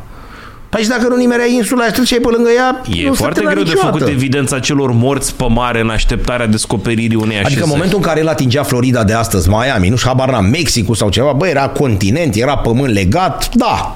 Păi 0.69 0.81
și 0.81 0.88
dacă 0.89 1.07
nu 1.07 1.15
nimerea 1.15 1.45
insula 1.45 1.81
aia, 1.81 1.91
treceai 1.91 2.19
pe 2.19 2.27
lângă 2.31 2.49
ea, 2.49 2.81
E 2.94 3.06
nu 3.06 3.10
se 3.14 3.18
foarte 3.18 3.34
termina 3.39 3.52
greu 3.53 3.64
de 3.64 3.69
niciodată. 3.69 3.98
făcut 3.98 4.14
evidența 4.14 4.60
celor 4.60 4.91
morți 4.91 5.35
pe 5.35 5.45
mare 5.49 5.80
în 5.80 5.89
așteptarea 5.89 6.45
descoperirii 6.48 7.15
unei 7.15 7.27
Adică 7.35 7.45
așezări. 7.45 7.64
în 7.65 7.69
momentul 7.69 7.98
în 7.98 8.03
care 8.03 8.19
el 8.19 8.27
atingea 8.27 8.64
Florida 8.64 9.03
de 9.03 9.14
astăzi, 9.14 9.49
Miami, 9.49 9.89
nu 9.89 9.95
știu, 9.95 10.10
habar 10.10 10.30
n-am, 10.30 10.45
Mexicul 10.45 10.95
sau 10.95 11.10
ceva, 11.10 11.31
bă, 11.31 11.48
era 11.48 11.68
continent, 11.69 12.35
era 12.35 12.57
pământ 12.57 12.94
legat, 12.94 13.49
da. 13.56 13.95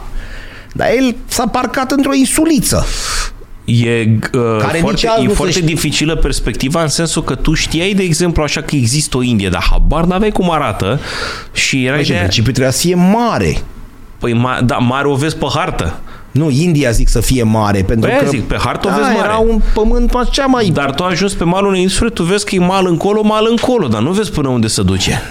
Dar 0.74 0.88
el 0.98 1.16
s-a 1.28 1.48
parcat 1.48 1.92
într-o 1.92 2.14
insuliță. 2.14 2.86
E, 3.66 4.02
uh, 4.34 4.58
Care 4.60 4.72
nici 4.74 4.82
foarte, 4.82 5.08
azi 5.08 5.20
e 5.20 5.24
nu 5.24 5.30
se 5.30 5.36
foarte 5.36 5.54
știe. 5.54 5.66
dificilă 5.66 6.16
perspectiva 6.16 6.82
în 6.82 6.88
sensul 6.88 7.24
că 7.24 7.36
tu 7.36 7.54
știai, 7.54 7.94
de 7.94 8.04
exemplu, 8.04 8.44
așa 8.44 8.62
că 8.62 8.76
există 8.76 9.18
o 9.18 9.22
Indie, 9.22 9.50
dar 9.50 9.66
habar 9.72 10.04
n-aveai 10.04 10.32
cum 10.32 10.52
arată 10.52 11.00
și 11.54 11.86
era 11.86 11.96
Băi, 11.96 12.04
și 12.04 12.10
în 12.10 12.16
ideea, 12.16 12.22
principiu 12.22 12.52
trebuia 12.52 12.72
să 12.74 12.80
fie 12.82 12.96
mare. 12.96 13.58
păi, 14.20 14.34
ma, 14.34 14.60
da, 14.66 14.76
mare 14.78 15.08
o 15.08 15.16
vezi 15.16 15.36
pe 15.36 15.46
hartă. 15.56 16.00
Nu, 16.32 16.50
India 16.50 16.92
zic 16.92 17.08
să 17.08 17.20
fie 17.20 17.44
mare, 17.44 17.84
pentru 17.84 18.10
Păi 18.10 18.18
aia 18.18 18.24
că 18.24 18.30
zic, 18.30 18.44
pe 18.44 18.58
hartă 18.60 18.88
o 18.88 18.90
da, 18.90 18.96
vezi 18.96 19.08
mare. 19.08 19.28
era 19.28 19.38
un 19.38 19.62
pământ 19.74 20.30
cea 20.30 20.46
mai... 20.46 20.70
Dar 20.70 20.94
tu 20.94 21.04
ajungi 21.04 21.36
pe 21.36 21.44
malul 21.44 21.70
unei 21.70 21.82
insule, 21.82 22.10
tu 22.10 22.24
vezi 22.24 22.46
că 22.46 22.56
e 22.56 22.60
mal 22.60 22.86
încolo, 22.88 23.22
mal 23.22 23.48
încolo, 23.50 23.88
dar 23.88 24.02
nu 24.02 24.12
vezi 24.12 24.32
până 24.32 24.50
unde 24.50 24.68
se 24.68 24.82
duce. 24.82 25.22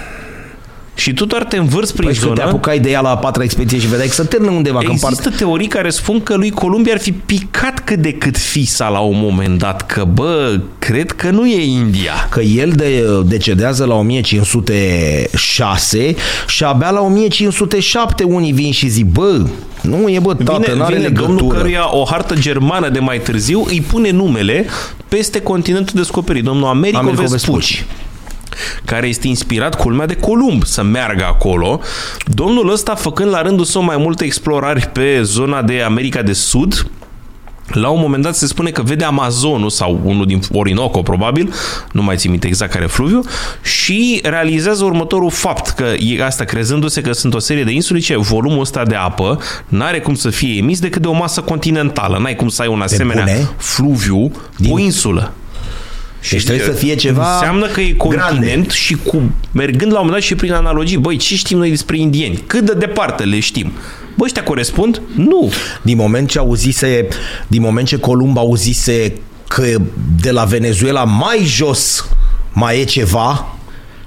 Și 1.00 1.12
tu 1.12 1.24
doar 1.24 1.44
te 1.44 1.56
învârți 1.56 1.92
prin 1.94 2.04
Păi 2.04 2.14
și 2.14 2.20
când 2.20 2.34
te 2.34 2.40
zonă. 2.40 2.52
apucai 2.52 2.78
de 2.78 2.90
ea 2.90 3.00
la 3.00 3.10
a 3.10 3.16
patra 3.16 3.42
expediție 3.42 3.78
și 3.78 3.86
vedeai 3.86 4.06
că 4.06 4.12
se 4.12 4.22
termină 4.24 4.52
undeva, 4.52 4.78
că 4.78 4.84
în 4.84 4.90
Există 4.90 5.22
part... 5.22 5.36
teorii 5.36 5.66
care 5.66 5.90
spun 5.90 6.22
că 6.22 6.34
lui 6.34 6.50
Columbia 6.50 6.92
ar 6.92 7.00
fi 7.00 7.12
picat 7.12 7.80
cât 7.84 7.98
de 7.98 8.12
cât 8.12 8.38
fisa 8.38 8.88
la 8.88 8.98
un 8.98 9.16
moment 9.20 9.58
dat, 9.58 9.86
că 9.86 10.04
bă, 10.04 10.60
cred 10.78 11.10
că 11.12 11.30
nu 11.30 11.46
e 11.46 11.64
India. 11.64 12.12
că 12.30 12.40
el 12.40 12.70
de, 12.70 13.04
decedează 13.26 13.84
la 13.84 13.94
1506 13.94 16.14
și 16.46 16.64
abia 16.64 16.90
la 16.90 17.00
1507 17.00 18.24
unii 18.24 18.52
vin 18.52 18.72
și 18.72 18.88
zic, 18.88 19.04
bă, 19.06 19.42
nu 19.82 20.08
e 20.08 20.18
bă, 20.18 20.34
tată, 20.34 20.60
Vine, 20.64 20.76
n-are 20.78 20.96
vine 20.96 21.08
domnul 21.08 21.34
legătură. 21.34 21.58
căruia 21.58 21.96
o 21.96 22.04
hartă 22.04 22.34
germană 22.34 22.88
de 22.88 22.98
mai 22.98 23.20
târziu 23.20 23.64
îi 23.68 23.80
pune 23.80 24.10
numele 24.10 24.66
peste 25.08 25.40
continentul 25.40 25.94
descoperit, 25.96 26.44
domnul 26.44 26.68
Americo, 26.68 26.98
Americo 26.98 27.22
Vespucci. 27.22 27.74
Vespucci. 27.74 27.84
Care 28.84 29.06
este 29.06 29.28
inspirat 29.28 29.74
culmea 29.74 30.06
de 30.06 30.16
Columb 30.16 30.64
să 30.64 30.82
meargă 30.82 31.24
acolo. 31.24 31.80
Domnul 32.24 32.72
ăsta 32.72 32.94
făcând 32.94 33.30
la 33.30 33.42
rândul 33.42 33.64
său 33.64 33.82
mai 33.82 33.96
multe 33.96 34.24
explorări 34.24 34.88
pe 34.92 35.22
zona 35.22 35.62
de 35.62 35.82
America 35.82 36.22
de 36.22 36.32
Sud, 36.32 36.90
la 37.72 37.88
un 37.88 38.00
moment 38.00 38.22
dat 38.22 38.36
se 38.36 38.46
spune 38.46 38.70
că 38.70 38.82
vede 38.82 39.04
Amazonul 39.04 39.70
sau 39.70 40.00
unul 40.04 40.26
din 40.26 40.40
Orinoco 40.52 41.02
probabil, 41.02 41.52
nu 41.92 42.02
mai 42.02 42.16
țin 42.16 42.30
minte 42.30 42.46
exact 42.46 42.72
care 42.72 42.86
fluviu, 42.86 43.20
și 43.62 44.20
realizează 44.22 44.84
următorul 44.84 45.30
fapt, 45.30 45.68
că 45.68 45.84
e 45.98 46.24
asta 46.24 46.44
crezându-se 46.44 47.00
că 47.00 47.12
sunt 47.12 47.34
o 47.34 47.38
serie 47.38 47.64
de 47.64 47.70
insule, 47.70 47.98
ce 47.98 48.16
volumul 48.16 48.60
ăsta 48.60 48.84
de 48.84 48.94
apă 48.94 49.38
n-are 49.68 50.00
cum 50.00 50.14
să 50.14 50.30
fie 50.30 50.56
emis 50.56 50.80
decât 50.80 51.02
de 51.02 51.08
o 51.08 51.12
masă 51.12 51.40
continentală. 51.40 52.18
N-ai 52.18 52.36
cum 52.36 52.48
să 52.48 52.62
ai 52.62 52.68
un 52.68 52.80
asemenea 52.80 53.24
bune? 53.24 53.48
fluviu 53.56 54.32
Din... 54.56 54.72
o 54.72 54.78
insulă. 54.78 55.32
Deci 56.30 56.44
trebuie 56.44 56.66
să 56.66 56.72
fie 56.72 56.94
ceva 56.94 57.32
Înseamnă 57.32 57.66
că 57.66 57.80
e 57.80 57.92
continent 57.92 58.40
grande. 58.40 58.68
și 58.68 58.96
cu, 59.04 59.22
mergând 59.52 59.92
la 59.92 59.98
un 59.98 60.04
moment 60.04 60.12
dat 60.12 60.22
și 60.22 60.34
prin 60.34 60.52
analogii, 60.52 60.96
băi, 60.96 61.16
ce 61.16 61.36
știm 61.36 61.58
noi 61.58 61.70
despre 61.70 61.98
indieni? 61.98 62.42
Cât 62.46 62.64
de 62.64 62.72
departe 62.72 63.24
le 63.24 63.40
știm? 63.40 63.72
Bă, 64.16 64.24
ăștia 64.24 64.42
corespund? 64.42 65.00
Nu. 65.14 65.52
Din 65.82 65.96
moment 65.96 66.28
ce 66.28 66.38
auzise, 66.38 67.08
din 67.46 67.60
moment 67.62 67.86
ce 67.86 67.96
Columb 67.96 68.38
auzise 68.38 69.12
că 69.48 69.64
de 70.20 70.30
la 70.30 70.44
Venezuela 70.44 71.04
mai 71.04 71.42
jos 71.44 72.08
mai 72.52 72.80
e 72.80 72.84
ceva 72.84 73.56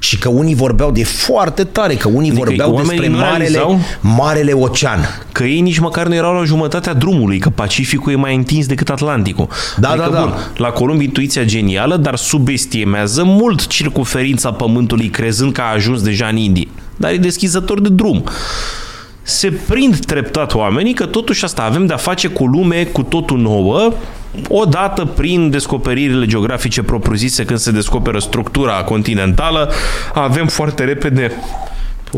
și 0.04 0.18
că 0.18 0.30
unii 0.30 0.56
vorbeau 0.56 0.92
de 0.92 1.04
foarte 1.04 1.64
tare, 1.64 1.96
că 1.96 2.08
unii 2.08 2.30
Adică 2.30 2.46
vorbeau 2.46 2.74
oamenii 2.74 2.90
despre 2.90 3.08
nu 3.08 3.18
marele, 3.18 3.38
realizau? 3.38 3.80
marele 4.00 4.52
ocean. 4.52 5.00
Că 5.32 5.44
ei 5.44 5.62
nici 5.62 5.80
măcar 5.80 6.08
nu 6.08 6.16
erau 6.16 6.34
la 6.34 6.44
jumătatea 6.44 6.94
drumului, 6.94 7.40
că 7.40 7.50
Pacificul 7.50 8.12
e 8.12 8.16
mai 8.16 8.36
întins 8.36 8.66
decât 8.66 8.90
Atlanticul. 8.90 9.48
Da, 9.78 9.90
adică, 9.90 10.10
da, 10.10 10.16
da. 10.16 10.22
Bun, 10.22 10.34
la 10.58 10.70
Columb 10.70 11.02
intuiția 11.02 11.44
genială, 11.44 11.98
dar 11.98 12.16
subestimează 12.16 13.24
mult 13.24 13.68
circumferința 13.68 14.52
Pământului, 14.52 15.08
crezând 15.10 15.54
că 15.54 15.62
a 15.62 15.74
ajuns 15.74 16.02
deja 16.02 16.28
în 16.28 16.38
Indie. 16.38 16.68
Dar 16.96 17.12
e 17.12 17.18
deschizător 17.18 17.82
de 17.82 17.90
drum. 17.90 18.24
Se 19.26 19.52
prind 19.52 20.06
treptat 20.06 20.54
oamenii 20.54 20.94
că 20.94 21.06
totuși 21.06 21.44
asta 21.44 21.64
avem 21.64 21.86
de-a 21.86 21.98
face 21.98 22.28
cu 22.28 22.46
lume 22.46 22.84
cu 22.84 23.04
totul 23.04 23.40
nouă, 23.40 23.94
odată 24.48 25.06
prin 25.06 25.50
descoperirile 25.50 26.26
geografice 26.26 26.84
propriu-zise, 26.84 27.46
când 27.46 27.60
se 27.60 27.72
descoperă 27.72 28.20
structura 28.20 28.84
continentală, 28.84 29.72
avem 30.14 30.48
foarte 30.48 30.84
repede 30.84 31.32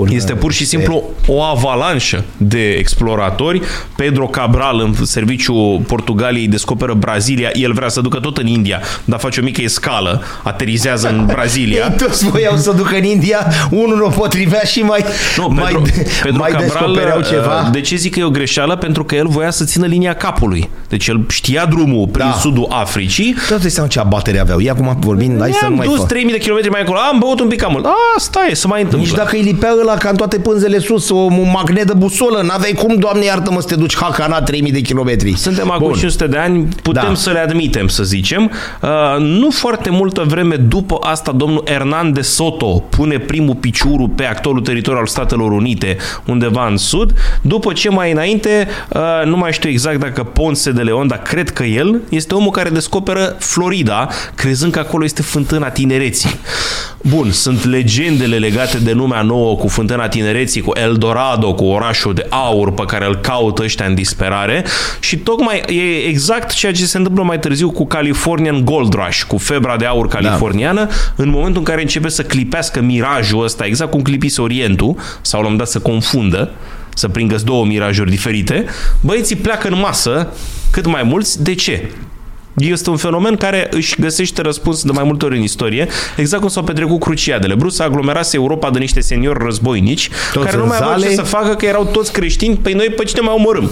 este 0.10 0.34
pur 0.34 0.52
și 0.52 0.66
simplu 0.66 1.04
o 1.28 1.42
avalanșă 1.42 2.24
de 2.38 2.72
exploratori. 2.72 3.62
Pedro 3.96 4.26
Cabral 4.28 4.80
în 4.80 5.06
serviciu 5.06 5.84
Portugaliei 5.88 6.48
descoperă 6.48 6.94
Brazilia. 6.94 7.50
El 7.54 7.74
vrea 7.74 7.90
să 7.90 8.02
ducă 8.02 8.20
tot 8.20 8.38
în 8.38 8.48
India, 8.48 8.82
dar 9.06 9.20
face 9.20 9.40
o 9.40 9.44
mică 9.44 9.62
escală, 9.62 10.24
aterizează 10.44 11.10
în 11.10 11.26
Brazilia. 11.26 11.86
Ei 11.86 11.96
toți 12.06 12.30
voiau 12.30 12.58
să 12.58 12.72
ducă 12.72 12.96
în 12.96 13.04
India, 13.04 13.48
unul 13.70 14.04
o 14.04 14.10
potrivea 14.10 14.62
și 14.64 14.80
mai, 14.80 15.04
Nu, 15.38 15.48
mai, 15.48 15.66
Pedro, 15.66 15.82
Pedro 16.24 16.38
mai 16.40 16.52
Cabral, 16.52 16.70
descopereau 16.70 17.22
ceva. 17.22 17.70
De 17.72 17.82
ce 17.82 17.96
zic 17.96 18.14
că 18.14 18.20
e 18.20 18.24
o 18.24 18.30
greșeală? 18.30 18.76
Pentru 18.76 19.04
că 19.04 19.16
el 19.16 19.28
voia 19.28 19.52
să 19.52 19.64
țină 19.64 19.86
linia 19.86 20.14
capului. 20.14 20.70
Deci 20.90 21.08
el 21.08 21.26
știa 21.30 21.66
drumul 21.66 22.08
prin 22.08 22.26
Da. 22.26 22.78
Africii. 22.80 23.36
Tot 23.50 23.64
îți 23.64 23.74
seama 23.74 23.90
ce 23.90 24.00
abatere 24.00 24.40
aveau. 24.40 24.60
Ia 24.60 24.72
acum 24.72 24.98
vorbim, 25.00 25.38
hai 25.40 25.52
să 25.52 25.58
nu 25.62 25.68
am 25.68 25.74
mai 25.74 25.88
dus 25.88 25.98
fac. 25.98 26.08
3000 26.08 26.32
de 26.34 26.40
kilometri 26.40 26.70
mai 26.70 26.82
acolo. 26.82 26.98
Am 27.00 27.20
băut 27.20 27.40
un 27.40 27.48
pic 27.48 27.60
cam 27.62 27.72
mult. 27.72 27.86
Asta 28.16 28.46
e, 28.50 28.54
să 28.54 28.68
mai 28.68 28.82
întâmplă. 28.82 29.08
Nici 29.08 29.18
dacă 29.18 29.36
îi 29.36 29.42
lipea 29.42 29.74
ăla 29.88 29.98
ca 29.98 30.10
în 30.10 30.16
toate 30.16 30.40
pânzele 30.40 30.80
sus, 30.80 31.10
o, 31.10 31.16
un 31.16 31.52
magnet 31.54 31.86
de 31.88 31.94
busolă, 31.94 32.42
n-aveai 32.42 32.72
cum, 32.72 32.96
doamne 32.96 33.26
iartă-mă, 33.26 33.62
să 33.62 33.68
te 33.68 33.76
duci 33.76 33.96
hacana 33.98 34.42
3000 34.42 34.72
de 34.72 34.82
kilometri. 34.82 35.38
Suntem 35.38 35.72
acum 35.72 35.88
Bun. 35.88 35.98
500 35.98 36.28
de 36.28 36.38
ani, 36.38 36.68
putem 36.82 37.08
Da. 37.08 37.16
să 37.16 37.32
le 37.32 37.40
admitem, 37.40 37.88
să 37.88 38.04
zicem. 38.04 38.52
Uh, 38.82 38.90
nu 39.20 39.50
foarte 39.52 39.90
multă 39.90 40.24
vreme 40.28 40.56
după 40.56 40.98
asta, 41.02 41.32
domnul 41.32 41.64
Hernandez 41.66 42.28
Soto 42.28 42.84
pune 42.90 43.18
primul 43.20 43.56
piciorul 43.56 44.10
pe 44.16 44.26
actualul 44.26 44.62
teritoriu 44.62 45.00
al 45.00 45.08
Statelor 45.08 45.52
Unite, 45.52 45.98
undeva 46.26 46.68
în 46.68 46.78
sud. 46.78 47.14
După 47.42 47.74
ce 47.74 47.90
mai 47.90 48.12
înainte, 48.12 48.68
uh, 48.90 49.02
nu 49.26 49.38
mai 49.38 49.52
știu 49.52 49.70
exact 49.70 50.00
dacă 50.00 50.24
Ponce 50.24 50.72
de 50.72 50.82
Leon, 50.82 51.08
dar 51.08 51.22
cred 51.22 51.50
că 51.50 51.64
el 51.64 52.02
este 52.10 52.34
omul 52.34 52.52
care 52.52 52.70
descoperă 52.70 53.36
Florida, 53.40 54.08
crezând 54.36 54.72
că 54.72 54.80
acolo 54.80 55.04
este 55.04 55.22
fântâna 55.22 55.70
tinereții. 55.70 56.36
Bun, 57.02 57.32
sunt 57.32 57.66
legendele 57.66 58.38
legate 58.38 58.78
de 58.78 58.92
lumea 58.92 59.22
nouă 59.22 59.56
cu 59.56 59.68
fântâna 59.76 60.08
tinereții, 60.08 60.62
cu 60.62 60.72
Eldorado, 60.74 61.54
cu 61.54 61.66
orașul 61.66 62.14
de 62.14 62.26
aur 62.30 62.72
pe 62.74 62.84
care 62.86 63.06
îl 63.06 63.16
caută 63.16 63.64
ăștia 63.64 63.86
în 63.86 63.96
disperare 63.96 64.66
și 65.00 65.18
tocmai 65.18 65.64
e 65.68 66.08
exact 66.08 66.54
ceea 66.54 66.72
ce 66.72 66.86
se 66.86 66.98
întâmplă 66.98 67.24
mai 67.24 67.40
târziu 67.40 67.72
cu 67.72 67.86
Californian 67.86 68.66
Gold 68.66 68.94
Rush, 68.94 69.22
cu 69.22 69.38
febra 69.38 69.76
de 69.76 69.86
aur 69.86 70.08
californiană, 70.08 70.86
da. 70.86 70.94
în 71.16 71.30
momentul 71.30 71.58
în 71.58 71.64
care 71.64 71.82
începe 71.82 72.10
să 72.10 72.24
clipească 72.24 72.82
mirajul 72.82 73.44
ăsta, 73.44 73.66
exact 73.66 73.92
cum 73.92 74.02
clipise 74.02 74.42
Orientul, 74.42 74.96
sau 75.22 75.42
la 75.42 75.48
un 75.48 75.52
moment 75.52 75.58
dat 75.58 75.68
să 75.68 75.80
confundă, 75.80 76.52
să 76.94 77.08
prindă 77.08 77.36
două 77.44 77.66
mirajuri 77.66 78.10
diferite, 78.10 78.66
băieții 79.02 79.36
pleacă 79.36 79.68
în 79.68 79.80
masă 79.80 80.34
cât 80.72 80.86
mai 80.86 81.04
mulți. 81.04 81.44
De 81.44 81.56
ce? 81.56 81.90
Este 82.58 82.90
un 82.90 82.98
fenomen 82.98 83.36
care 83.36 83.68
își 83.72 83.96
găsește 84.00 84.42
răspuns 84.42 84.84
de 84.84 84.92
mai 84.92 85.04
multe 85.04 85.26
ori 85.26 85.38
în 85.38 85.42
istorie, 85.44 85.88
exact 86.18 86.42
cum 86.42 86.52
s-au 86.52 86.64
petrecut 86.64 87.00
cruciadele. 87.00 87.56
Brus 87.56 87.80
aglomerase 87.80 88.36
Europa 88.38 88.70
de 88.70 88.80
niște 88.80 89.00
seniori 89.00 89.44
războinici 89.44 90.10
Toți 90.34 90.46
care 90.46 90.58
nu 90.58 90.64
în 90.64 90.68
mai 90.70 90.78
aveau 90.78 90.94
ce 90.94 91.00
zale. 91.02 91.16
să 91.16 91.22
facă, 91.22 91.56
că 91.56 91.66
erau 91.66 91.86
toți 91.86 92.12
creștini, 92.12 92.56
păi 92.56 92.74
noi 92.74 92.86
pe 92.96 93.04
cine 93.04 93.22
mai 93.22 93.34
omorâm? 93.38 93.72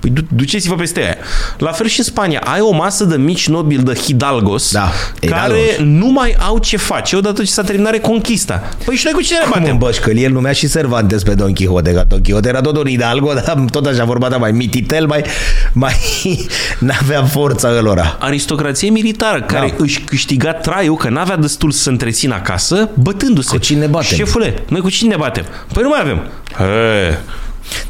Păi 0.00 0.10
du- 0.10 0.26
duceți-vă 0.34 0.74
peste 0.74 1.00
aia. 1.00 1.16
La 1.58 1.70
fel 1.72 1.86
și 1.86 1.98
în 1.98 2.04
Spania. 2.04 2.40
Ai 2.44 2.60
o 2.60 2.70
masă 2.70 3.04
de 3.04 3.16
mici 3.16 3.48
nobili 3.48 3.82
de 3.82 3.94
Hidalgos 3.94 4.72
Da, 4.72 4.90
care 5.20 5.42
Hidalgos. 5.42 5.76
nu 5.78 6.06
mai 6.10 6.36
au 6.46 6.58
ce 6.58 6.76
face 6.76 7.16
odată 7.16 7.42
ce 7.42 7.50
s-a 7.50 7.62
terminat 7.62 7.92
reconquista. 7.92 8.62
Păi 8.84 8.94
și 8.96 9.02
noi 9.04 9.12
cu 9.12 9.20
cine 9.20 9.38
ne 9.38 9.44
Cum 9.44 9.52
batem? 9.54 9.72
în 9.72 9.78
bășcăli, 9.78 10.22
el 10.22 10.32
numea 10.32 10.52
și 10.52 10.68
Cervantes 10.70 11.22
pe 11.22 11.34
Don 11.34 11.54
Quixote, 11.54 11.92
că 11.92 12.04
Don 12.08 12.22
Quixote 12.22 12.48
era 12.48 12.60
tot 12.60 12.76
un 12.76 12.86
Hidalgo, 12.86 13.32
dar 13.32 13.64
tot 13.70 13.86
așa 13.86 14.04
vorba, 14.04 14.28
dar 14.28 14.38
mai 14.38 14.52
mititel, 14.52 15.06
mai, 15.06 15.24
mai 15.72 15.94
n-avea 16.78 17.24
forța 17.24 17.72
ălora. 18.14 18.26
aristocrație 18.26 18.90
militară 18.90 19.42
care 19.42 19.68
Da. 19.68 19.74
își 19.78 20.00
câștiga 20.00 20.52
traiul, 20.52 20.96
că 20.96 21.08
n-avea 21.08 21.36
destul 21.36 21.70
să 21.70 21.82
se 21.82 21.90
întrețină 21.90 22.34
acasă, 22.34 22.88
bătându-se. 22.94 23.50
Cu 23.50 23.58
cine 23.62 23.78
ne 23.80 23.86
batem? 23.86 24.16
Șefule, 24.16 24.62
noi 24.68 24.80
cu 24.80 24.90
cine 24.90 25.10
ne 25.10 25.16
batem? 25.16 25.44
Păi 25.72 25.82
nu 25.82 25.88
mai 25.88 26.00
avem. 26.00 26.22
He, 26.56 27.18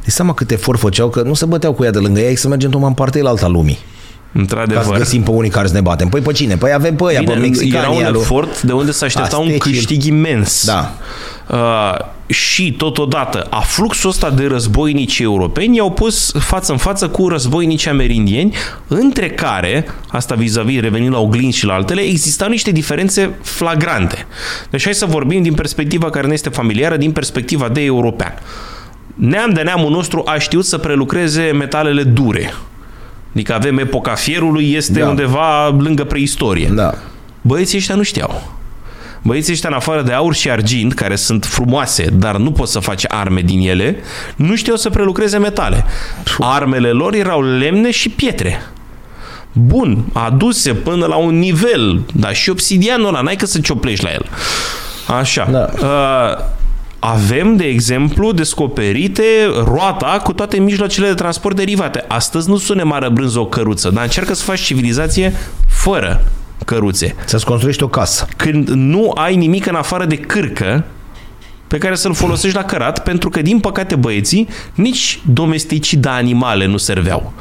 De 0.04 0.10
seama 0.10 0.34
câte 0.34 0.54
efort 0.54 0.78
făceau, 0.78 1.08
că 1.08 1.22
nu 1.22 1.34
se 1.34 1.44
băteau 1.44 1.72
cu 1.72 1.84
ea 1.84 1.90
de 1.90 1.98
lângă 1.98 2.20
ea, 2.20 2.32
să 2.36 2.48
mergem 2.48 2.70
tocmai 2.70 2.88
în 2.88 2.94
partea 2.94 3.22
alta 3.24 3.46
lumii. 3.48 3.78
Ca 4.34 4.40
să 4.46 4.56
într-adevăr. 4.56 4.96
găsim 4.96 5.22
pe 5.22 5.30
unii 5.30 5.50
care 5.50 5.66
să 5.66 5.72
ne 5.74 5.80
batem. 5.80 6.08
Păi 6.08 6.20
pe 6.20 6.32
cine? 6.32 6.56
Păi 6.56 6.72
avem 6.72 6.94
pe 6.96 7.04
ăia, 7.04 7.18
pe 7.18 7.24
Bine, 7.24 7.36
mexicani. 7.46 7.84
era 7.84 7.88
un 7.92 7.98
aia 8.00 8.10
lui- 8.10 8.20
efort 8.20 8.62
de 8.62 8.72
unde 8.72 8.90
se 8.90 9.04
aștepta 9.04 9.36
un 9.36 9.46
Aztecii. 9.46 9.72
câștig 9.72 10.04
imens. 10.04 10.64
Da. 10.66 10.94
Uh, 11.50 11.94
și 12.26 12.72
totodată, 12.72 13.46
afluxul 13.50 14.10
ăsta 14.10 14.30
de 14.30 14.46
războinici 14.46 15.18
europeni 15.18 15.76
i-au 15.76 15.90
pus 15.92 16.32
față 16.38 16.72
în 16.72 16.78
față 16.78 17.08
cu 17.08 17.28
războinici 17.28 17.86
amerindieni, 17.86 18.54
între 18.88 19.30
care, 19.30 19.86
asta 20.08 20.34
vis-a-vis, 20.34 20.80
revenind 20.80 21.12
la 21.12 21.18
oglinzi 21.20 21.58
și 21.58 21.66
la 21.66 21.74
altele, 21.74 22.00
existau 22.00 22.48
niște 22.48 22.70
diferențe 22.70 23.30
flagrante. 23.42 24.26
Deci 24.70 24.84
hai 24.84 24.94
să 24.94 25.06
vorbim 25.06 25.42
din 25.42 25.54
perspectiva 25.54 26.10
care 26.10 26.26
ne 26.26 26.32
este 26.32 26.48
familiară, 26.48 26.96
din 26.96 27.12
perspectiva 27.12 27.68
de 27.68 27.80
european. 27.80 28.34
Neam 29.14 29.50
de 29.52 29.60
neamul 29.62 29.90
nostru 29.90 30.22
a 30.26 30.38
știut 30.38 30.64
să 30.64 30.78
prelucreze 30.78 31.42
metalele 31.58 32.02
dure. 32.02 32.54
Adică 33.34 33.54
avem 33.54 33.78
epoca 33.78 34.14
fierului, 34.14 34.72
este 34.72 34.98
Da. 35.00 35.08
undeva 35.08 35.68
lângă 35.68 36.04
preistorie. 36.04 36.70
Da. 36.74 36.94
Băieții 37.40 37.78
ăștia 37.78 37.94
nu 37.94 38.02
știau. 38.02 38.52
Băieții 39.22 39.52
ăștia, 39.52 39.68
în 39.68 39.74
afară 39.74 40.02
de 40.02 40.12
aur 40.12 40.34
și 40.34 40.50
argint, 40.50 40.92
care 40.94 41.16
sunt 41.16 41.44
frumoase, 41.44 42.04
dar 42.12 42.36
nu 42.36 42.52
poți 42.52 42.72
să 42.72 42.78
faci 42.78 43.04
arme 43.08 43.40
din 43.40 43.68
ele, 43.68 43.96
nu 44.36 44.54
știau 44.56 44.76
să 44.76 44.90
prelucreze 44.90 45.38
metale. 45.38 45.84
Armele 46.38 46.88
lor 46.90 47.14
erau 47.14 47.42
lemne 47.42 47.90
și 47.90 48.08
pietre. 48.08 48.62
bun, 49.52 50.04
aduse 50.12 50.74
până 50.74 51.06
la 51.06 51.16
un 51.16 51.38
nivel, 51.38 52.00
dar 52.12 52.34
și 52.34 52.50
obsidianul 52.50 53.06
ăla, 53.06 53.20
n-ai 53.20 53.36
că 53.36 53.46
să 53.46 53.58
cioplești 53.60 54.04
la 54.04 54.12
el. 54.12 54.26
Așa. 55.18 55.48
Da. 55.50 55.68
Uh, 55.86 56.44
avem, 57.06 57.56
de 57.56 57.64
exemplu, 57.64 58.32
descoperite 58.32 59.22
roata 59.64 60.20
cu 60.22 60.32
toate 60.32 60.58
mijloacele 60.58 61.06
de 61.06 61.14
transport 61.14 61.56
derivate. 61.56 62.04
Astăzi 62.08 62.48
nu 62.48 62.56
sune 62.56 62.82
mare 62.82 63.08
brânză 63.08 63.38
o 63.38 63.46
căruță, 63.46 63.90
dar 63.90 64.02
încearcă 64.02 64.34
să 64.34 64.44
faci 64.44 64.60
civilizație 64.60 65.32
fără 65.68 66.24
căruțe. 66.64 67.14
Să-ți 67.24 67.44
construiești 67.44 67.82
o 67.82 67.88
casă. 67.88 68.28
Când 68.36 68.68
nu 68.68 69.10
ai 69.14 69.36
nimic 69.36 69.66
în 69.66 69.74
afară 69.74 70.04
de 70.04 70.16
cârcă 70.16 70.84
pe 71.66 71.78
care 71.78 71.94
să-l 71.94 72.14
folosești 72.14 72.56
la 72.56 72.64
cărat, 72.64 73.02
pentru 73.02 73.28
că, 73.28 73.42
din 73.42 73.60
păcate, 73.60 73.96
băieții, 73.96 74.48
nici 74.74 75.20
domesticii 75.32 75.96
de 75.96 76.08
animale 76.08 76.66
nu 76.66 76.76
serveau. 76.76 77.32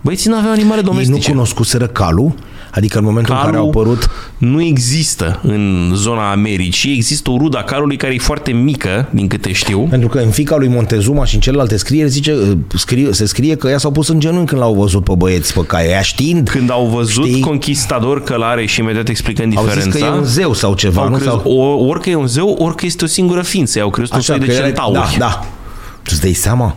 Băieții 0.00 0.30
nu 0.30 0.36
aveau 0.36 0.52
animale 0.52 0.80
Ei 0.80 0.86
domestice. 0.86 1.28
nu 1.28 1.34
cunoscuseră 1.34 1.86
calul, 1.86 2.34
adică 2.76 2.98
în 2.98 3.04
momentul 3.04 3.34
în 3.34 3.40
care 3.40 3.52
Calul 3.52 3.64
au 3.66 3.80
apărut 3.80 4.10
nu 4.38 4.62
există 4.62 5.40
în 5.42 5.90
zona 5.94 6.30
Americii. 6.30 6.94
Există 6.94 7.30
o 7.30 7.36
rudă 7.36 7.58
a 7.58 7.62
calului 7.62 7.96
care 7.96 8.14
e 8.14 8.18
foarte 8.18 8.52
mică, 8.52 9.08
din 9.10 9.26
câte 9.26 9.52
știu. 9.52 9.78
Pentru 9.90 10.08
că 10.08 10.18
în 10.18 10.30
fica 10.30 10.56
lui 10.56 10.68
Montezuma 10.68 11.24
și 11.24 11.34
în 11.34 11.40
celelalte 11.40 11.76
scrieri 11.76 12.10
zice, 12.10 12.58
scrie, 12.74 13.12
se 13.12 13.26
scrie 13.26 13.54
că 13.54 13.68
ea 13.68 13.78
s-au 13.78 13.90
pus 13.90 14.08
în 14.08 14.20
genunchi 14.20 14.48
când 14.48 14.60
l-au 14.60 14.74
văzut 14.74 15.04
pe 15.04 15.12
băieți 15.16 15.52
pe 15.52 15.60
cai. 15.66 15.88
Ea 15.88 16.00
știind, 16.00 16.48
Când 16.48 16.70
au 16.70 16.86
văzut 16.86 17.24
Știi? 17.26 17.40
conquistador 17.40 18.22
călare 18.22 18.66
și 18.66 18.80
imediat 18.80 19.08
explicând 19.08 19.56
au 19.56 19.62
diferența, 19.64 19.90
zis 19.90 20.00
că 20.00 20.06
e 20.06 20.10
un 20.18 20.24
zeu 20.24 20.52
sau 20.52 20.74
ceva. 20.74 21.02
au 21.02 21.08
nu? 21.08 21.14
crezut, 21.16 21.40
Sau, 21.42 21.52
o, 21.52 21.84
orică 21.86 22.10
e 22.10 22.14
un 22.14 22.26
zeu, 22.26 22.48
orică 22.58 22.86
este 22.86 23.04
o 23.04 23.06
singură 23.06 23.42
ființă. 23.42 23.80
Au 23.80 23.90
crezut 23.90 24.14
un 24.14 24.20
soi 24.20 24.38
de 24.38 24.46
că 24.46 24.52
era- 24.52 24.64
centauri. 24.64 24.98
Da, 24.98 25.08
da. 25.18 25.46
Tu 26.02 26.10
îți 26.12 26.20
dai 26.20 26.32
seama? 26.32 26.76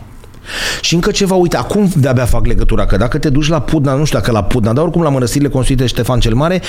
Și 0.80 0.94
încă 0.94 1.10
ceva, 1.10 1.34
uite, 1.34 1.56
acum 1.56 1.90
de-abia 1.96 2.24
fac 2.24 2.46
legătura, 2.46 2.86
că 2.86 2.96
dacă 2.96 3.18
te 3.18 3.28
duci 3.28 3.48
la 3.48 3.60
Pudna, 3.60 3.94
nu 3.94 4.04
știu 4.04 4.18
dacă 4.18 4.30
la 4.32 4.42
Pudna, 4.42 4.72
dar 4.72 4.82
oricum 4.82 5.02
la 5.02 5.08
mănăstirile 5.08 5.50
construite 5.50 5.82
de 5.82 5.88
Ștefan 5.88 6.20
cel 6.20 6.34
Mare, 6.34 6.62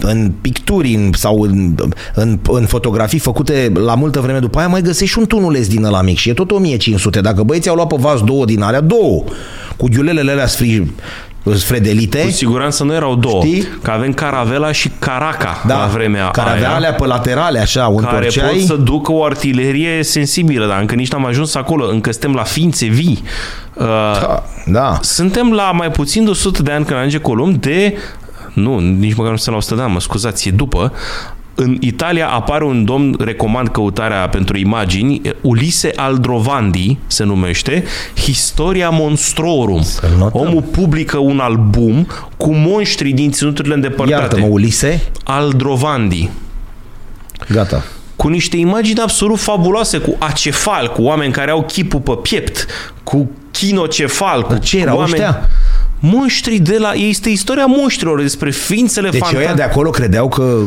în 0.00 0.32
picturi 0.40 0.94
în, 0.94 1.10
sau 1.12 1.40
în, 1.40 1.74
în, 2.14 2.38
în 2.48 2.66
fotografii 2.66 3.18
făcute 3.18 3.72
la 3.74 3.94
multă 3.94 4.20
vreme 4.20 4.38
după 4.38 4.58
aia, 4.58 4.68
mai 4.68 4.82
găsești 4.82 5.12
și 5.12 5.18
un 5.18 5.26
tunuleț 5.26 5.66
din 5.66 5.84
ăla 5.84 6.02
mic 6.02 6.18
și 6.18 6.28
e 6.28 6.32
tot 6.32 6.50
1500. 6.50 7.20
Dacă 7.20 7.42
băieții 7.42 7.70
au 7.70 7.76
luat 7.76 7.88
pe 7.88 7.96
vas 7.98 8.20
două 8.20 8.44
din 8.44 8.62
alea, 8.62 8.80
două, 8.80 9.24
cu 9.76 9.88
ghiulelele 9.88 10.30
alea 10.30 10.46
sfri, 10.46 10.92
sfredelite, 11.54 12.20
Cu 12.20 12.30
siguranță 12.30 12.84
nu 12.84 12.92
erau 12.94 13.14
două. 13.14 13.44
Știi? 13.44 13.68
Că 13.82 13.90
avem 13.90 14.12
caravela 14.12 14.72
și 14.72 14.90
caraca 14.98 15.62
da, 15.66 15.78
la 15.78 15.86
vremea 15.86 16.28
care 16.28 16.50
avea 16.50 16.68
aia. 16.68 16.76
alea 16.76 16.92
pe 16.94 17.06
laterale, 17.06 17.58
așa, 17.58 17.88
o 17.88 17.94
care 17.94 18.16
întorceai. 18.16 18.50
pot 18.50 18.60
să 18.60 18.74
ducă 18.74 19.12
o 19.12 19.24
artilerie 19.24 20.02
sensibilă, 20.02 20.66
dar 20.66 20.80
încă 20.80 20.94
nici 20.94 21.10
n-am 21.12 21.24
ajuns 21.26 21.54
acolo, 21.54 21.88
încă 21.88 22.10
suntem 22.10 22.34
la 22.34 22.42
ființe 22.42 22.86
vii. 22.86 23.22
Uh, 23.74 23.86
Da, 24.20 24.42
da. 24.66 24.98
Suntem 25.02 25.52
la 25.52 25.70
mai 25.70 25.90
puțin 25.90 26.24
de 26.24 26.30
100 26.30 26.62
de 26.62 26.72
ani 26.72 26.84
când 26.84 26.98
ajunge 26.98 27.18
Columb 27.18 27.54
de... 27.56 27.96
Nu, 28.54 28.78
nici 28.78 29.14
măcar 29.14 29.30
nu 29.30 29.36
suntem 29.36 29.52
la 29.52 29.58
100 29.58 29.74
de 29.74 29.82
ani, 29.82 29.92
mă 29.92 30.00
scuzați, 30.00 30.48
e 30.48 30.50
după. 30.50 30.92
În 31.62 31.76
Italia 31.80 32.28
apare 32.28 32.64
un 32.64 32.84
domn, 32.84 33.16
recomand 33.18 33.68
căutarea 33.68 34.28
pentru 34.28 34.56
imagini, 34.56 35.20
Ulise 35.40 35.92
Aldrovandi 35.96 36.98
se 37.06 37.24
numește, 37.24 37.84
Historia 38.16 38.90
Monstrorum. 38.90 39.82
Să-l 39.82 40.10
notăm. 40.18 40.40
Omul 40.40 40.62
publică 40.62 41.18
un 41.18 41.38
album 41.38 42.06
cu 42.36 42.54
monștri 42.54 43.10
din 43.12 43.30
ținuturile 43.30 43.74
îndepărtate. 43.74 44.20
Iartă-mă, 44.20 44.46
Ulise. 44.46 45.02
Aldrovandi 45.24 46.30
Gata. 47.48 47.84
cu 48.16 48.28
niște 48.28 48.56
imagini 48.56 49.00
absolut 49.00 49.38
fabuloase, 49.38 49.98
cu 49.98 50.16
acefal, 50.18 50.92
cu 50.92 51.02
oameni 51.02 51.32
care 51.32 51.50
au 51.50 51.64
chipul 51.64 52.00
pe 52.00 52.18
piept, 52.22 52.66
cu 53.02 53.30
chinocefal, 53.50 54.42
cu 54.42 54.58
ce 54.58 54.78
erau 54.78 54.96
oameni... 54.96 55.12
ăștia? 55.12 55.48
Monștri 55.98 56.58
de 56.58 56.78
la... 56.78 56.92
Este 56.92 57.28
istoria 57.28 57.66
monștrilor, 57.66 58.20
despre 58.20 58.50
ființele 58.50 59.08
Deci 59.08 59.20
ăia 59.20 59.30
de 59.30 59.36
fantastice. 59.36 59.70
acolo 59.70 59.90
credeau 59.90 60.28
că 60.28 60.58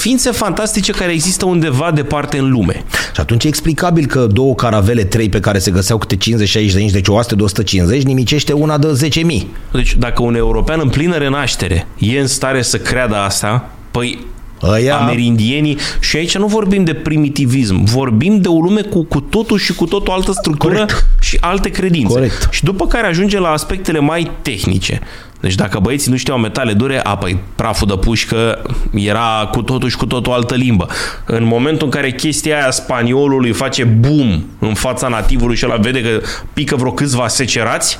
Ființe 0.00 0.30
fantastice 0.30 0.92
care 0.92 1.12
există 1.12 1.44
undeva 1.44 1.90
departe 1.94 2.38
în 2.38 2.50
lume. 2.50 2.84
Și 3.14 3.20
atunci 3.20 3.44
e 3.44 3.48
explicabil 3.48 4.06
că 4.06 4.26
două 4.26 4.54
caravele, 4.54 5.04
trei 5.04 5.28
pe 5.28 5.40
care 5.40 5.58
se 5.58 5.70
găseau 5.70 5.98
câte 5.98 6.16
50-60 6.16 6.72
de 6.72 6.80
inci, 6.80 6.90
deci 6.90 7.08
o 7.08 7.12
oaste 7.12 7.34
de 7.34 7.42
150, 7.42 8.02
nimicește 8.02 8.52
una 8.52 8.78
de 8.78 9.10
10.000. 9.40 9.46
Deci 9.72 9.96
dacă 9.96 10.22
un 10.22 10.34
european 10.34 10.80
în 10.82 10.88
plină 10.88 11.16
renaștere 11.16 11.86
e 11.98 12.20
în 12.20 12.26
stare 12.26 12.62
să 12.62 12.78
creadă 12.78 13.16
asta, 13.16 13.70
păi 13.90 14.26
Ăia, 14.62 14.96
amerindienii 14.96 15.78
și 16.00 16.16
aici 16.16 16.36
nu 16.36 16.46
vorbim 16.46 16.84
de 16.84 16.94
primitivism, 16.94 17.84
vorbim 17.84 18.40
de 18.40 18.48
o 18.48 18.60
lume 18.60 18.80
cu, 18.80 19.04
cu 19.04 19.20
totul 19.20 19.58
și 19.58 19.74
cu 19.74 19.86
totul 19.86 20.12
altă 20.12 20.32
structură 20.32 20.74
Corect. 20.74 21.06
și 21.20 21.36
alte 21.40 21.68
credințe. 21.68 22.12
Corect. 22.12 22.48
Și 22.50 22.64
după 22.64 22.86
care 22.86 23.06
ajungem 23.06 23.40
la 23.40 23.48
aspectele 23.48 23.98
mai 23.98 24.30
tehnice. 24.42 25.00
Deci 25.40 25.54
dacă 25.54 25.78
băieții 25.78 26.10
nu 26.10 26.16
știau 26.16 26.38
metale 26.38 26.72
dure, 26.72 27.00
a, 27.02 27.16
păi 27.16 27.38
praful 27.54 27.86
de 27.86 27.94
pușcă 27.94 28.62
era 28.94 29.48
cu 29.52 29.62
totul 29.62 29.88
și 29.88 29.96
cu 29.96 30.06
totul 30.06 30.32
altă 30.32 30.54
limbă. 30.54 30.86
În 31.26 31.44
momentul 31.44 31.86
în 31.86 31.92
care 31.92 32.12
chestia 32.12 32.56
aia 32.56 32.70
spaniolului 32.70 33.52
face 33.52 33.84
boom 33.84 34.42
în 34.58 34.74
fața 34.74 35.08
nativului 35.08 35.56
și 35.56 35.64
ăla 35.66 35.76
vede 35.76 36.02
că 36.02 36.20
pică 36.52 36.76
vreo 36.76 36.92
câțiva 36.92 37.28
secerați, 37.28 37.98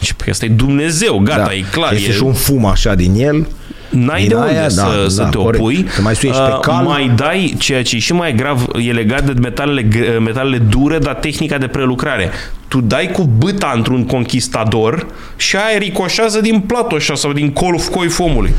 și 0.00 0.14
păi 0.14 0.26
ăsta 0.30 0.44
e 0.44 0.48
Dumnezeu, 0.48 1.18
gata, 1.18 1.44
da, 1.44 1.52
e 1.52 1.64
clar. 1.70 1.92
Este 1.92 2.10
e, 2.10 2.12
și 2.12 2.22
un 2.22 2.32
fum 2.32 2.66
așa 2.66 2.94
din 2.94 3.14
el. 3.14 3.46
N-ai 3.92 4.20
Din 4.20 4.28
de 4.28 4.34
unde 4.34 4.48
aia, 4.58 4.68
să, 4.68 4.80
da, 5.02 5.08
să 5.08 5.22
da, 5.22 5.28
te 5.28 5.36
corect. 5.36 5.62
opui. 5.62 5.86
Să 5.94 6.02
mai 6.02 6.14
suiești 6.14 6.40
pe 6.42 6.48
Uh, 6.52 6.58
cal. 6.60 6.84
Mai 6.84 7.12
dai, 7.16 7.54
ceea 7.58 7.82
ce 7.82 7.96
e 7.96 7.98
și 7.98 8.12
mai 8.12 8.34
grav, 8.34 8.66
e 8.86 8.92
legat 8.92 9.24
de 9.24 9.32
metalele, 9.40 9.82
gre- 9.82 10.18
metalele 10.18 10.58
dure, 10.58 10.98
dar 10.98 11.14
tehnica 11.14 11.58
de 11.58 11.66
prelucrare. 11.66 12.30
Tu 12.68 12.80
dai 12.80 13.10
cu 13.12 13.22
băta 13.38 13.72
într-un 13.76 14.04
conquistador 14.06 15.06
și 15.36 15.56
aia 15.56 15.78
ricoșează 15.78 16.40
din 16.40 16.60
platoșa 16.60 17.14
sau 17.14 17.32
din 17.32 17.50
colf 17.52 17.88
coif 17.88 18.18
omului. 18.18 18.54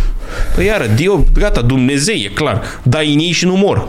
Păi 0.56 0.66
iară, 0.66 0.86
Dio, 0.96 1.24
gata, 1.34 1.62
Dumnezeu, 1.62 2.16
e 2.16 2.32
clar. 2.34 2.62
Dai 2.84 3.14
în 3.14 3.20
ei 3.20 3.32
și 3.32 3.46
nu 3.46 3.56
mor. 3.56 3.88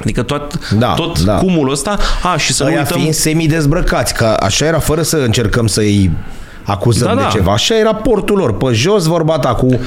Adică 0.00 0.22
tot, 0.22 0.70
Da, 0.70 0.92
tot 0.94 1.20
da. 1.20 1.36
cumul 1.36 1.70
ăsta... 1.70 1.98
A, 2.22 2.36
și 2.36 2.52
să 2.52 2.62
nu 2.62 2.68
Ăia 2.68 2.78
uităm... 2.78 2.98
fiind 2.98 3.14
semi-dezbrăcați, 3.14 4.14
că 4.14 4.36
așa 4.40 4.64
era 4.66 4.78
fără 4.78 5.02
să 5.02 5.16
încercăm 5.16 5.66
să-i 5.66 6.10
acuzăm 6.70 7.08
Da, 7.08 7.14
de 7.14 7.20
da. 7.20 7.28
ceva. 7.28 7.52
Așa 7.52 7.78
era 7.78 7.94
portul 7.94 8.36
lor. 8.36 8.56
Pe 8.56 8.66
jos 8.72 9.04
vorba 9.04 9.38
ta 9.38 9.54
cu 9.54 9.80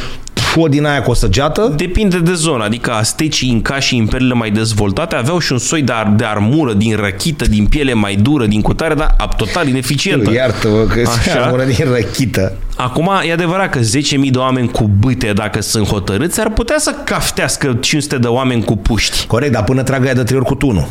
o 0.55 0.67
din 0.67 0.85
aia 0.85 1.01
cu 1.01 1.11
o 1.11 1.13
săgeată. 1.13 1.73
Depinde 1.75 2.19
de 2.19 2.33
zonă, 2.33 2.63
adică 2.63 2.91
astecii, 2.91 3.49
inca 3.49 3.79
și 3.79 3.95
imperiile 3.95 4.33
mai 4.33 4.49
dezvoltate 4.51 5.15
aveau 5.15 5.39
și 5.39 5.51
un 5.51 5.57
soi 5.57 5.81
de, 5.81 5.91
ar- 5.91 6.13
de 6.15 6.23
armură 6.25 6.73
din 6.73 6.95
răchită, 6.95 7.45
din 7.45 7.65
piele 7.65 7.93
mai 7.93 8.15
dură, 8.15 8.45
din 8.45 8.61
cutare, 8.61 8.93
dar 8.93 9.15
ab- 9.23 9.35
total 9.37 9.67
ineficientă. 9.67 10.31
Iartă-mă 10.33 10.77
că 10.83 10.99
Așa. 11.07 11.21
se 11.21 11.37
amură 11.37 11.63
din 11.63 11.85
răchită. 11.93 12.53
Acum, 12.77 13.11
e 13.27 13.31
adevărat 13.31 13.69
că 13.69 13.79
10.000 13.79 14.31
de 14.31 14.37
oameni 14.37 14.69
cu 14.69 14.89
bâte, 14.99 15.31
dacă 15.35 15.61
sunt 15.61 15.87
hotărâți, 15.87 16.39
ar 16.39 16.49
putea 16.49 16.75
să 16.79 16.93
caftească 17.03 17.77
500 17.81 18.17
de 18.17 18.27
oameni 18.27 18.63
cu 18.63 18.75
puști. 18.77 19.25
Corect, 19.27 19.51
dar 19.51 19.63
până 19.63 19.83
tragă 19.83 20.03
aia 20.05 20.13
de 20.13 20.23
trei 20.23 20.37
ori 20.37 20.47
cu 20.47 20.55
tunul. 20.55 20.87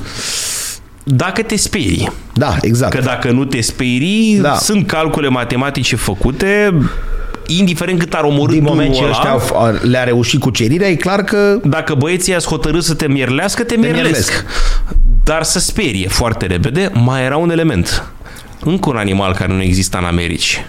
Dacă 1.05 1.43
te 1.43 1.57
sperii. 1.57 2.13
Da, 2.35 2.57
exact. 2.61 2.95
Că 2.95 3.01
dacă 3.01 3.31
nu 3.31 3.45
te 3.45 3.61
sperii, 3.61 4.39
Da. 4.41 4.55
sunt 4.55 4.87
calcule 4.87 5.29
matematice 5.29 5.97
făcute, 5.97 6.75
indiferent 7.47 7.99
cât 7.99 8.15
ar 8.15 8.23
omorâ 8.25 8.53
din 8.53 8.63
moment 8.63 8.89
ce 8.93 8.95
tunul 8.97 9.11
ăștia 9.11 9.31
ăla, 9.31 9.67
au- 9.67 9.79
le-a 9.89 10.05
reușit 10.05 10.41
cucerirea, 10.41 10.89
e 10.89 10.95
clar 10.95 11.23
că 11.23 11.59
dacă 11.65 11.95
băieții 11.95 12.35
ați 12.35 12.47
hotărât 12.47 12.83
să 12.85 12.95
te 12.95 13.09
mierlească, 13.09 13.63
te, 13.63 13.77
mierlesc. 13.77 14.03
mierlesc. 14.05 14.45
Dar 15.25 15.43
să 15.43 15.59
sperie 15.59 16.09
foarte 16.09 16.47
repede, 16.47 16.91
mai 16.95 17.25
era 17.25 17.37
un 17.37 17.51
element. 17.51 18.05
Încă 18.65 18.89
un 18.89 18.97
animal 18.97 19.33
care 19.35 19.53
nu 19.53 19.63
exista 19.63 19.99
în 19.99 20.05
Americi. 20.05 20.65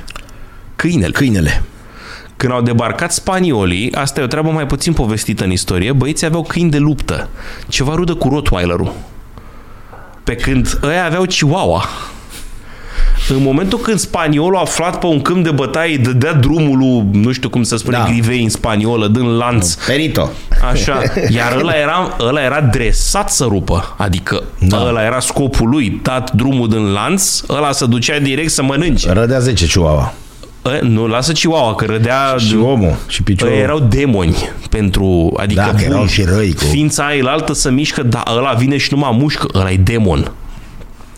Câinele. 0.76 1.11
câinele. 1.11 1.64
Când 2.38 2.51
au 2.53 2.61
debarcat 2.61 3.11
spaniolii, 3.11 3.91
asta 3.93 4.19
e 4.19 4.23
o 4.23 4.27
treabă 4.27 4.49
mai 4.49 4.65
puțin 4.65 4.93
povestită 4.93 5.43
în 5.43 5.51
istorie, 5.51 5.91
băieții 5.91 6.26
aveau 6.26 6.43
câini 6.43 6.69
de 6.69 6.77
luptă. 6.77 7.30
Ceva 7.68 7.93
rudă 7.95 8.14
cu 8.14 8.30
Rottweilerul. 8.30 8.93
Pe 10.23 10.35
când 10.35 10.79
ăia 10.83 11.05
aveau 11.05 11.23
Chihuahua. 11.23 11.85
În 13.29 13.41
momentul 13.41 13.79
când 13.79 13.99
spaniolul 13.99 14.57
aflat 14.59 14.99
pe 14.99 15.05
un 15.05 15.21
câmp 15.21 15.43
de 15.43 15.51
bătaie 15.51 15.97
dădea 15.97 16.33
drumul 16.33 16.77
lui, 16.77 17.21
nu 17.21 17.31
știu 17.31 17.49
cum 17.49 17.63
să 17.63 17.75
spune, 17.77 17.97
Da. 17.97 18.03
da. 18.03 18.09
grivei 18.09 18.43
în 18.43 18.49
spaniolă, 18.49 19.07
dând 19.07 19.27
lanț, 19.37 19.73
Perito. 19.73 20.29
Așa. 20.71 21.01
Iar 21.29 21.55
ăla 21.55 21.73
era, 21.73 22.15
ăla 22.19 22.41
era 22.43 22.61
dresat 22.61 23.31
să 23.31 23.43
rupă. 23.43 23.95
Adică 23.97 24.43
Da. 24.59 24.77
da. 24.77 24.85
ăla 24.87 25.03
era 25.03 25.19
scopul 25.19 25.69
lui. 25.69 25.99
Dat 26.03 26.31
drumul 26.31 26.69
din 26.69 26.91
lanț, 26.91 27.41
ăla 27.49 27.71
se 27.71 27.85
ducea 27.85 28.19
direct 28.19 28.51
să 28.51 28.63
mănânce. 28.63 29.11
Rădea 29.11 29.39
10 29.39 29.65
chihuahua. 29.65 30.13
Ă, 30.65 30.80
nu, 30.81 31.07
lasă 31.07 31.31
Chihuahua, 31.31 31.76
că 31.76 31.85
rădea... 31.85 32.35
Și 32.38 32.56
omul, 32.56 32.95
și 33.07 33.23
piciorul. 33.23 33.53
Ăia 33.53 33.64
erau 33.64 33.80
demoni 33.80 34.49
pentru... 34.69 35.34
Adică 35.38 35.61
Da, 35.72 35.73
că 35.77 35.84
erau 35.84 35.98
bun, 35.98 36.07
și 36.07 36.23
răi 36.23 36.53
cu- 36.53 36.64
Ființa 36.64 37.06
aia 37.06 37.23
altă 37.26 37.53
să 37.53 37.69
mișcă, 37.72 38.03
dar 38.03 38.23
ăla 38.38 38.52
vine 38.53 38.77
și 38.77 38.88
numai 38.94 39.18
mușcă. 39.19 39.48
Ăla 39.53 39.72
e 39.72 39.77
demon. 39.77 40.31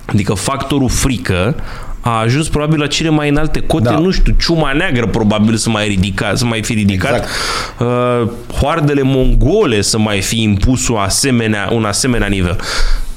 Adică 0.05 0.33
factorul 0.33 0.89
frică 0.89 1.55
a 2.01 2.19
ajuns 2.19 2.47
probabil 2.47 2.79
la 2.79 2.87
cele 2.87 3.09
mai 3.09 3.29
înalte 3.29 3.59
cote, 3.59 3.83
Da. 3.89 3.97
nu 3.97 4.11
știu, 4.11 4.35
ciuma 4.39 4.71
neagră 4.73 5.05
probabil 5.07 5.55
să 5.55 5.69
mai 5.69 5.87
ridica, 5.87 6.31
să 6.35 6.45
mai 6.45 6.63
fi 6.63 6.73
ridicat. 6.73 7.11
Exact. 7.13 7.29
Uh, 7.79 8.29
hoardele 8.59 9.01
mongole 9.01 9.81
să 9.81 9.97
mai 9.99 10.21
fi 10.21 10.41
impus 10.41 10.87
o 10.87 10.97
asemenea, 10.97 11.69
un 11.71 11.83
asemenea 11.85 12.27
nivel. 12.27 12.57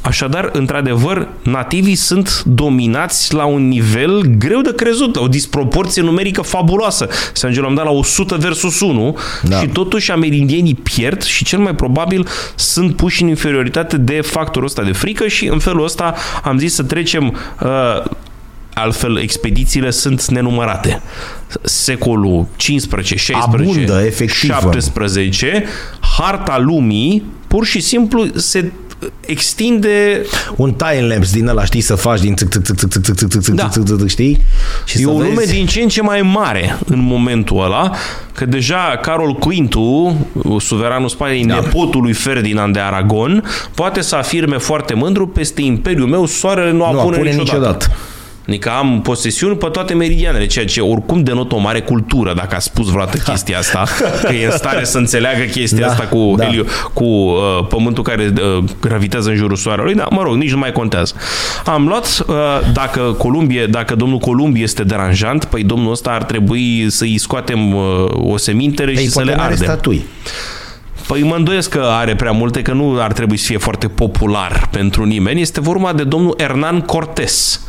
Așadar, 0.09 0.49
într-adevăr, 0.53 1.29
nativii 1.43 1.95
sunt 1.95 2.43
dominați 2.43 3.35
la 3.35 3.45
un 3.45 3.69
nivel 3.69 4.21
greu 4.21 4.61
de 4.61 4.75
crezut, 4.75 5.17
o 5.17 5.29
disproporție 5.29 6.03
numerică 6.03 6.43
fabuloasă. 6.43 7.09
Să 7.33 7.51
am 7.65 7.75
dat 7.75 7.85
la 7.85 7.91
100 7.91 8.37
versus 8.37 8.81
1 8.81 9.19
da. 9.43 9.59
și 9.61 9.67
totuși 9.67 10.11
amerindienii 10.11 10.75
pierd 10.75 11.23
și 11.23 11.45
cel 11.45 11.59
mai 11.59 11.75
probabil 11.75 12.27
sunt 12.55 12.97
puși 12.97 13.23
în 13.23 13.29
inferioritate 13.29 13.97
de 13.97 14.21
factorul 14.21 14.67
ăsta 14.67 14.83
de 14.83 14.93
frică 14.93 15.27
și 15.27 15.47
în 15.47 15.59
felul 15.59 15.85
ăsta 15.85 16.15
am 16.43 16.59
zis 16.59 16.75
să 16.75 16.83
trecem 16.83 17.37
uh, 17.61 18.05
altfel 18.75 19.19
expedițiile 19.19 19.91
sunt 19.91 20.27
nenumărate. 20.27 21.03
Secolul 21.63 22.47
15, 22.57 23.17
16, 23.17 23.71
Abundă, 23.71 24.05
efectiv. 24.05 24.51
17, 24.51 25.65
harta 26.17 26.59
lumii 26.59 27.23
pur 27.49 27.65
și 27.65 27.81
simplu 27.81 28.27
se 28.35 28.73
extinde... 29.27 30.23
Un 30.57 30.73
time 30.73 31.15
lapse 31.15 31.39
din 31.39 31.49
ăla, 31.49 31.65
știi, 31.65 31.81
să 31.81 31.95
faci 31.95 32.21
din 32.21 32.35
tic 32.35 32.49
tic 32.49 32.63
tic 32.63 32.77
tic 32.77 33.03
tic 33.03 33.15
tic 33.15 33.41
tic 33.41 33.55
da. 33.55 33.71
știi? 34.07 34.41
Și 34.85 35.03
e 35.03 35.07
o 35.07 35.21
lume 35.21 35.43
din 35.47 35.67
ce 35.67 35.81
în 35.81 35.89
ce 35.89 36.03
mai 36.03 36.23
mare 36.23 36.79
în 36.87 36.99
momentul 36.99 37.65
ăla, 37.65 37.91
că 38.33 38.47
deja 38.47 38.99
Carol 39.03 39.33
Quintu, 39.33 40.17
suveranul 40.59 41.09
Spaniei, 41.09 41.45
da. 41.47 41.55
nepotul 41.55 42.03
lui 42.03 42.13
Ferdinand 42.13 42.73
de 42.73 42.81
Aragon, 42.81 43.45
poate 43.75 44.01
să 44.01 44.17
afirme 44.17 44.59
foarte 44.59 44.95
mândru 44.95 45.27
peste 45.27 45.63
imperiul 45.63 46.09
meu, 46.09 46.27
soarele 46.27 46.73
nu, 46.73 46.85
apune, 46.85 47.33
niciodată. 47.33 47.87
Adică 48.49 48.71
am 48.71 49.01
posesiuni 49.01 49.57
pe 49.57 49.67
toate 49.67 49.95
meridianele, 49.95 50.47
ceea 50.47 50.65
ce 50.65 50.81
oricum 50.81 51.23
denotă 51.23 51.55
o 51.55 51.59
mare 51.59 51.81
cultură, 51.81 52.33
dacă 52.35 52.55
a 52.55 52.59
spus 52.59 52.89
vreodată 52.89 53.17
chestia 53.17 53.59
asta, 53.59 53.85
că 54.23 54.33
e 54.33 54.45
în 54.45 54.51
stare 54.51 54.85
să 54.85 54.99
înțeleagă 54.99 55.43
chestia 55.43 55.87
Da, 55.87 55.93
asta 55.93 56.05
cu, 56.05 56.35
da. 56.37 56.45
helio, 56.45 56.65
cu 56.93 57.05
uh, 57.05 57.67
pământul 57.69 58.03
care 58.03 58.33
uh, 58.43 58.65
gravitează 58.81 59.29
în 59.31 59.37
jurul 59.37 59.57
soarelui, 59.57 59.95
dar 59.95 60.07
mă 60.11 60.23
rog, 60.23 60.35
nici 60.35 60.51
nu 60.51 60.59
mai 60.59 60.73
contează. 60.73 61.15
Am 61.65 61.87
luat, 61.87 62.25
uh, 62.29 62.35
dacă 62.73 63.01
Columbie, 63.01 63.67
dacă 63.67 63.95
domnul 63.95 64.19
Columbie 64.19 64.63
este 64.63 64.85
deranjant, 64.85 65.45
păi 65.45 65.63
domnul 65.63 65.91
ăsta 65.91 66.11
ar 66.11 66.25
trebui 66.25 66.87
să-i 66.91 67.19
scoatem 67.19 67.75
uh, 67.75 67.83
o 68.13 68.37
semintere 68.37 68.91
Ei, 68.91 68.97
și 68.97 69.07
să 69.07 69.13
poate 69.13 69.29
le 69.29 69.37
n-are 69.37 69.53
ardem. 69.53 69.67
statui. 69.67 70.05
Păi 71.07 71.23
mă 71.23 71.35
îndoiesc 71.35 71.71
că 71.71 71.85
are 71.91 72.15
prea 72.15 72.33
multe, 72.33 72.63
că 72.63 72.73
nu 72.73 73.01
ar 73.01 73.13
trebui 73.13 73.37
să 73.37 73.45
fie 73.47 73.59
foarte 73.59 73.89
popular 73.89 74.69
pentru 74.71 75.05
nimeni. 75.05 75.41
Este 75.41 75.61
vorba 75.61 75.93
de 75.93 76.05
domnul 76.05 76.35
Hernán 76.39 76.81
Cortés. 76.87 77.61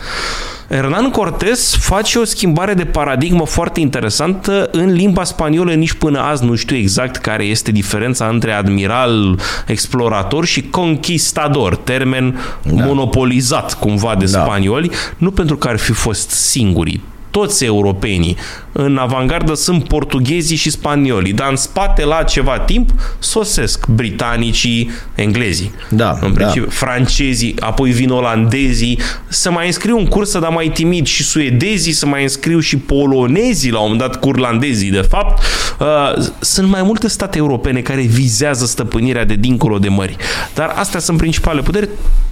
Hernán 0.70 1.10
Cortés 1.12 1.76
face 1.80 2.20
o 2.20 2.24
schimbare 2.24 2.74
de 2.74 2.86
paradigmă 2.86 3.46
foarte 3.46 3.80
interesantă 3.80 4.70
în 4.72 4.92
limba 4.92 5.24
spaniolă. 5.24 5.74
Nici 5.74 5.94
până 5.94 6.20
azi 6.20 6.46
nu 6.46 6.56
știu 6.56 6.76
exact 6.76 7.16
care 7.16 7.44
este 7.44 7.72
diferența 7.72 8.28
între 8.28 8.52
admiral, 8.52 9.40
explorator 9.68 10.46
și 10.46 10.62
conquistador, 10.62 11.76
termen 11.76 12.40
da. 12.64 12.86
monopolizat 12.86 13.80
cumva 13.80 14.16
de 14.16 14.26
Da. 14.26 14.42
spanioli, 14.42 14.92
nu 15.18 15.32
pentru 15.32 15.58
că 15.58 15.68
ar 15.68 15.78
fi 15.78 15.92
fost 15.92 16.30
singurii 16.30 17.04
toți 17.32 17.66
europenii 17.66 18.38
în 18.72 18.98
avangardă 18.98 19.54
sunt 19.54 19.88
portughezii 19.88 20.58
și 20.58 20.70
spaniolii, 20.70 21.34
dar 21.34 21.50
în 21.50 21.56
spate 21.56 22.06
la 22.06 22.24
ceva 22.24 22.60
timp 22.60 22.90
sosesc 23.20 23.88
britanicii, 23.88 24.92
englezii. 25.16 25.72
Da, 25.90 26.18
în 26.22 26.34
da. 26.34 26.34
principiu, 26.34 26.70
francezii, 26.70 27.56
apoi 27.60 27.92
vin 27.92 28.10
olandezii, 28.10 29.00
să 29.28 29.52
mai 29.52 29.66
înscriu 29.66 29.98
în 29.98 30.06
cursă, 30.06 30.40
dar 30.40 30.50
mai 30.50 30.70
timid 30.74 31.06
și 31.06 31.24
suedezii, 31.24 31.94
să 31.94 32.06
mai 32.06 32.22
înscriu 32.22 32.60
și 32.60 32.78
polonezii, 32.78 33.72
la 33.72 33.80
un 33.80 33.92
moment 33.92 34.12
dat 34.12 34.20
curlandezii, 34.20 34.92
de 34.92 35.02
fapt. 35.02 35.44
Uh, 35.80 36.26
sunt 36.40 36.70
mai 36.70 36.84
multe 36.84 37.08
state 37.08 37.38
europene 37.38 37.82
care 37.82 38.02
vizează 38.02 38.66
stăpânirea 38.66 39.26
de 39.26 39.36
dincolo 39.36 39.78
de 39.78 39.90
mări. 39.90 40.16
Dar 40.54 40.74
astea 40.76 41.00
sunt 41.00 41.18
principale 41.18 41.62
puteri 41.62 41.90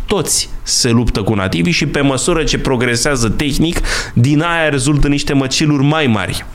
toți 0.07 0.49
se 0.63 0.89
luptă 0.89 1.21
cu 1.21 1.33
nativii 1.33 1.71
și 1.71 1.85
pe 1.85 2.01
măsură 2.01 2.43
ce 2.43 2.59
progresează 2.59 3.29
tehnic, 3.29 3.79
din 4.13 4.41
aia 4.41 4.69
rezultă 4.87 5.07
niște 5.07 5.33
măciluri 5.33 5.83
mai 5.83 6.07
mari. 6.07 6.45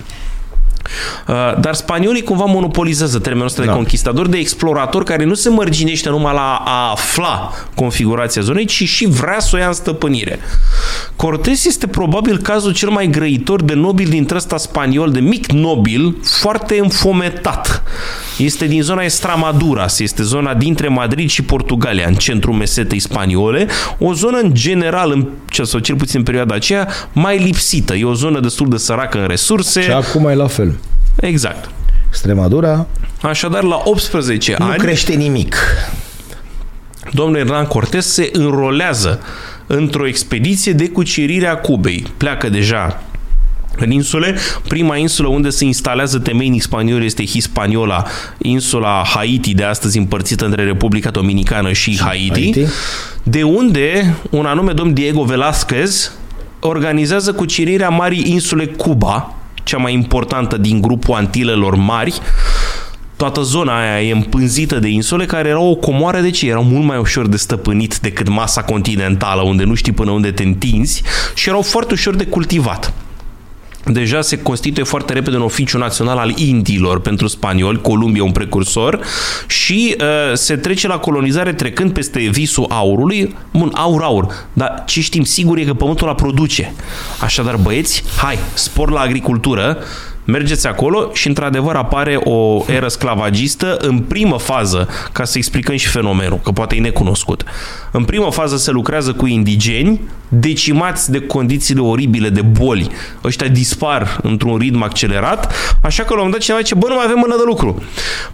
Uh, 1.28 1.60
Dar 1.60 1.74
spaniolii 1.74 2.22
cumva 2.22 2.44
monopolizează 2.44 3.18
termenul 3.18 3.46
ăsta 3.46 3.60
de 3.60 3.66
Da. 3.68 3.74
conquistador, 3.74 4.26
de 4.26 4.36
explorator 4.38 5.02
care 5.02 5.24
nu 5.24 5.34
se 5.34 5.48
mărginește 5.48 6.08
numai 6.08 6.32
la 6.34 6.62
a 6.64 6.90
afla 6.90 7.52
configurația 7.74 8.42
zonei, 8.42 8.64
ci 8.64 8.88
și 8.88 9.06
vrea 9.06 9.40
să 9.40 9.50
o 9.54 9.58
ia 9.58 9.66
în 9.66 9.72
stăpânire. 9.72 10.38
Cortés 11.16 11.64
este 11.64 11.86
probabil 11.86 12.38
cazul 12.38 12.72
cel 12.72 12.88
mai 12.88 13.06
grăitor 13.06 13.62
de 13.62 13.74
nobil 13.74 14.08
dintre 14.08 14.36
ăsta 14.36 14.56
spaniol, 14.56 15.10
de 15.10 15.20
mic 15.20 15.52
nobil, 15.52 16.16
foarte 16.24 16.78
înfometat. 16.78 17.82
Este 18.38 18.66
din 18.66 18.82
zona 18.82 19.02
Estramaduras, 19.02 19.98
este 19.98 20.22
zona 20.22 20.54
dintre 20.54 20.88
Madrid 20.88 21.30
și 21.30 21.42
Portugalia, 21.42 22.06
în 22.06 22.14
centrul 22.14 22.54
mesetei 22.54 22.98
spaniole, 22.98 23.66
o 23.98 24.12
zonă 24.12 24.38
în 24.38 24.54
general, 24.54 25.10
în, 25.10 25.28
cel 25.50 25.64
sau 25.64 25.80
cel 25.80 25.96
puțin 25.96 26.18
în 26.18 26.24
perioada 26.24 26.54
aceea, 26.54 26.88
mai 27.12 27.38
lipsită. 27.38 27.94
E 27.94 28.04
o 28.04 28.14
zonă 28.14 28.40
destul 28.40 28.68
de 28.68 28.76
săracă 28.76 29.20
în 29.20 29.26
resurse. 29.26 29.82
Și 29.82 29.90
acum 29.90 30.26
e 30.26 30.34
la 30.34 30.46
fel. 30.46 30.71
Exact. 31.16 31.70
Extremadura 32.08 32.86
Așadar, 33.22 33.62
la 33.62 33.80
18 33.84 34.56
nu 34.58 34.64
ani, 34.64 34.78
crește 34.78 35.12
nimic. 35.12 35.56
domnul 37.12 37.36
Hernán 37.36 37.66
Cortés 37.66 38.12
se 38.12 38.28
înrolează 38.32 39.20
într-o 39.66 40.06
expediție 40.06 40.72
de 40.72 40.88
cucerire 40.88 41.46
a 41.46 41.56
Cubei. 41.56 42.06
Pleacă 42.16 42.48
deja 42.48 43.02
în 43.76 43.90
insule. 43.90 44.34
Prima 44.68 44.96
insulă 44.96 45.28
unde 45.28 45.50
se 45.50 45.64
instalează 45.64 46.18
temeinic 46.18 46.62
spaniol 46.62 47.02
este 47.02 47.24
Hispaniola, 47.24 48.04
insula 48.38 49.02
Haiti, 49.14 49.54
de 49.54 49.64
astăzi 49.64 49.98
împărțită 49.98 50.44
între 50.44 50.64
Republica 50.64 51.10
Dominicană 51.10 51.72
și, 51.72 51.98
Haiti, 52.00 52.40
Haiti. 52.40 52.66
de 53.22 53.42
unde 53.42 54.14
un 54.30 54.46
anume 54.46 54.72
domn 54.72 54.92
Diego 54.92 55.24
Velázquez 55.24 56.12
organizează 56.60 57.32
cucerirea 57.32 57.88
marii 57.88 58.30
insule 58.30 58.66
Cuba, 58.66 59.34
cea 59.62 59.76
mai 59.76 59.92
importantă 59.92 60.56
din 60.56 60.80
grupul 60.80 61.14
Antilelor 61.14 61.74
Mari, 61.74 62.20
toată 63.16 63.42
zona 63.42 63.80
aia 63.80 64.02
e 64.02 64.12
împânzită 64.12 64.78
de 64.78 64.88
insule 64.88 65.24
care 65.24 65.48
erau 65.48 65.70
o 65.70 65.74
comoară 65.74 66.20
de 66.20 66.30
ce? 66.30 66.48
Erau 66.48 66.64
mult 66.64 66.84
mai 66.84 66.98
ușor 66.98 67.26
de 67.26 67.36
stăpânit 67.36 67.98
decât 67.98 68.28
masa 68.28 68.62
continentală 68.62 69.42
unde 69.42 69.64
nu 69.64 69.74
știi 69.74 69.92
până 69.92 70.10
unde 70.10 70.30
te 70.30 70.42
întinzi 70.42 71.02
și 71.34 71.48
erau 71.48 71.62
foarte 71.62 71.92
ușor 71.92 72.14
de 72.14 72.26
cultivat. 72.26 72.92
Deja 73.84 74.20
se 74.20 74.38
constituie 74.38 74.84
foarte 74.84 75.12
repede 75.12 75.36
un 75.36 75.42
oficiu 75.42 75.78
național 75.78 76.18
al 76.18 76.32
Indiilor 76.36 77.00
pentru 77.00 77.26
spanioli, 77.26 77.80
Columbia 77.80 78.24
un 78.24 78.32
precursor. 78.32 79.00
Și 79.46 79.96
uh, 80.00 80.06
se 80.34 80.56
trece 80.56 80.86
la 80.86 80.98
colonizare 80.98 81.52
trecând 81.52 81.92
peste 81.92 82.20
visul 82.20 82.66
aurului, 82.68 83.36
bun, 83.52 83.70
aur, 83.74 84.02
aur, 84.02 84.46
dar 84.52 84.82
ce 84.86 85.00
știm 85.00 85.24
sigur 85.24 85.58
e 85.58 85.64
că 85.64 85.74
pământul 85.74 86.06
la 86.06 86.14
produce. 86.14 86.74
Așadar, 87.20 87.56
băieți, 87.56 88.04
hai, 88.16 88.38
spor 88.54 88.90
la 88.90 89.00
agricultură, 89.00 89.78
Mergeți 90.24 90.66
acolo 90.66 91.10
și 91.12 91.28
într-adevăr 91.28 91.74
apare 91.74 92.16
o 92.16 92.64
eră 92.66 92.88
sclavagistă 92.88 93.76
în 93.80 93.98
primă 93.98 94.38
fază, 94.38 94.88
ca 95.12 95.24
să 95.24 95.38
explicăm 95.38 95.76
și 95.76 95.88
fenomenul, 95.88 96.40
că 96.42 96.50
poate 96.50 96.76
e 96.76 96.80
necunoscut. 96.80 97.44
În 97.90 98.04
primă 98.04 98.30
fază 98.30 98.56
se 98.56 98.70
lucrează 98.70 99.12
cu 99.12 99.26
indigeni, 99.26 100.00
decimați 100.28 101.10
de 101.10 101.20
condițiile 101.20 101.80
oribile 101.80 102.28
de 102.28 102.42
boli. 102.42 102.90
Ăștia 103.24 103.48
dispar 103.48 104.18
într-un 104.22 104.58
ritm 104.58 104.82
accelerat, 104.82 105.54
așa 105.82 106.02
că 106.02 106.14
la 106.14 106.20
un 106.20 106.24
moment 106.24 106.32
dat 106.32 106.42
cineva 106.42 106.62
zice, 106.62 106.74
bă, 106.74 106.86
nu 106.88 106.94
mai 106.94 107.04
avem 107.04 107.18
mână 107.18 107.36
de 107.36 107.42
lucru. 107.46 107.82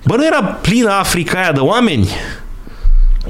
Bă, 0.05 0.17
nu 0.17 0.27
era 0.27 0.43
plină 0.43 0.91
Africa 0.91 1.39
aia 1.39 1.53
de 1.53 1.61
oameni? 1.61 2.09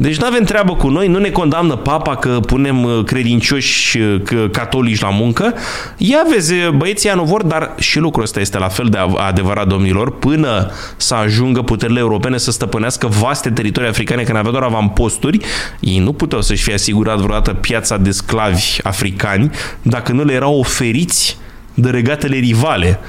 Deci 0.00 0.16
nu 0.16 0.26
avem 0.26 0.44
treabă 0.44 0.74
cu 0.74 0.88
noi, 0.88 1.08
nu 1.08 1.18
ne 1.18 1.30
condamnă 1.30 1.76
papa 1.76 2.16
că 2.16 2.28
punem 2.28 2.82
uh, 2.84 3.04
credincioși 3.04 3.98
uh, 3.98 4.20
că- 4.24 4.48
catolici 4.52 5.00
la 5.00 5.10
muncă. 5.10 5.54
Ia 5.96 6.18
vezi, 6.30 6.52
uh, 6.54 6.68
băieții 6.68 7.08
ea 7.08 7.14
nu 7.14 7.24
vor, 7.24 7.42
dar 7.42 7.74
și 7.78 7.98
lucrul 7.98 8.22
ăsta 8.22 8.40
este 8.40 8.58
la 8.58 8.68
fel 8.68 8.86
de 8.86 8.98
av- 8.98 9.16
adevărat, 9.16 9.66
domnilor, 9.66 10.18
până 10.18 10.70
să 10.96 11.14
ajungă 11.14 11.62
puterile 11.62 11.98
europene 11.98 12.36
să 12.36 12.50
stăpânească 12.50 13.06
vaste 13.06 13.50
teritorii 13.50 13.88
africane, 13.88 14.22
când 14.22 14.36
aveau 14.36 14.52
doar 14.52 14.64
avamposturi, 14.64 15.38
ei 15.80 15.98
nu 15.98 16.12
puteau 16.12 16.40
să-și 16.42 16.62
fie 16.62 16.74
asigurat 16.74 17.18
vreodată 17.18 17.52
piața 17.52 17.96
de 17.96 18.10
sclavi 18.10 18.78
africani 18.82 19.50
dacă 19.82 20.12
nu 20.12 20.24
le 20.24 20.32
erau 20.32 20.58
oferiți 20.58 21.38
de 21.74 21.90
regatele 21.90 22.36
rivale 22.36 23.00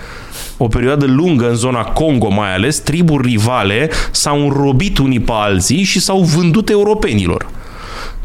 o 0.62 0.68
perioadă 0.68 1.06
lungă 1.06 1.50
în 1.50 1.56
zona 1.56 1.82
Congo 1.84 2.30
mai 2.30 2.54
ales, 2.54 2.80
triburi 2.80 3.28
rivale 3.28 3.90
s-au 4.12 4.42
înrobit 4.44 4.98
unii 4.98 5.20
pe 5.20 5.32
alții 5.36 5.84
și 5.84 6.00
s-au 6.00 6.20
vândut 6.20 6.70
europenilor. 6.70 7.50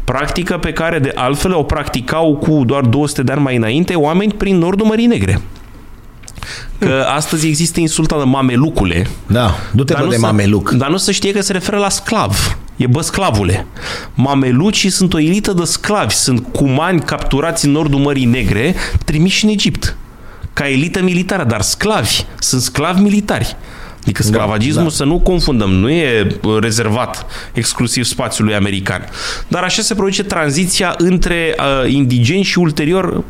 Practică 0.03 0.57
pe 0.57 0.73
care 0.73 0.99
de 0.99 1.11
altfel 1.15 1.53
o 1.53 1.63
practicau 1.63 2.35
cu 2.35 2.63
doar 2.65 2.83
200 2.83 3.23
de 3.23 3.31
ani 3.31 3.41
mai 3.41 3.55
înainte 3.55 3.93
oameni 3.95 4.33
prin 4.33 4.57
nordul 4.57 4.85
Mării 4.85 5.05
Negre. 5.05 5.41
Că 6.79 7.05
astăzi 7.15 7.47
există 7.47 7.79
insulta 7.79 8.17
de 8.17 8.23
mamelucule, 8.23 9.07
Da, 9.27 9.55
du-te 9.71 9.93
dar 9.93 10.01
bă 10.01 10.05
nu, 10.07 10.11
de 10.11 10.17
se, 10.19 10.25
mameluc. 10.25 10.69
dar 10.69 10.89
nu 10.89 10.97
se 10.97 11.11
știe 11.11 11.31
că 11.31 11.41
se 11.41 11.51
referă 11.51 11.77
la 11.77 11.89
sclav. 11.89 12.57
E 12.75 12.87
bă 12.87 13.01
sclavule. 13.01 13.65
Mamelucii 14.13 14.89
sunt 14.89 15.13
o 15.13 15.19
elită 15.19 15.53
de 15.53 15.63
sclavi. 15.63 16.13
Sunt 16.13 16.47
cumani 16.51 16.99
capturați 16.99 17.65
în 17.65 17.71
nordul 17.71 17.99
Mării 17.99 18.25
Negre, 18.25 18.75
trimiși 19.05 19.45
în 19.45 19.51
Egipt. 19.51 19.95
Ca 20.55 20.69
elită 20.69 21.01
militară, 21.01 21.43
dar 21.43 21.61
sclavi. 21.61 22.23
Sunt 22.39 22.61
sclavi 22.61 23.01
militari. 23.01 23.55
Adică 24.01 24.23
sclavagismul, 24.23 24.83
da, 24.83 24.89
da. 24.89 24.95
să 24.95 25.03
nu 25.03 25.19
confundăm, 25.19 25.69
nu 25.69 25.89
e 25.89 26.27
rezervat 26.59 27.25
exclusiv 27.53 28.03
spațiului 28.03 28.55
american. 28.55 29.05
Dar 29.47 29.63
așa 29.63 29.81
se 29.81 29.95
produce 29.95 30.23
tranziția 30.23 30.95
între 30.97 31.55
uh, 31.57 31.91
indigeni 31.91 32.43
și 32.43 32.59
ulterior 32.59 33.23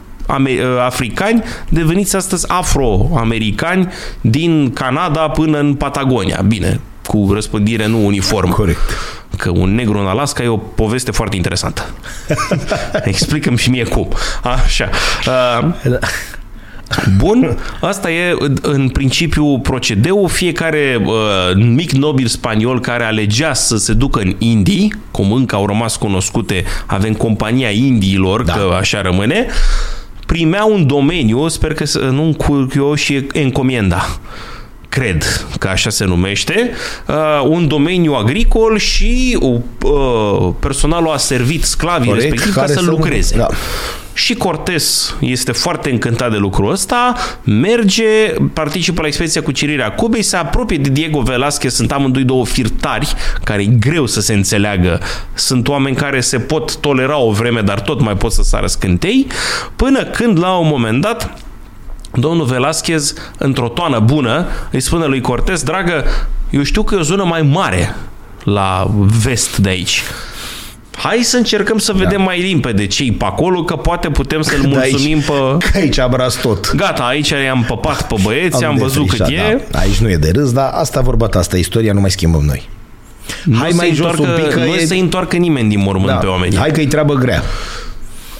africani 0.86 1.44
deveniți 1.70 2.16
astăzi 2.16 2.50
afroamericani 2.50 3.88
din 4.22 4.74
Canada 4.74 5.30
până 5.30 5.60
în 5.60 5.74
Patagonia. 5.74 6.42
Bine, 6.48 6.80
cu 7.08 7.30
răspândire 7.34 7.88
nu 7.88 8.06
uniformă. 8.06 8.54
Corect. 8.54 8.80
Că 9.38 9.50
un 9.50 9.76
negru 9.76 10.00
în 10.00 10.06
Alaska 10.06 10.44
e 10.44 10.48
o 10.48 10.58
poveste 10.58 11.12
foarte 11.12 11.36
interesantă. 11.36 11.90
Explică-mi 13.04 13.58
și 13.58 13.70
mie 13.70 13.84
cum. 13.84 14.08
Așa. 14.44 14.90
Uh, 15.28 15.74
Bun, 17.18 17.58
asta 17.82 18.12
e 18.12 18.38
în 18.62 18.90
principiu 18.90 19.60
procedeul. 19.60 20.28
Fiecare 20.28 21.02
uh, 21.06 21.14
mic 21.56 21.92
nobil 21.92 22.28
spaniol 22.28 22.80
care 22.80 23.04
alegea 23.04 23.54
să 23.54 23.78
se 23.78 23.94
ducă 23.94 24.20
în 24.20 24.36
Indii, 24.38 24.94
cum 25.12 25.32
încă 25.32 25.56
au 25.56 25.66
rămas 25.66 25.96
cunoscute, 25.96 26.64
avem 26.86 27.14
compania 27.14 27.70
Indiilor, 27.70 28.44
da. 28.44 28.54
că 28.54 28.76
așa 28.80 29.02
rămâne, 29.02 29.46
primea 30.26 30.66
un 30.66 30.88
domeniu, 30.88 31.48
sper 31.48 31.74
că 31.74 31.84
nu 32.12 32.24
un 32.24 32.96
și 32.96 33.28
encomienda 33.34 34.06
cred 34.90 35.46
că 35.60 35.68
așa 35.68 35.90
se 35.90 36.06
numește, 36.06 36.72
uh, 37.08 37.16
un 37.44 37.68
domeniu 37.68 38.14
agricol 38.14 38.78
și 38.78 39.38
uh, 39.42 40.54
personalul 40.60 41.12
a 41.12 41.18
servit 41.18 41.64
sclavii 41.64 42.08
Corect, 42.08 42.24
respectiv 42.24 42.54
ca 42.54 42.68
să 42.68 42.82
lucreze. 42.82 43.38
Da. 43.38 43.48
Și 44.18 44.34
Cortes 44.34 45.16
este 45.20 45.52
foarte 45.52 45.92
încântat 45.92 46.32
de 46.32 46.38
lucrul 46.38 46.72
ăsta, 46.72 47.14
merge, 47.44 48.34
participă 48.54 49.02
la 49.02 49.08
expediția 49.08 49.42
cu 49.42 49.52
cirirea 49.52 49.92
Cubei, 49.92 50.22
se 50.22 50.38
apropie 50.38 50.78
de 50.78 50.90
Diego 50.90 51.24
Velázquez, 51.24 51.68
sunt 51.68 51.92
amândoi 51.92 52.24
două 52.24 52.46
firtari, 52.46 53.14
care 53.44 53.62
e 53.62 53.66
greu 53.66 54.06
să 54.06 54.22
se 54.22 54.34
înțeleagă. 54.34 55.00
Sunt 55.34 55.68
oameni 55.68 55.96
care 55.96 56.20
se 56.20 56.40
pot 56.40 56.76
tolera 56.76 57.18
o 57.18 57.32
vreme, 57.32 57.62
dar 57.62 57.82
tot 57.82 58.02
mai 58.02 58.18
pot 58.18 58.32
să 58.32 58.42
sară 58.44 58.68
scântei, 58.68 59.28
până 59.76 60.04
când, 60.04 60.40
la 60.40 60.58
un 60.58 60.68
moment 60.68 61.02
dat, 61.02 61.38
domnul 62.14 62.46
Velázquez, 62.46 63.14
într-o 63.38 63.68
toană 63.68 64.00
bună, 64.00 64.46
îi 64.72 64.80
spune 64.80 65.06
lui 65.06 65.22
Cortes, 65.22 65.64
dragă, 65.64 66.04
eu 66.50 66.64
știu 66.64 66.84
că 66.84 66.96
e 66.96 66.98
o 66.98 67.02
zonă 67.02 67.24
mai 67.24 67.42
mare 67.42 67.96
la 68.44 68.92
vest 69.24 69.58
de 69.58 69.70
aici. 69.70 70.02
Hai 70.96 71.20
să 71.24 71.38
încercăm 71.38 71.78
să 71.78 71.94
vedem 71.94 72.18
da. 72.18 72.24
mai 72.24 72.42
limpede 72.42 72.88
ce 72.88 73.12
pe 73.18 73.26
acolo, 73.26 73.64
că 73.64 73.76
poate 73.76 74.10
putem 74.10 74.42
să-l 74.42 74.60
mulțumim 74.68 75.16
aici, 75.18 75.26
pe... 75.26 75.68
Că 75.72 75.78
aici 75.78 75.98
abras 75.98 76.36
tot. 76.36 76.76
Gata, 76.76 77.04
aici 77.04 77.30
i-am 77.30 77.64
păpat 77.68 78.08
pe 78.08 78.16
băieți, 78.22 78.64
am, 78.64 78.72
am 78.72 78.78
văzut 78.78 79.10
cât 79.10 79.28
e. 79.28 79.62
Da. 79.72 79.80
Aici 79.80 79.98
nu 79.98 80.10
e 80.10 80.16
de 80.16 80.32
râs, 80.36 80.52
dar 80.52 80.70
asta 80.74 81.02
vorba 81.02 81.28
ta, 81.28 81.40
asta 81.40 81.58
istoria, 81.58 81.94
nu 81.94 82.00
mai 82.00 82.12
schimbăm 82.12 82.44
noi. 82.46 82.70
Nu 83.44 83.58
Hai 83.58 83.72
mai 83.76 83.92
jos 83.94 84.18
un 84.18 84.30
pic, 84.36 84.50
că 84.50 84.60
nu 84.60 84.74
e... 84.74 84.86
să 84.86 84.94
întoarcă 84.94 85.36
nimeni 85.36 85.70
din 85.70 85.80
mormânt 85.80 86.08
da. 86.08 86.16
pe 86.16 86.26
oameni. 86.26 86.56
Hai 86.56 86.72
că-i 86.72 86.88
treabă 86.88 87.14
grea. 87.14 87.44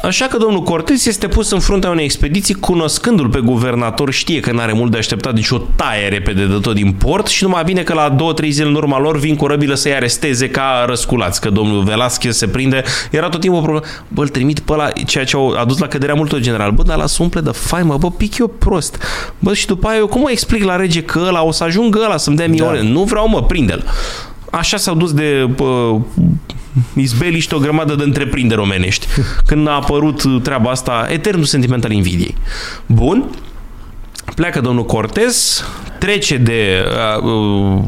Așa 0.06 0.26
că 0.26 0.38
domnul 0.38 0.62
Cortes 0.62 1.06
este 1.06 1.28
pus 1.28 1.52
în 1.52 1.60
fruntea 1.60 1.90
unei 1.90 2.04
expediții, 2.04 2.54
cunoscându-l 2.54 3.30
pe 3.30 3.40
guvernator, 3.40 4.12
știe 4.12 4.40
că 4.40 4.52
n-are 4.52 4.74
mult 4.74 4.92
de 4.92 4.98
așteptat, 4.98 5.34
deci 5.34 5.50
o 5.50 5.58
taie 5.76 6.08
repede 6.08 6.46
de 6.46 6.58
tot 6.62 6.76
din 6.76 6.92
port 6.92 7.28
și 7.28 7.44
numai 7.44 7.64
bine 7.64 7.82
că 7.82 7.94
la 7.94 8.10
două, 8.10 8.34
trei 8.34 8.52
zile 8.52 8.68
în 8.68 8.76
urma 8.76 9.00
lor 9.00 9.18
vin 9.18 9.36
corăbilă 9.36 9.74
să-i 9.74 9.96
aresteze 9.96 10.50
ca 10.50 10.86
răsculați, 10.88 11.42
că 11.42 11.50
domnul 11.50 11.84
Velasquez 11.84 12.38
se 12.38 12.48
prinde. 12.48 12.84
Era 13.12 13.30
tot 13.30 13.40
timpul 13.40 13.60
o 13.60 13.62
problemă. 13.62 13.86
Bă, 14.08 14.22
îl 14.22 14.28
trimit 14.28 14.60
pe 14.60 14.76
la 14.76 14.90
ceea 15.06 15.26
ce 15.26 15.36
au 15.36 15.50
adus 15.50 15.78
la 15.78 15.88
căderea 15.88 16.16
multor 16.16 16.40
general. 16.40 16.72
Bă, 16.72 16.84
dar 16.84 16.98
la 16.98 17.06
umple 17.20 17.42
de 17.42 17.52
faimă, 17.52 17.98
bă, 17.98 18.12
pic 18.12 18.38
eu 18.38 18.48
prost. 18.48 19.04
Bă, 19.40 19.54
și 19.54 19.66
după 19.66 19.88
aia 19.88 19.98
eu 19.98 20.08
cum 20.08 20.24
o 20.24 20.30
explic 20.30 20.64
la 20.64 20.76
rege 20.76 21.02
că 21.04 21.24
ăla 21.28 21.44
o 21.44 21.52
să 21.52 21.64
ajungă 21.64 22.00
ăla 22.06 22.18
să-mi 22.18 22.36
dea 22.36 22.48
mie 22.48 22.60
da. 22.60 22.68
ore? 22.68 22.82
Nu 22.82 23.04
vreau, 23.04 23.30
mă, 23.30 23.44
prinde-l. 23.44 23.84
Așa 24.52 24.78
s-au 24.78 24.96
dus 24.96 25.14
de 25.14 25.50
uh, 25.60 26.00
izbeliște 26.96 27.56
o 27.56 27.60
grămadă 27.60 27.96
de 27.96 28.04
întreprinderi 28.04 28.62
omenești. 28.62 29.08
Când 29.46 29.68
a 29.68 29.72
apărut 29.72 30.44
treaba 30.44 30.70
asta, 30.70 31.08
eternul 31.10 31.46
sentiment 31.46 31.84
al 31.84 31.92
invidiei. 31.92 32.36
Bun, 32.86 33.30
pleacă 34.36 34.62
domnul 34.62 34.86
Cortez, 34.86 35.64
trece 36.00 36.38
de 36.38 36.86
uh, 37.18 37.24
uh, 37.24 37.84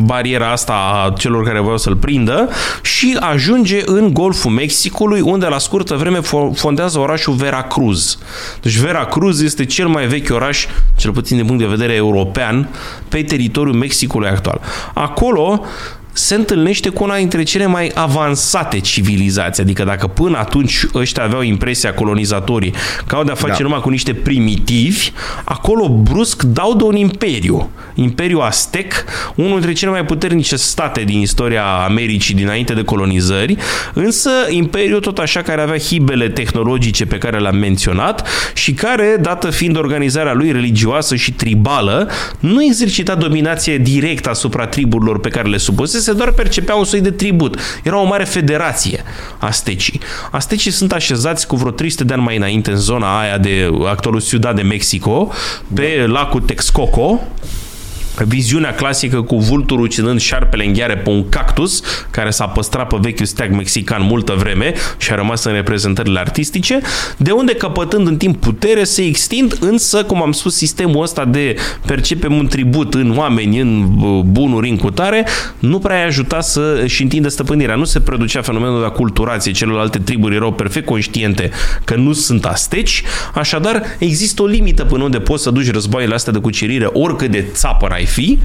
bariera 0.00 0.50
asta 0.50 0.72
a 0.72 1.12
celor 1.18 1.44
care 1.44 1.60
vreau 1.60 1.78
să-l 1.78 1.96
prindă 1.96 2.48
și 2.82 3.16
ajunge 3.20 3.80
în 3.84 4.12
Golful 4.12 4.50
Mexicului, 4.50 5.20
unde 5.20 5.46
la 5.46 5.58
scurtă 5.58 5.94
vreme 5.94 6.20
fondează 6.54 6.98
orașul 6.98 7.34
Veracruz. 7.34 8.18
Deci 8.62 8.76
Veracruz 8.76 9.40
este 9.40 9.64
cel 9.64 9.88
mai 9.88 10.06
vechi 10.06 10.30
oraș, 10.30 10.66
cel 10.96 11.12
puțin 11.12 11.36
din 11.36 11.46
punct 11.46 11.62
de 11.62 11.68
vedere 11.68 11.94
european, 11.94 12.68
pe 13.08 13.22
teritoriul 13.22 13.76
Mexicului 13.76 14.28
actual. 14.28 14.60
Acolo 14.94 15.64
se 16.12 16.34
întâlnește 16.34 16.88
cu 16.88 17.04
una 17.04 17.16
dintre 17.16 17.42
cele 17.42 17.66
mai 17.66 17.90
avansate 17.94 18.80
civilizații. 18.80 19.62
Adică 19.62 19.84
dacă 19.84 20.06
până 20.06 20.38
atunci 20.38 20.86
ăștia 20.94 21.22
aveau 21.22 21.42
impresia 21.42 21.94
colonizatorii 21.94 22.74
că 23.06 23.14
au 23.14 23.24
de-a 23.24 23.34
face 23.34 23.56
da. 23.56 23.62
numai 23.62 23.80
cu 23.80 23.88
niște 23.88 24.14
primitivi, 24.14 25.12
acolo 25.44 25.88
brusc 25.88 26.42
dau 26.42 26.74
de 26.74 26.82
un 26.82 26.96
imperiu. 26.96 27.70
Imperiul 27.94 28.42
Aztec, 28.42 28.92
unul 29.34 29.52
dintre 29.52 29.72
cele 29.72 29.90
mai 29.90 30.04
puternice 30.04 30.56
state 30.56 31.02
din 31.02 31.20
istoria 31.20 31.64
Americii 31.64 32.34
dinainte 32.34 32.72
de 32.72 32.82
colonizări, 32.82 33.56
însă 33.94 34.30
imperiul 34.50 35.00
tot 35.00 35.18
așa 35.18 35.42
care 35.42 35.60
avea 35.60 35.78
hibele 35.78 36.28
tehnologice 36.28 37.06
pe 37.06 37.18
care 37.18 37.38
le-am 37.38 37.56
menționat 37.56 38.28
și 38.54 38.72
care, 38.72 39.16
dată 39.20 39.50
fiind 39.50 39.76
organizarea 39.76 40.32
lui 40.32 40.52
religioasă 40.52 41.16
și 41.16 41.32
tribală, 41.32 42.10
nu 42.38 42.64
exercita 42.64 43.14
dominație 43.14 43.78
directă 43.78 44.30
asupra 44.30 44.66
triburilor 44.66 45.20
pe 45.20 45.28
care 45.28 45.48
le 45.48 45.56
supuse, 45.56 46.00
se 46.02 46.12
doar 46.12 46.32
percepea 46.32 46.74
un 46.74 46.84
soi 46.84 47.00
de 47.00 47.10
tribut. 47.10 47.58
Era 47.82 48.00
o 48.00 48.04
mare 48.04 48.24
federație 48.24 49.02
astecii. 49.38 50.00
Astecii 50.30 50.70
sunt 50.70 50.92
așezați 50.92 51.46
cu 51.46 51.56
vreo 51.56 51.70
300 51.70 52.04
de 52.04 52.12
ani 52.12 52.22
mai 52.22 52.36
înainte 52.36 52.70
în 52.70 52.76
zona 52.76 53.20
aia 53.20 53.38
de 53.38 53.70
actualul 53.88 54.20
Ciudad 54.20 54.56
de 54.56 54.62
Mexico, 54.62 55.32
pe 55.74 55.96
da. 55.98 56.12
lacul 56.12 56.40
Texcoco, 56.40 57.20
viziunea 58.16 58.74
clasică 58.74 59.22
cu 59.22 59.36
vulturul 59.36 59.84
ucinând 59.84 60.20
șarpele 60.20 60.64
în 60.64 60.72
gheare 60.72 60.96
pe 60.96 61.10
un 61.10 61.28
cactus, 61.28 61.82
care 62.10 62.30
s-a 62.30 62.46
păstrat 62.46 62.86
pe 62.86 62.96
vechiul 63.00 63.26
steag 63.26 63.54
mexican 63.54 64.02
multă 64.02 64.34
vreme 64.38 64.74
și 64.96 65.12
a 65.12 65.14
rămas 65.14 65.44
în 65.44 65.52
reprezentările 65.52 66.18
artistice, 66.18 66.80
de 67.16 67.30
unde 67.30 67.54
căpătând 67.54 68.06
în 68.06 68.16
timp 68.16 68.40
putere 68.40 68.84
se 68.84 69.02
extind, 69.02 69.56
însă, 69.60 70.04
cum 70.04 70.22
am 70.22 70.32
spus, 70.32 70.56
sistemul 70.56 71.02
ăsta 71.02 71.24
de 71.24 71.54
percepem 71.86 72.36
un 72.36 72.46
tribut 72.46 72.94
în 72.94 73.14
oameni, 73.16 73.60
în 73.60 73.88
bunuri, 74.32 74.68
în 74.68 74.76
cutare, 74.76 75.26
nu 75.58 75.78
prea 75.78 76.02
a 76.02 76.04
ajutat 76.04 76.44
să 76.44 76.80
își 76.82 77.02
întindă 77.02 77.28
stăpânirea. 77.28 77.74
Nu 77.74 77.84
se 77.84 78.00
producea 78.00 78.42
fenomenul 78.42 78.80
de 78.80 78.86
aculturație, 78.86 79.52
celelalte 79.52 79.98
triburi 79.98 80.34
erau 80.34 80.52
perfect 80.52 80.86
conștiente 80.86 81.50
că 81.84 81.94
nu 81.94 82.12
sunt 82.12 82.44
asteci, 82.44 83.02
așadar 83.34 83.82
există 83.98 84.42
o 84.42 84.46
limită 84.46 84.84
până 84.84 85.04
unde 85.04 85.18
poți 85.18 85.42
să 85.42 85.50
duci 85.50 85.70
războaiele 85.70 86.14
astea 86.14 86.32
de 86.32 86.38
cucerire, 86.38 86.88
oricât 86.92 87.30
de 87.30 87.44
țapăr 87.52 87.92
ai 88.02 88.08
fi, 88.08 88.38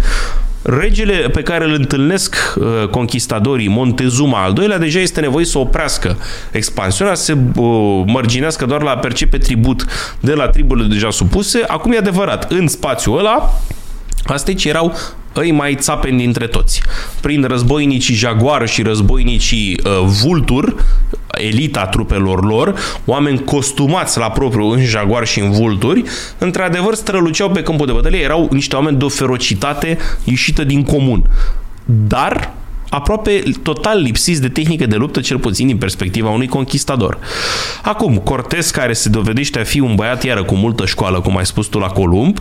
regele 0.62 1.14
pe 1.14 1.42
care 1.42 1.66
îl 1.66 1.74
întâlnesc 1.74 2.36
uh, 2.56 2.88
conquistadorii, 2.88 3.68
Montezuma 3.68 4.44
al 4.44 4.54
doilea, 4.54 4.78
deja 4.78 5.00
este 5.00 5.22
nevoie 5.22 5.46
să 5.46 5.58
oprească 5.58 6.18
expansiunea, 6.52 7.14
să 7.16 7.24
se 7.24 7.38
uh, 7.56 8.04
mărginească 8.06 8.66
doar 8.66 8.82
la 8.82 8.98
percepe 8.98 9.38
tribut 9.38 9.86
de 10.20 10.34
la 10.34 10.48
triburile 10.48 10.88
deja 10.88 11.10
supuse. 11.10 11.64
Acum 11.68 11.92
e 11.92 11.98
adevărat, 11.98 12.52
în 12.52 12.68
spațiul 12.68 13.18
ăla, 13.18 13.54
Asteci 14.26 14.66
erau 14.66 14.94
îi 15.40 15.52
mai 15.52 15.76
țapeni 15.76 16.18
dintre 16.18 16.48
toți. 16.48 16.82
Prin 17.22 17.44
războinicii 17.44 18.16
Jaguar 18.16 18.68
și 18.68 18.82
războinicii 18.82 19.80
uh, 19.84 19.92
Vultur, 20.24 20.86
elita 21.28 21.86
trupelor 21.86 22.46
lor, 22.46 22.76
oameni 23.06 23.44
costumați 23.44 24.18
la 24.18 24.30
propriu 24.30 24.70
în 24.70 24.86
Jaguar 24.86 25.28
și 25.28 25.40
în 25.40 25.52
Vulturi, 25.52 26.04
într-adevăr 26.38 26.94
străluceau 26.94 27.50
pe 27.50 27.62
câmpul 27.62 27.86
de 27.86 27.92
bătălie, 27.92 28.20
erau 28.20 28.48
niște 28.52 28.76
oameni 28.76 28.98
de 28.98 29.06
o 29.06 29.10
ferocitate 29.10 29.98
ieșită 30.24 30.64
din 30.64 30.84
comun. 30.84 31.30
Dar 31.86 32.54
aproape 32.90 33.44
total 33.64 34.02
lipsiți 34.02 34.42
de 34.42 34.50
tehnică 34.50 34.86
de 34.86 34.96
luptă, 34.96 35.20
cel 35.20 35.38
puțin 35.38 35.68
din 35.68 35.78
perspectiva 35.78 36.30
unui 36.30 36.48
conquistador. 36.48 37.18
Acum, 37.82 38.18
Cortes, 38.18 38.72
care 38.72 38.94
se 38.94 39.10
dovedește 39.10 39.60
a 39.60 39.64
fi 39.64 39.80
un 39.80 39.96
băiat 39.96 40.24
iară 40.24 40.44
cu 40.44 40.56
multă 40.56 40.86
școală, 40.86 41.20
cum 41.20 41.38
ai 41.38 41.46
spus 41.46 41.68
tu 41.68 41.80
la 41.80 41.88
Columb, 41.88 42.38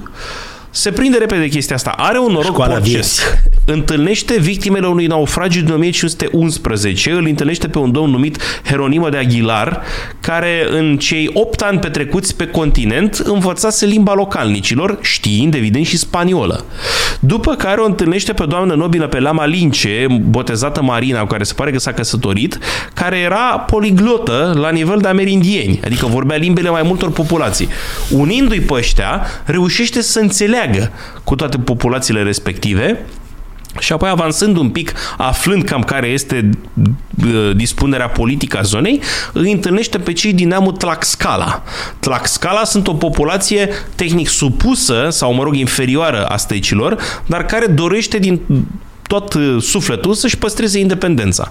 se 0.70 0.90
prinde 0.90 1.18
repede 1.18 1.48
chestia 1.48 1.76
asta. 1.76 1.94
Are 1.96 2.18
un 2.18 2.32
noroc 2.32 2.44
Școala 2.44 2.74
porcesc. 2.74 3.22
întâlnește 3.64 4.38
victimele 4.40 4.86
unui 4.86 5.06
naufragiu 5.06 5.60
din 5.60 5.72
1511, 5.72 7.10
îl 7.10 7.26
întâlnește 7.26 7.68
pe 7.68 7.78
un 7.78 7.92
domn 7.92 8.10
numit 8.10 8.38
Heronimo 8.64 9.08
de 9.08 9.16
Aguilar, 9.16 9.82
care 10.20 10.66
în 10.70 10.98
cei 10.98 11.30
8 11.32 11.60
ani 11.62 11.78
petrecuți 11.78 12.36
pe 12.36 12.46
continent 12.46 13.14
învățase 13.14 13.86
limba 13.86 14.14
localnicilor, 14.14 14.98
știind 15.00 15.54
evident 15.54 15.86
și 15.86 15.96
spaniolă. 15.96 16.64
După 17.20 17.54
care 17.54 17.80
o 17.80 17.84
întâlnește 17.84 18.32
pe 18.32 18.44
doamnă 18.48 18.74
nobilă 18.74 19.06
pe 19.06 19.20
Lama 19.20 19.46
Lince, 19.46 20.06
botezată 20.20 20.82
Marina, 20.82 21.20
cu 21.20 21.26
care 21.26 21.44
se 21.44 21.54
pare 21.54 21.70
că 21.70 21.78
s-a 21.78 21.92
căsătorit, 21.92 22.58
care 22.94 23.18
era 23.18 23.58
poliglotă 23.58 24.54
la 24.60 24.70
nivel 24.70 24.98
de 24.98 25.08
amerindieni, 25.08 25.80
adică 25.84 26.06
vorbea 26.06 26.36
limbele 26.36 26.70
mai 26.70 26.82
multor 26.82 27.10
populații. 27.10 27.68
Unindu-i 28.10 28.60
pe 28.60 28.72
ăștia, 28.72 29.26
reușește 29.44 30.02
să 30.02 30.18
înțeleagă 30.18 30.65
cu 31.24 31.34
toate 31.34 31.58
populațiile 31.58 32.22
respective 32.22 33.06
și 33.78 33.92
apoi 33.92 34.08
avansând 34.08 34.56
un 34.56 34.70
pic, 34.70 34.92
aflând 35.16 35.64
cam 35.64 35.82
care 35.82 36.06
este 36.06 36.50
uh, 37.26 37.50
dispunerea 37.56 38.08
politică 38.08 38.58
a 38.58 38.62
zonei, 38.62 39.00
îi 39.32 39.52
întâlnește 39.52 39.98
pe 39.98 40.12
cei 40.12 40.32
din 40.32 40.48
neamul 40.48 40.72
Tlaxcala. 40.72 41.62
Tlaxcala 41.98 42.64
sunt 42.64 42.86
o 42.86 42.94
populație 42.94 43.68
tehnic 43.94 44.28
supusă 44.28 45.06
sau, 45.10 45.34
mă 45.34 45.42
rog, 45.42 45.54
inferioară 45.54 46.26
a 46.26 46.36
stecilor, 46.36 46.96
dar 47.26 47.44
care 47.44 47.66
dorește 47.66 48.18
din 48.18 48.40
tot 49.06 49.34
uh, 49.34 49.56
sufletul 49.60 50.14
să-și 50.14 50.38
păstreze 50.38 50.78
independența. 50.78 51.50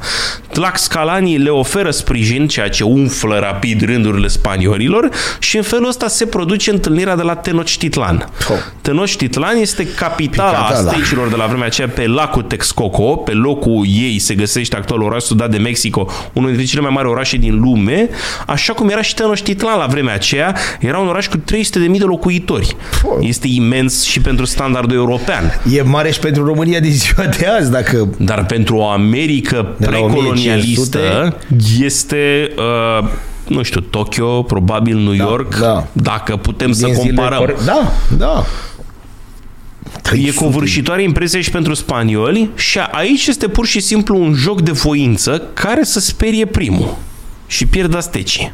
Tlaxcalanii 0.52 1.38
le 1.38 1.50
oferă 1.50 1.92
sprijin, 1.92 2.48
ceea 2.48 2.70
ce 2.70 2.84
umflă 2.84 3.40
rapid 3.40 3.82
rândurile 3.86 4.28
spaniolilor 4.28 5.10
și 5.40 5.58
în 5.58 5.64
felul 5.64 5.88
ăsta 5.88 6.08
se 6.08 6.26
produce 6.26 6.72
întâlnirea 6.72 7.16
de 7.16 7.22
la 7.22 7.36
Tenochtitlan. 7.36 8.30
Oh. 8.50 8.58
Tenochtitlan 8.82 9.58
este 9.58 9.88
capitala 9.88 10.58
Aztecilor 10.58 11.28
de 11.28 11.36
la 11.36 11.46
vremea 11.46 11.66
aceea 11.66 11.88
pe 11.88 12.08
lacul 12.08 12.42
Texcoco, 12.42 13.16
pe 13.16 13.32
locul 13.32 13.86
ei 13.88 14.20
se 14.20 14.36
găsește 14.36 14.76
actual 14.76 15.02
oraș 15.02 15.24
Sudat 15.24 15.50
de 15.50 15.58
Mexico, 15.58 16.08
unul 16.34 16.48
dintre 16.48 16.66
cele 16.66 16.82
mai 16.82 16.92
mari 16.94 17.08
orașe 17.08 17.38
din 17.38 17.60
lume, 17.60 18.10
așa 18.48 18.74
cum 18.74 18.90
era 18.90 19.02
și 19.02 19.14
Tenochtitlan 19.14 19.78
la 19.78 19.86
vremea 19.86 20.14
aceea, 20.14 20.56
era 20.80 21.00
un 21.00 21.08
oraș 21.08 21.28
cu 21.28 21.38
300.000 21.38 21.42
de 21.74 22.04
locuitori. 22.04 22.76
Oh. 23.04 23.28
Este 23.28 23.48
imens 23.48 24.04
și 24.04 24.22
pentru 24.22 24.46
standardul 24.46 24.96
european. 24.96 25.62
E 25.72 25.82
mare 25.82 26.12
și 26.12 26.20
pentru 26.20 26.46
România 26.46 26.80
din 26.80 26.92
ziua 26.92 27.26
de 27.26 27.45
azi, 27.48 27.72
dacă... 27.72 28.10
Dar 28.18 28.46
pentru 28.46 28.78
o 28.78 28.88
Americă 28.88 29.76
precolonialistă 29.80 31.36
este... 31.80 32.52
Uh, 32.58 33.10
nu 33.48 33.64
știu, 33.64 33.82
Tokyo, 33.82 34.42
probabil 34.42 34.98
New 34.98 35.16
da, 35.16 35.24
York, 35.24 35.60
da. 35.60 35.88
dacă 35.92 36.36
putem 36.36 36.72
Din 36.72 36.76
să 36.76 36.88
comparăm. 36.88 37.38
Core... 37.38 37.56
Da, 37.66 37.92
da. 38.18 38.46
E 40.14 40.32
covârșitoare 40.32 41.04
impresia 41.04 41.42
și 41.42 41.52
pentru 41.52 41.74
spanioli 41.74 42.50
și 42.56 42.80
aici 42.80 43.28
este 43.28 43.48
pur 43.48 43.66
și 43.66 43.80
simplu 43.80 44.22
un 44.22 44.34
joc 44.34 44.62
de 44.62 44.72
voință 44.72 45.44
care 45.54 45.84
să 45.84 46.00
sperie 46.00 46.46
primul 46.46 46.98
și 47.48 47.66
pierd 47.66 47.96
astecii. 47.96 48.54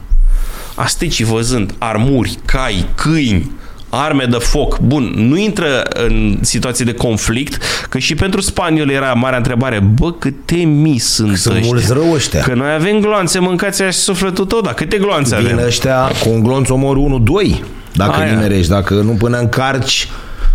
Astecii 0.75 1.25
văzând 1.25 1.73
armuri, 1.77 2.37
cai, 2.45 2.85
câini, 2.95 3.51
arme 3.93 4.25
de 4.29 4.37
foc. 4.37 4.79
Bun, 4.79 5.13
nu 5.15 5.37
intră 5.37 5.81
în 5.93 6.37
situații 6.41 6.85
de 6.85 6.93
conflict, 6.93 7.61
că 7.89 7.97
și 7.97 8.15
pentru 8.15 8.41
spaniol 8.41 8.89
era 8.89 9.13
marea 9.13 9.37
întrebare, 9.37 9.79
bă, 9.99 10.11
câte 10.11 10.55
mii 10.55 10.97
sunt 10.97 11.37
Sunt 11.37 11.53
ăștia? 11.55 11.71
mulți 11.71 11.93
rău 11.93 12.11
ăștia. 12.13 12.41
Că 12.41 12.53
noi 12.53 12.73
avem 12.73 12.99
gloanțe, 12.99 13.39
mâncați 13.39 13.83
și 13.83 13.91
sufletul 13.91 14.45
tău, 14.45 14.61
dar 14.61 14.73
câte 14.73 14.97
gloanțe 14.97 15.35
Vin 15.35 15.45
avem? 15.53 15.65
ăștia 15.65 16.11
cu 16.23 16.29
un 16.29 16.43
glonț 16.43 16.69
omor 16.69 16.97
1-2, 16.97 17.59
dacă 17.93 18.19
Aia. 18.19 18.31
nimerești, 18.31 18.69
dacă 18.71 18.93
nu 18.93 19.11
până 19.11 19.37
încarci 19.37 20.07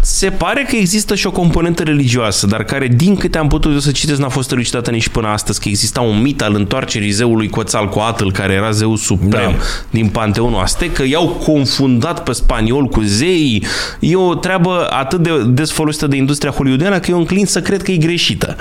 se 0.06 0.30
pare 0.30 0.66
că 0.68 0.76
există 0.76 1.14
și 1.14 1.26
o 1.26 1.30
componentă 1.30 1.82
religioasă, 1.82 2.46
dar 2.46 2.64
care, 2.64 2.86
din 2.86 3.16
câte 3.16 3.38
am 3.38 3.48
putut 3.48 3.72
eu 3.72 3.78
să 3.78 3.90
citesc, 3.90 4.20
n-a 4.20 4.28
fost 4.28 4.52
elucidată 4.52 4.90
nici 4.90 5.08
până 5.08 5.28
astăzi, 5.28 5.60
că 5.60 5.68
exista 5.68 6.00
un 6.00 6.20
mit 6.20 6.42
al 6.42 6.54
întoarcerii 6.54 7.10
zeului 7.10 7.48
Quetzalcoatl, 7.48 8.28
care 8.28 8.52
era 8.52 8.70
zeu 8.70 8.96
suprem 8.96 9.50
da. 9.50 9.62
din 9.90 10.08
Panteonul 10.08 10.60
Aztec, 10.60 10.92
că 10.92 11.04
i-au 11.06 11.28
confundat 11.28 12.22
pe 12.22 12.32
spaniol 12.32 12.86
cu 12.86 13.00
zeii. 13.00 13.64
E 14.00 14.16
o 14.16 14.34
treabă 14.34 14.86
atât 14.90 15.20
de 15.20 15.42
des 15.46 15.72
folosită 15.72 16.06
de 16.06 16.16
industria 16.16 16.50
hollywoodiană 16.50 16.98
că 16.98 17.10
eu 17.10 17.18
înclin 17.18 17.46
să 17.46 17.60
cred 17.60 17.82
că 17.82 17.90
e 17.90 17.96
greșită. 17.96 18.56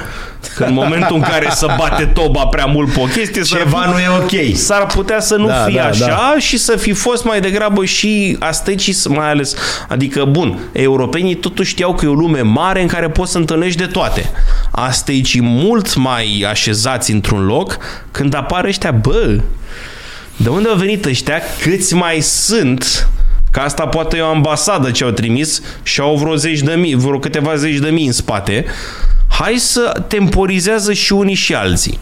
Că 0.55 0.63
în 0.63 0.73
momentul 0.73 1.15
în 1.15 1.22
care 1.22 1.47
să 1.51 1.76
bate 1.77 2.05
toba 2.05 2.45
prea 2.45 2.65
mult 2.65 2.91
pe 2.91 2.99
o 2.99 3.05
chestie, 3.05 3.41
ceva 3.41 3.81
s-ar, 3.84 3.93
nu 3.93 3.99
e 3.99 4.07
ok. 4.17 4.55
S-ar 4.55 4.85
putea 4.85 5.19
să 5.19 5.35
nu 5.35 5.47
da, 5.47 5.53
fie 5.53 5.80
da, 5.80 5.85
așa 5.85 6.07
da. 6.07 6.35
și 6.39 6.57
să 6.57 6.76
fi 6.76 6.91
fost 6.91 7.23
mai 7.23 7.41
degrabă 7.41 7.85
și 7.85 8.35
astecii, 8.39 8.95
mai 9.07 9.30
ales, 9.30 9.55
adică, 9.88 10.26
bun, 10.30 10.59
europenii 10.72 11.35
oamenii 11.36 11.41
totuși 11.41 11.72
știau 11.72 11.95
că 11.95 12.06
e 12.06 12.07
o 12.07 12.14
lume 12.14 12.41
mare 12.41 12.82
în 12.82 12.88
care 12.88 13.10
poți 13.10 13.32
să 13.32 13.38
întâlnești 13.38 13.78
de 13.78 13.86
toate. 13.86 14.32
Astăzi 14.72 15.40
mult 15.41 15.95
mai 15.95 16.45
așezați 16.49 17.12
într-un 17.12 17.45
loc 17.45 17.78
când 18.12 18.34
apar 18.34 18.66
ăștia, 18.66 18.91
bă, 18.91 19.40
de 20.38 20.49
unde 20.49 20.70
au 20.70 20.76
venit 20.76 21.06
ăștia? 21.06 21.41
Câți 21.62 21.94
mai 21.94 22.22
sunt? 22.22 23.10
Că 23.52 23.60
asta 23.60 23.88
poate 23.88 24.18
e 24.18 24.22
o 24.22 24.28
ambasadă 24.28 24.91
ce 24.91 25.03
au 25.03 25.12
trimis 25.12 25.62
și 25.84 25.99
au 25.99 26.16
vreo 26.16 26.36
zeci 26.36 26.60
de 26.60 26.74
mii, 26.74 26.95
vreo 26.95 27.20
câteva 27.20 27.56
zeci 27.56 27.80
de 27.80 27.90
mii 27.90 28.06
în 28.06 28.12
spate. 28.12 28.66
Hai 29.30 29.56
să 29.57 30.03
temporizează 30.07 30.94
și 30.94 31.14
unii 31.14 31.36
și 31.36 31.53
alții. 31.53 31.99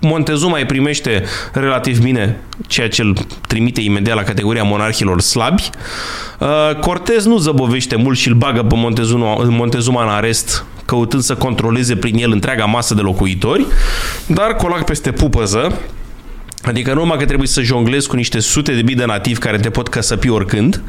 Montezuma 0.00 0.58
îi 0.58 0.64
primește 0.64 1.24
relativ 1.52 2.02
bine, 2.02 2.40
ceea 2.66 2.88
ce 2.88 3.02
îl 3.02 3.16
trimite 3.48 3.80
imediat 3.80 4.16
la 4.16 4.22
categoria 4.22 4.62
monarhilor 4.62 5.20
slabi. 5.20 5.70
Uh, 6.38 6.78
Cortez 6.80 7.24
nu 7.24 7.38
zăbovește 7.38 7.96
mult 7.96 8.18
și 8.18 8.28
îl 8.28 8.34
bagă 8.34 8.62
pe 8.62 8.74
Montezuma, 8.74 9.34
Montezuma 9.34 10.02
în 10.02 10.08
arest 10.08 10.64
căutând 10.84 11.22
să 11.22 11.34
controleze 11.34 11.96
prin 11.96 12.16
el 12.16 12.32
întreaga 12.32 12.64
masă 12.64 12.94
de 12.94 13.00
locuitori, 13.00 13.66
dar 14.26 14.54
colac 14.54 14.84
peste 14.84 15.12
pupăză, 15.12 15.78
Adică 16.64 16.92
nu 16.92 17.00
numai 17.00 17.18
că 17.18 17.24
trebuie 17.24 17.48
să 17.48 17.62
jonglezi 17.62 18.08
cu 18.08 18.16
niște 18.16 18.38
sute 18.38 18.72
de 18.72 18.82
mii 18.82 18.94
de 18.94 19.04
nativi 19.04 19.38
care 19.38 19.58
te 19.58 19.70
pot 19.70 19.88
căsăpi 19.88 20.28
oricând, 20.28 20.82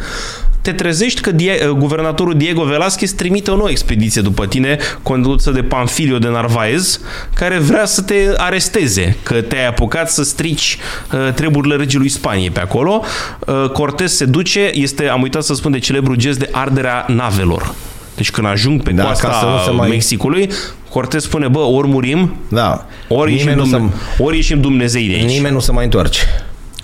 te 0.61 0.72
trezești 0.73 1.22
că 1.22 1.31
Die- 1.31 1.73
guvernatorul 1.77 2.38
Diego 2.38 2.64
Velázquez 2.64 3.11
trimite 3.15 3.52
o 3.52 3.56
nouă 3.56 3.69
expediție 3.69 4.22
după 4.22 4.45
tine, 4.45 4.77
condusă 5.03 5.52
de 5.52 5.61
Panfilio 5.61 6.18
de 6.18 6.27
Narvaez, 6.27 6.99
care 7.34 7.57
vrea 7.57 7.85
să 7.85 8.02
te 8.02 8.15
aresteze, 8.38 9.18
că 9.23 9.41
te-ai 9.41 9.68
apucat 9.68 10.11
să 10.11 10.23
strici 10.23 10.77
uh, 11.11 11.34
treburile 11.34 11.76
regelui 11.76 12.10
Spaniei 12.10 12.49
pe 12.49 12.60
acolo. 12.60 13.03
Uh, 13.39 13.69
Cortez 13.69 14.14
se 14.14 14.26
duce, 14.26 14.69
este, 14.73 15.07
am 15.07 15.22
uitat 15.22 15.43
să 15.43 15.53
spun 15.53 15.72
de 15.72 15.80
celebru 15.80 16.15
gest 16.15 16.39
de 16.39 16.49
arderea 16.52 17.06
navelor. 17.07 17.73
Deci 18.15 18.31
când 18.31 18.47
ajung 18.47 18.84
pe 18.84 18.91
da, 18.91 19.03
coasta 19.03 19.38
să 19.39 19.45
nu 19.45 19.57
se 19.65 19.69
mai... 19.72 19.89
Mexicului, 19.89 20.49
Cortez 20.95 21.23
spune, 21.23 21.47
bă, 21.47 21.59
ori 21.59 21.88
murim, 21.88 22.35
da. 22.49 22.85
ori, 23.07 23.31
ieșim, 23.31 23.55
dumne- 23.55 23.91
se... 24.17 24.23
ori 24.23 24.35
ieșim 24.35 24.61
Dumnezei 24.61 25.07
de 25.07 25.13
aici. 25.13 25.30
Nimeni 25.30 25.53
nu 25.53 25.59
se 25.59 25.72
mai 25.72 25.84
întoarce. 25.84 26.19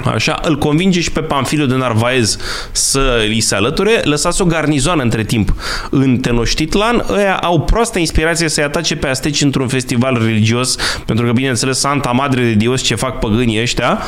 Așa, 0.06 0.40
îl 0.44 0.58
convinge 0.58 1.02
și 1.02 1.12
pe 1.12 1.20
Pamfilio 1.20 1.66
de 1.66 1.76
Narvaez 1.76 2.38
să 2.72 3.24
li 3.28 3.40
se 3.40 3.56
alăture, 3.56 4.02
lăsați 4.04 4.42
o 4.42 4.46
garnizoană 4.46 5.02
între 5.02 5.24
timp 5.24 5.56
în 5.90 6.18
Tenochtitlan, 6.18 7.06
ăia 7.10 7.36
au 7.36 7.62
proastă 7.62 8.00
inspirație 8.00 8.50
să-i 8.50 8.64
atace 8.64 8.96
pe 8.96 9.08
asteci 9.08 9.42
într-un 9.42 9.68
festival 9.68 10.22
religios, 10.26 10.76
pentru 11.06 11.26
că, 11.26 11.32
bineînțeles, 11.32 11.80
Santa 11.80 12.12
Madre 12.12 12.42
de 12.42 12.54
Dios, 12.54 12.82
ce 12.82 12.96
fac 12.96 13.20
păgânii 13.20 13.62
ăștia, 13.62 14.00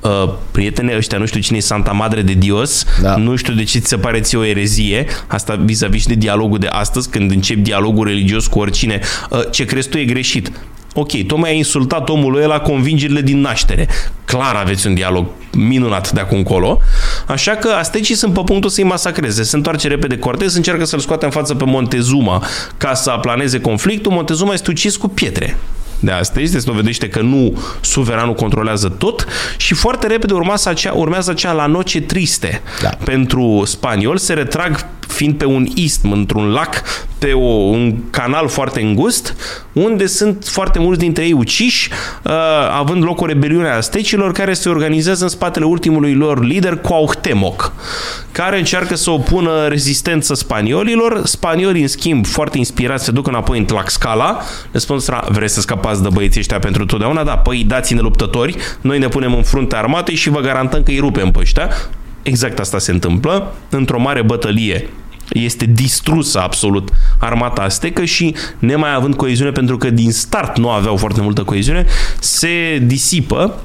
uh, 0.00 0.34
prietene 0.50 0.96
ăștia, 0.96 1.18
nu 1.18 1.26
știu 1.26 1.40
cine 1.40 1.56
e 1.56 1.60
Santa 1.60 1.92
Madre 1.92 2.22
de 2.22 2.32
Dios, 2.32 2.84
da. 3.02 3.16
nu 3.16 3.36
știu 3.36 3.54
de 3.54 3.64
ce 3.64 3.78
ți 3.78 3.88
se 3.88 3.96
pare 3.96 4.20
ție 4.20 4.38
o 4.38 4.44
erezie, 4.44 5.06
asta 5.26 5.54
vis-a-vis 5.64 6.06
de 6.06 6.14
dialogul 6.14 6.58
de 6.58 6.66
astăzi, 6.66 7.08
când 7.08 7.30
începi 7.30 7.60
dialogul 7.60 8.06
religios 8.06 8.46
cu 8.46 8.58
oricine, 8.58 9.00
uh, 9.30 9.40
ce 9.50 9.64
crezi 9.64 9.88
tu 9.88 9.98
e 9.98 10.04
greșit. 10.04 10.50
Ok, 10.94 11.26
tocmai 11.26 11.50
ai 11.50 11.56
insultat 11.56 12.08
omul 12.08 12.42
ăla 12.42 12.60
convingerile 12.60 13.20
din 13.20 13.40
naștere. 13.40 13.88
Clar 14.24 14.54
aveți 14.54 14.86
un 14.86 14.94
dialog 14.94 15.26
minunat 15.52 16.12
de 16.12 16.20
acum 16.20 16.36
încolo. 16.36 16.80
Așa 17.26 17.52
că 17.52 17.68
astecii 17.68 18.14
sunt 18.14 18.34
pe 18.34 18.40
punctul 18.44 18.70
să-i 18.70 18.84
masacreze. 18.84 19.42
Se 19.42 19.56
întoarce 19.56 19.88
repede 19.88 20.18
Cortez, 20.18 20.54
încearcă 20.54 20.84
să-l 20.84 20.98
scoate 20.98 21.24
în 21.24 21.30
față 21.30 21.54
pe 21.54 21.64
Montezuma 21.64 22.44
ca 22.76 22.94
să 22.94 23.10
aplaneze 23.10 23.60
conflictul. 23.60 24.12
Montezuma 24.12 24.52
este 24.52 24.70
ucis 24.70 24.96
cu 24.96 25.08
pietre 25.08 25.56
de 26.00 26.10
astăzi, 26.10 26.52
deci 26.52 26.62
dovedește 26.62 27.08
că 27.08 27.20
nu 27.20 27.58
suveranul 27.80 28.34
controlează 28.34 28.88
tot 28.88 29.26
și 29.56 29.74
foarte 29.74 30.06
repede 30.06 30.32
urmează 30.32 30.68
acea, 30.68 30.92
urmează 30.92 31.30
acea 31.30 31.52
la 31.52 31.66
noce 31.66 32.00
triste 32.00 32.62
da. 32.82 32.88
pentru 33.04 33.62
spaniol, 33.66 34.16
se 34.16 34.32
retrag 34.32 34.86
fiind 35.08 35.34
pe 35.34 35.44
un 35.44 35.66
istm, 35.74 36.10
într-un 36.10 36.50
lac, 36.50 36.82
pe 37.18 37.32
o, 37.32 37.46
un 37.48 38.10
canal 38.10 38.48
foarte 38.48 38.80
îngust, 38.80 39.34
unde 39.82 40.06
sunt 40.06 40.44
foarte 40.44 40.78
mulți 40.78 41.00
dintre 41.00 41.24
ei 41.24 41.32
uciși, 41.32 41.90
uh, 42.22 42.32
având 42.78 43.04
loc 43.04 43.20
o 43.20 43.26
rebeliune 43.26 43.68
a 43.68 43.76
astecilor 43.76 44.32
care 44.32 44.52
se 44.52 44.68
organizează 44.68 45.22
în 45.22 45.30
spatele 45.30 45.64
ultimului 45.64 46.14
lor 46.14 46.44
lider, 46.44 46.76
Cuauhtemoc, 46.76 47.72
care 48.32 48.58
încearcă 48.58 48.96
să 48.96 49.10
opună 49.10 49.66
rezistență 49.66 50.34
spaniolilor. 50.34 51.20
Spaniolii, 51.24 51.82
în 51.82 51.88
schimb, 51.88 52.26
foarte 52.26 52.58
inspirați, 52.58 53.04
se 53.04 53.10
duc 53.10 53.26
înapoi 53.26 53.58
în 53.58 53.64
Tlaxcala, 53.64 54.40
le 54.72 54.78
spun, 54.78 54.98
vreți 55.28 55.54
să 55.54 55.60
scapați 55.60 56.02
de 56.02 56.08
băieții 56.12 56.40
ăștia 56.40 56.58
pentru 56.58 56.86
totdeauna? 56.86 57.24
Da, 57.24 57.36
păi 57.36 57.64
dați-ne 57.64 58.00
luptători, 58.00 58.56
noi 58.80 58.98
ne 58.98 59.08
punem 59.08 59.34
în 59.34 59.42
frunte 59.42 59.76
armatei 59.76 60.14
și 60.14 60.30
vă 60.30 60.40
garantăm 60.40 60.82
că 60.82 60.90
îi 60.90 60.98
rupem 60.98 61.30
pe 61.30 61.38
ăștia. 61.38 61.70
Exact 62.22 62.58
asta 62.58 62.78
se 62.78 62.90
întâmplă. 62.90 63.54
Într-o 63.70 64.00
mare 64.00 64.22
bătălie 64.22 64.88
Este 65.32 65.64
distrusă 65.64 66.40
absolut 66.40 66.88
armata 67.18 67.62
aztecă 67.62 68.04
și 68.04 68.34
nemai 68.58 68.94
având 68.94 69.14
coeziune, 69.14 69.50
pentru 69.50 69.76
că 69.76 69.90
din 69.90 70.12
start 70.12 70.58
nu 70.58 70.70
aveau 70.70 70.96
foarte 70.96 71.20
multă 71.20 71.44
coeziune, 71.44 71.86
se 72.20 72.82
disipă 72.86 73.62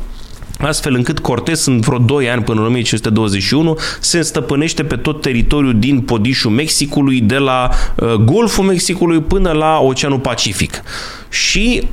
astfel 0.59 0.93
încât 0.93 1.19
Cortes 1.19 1.65
în 1.65 1.79
vreo 1.79 1.97
2 1.97 2.29
ani 2.29 2.43
până 2.43 2.59
în 2.59 2.65
1521 2.65 3.77
se 3.99 4.21
stăpânește 4.21 4.83
pe 4.83 4.95
tot 4.95 5.21
teritoriul 5.21 5.79
din 5.79 6.01
podișul 6.01 6.51
Mexicului, 6.51 7.21
de 7.21 7.37
la 7.37 7.69
uh, 7.95 8.13
Golful 8.13 8.63
Mexicului 8.63 9.21
până 9.21 9.51
la 9.51 9.79
Oceanul 9.79 10.19
Pacific. 10.19 10.83
Și 11.29 11.87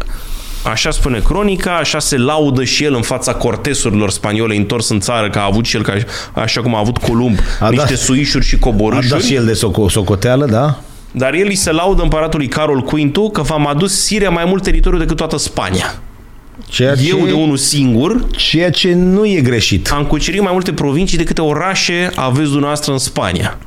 Așa 0.65 0.91
spune 0.91 1.19
cronica, 1.19 1.77
așa 1.77 1.99
se 1.99 2.17
laudă 2.17 2.65
și 2.65 2.85
el 2.85 2.95
în 2.95 3.03
fața 3.03 3.35
cortesurilor 3.35 4.11
spaniole 4.11 4.57
întors 4.57 4.89
în 4.89 5.01
țară, 5.01 5.31
că 5.31 5.39
a 5.39 5.45
avut 5.45 5.65
și 5.65 5.77
el, 5.77 5.83
ca, 5.83 5.95
așa 6.33 6.61
cum 6.61 6.75
a 6.75 6.79
avut 6.79 6.99
Columb, 6.99 7.39
a 7.61 7.69
niște 7.69 7.87
dat, 7.87 7.99
suișuri 7.99 8.45
și 8.45 8.59
coborâșuri. 8.59 9.13
A 9.13 9.17
dat 9.17 9.23
și 9.25 9.35
el 9.35 9.45
de 9.45 9.53
soco- 9.53 9.91
socoteală, 9.91 10.47
da? 10.47 10.81
Dar 11.13 11.35
el 11.35 11.47
îi 11.47 11.55
se 11.55 11.73
laudă 11.73 12.03
împăratului 12.03 12.49
Carol 12.49 12.81
Quintu 12.81 13.31
că 13.31 13.43
v-am 13.43 13.67
adus 13.67 14.05
Siria 14.05 14.31
mai 14.31 14.45
mult 14.45 14.63
teritoriu 14.63 14.99
decât 14.99 15.17
toată 15.17 15.37
Spania. 15.37 16.01
Ceea 16.69 16.95
ce, 16.95 17.09
Eu 17.09 17.27
de 17.27 17.33
unul 17.33 17.57
singur. 17.57 18.27
Ceea 18.31 18.71
ce 18.71 18.93
nu 18.95 19.27
e 19.27 19.41
greșit. 19.41 19.91
Am 19.91 20.05
cucerit 20.05 20.41
mai 20.43 20.53
multe 20.53 20.73
provincii 20.73 21.19
decât 21.19 21.39
orașe 21.39 22.11
aveți 22.15 22.49
dumneavoastră 22.49 22.93
în 22.93 22.99
Spania. 22.99 23.59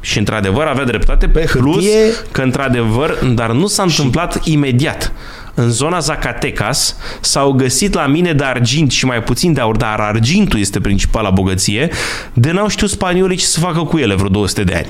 Și 0.00 0.18
într-adevăr 0.18 0.66
avea 0.66 0.84
dreptate, 0.84 1.28
pe 1.28 1.48
plus 1.52 1.74
hârtie... 1.74 2.00
că 2.30 2.40
într-adevăr, 2.40 3.18
dar 3.34 3.50
nu 3.50 3.66
s-a 3.66 3.82
întâmplat 3.82 4.40
și... 4.42 4.52
imediat. 4.52 5.12
În 5.60 5.70
zona 5.70 5.98
Zacatecas 5.98 6.96
s-au 7.20 7.52
găsit 7.52 7.94
la 7.94 8.06
mine 8.06 8.32
de 8.32 8.44
argint 8.44 8.90
și 8.90 9.04
mai 9.04 9.22
puțin 9.22 9.52
de 9.52 9.60
aur, 9.60 9.76
dar 9.76 10.00
argintul 10.00 10.58
este 10.58 10.80
principala 10.80 11.30
bogăție, 11.30 11.90
de 12.32 12.50
n-au 12.50 12.68
știut 12.68 12.90
spaniolii 12.90 13.36
ce 13.36 13.44
să 13.44 13.60
facă 13.60 13.80
cu 13.80 13.98
ele 13.98 14.14
vreo 14.14 14.28
200 14.28 14.64
de 14.64 14.74
ani. 14.74 14.86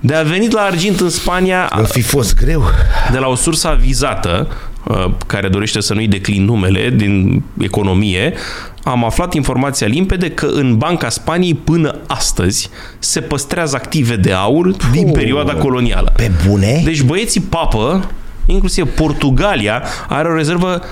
De 0.00 0.14
a 0.14 0.22
venit 0.22 0.52
la 0.52 0.60
argint 0.60 1.00
în 1.00 1.10
Spania... 1.10 1.70
Va 1.76 1.82
fi 1.82 2.00
fost 2.00 2.34
greu. 2.34 2.64
De 3.12 3.18
la 3.18 3.28
o 3.28 3.34
sursă 3.34 3.68
avizată, 3.68 4.48
uh, 4.84 5.10
care 5.26 5.48
dorește 5.48 5.80
să 5.80 5.94
nu-i 5.94 6.08
declin 6.08 6.44
numele 6.44 6.90
din 6.90 7.42
economie, 7.58 8.34
am 8.82 9.04
aflat 9.04 9.34
informația 9.34 9.86
limpede 9.86 10.30
că 10.30 10.46
în 10.46 10.76
Banca 10.76 11.08
Spaniei 11.08 11.54
până 11.54 11.98
astăzi 12.06 12.70
se 12.98 13.20
păstrează 13.20 13.76
active 13.76 14.16
de 14.16 14.32
aur 14.32 14.70
Puh, 14.70 14.88
din 14.92 15.10
perioada 15.10 15.54
colonială. 15.54 16.12
Pe 16.16 16.30
bune? 16.46 16.80
Deci 16.84 17.02
băieții 17.02 17.40
papă, 17.40 18.10
inclusiv 18.46 18.88
Portugalia, 18.88 19.82
are 20.08 20.28
o 20.28 20.34
rezervă 20.34 20.82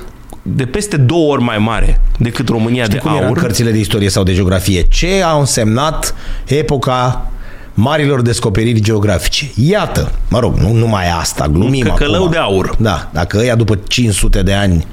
de 0.43 0.65
peste 0.65 0.97
două 0.97 1.33
ori 1.33 1.43
mai 1.43 1.59
mare 1.59 2.01
decât 2.19 2.49
România 2.49 2.83
Știi 2.83 2.95
de 2.95 3.01
cum 3.01 3.11
aur. 3.11 3.21
Era 3.21 3.29
în 3.29 3.35
cărțile 3.35 3.71
de 3.71 3.79
istorie 3.79 4.09
sau 4.09 4.23
de 4.23 4.35
geografie? 4.35 4.83
Ce 4.83 5.23
a 5.25 5.39
însemnat 5.39 6.15
epoca 6.47 7.31
marilor 7.75 8.23
descoperiri 8.23 8.81
geografice. 8.81 9.51
Iată, 9.55 10.13
mă 10.31 10.39
rog, 10.39 10.57
nu 10.57 10.73
numai 10.73 11.11
asta, 11.11 11.49
glumim 11.49 11.87
Un 11.87 11.95
căcălău 11.95 12.21
acum. 12.21 12.31
de 12.31 12.37
aur. 12.37 12.77
Da, 12.79 13.11
dacă 13.13 13.39
ăia 13.39 13.55
după 13.55 13.79
500 13.89 14.43
de 14.43 14.53
ani 14.53 14.87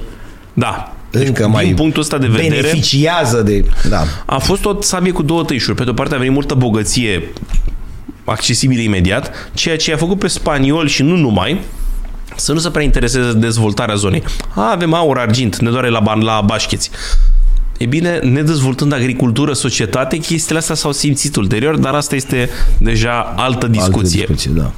da. 0.53 0.95
încă 1.11 1.41
din 1.41 1.51
mai 1.51 1.73
punctul 1.75 2.01
ăsta 2.01 2.17
de 2.17 2.27
vedere, 2.27 2.61
beneficiază 2.61 3.41
de... 3.41 3.65
Da. 3.89 4.03
A 4.25 4.37
fost 4.37 4.65
o 4.65 4.81
sabie 4.81 5.11
cu 5.11 5.21
două 5.21 5.43
tăișuri. 5.43 5.75
Pe 5.75 5.83
de 5.83 5.89
o 5.89 5.93
parte 5.93 6.15
a 6.15 6.17
venit 6.17 6.33
multă 6.33 6.53
bogăție 6.53 7.23
accesibilă 8.23 8.81
imediat, 8.81 9.51
ceea 9.53 9.77
ce 9.77 9.93
a 9.93 9.97
făcut 9.97 10.19
pe 10.19 10.27
spaniol 10.27 10.87
și 10.87 11.03
nu 11.03 11.15
numai, 11.15 11.61
să 12.37 12.53
nu 12.53 12.59
se 12.59 12.69
prea 12.69 12.83
intereseze 12.83 13.31
de 13.31 13.39
dezvoltarea 13.39 13.95
zonei. 13.95 14.23
A, 14.53 14.71
avem 14.71 14.93
aur, 14.93 15.17
argint, 15.17 15.57
ne 15.57 15.69
doare 15.69 15.89
la, 15.89 16.15
la 16.15 16.41
bașcheți. 16.45 16.89
E 17.77 17.85
bine, 17.85 18.19
nedezvoltând 18.19 18.93
agricultură, 18.93 19.53
societate, 19.53 20.17
chestiile 20.17 20.59
astea 20.59 20.75
s-au 20.75 20.91
simțit 20.91 21.35
ulterior, 21.35 21.77
dar 21.77 21.93
asta 21.93 22.15
este 22.15 22.49
deja 22.79 23.33
altă 23.35 23.67
discuție. 23.67 24.19
Altă 24.19 24.33
discuție 24.33 24.61
da. 24.61 24.71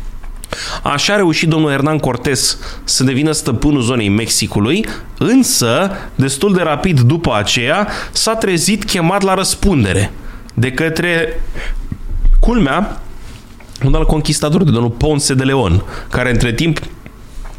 Așa 0.84 1.14
a 1.14 1.16
reușit 1.16 1.50
domnul 1.50 1.70
Hernan 1.70 1.98
Cortés 1.98 2.58
să 2.84 3.04
devină 3.04 3.32
stăpânul 3.32 3.82
zonei 3.82 4.10
Mexicului, 4.10 4.86
însă, 5.18 5.92
destul 6.16 6.54
de 6.54 6.62
rapid 6.62 7.00
după 7.00 7.36
aceea, 7.36 7.88
s-a 8.12 8.36
trezit 8.36 8.86
chemat 8.86 9.22
la 9.22 9.34
răspundere 9.34 10.12
de 10.54 10.72
către, 10.72 11.42
culmea, 12.40 13.02
un 13.86 13.94
alt 13.94 14.08
conquistador 14.08 14.64
de 14.64 14.72
domnul 14.72 14.92
Ponce 14.92 15.34
de 15.34 15.44
Leon, 15.44 15.84
care 16.10 16.30
între 16.30 16.54
timp 16.54 16.80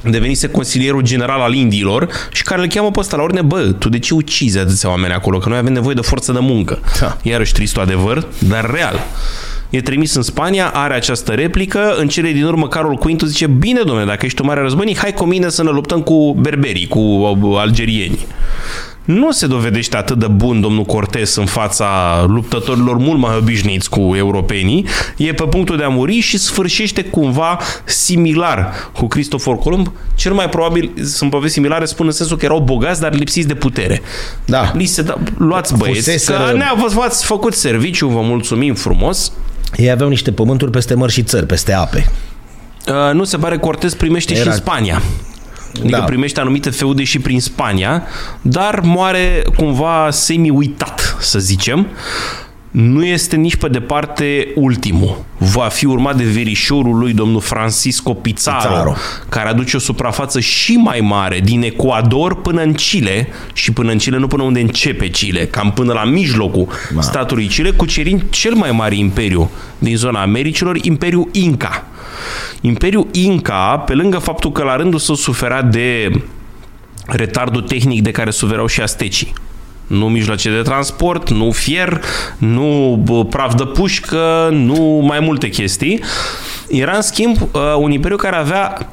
devenise 0.05 0.48
consilierul 0.48 1.02
general 1.02 1.40
al 1.40 1.55
Indiilor 1.55 2.09
și 2.32 2.43
care 2.43 2.60
îl 2.60 2.68
cheamă 2.68 2.90
pe 2.90 3.01
ăsta 3.01 3.16
la 3.16 3.22
ordine, 3.22 3.43
bă, 3.43 3.60
tu 3.78 3.89
de 3.89 3.98
ce 3.98 4.14
ucizi 4.14 4.59
atâția 4.59 4.89
oameni 4.89 5.12
acolo? 5.12 5.39
Că 5.39 5.48
noi 5.48 5.59
avem 5.59 5.72
nevoie 5.72 5.94
de 5.94 6.01
forță 6.01 6.32
de 6.32 6.39
muncă. 6.39 6.78
Da. 7.01 7.16
Iarăși 7.22 7.52
tristul 7.52 7.82
adevăr, 7.82 8.27
dar 8.39 8.70
real. 8.70 9.01
E 9.70 9.81
trimis 9.81 10.14
în 10.14 10.22
Spania, 10.22 10.70
are 10.74 10.94
această 10.94 11.32
replică, 11.32 11.94
în 11.98 12.09
cele 12.09 12.31
din 12.31 12.44
urmă 12.44 12.68
Carol 12.68 12.94
Quintu 12.94 13.27
zice, 13.27 13.47
bine 13.47 13.81
domnule, 13.81 14.06
dacă 14.06 14.27
ești 14.27 14.40
un 14.40 14.47
mare 14.47 14.60
războinic, 14.60 14.98
hai 14.98 15.12
cu 15.12 15.24
mine 15.24 15.48
să 15.48 15.62
ne 15.62 15.70
luptăm 15.70 16.01
cu 16.01 16.36
berberii, 16.40 16.86
cu 16.86 17.01
algerieni 17.59 18.18
nu 19.05 19.31
se 19.31 19.47
dovedește 19.47 19.97
atât 19.97 20.18
de 20.18 20.27
bun 20.27 20.60
domnul 20.60 20.85
Cortes 20.85 21.36
în 21.36 21.47
fața 21.47 22.24
luptătorilor 22.28 22.97
mult 22.97 23.18
mai 23.18 23.36
obișnuiți 23.36 23.90
cu 23.90 24.01
europenii, 24.16 24.86
e 25.16 25.32
pe 25.32 25.43
punctul 25.43 25.77
de 25.77 25.85
a 25.85 25.89
muri 25.89 26.20
și 26.20 26.39
sfârșește 26.39 27.05
cumva 27.05 27.59
similar 27.85 28.90
cu 28.93 29.06
Cristofor 29.06 29.59
Columb. 29.59 29.93
Cel 30.14 30.32
mai 30.32 30.48
probabil 30.48 30.93
sunt 31.05 31.31
povesti 31.31 31.55
similare, 31.55 31.85
spun 31.85 32.06
în 32.06 32.12
sensul 32.12 32.36
că 32.36 32.44
erau 32.44 32.60
bogați, 32.60 33.01
dar 33.01 33.14
lipsiți 33.14 33.48
de 33.48 33.55
putere. 33.55 34.02
Da. 34.44 34.72
Li 34.74 34.85
se 34.85 35.02
da, 35.02 35.18
luați 35.36 35.77
băieți, 35.77 35.98
Fuseseră... 35.98 36.39
că 36.39 36.56
ne-ați 36.56 37.24
făcut 37.24 37.55
serviciu, 37.55 38.09
vă 38.09 38.20
mulțumim 38.20 38.74
frumos. 38.74 39.32
Ei 39.77 39.90
aveau 39.90 40.09
niște 40.09 40.32
pământuri 40.32 40.70
peste 40.70 40.94
mări 40.94 41.12
și 41.12 41.22
țări, 41.22 41.47
peste 41.47 41.72
ape. 41.72 42.10
Uh, 42.86 43.14
nu 43.14 43.24
se 43.24 43.36
pare 43.36 43.59
Cortes 43.59 43.94
primește 43.94 44.32
Era... 44.32 44.43
și 44.43 44.48
în 44.48 44.55
Spania. 44.55 45.02
Adică 45.79 45.99
da. 45.99 46.05
primește 46.05 46.41
anumite 46.41 46.71
feude 46.71 47.05
și 47.05 47.19
prin 47.19 47.41
Spania, 47.41 48.03
dar 48.43 48.81
moare 48.81 49.43
cumva 49.57 50.09
semi-uitat, 50.11 51.17
să 51.21 51.39
zicem. 51.39 51.87
Nu 52.71 53.05
este 53.05 53.37
nici 53.37 53.57
pe 53.57 53.69
departe 53.69 54.53
ultimul. 54.55 55.25
Va 55.39 55.69
fi 55.69 55.87
urmat 55.87 56.17
de 56.17 56.25
verișorul 56.25 56.99
lui, 56.99 57.13
domnul 57.13 57.41
Francisco 57.41 58.15
Pizarro, 58.15 58.69
Pizarro, 58.69 58.95
care 59.29 59.49
aduce 59.49 59.77
o 59.77 59.81
suprafață 59.81 60.41
și 60.41 60.77
mai 60.77 61.01
mare, 61.01 61.41
din 61.41 61.63
Ecuador 61.63 62.41
până 62.41 62.63
în 62.63 62.73
Chile, 62.73 63.29
și 63.53 63.73
până 63.73 63.91
în 63.91 63.99
Chile, 63.99 64.19
nu 64.19 64.27
până 64.27 64.43
unde 64.43 64.61
începe 64.61 65.09
Chile, 65.09 65.47
cam 65.47 65.73
până 65.73 65.93
la 65.93 66.05
mijlocul 66.05 66.69
da. 66.95 67.01
statului 67.01 67.47
Chile, 67.47 67.71
cucerind 67.71 68.23
cel 68.31 68.55
mai 68.55 68.71
mare 68.71 68.97
imperiu 68.97 69.51
din 69.79 69.97
zona 69.97 70.23
Americilor, 70.23 70.79
Imperiul 70.83 71.29
Inca. 71.33 71.85
Imperiul 72.61 73.07
Inca, 73.13 73.79
pe 73.87 73.95
lângă 73.95 74.19
faptul 74.19 74.53
că 74.53 74.63
la 74.63 74.77
rândul 74.77 74.99
său 74.99 75.15
suferea 75.15 75.63
de 75.63 76.11
retardul 77.07 77.63
tehnic 77.63 78.03
de 78.03 78.11
care 78.11 78.31
suferau 78.31 78.67
și 78.67 78.81
astecii, 78.81 79.33
nu 79.91 80.09
mijloace 80.09 80.51
de 80.51 80.62
transport, 80.62 81.31
nu 81.31 81.51
fier, 81.51 82.01
nu 82.39 83.27
praf 83.31 83.55
de 83.55 83.65
pușcă, 83.65 84.49
nu 84.53 85.05
mai 85.07 85.21
multe 85.21 85.49
chestii. 85.49 86.01
Era, 86.69 86.97
în 86.97 87.03
schimb, 87.03 87.37
uh, 87.41 87.61
un 87.79 87.91
imperiu 87.91 88.17
care 88.17 88.37
avea 88.37 88.89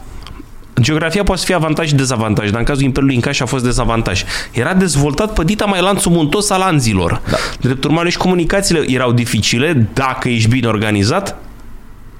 Geografia 0.81 1.23
poate 1.23 1.39
să 1.39 1.45
fie 1.45 1.55
avantaj 1.55 1.87
și 1.87 1.95
dezavantaj, 1.95 2.49
dar 2.49 2.59
în 2.59 2.65
cazul 2.65 2.83
Imperiului 2.83 3.15
Incaș 3.15 3.35
și 3.35 3.41
a 3.41 3.45
fost 3.45 3.63
dezavantaj. 3.63 4.23
Era 4.51 4.73
dezvoltat 4.73 5.33
pe 5.33 5.43
dita 5.43 5.65
mai 5.65 5.81
lanțul 5.81 6.11
muntos 6.11 6.49
al 6.49 6.61
anzilor. 6.61 7.21
Da. 7.29 7.37
Drept 7.59 7.83
urmare 7.83 8.09
și 8.09 8.17
comunicațiile 8.17 8.83
erau 8.87 9.11
dificile, 9.11 9.87
dacă 9.93 10.29
ești 10.29 10.49
bine 10.49 10.67
organizat, 10.67 11.35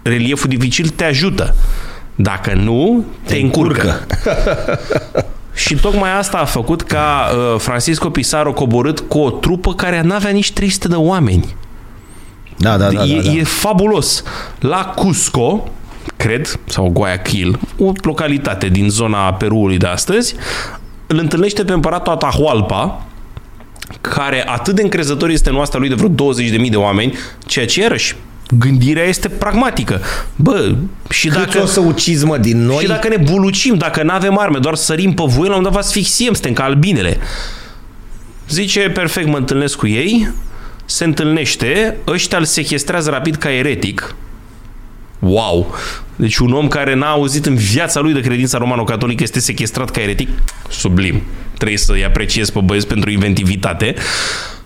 relieful 0.02 0.49
dificil 0.49 0.90
te 0.90 1.04
ajută. 1.04 1.56
Dacă 2.16 2.54
nu, 2.54 3.06
te, 3.26 3.34
te 3.34 3.40
încurcă. 3.40 3.82
încurcă. 3.82 4.80
Și 5.58 5.76
tocmai 5.76 6.18
asta 6.18 6.38
a 6.38 6.46
făcut 6.46 6.82
ca 6.82 7.30
uh, 7.32 7.60
Francisco 7.60 8.10
Pizarro 8.10 8.54
coborât 8.54 9.00
cu 9.00 9.20
o 9.20 9.30
trupă 9.30 9.74
care 9.74 10.02
nu 10.02 10.14
avea 10.14 10.32
nici 10.32 10.52
300 10.52 10.88
de 10.88 10.96
oameni. 10.96 11.56
Da, 12.58 12.78
da, 12.78 12.92
da. 12.92 13.04
E, 13.04 13.16
da, 13.16 13.22
da. 13.22 13.32
e 13.32 13.44
fabulos. 13.44 14.24
La 14.60 14.86
Cusco, 14.96 15.64
cred, 16.18 16.60
sau 16.66 16.90
Guayaquil, 16.90 17.60
o 17.78 17.92
localitate 18.02 18.68
din 18.68 18.90
zona 18.90 19.34
Peruului 19.34 19.78
de 19.78 19.88
astăzi, 19.88 20.36
îl 21.08 21.18
întâlnește 21.18 21.64
pe 21.64 21.74
împăratul 21.74 22.12
Atahualpa, 22.12 23.06
care 24.02 24.48
atât 24.48 24.76
de 24.76 24.82
încrezător 24.82 25.30
este 25.30 25.50
în 25.50 25.56
oasta 25.56 25.78
lui 25.78 25.90
de 25.90 25.96
vreo 25.96 26.34
20.000 26.34 26.70
de 26.70 26.76
oameni, 26.76 27.14
ceea 27.46 27.66
ce 27.66 27.82
iarăși 27.82 28.16
gândirea 28.49 29.03
este 29.03 29.30
pragmatică. 29.30 30.02
Bă, 30.36 30.76
și 31.10 31.28
Cât 31.28 31.38
dacă... 31.38 31.61
o 31.61 31.65
să 31.65 31.80
ucizi, 31.80 32.26
mă, 32.26 32.38
din 32.38 32.65
noi? 32.65 32.82
Și 32.82 32.88
dacă 32.88 33.07
ne 33.07 33.18
bulucim, 33.18 33.76
dacă 33.76 34.03
nu 34.03 34.14
avem 34.14 34.40
arme, 34.40 34.57
doar 34.60 34.76
sărim 34.76 35.14
pe 35.14 35.24
voi, 35.26 35.48
la 35.48 35.56
un 35.56 35.64
dat 35.64 35.72
vă 35.72 35.78
asfixiem, 35.78 36.34
suntem 36.34 36.53
ca 36.53 36.64
albinele. 36.64 37.18
Zice, 38.49 38.80
perfect, 38.80 39.28
mă 39.28 39.38
întâlnesc 39.38 39.78
cu 39.78 39.88
ei, 39.88 40.32
se 40.86 41.03
întâlnește, 41.03 41.98
ăștia 42.07 42.38
îl 42.38 42.45
sechestrează 42.45 43.10
rapid 43.10 43.36
ca 43.36 43.52
eretic. 43.52 44.15
Wow! 45.19 45.76
Deci 46.15 46.38
un 46.38 46.53
om 46.53 46.68
care 46.68 46.95
n-a 46.95 47.10
auzit 47.10 47.45
în 47.45 47.56
viața 47.56 47.99
lui 47.99 48.14
de 48.14 48.19
credința 48.19 48.57
romano-catolică 48.57 49.24
este 49.24 49.40
sechestrat 49.40 49.90
ca 49.90 50.02
eretic. 50.02 50.30
Sublim. 50.69 51.22
Trebuie 51.57 51.78
să-i 51.78 52.06
apreciez 52.06 52.49
pe 52.49 52.60
băieți 52.60 52.88
pentru 52.88 53.10
inventivitate. 53.10 53.95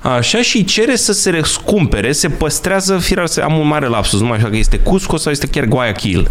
Așa 0.02 0.42
și 0.42 0.64
cere 0.64 0.96
să 0.96 1.12
se 1.12 1.30
răscumpere, 1.30 2.12
se 2.12 2.30
păstrează, 2.30 2.98
firar, 2.98 3.30
am 3.44 3.58
un 3.58 3.68
mare 3.68 3.88
lapsus, 3.88 4.20
nu 4.20 4.26
mai 4.26 4.38
știu 4.38 4.48
dacă 4.48 4.60
este 4.60 4.80
Cusco 4.80 5.18
sau 5.18 5.32
este 5.32 5.48
chiar 5.48 5.66
Guayaquil. 5.66 6.28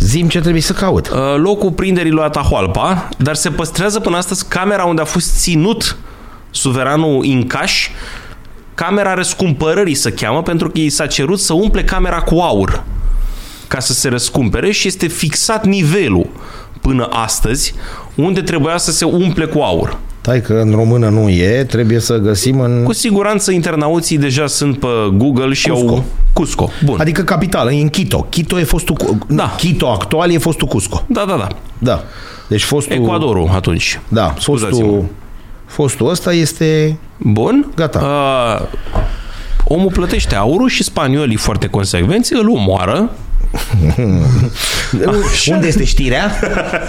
Zim 0.00 0.28
ce 0.28 0.40
trebuie 0.40 0.62
să 0.62 0.72
caut. 0.72 1.08
Uh, 1.08 1.16
locul 1.36 1.72
prinderii 1.72 2.10
lui 2.10 2.24
Atahualpa, 2.24 3.08
dar 3.18 3.34
se 3.34 3.50
păstrează 3.50 4.00
până 4.00 4.16
astăzi 4.16 4.48
camera 4.48 4.84
unde 4.84 5.00
a 5.00 5.04
fost 5.04 5.40
ținut 5.40 5.96
suveranul 6.50 7.24
Incaș, 7.24 7.88
camera 8.74 9.14
răscumpărării 9.14 9.94
se 9.94 10.12
cheamă, 10.12 10.42
pentru 10.42 10.70
că 10.70 10.78
i 10.78 10.88
s-a 10.88 11.06
cerut 11.06 11.40
să 11.40 11.52
umple 11.52 11.84
camera 11.84 12.20
cu 12.20 12.38
aur 12.38 12.84
ca 13.68 13.80
să 13.80 13.92
se 13.92 14.08
răscumpere 14.08 14.70
și 14.70 14.86
este 14.86 15.06
fixat 15.06 15.66
nivelul 15.66 16.26
până 16.80 17.08
astăzi 17.12 17.74
unde 18.14 18.42
trebuia 18.42 18.76
să 18.76 18.90
se 18.92 19.04
umple 19.04 19.44
cu 19.44 19.58
aur. 19.58 19.98
Tai 20.24 20.40
că 20.40 20.52
în 20.52 20.70
română 20.70 21.08
nu 21.08 21.28
e, 21.28 21.64
trebuie 21.64 21.98
să 21.98 22.16
găsim 22.16 22.60
în... 22.60 22.82
Cu 22.84 22.92
siguranță 22.92 23.50
internauții 23.50 24.18
deja 24.18 24.46
sunt 24.46 24.78
pe 24.78 24.86
Google 25.12 25.52
și 25.52 25.68
Cusco. 25.68 25.88
au... 25.88 26.04
Cusco. 26.32 26.70
Bun. 26.84 26.96
Adică 27.00 27.22
capitală, 27.22 27.72
e 27.72 27.80
în 27.80 27.88
Quito. 27.88 28.26
Quito 28.30 28.58
e 28.58 28.62
fostul... 28.64 28.94
Cu- 28.94 29.18
Da. 29.28 29.54
Quito 29.58 29.88
actual 29.90 30.30
e 30.30 30.38
fostul 30.38 30.68
Cusco. 30.68 31.02
Da, 31.06 31.24
da, 31.28 31.36
da. 31.36 31.48
Da. 31.78 32.02
Deci 32.48 32.62
fostul... 32.64 32.96
Ecuadorul 32.96 33.50
atunci. 33.54 34.00
Da, 34.08 34.34
Scuzați-mă. 34.38 34.78
fostul... 34.86 35.04
Fostul 35.66 36.08
ăsta 36.08 36.32
este... 36.32 36.98
Bun. 37.18 37.66
Gata. 37.76 37.98
Uh, 37.98 38.66
omul 39.64 39.90
plătește 39.92 40.34
aurul 40.34 40.68
și 40.68 40.82
spaniolii 40.82 41.36
foarte 41.36 41.66
consecvenți 41.68 42.32
îl 42.32 42.48
omoară 42.48 43.10
Unde 45.46 45.66
este 45.66 45.84
știrea? 45.84 46.32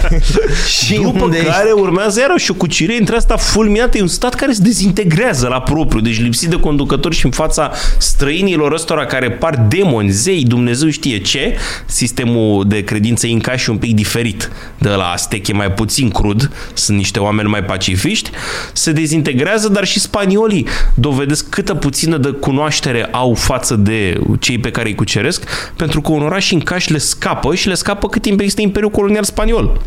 și 0.84 0.94
După 0.94 1.24
unde 1.24 1.38
care 1.44 1.72
urmează 1.72 2.20
iarăși 2.20 2.50
o 2.50 2.54
cucire 2.54 2.96
între 2.98 3.16
asta 3.16 3.36
fulminată. 3.36 3.96
E 3.96 4.00
un 4.00 4.06
stat 4.06 4.34
care 4.34 4.52
se 4.52 4.62
dezintegrează 4.62 5.48
la 5.48 5.60
propriu, 5.60 6.00
deci 6.00 6.20
lipsit 6.20 6.48
de 6.48 6.56
conducători 6.56 7.14
și 7.14 7.24
în 7.24 7.30
fața 7.30 7.70
străinilor 7.98 8.72
ăstora 8.72 9.06
care 9.06 9.30
par 9.30 9.66
demoni, 9.68 10.10
zei, 10.10 10.44
Dumnezeu 10.44 10.88
știe 10.88 11.18
ce. 11.18 11.56
Sistemul 11.86 12.68
de 12.68 12.84
credință 12.84 13.26
inca 13.26 13.56
și 13.56 13.70
un 13.70 13.76
pic 13.76 13.94
diferit 13.94 14.50
de 14.78 14.88
la 14.88 15.10
Aztec, 15.10 15.48
e 15.48 15.52
mai 15.52 15.72
puțin 15.72 16.10
crud, 16.10 16.50
sunt 16.74 16.96
niște 16.96 17.18
oameni 17.18 17.48
mai 17.48 17.64
pacifiști. 17.64 18.30
Se 18.72 18.92
dezintegrează, 18.92 19.68
dar 19.68 19.84
și 19.84 20.00
spaniolii 20.00 20.66
dovedesc 20.94 21.48
câtă 21.48 21.74
puțină 21.74 22.16
de 22.16 22.28
cunoaștere 22.28 23.08
au 23.10 23.34
față 23.34 23.74
de 23.76 24.20
cei 24.40 24.58
pe 24.58 24.70
care 24.70 24.88
îi 24.88 24.94
cuceresc, 24.94 25.44
pentru 25.76 26.00
că 26.00 26.12
un 26.12 26.22
oraș 26.22 26.50
incaș 26.56 26.88
le 26.88 26.98
scapă 26.98 27.54
și 27.54 27.68
le 27.68 27.74
scapă 27.74 28.08
cât 28.08 28.22
timp 28.22 28.40
există 28.40 28.60
Imperiul 28.62 28.90
Colonial 28.90 29.24
Spaniol. 29.24 29.80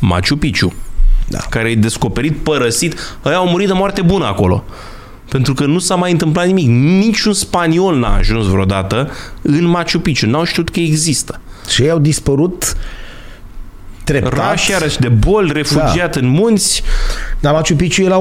Machu 0.00 0.36
Picchu, 0.36 0.72
Da. 1.28 1.38
care 1.50 1.70
e 1.70 1.74
descoperit, 1.74 2.36
părăsit. 2.36 3.18
Ăia 3.24 3.36
au 3.36 3.48
murit 3.48 3.66
de 3.66 3.72
moarte 3.72 4.02
bună 4.02 4.26
acolo. 4.26 4.64
Pentru 5.28 5.54
că 5.54 5.64
nu 5.66 5.78
s-a 5.78 5.94
mai 5.94 6.10
întâmplat 6.10 6.46
nimic. 6.46 6.66
Niciun 7.04 7.32
spaniol 7.32 7.96
n-a 7.98 8.16
ajuns 8.16 8.46
vreodată 8.46 9.10
în 9.42 9.64
Machu 9.64 9.98
Picchu. 9.98 10.26
N-au 10.26 10.44
știut 10.44 10.68
că 10.70 10.80
există. 10.80 11.40
Și 11.68 11.82
ei 11.82 11.90
au 11.90 11.98
dispărut 11.98 12.76
treptat. 14.04 14.32
Rași, 14.32 14.70
iarăși, 14.70 14.98
de 14.98 15.08
boli, 15.08 15.52
refugiat 15.52 16.12
Da. 16.14 16.20
în 16.20 16.28
munți. 16.28 16.82
Dar 17.40 17.52
Machu 17.52 17.74
Picchu 17.74 18.02
e 18.02 18.08
la 18.08 18.16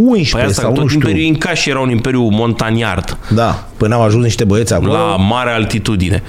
1911 0.00 0.36
Păi 0.36 0.42
asta, 0.42 0.62
sau 0.62 0.70
nu 0.70 0.76
tot 0.76 0.88
știu. 0.88 1.00
Imperiul 1.00 1.26
Incaș 1.26 1.66
era 1.66 1.80
un 1.80 1.90
imperiu 1.90 2.28
montaniard. 2.28 3.18
Da, 3.28 3.68
până 3.76 3.94
au 3.94 4.02
ajuns 4.02 4.24
niște 4.24 4.44
băieți 4.44 4.72
acolo. 4.72 4.92
la 4.92 5.16
mare 5.16 5.50
altitudine. 5.50 6.22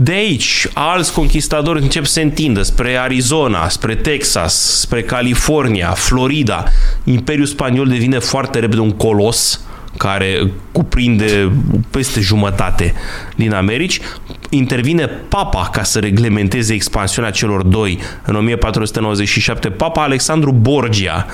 De 0.00 0.12
aici, 0.12 0.66
alți 0.74 1.12
conquistadori 1.12 1.82
încep 1.82 2.04
să 2.04 2.12
se 2.12 2.22
întindă 2.22 2.62
spre 2.62 2.96
Arizona, 2.96 3.68
spre 3.68 3.94
Texas, 3.94 4.54
spre 4.80 5.02
California, 5.02 5.90
Florida. 5.90 6.64
Imperiul 7.04 7.46
spaniol 7.46 7.88
devine 7.88 8.18
foarte 8.18 8.58
repede 8.58 8.80
un 8.80 8.90
colos 8.90 9.60
care 9.96 10.50
cuprinde 10.72 11.52
peste 11.90 12.20
jumătate 12.20 12.94
din 13.36 13.52
Americi. 13.52 14.00
Intervine 14.48 15.06
papa 15.06 15.68
ca 15.72 15.82
să 15.82 15.98
reglementeze 15.98 16.74
expansiunea 16.74 17.30
celor 17.30 17.62
doi. 17.62 17.98
În 18.24 18.34
1497, 18.34 19.68
papa 19.68 20.02
Alexandru 20.02 20.52
Borgia, 20.52 21.26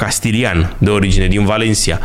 castilian 0.00 0.76
de 0.78 0.90
origine, 0.90 1.28
din 1.28 1.44
Valencia, 1.44 2.00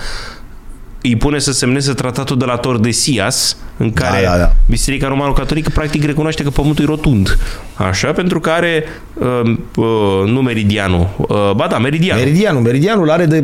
îi 1.08 1.16
pune 1.16 1.40
să 1.40 1.52
semneze 1.52 1.94
tratatul 1.94 2.38
de 2.38 2.46
la 2.46 2.56
Tordesillas, 2.56 3.58
în 3.78 3.94
care 3.94 4.24
da, 4.24 4.38
da. 4.38 4.52
Biserica 4.70 5.08
Romano-Catolică 5.08 5.70
practic 5.74 6.04
recunoaște 6.04 6.44
că 6.44 6.50
pământul 6.50 6.84
e 6.84 6.88
rotund. 6.88 7.38
Așa, 7.76 8.12
pentru 8.12 8.40
că 8.40 8.50
are 8.50 8.84
uh, 9.14 9.58
uh, 9.76 9.86
nu 10.26 10.42
meridianul, 10.42 11.10
uh, 11.18 11.52
ba 11.56 11.68
da, 11.68 11.78
meridianul, 11.78 12.24
Meridianul, 12.24 12.62
meridianul 12.62 13.10
are 13.10 13.26
de... 13.26 13.44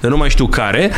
de 0.00 0.08
nu 0.08 0.16
mai 0.16 0.30
știu 0.30 0.46
care, 0.46 0.90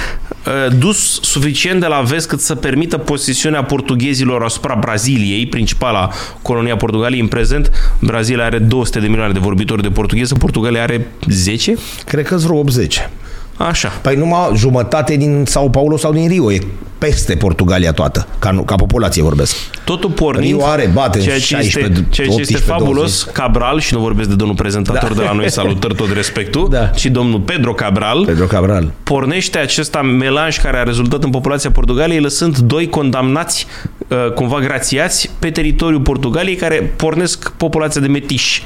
uh, 0.47 0.77
dus 0.79 1.21
suficient 1.23 1.81
de 1.81 1.87
la 1.87 2.01
vest 2.01 2.29
cât 2.29 2.41
să 2.41 2.55
permită 2.55 2.99
posesiunea 2.99 3.65
portughezilor 3.65 4.43
asupra 4.43 4.75
Braziliei, 4.81 5.47
principala 5.47 6.11
colonia 6.43 6.77
Portugaliei 6.77 7.21
în 7.21 7.29
prezent. 7.29 7.71
Brazilia 8.01 8.45
are 8.45 8.59
200 8.59 9.01
de 9.01 9.07
milioane 9.07 9.33
de 9.33 9.39
vorbitori 9.39 9.83
de 9.83 9.91
portugheză, 9.91 10.35
Portugalia 10.35 10.83
are 10.83 11.07
10? 11.29 11.75
Cred 12.05 12.27
că 12.27 12.37
vreo 12.37 12.59
80. 12.59 13.09
Așa. 13.57 13.89
Păi 13.89 14.17
numai 14.17 14.51
jumătate 14.57 15.17
din 15.17 15.45
Sao 15.47 15.69
Paulo 15.69 15.97
sau 15.97 16.13
din 16.13 16.29
Rio 16.29 16.53
e 16.53 16.59
peste 16.99 17.35
Portugalia 17.35 17.93
toată, 17.93 18.27
ca, 18.39 18.51
nu- 18.51 18.63
ca 18.63 18.75
populație 18.75 19.23
vorbesc. 19.23 19.55
Totul 19.85 20.11
pornind, 20.11 20.57
Rio 20.57 20.67
are, 20.67 20.91
bate 20.93 21.19
în 21.19 21.25
ceea 21.25 21.39
ce 21.39 21.43
16, 21.45 21.79
este, 21.93 22.07
ceea 22.11 22.27
ce 22.27 22.41
este 22.41 22.55
18, 22.55 22.71
fabulos, 22.71 22.97
20. 23.25 23.33
Cabral, 23.33 23.81
și 23.81 23.95
nu 23.95 24.01
vorbesc 24.01 24.29
de 24.29 24.35
domnul 24.35 24.57
prezentator 24.57 25.09
Da. 25.09 25.15
de 25.15 25.23
la 25.23 25.33
noi, 25.33 25.51
salutări 25.51 25.95
tot 25.95 26.13
respectul, 26.13 26.69
Da. 26.71 26.87
ci 26.87 27.07
domnul 27.07 27.41
Pedro 27.41 27.73
Cabral, 27.75 28.25
Pedro 28.25 28.45
Cabral. 28.45 28.93
pornește 29.03 29.59
acesta 29.59 30.03
melanj 30.03 30.59
care 30.59 30.77
a 30.79 30.83
rezultat 30.83 31.23
în 31.25 31.31
populația 31.31 31.71
Portugaliei, 31.71 32.21
lăsând 32.21 32.59
doi 32.59 32.89
condamnați, 32.89 33.67
uh, 34.09 34.33
cumva 34.35 34.59
grațiați, 34.59 35.31
pe 35.39 35.51
teritoriul 35.51 36.01
Portugaliei, 36.01 36.57
care 36.57 36.93
pornesc 36.97 37.51
populația 37.57 38.01
de 38.01 38.07
metiși 38.07 38.63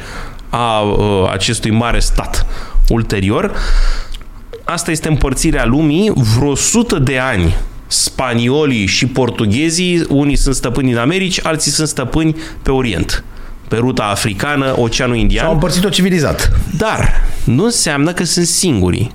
a 0.49 0.81
uh, 0.81 1.31
acestui 1.33 1.71
mare 1.71 1.99
stat. 1.99 2.47
Ulterior, 2.89 3.53
asta 4.71 4.91
este 4.91 5.09
împărțirea 5.09 5.65
lumii, 5.65 6.13
vreo 6.37 6.51
100 6.51 6.99
de 6.99 7.19
ani 7.19 7.57
spaniolii 7.87 8.87
și 8.87 9.07
portughezii, 9.07 10.05
unii 10.09 10.37
sunt 10.37 10.55
stăpâni 10.55 10.89
din 10.89 10.97
Americi, 10.97 11.41
alții 11.43 11.71
sunt 11.71 11.89
stăpâni 11.89 12.37
pe 12.63 12.71
Orient 12.71 13.25
pe 13.69 13.77
ruta 13.77 14.05
africană, 14.05 14.75
Oceanul 14.79 15.17
Indian. 15.17 15.47
Au 15.47 15.53
împărțit-o 15.53 15.89
civilizat. 15.89 16.53
Dar 16.77 17.11
nu 17.45 17.65
înseamnă 17.65 18.13
că 18.13 18.25
sunt 18.25 18.47
singurii. 18.47 19.15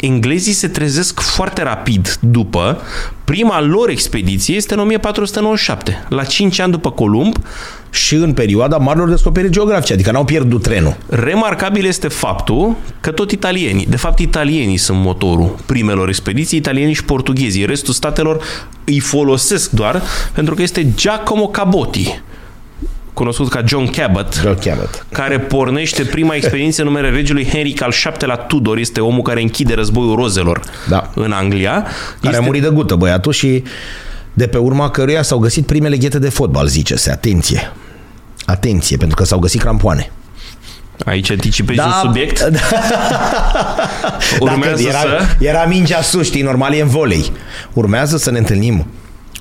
Englezii 0.00 0.52
se 0.52 0.68
trezesc 0.68 1.20
foarte 1.20 1.62
rapid 1.62 2.18
după. 2.20 2.80
Prima 3.24 3.60
lor 3.60 3.88
expediție 3.88 4.56
este 4.56 4.74
în 4.74 4.80
1497, 4.80 6.06
la 6.08 6.24
5 6.24 6.58
ani 6.58 6.72
după 6.72 6.90
Columb. 6.90 7.36
Și 7.90 8.14
în 8.14 8.32
perioada 8.32 8.76
marilor 8.76 9.08
descoperiri 9.08 9.52
geografice, 9.52 9.92
adică 9.92 10.10
n-au 10.10 10.24
pierdut 10.24 10.62
trenul. 10.62 10.96
Remarcabil 11.08 11.84
este 11.84 12.08
faptul 12.08 12.76
că 13.00 13.10
tot 13.10 13.30
italienii, 13.30 13.86
de 13.86 13.96
fapt 13.96 14.18
italienii 14.18 14.76
sunt 14.76 14.98
motorul 14.98 15.56
primelor 15.66 16.08
expediții, 16.08 16.58
italienii 16.58 16.94
și 16.94 17.04
portughezii. 17.04 17.64
Restul 17.64 17.94
statelor 17.94 18.42
îi 18.84 19.00
folosesc 19.00 19.70
doar 19.70 20.02
pentru 20.32 20.54
că 20.54 20.62
este 20.62 20.92
Giacomo 20.94 21.48
Cabotti, 21.48 22.20
cunoscut 23.20 23.48
ca 23.48 23.62
John 23.66 23.86
Cabot, 23.90 24.40
John 24.42 24.58
Cabot. 24.58 25.06
care 25.12 25.38
pornește 25.38 26.04
prima 26.04 26.34
expediție 26.34 26.82
în 26.82 26.88
numele 26.88 27.08
regelui 27.08 27.46
Henric 27.46 27.82
al 27.82 27.94
VII-lea 28.02 28.36
Tudor. 28.36 28.78
Este 28.78 29.00
omul 29.00 29.22
care 29.22 29.40
închide 29.40 29.74
războiul 29.74 30.14
rozelor 30.16 30.60
Da. 30.88 31.10
în 31.14 31.32
Anglia. 31.32 31.72
Care 31.82 31.92
este... 32.22 32.36
a 32.36 32.40
murit 32.40 32.62
de 32.62 32.68
gută 32.68 32.94
băiatul 32.94 33.32
și 33.32 33.62
de 34.32 34.46
pe 34.46 34.58
urma 34.58 34.90
căruia 34.90 35.22
s-au 35.22 35.38
găsit 35.38 35.66
primele 35.66 35.96
ghete 35.96 36.18
de 36.18 36.28
fotbal, 36.28 36.66
zice-se. 36.66 37.10
Atenție! 37.10 37.72
Atenție, 38.44 38.96
pentru 38.96 39.16
că 39.16 39.24
s-au 39.24 39.38
găsit 39.38 39.60
crampoane. 39.60 40.10
Aici 41.04 41.30
anticipezi 41.30 41.80
un 41.80 41.92
subiect. 42.02 42.40
Da, 42.50 42.60
Urmează 44.40 44.82
era, 44.82 44.98
să... 44.98 45.20
era 45.38 45.64
mingea 45.64 46.02
sus, 46.02 46.26
știi, 46.26 46.42
normal 46.42 46.72
e 46.74 46.80
în 46.80 46.88
volei. 46.88 47.32
Urmează 47.72 48.16
să 48.16 48.30
ne 48.30 48.38
întâlnim 48.38 48.86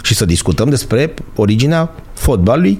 și 0.03 0.15
să 0.15 0.25
discutăm 0.25 0.69
despre 0.69 1.13
originea 1.35 1.91
fotbalului, 2.13 2.79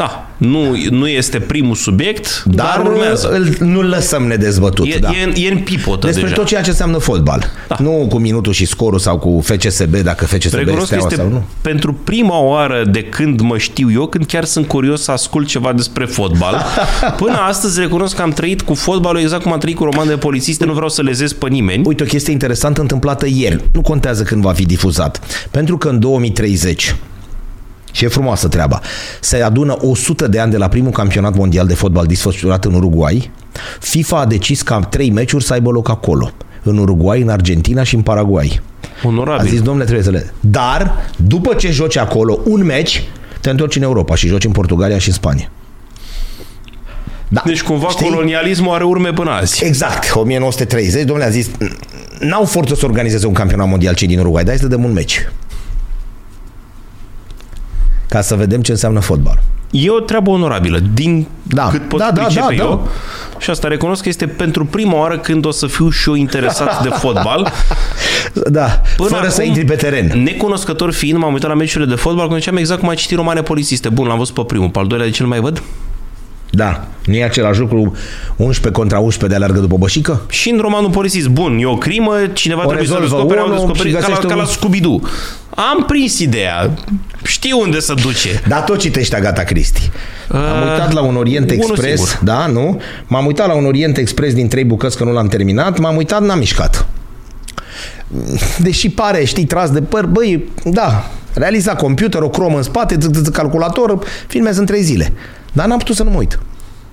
Da, 0.00 0.28
nu, 0.36 0.76
nu 0.90 1.08
este 1.08 1.38
primul 1.40 1.74
subiect, 1.74 2.42
dar, 2.44 2.66
dar, 2.66 2.76
dar 2.82 2.92
urmează. 2.92 3.28
îl, 3.30 3.66
nu-l 3.68 3.84
lăsăm 3.88 4.22
nedezbătut. 4.26 4.86
E, 4.86 4.98
da. 5.00 5.08
e, 5.08 5.24
în- 5.24 5.32
e 5.36 5.50
în 5.52 5.58
pipotă 5.58 6.06
despre 6.06 6.22
deja. 6.24 6.34
tot 6.34 6.46
ceea 6.46 6.62
ce 6.62 6.70
înseamnă 6.70 6.98
fotbal. 6.98 7.50
Da. 7.68 7.76
Nu 7.78 8.06
cu 8.08 8.18
minutul 8.18 8.52
și 8.52 8.64
scorul 8.66 8.98
sau 8.98 9.18
cu 9.18 9.40
FCSB, 9.44 9.94
dacă 9.96 10.24
FCSB 10.26 10.54
Recunosc 10.54 10.88
că 10.88 10.94
este 10.94 11.06
este 11.10 11.14
sau 11.14 11.28
nu. 11.28 11.44
pentru 11.60 11.92
prima 12.04 12.38
oară 12.40 12.84
de 12.90 13.02
când 13.04 13.40
mă 13.40 13.58
știu 13.58 13.90
eu, 13.92 14.06
când 14.06 14.24
chiar 14.26 14.44
sunt 14.44 14.66
curios 14.66 15.02
să 15.02 15.10
ascult 15.10 15.46
ceva 15.46 15.72
despre 15.72 16.04
fotbal. 16.04 16.64
Până 17.16 17.36
astăzi 17.48 17.80
recunosc 17.80 18.16
că 18.16 18.22
am 18.22 18.30
trăit 18.30 18.62
cu 18.62 18.74
fotbalul 18.74 19.20
exact 19.20 19.42
cum 19.42 19.52
am 19.52 19.58
trăit 19.58 19.76
cu 19.76 19.84
roman 19.84 20.06
de 20.06 20.16
polițiste, 20.16 20.64
nu 20.64 20.72
vreau 20.72 20.88
să 20.88 21.02
lezez 21.02 21.32
pe 21.32 21.48
nimeni. 21.48 21.82
Uite, 21.86 22.02
o 22.02 22.06
chestie 22.06 22.32
interesantă 22.32 22.80
întâmplată 22.80 23.26
ieri. 23.28 23.60
Nu 23.72 23.80
contează 23.80 24.22
când 24.22 24.42
va 24.42 24.52
fi 24.52 24.64
difuzat. 24.66 25.20
Pentru 25.50 25.78
că 25.78 25.88
în 25.88 25.98
2030 26.00 26.94
și 27.90 28.04
e 28.04 28.08
frumoasă 28.08 28.48
treaba. 28.48 28.80
Se 29.20 29.42
adună 29.42 29.76
100 29.80 30.28
de 30.28 30.38
ani 30.38 30.50
de 30.50 30.56
la 30.56 30.68
primul 30.68 30.90
campionat 30.90 31.36
mondial 31.36 31.66
de 31.66 31.74
fotbal 31.74 32.06
desfășurat 32.06 32.64
în 32.64 32.74
Uruguay. 32.74 33.30
FIFA 33.80 34.18
a 34.20 34.26
decis 34.26 34.62
ca 34.62 34.78
trei 34.80 35.10
meciuri 35.10 35.44
să 35.44 35.52
aibă 35.52 35.70
loc 35.70 35.88
acolo. 35.88 36.30
în 36.62 36.78
Uruguay, 36.78 37.20
în 37.20 37.28
Argentina 37.28 37.82
și 37.82 37.94
în 37.94 38.02
Paraguay. 38.02 38.60
A 39.04 39.06
Onorabil. 39.08 39.48
zis, 39.50 39.60
domnule, 39.62 39.84
trebuie 39.84 40.04
să 40.04 40.10
le... 40.10 40.32
Dar, 40.40 41.10
după 41.16 41.54
ce 41.54 41.70
joci 41.70 41.96
acolo 41.96 42.38
un 42.44 42.64
meci, 42.64 43.02
te 43.40 43.50
întorci 43.50 43.76
în 43.76 43.82
Europa 43.82 44.14
și 44.14 44.26
joci 44.26 44.44
în 44.44 44.50
Portugalia 44.50 44.98
și 44.98 45.08
în 45.08 45.14
Spania. 45.14 45.50
Da. 47.28 47.42
Deci 47.44 47.62
cumva 47.62 47.88
Știi? 47.88 48.06
colonialismul 48.06 48.74
are 48.74 48.84
urme 48.84 49.12
până 49.12 49.30
azi. 49.30 49.64
Exact, 49.64 50.12
1930, 50.14 51.04
domnule 51.04 51.28
a 51.28 51.30
zis, 51.30 51.50
n-au 52.18 52.44
forță 52.44 52.74
să 52.74 52.84
organizeze 52.86 53.26
un 53.26 53.32
campionat 53.32 53.68
mondial 53.68 53.94
cei 53.94 54.08
din 54.08 54.18
Uruguay, 54.18 54.44
dar 54.44 54.56
să 54.56 54.66
dăm 54.66 54.84
un 54.84 54.92
meci. 54.92 55.28
Ca 58.10 58.20
să 58.20 58.34
vedem 58.34 58.60
ce 58.60 58.70
înseamnă 58.70 59.00
fotbal. 59.00 59.42
E 59.70 59.90
o 59.90 60.00
treabă 60.00 60.30
onorabilă, 60.30 60.78
din 60.94 61.26
Da. 61.42 61.68
cât 61.68 61.88
pot 61.88 61.98
Da, 61.98 62.10
da, 62.12 62.22
pricepe 62.22 62.54
da, 62.56 62.62
eu. 62.62 62.88
Și 63.38 63.50
asta 63.50 63.68
recunosc 63.68 64.02
că 64.02 64.08
este 64.08 64.26
pentru 64.26 64.64
prima 64.64 64.98
oară 64.98 65.18
când 65.18 65.44
o 65.44 65.50
să 65.50 65.66
fiu 65.66 65.90
și 65.90 66.08
eu 66.08 66.14
interesat 66.14 66.82
de 66.82 66.88
fotbal. 66.88 67.52
Da, 68.50 68.80
Până 68.96 69.08
fără 69.08 69.28
să 69.28 69.42
intri 69.42 69.64
pe 69.64 69.74
teren. 69.74 70.22
Necunoscător 70.22 70.92
fiind, 70.92 71.18
m-am 71.18 71.32
uitat 71.32 71.48
la 71.50 71.56
meciurile 71.56 71.90
de 71.90 71.96
fotbal, 71.96 72.26
când 72.26 72.38
ziceam 72.38 72.56
exact 72.56 72.80
cum 72.80 72.88
ai 72.88 72.94
citit 72.94 73.16
romane 73.16 73.42
polițiste. 73.42 73.88
Bun, 73.88 74.06
l-am 74.06 74.18
văzut 74.18 74.34
pe 74.34 74.42
primul, 74.46 74.68
pe 74.68 74.78
al 74.78 74.86
doilea 74.86 75.06
de 75.06 75.12
ce 75.12 75.22
nu 75.22 75.28
mai 75.28 75.40
văd? 75.40 75.62
Da, 76.50 76.86
nu 77.04 77.14
e 77.14 77.24
același 77.24 77.58
lucru 77.60 77.94
11 78.36 78.80
contra 78.80 78.98
11 78.98 79.38
de 79.38 79.44
alergă 79.44 79.60
după 79.60 79.76
bășică? 79.76 80.20
Și 80.28 80.50
în 80.50 80.58
romanul 80.58 80.90
polițist, 80.90 81.28
bun, 81.28 81.58
e 81.60 81.66
o 81.66 81.76
crimă, 81.76 82.14
cineva 82.32 82.62
O 82.62 82.66
trebuie 82.66 82.86
să 82.88 82.96
rezolvă 83.00 83.14
descopere, 83.14 83.40
au 83.40 83.46
unul 83.46 83.58
descoperit, 83.58 83.94
și 83.96 84.00
ca 84.00 84.00
la, 84.00 84.06
găsește 84.14 84.26
ca 84.26 84.34
la 84.34 84.42
un- 84.42 84.48
Scooby-Doo. 84.48 85.08
Am 85.54 85.84
prins 85.86 86.18
ideea, 86.18 86.70
știu 87.22 87.60
unde 87.60 87.80
să 87.80 87.94
duce. 88.02 88.42
Dar 88.48 88.60
tot 88.62 88.78
citești 88.78 89.14
Agata 89.14 89.42
Cristi. 89.42 89.90
Am 90.28 90.70
uitat 90.70 90.92
la 90.92 91.00
un 91.00 91.16
Orient 91.16 91.50
unul 91.50 91.62
Express, 91.70 92.02
singur. 92.08 92.24
da, 92.34 92.46
nu? 92.46 92.80
M-am 93.06 93.26
uitat 93.26 93.46
la 93.46 93.54
un 93.54 93.66
Orient 93.66 93.96
Express 93.96 94.34
din 94.34 94.48
trei 94.48 94.64
bucăți 94.64 94.96
că 94.96 95.04
nu 95.04 95.12
l-am 95.12 95.28
terminat, 95.28 95.78
m-am 95.78 95.96
uitat, 95.96 96.22
n-am 96.22 96.38
mișcat. 96.38 96.86
Deși 98.58 98.88
pare, 98.90 99.24
știi, 99.24 99.44
tras 99.44 99.70
de 99.70 99.82
păr, 99.82 100.06
băi, 100.06 100.44
da, 100.64 101.10
realizat 101.34 101.76
computer, 101.76 102.20
o 102.22 102.28
cromă 102.28 102.56
în 102.56 102.62
spate, 102.62 102.96
ț- 102.96 102.98
ț- 102.98 103.22
ț- 103.28 103.32
calculator, 103.32 103.98
filmează 104.26 104.60
în 104.60 104.66
trei 104.66 104.82
zile. 104.82 105.12
Dar 105.52 105.66
n-am 105.66 105.78
putut 105.78 105.96
să 105.96 106.02
nu 106.02 106.10
mă 106.10 106.16
uit. 106.16 106.38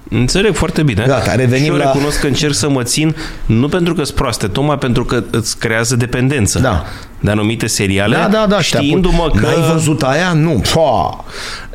Înțeleg 0.09 0.55
foarte 0.55 0.83
bine. 0.83 1.03
Gata, 1.07 1.35
revenim 1.35 1.63
și 1.63 1.69
eu 1.69 1.75
la- 1.75 1.83
recunosc 1.91 2.19
că 2.19 2.27
încerc 2.27 2.53
să 2.53 2.69
mă 2.69 2.83
țin, 2.83 3.15
nu 3.45 3.67
pentru 3.69 3.93
că 3.93 4.03
sunt 4.03 4.15
proaste, 4.15 4.47
tocmai 4.47 4.77
pentru 4.77 5.05
că 5.05 5.23
îți 5.31 5.57
creează 5.59 5.95
dependență 5.95 6.59
Da. 6.59 6.85
de 7.19 7.31
anumite 7.31 7.67
seriale, 7.67 8.15
Da, 8.15 8.27
da, 8.27 8.45
da. 8.49 8.61
și 8.61 8.71
te 8.71 8.77
știindu-mă 8.77 9.23
apuci. 9.23 9.39
că 9.39 9.45
N-ai 9.45 9.71
văzut 9.71 10.03
aia? 10.03 10.33
Nu. 10.33 10.61
Pua. 10.73 11.25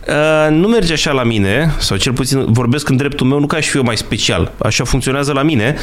uh, 0.09 0.51
nu 0.51 0.69
merge 0.69 0.93
așa 0.93 1.13
la 1.13 1.23
mine, 1.23 1.75
sau 1.79 1.97
cel 1.97 2.13
puțin 2.13 2.53
vorbesc 2.53 2.89
în 2.89 2.97
dreptul 2.97 3.27
meu, 3.27 3.39
nu 3.41 3.47
ca 3.47 3.61
și 3.61 3.69
fiu 3.69 3.83
mai 3.83 3.97
special, 3.97 4.53
așa 4.59 4.85
funcționează 4.85 5.33
la 5.33 5.43
mine. 5.43 5.77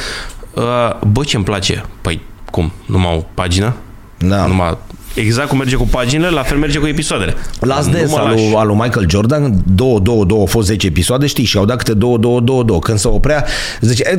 Uh, 0.54 0.62
bă, 1.06 1.24
ce-mi 1.24 1.44
place? 1.44 1.84
Păi, 2.00 2.20
cum? 2.50 2.72
Numai 2.86 3.14
o 3.16 3.24
pagină? 3.34 3.74
Da. 4.18 4.46
Numai 4.46 4.76
Exact 5.20 5.48
cum 5.48 5.58
merge 5.58 5.76
cu 5.76 5.86
paginile, 5.90 6.28
la 6.28 6.42
fel 6.42 6.58
merge 6.58 6.78
cu 6.78 6.86
episoadele. 6.86 7.34
Last 7.60 7.86
Nu 7.86 7.92
Dance 7.92 8.10
mă 8.10 8.18
al 8.18 8.24
lași. 8.30 8.44
lui, 8.44 8.54
al 8.54 8.66
lui 8.66 8.76
Michael 8.76 9.06
Jordan, 9.10 9.54
2, 9.74 9.98
2, 10.02 10.24
2, 10.26 10.38
au 10.38 10.46
fost 10.46 10.66
10 10.66 10.86
episoade, 10.86 11.26
știi, 11.26 11.44
și 11.44 11.56
au 11.56 11.64
dat 11.64 11.76
câte 11.76 11.94
2, 11.94 12.16
2, 12.18 12.40
2, 12.42 12.64
2. 12.64 12.78
Când 12.78 12.98
se 12.98 13.08
oprea, 13.08 13.44
zice, 13.80 14.02
e, 14.06 14.16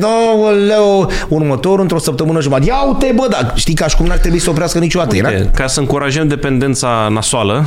leu, 0.66 1.10
următorul 1.28 1.80
într-o 1.80 1.98
săptămână 1.98 2.40
jumătate. 2.40 2.66
Ia 2.66 2.82
uite, 2.86 3.12
bă, 3.16 3.26
dar 3.30 3.52
știi 3.56 3.74
ca 3.74 3.86
și 3.86 3.96
cum 3.96 4.06
n-ar 4.06 4.18
trebui 4.18 4.38
să 4.38 4.50
oprească 4.50 4.78
niciodată. 4.78 5.16
Era? 5.16 5.28
Uite, 5.28 5.50
ca 5.54 5.66
să 5.66 5.80
încurajăm 5.80 6.28
dependența 6.28 7.08
nasoală, 7.10 7.66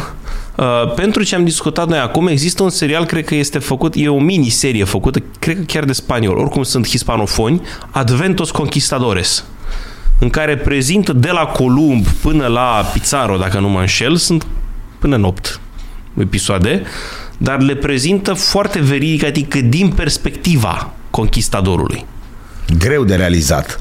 uh, 0.56 0.94
pentru 0.96 1.24
ce 1.24 1.36
am 1.36 1.44
discutat 1.44 1.88
noi 1.88 2.00
acum, 2.00 2.28
există 2.28 2.64
un 2.64 2.70
serial, 2.70 3.06
cred 3.06 3.26
că 3.26 3.36
este 3.36 3.60
făcut, 3.60 3.94
e 3.98 4.08
o 4.08 4.20
miniserie 4.20 4.84
făcută, 4.84 5.20
cred 5.40 5.56
că 5.56 5.62
chiar 5.68 5.84
de 5.84 5.94
spaniol, 5.94 6.38
oricum 6.38 6.64
sunt 6.64 6.88
hispanofoni, 6.88 7.62
Adventos 7.92 8.52
Conquistadores, 8.52 9.44
în 10.20 10.30
care 10.30 10.58
prezintă 10.58 11.14
de 11.14 11.30
la 11.32 11.46
Columb 11.46 12.08
până 12.08 12.48
la 12.48 12.90
Pizarro, 12.94 13.38
dacă 13.38 13.60
nu 13.60 13.70
mă 13.70 13.80
înșel, 13.80 14.16
sunt 14.16 14.46
până 15.00 15.16
în 15.16 15.24
8 15.24 15.60
episoade, 16.20 16.82
dar 17.38 17.62
le 17.62 17.76
prezintă 17.76 18.34
foarte 18.34 18.80
veridic, 18.80 19.24
adică 19.24 19.62
din 19.62 19.90
perspectiva 19.90 20.94
conquistadorului. 21.10 22.06
Greu 22.78 23.04
de 23.04 23.16
realizat. 23.16 23.80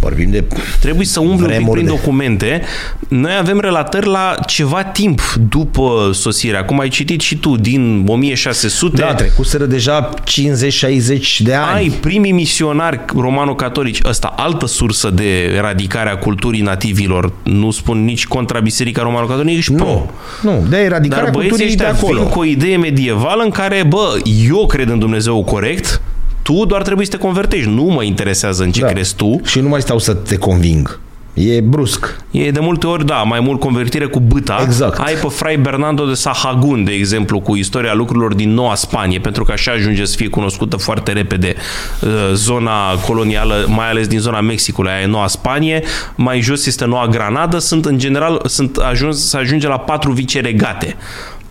Vorbim 0.00 0.30
de... 0.30 0.44
Trebuie 0.80 1.06
să 1.06 1.20
umbli 1.20 1.32
un 1.34 1.38
pic 1.40 1.48
Vremuri 1.48 1.80
prin 1.80 1.84
de- 1.84 1.90
documente. 2.00 2.62
Noi 3.08 3.32
avem 3.38 3.60
relatări 3.60 4.06
la 4.06 4.34
ceva 4.46 4.82
timp 4.84 5.20
după 5.48 6.10
sosirea. 6.12 6.64
Cum 6.64 6.80
ai 6.80 6.88
citit 6.88 7.20
și 7.20 7.36
tu, 7.36 7.56
din 7.56 8.04
1600. 8.08 8.96
Da, 9.00 9.14
trecuseră 9.14 9.64
deja 9.64 10.14
50-60 10.24 11.36
de 11.38 11.54
ani. 11.54 11.74
ai 11.76 11.88
primii 12.00 12.32
misionari 12.32 13.00
romano-catolici, 13.16 14.00
ăsta 14.04 14.32
altă 14.36 14.66
sursă 14.66 15.10
de 15.10 15.42
eradicare 15.42 16.10
a 16.10 16.16
culturii 16.16 16.60
nativilor, 16.60 17.32
nu 17.42 17.70
spun 17.70 18.04
nici 18.04 18.26
contra 18.26 18.60
biserica 18.60 19.02
romano-catolică, 19.02 19.50
nici 19.54 19.70
pro. 19.70 19.84
nu, 19.84 20.10
nu, 20.42 20.66
de 20.68 20.76
eradicarea 20.76 21.24
Dar 21.24 21.32
băieții 21.32 21.48
culturii 21.56 21.76
de 21.76 21.84
ăștia 21.84 21.98
acolo. 22.06 22.20
vin 22.20 22.28
cu 22.30 22.38
o 22.38 22.44
idee 22.44 22.76
medievală 22.76 23.42
în 23.42 23.50
care, 23.50 23.84
bă, 23.88 24.16
eu 24.48 24.66
cred 24.66 24.88
în 24.88 24.98
Dumnezeu 24.98 25.44
corect, 25.44 26.00
tu 26.48 26.64
doar 26.64 26.82
trebuie 26.82 27.06
să 27.06 27.12
te 27.12 27.18
convertești. 27.18 27.68
Nu 27.68 27.82
mă 27.82 28.02
interesează 28.02 28.62
în 28.62 28.70
ce 28.70 28.80
Da. 28.80 28.86
crezi 28.86 29.14
tu. 29.14 29.40
Și 29.44 29.60
nu 29.60 29.68
mai 29.68 29.80
stau 29.80 29.98
să 29.98 30.14
te 30.14 30.36
conving. 30.36 31.00
E 31.34 31.60
brusc. 31.60 32.16
E 32.30 32.50
de 32.50 32.60
multe 32.60 32.86
ori, 32.86 33.06
da, 33.06 33.14
mai 33.14 33.40
mult 33.40 33.60
convertire 33.60 34.06
cu 34.06 34.20
băta. 34.20 34.60
Exact. 34.62 34.98
Ai 34.98 35.14
pe 35.14 35.26
Fray 35.28 35.56
Bernardo 35.56 36.04
de 36.04 36.14
Sahagún, 36.14 36.84
de 36.84 36.92
exemplu, 36.92 37.40
cu 37.40 37.54
istoria 37.54 37.94
lucrurilor 37.94 38.34
din 38.34 38.54
Noua 38.54 38.74
Spanie, 38.74 39.18
pentru 39.18 39.44
că 39.44 39.52
așa 39.52 39.72
ajunge 39.72 40.04
să 40.04 40.16
fie 40.16 40.28
cunoscută 40.28 40.76
foarte 40.76 41.12
repede 41.12 41.54
uh, 42.00 42.08
zona 42.32 42.94
colonială, 43.06 43.64
mai 43.68 43.90
ales 43.90 44.06
din 44.06 44.18
zona 44.18 44.40
Mexicului, 44.40 44.90
aia 44.90 45.00
e 45.00 45.06
Noua 45.06 45.26
Spanie, 45.26 45.82
mai 46.14 46.40
jos 46.40 46.66
este 46.66 46.84
Noua 46.84 47.06
Granada, 47.06 47.58
sunt 47.58 47.84
în 47.84 47.98
general, 47.98 48.42
sunt 48.44 48.76
ajuns, 48.76 49.28
să 49.28 49.36
ajunge 49.36 49.68
la 49.68 49.78
patru 49.78 50.12
viceregate. 50.12 50.96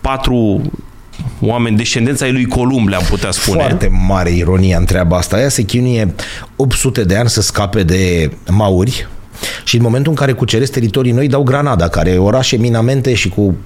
Patru 0.00 0.62
oameni 1.40 1.76
descendenți 1.76 2.22
ai 2.22 2.32
lui 2.32 2.44
Columb, 2.44 2.88
le-am 2.88 3.04
putea 3.08 3.30
spune. 3.30 3.60
Foarte 3.60 3.88
mare 4.06 4.30
ironia 4.30 4.78
în 4.78 4.84
treaba 4.84 5.16
asta. 5.16 5.40
Ea 5.40 5.48
se 5.48 5.62
chinuie 5.62 6.14
800 6.56 7.04
de 7.04 7.16
ani 7.16 7.28
să 7.28 7.40
scape 7.40 7.82
de 7.82 8.30
mauri 8.50 9.08
și 9.64 9.76
în 9.76 9.82
momentul 9.82 10.10
în 10.10 10.16
care 10.18 10.32
cuceresc 10.32 10.72
teritorii 10.72 11.12
noi 11.12 11.28
dau 11.28 11.42
Granada, 11.42 11.88
care 11.88 12.10
e 12.10 12.18
oraș 12.18 12.52
eminamente 12.52 13.14
și 13.14 13.28
cu 13.28 13.56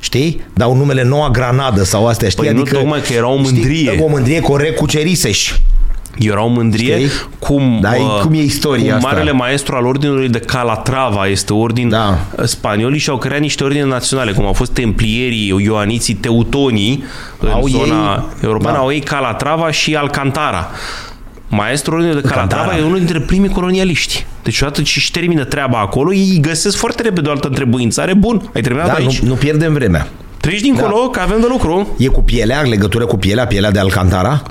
Știi? 0.00 0.40
Dau 0.54 0.76
numele 0.76 1.02
Noua 1.02 1.30
Granadă 1.30 1.82
sau 1.82 2.06
astea, 2.06 2.28
știi? 2.28 2.44
Păi 2.44 2.52
nu, 2.52 2.62
tocmai 2.62 3.00
că 3.00 3.12
era 3.12 3.28
o 3.28 3.36
mândrie. 3.36 3.90
Știi? 3.90 4.02
O 4.02 4.08
mândrie 4.08 4.40
corect 4.40 4.76
cuceriseși. 4.76 5.62
Era 6.18 6.42
o 6.44 6.48
mândrie 6.48 6.94
Știi? 6.96 7.10
cum, 7.38 7.78
Da, 7.80 7.90
uh, 7.98 8.20
cum 8.22 8.32
e 8.32 8.38
istoria 8.42 8.84
cum 8.84 8.94
asta? 8.94 9.08
marele 9.08 9.32
maestru 9.32 9.74
al 9.76 9.86
ordinului 9.86 10.28
de 10.28 10.38
Calatrava 10.38 11.26
este 11.26 11.52
ordin 11.52 11.88
Da. 11.88 12.18
spaniolii 12.44 12.98
și 12.98 13.10
au 13.10 13.18
creat 13.18 13.40
niște 13.40 13.64
ordine 13.64 13.84
naționale, 13.84 14.32
cum 14.32 14.46
au 14.46 14.52
fost 14.52 14.70
templierii, 14.72 15.54
ioaniții, 15.64 16.14
teutonii 16.14 17.04
în 17.38 17.48
Au 17.48 17.66
zona 17.66 18.14
ei- 18.14 18.44
europeană, 18.44 18.76
da. 18.76 18.82
au 18.82 18.92
ei 18.92 19.00
Calatrava 19.00 19.70
și 19.70 19.94
Alcantara. 19.96 20.70
Maestrul 21.48 21.94
ordinului 21.94 22.22
de 22.22 22.28
Calatrava 22.28 22.62
Alcantara. 22.62 22.82
e 22.84 22.86
unul 22.86 22.98
dintre 22.98 23.20
primii 23.20 23.48
colonialiști. 23.50 24.26
Deci 24.42 24.60
odată 24.60 24.82
ce 24.82 24.92
își 24.96 25.10
termină 25.10 25.44
treaba 25.44 25.78
acolo, 25.78 26.12
ei 26.12 26.38
găsesc 26.40 26.76
foarte 26.76 27.02
repede 27.02 27.28
o 27.28 27.30
altă 27.32 27.46
întrebuințare. 27.48 28.14
Bun, 28.14 28.50
ai 28.54 28.60
terminat 28.62 28.86
Da, 28.86 28.92
aici. 28.92 29.18
nu, 29.20 29.28
nu 29.28 29.34
pierdem 29.34 29.72
vremea. 29.72 30.08
Treci 30.40 30.60
dincolo, 30.60 31.00
Da. 31.04 31.10
că 31.10 31.20
avem 31.20 31.40
de 31.40 31.46
lucru. 31.48 31.94
E 31.98 32.06
cu 32.06 32.22
pielea, 32.22 32.60
legătură 32.60 33.06
cu 33.06 33.16
pielea, 33.16 33.46
pielea 33.46 33.70
de 33.70 33.78
Alcantara? 33.78 34.42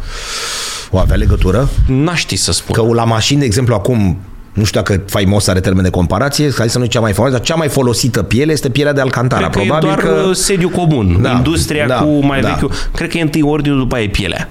O 0.92 0.98
avea 0.98 1.16
legătură? 1.16 1.70
N-aș 1.88 2.20
ști 2.20 2.36
să 2.36 2.52
spun. 2.52 2.76
Că 2.76 2.94
la 2.94 3.04
mașini, 3.04 3.40
de 3.40 3.46
exemplu, 3.46 3.74
acum 3.74 4.18
nu 4.54 4.64
știu 4.64 4.82
dacă 4.82 5.02
faimos 5.08 5.48
are 5.48 5.60
termen 5.60 5.84
de 5.84 5.90
comparație, 5.90 6.52
hai 6.58 6.70
să 6.70 6.80
nu 6.80 6.86
cea 6.86 7.00
mai 7.00 7.12
faimoasă, 7.14 7.38
dar 7.38 7.46
cea 7.46 7.56
mai 7.56 7.68
folosită 7.68 8.24
piele 8.24 8.52
este 8.52 8.70
pielea 8.70 8.94
de 8.94 9.02
Alcantara. 9.02 9.50
Cred 9.50 9.68
că 9.68 9.76
Probabil 9.76 9.90
e 9.90 9.92
doar 9.92 10.16
că... 10.16 10.28
că... 10.28 10.34
sediu 10.34 10.70
comun. 10.70 11.22
Da, 11.22 11.32
Industria 11.32 11.88
da, 11.88 11.96
cu 11.96 12.26
mai 12.26 12.42
da. 12.42 12.48
vechiul. 12.48 12.72
Cred 12.94 13.10
că 13.10 13.18
e 13.18 13.22
întâi 13.22 13.42
ordinul, 13.42 13.78
după 13.78 13.96
aia 13.96 14.04
e 14.04 14.08
pielea. 14.08 14.50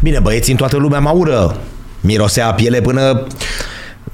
Bine, 0.00 0.18
băieții 0.18 0.52
în 0.52 0.58
toată 0.58 0.76
lumea 0.76 1.00
maură. 1.00 1.56
Mirosea 2.00 2.46
a 2.48 2.52
piele 2.52 2.80
până 2.80 3.26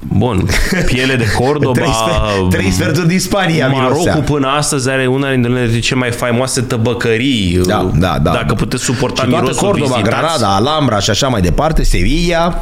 Bun, 0.07 0.45
piele 0.85 1.15
de 1.15 1.25
Cordoba, 1.37 1.71
trei, 1.71 1.89
sfer- 1.89 2.49
trei 2.49 2.71
sferturi 2.71 3.07
din 3.07 3.19
Spania 3.19 3.67
Marocul 3.67 3.97
mirosea. 3.97 4.15
până 4.21 4.47
astăzi 4.47 4.89
are 4.89 5.07
una 5.07 5.31
dintre 5.31 5.79
cele 5.79 5.99
mai 5.99 6.11
faimoase 6.11 6.61
tăbăcării. 6.61 7.61
Da, 7.65 7.89
da, 7.95 8.17
da. 8.21 8.31
Dacă 8.31 8.53
puteți 8.53 8.83
suporta 8.83 9.21
și 9.23 9.27
toată 9.29 9.43
mirosul, 9.43 9.67
Cordoba, 9.67 9.95
vizitați. 9.95 10.17
Granada, 10.21 10.55
Alhambra 10.55 10.99
și 10.99 11.09
așa 11.09 11.27
mai 11.27 11.41
departe, 11.41 11.83
Sevilla, 11.83 12.57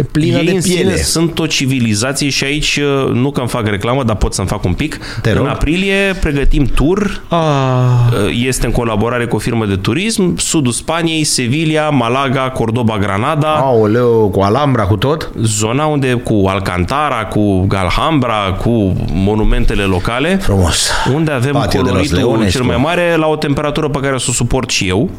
e 0.00 0.02
plină 0.02 0.38
Ei 0.38 0.44
de 0.44 0.50
în 0.50 0.60
piele. 0.62 0.80
sine 0.90 0.96
sunt 0.96 1.38
o 1.38 1.46
civilizație 1.46 2.28
și 2.28 2.44
aici, 2.44 2.80
nu 3.12 3.30
că 3.30 3.40
îmi 3.40 3.48
fac 3.48 3.66
reclamă, 3.66 4.02
dar 4.04 4.16
pot 4.16 4.34
să-mi 4.34 4.48
fac 4.48 4.64
un 4.64 4.72
pic. 4.72 4.98
Te 5.22 5.30
în 5.30 5.36
rog. 5.36 5.46
aprilie 5.46 6.14
pregătim 6.20 6.64
tur 6.64 7.22
Ah, 7.28 8.30
este 8.46 8.66
în 8.66 8.72
colaborare 8.72 9.26
cu 9.26 9.36
o 9.36 9.38
firmă 9.38 9.66
de 9.66 9.76
turism, 9.76 10.36
sudul 10.36 10.72
Spaniei, 10.72 11.24
Sevilla, 11.24 11.88
Malaga, 11.90 12.40
Cordoba, 12.50 12.98
Granada, 12.98 13.52
aoleu, 13.54 14.28
cu 14.32 14.40
Alhambra, 14.40 14.82
cu 14.86 14.96
tot? 14.96 15.30
zona 15.42 15.84
unde 15.84 16.12
cu 16.12 16.44
Alcantara, 16.48 17.24
cu 17.24 17.66
Alhambra, 17.74 18.52
cu 18.62 18.96
monumentele 19.12 19.82
locale, 19.82 20.36
Frumos. 20.42 20.90
unde 21.14 21.30
avem 21.30 21.52
Patio 21.52 21.82
de 21.82 21.90
los 21.90 22.08
coloritul 22.08 22.16
Leones, 22.16 22.52
cel 22.52 22.60
cu- 22.60 22.66
mai 22.66 22.76
mare 22.76 23.16
la 23.16 23.26
o 23.26 23.36
temperatură 23.36 23.88
pe 23.88 23.98
care 24.00 24.14
o 24.14 24.18
să 24.18 24.26
o 24.30 24.32
suport 24.32 24.70
și 24.70 24.88
eu. 24.88 25.10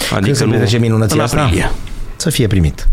Adică 0.00 0.20
Când 0.24 0.36
se 0.36 0.44
nu- 0.44 0.50
petrece 0.50 0.78
minunăția 0.78 1.16
în 1.16 1.22
asta? 1.22 1.40
aprilie. 1.42 1.70
Să 2.16 2.30
fie 2.30 2.46
primit. 2.46 2.88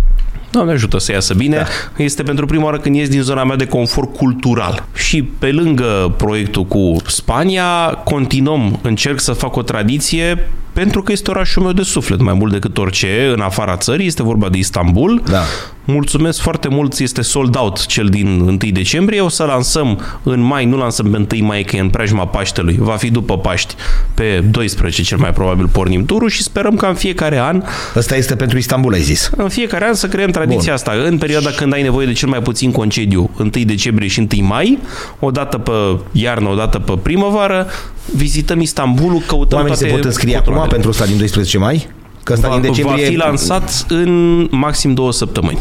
Doamne 0.52 0.72
ajută 0.72 1.00
să 1.00 1.12
iasă 1.12 1.34
bine. 1.34 1.56
Da. 1.56 2.04
Este 2.04 2.24
pentru 2.24 2.46
prima 2.46 2.64
oară 2.64 2.78
când 2.78 2.96
ies 2.96 3.10
din 3.10 3.22
zona 3.22 3.44
mea 3.44 3.56
de 3.56 3.68
confort 3.68 4.16
cultural. 4.16 4.86
Și 4.94 5.24
pe 5.24 5.52
lângă 5.52 6.14
proiectul 6.18 6.66
cu 6.66 6.96
Spania, 7.08 7.90
continuăm, 8.04 8.80
încerc 8.82 9.20
să 9.20 9.32
fac 9.32 9.56
o 9.56 9.62
tradiție 9.62 10.50
pentru 10.80 11.02
că 11.02 11.12
este 11.12 11.30
orașul 11.30 11.64
meu 11.64 11.72
de 11.72 11.84
suflet, 11.84 12.22
mai 12.22 12.34
mult 12.34 12.52
decât 12.52 12.78
orice, 12.78 13.32
în 13.34 13.42
afara 13.42 13.78
țării, 13.78 14.06
este 14.06 14.24
vorba 14.24 14.50
de 14.50 14.58
Istanbul. 14.58 15.22
Da. 15.30 15.42
Mulțumesc 15.86 16.40
foarte 16.40 16.68
mult, 16.68 17.00
este 17.00 17.22
sold 17.22 17.56
out 17.56 17.86
cel 17.86 18.06
din 18.06 18.40
1 18.40 18.58
decembrie. 18.72 19.22
O 19.22 19.30
să 19.30 19.44
lansăm 19.44 20.00
în 20.24 20.40
mai, 20.40 20.66
nu 20.66 20.78
lansăm 20.78 21.26
pe 21.28 21.36
1 21.36 21.46
mai, 21.46 21.64
că 21.64 21.76
e 21.76 21.80
în 21.80 21.90
preajma 21.90 22.26
Paștelui, 22.26 22.78
va 22.80 22.96
fi 22.96 23.10
după 23.10 23.38
Paști, 23.38 23.76
pe 24.14 24.44
12 24.50 25.02
cel 25.02 25.18
mai 25.18 25.34
probabil 25.34 25.68
pornim 25.68 26.06
turul 26.06 26.30
și 26.30 26.44
sperăm 26.44 26.76
ca 26.76 26.88
în 26.88 26.94
fiecare 26.94 27.40
an... 27.40 27.64
Ăsta 27.96 28.16
este 28.16 28.36
pentru 28.36 28.58
Istanbul, 28.58 28.94
ai 28.94 29.02
zis. 29.02 29.32
În 29.38 29.50
fiecare 29.50 29.86
an 29.86 29.94
să 29.94 30.08
creăm 30.08 30.30
tradiția 30.30 30.62
Bun. 30.64 30.74
asta. 30.74 30.92
În 31.06 31.18
perioada 31.18 31.50
când 31.50 31.74
ai 31.74 31.82
nevoie 31.82 32.06
de 32.06 32.14
cel 32.14 32.30
mai 32.30 32.42
puțin 32.42 32.72
concediu, 32.72 33.30
1 33.40 33.50
decembrie 33.50 34.08
și 34.08 34.28
1 34.38 34.46
mai, 34.48 34.80
o 35.20 35.32
dată 35.32 35.58
pe 35.58 35.72
iarnă, 36.12 36.50
o 36.50 36.56
dată 36.56 36.80
pe 36.80 36.94
primăvară, 37.02 37.68
vizităm 38.16 38.60
Istanbulul, 38.60 39.22
căutăm 39.28 39.58
Oamenii 39.58 39.78
toate 39.78 39.94
se 39.94 39.96
pot 39.96 40.06
înscrie 40.06 40.38
acum 40.38 40.68
pentru 40.70 40.90
ăsta 40.90 41.06
din 41.06 41.18
12 41.18 41.58
mai? 41.58 41.88
Că 42.24 42.34
ăsta 42.34 42.48
va, 42.48 42.54
din 42.54 42.62
decembrie... 42.62 43.04
va 43.04 43.10
fi 43.10 43.16
lansat 43.16 43.86
în 43.88 44.48
maxim 44.52 44.94
două 44.94 45.12
săptămâni. 45.12 45.60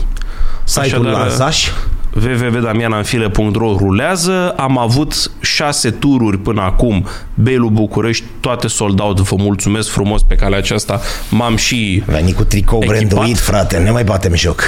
Site-ul 0.64 1.04
lansaș? 1.04 1.68
www.damiananfile.ro 2.14 3.76
rulează. 3.76 4.54
Am 4.56 4.78
avut 4.78 5.30
șase 5.40 5.90
tururi 5.90 6.38
până 6.38 6.60
acum. 6.60 7.06
Belu 7.34 7.68
București, 7.68 8.24
toate 8.40 8.66
sold 8.66 9.00
out. 9.00 9.20
Vă 9.20 9.36
mulțumesc 9.38 9.88
frumos 9.88 10.22
pe 10.22 10.34
calea 10.34 10.58
aceasta. 10.58 11.00
M-am 11.30 11.56
și 11.56 12.02
Veni 12.06 12.32
cu 12.32 12.44
tricou 12.44 12.82
echipat. 12.82 13.08
branduit, 13.08 13.38
frate, 13.38 13.76
ne 13.76 13.90
mai 13.90 14.04
batem 14.04 14.34
joc. 14.34 14.62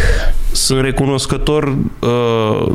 Sunt 0.52 0.80
recunoscător 0.80 1.76
uh, 1.98 2.72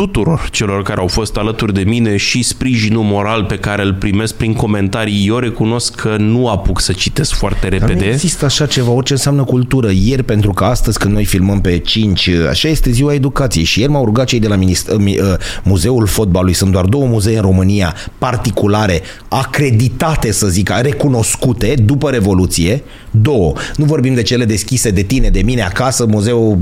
tuturor 0.00 0.48
celor 0.50 0.82
care 0.82 1.00
au 1.00 1.06
fost 1.06 1.36
alături 1.36 1.72
de 1.74 1.80
mine 1.82 2.16
și 2.16 2.42
sprijinul 2.42 3.02
moral 3.02 3.44
pe 3.44 3.56
care 3.58 3.82
îl 3.82 3.94
primesc 3.94 4.34
prin 4.34 4.54
comentarii. 4.54 5.26
Eu 5.26 5.36
recunosc 5.38 5.94
că 5.94 6.16
nu 6.18 6.48
apuc 6.48 6.80
să 6.80 6.92
citesc 6.92 7.32
foarte 7.34 7.68
Dar 7.68 7.80
nu 7.80 7.86
repede. 7.86 8.06
există 8.06 8.44
așa 8.44 8.66
ceva, 8.66 8.90
orice 8.90 9.12
înseamnă 9.12 9.44
cultură. 9.44 9.90
Ieri, 10.04 10.22
pentru 10.22 10.52
că 10.52 10.64
astăzi 10.64 10.98
când 10.98 11.14
noi 11.14 11.24
filmăm 11.24 11.60
pe 11.60 11.78
5, 11.78 12.28
așa 12.48 12.68
este 12.68 12.90
ziua 12.90 13.14
educației 13.14 13.64
și 13.64 13.80
ieri 13.80 13.92
m-au 13.92 14.04
rugat 14.04 14.26
cei 14.26 14.40
de 14.40 14.48
la 14.48 14.56
minist- 14.56 14.88
uh, 14.88 14.96
mi- 14.98 15.18
uh, 15.18 15.26
Muzeul 15.64 16.06
Fotbalului, 16.06 16.54
sunt 16.54 16.72
doar 16.72 16.84
două 16.84 17.06
muzee 17.06 17.36
în 17.36 17.42
România 17.42 17.94
particulare, 18.18 19.02
acreditate 19.28 20.32
să 20.32 20.46
zic, 20.46 20.70
recunoscute 20.80 21.74
după 21.84 22.10
Revoluție, 22.10 22.82
două. 23.22 23.52
Nu 23.76 23.84
vorbim 23.84 24.14
de 24.14 24.22
cele 24.22 24.44
deschise 24.44 24.90
de 24.90 25.02
tine, 25.02 25.28
de 25.28 25.40
mine 25.40 25.62
acasă, 25.62 26.06
Muzeul 26.06 26.58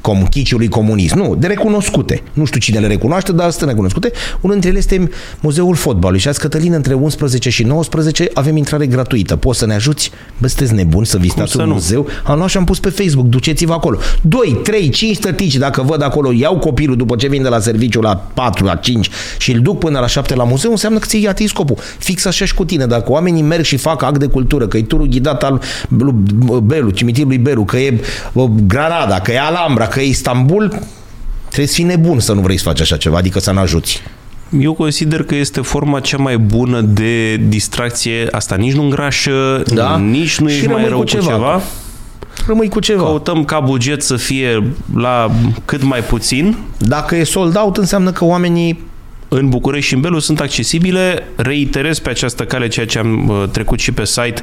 Com- 0.00 0.28
Chiciului 0.30 0.68
Comunist. 0.68 1.14
Nu, 1.14 1.36
de 1.38 1.46
recunoscute. 1.46 2.22
Nu 2.32 2.44
știu 2.44 2.60
cine 2.60 2.78
le 2.78 2.86
recunoaște, 2.86 3.32
dar 3.32 3.50
sunt 3.50 3.68
recunoscute. 3.68 4.10
Unul 4.40 4.50
dintre 4.50 4.68
ele 4.68 4.78
este 4.78 5.10
Muzeul 5.40 5.74
Fotbalului 5.74 6.20
și 6.20 6.28
azi, 6.28 6.38
Cătălin, 6.38 6.72
între 6.72 6.94
11 6.94 7.50
și 7.50 7.62
19 7.62 8.30
avem 8.34 8.56
intrare 8.56 8.86
gratuită. 8.86 9.36
Poți 9.36 9.58
să 9.58 9.66
ne 9.66 9.74
ajuți? 9.74 10.10
Bă, 10.38 10.46
sunteți 10.46 10.74
nebuni 10.74 11.06
să 11.06 11.18
vizitați 11.18 11.52
să 11.52 11.62
un 11.62 11.68
nu? 11.68 11.74
muzeu? 11.74 12.06
Am 12.24 12.36
luat 12.36 12.48
și 12.48 12.56
am 12.56 12.64
pus 12.64 12.78
pe 12.78 12.88
Facebook, 12.88 13.26
duceți-vă 13.26 13.72
acolo. 13.72 13.98
2, 14.22 14.60
3, 14.62 14.88
5 14.88 15.18
tătici, 15.18 15.56
dacă 15.56 15.82
văd 15.82 16.02
acolo, 16.02 16.32
iau 16.32 16.58
copilul 16.58 16.96
după 16.96 17.16
ce 17.16 17.28
vin 17.28 17.42
de 17.42 17.48
la 17.48 17.58
serviciu 17.58 18.00
la 18.00 18.16
4, 18.34 18.64
la 18.64 18.74
5 18.74 19.10
și 19.38 19.52
îl 19.52 19.60
duc 19.60 19.78
până 19.78 19.98
la 19.98 20.06
7 20.06 20.34
la 20.34 20.44
muzeu, 20.44 20.70
înseamnă 20.70 20.98
că 20.98 21.06
ți-ai 21.06 21.24
atins 21.24 21.50
scopul. 21.50 21.76
Fix 21.98 22.24
așa 22.24 22.44
și 22.44 22.54
cu 22.54 22.64
tine. 22.64 22.86
Dacă 22.86 23.12
oamenii 23.12 23.42
merg 23.42 23.64
și 23.64 23.76
fac 23.76 24.02
act 24.02 24.18
de 24.18 24.26
cultură, 24.26 24.66
că 24.66 24.76
e 24.76 24.82
turul 24.82 25.06
ghidat 25.06 25.42
al 25.42 25.60
lui 26.04 26.14
Belu, 26.62 26.90
cimitirului 26.90 27.38
Belu, 27.38 27.64
că 27.64 27.76
e 27.78 28.00
bă, 28.32 28.46
Granada, 28.66 29.20
că 29.20 29.32
e 29.32 29.40
Alhambra, 29.40 29.86
că 29.86 30.00
e 30.00 30.06
Istanbul, 30.08 30.68
trebuie 31.46 31.66
să 31.66 31.74
fii 31.74 31.84
nebun 31.84 32.20
să 32.20 32.32
nu 32.32 32.40
vrei 32.40 32.56
să 32.56 32.62
faci 32.62 32.80
așa 32.80 32.96
ceva, 32.96 33.16
adică 33.16 33.38
să 33.40 33.52
ne 33.52 33.58
ajuți. 33.58 34.02
Eu 34.60 34.72
consider 34.74 35.22
că 35.22 35.34
este 35.34 35.60
forma 35.60 36.00
cea 36.00 36.16
mai 36.16 36.38
bună 36.38 36.80
de 36.80 37.36
distracție. 37.36 38.26
Asta 38.30 38.54
nici 38.54 38.72
nu 38.72 38.82
îngrașă, 38.82 39.62
Da. 39.74 39.96
nici 39.98 40.38
nu 40.38 40.48
Și 40.48 40.64
e 40.64 40.66
mai 40.66 40.74
rămâi 40.74 40.88
rău 40.88 40.98
cu 40.98 41.04
cu 41.04 41.10
ceva. 41.10 41.26
ceva. 41.32 41.60
Rămâi 42.46 42.68
cu 42.68 42.80
ceva. 42.80 43.02
Căutăm 43.02 43.44
ca 43.44 43.60
buget 43.60 44.02
să 44.02 44.16
fie 44.16 44.62
la 44.94 45.30
cât 45.64 45.82
mai 45.82 46.00
puțin. 46.00 46.56
Dacă 46.78 47.16
e 47.16 47.24
sold 47.24 47.56
out, 47.56 47.76
înseamnă 47.76 48.10
că 48.12 48.24
oamenii 48.24 48.84
În 49.28 49.48
București 49.48 49.88
și 49.88 49.94
în 49.94 50.00
Belu 50.00 50.18
sunt 50.18 50.40
accesibile. 50.40 51.22
Reiterez 51.36 51.98
pe 51.98 52.10
această 52.10 52.44
cale 52.44 52.68
ceea 52.68 52.86
ce 52.86 52.98
am 52.98 53.28
uh, 53.28 53.44
trecut 53.50 53.78
și 53.78 53.92
pe 53.92 54.04
site. 54.04 54.42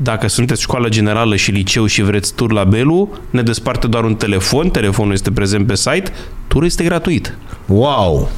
Dacă 0.00 0.26
sunteți 0.28 0.62
școală 0.62 0.88
generală 0.88 1.36
și 1.36 1.50
liceu 1.50 1.86
și 1.86 2.02
vreți 2.02 2.34
tur 2.34 2.52
la 2.52 2.64
Belu, 2.64 3.08
ne 3.30 3.42
desparte 3.42 3.86
doar 3.86 4.04
un 4.04 4.14
telefon, 4.14 4.68
telefonul 4.70 5.12
este 5.12 5.30
prezent 5.30 5.66
pe 5.66 5.74
site, 5.76 6.12
turul 6.48 6.66
este 6.66 6.84
gratuit. 6.84 7.36
Wow! 7.66 8.30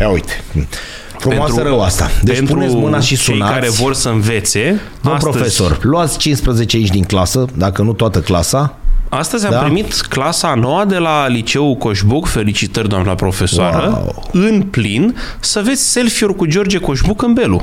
Ia 0.00 0.08
uite, 0.08 0.42
frumoasă 1.18 1.52
Pentru- 1.54 1.68
rău 1.70 1.82
asta. 1.82 2.10
Deci 2.22 2.34
pentru 2.36 2.54
puneți 2.54 2.74
mâna 2.74 3.00
și 3.00 3.16
cei 3.16 3.34
sunați. 3.34 3.52
care 3.52 3.68
vor 3.70 3.94
să 3.94 4.08
învețe, 4.08 4.80
Domn 5.02 5.16
astăzi, 5.16 5.36
profesor, 5.36 5.78
luați 5.82 6.18
15 6.18 6.76
aici 6.76 6.88
din 6.90 7.04
clasă, 7.04 7.44
dacă 7.56 7.82
nu 7.82 7.92
toată 7.92 8.20
clasa. 8.20 8.76
Astăzi 9.08 9.44
am 9.46 9.50
Da? 9.52 9.58
primit 9.58 9.92
clasa 10.00 10.48
a 10.48 10.54
noua 10.54 10.84
de 10.84 10.96
la 10.98 11.26
liceul 11.28 11.74
Coșbuc, 11.74 12.26
felicitări 12.26 12.88
doamna 12.88 13.14
profesoară, 13.14 13.88
Wow. 14.04 14.28
în 14.32 14.62
plin, 14.62 15.16
să 15.40 15.60
vezi 15.64 15.82
selfie-uri 15.90 16.36
cu 16.36 16.46
George 16.46 16.78
Coșbuc 16.78 17.22
în 17.22 17.32
Belu. 17.32 17.62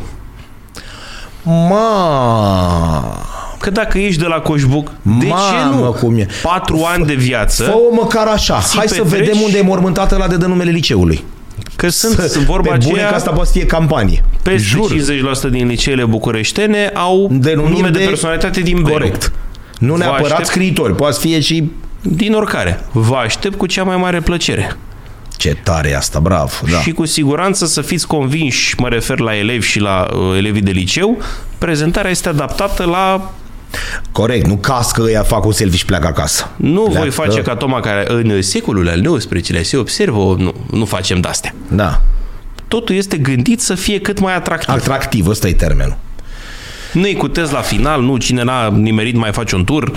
Ma, 1.43 3.23
Că 3.59 3.69
dacă 3.69 3.97
ești 3.97 4.19
de 4.21 4.25
la 4.27 4.35
Coșbuc, 4.39 4.91
de 5.01 5.25
ce 5.25 5.27
Mamă, 5.27 5.75
nu? 5.85 5.91
cum 5.91 6.17
e. 6.17 6.27
Patru 6.41 6.85
ani 6.95 7.05
de 7.05 7.13
viață, 7.13 7.63
fă-o 7.63 7.95
măcar 8.01 8.27
așa. 8.27 8.59
Ți 8.61 8.77
Hai 8.77 8.87
să 8.87 9.01
petreci- 9.01 9.19
vedem 9.19 9.41
unde 9.41 9.57
e 9.57 9.61
mormântată 9.61 10.15
la 10.17 10.27
de 10.27 10.35
dă 10.35 10.45
numele 10.45 10.71
liceului. 10.71 11.23
că 11.75 11.89
sunt, 11.89 12.19
sunt 12.19 12.45
vorba 12.45 12.69
Pe 12.71 12.77
bune 12.83 12.91
aceea, 12.93 13.09
că 13.09 13.15
asta 13.15 13.29
poate 13.31 13.45
să 13.45 13.51
fie 13.57 13.65
campanie. 13.65 14.23
peste 14.43 14.67
Jur. 14.67 14.91
50% 14.91 15.49
din 15.49 15.67
liceele 15.67 16.05
bucureștene 16.05 16.91
au 16.93 17.27
Denumiri 17.31 17.75
nume 17.75 17.89
de, 17.89 17.99
de- 17.99 18.05
personalitate 18.05 18.59
din 18.59 18.75
Belu. 18.81 18.91
Corect. 18.91 19.31
Nu 19.79 19.91
Vă 19.91 19.97
neapărat 19.97 20.29
aștept- 20.31 20.45
scriitori, 20.47 20.95
poate 20.95 21.13
să 21.13 21.19
fie 21.19 21.39
și... 21.39 21.71
Din 22.01 22.33
oricare. 22.33 22.79
Vă 22.91 23.15
aștept 23.15 23.57
cu 23.57 23.65
cea 23.65 23.83
mai 23.83 23.97
mare 23.97 24.19
plăcere. 24.19 24.77
Ce 25.39 25.57
tare 25.63 25.89
e 25.89 25.95
asta, 25.95 26.19
bravo. 26.19 26.51
Da. 26.71 26.79
Și 26.79 26.91
cu 26.91 27.05
siguranță 27.05 27.65
să 27.65 27.81
fiți 27.81 28.07
convinși, 28.07 28.75
mă 28.79 28.87
refer 28.87 29.19
la 29.19 29.35
elevi 29.35 29.65
și 29.67 29.79
la 29.79 30.07
uh, 30.13 30.37
elevii 30.37 30.61
de 30.61 30.71
liceu, 30.71 31.17
prezentarea 31.57 32.11
este 32.11 32.29
adaptată 32.29 32.83
la... 32.83 33.31
Corect, 34.11 34.47
nu 34.47 34.55
cască 34.55 35.01
ăia 35.01 35.23
fac 35.23 35.45
un 35.45 35.51
selfie 35.51 35.77
și 35.77 35.85
pleacă 35.85 36.07
acasă. 36.07 36.49
Nu 36.55 36.81
Pleacă. 36.81 36.99
voi 36.99 37.09
face 37.09 37.41
ca 37.41 37.55
Toma 37.55 37.79
care 37.79 38.05
în 38.07 38.41
secolul 38.41 38.89
al 38.89 39.17
XIX-lea 39.17 39.63
se 39.63 39.77
observă, 39.77 40.35
nu, 40.37 40.53
nu 40.71 40.85
facem 40.85 41.19
de-astea. 41.21 41.55
Da. 41.67 42.01
Totul 42.67 42.95
este 42.95 43.17
gândit 43.17 43.61
să 43.61 43.75
fie 43.75 43.99
cât 43.99 44.19
mai 44.19 44.35
atractiv. 44.35 44.73
Atractiv, 44.73 45.27
ăsta 45.27 45.47
e 45.47 45.53
termenul. 45.53 45.97
Nu 46.93 47.07
e 47.07 47.13
cu 47.13 47.27
test 47.27 47.51
la 47.51 47.61
final, 47.61 48.01
nu 48.01 48.17
cine 48.17 48.43
n-a 48.43 48.69
nimerit 48.69 49.15
mai 49.15 49.31
face 49.31 49.55
un 49.55 49.63
tur. 49.63 49.91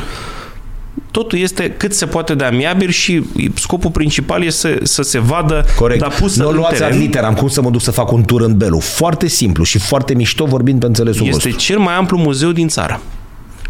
Totul 1.13 1.39
este 1.39 1.71
cât 1.71 1.95
se 1.95 2.07
poate 2.07 2.35
de 2.35 2.45
amiabil 2.45 2.89
și 2.91 3.23
scopul 3.55 3.91
principal 3.91 4.43
este 4.45 4.79
să, 4.83 4.85
să 4.85 5.03
se 5.03 5.19
vadă, 5.19 5.65
Corect. 5.79 6.01
dar 6.01 6.11
pusă 6.21 6.43
nu 6.43 6.47
o 6.49 6.51
în 6.51 6.57
luați 6.57 6.83
ad 6.83 6.89
teren. 6.89 6.99
literam, 6.99 7.35
cum 7.35 7.49
să 7.49 7.63
mă 7.63 7.71
duc 7.71 7.81
să 7.81 7.91
fac 7.91 8.13
un 8.13 8.23
tur 8.25 8.41
în 8.41 8.57
Belu. 8.57 8.79
Foarte 8.79 9.27
simplu 9.29 9.65
și 9.65 9.79
foarte 9.79 10.15
mișto 10.15 10.45
vorbind 10.45 10.81
pe 10.81 10.87
înțelesul 10.87 11.27
Este 11.27 11.49
vostru. 11.49 11.65
cel 11.65 11.79
mai 11.79 11.95
amplu 11.95 12.17
muzeu 12.19 12.51
din 12.53 12.69
țară. 12.69 13.01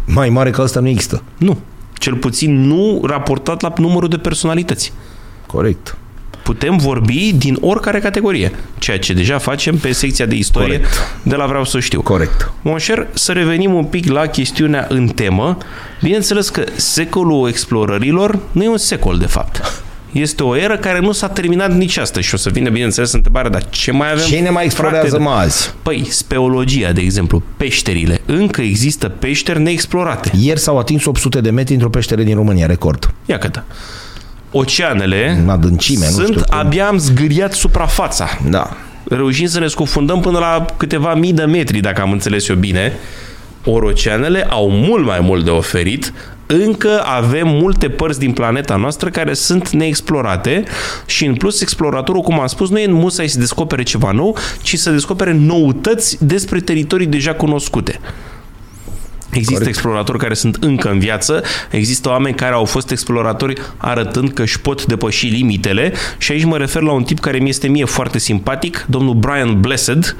Mai 0.05 0.29
mare 0.29 0.49
ca 0.49 0.61
ăsta 0.61 0.79
nu 0.79 0.87
există. 0.87 1.23
Nu. 1.37 1.57
Cel 1.97 2.15
puțin 2.15 2.61
nu 2.67 3.01
raportat 3.05 3.61
la 3.61 3.73
numărul 3.77 4.09
de 4.09 4.17
personalități. 4.17 4.93
Corect. 5.45 5.97
Putem 6.43 6.77
vorbi 6.77 7.33
din 7.33 7.57
oricare 7.61 7.99
categorie, 7.99 8.51
ceea 8.77 8.99
ce 8.99 9.13
deja 9.13 9.37
facem 9.37 9.77
pe 9.77 9.91
secția 9.91 10.25
de 10.25 10.35
istorie 10.35 10.67
Corect. 10.67 11.19
de 11.23 11.35
la 11.35 11.45
Vreau 11.45 11.65
să 11.65 11.79
știu. 11.79 12.01
Corect. 12.01 12.51
Monșer, 12.61 13.07
să 13.13 13.31
revenim 13.31 13.73
un 13.73 13.83
pic 13.83 14.11
la 14.11 14.25
chestiunea 14.25 14.85
în 14.89 15.07
temă. 15.07 15.57
Bineînțeles 16.01 16.49
că 16.49 16.63
secolul 16.75 17.47
explorărilor 17.47 18.39
nu 18.51 18.63
e 18.63 18.69
un 18.69 18.77
secol, 18.77 19.17
de 19.17 19.25
fapt. 19.25 19.83
Este 20.11 20.43
o 20.43 20.55
eră 20.55 20.77
care 20.77 20.99
nu 20.99 21.11
s-a 21.11 21.27
terminat 21.27 21.73
nici 21.73 21.97
astăzi 21.97 22.27
și 22.27 22.33
o 22.33 22.37
să 22.37 22.49
vină, 22.49 22.69
bineînțeles, 22.69 23.11
întrebarea, 23.11 23.49
dar 23.49 23.69
ce 23.69 23.91
mai 23.91 24.11
avem? 24.11 24.25
Ce 24.25 24.39
ne 24.39 24.49
mai 24.49 24.65
explorează 24.65 25.07
frate? 25.07 25.23
mă 25.23 25.29
azi? 25.29 25.73
Păi, 25.83 26.05
speologia, 26.09 26.91
de 26.91 27.01
exemplu, 27.01 27.43
peșterile. 27.57 28.21
Încă 28.25 28.61
există 28.61 29.09
peșteri 29.09 29.61
neexplorate. 29.61 30.31
Ieri 30.39 30.59
s-au 30.59 30.77
atins 30.77 31.05
800 31.05 31.41
de 31.41 31.49
metri 31.49 31.73
într-o 31.73 31.89
peșteră 31.89 32.21
din 32.21 32.35
România, 32.35 32.65
record. 32.65 33.13
Ia 33.25 33.37
că 33.37 33.49
Oceanele 34.55 35.37
În 35.41 35.49
adâncime, 35.49 36.05
nu 36.05 36.11
sunt 36.11 36.27
știu 36.27 36.41
cum. 36.49 36.57
abia 36.57 36.87
am 36.87 36.97
zgâriat 36.97 37.53
suprafața. 37.53 38.27
Da. 38.49 38.69
Reușim 39.03 39.47
să 39.47 39.59
ne 39.59 39.67
scufundăm 39.67 40.19
până 40.19 40.39
la 40.39 40.65
câteva 40.77 41.13
mii 41.13 41.33
de 41.33 41.43
metri, 41.43 41.79
dacă 41.79 42.01
am 42.01 42.11
înțeles 42.11 42.47
eu 42.47 42.55
bine. 42.55 42.93
Ori 43.65 43.85
oceanele 43.85 44.47
au 44.49 44.69
mult 44.69 45.05
mai 45.05 45.19
mult 45.19 45.43
de 45.43 45.49
oferit, 45.49 46.13
încă 46.45 47.01
avem 47.03 47.47
multe 47.47 47.89
părți 47.89 48.19
din 48.19 48.31
planeta 48.31 48.75
noastră 48.75 49.09
care 49.09 49.33
sunt 49.33 49.69
neexplorate 49.69 50.63
și 51.05 51.25
în 51.25 51.35
plus 51.35 51.61
exploratorul, 51.61 52.21
cum 52.21 52.39
am 52.39 52.47
spus, 52.47 52.69
nu 52.69 52.79
e 52.79 52.85
în 52.85 52.93
musai 52.93 53.27
să 53.27 53.39
descopere 53.39 53.83
ceva 53.83 54.11
nou, 54.11 54.37
ci 54.61 54.77
să 54.77 54.89
descopere 54.91 55.33
noutăți 55.33 56.25
despre 56.25 56.59
teritorii 56.59 57.07
deja 57.07 57.33
cunoscute. 57.33 57.99
Există 59.33 59.53
Corect. 59.53 59.75
exploratori 59.75 60.17
care 60.17 60.33
sunt 60.33 60.55
încă 60.55 60.89
în 60.89 60.99
viață, 60.99 61.43
există 61.69 62.09
oameni 62.09 62.35
care 62.35 62.53
au 62.53 62.65
fost 62.65 62.91
exploratori 62.91 63.61
arătând 63.77 64.31
că 64.33 64.41
își 64.41 64.59
pot 64.59 64.85
depăși 64.85 65.25
limitele 65.25 65.93
și 66.17 66.31
aici 66.31 66.43
mă 66.43 66.57
refer 66.57 66.81
la 66.81 66.91
un 66.91 67.03
tip 67.03 67.19
care 67.19 67.37
mi 67.37 67.49
este 67.49 67.67
mie 67.67 67.85
foarte 67.85 68.17
simpatic, 68.17 68.85
domnul 68.89 69.13
Brian 69.13 69.59
Blessed. 69.61 70.15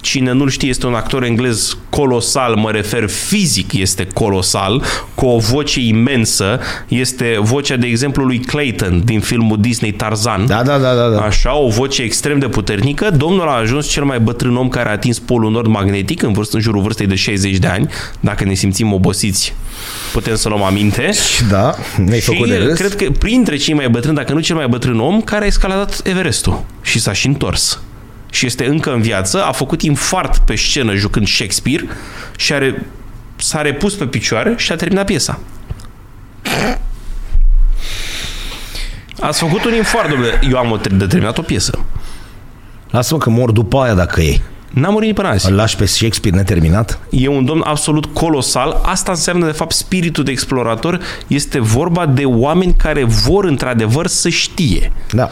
Cine 0.00 0.32
nu-l 0.32 0.50
știe 0.50 0.68
este 0.68 0.86
un 0.86 0.94
actor 0.94 1.22
englez 1.22 1.76
colosal, 1.90 2.54
mă 2.54 2.70
refer 2.70 3.08
fizic 3.08 3.72
este 3.72 4.06
colosal, 4.14 4.82
cu 5.14 5.26
o 5.26 5.38
voce 5.38 5.80
imensă, 5.80 6.60
este 6.88 7.36
vocea 7.40 7.76
de 7.76 7.86
exemplu 7.86 8.24
lui 8.24 8.38
Clayton 8.38 9.02
din 9.04 9.20
filmul 9.20 9.60
Disney 9.60 9.92
Tarzan. 9.92 10.46
Da, 10.46 10.62
da, 10.62 10.78
da, 10.78 10.94
da. 10.94 11.08
da. 11.08 11.20
Așa, 11.20 11.56
o 11.56 11.68
voce 11.68 12.02
extrem 12.02 12.38
de 12.38 12.48
puternică. 12.48 13.10
Domnul 13.10 13.48
a 13.48 13.52
ajuns 13.52 13.86
cel 13.88 14.04
mai 14.04 14.20
bătrân 14.20 14.56
om 14.56 14.68
care 14.68 14.88
a 14.88 14.92
atins 14.92 15.18
polul 15.18 15.50
nord 15.50 15.66
magnetic 15.66 16.22
în, 16.22 16.32
vârstă, 16.32 16.56
în 16.56 16.62
jurul 16.62 16.82
vârstei 16.82 17.06
de 17.06 17.14
60 17.14 17.56
de 17.56 17.66
ani. 17.66 17.88
Dacă 18.20 18.44
ne 18.44 18.54
simțim 18.54 18.92
obosiți, 18.92 19.54
putem 20.12 20.36
să 20.36 20.48
luăm 20.48 20.62
aminte. 20.62 21.10
Da, 21.50 21.74
ne-ai 22.04 22.20
Și 22.20 22.24
făcut 22.24 22.48
de 22.48 22.56
râs. 22.56 22.78
cred 22.78 22.94
că 22.94 23.10
printre 23.18 23.56
cei 23.56 23.74
mai 23.74 23.88
bătrâni, 23.88 24.16
dacă 24.16 24.32
nu 24.32 24.40
cel 24.40 24.56
mai 24.56 24.68
bătrân 24.68 25.00
om, 25.00 25.20
care 25.20 25.44
a 25.44 25.46
escaladat 25.46 26.00
Everestul 26.04 26.64
și 26.82 27.00
s-a 27.00 27.12
și 27.12 27.26
întors. 27.26 27.80
Și 28.30 28.46
este 28.46 28.66
încă 28.66 28.92
în 28.92 29.00
viață, 29.00 29.44
a 29.44 29.52
făcut 29.52 29.82
infart 29.82 30.38
pe 30.38 30.54
scenă 30.54 30.94
jucând 30.94 31.28
Shakespeare 31.28 31.84
și 32.36 32.52
are, 32.52 32.86
s-a 33.36 33.62
repus 33.62 33.94
pe 33.94 34.06
picioare 34.06 34.54
și 34.56 34.72
a 34.72 34.76
terminat 34.76 35.04
piesa. 35.04 35.38
Ați 39.20 39.38
făcut 39.38 39.64
un 39.64 39.74
infart, 39.74 40.08
domnule. 40.08 40.40
Eu 40.50 40.56
am 40.56 40.70
o, 40.70 40.76
de 40.76 41.06
terminat 41.06 41.38
o 41.38 41.42
piesă. 41.42 41.84
Lasă-mă 42.90 43.20
că 43.20 43.30
mor 43.30 43.50
după 43.50 43.78
aia 43.78 43.94
dacă 43.94 44.20
e. 44.20 44.40
N-am 44.70 44.92
murit 44.92 45.14
până 45.14 45.28
azi. 45.28 45.50
Îl 45.50 45.54
lași 45.54 45.76
pe 45.76 45.84
Shakespeare 45.84 46.36
neterminat? 46.36 46.98
E 47.10 47.28
un 47.28 47.44
domn 47.44 47.62
absolut 47.64 48.04
colosal. 48.04 48.80
Asta 48.82 49.10
înseamnă, 49.10 49.46
de 49.46 49.52
fapt, 49.52 49.72
spiritul 49.72 50.24
de 50.24 50.30
explorator. 50.30 51.00
Este 51.26 51.60
vorba 51.60 52.06
de 52.06 52.24
oameni 52.24 52.74
care 52.74 53.04
vor, 53.04 53.44
într-adevăr, 53.44 54.06
să 54.06 54.28
știe. 54.28 54.92
Da. 55.12 55.30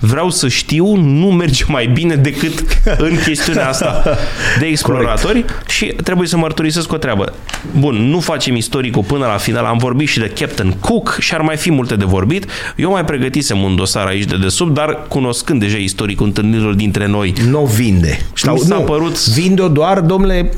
Vreau 0.00 0.30
să 0.30 0.48
știu, 0.48 0.94
nu 0.96 1.26
merge 1.30 1.64
mai 1.68 1.86
bine 1.86 2.14
decât 2.14 2.64
în 2.98 3.16
chestiunea 3.26 3.68
asta 3.68 4.16
de 4.58 4.66
exploratori 4.66 5.44
și 5.68 5.84
trebuie 5.86 6.28
să 6.28 6.36
mărturisesc 6.36 6.92
o 6.92 6.96
treabă. 6.96 7.32
Bun, 7.78 7.94
nu 7.94 8.20
facem 8.20 8.56
istoricul 8.56 9.02
până 9.02 9.26
la 9.26 9.36
final, 9.36 9.64
am 9.64 9.78
vorbit 9.78 10.08
și 10.08 10.18
de 10.18 10.32
Captain 10.40 10.70
Cook 10.80 11.16
și 11.20 11.34
ar 11.34 11.40
mai 11.40 11.56
fi 11.56 11.70
multe 11.70 11.96
de 11.96 12.04
vorbit. 12.04 12.46
Eu 12.76 12.90
mai 12.90 13.04
pregătisem 13.04 13.62
un 13.62 13.76
dosar 13.76 14.06
aici 14.06 14.24
de 14.24 14.36
desubt, 14.36 14.74
dar 14.74 14.98
cunoscând 15.08 15.60
deja 15.60 15.76
istoricul 15.76 16.26
întâlnirilor 16.26 16.74
dintre 16.74 17.06
noi, 17.06 17.32
Nu 17.50 17.64
vinde. 17.64 18.18
Mi 18.52 18.58
s-a 18.58 18.74
nu, 18.74 18.80
părut- 18.80 19.26
Vinde-o 19.28 19.68
doar, 19.68 20.00
domnule, 20.00 20.52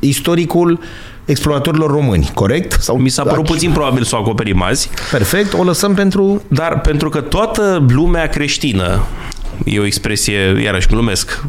istoricul 0.00 0.80
exploratorilor 1.26 1.90
români, 1.90 2.30
corect? 2.34 2.82
Sau 2.82 2.96
mi 2.96 3.08
s-a 3.08 3.24
Da, 3.24 3.30
părut 3.30 3.44
puțin 3.44 3.72
probabil 3.72 4.02
să 4.02 4.16
o 4.16 4.18
acoperim 4.18 4.62
azi, 4.62 4.90
Perfect, 5.10 5.52
o 5.52 5.62
lăsăm 5.62 5.94
pentru... 5.94 6.42
Dar 6.48 6.80
pentru 6.80 7.08
că 7.08 7.20
toată 7.20 7.84
lumea 7.88 8.26
creștină, 8.28 9.00
e 9.64 9.78
o 9.78 9.84
expresie, 9.84 10.60
iarăși 10.62 10.86
glumesc, 10.86 11.44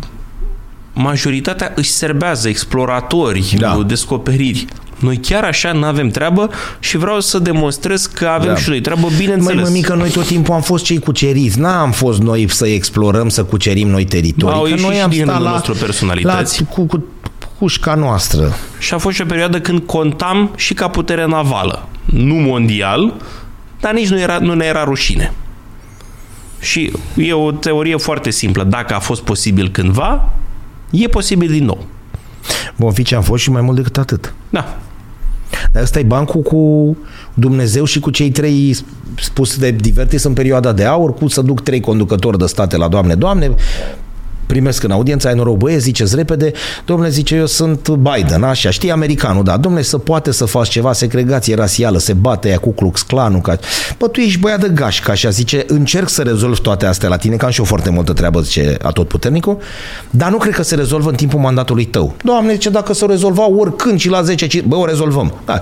majoritatea 0.93 1.71
își 1.75 1.89
serbează 1.89 2.49
exploratori, 2.49 3.55
Da. 3.57 3.67
da. 3.75 3.83
descoperiri. 3.83 4.65
Noi 4.99 5.17
chiar 5.17 5.43
așa 5.43 5.71
nu 5.71 5.85
avem 5.85 6.09
treabă 6.09 6.49
și 6.79 6.97
vreau 6.97 7.19
să 7.19 7.39
demonstrez 7.39 8.05
că 8.05 8.25
avem 8.27 8.47
Da. 8.47 8.53
da. 8.53 8.59
și 8.59 8.69
noi 8.69 8.81
treabă, 8.81 9.01
Măi, 9.01 9.15
bineînțeles. 9.17 9.63
mămică, 9.63 9.93
noi 9.93 10.09
tot 10.09 10.25
timpul 10.25 10.53
am 10.53 10.61
fost 10.61 10.83
cei 10.83 10.99
cuceriți. 10.99 11.59
N-am 11.59 11.91
fost 11.91 12.19
noi 12.19 12.45
să 12.49 12.67
explorăm, 12.67 13.29
să 13.29 13.43
cucerim 13.43 13.87
noi 13.87 14.05
teritorii. 14.05 14.55
Au 14.55 14.63
că 14.63 14.69
ieșit 14.69 14.85
noi 14.85 14.95
și 14.95 15.01
am 15.01 15.09
din 15.09 15.19
stat 15.21 15.29
rândul 15.29 15.45
la, 15.45 15.51
nostru 15.51 15.73
personalități. 15.73 16.61
La, 16.61 16.67
cu, 16.67 16.85
cu 16.85 17.03
pușca 17.57 17.95
noastră. 17.95 18.53
Și 18.79 18.93
a 18.93 18.97
fost 18.97 19.15
și 19.15 19.21
o 19.21 19.25
perioadă 19.25 19.61
când 19.61 19.79
contam 19.79 20.51
și 20.55 20.73
ca 20.73 20.87
putere 20.87 21.25
navală. 21.25 21.87
Nu 22.05 22.33
mondial, 22.33 23.13
dar 23.79 23.93
nici 23.93 24.09
nu, 24.09 24.19
era, 24.19 24.37
nu 24.37 24.53
ne 24.53 24.65
era 24.65 24.83
rușine. 24.83 25.33
Și 26.59 26.91
e 27.15 27.33
o 27.33 27.51
teorie 27.51 27.95
foarte 27.95 28.29
simplă. 28.29 28.63
Dacă 28.63 28.93
a 28.93 28.99
fost 28.99 29.21
posibil 29.21 29.69
cândva, 29.69 30.33
e 30.89 31.07
posibil 31.07 31.49
din 31.49 31.65
nou. 31.65 31.85
Vom 32.75 32.91
fi 32.91 33.03
ce 33.03 33.15
am 33.15 33.21
fost 33.21 33.43
și 33.43 33.51
mai 33.51 33.61
mult 33.61 33.75
decât 33.75 33.97
atât. 33.97 34.33
Da. 34.49 34.77
Dar 35.71 35.83
ăsta 35.83 35.99
e 35.99 36.03
bancul 36.03 36.41
cu 36.41 36.97
Dumnezeu 37.33 37.85
și 37.85 37.99
cu 37.99 38.09
cei 38.09 38.31
trei 38.31 38.77
spus 39.15 39.57
de 39.57 39.71
divertis 39.71 40.23
în 40.23 40.33
perioada 40.33 40.71
de 40.71 40.85
aur, 40.85 41.13
cu 41.13 41.27
să 41.27 41.41
duc 41.41 41.61
trei 41.61 41.79
conducători 41.79 42.37
de 42.37 42.45
state 42.45 42.77
la 42.77 42.87
Doamne, 42.87 43.15
Doamne, 43.15 43.51
primesc 44.47 44.83
în 44.83 44.91
audiență, 44.91 45.27
ai 45.27 45.33
noroc, 45.33 45.57
băie, 45.57 45.77
ziceți 45.77 46.15
repede, 46.15 46.51
domnule, 46.85 47.09
zice, 47.09 47.35
eu 47.35 47.45
sunt 47.45 47.89
Biden, 47.89 48.43
așa, 48.43 48.69
știi, 48.69 48.91
americanul, 48.91 49.43
da, 49.43 49.57
domnule, 49.57 49.83
să 49.83 49.97
poate 49.97 50.31
să 50.31 50.45
faci 50.45 50.69
ceva, 50.69 50.93
segregație 50.93 51.55
rasială, 51.55 51.97
se 51.97 52.13
bate 52.13 52.49
ea 52.49 52.57
cu 52.57 52.71
Klux 52.73 53.01
Klanul, 53.01 53.41
ca... 53.41 53.57
bă, 53.97 54.07
tu 54.07 54.19
ești 54.19 54.39
băiat 54.39 54.59
de 54.59 54.69
gașcă, 54.73 55.11
așa, 55.11 55.29
zice, 55.29 55.63
încerc 55.67 56.09
să 56.09 56.21
rezolv 56.21 56.59
toate 56.59 56.85
astea 56.85 57.09
la 57.09 57.17
tine, 57.17 57.35
că 57.35 57.45
am 57.45 57.51
și 57.51 57.59
eu 57.59 57.65
foarte 57.65 57.89
multă 57.89 58.13
treabă, 58.13 58.41
zice 58.41 58.77
atotputernicul, 58.81 59.57
dar 60.09 60.29
nu 60.29 60.37
cred 60.37 60.53
că 60.53 60.63
se 60.63 60.75
rezolvă 60.75 61.09
în 61.09 61.15
timpul 61.15 61.39
mandatului 61.39 61.85
tău. 61.85 62.15
Doamne, 62.23 62.53
zice, 62.53 62.69
dacă 62.69 62.93
se 62.93 63.05
rezolva 63.05 63.49
oricând 63.49 63.99
și 63.99 64.09
la 64.09 64.21
10, 64.21 64.47
ci- 64.47 64.61
bă, 64.61 64.75
o 64.75 64.85
rezolvăm. 64.85 65.33
Da. 65.45 65.59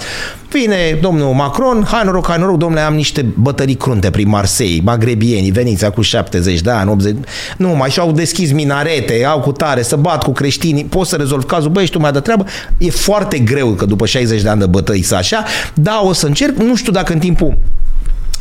Vine 0.51 0.97
domnul 1.01 1.33
Macron, 1.33 1.85
hai 1.91 2.01
noroc, 2.05 2.27
hai 2.27 2.37
noroc, 2.39 2.57
domnule, 2.57 2.81
am 2.81 2.93
niște 2.95 3.25
bătării 3.35 3.75
crunte 3.75 4.09
prin 4.09 4.29
Marseille, 4.29 4.81
magrebieni, 4.83 5.49
veniți 5.49 5.85
cu 5.85 6.01
70 6.01 6.61
de 6.61 6.69
ani, 6.69 6.89
80, 6.89 7.15
nu, 7.57 7.69
mai 7.69 7.89
și-au 7.89 8.11
deschis 8.11 8.51
minarete, 8.75 9.25
au 9.25 9.39
cu 9.39 9.51
tare, 9.51 9.81
să 9.81 9.95
bat 9.95 10.23
cu 10.23 10.31
creștinii, 10.31 10.85
poți 10.85 11.09
să 11.09 11.15
rezolvi 11.15 11.45
cazul, 11.45 11.71
băi, 11.71 11.83
ești 11.83 11.95
tu 11.95 12.01
mai 12.01 12.11
de 12.11 12.19
treabă, 12.19 12.45
e 12.77 12.89
foarte 12.89 13.39
greu 13.39 13.69
că 13.69 13.85
după 13.85 14.05
60 14.05 14.41
de 14.41 14.49
ani 14.49 14.59
de 14.59 14.65
bătăi 14.65 15.01
să 15.01 15.15
așa, 15.15 15.43
da, 15.73 16.01
o 16.03 16.13
să 16.13 16.25
încerc, 16.25 16.57
nu 16.57 16.75
știu 16.75 16.91
dacă 16.91 17.13
în 17.13 17.19
timpul 17.19 17.57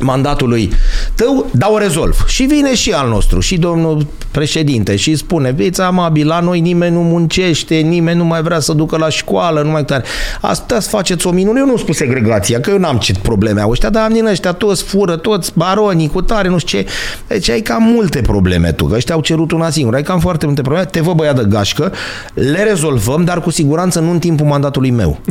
mandatului 0.00 0.72
tău, 1.14 1.46
dar 1.52 1.70
o 1.72 1.78
rezolv. 1.78 2.24
Și 2.26 2.42
vine 2.42 2.74
și 2.74 2.92
al 2.92 3.08
nostru, 3.08 3.40
și 3.40 3.56
domnul 3.56 4.06
președinte, 4.30 4.96
și 4.96 5.16
spune, 5.16 5.54
fiți 5.58 5.80
amabil, 5.80 6.26
la 6.26 6.40
noi 6.40 6.60
nimeni 6.60 6.94
nu 6.94 7.02
muncește, 7.02 7.74
nimeni 7.74 8.18
nu 8.18 8.24
mai 8.24 8.42
vrea 8.42 8.58
să 8.58 8.72
ducă 8.72 8.96
la 8.96 9.08
școală, 9.08 9.62
nu 9.62 9.70
mai 9.70 9.84
tare. 9.84 10.04
Asta 10.40 10.80
să 10.80 10.88
faceți 10.88 11.26
o 11.26 11.30
minune. 11.30 11.60
Eu 11.60 11.66
nu 11.66 11.76
spun 11.76 11.94
segregația, 11.94 12.60
că 12.60 12.70
eu 12.70 12.78
n-am 12.78 12.96
ce 12.96 13.12
probleme 13.22 13.60
au 13.60 13.70
ăștia, 13.70 13.90
dar 13.90 14.04
am 14.04 14.12
din 14.12 14.26
ăștia 14.26 14.52
toți 14.52 14.82
fură, 14.82 15.16
toți 15.16 15.52
baronii 15.54 16.08
cu 16.08 16.22
tare, 16.22 16.48
nu 16.48 16.58
știu 16.58 16.78
ce. 16.78 16.86
Deci 17.26 17.50
ai 17.50 17.60
cam 17.60 17.82
multe 17.82 18.20
probleme 18.20 18.72
tu, 18.72 18.84
că 18.84 18.94
ăștia 18.94 19.14
au 19.14 19.20
cerut 19.20 19.52
una 19.52 19.70
singură, 19.70 19.96
ai 19.96 20.02
cam 20.02 20.20
foarte 20.20 20.46
multe 20.46 20.60
probleme, 20.60 20.86
te 20.86 21.00
vă 21.00 21.14
băiat 21.14 21.36
de 21.36 21.44
gașcă, 21.48 21.92
le 22.34 22.62
rezolvăm, 22.62 23.24
dar 23.24 23.40
cu 23.40 23.50
siguranță 23.50 24.00
nu 24.00 24.10
în 24.10 24.18
timpul 24.18 24.46
mandatului 24.46 24.90
meu. 24.90 25.20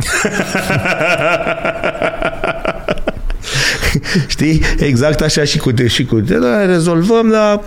Știi? 4.26 4.60
Exact 4.78 5.20
așa 5.20 5.44
și 5.44 5.58
cu 5.58 5.70
și 5.86 6.04
cu 6.04 6.20
da, 6.20 6.64
rezolvăm, 6.64 7.30
dar 7.30 7.60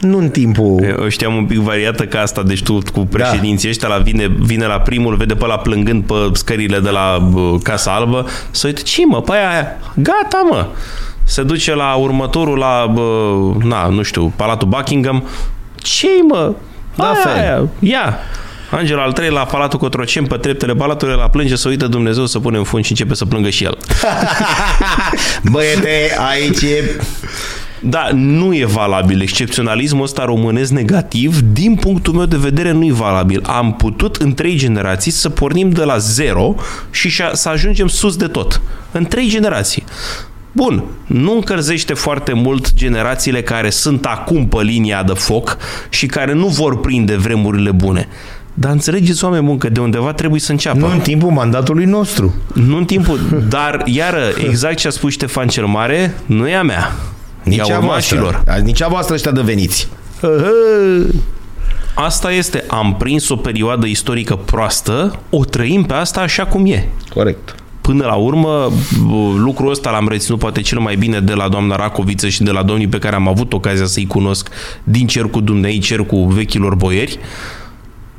nu 0.00 0.18
în 0.18 0.28
timpul... 0.28 0.82
Eu 0.82 1.08
știam 1.08 1.36
un 1.36 1.44
pic 1.46 1.58
variată 1.58 2.04
ca 2.04 2.20
asta, 2.20 2.42
deci 2.42 2.62
tu 2.62 2.78
cu 2.92 3.00
președinții 3.00 3.68
ăștia 3.68 3.88
la 3.88 3.96
vine, 3.96 4.26
vine 4.38 4.66
la 4.66 4.80
primul, 4.80 5.16
vede 5.16 5.34
pe 5.34 5.46
la 5.46 5.58
plângând 5.58 6.04
pe 6.04 6.14
scările 6.32 6.78
de 6.78 6.90
la 6.90 7.28
bă, 7.32 7.58
Casa 7.62 7.94
Albă, 7.94 8.26
să 8.50 8.66
uite, 8.66 8.82
ce 8.82 9.06
mă, 9.06 9.22
pe 9.22 9.32
aia, 9.32 9.76
gata 9.94 10.46
mă, 10.50 10.66
se 11.24 11.42
duce 11.42 11.74
la 11.74 11.94
următorul, 11.94 12.58
la, 12.58 12.90
bă, 12.92 13.30
na, 13.62 13.88
nu 13.88 14.02
știu, 14.02 14.32
Palatul 14.36 14.68
Buckingham, 14.68 15.24
ce 15.74 16.08
mă, 16.28 16.54
Da, 16.96 17.04
aia, 17.04 17.14
fel. 17.14 17.32
aia, 17.32 17.68
ia, 17.78 18.18
Angel 18.74 18.98
al 18.98 19.12
treilea 19.12 19.38
la 19.40 19.46
Palatul 19.46 19.78
Cotroceni, 19.78 20.26
pe 20.26 20.36
treptele 20.36 20.74
palatului, 20.74 21.14
la 21.16 21.28
plânge, 21.28 21.56
să 21.56 21.68
uită 21.68 21.86
Dumnezeu 21.86 22.26
să 22.26 22.38
pune 22.38 22.58
în 22.58 22.64
fund 22.64 22.84
și 22.84 22.90
începe 22.90 23.14
să 23.14 23.24
plângă 23.24 23.50
și 23.50 23.64
el. 23.64 23.78
Băiete, 25.52 26.16
aici 26.30 26.62
e... 26.62 27.00
Da, 27.80 28.08
nu 28.12 28.54
e 28.54 28.64
valabil. 28.64 29.20
Excepționalismul 29.20 30.02
ăsta 30.02 30.24
românesc 30.24 30.70
negativ, 30.70 31.40
din 31.40 31.74
punctul 31.74 32.12
meu 32.12 32.24
de 32.24 32.36
vedere, 32.36 32.70
nu 32.72 32.84
e 32.84 32.92
valabil. 32.92 33.42
Am 33.46 33.74
putut 33.74 34.16
în 34.16 34.34
trei 34.34 34.56
generații 34.56 35.10
să 35.10 35.28
pornim 35.28 35.70
de 35.70 35.84
la 35.84 35.98
zero 35.98 36.54
și 36.90 37.08
și- 37.08 37.22
să 37.32 37.48
ajungem 37.48 37.86
sus 37.86 38.16
de 38.16 38.26
tot. 38.26 38.60
În 38.92 39.04
trei 39.04 39.28
generații. 39.28 39.84
Bun, 40.52 40.84
nu 41.06 41.34
încălzește 41.34 41.94
foarte 41.94 42.32
mult 42.32 42.74
generațiile 42.74 43.42
care 43.42 43.70
sunt 43.70 44.04
acum 44.06 44.46
pe 44.48 44.62
linia 44.62 45.02
de 45.02 45.12
foc 45.12 45.56
și 45.88 46.06
care 46.06 46.32
nu 46.32 46.46
vor 46.46 46.80
prinde 46.80 47.16
vremurile 47.16 47.70
bune. 47.70 48.08
Dar 48.54 48.72
înțelegeți, 48.72 49.24
oameni 49.24 49.44
buni, 49.44 49.58
că 49.58 49.68
de 49.68 49.80
undeva 49.80 50.12
trebuie 50.12 50.40
să 50.40 50.50
înceapă. 50.50 50.78
Nu 50.78 50.90
în 50.90 51.00
timpul 51.00 51.30
mandatului 51.30 51.84
nostru. 51.84 52.34
nu 52.52 52.76
în 52.76 52.84
timpul... 52.84 53.44
Dar, 53.48 53.82
iară, 53.84 54.22
exact 54.48 54.76
ce 54.76 54.86
a 54.86 54.90
spus 54.90 55.12
Ștefan 55.12 55.48
cel 55.48 55.66
Mare, 55.66 56.14
nu 56.26 56.48
e 56.48 56.54
a 56.54 56.62
mea. 56.62 56.92
Nici 57.42 57.68
e 57.68 57.72
a 57.72 57.74
a 57.74 57.78
urmașilor. 57.78 58.42
voastră. 58.44 58.64
Nici 58.64 58.82
a 58.82 58.88
voastră 58.88 59.14
ăștia 59.14 59.30
de 59.30 59.40
veniți. 59.40 59.88
Asta 61.94 62.32
este, 62.32 62.64
am 62.68 62.94
prins 62.98 63.28
o 63.28 63.36
perioadă 63.36 63.86
istorică 63.86 64.36
proastă, 64.36 65.18
o 65.30 65.44
trăim 65.44 65.82
pe 65.84 65.94
asta 65.94 66.20
așa 66.20 66.46
cum 66.46 66.66
e. 66.66 66.88
Corect. 67.14 67.54
Până 67.80 68.04
la 68.04 68.14
urmă, 68.14 68.72
bă, 69.06 69.14
lucrul 69.36 69.70
ăsta 69.70 69.90
l-am 69.90 70.08
reținut 70.08 70.38
poate 70.38 70.60
cel 70.60 70.78
mai 70.78 70.96
bine 70.96 71.20
de 71.20 71.32
la 71.32 71.48
doamna 71.48 71.76
Racoviță 71.76 72.28
și 72.28 72.42
de 72.42 72.50
la 72.50 72.62
domnii 72.62 72.88
pe 72.88 72.98
care 72.98 73.14
am 73.14 73.28
avut 73.28 73.52
ocazia 73.52 73.86
să-i 73.86 74.06
cunosc 74.06 74.48
din 74.84 75.06
cercul 75.06 75.44
Dumnezei, 75.44 75.78
cercul 75.78 76.26
vechilor 76.26 76.74
boieri. 76.74 77.18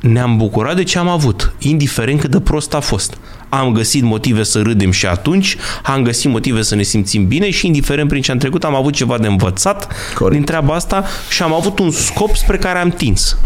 Ne-am 0.07 0.37
bucurat 0.37 0.75
de 0.75 0.83
ce 0.83 0.97
am 0.97 1.07
avut, 1.07 1.53
indiferent 1.59 2.19
cât 2.19 2.31
de 2.31 2.39
prost 2.39 2.73
a 2.73 2.79
fost. 2.79 3.17
Am 3.49 3.71
găsit 3.71 4.03
motive 4.03 4.43
să 4.43 4.61
râdem 4.61 4.91
și 4.91 5.05
atunci, 5.05 5.57
am 5.83 6.03
găsit 6.03 6.29
motive 6.29 6.61
să 6.61 6.75
ne 6.75 6.81
simțim 6.81 7.27
bine 7.27 7.49
și 7.49 7.65
indiferent 7.65 8.09
prin 8.09 8.21
ce 8.21 8.31
am 8.31 8.37
trecut, 8.37 8.63
am 8.63 8.75
avut 8.75 8.93
ceva 8.93 9.17
de 9.17 9.27
învățat 9.27 9.93
Corect. 10.15 10.35
din 10.35 10.45
treaba 10.45 10.73
asta 10.73 11.05
și 11.29 11.43
am 11.43 11.53
avut 11.53 11.79
un 11.79 11.91
scop 11.91 12.35
spre 12.35 12.57
care 12.57 12.79
am 12.79 12.89
tins. 12.89 13.37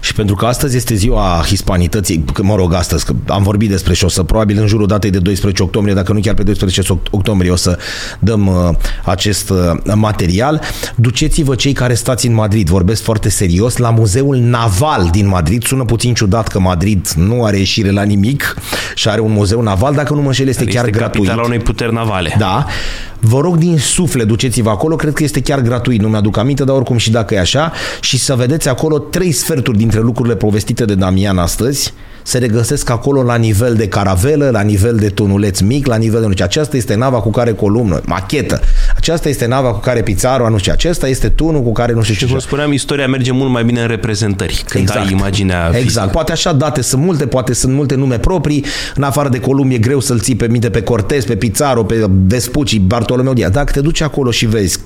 Și 0.00 0.14
pentru 0.14 0.34
că 0.34 0.46
astăzi 0.46 0.76
este 0.76 0.94
ziua 0.94 1.42
hispanității, 1.46 2.24
că 2.32 2.42
mă 2.42 2.54
rog 2.54 2.74
astăzi, 2.74 3.04
că 3.04 3.12
am 3.26 3.42
vorbit 3.42 3.70
despre 3.70 3.94
și 3.94 4.04
o 4.04 4.08
să 4.08 4.22
probabil 4.22 4.58
în 4.60 4.66
jurul 4.66 4.86
datei 4.86 5.10
de 5.10 5.18
12 5.18 5.62
octombrie, 5.62 5.94
dacă 5.94 6.12
nu 6.12 6.20
chiar 6.20 6.34
pe 6.34 6.42
12 6.42 7.00
octombrie 7.10 7.50
o 7.50 7.56
să 7.56 7.78
dăm 8.18 8.46
uh, 8.46 8.76
acest 9.04 9.50
uh, 9.50 9.56
material. 9.94 10.60
Duceți-vă 10.96 11.54
cei 11.54 11.72
care 11.72 11.94
stați 11.94 12.26
în 12.26 12.34
Madrid, 12.34 12.68
vorbesc 12.68 13.02
foarte 13.02 13.28
serios, 13.28 13.76
la 13.76 13.90
Muzeul 13.90 14.36
Naval 14.36 15.08
din 15.12 15.28
Madrid. 15.28 15.64
Sună 15.64 15.84
puțin 15.84 16.14
ciudat 16.14 16.48
că 16.48 16.60
Madrid 16.60 17.08
nu 17.16 17.44
are 17.44 17.56
ieșire 17.56 17.90
la 17.90 18.02
nimic 18.02 18.56
și 18.94 19.08
are 19.08 19.20
un 19.20 19.32
muzeu 19.32 19.60
naval, 19.60 19.94
dacă 19.94 20.14
nu 20.14 20.20
mă 20.20 20.26
înșel 20.26 20.48
este, 20.48 20.62
este 20.62 20.74
chiar 20.74 20.90
gratuit. 20.90 21.28
Este 21.28 21.40
unei 21.44 21.58
puteri 21.58 21.92
navale. 21.92 22.34
Da. 22.38 22.66
Vă 23.22 23.40
rog 23.40 23.56
din 23.56 23.78
suflet, 23.78 24.26
duceți-vă 24.26 24.70
acolo, 24.70 24.96
cred 24.96 25.12
că 25.12 25.22
este 25.22 25.40
chiar 25.40 25.60
gratuit, 25.60 26.00
nu 26.00 26.08
mi-aduc 26.08 26.36
aminte, 26.36 26.64
dar 26.64 26.76
oricum 26.76 26.96
și 26.96 27.10
dacă 27.10 27.34
e 27.34 27.38
așa, 27.38 27.72
și 28.00 28.18
să 28.18 28.34
vedeți 28.34 28.68
acolo 28.68 28.98
trei 28.98 29.32
sferturi 29.32 29.59
dintre 29.68 30.00
lucrurile 30.00 30.36
povestite 30.36 30.84
de 30.84 30.94
Damian 30.94 31.38
astăzi, 31.38 31.92
se 32.22 32.38
regăsesc 32.38 32.90
acolo 32.90 33.22
la 33.22 33.36
nivel 33.36 33.74
de 33.74 33.88
caravelă, 33.88 34.50
la 34.50 34.60
nivel 34.60 34.96
de 34.96 35.08
tunuleț 35.08 35.60
mic, 35.60 35.86
la 35.86 35.96
nivel 35.96 36.20
de 36.20 36.26
nu 36.26 36.32
știu. 36.32 36.44
Aceasta 36.44 36.76
este 36.76 36.94
nava 36.94 37.20
cu 37.20 37.30
care 37.30 37.52
columnă, 37.52 38.00
machetă. 38.06 38.60
Aceasta 38.96 39.28
este 39.28 39.46
nava 39.46 39.72
cu 39.72 39.78
care 39.78 40.02
pizarul, 40.02 40.50
nu 40.50 40.58
știu. 40.58 40.72
Acesta 40.72 41.08
este 41.08 41.28
tunul 41.28 41.62
cu 41.62 41.72
care 41.72 41.92
nu 41.92 42.02
știu 42.02 42.14
ce. 42.14 42.24
Și 42.24 42.30
cum 42.30 42.38
spuneam, 42.38 42.72
istoria 42.72 43.06
merge 43.06 43.32
mult 43.32 43.50
mai 43.50 43.64
bine 43.64 43.80
în 43.80 43.86
reprezentări. 43.86 44.62
Când 44.68 44.84
exact. 44.84 45.06
ai 45.06 45.12
imaginea 45.12 45.66
Exact. 45.66 45.82
Fizică. 45.84 46.06
Poate 46.06 46.32
așa 46.32 46.52
date 46.52 46.80
sunt 46.80 47.02
multe, 47.02 47.26
poate 47.26 47.52
sunt 47.52 47.72
multe 47.72 47.94
nume 47.94 48.18
proprii. 48.18 48.64
În 48.94 49.02
afară 49.02 49.28
de 49.28 49.40
Columb 49.40 49.70
e 49.72 49.78
greu 49.78 50.00
să-l 50.00 50.20
ții 50.20 50.36
pe 50.36 50.46
minte 50.46 50.70
pe 50.70 50.82
Cortez, 50.82 51.24
pe 51.24 51.36
Pizarro, 51.36 51.82
pe 51.82 52.06
Vespucci, 52.26 52.78
Bartolomeu 52.78 53.32
Diaz. 53.32 53.50
Dacă 53.50 53.72
te 53.72 53.80
duci 53.80 54.00
acolo 54.00 54.30
și 54.30 54.46
vezi 54.46 54.78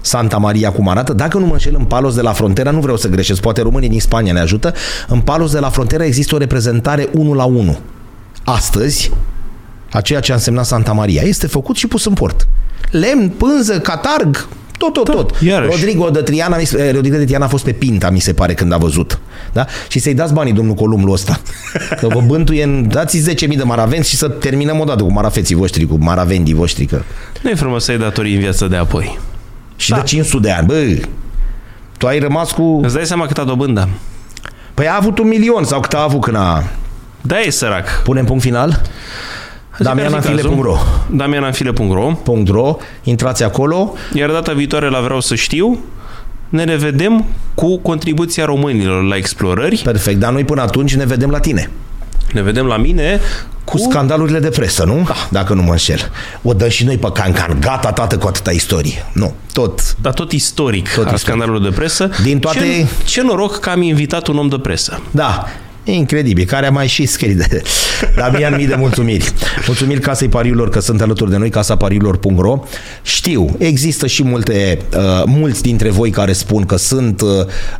Santa 0.00 0.36
Maria 0.36 0.70
cum 0.70 0.88
arată. 0.88 1.12
Dacă 1.12 1.38
nu 1.38 1.46
mă 1.46 1.52
înșel, 1.52 1.74
în 1.78 1.84
Palos 1.84 2.14
de 2.14 2.20
la 2.20 2.32
Frontera, 2.32 2.70
nu 2.70 2.80
vreau 2.80 2.96
să 2.96 3.08
greșesc, 3.08 3.40
poate 3.40 3.60
românii 3.62 3.88
din 3.88 4.00
Spania 4.00 4.32
ne 4.32 4.40
ajută, 4.40 4.74
în 5.08 5.20
Palos 5.20 5.52
de 5.52 5.58
la 5.58 5.68
Frontera 5.68 6.04
există 6.04 6.34
o 6.34 6.38
reprezentare 6.38 7.08
1 7.12 7.32
la 7.32 7.44
1. 7.44 7.78
Astăzi, 8.44 9.10
a 9.92 10.00
ceea 10.00 10.20
ce 10.20 10.32
a 10.32 10.34
însemnat 10.34 10.66
Santa 10.66 10.92
Maria. 10.92 11.22
Este 11.22 11.46
făcut 11.46 11.76
și 11.76 11.86
pus 11.86 12.04
în 12.04 12.12
port. 12.12 12.48
Lemn, 12.90 13.28
pânză, 13.28 13.80
catarg, 13.80 14.48
tot, 14.78 14.92
tot, 14.92 15.04
da, 15.04 15.12
tot. 15.12 15.40
Iarăși. 15.40 15.70
Rodrigo 15.70 16.10
de 16.10 16.20
Triana, 16.20 16.56
eh, 16.56 16.92
Rodrigo 16.92 17.16
de 17.16 17.24
Triana 17.24 17.44
a 17.44 17.48
fost 17.48 17.64
pe 17.64 17.72
Pinta, 17.72 18.10
mi 18.10 18.20
se 18.20 18.32
pare, 18.32 18.54
când 18.54 18.72
a 18.72 18.76
văzut. 18.76 19.18
Da? 19.52 19.66
Și 19.88 19.98
să-i 19.98 20.14
dați 20.14 20.32
banii, 20.32 20.52
domnul 20.52 20.74
Columnul 20.74 21.12
ăsta. 21.12 21.40
Că 22.00 22.08
vă 22.08 22.22
bântuie 22.26 22.62
în... 22.62 22.88
Dați 22.88 23.18
10.000 23.30 23.56
de 23.56 23.62
maravenți 23.62 24.08
și 24.08 24.16
să 24.16 24.28
terminăm 24.28 24.80
odată 24.80 25.02
cu 25.02 25.12
marafeții 25.12 25.54
voștri, 25.54 25.86
cu 25.86 25.96
maravendii 26.00 26.54
voștri. 26.54 26.84
Că... 26.84 27.02
Nu 27.42 27.50
e 27.50 27.54
frumos 27.54 27.84
să-i 27.84 27.98
datorii 27.98 28.34
în 28.34 28.40
viața 28.40 28.66
de 28.66 28.76
apoi. 28.76 29.18
Și 29.76 29.90
da. 29.90 29.96
de 29.96 30.02
500 30.02 30.46
de 30.46 30.52
ani. 30.52 30.66
Bă, 30.66 31.06
tu 31.98 32.06
ai 32.06 32.18
rămas 32.18 32.52
cu... 32.52 32.80
Îți 32.82 32.94
dai 32.94 33.06
seama 33.06 33.26
cât 33.26 33.38
a 33.38 33.44
dobândă? 33.44 33.88
Păi 34.74 34.88
a 34.88 34.96
avut 34.96 35.18
un 35.18 35.28
milion 35.28 35.64
sau 35.64 35.80
cât 35.80 35.94
a 35.94 36.02
avut 36.02 36.20
când 36.20 36.36
a... 36.36 36.62
Da, 37.20 37.40
e 37.40 37.50
sărac. 37.50 38.02
Punem 38.02 38.24
punct 38.24 38.42
final? 38.42 38.82
Damiananfile.ro 39.78 40.76
Damiananfile.ro 41.10 42.76
Intrați 43.02 43.42
acolo. 43.42 43.92
Iar 44.12 44.30
data 44.30 44.52
viitoare 44.52 44.88
la 44.88 45.00
Vreau 45.00 45.20
să 45.20 45.34
știu 45.34 45.78
ne 46.54 46.64
revedem 46.64 47.24
cu 47.54 47.78
contribuția 47.78 48.44
românilor 48.44 49.02
la 49.02 49.16
explorări. 49.16 49.80
Perfect, 49.84 50.18
dar 50.18 50.32
noi 50.32 50.44
până 50.44 50.60
atunci 50.60 50.96
ne 50.96 51.04
vedem 51.04 51.30
la 51.30 51.38
tine. 51.38 51.70
Ne 52.32 52.42
vedem 52.42 52.66
la 52.66 52.76
mine 52.76 53.20
cu, 53.64 53.76
cu 53.76 53.90
scandalurile 53.90 54.38
de 54.38 54.48
presă, 54.48 54.84
nu? 54.84 55.02
Da. 55.06 55.14
Dacă 55.30 55.54
nu 55.54 55.62
mă 55.62 55.70
înșel. 55.70 56.10
O 56.42 56.52
dăm 56.52 56.68
și 56.68 56.84
noi 56.84 56.98
pe 56.98 57.10
cancan. 57.12 57.56
Gata, 57.60 57.92
tată, 57.92 58.18
cu 58.18 58.26
atâta 58.26 58.50
istorie. 58.50 59.06
Nu, 59.12 59.34
tot. 59.52 59.96
Dar 60.00 60.12
tot 60.12 60.32
istoric 60.32 60.94
tot 60.94 61.06
al 61.06 61.16
scandalurilor 61.16 61.70
de 61.70 61.76
presă. 61.76 62.10
Din 62.22 62.38
toate... 62.38 62.58
Ce, 62.58 62.86
ce 63.04 63.22
noroc 63.22 63.58
că 63.58 63.70
am 63.70 63.82
invitat 63.82 64.26
un 64.26 64.38
om 64.38 64.48
de 64.48 64.58
presă. 64.58 65.02
Da. 65.10 65.44
E 65.84 65.92
incredibil, 65.92 66.44
care 66.44 66.66
a 66.66 66.70
mai 66.70 66.86
și 66.86 67.06
scris 67.06 67.36
de... 67.36 67.62
Damian, 68.16 68.54
mii 68.56 68.66
de 68.66 68.74
mulțumiri. 68.74 69.32
Mulțumiri 69.66 70.00
Casei 70.00 70.28
Pariurilor 70.28 70.68
că 70.68 70.80
sunt 70.80 71.00
alături 71.00 71.30
de 71.30 71.36
noi, 71.36 71.50
casapariurilor.ro. 71.50 72.64
Știu, 73.02 73.56
există 73.58 74.06
și 74.06 74.24
multe, 74.24 74.78
uh, 74.96 75.22
mulți 75.26 75.62
dintre 75.62 75.90
voi 75.90 76.10
care 76.10 76.32
spun 76.32 76.64
că 76.64 76.76
sunt 76.76 77.20
uh, 77.20 77.28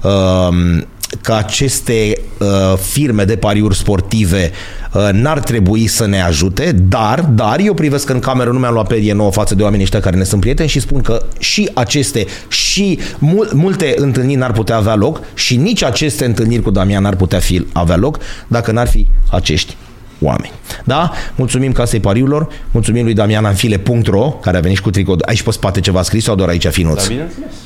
um, 0.02 0.86
că 1.20 1.32
aceste 1.32 2.18
uh, 2.38 2.78
firme 2.78 3.24
de 3.24 3.36
pariuri 3.36 3.76
sportive 3.76 4.50
uh, 4.92 5.08
n-ar 5.12 5.40
trebui 5.40 5.86
să 5.86 6.06
ne 6.06 6.22
ajute, 6.22 6.72
dar, 6.72 7.20
dar 7.20 7.58
eu 7.58 7.74
privesc 7.74 8.08
în 8.08 8.18
cameră, 8.18 8.50
nu 8.50 8.58
mi-am 8.58 8.72
luat 8.72 8.86
perie 8.86 9.12
nouă 9.12 9.30
față 9.30 9.54
de 9.54 9.62
oamenii 9.62 9.84
ăștia 9.84 10.00
care 10.00 10.16
ne 10.16 10.24
sunt 10.24 10.40
prieteni 10.40 10.68
și 10.68 10.80
spun 10.80 11.00
că 11.00 11.22
și 11.38 11.70
aceste 11.74 12.26
și 12.48 12.98
mul, 13.18 13.50
multe 13.52 13.94
întâlniri 13.96 14.38
n-ar 14.38 14.52
putea 14.52 14.76
avea 14.76 14.94
loc 14.94 15.20
și 15.34 15.56
nici 15.56 15.82
aceste 15.82 16.24
întâlniri 16.24 16.62
cu 16.62 16.70
Damian 16.70 17.02
n-ar 17.02 17.16
putea 17.16 17.38
fi 17.38 17.66
avea 17.72 17.96
loc 17.96 18.18
dacă 18.46 18.72
n-ar 18.72 18.88
fi 18.88 19.06
acești 19.30 19.76
oameni. 20.20 20.52
Da? 20.84 21.12
Mulțumim 21.36 21.72
Casei 21.72 22.00
Pariurilor, 22.00 22.48
mulțumim 22.70 23.04
lui 23.04 23.14
Damian 23.14 23.44
Anfile.ro, 23.44 24.30
care 24.30 24.56
a 24.56 24.60
venit 24.60 24.76
și 24.76 24.82
cu 24.82 24.90
tricou. 24.90 25.16
Aici 25.26 25.42
pe 25.42 25.50
spate 25.50 25.80
ceva 25.80 26.02
scris 26.02 26.24
sau 26.24 26.34
doar 26.34 26.48
aici 26.48 26.66
finuț? 26.66 27.06
Da, 27.06 27.14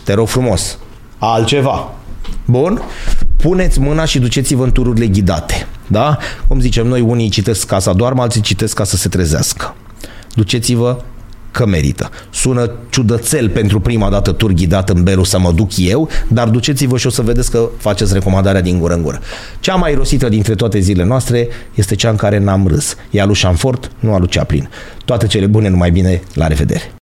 Te 0.05 0.13
rog 0.13 0.29
frumos. 0.29 0.79
Altceva. 1.19 1.93
Bun? 2.45 2.81
Puneți 3.37 3.81
mâna 3.81 4.05
și 4.05 4.19
duceți-vă 4.19 4.65
în 4.65 4.73
tururile 4.73 5.07
ghidate. 5.07 5.67
Da? 5.87 6.19
Cum 6.49 6.61
zicem 6.61 6.87
noi, 6.87 7.01
unii 7.01 7.29
citesc 7.29 7.67
ca 7.67 7.79
să 7.79 7.93
doarmă, 7.97 8.23
alții 8.23 8.41
citesc 8.41 8.75
ca 8.75 8.85
să 8.85 8.97
se 8.97 9.09
trezească. 9.09 9.75
Duceți-vă 10.35 11.03
că 11.51 11.67
merită. 11.67 12.11
Sună 12.31 12.71
ciudățel 12.91 13.49
pentru 13.49 13.81
prima 13.81 14.11
dată 14.11 14.33
tur 14.33 14.53
ghidat 14.53 14.89
în 14.89 15.03
Belu 15.03 15.25
să 15.25 15.39
mă 15.39 15.53
duc 15.53 15.71
eu, 15.77 16.09
dar 16.29 16.49
duceți-vă 16.49 16.99
și 16.99 17.07
o 17.07 17.11
să 17.11 17.23
vedeți 17.23 17.51
că 17.51 17.69
faceți 17.79 18.13
recomandarea 18.13 18.61
din 18.61 18.79
gură 18.79 18.95
în 18.95 19.03
gură. 19.03 19.21
Cea 19.61 19.75
mai 19.75 19.95
rosită 19.95 20.29
dintre 20.29 20.55
toate 20.55 20.79
zilele 20.79 21.09
noastre 21.09 21.49
este 21.75 21.95
cea 21.95 22.11
în 22.11 22.17
care 22.17 22.39
n-am 22.39 22.67
râs. 22.67 22.97
E 23.11 23.21
alu 23.21 23.33
Șanfort, 23.33 23.91
nu 24.01 24.15
alu 24.15 24.27
Chaplin. 24.31 24.69
Toate 25.05 25.27
cele 25.27 25.47
bune, 25.47 25.69
numai 25.69 25.91
bine, 25.91 26.23
la 26.35 26.47
revedere! 26.47 26.93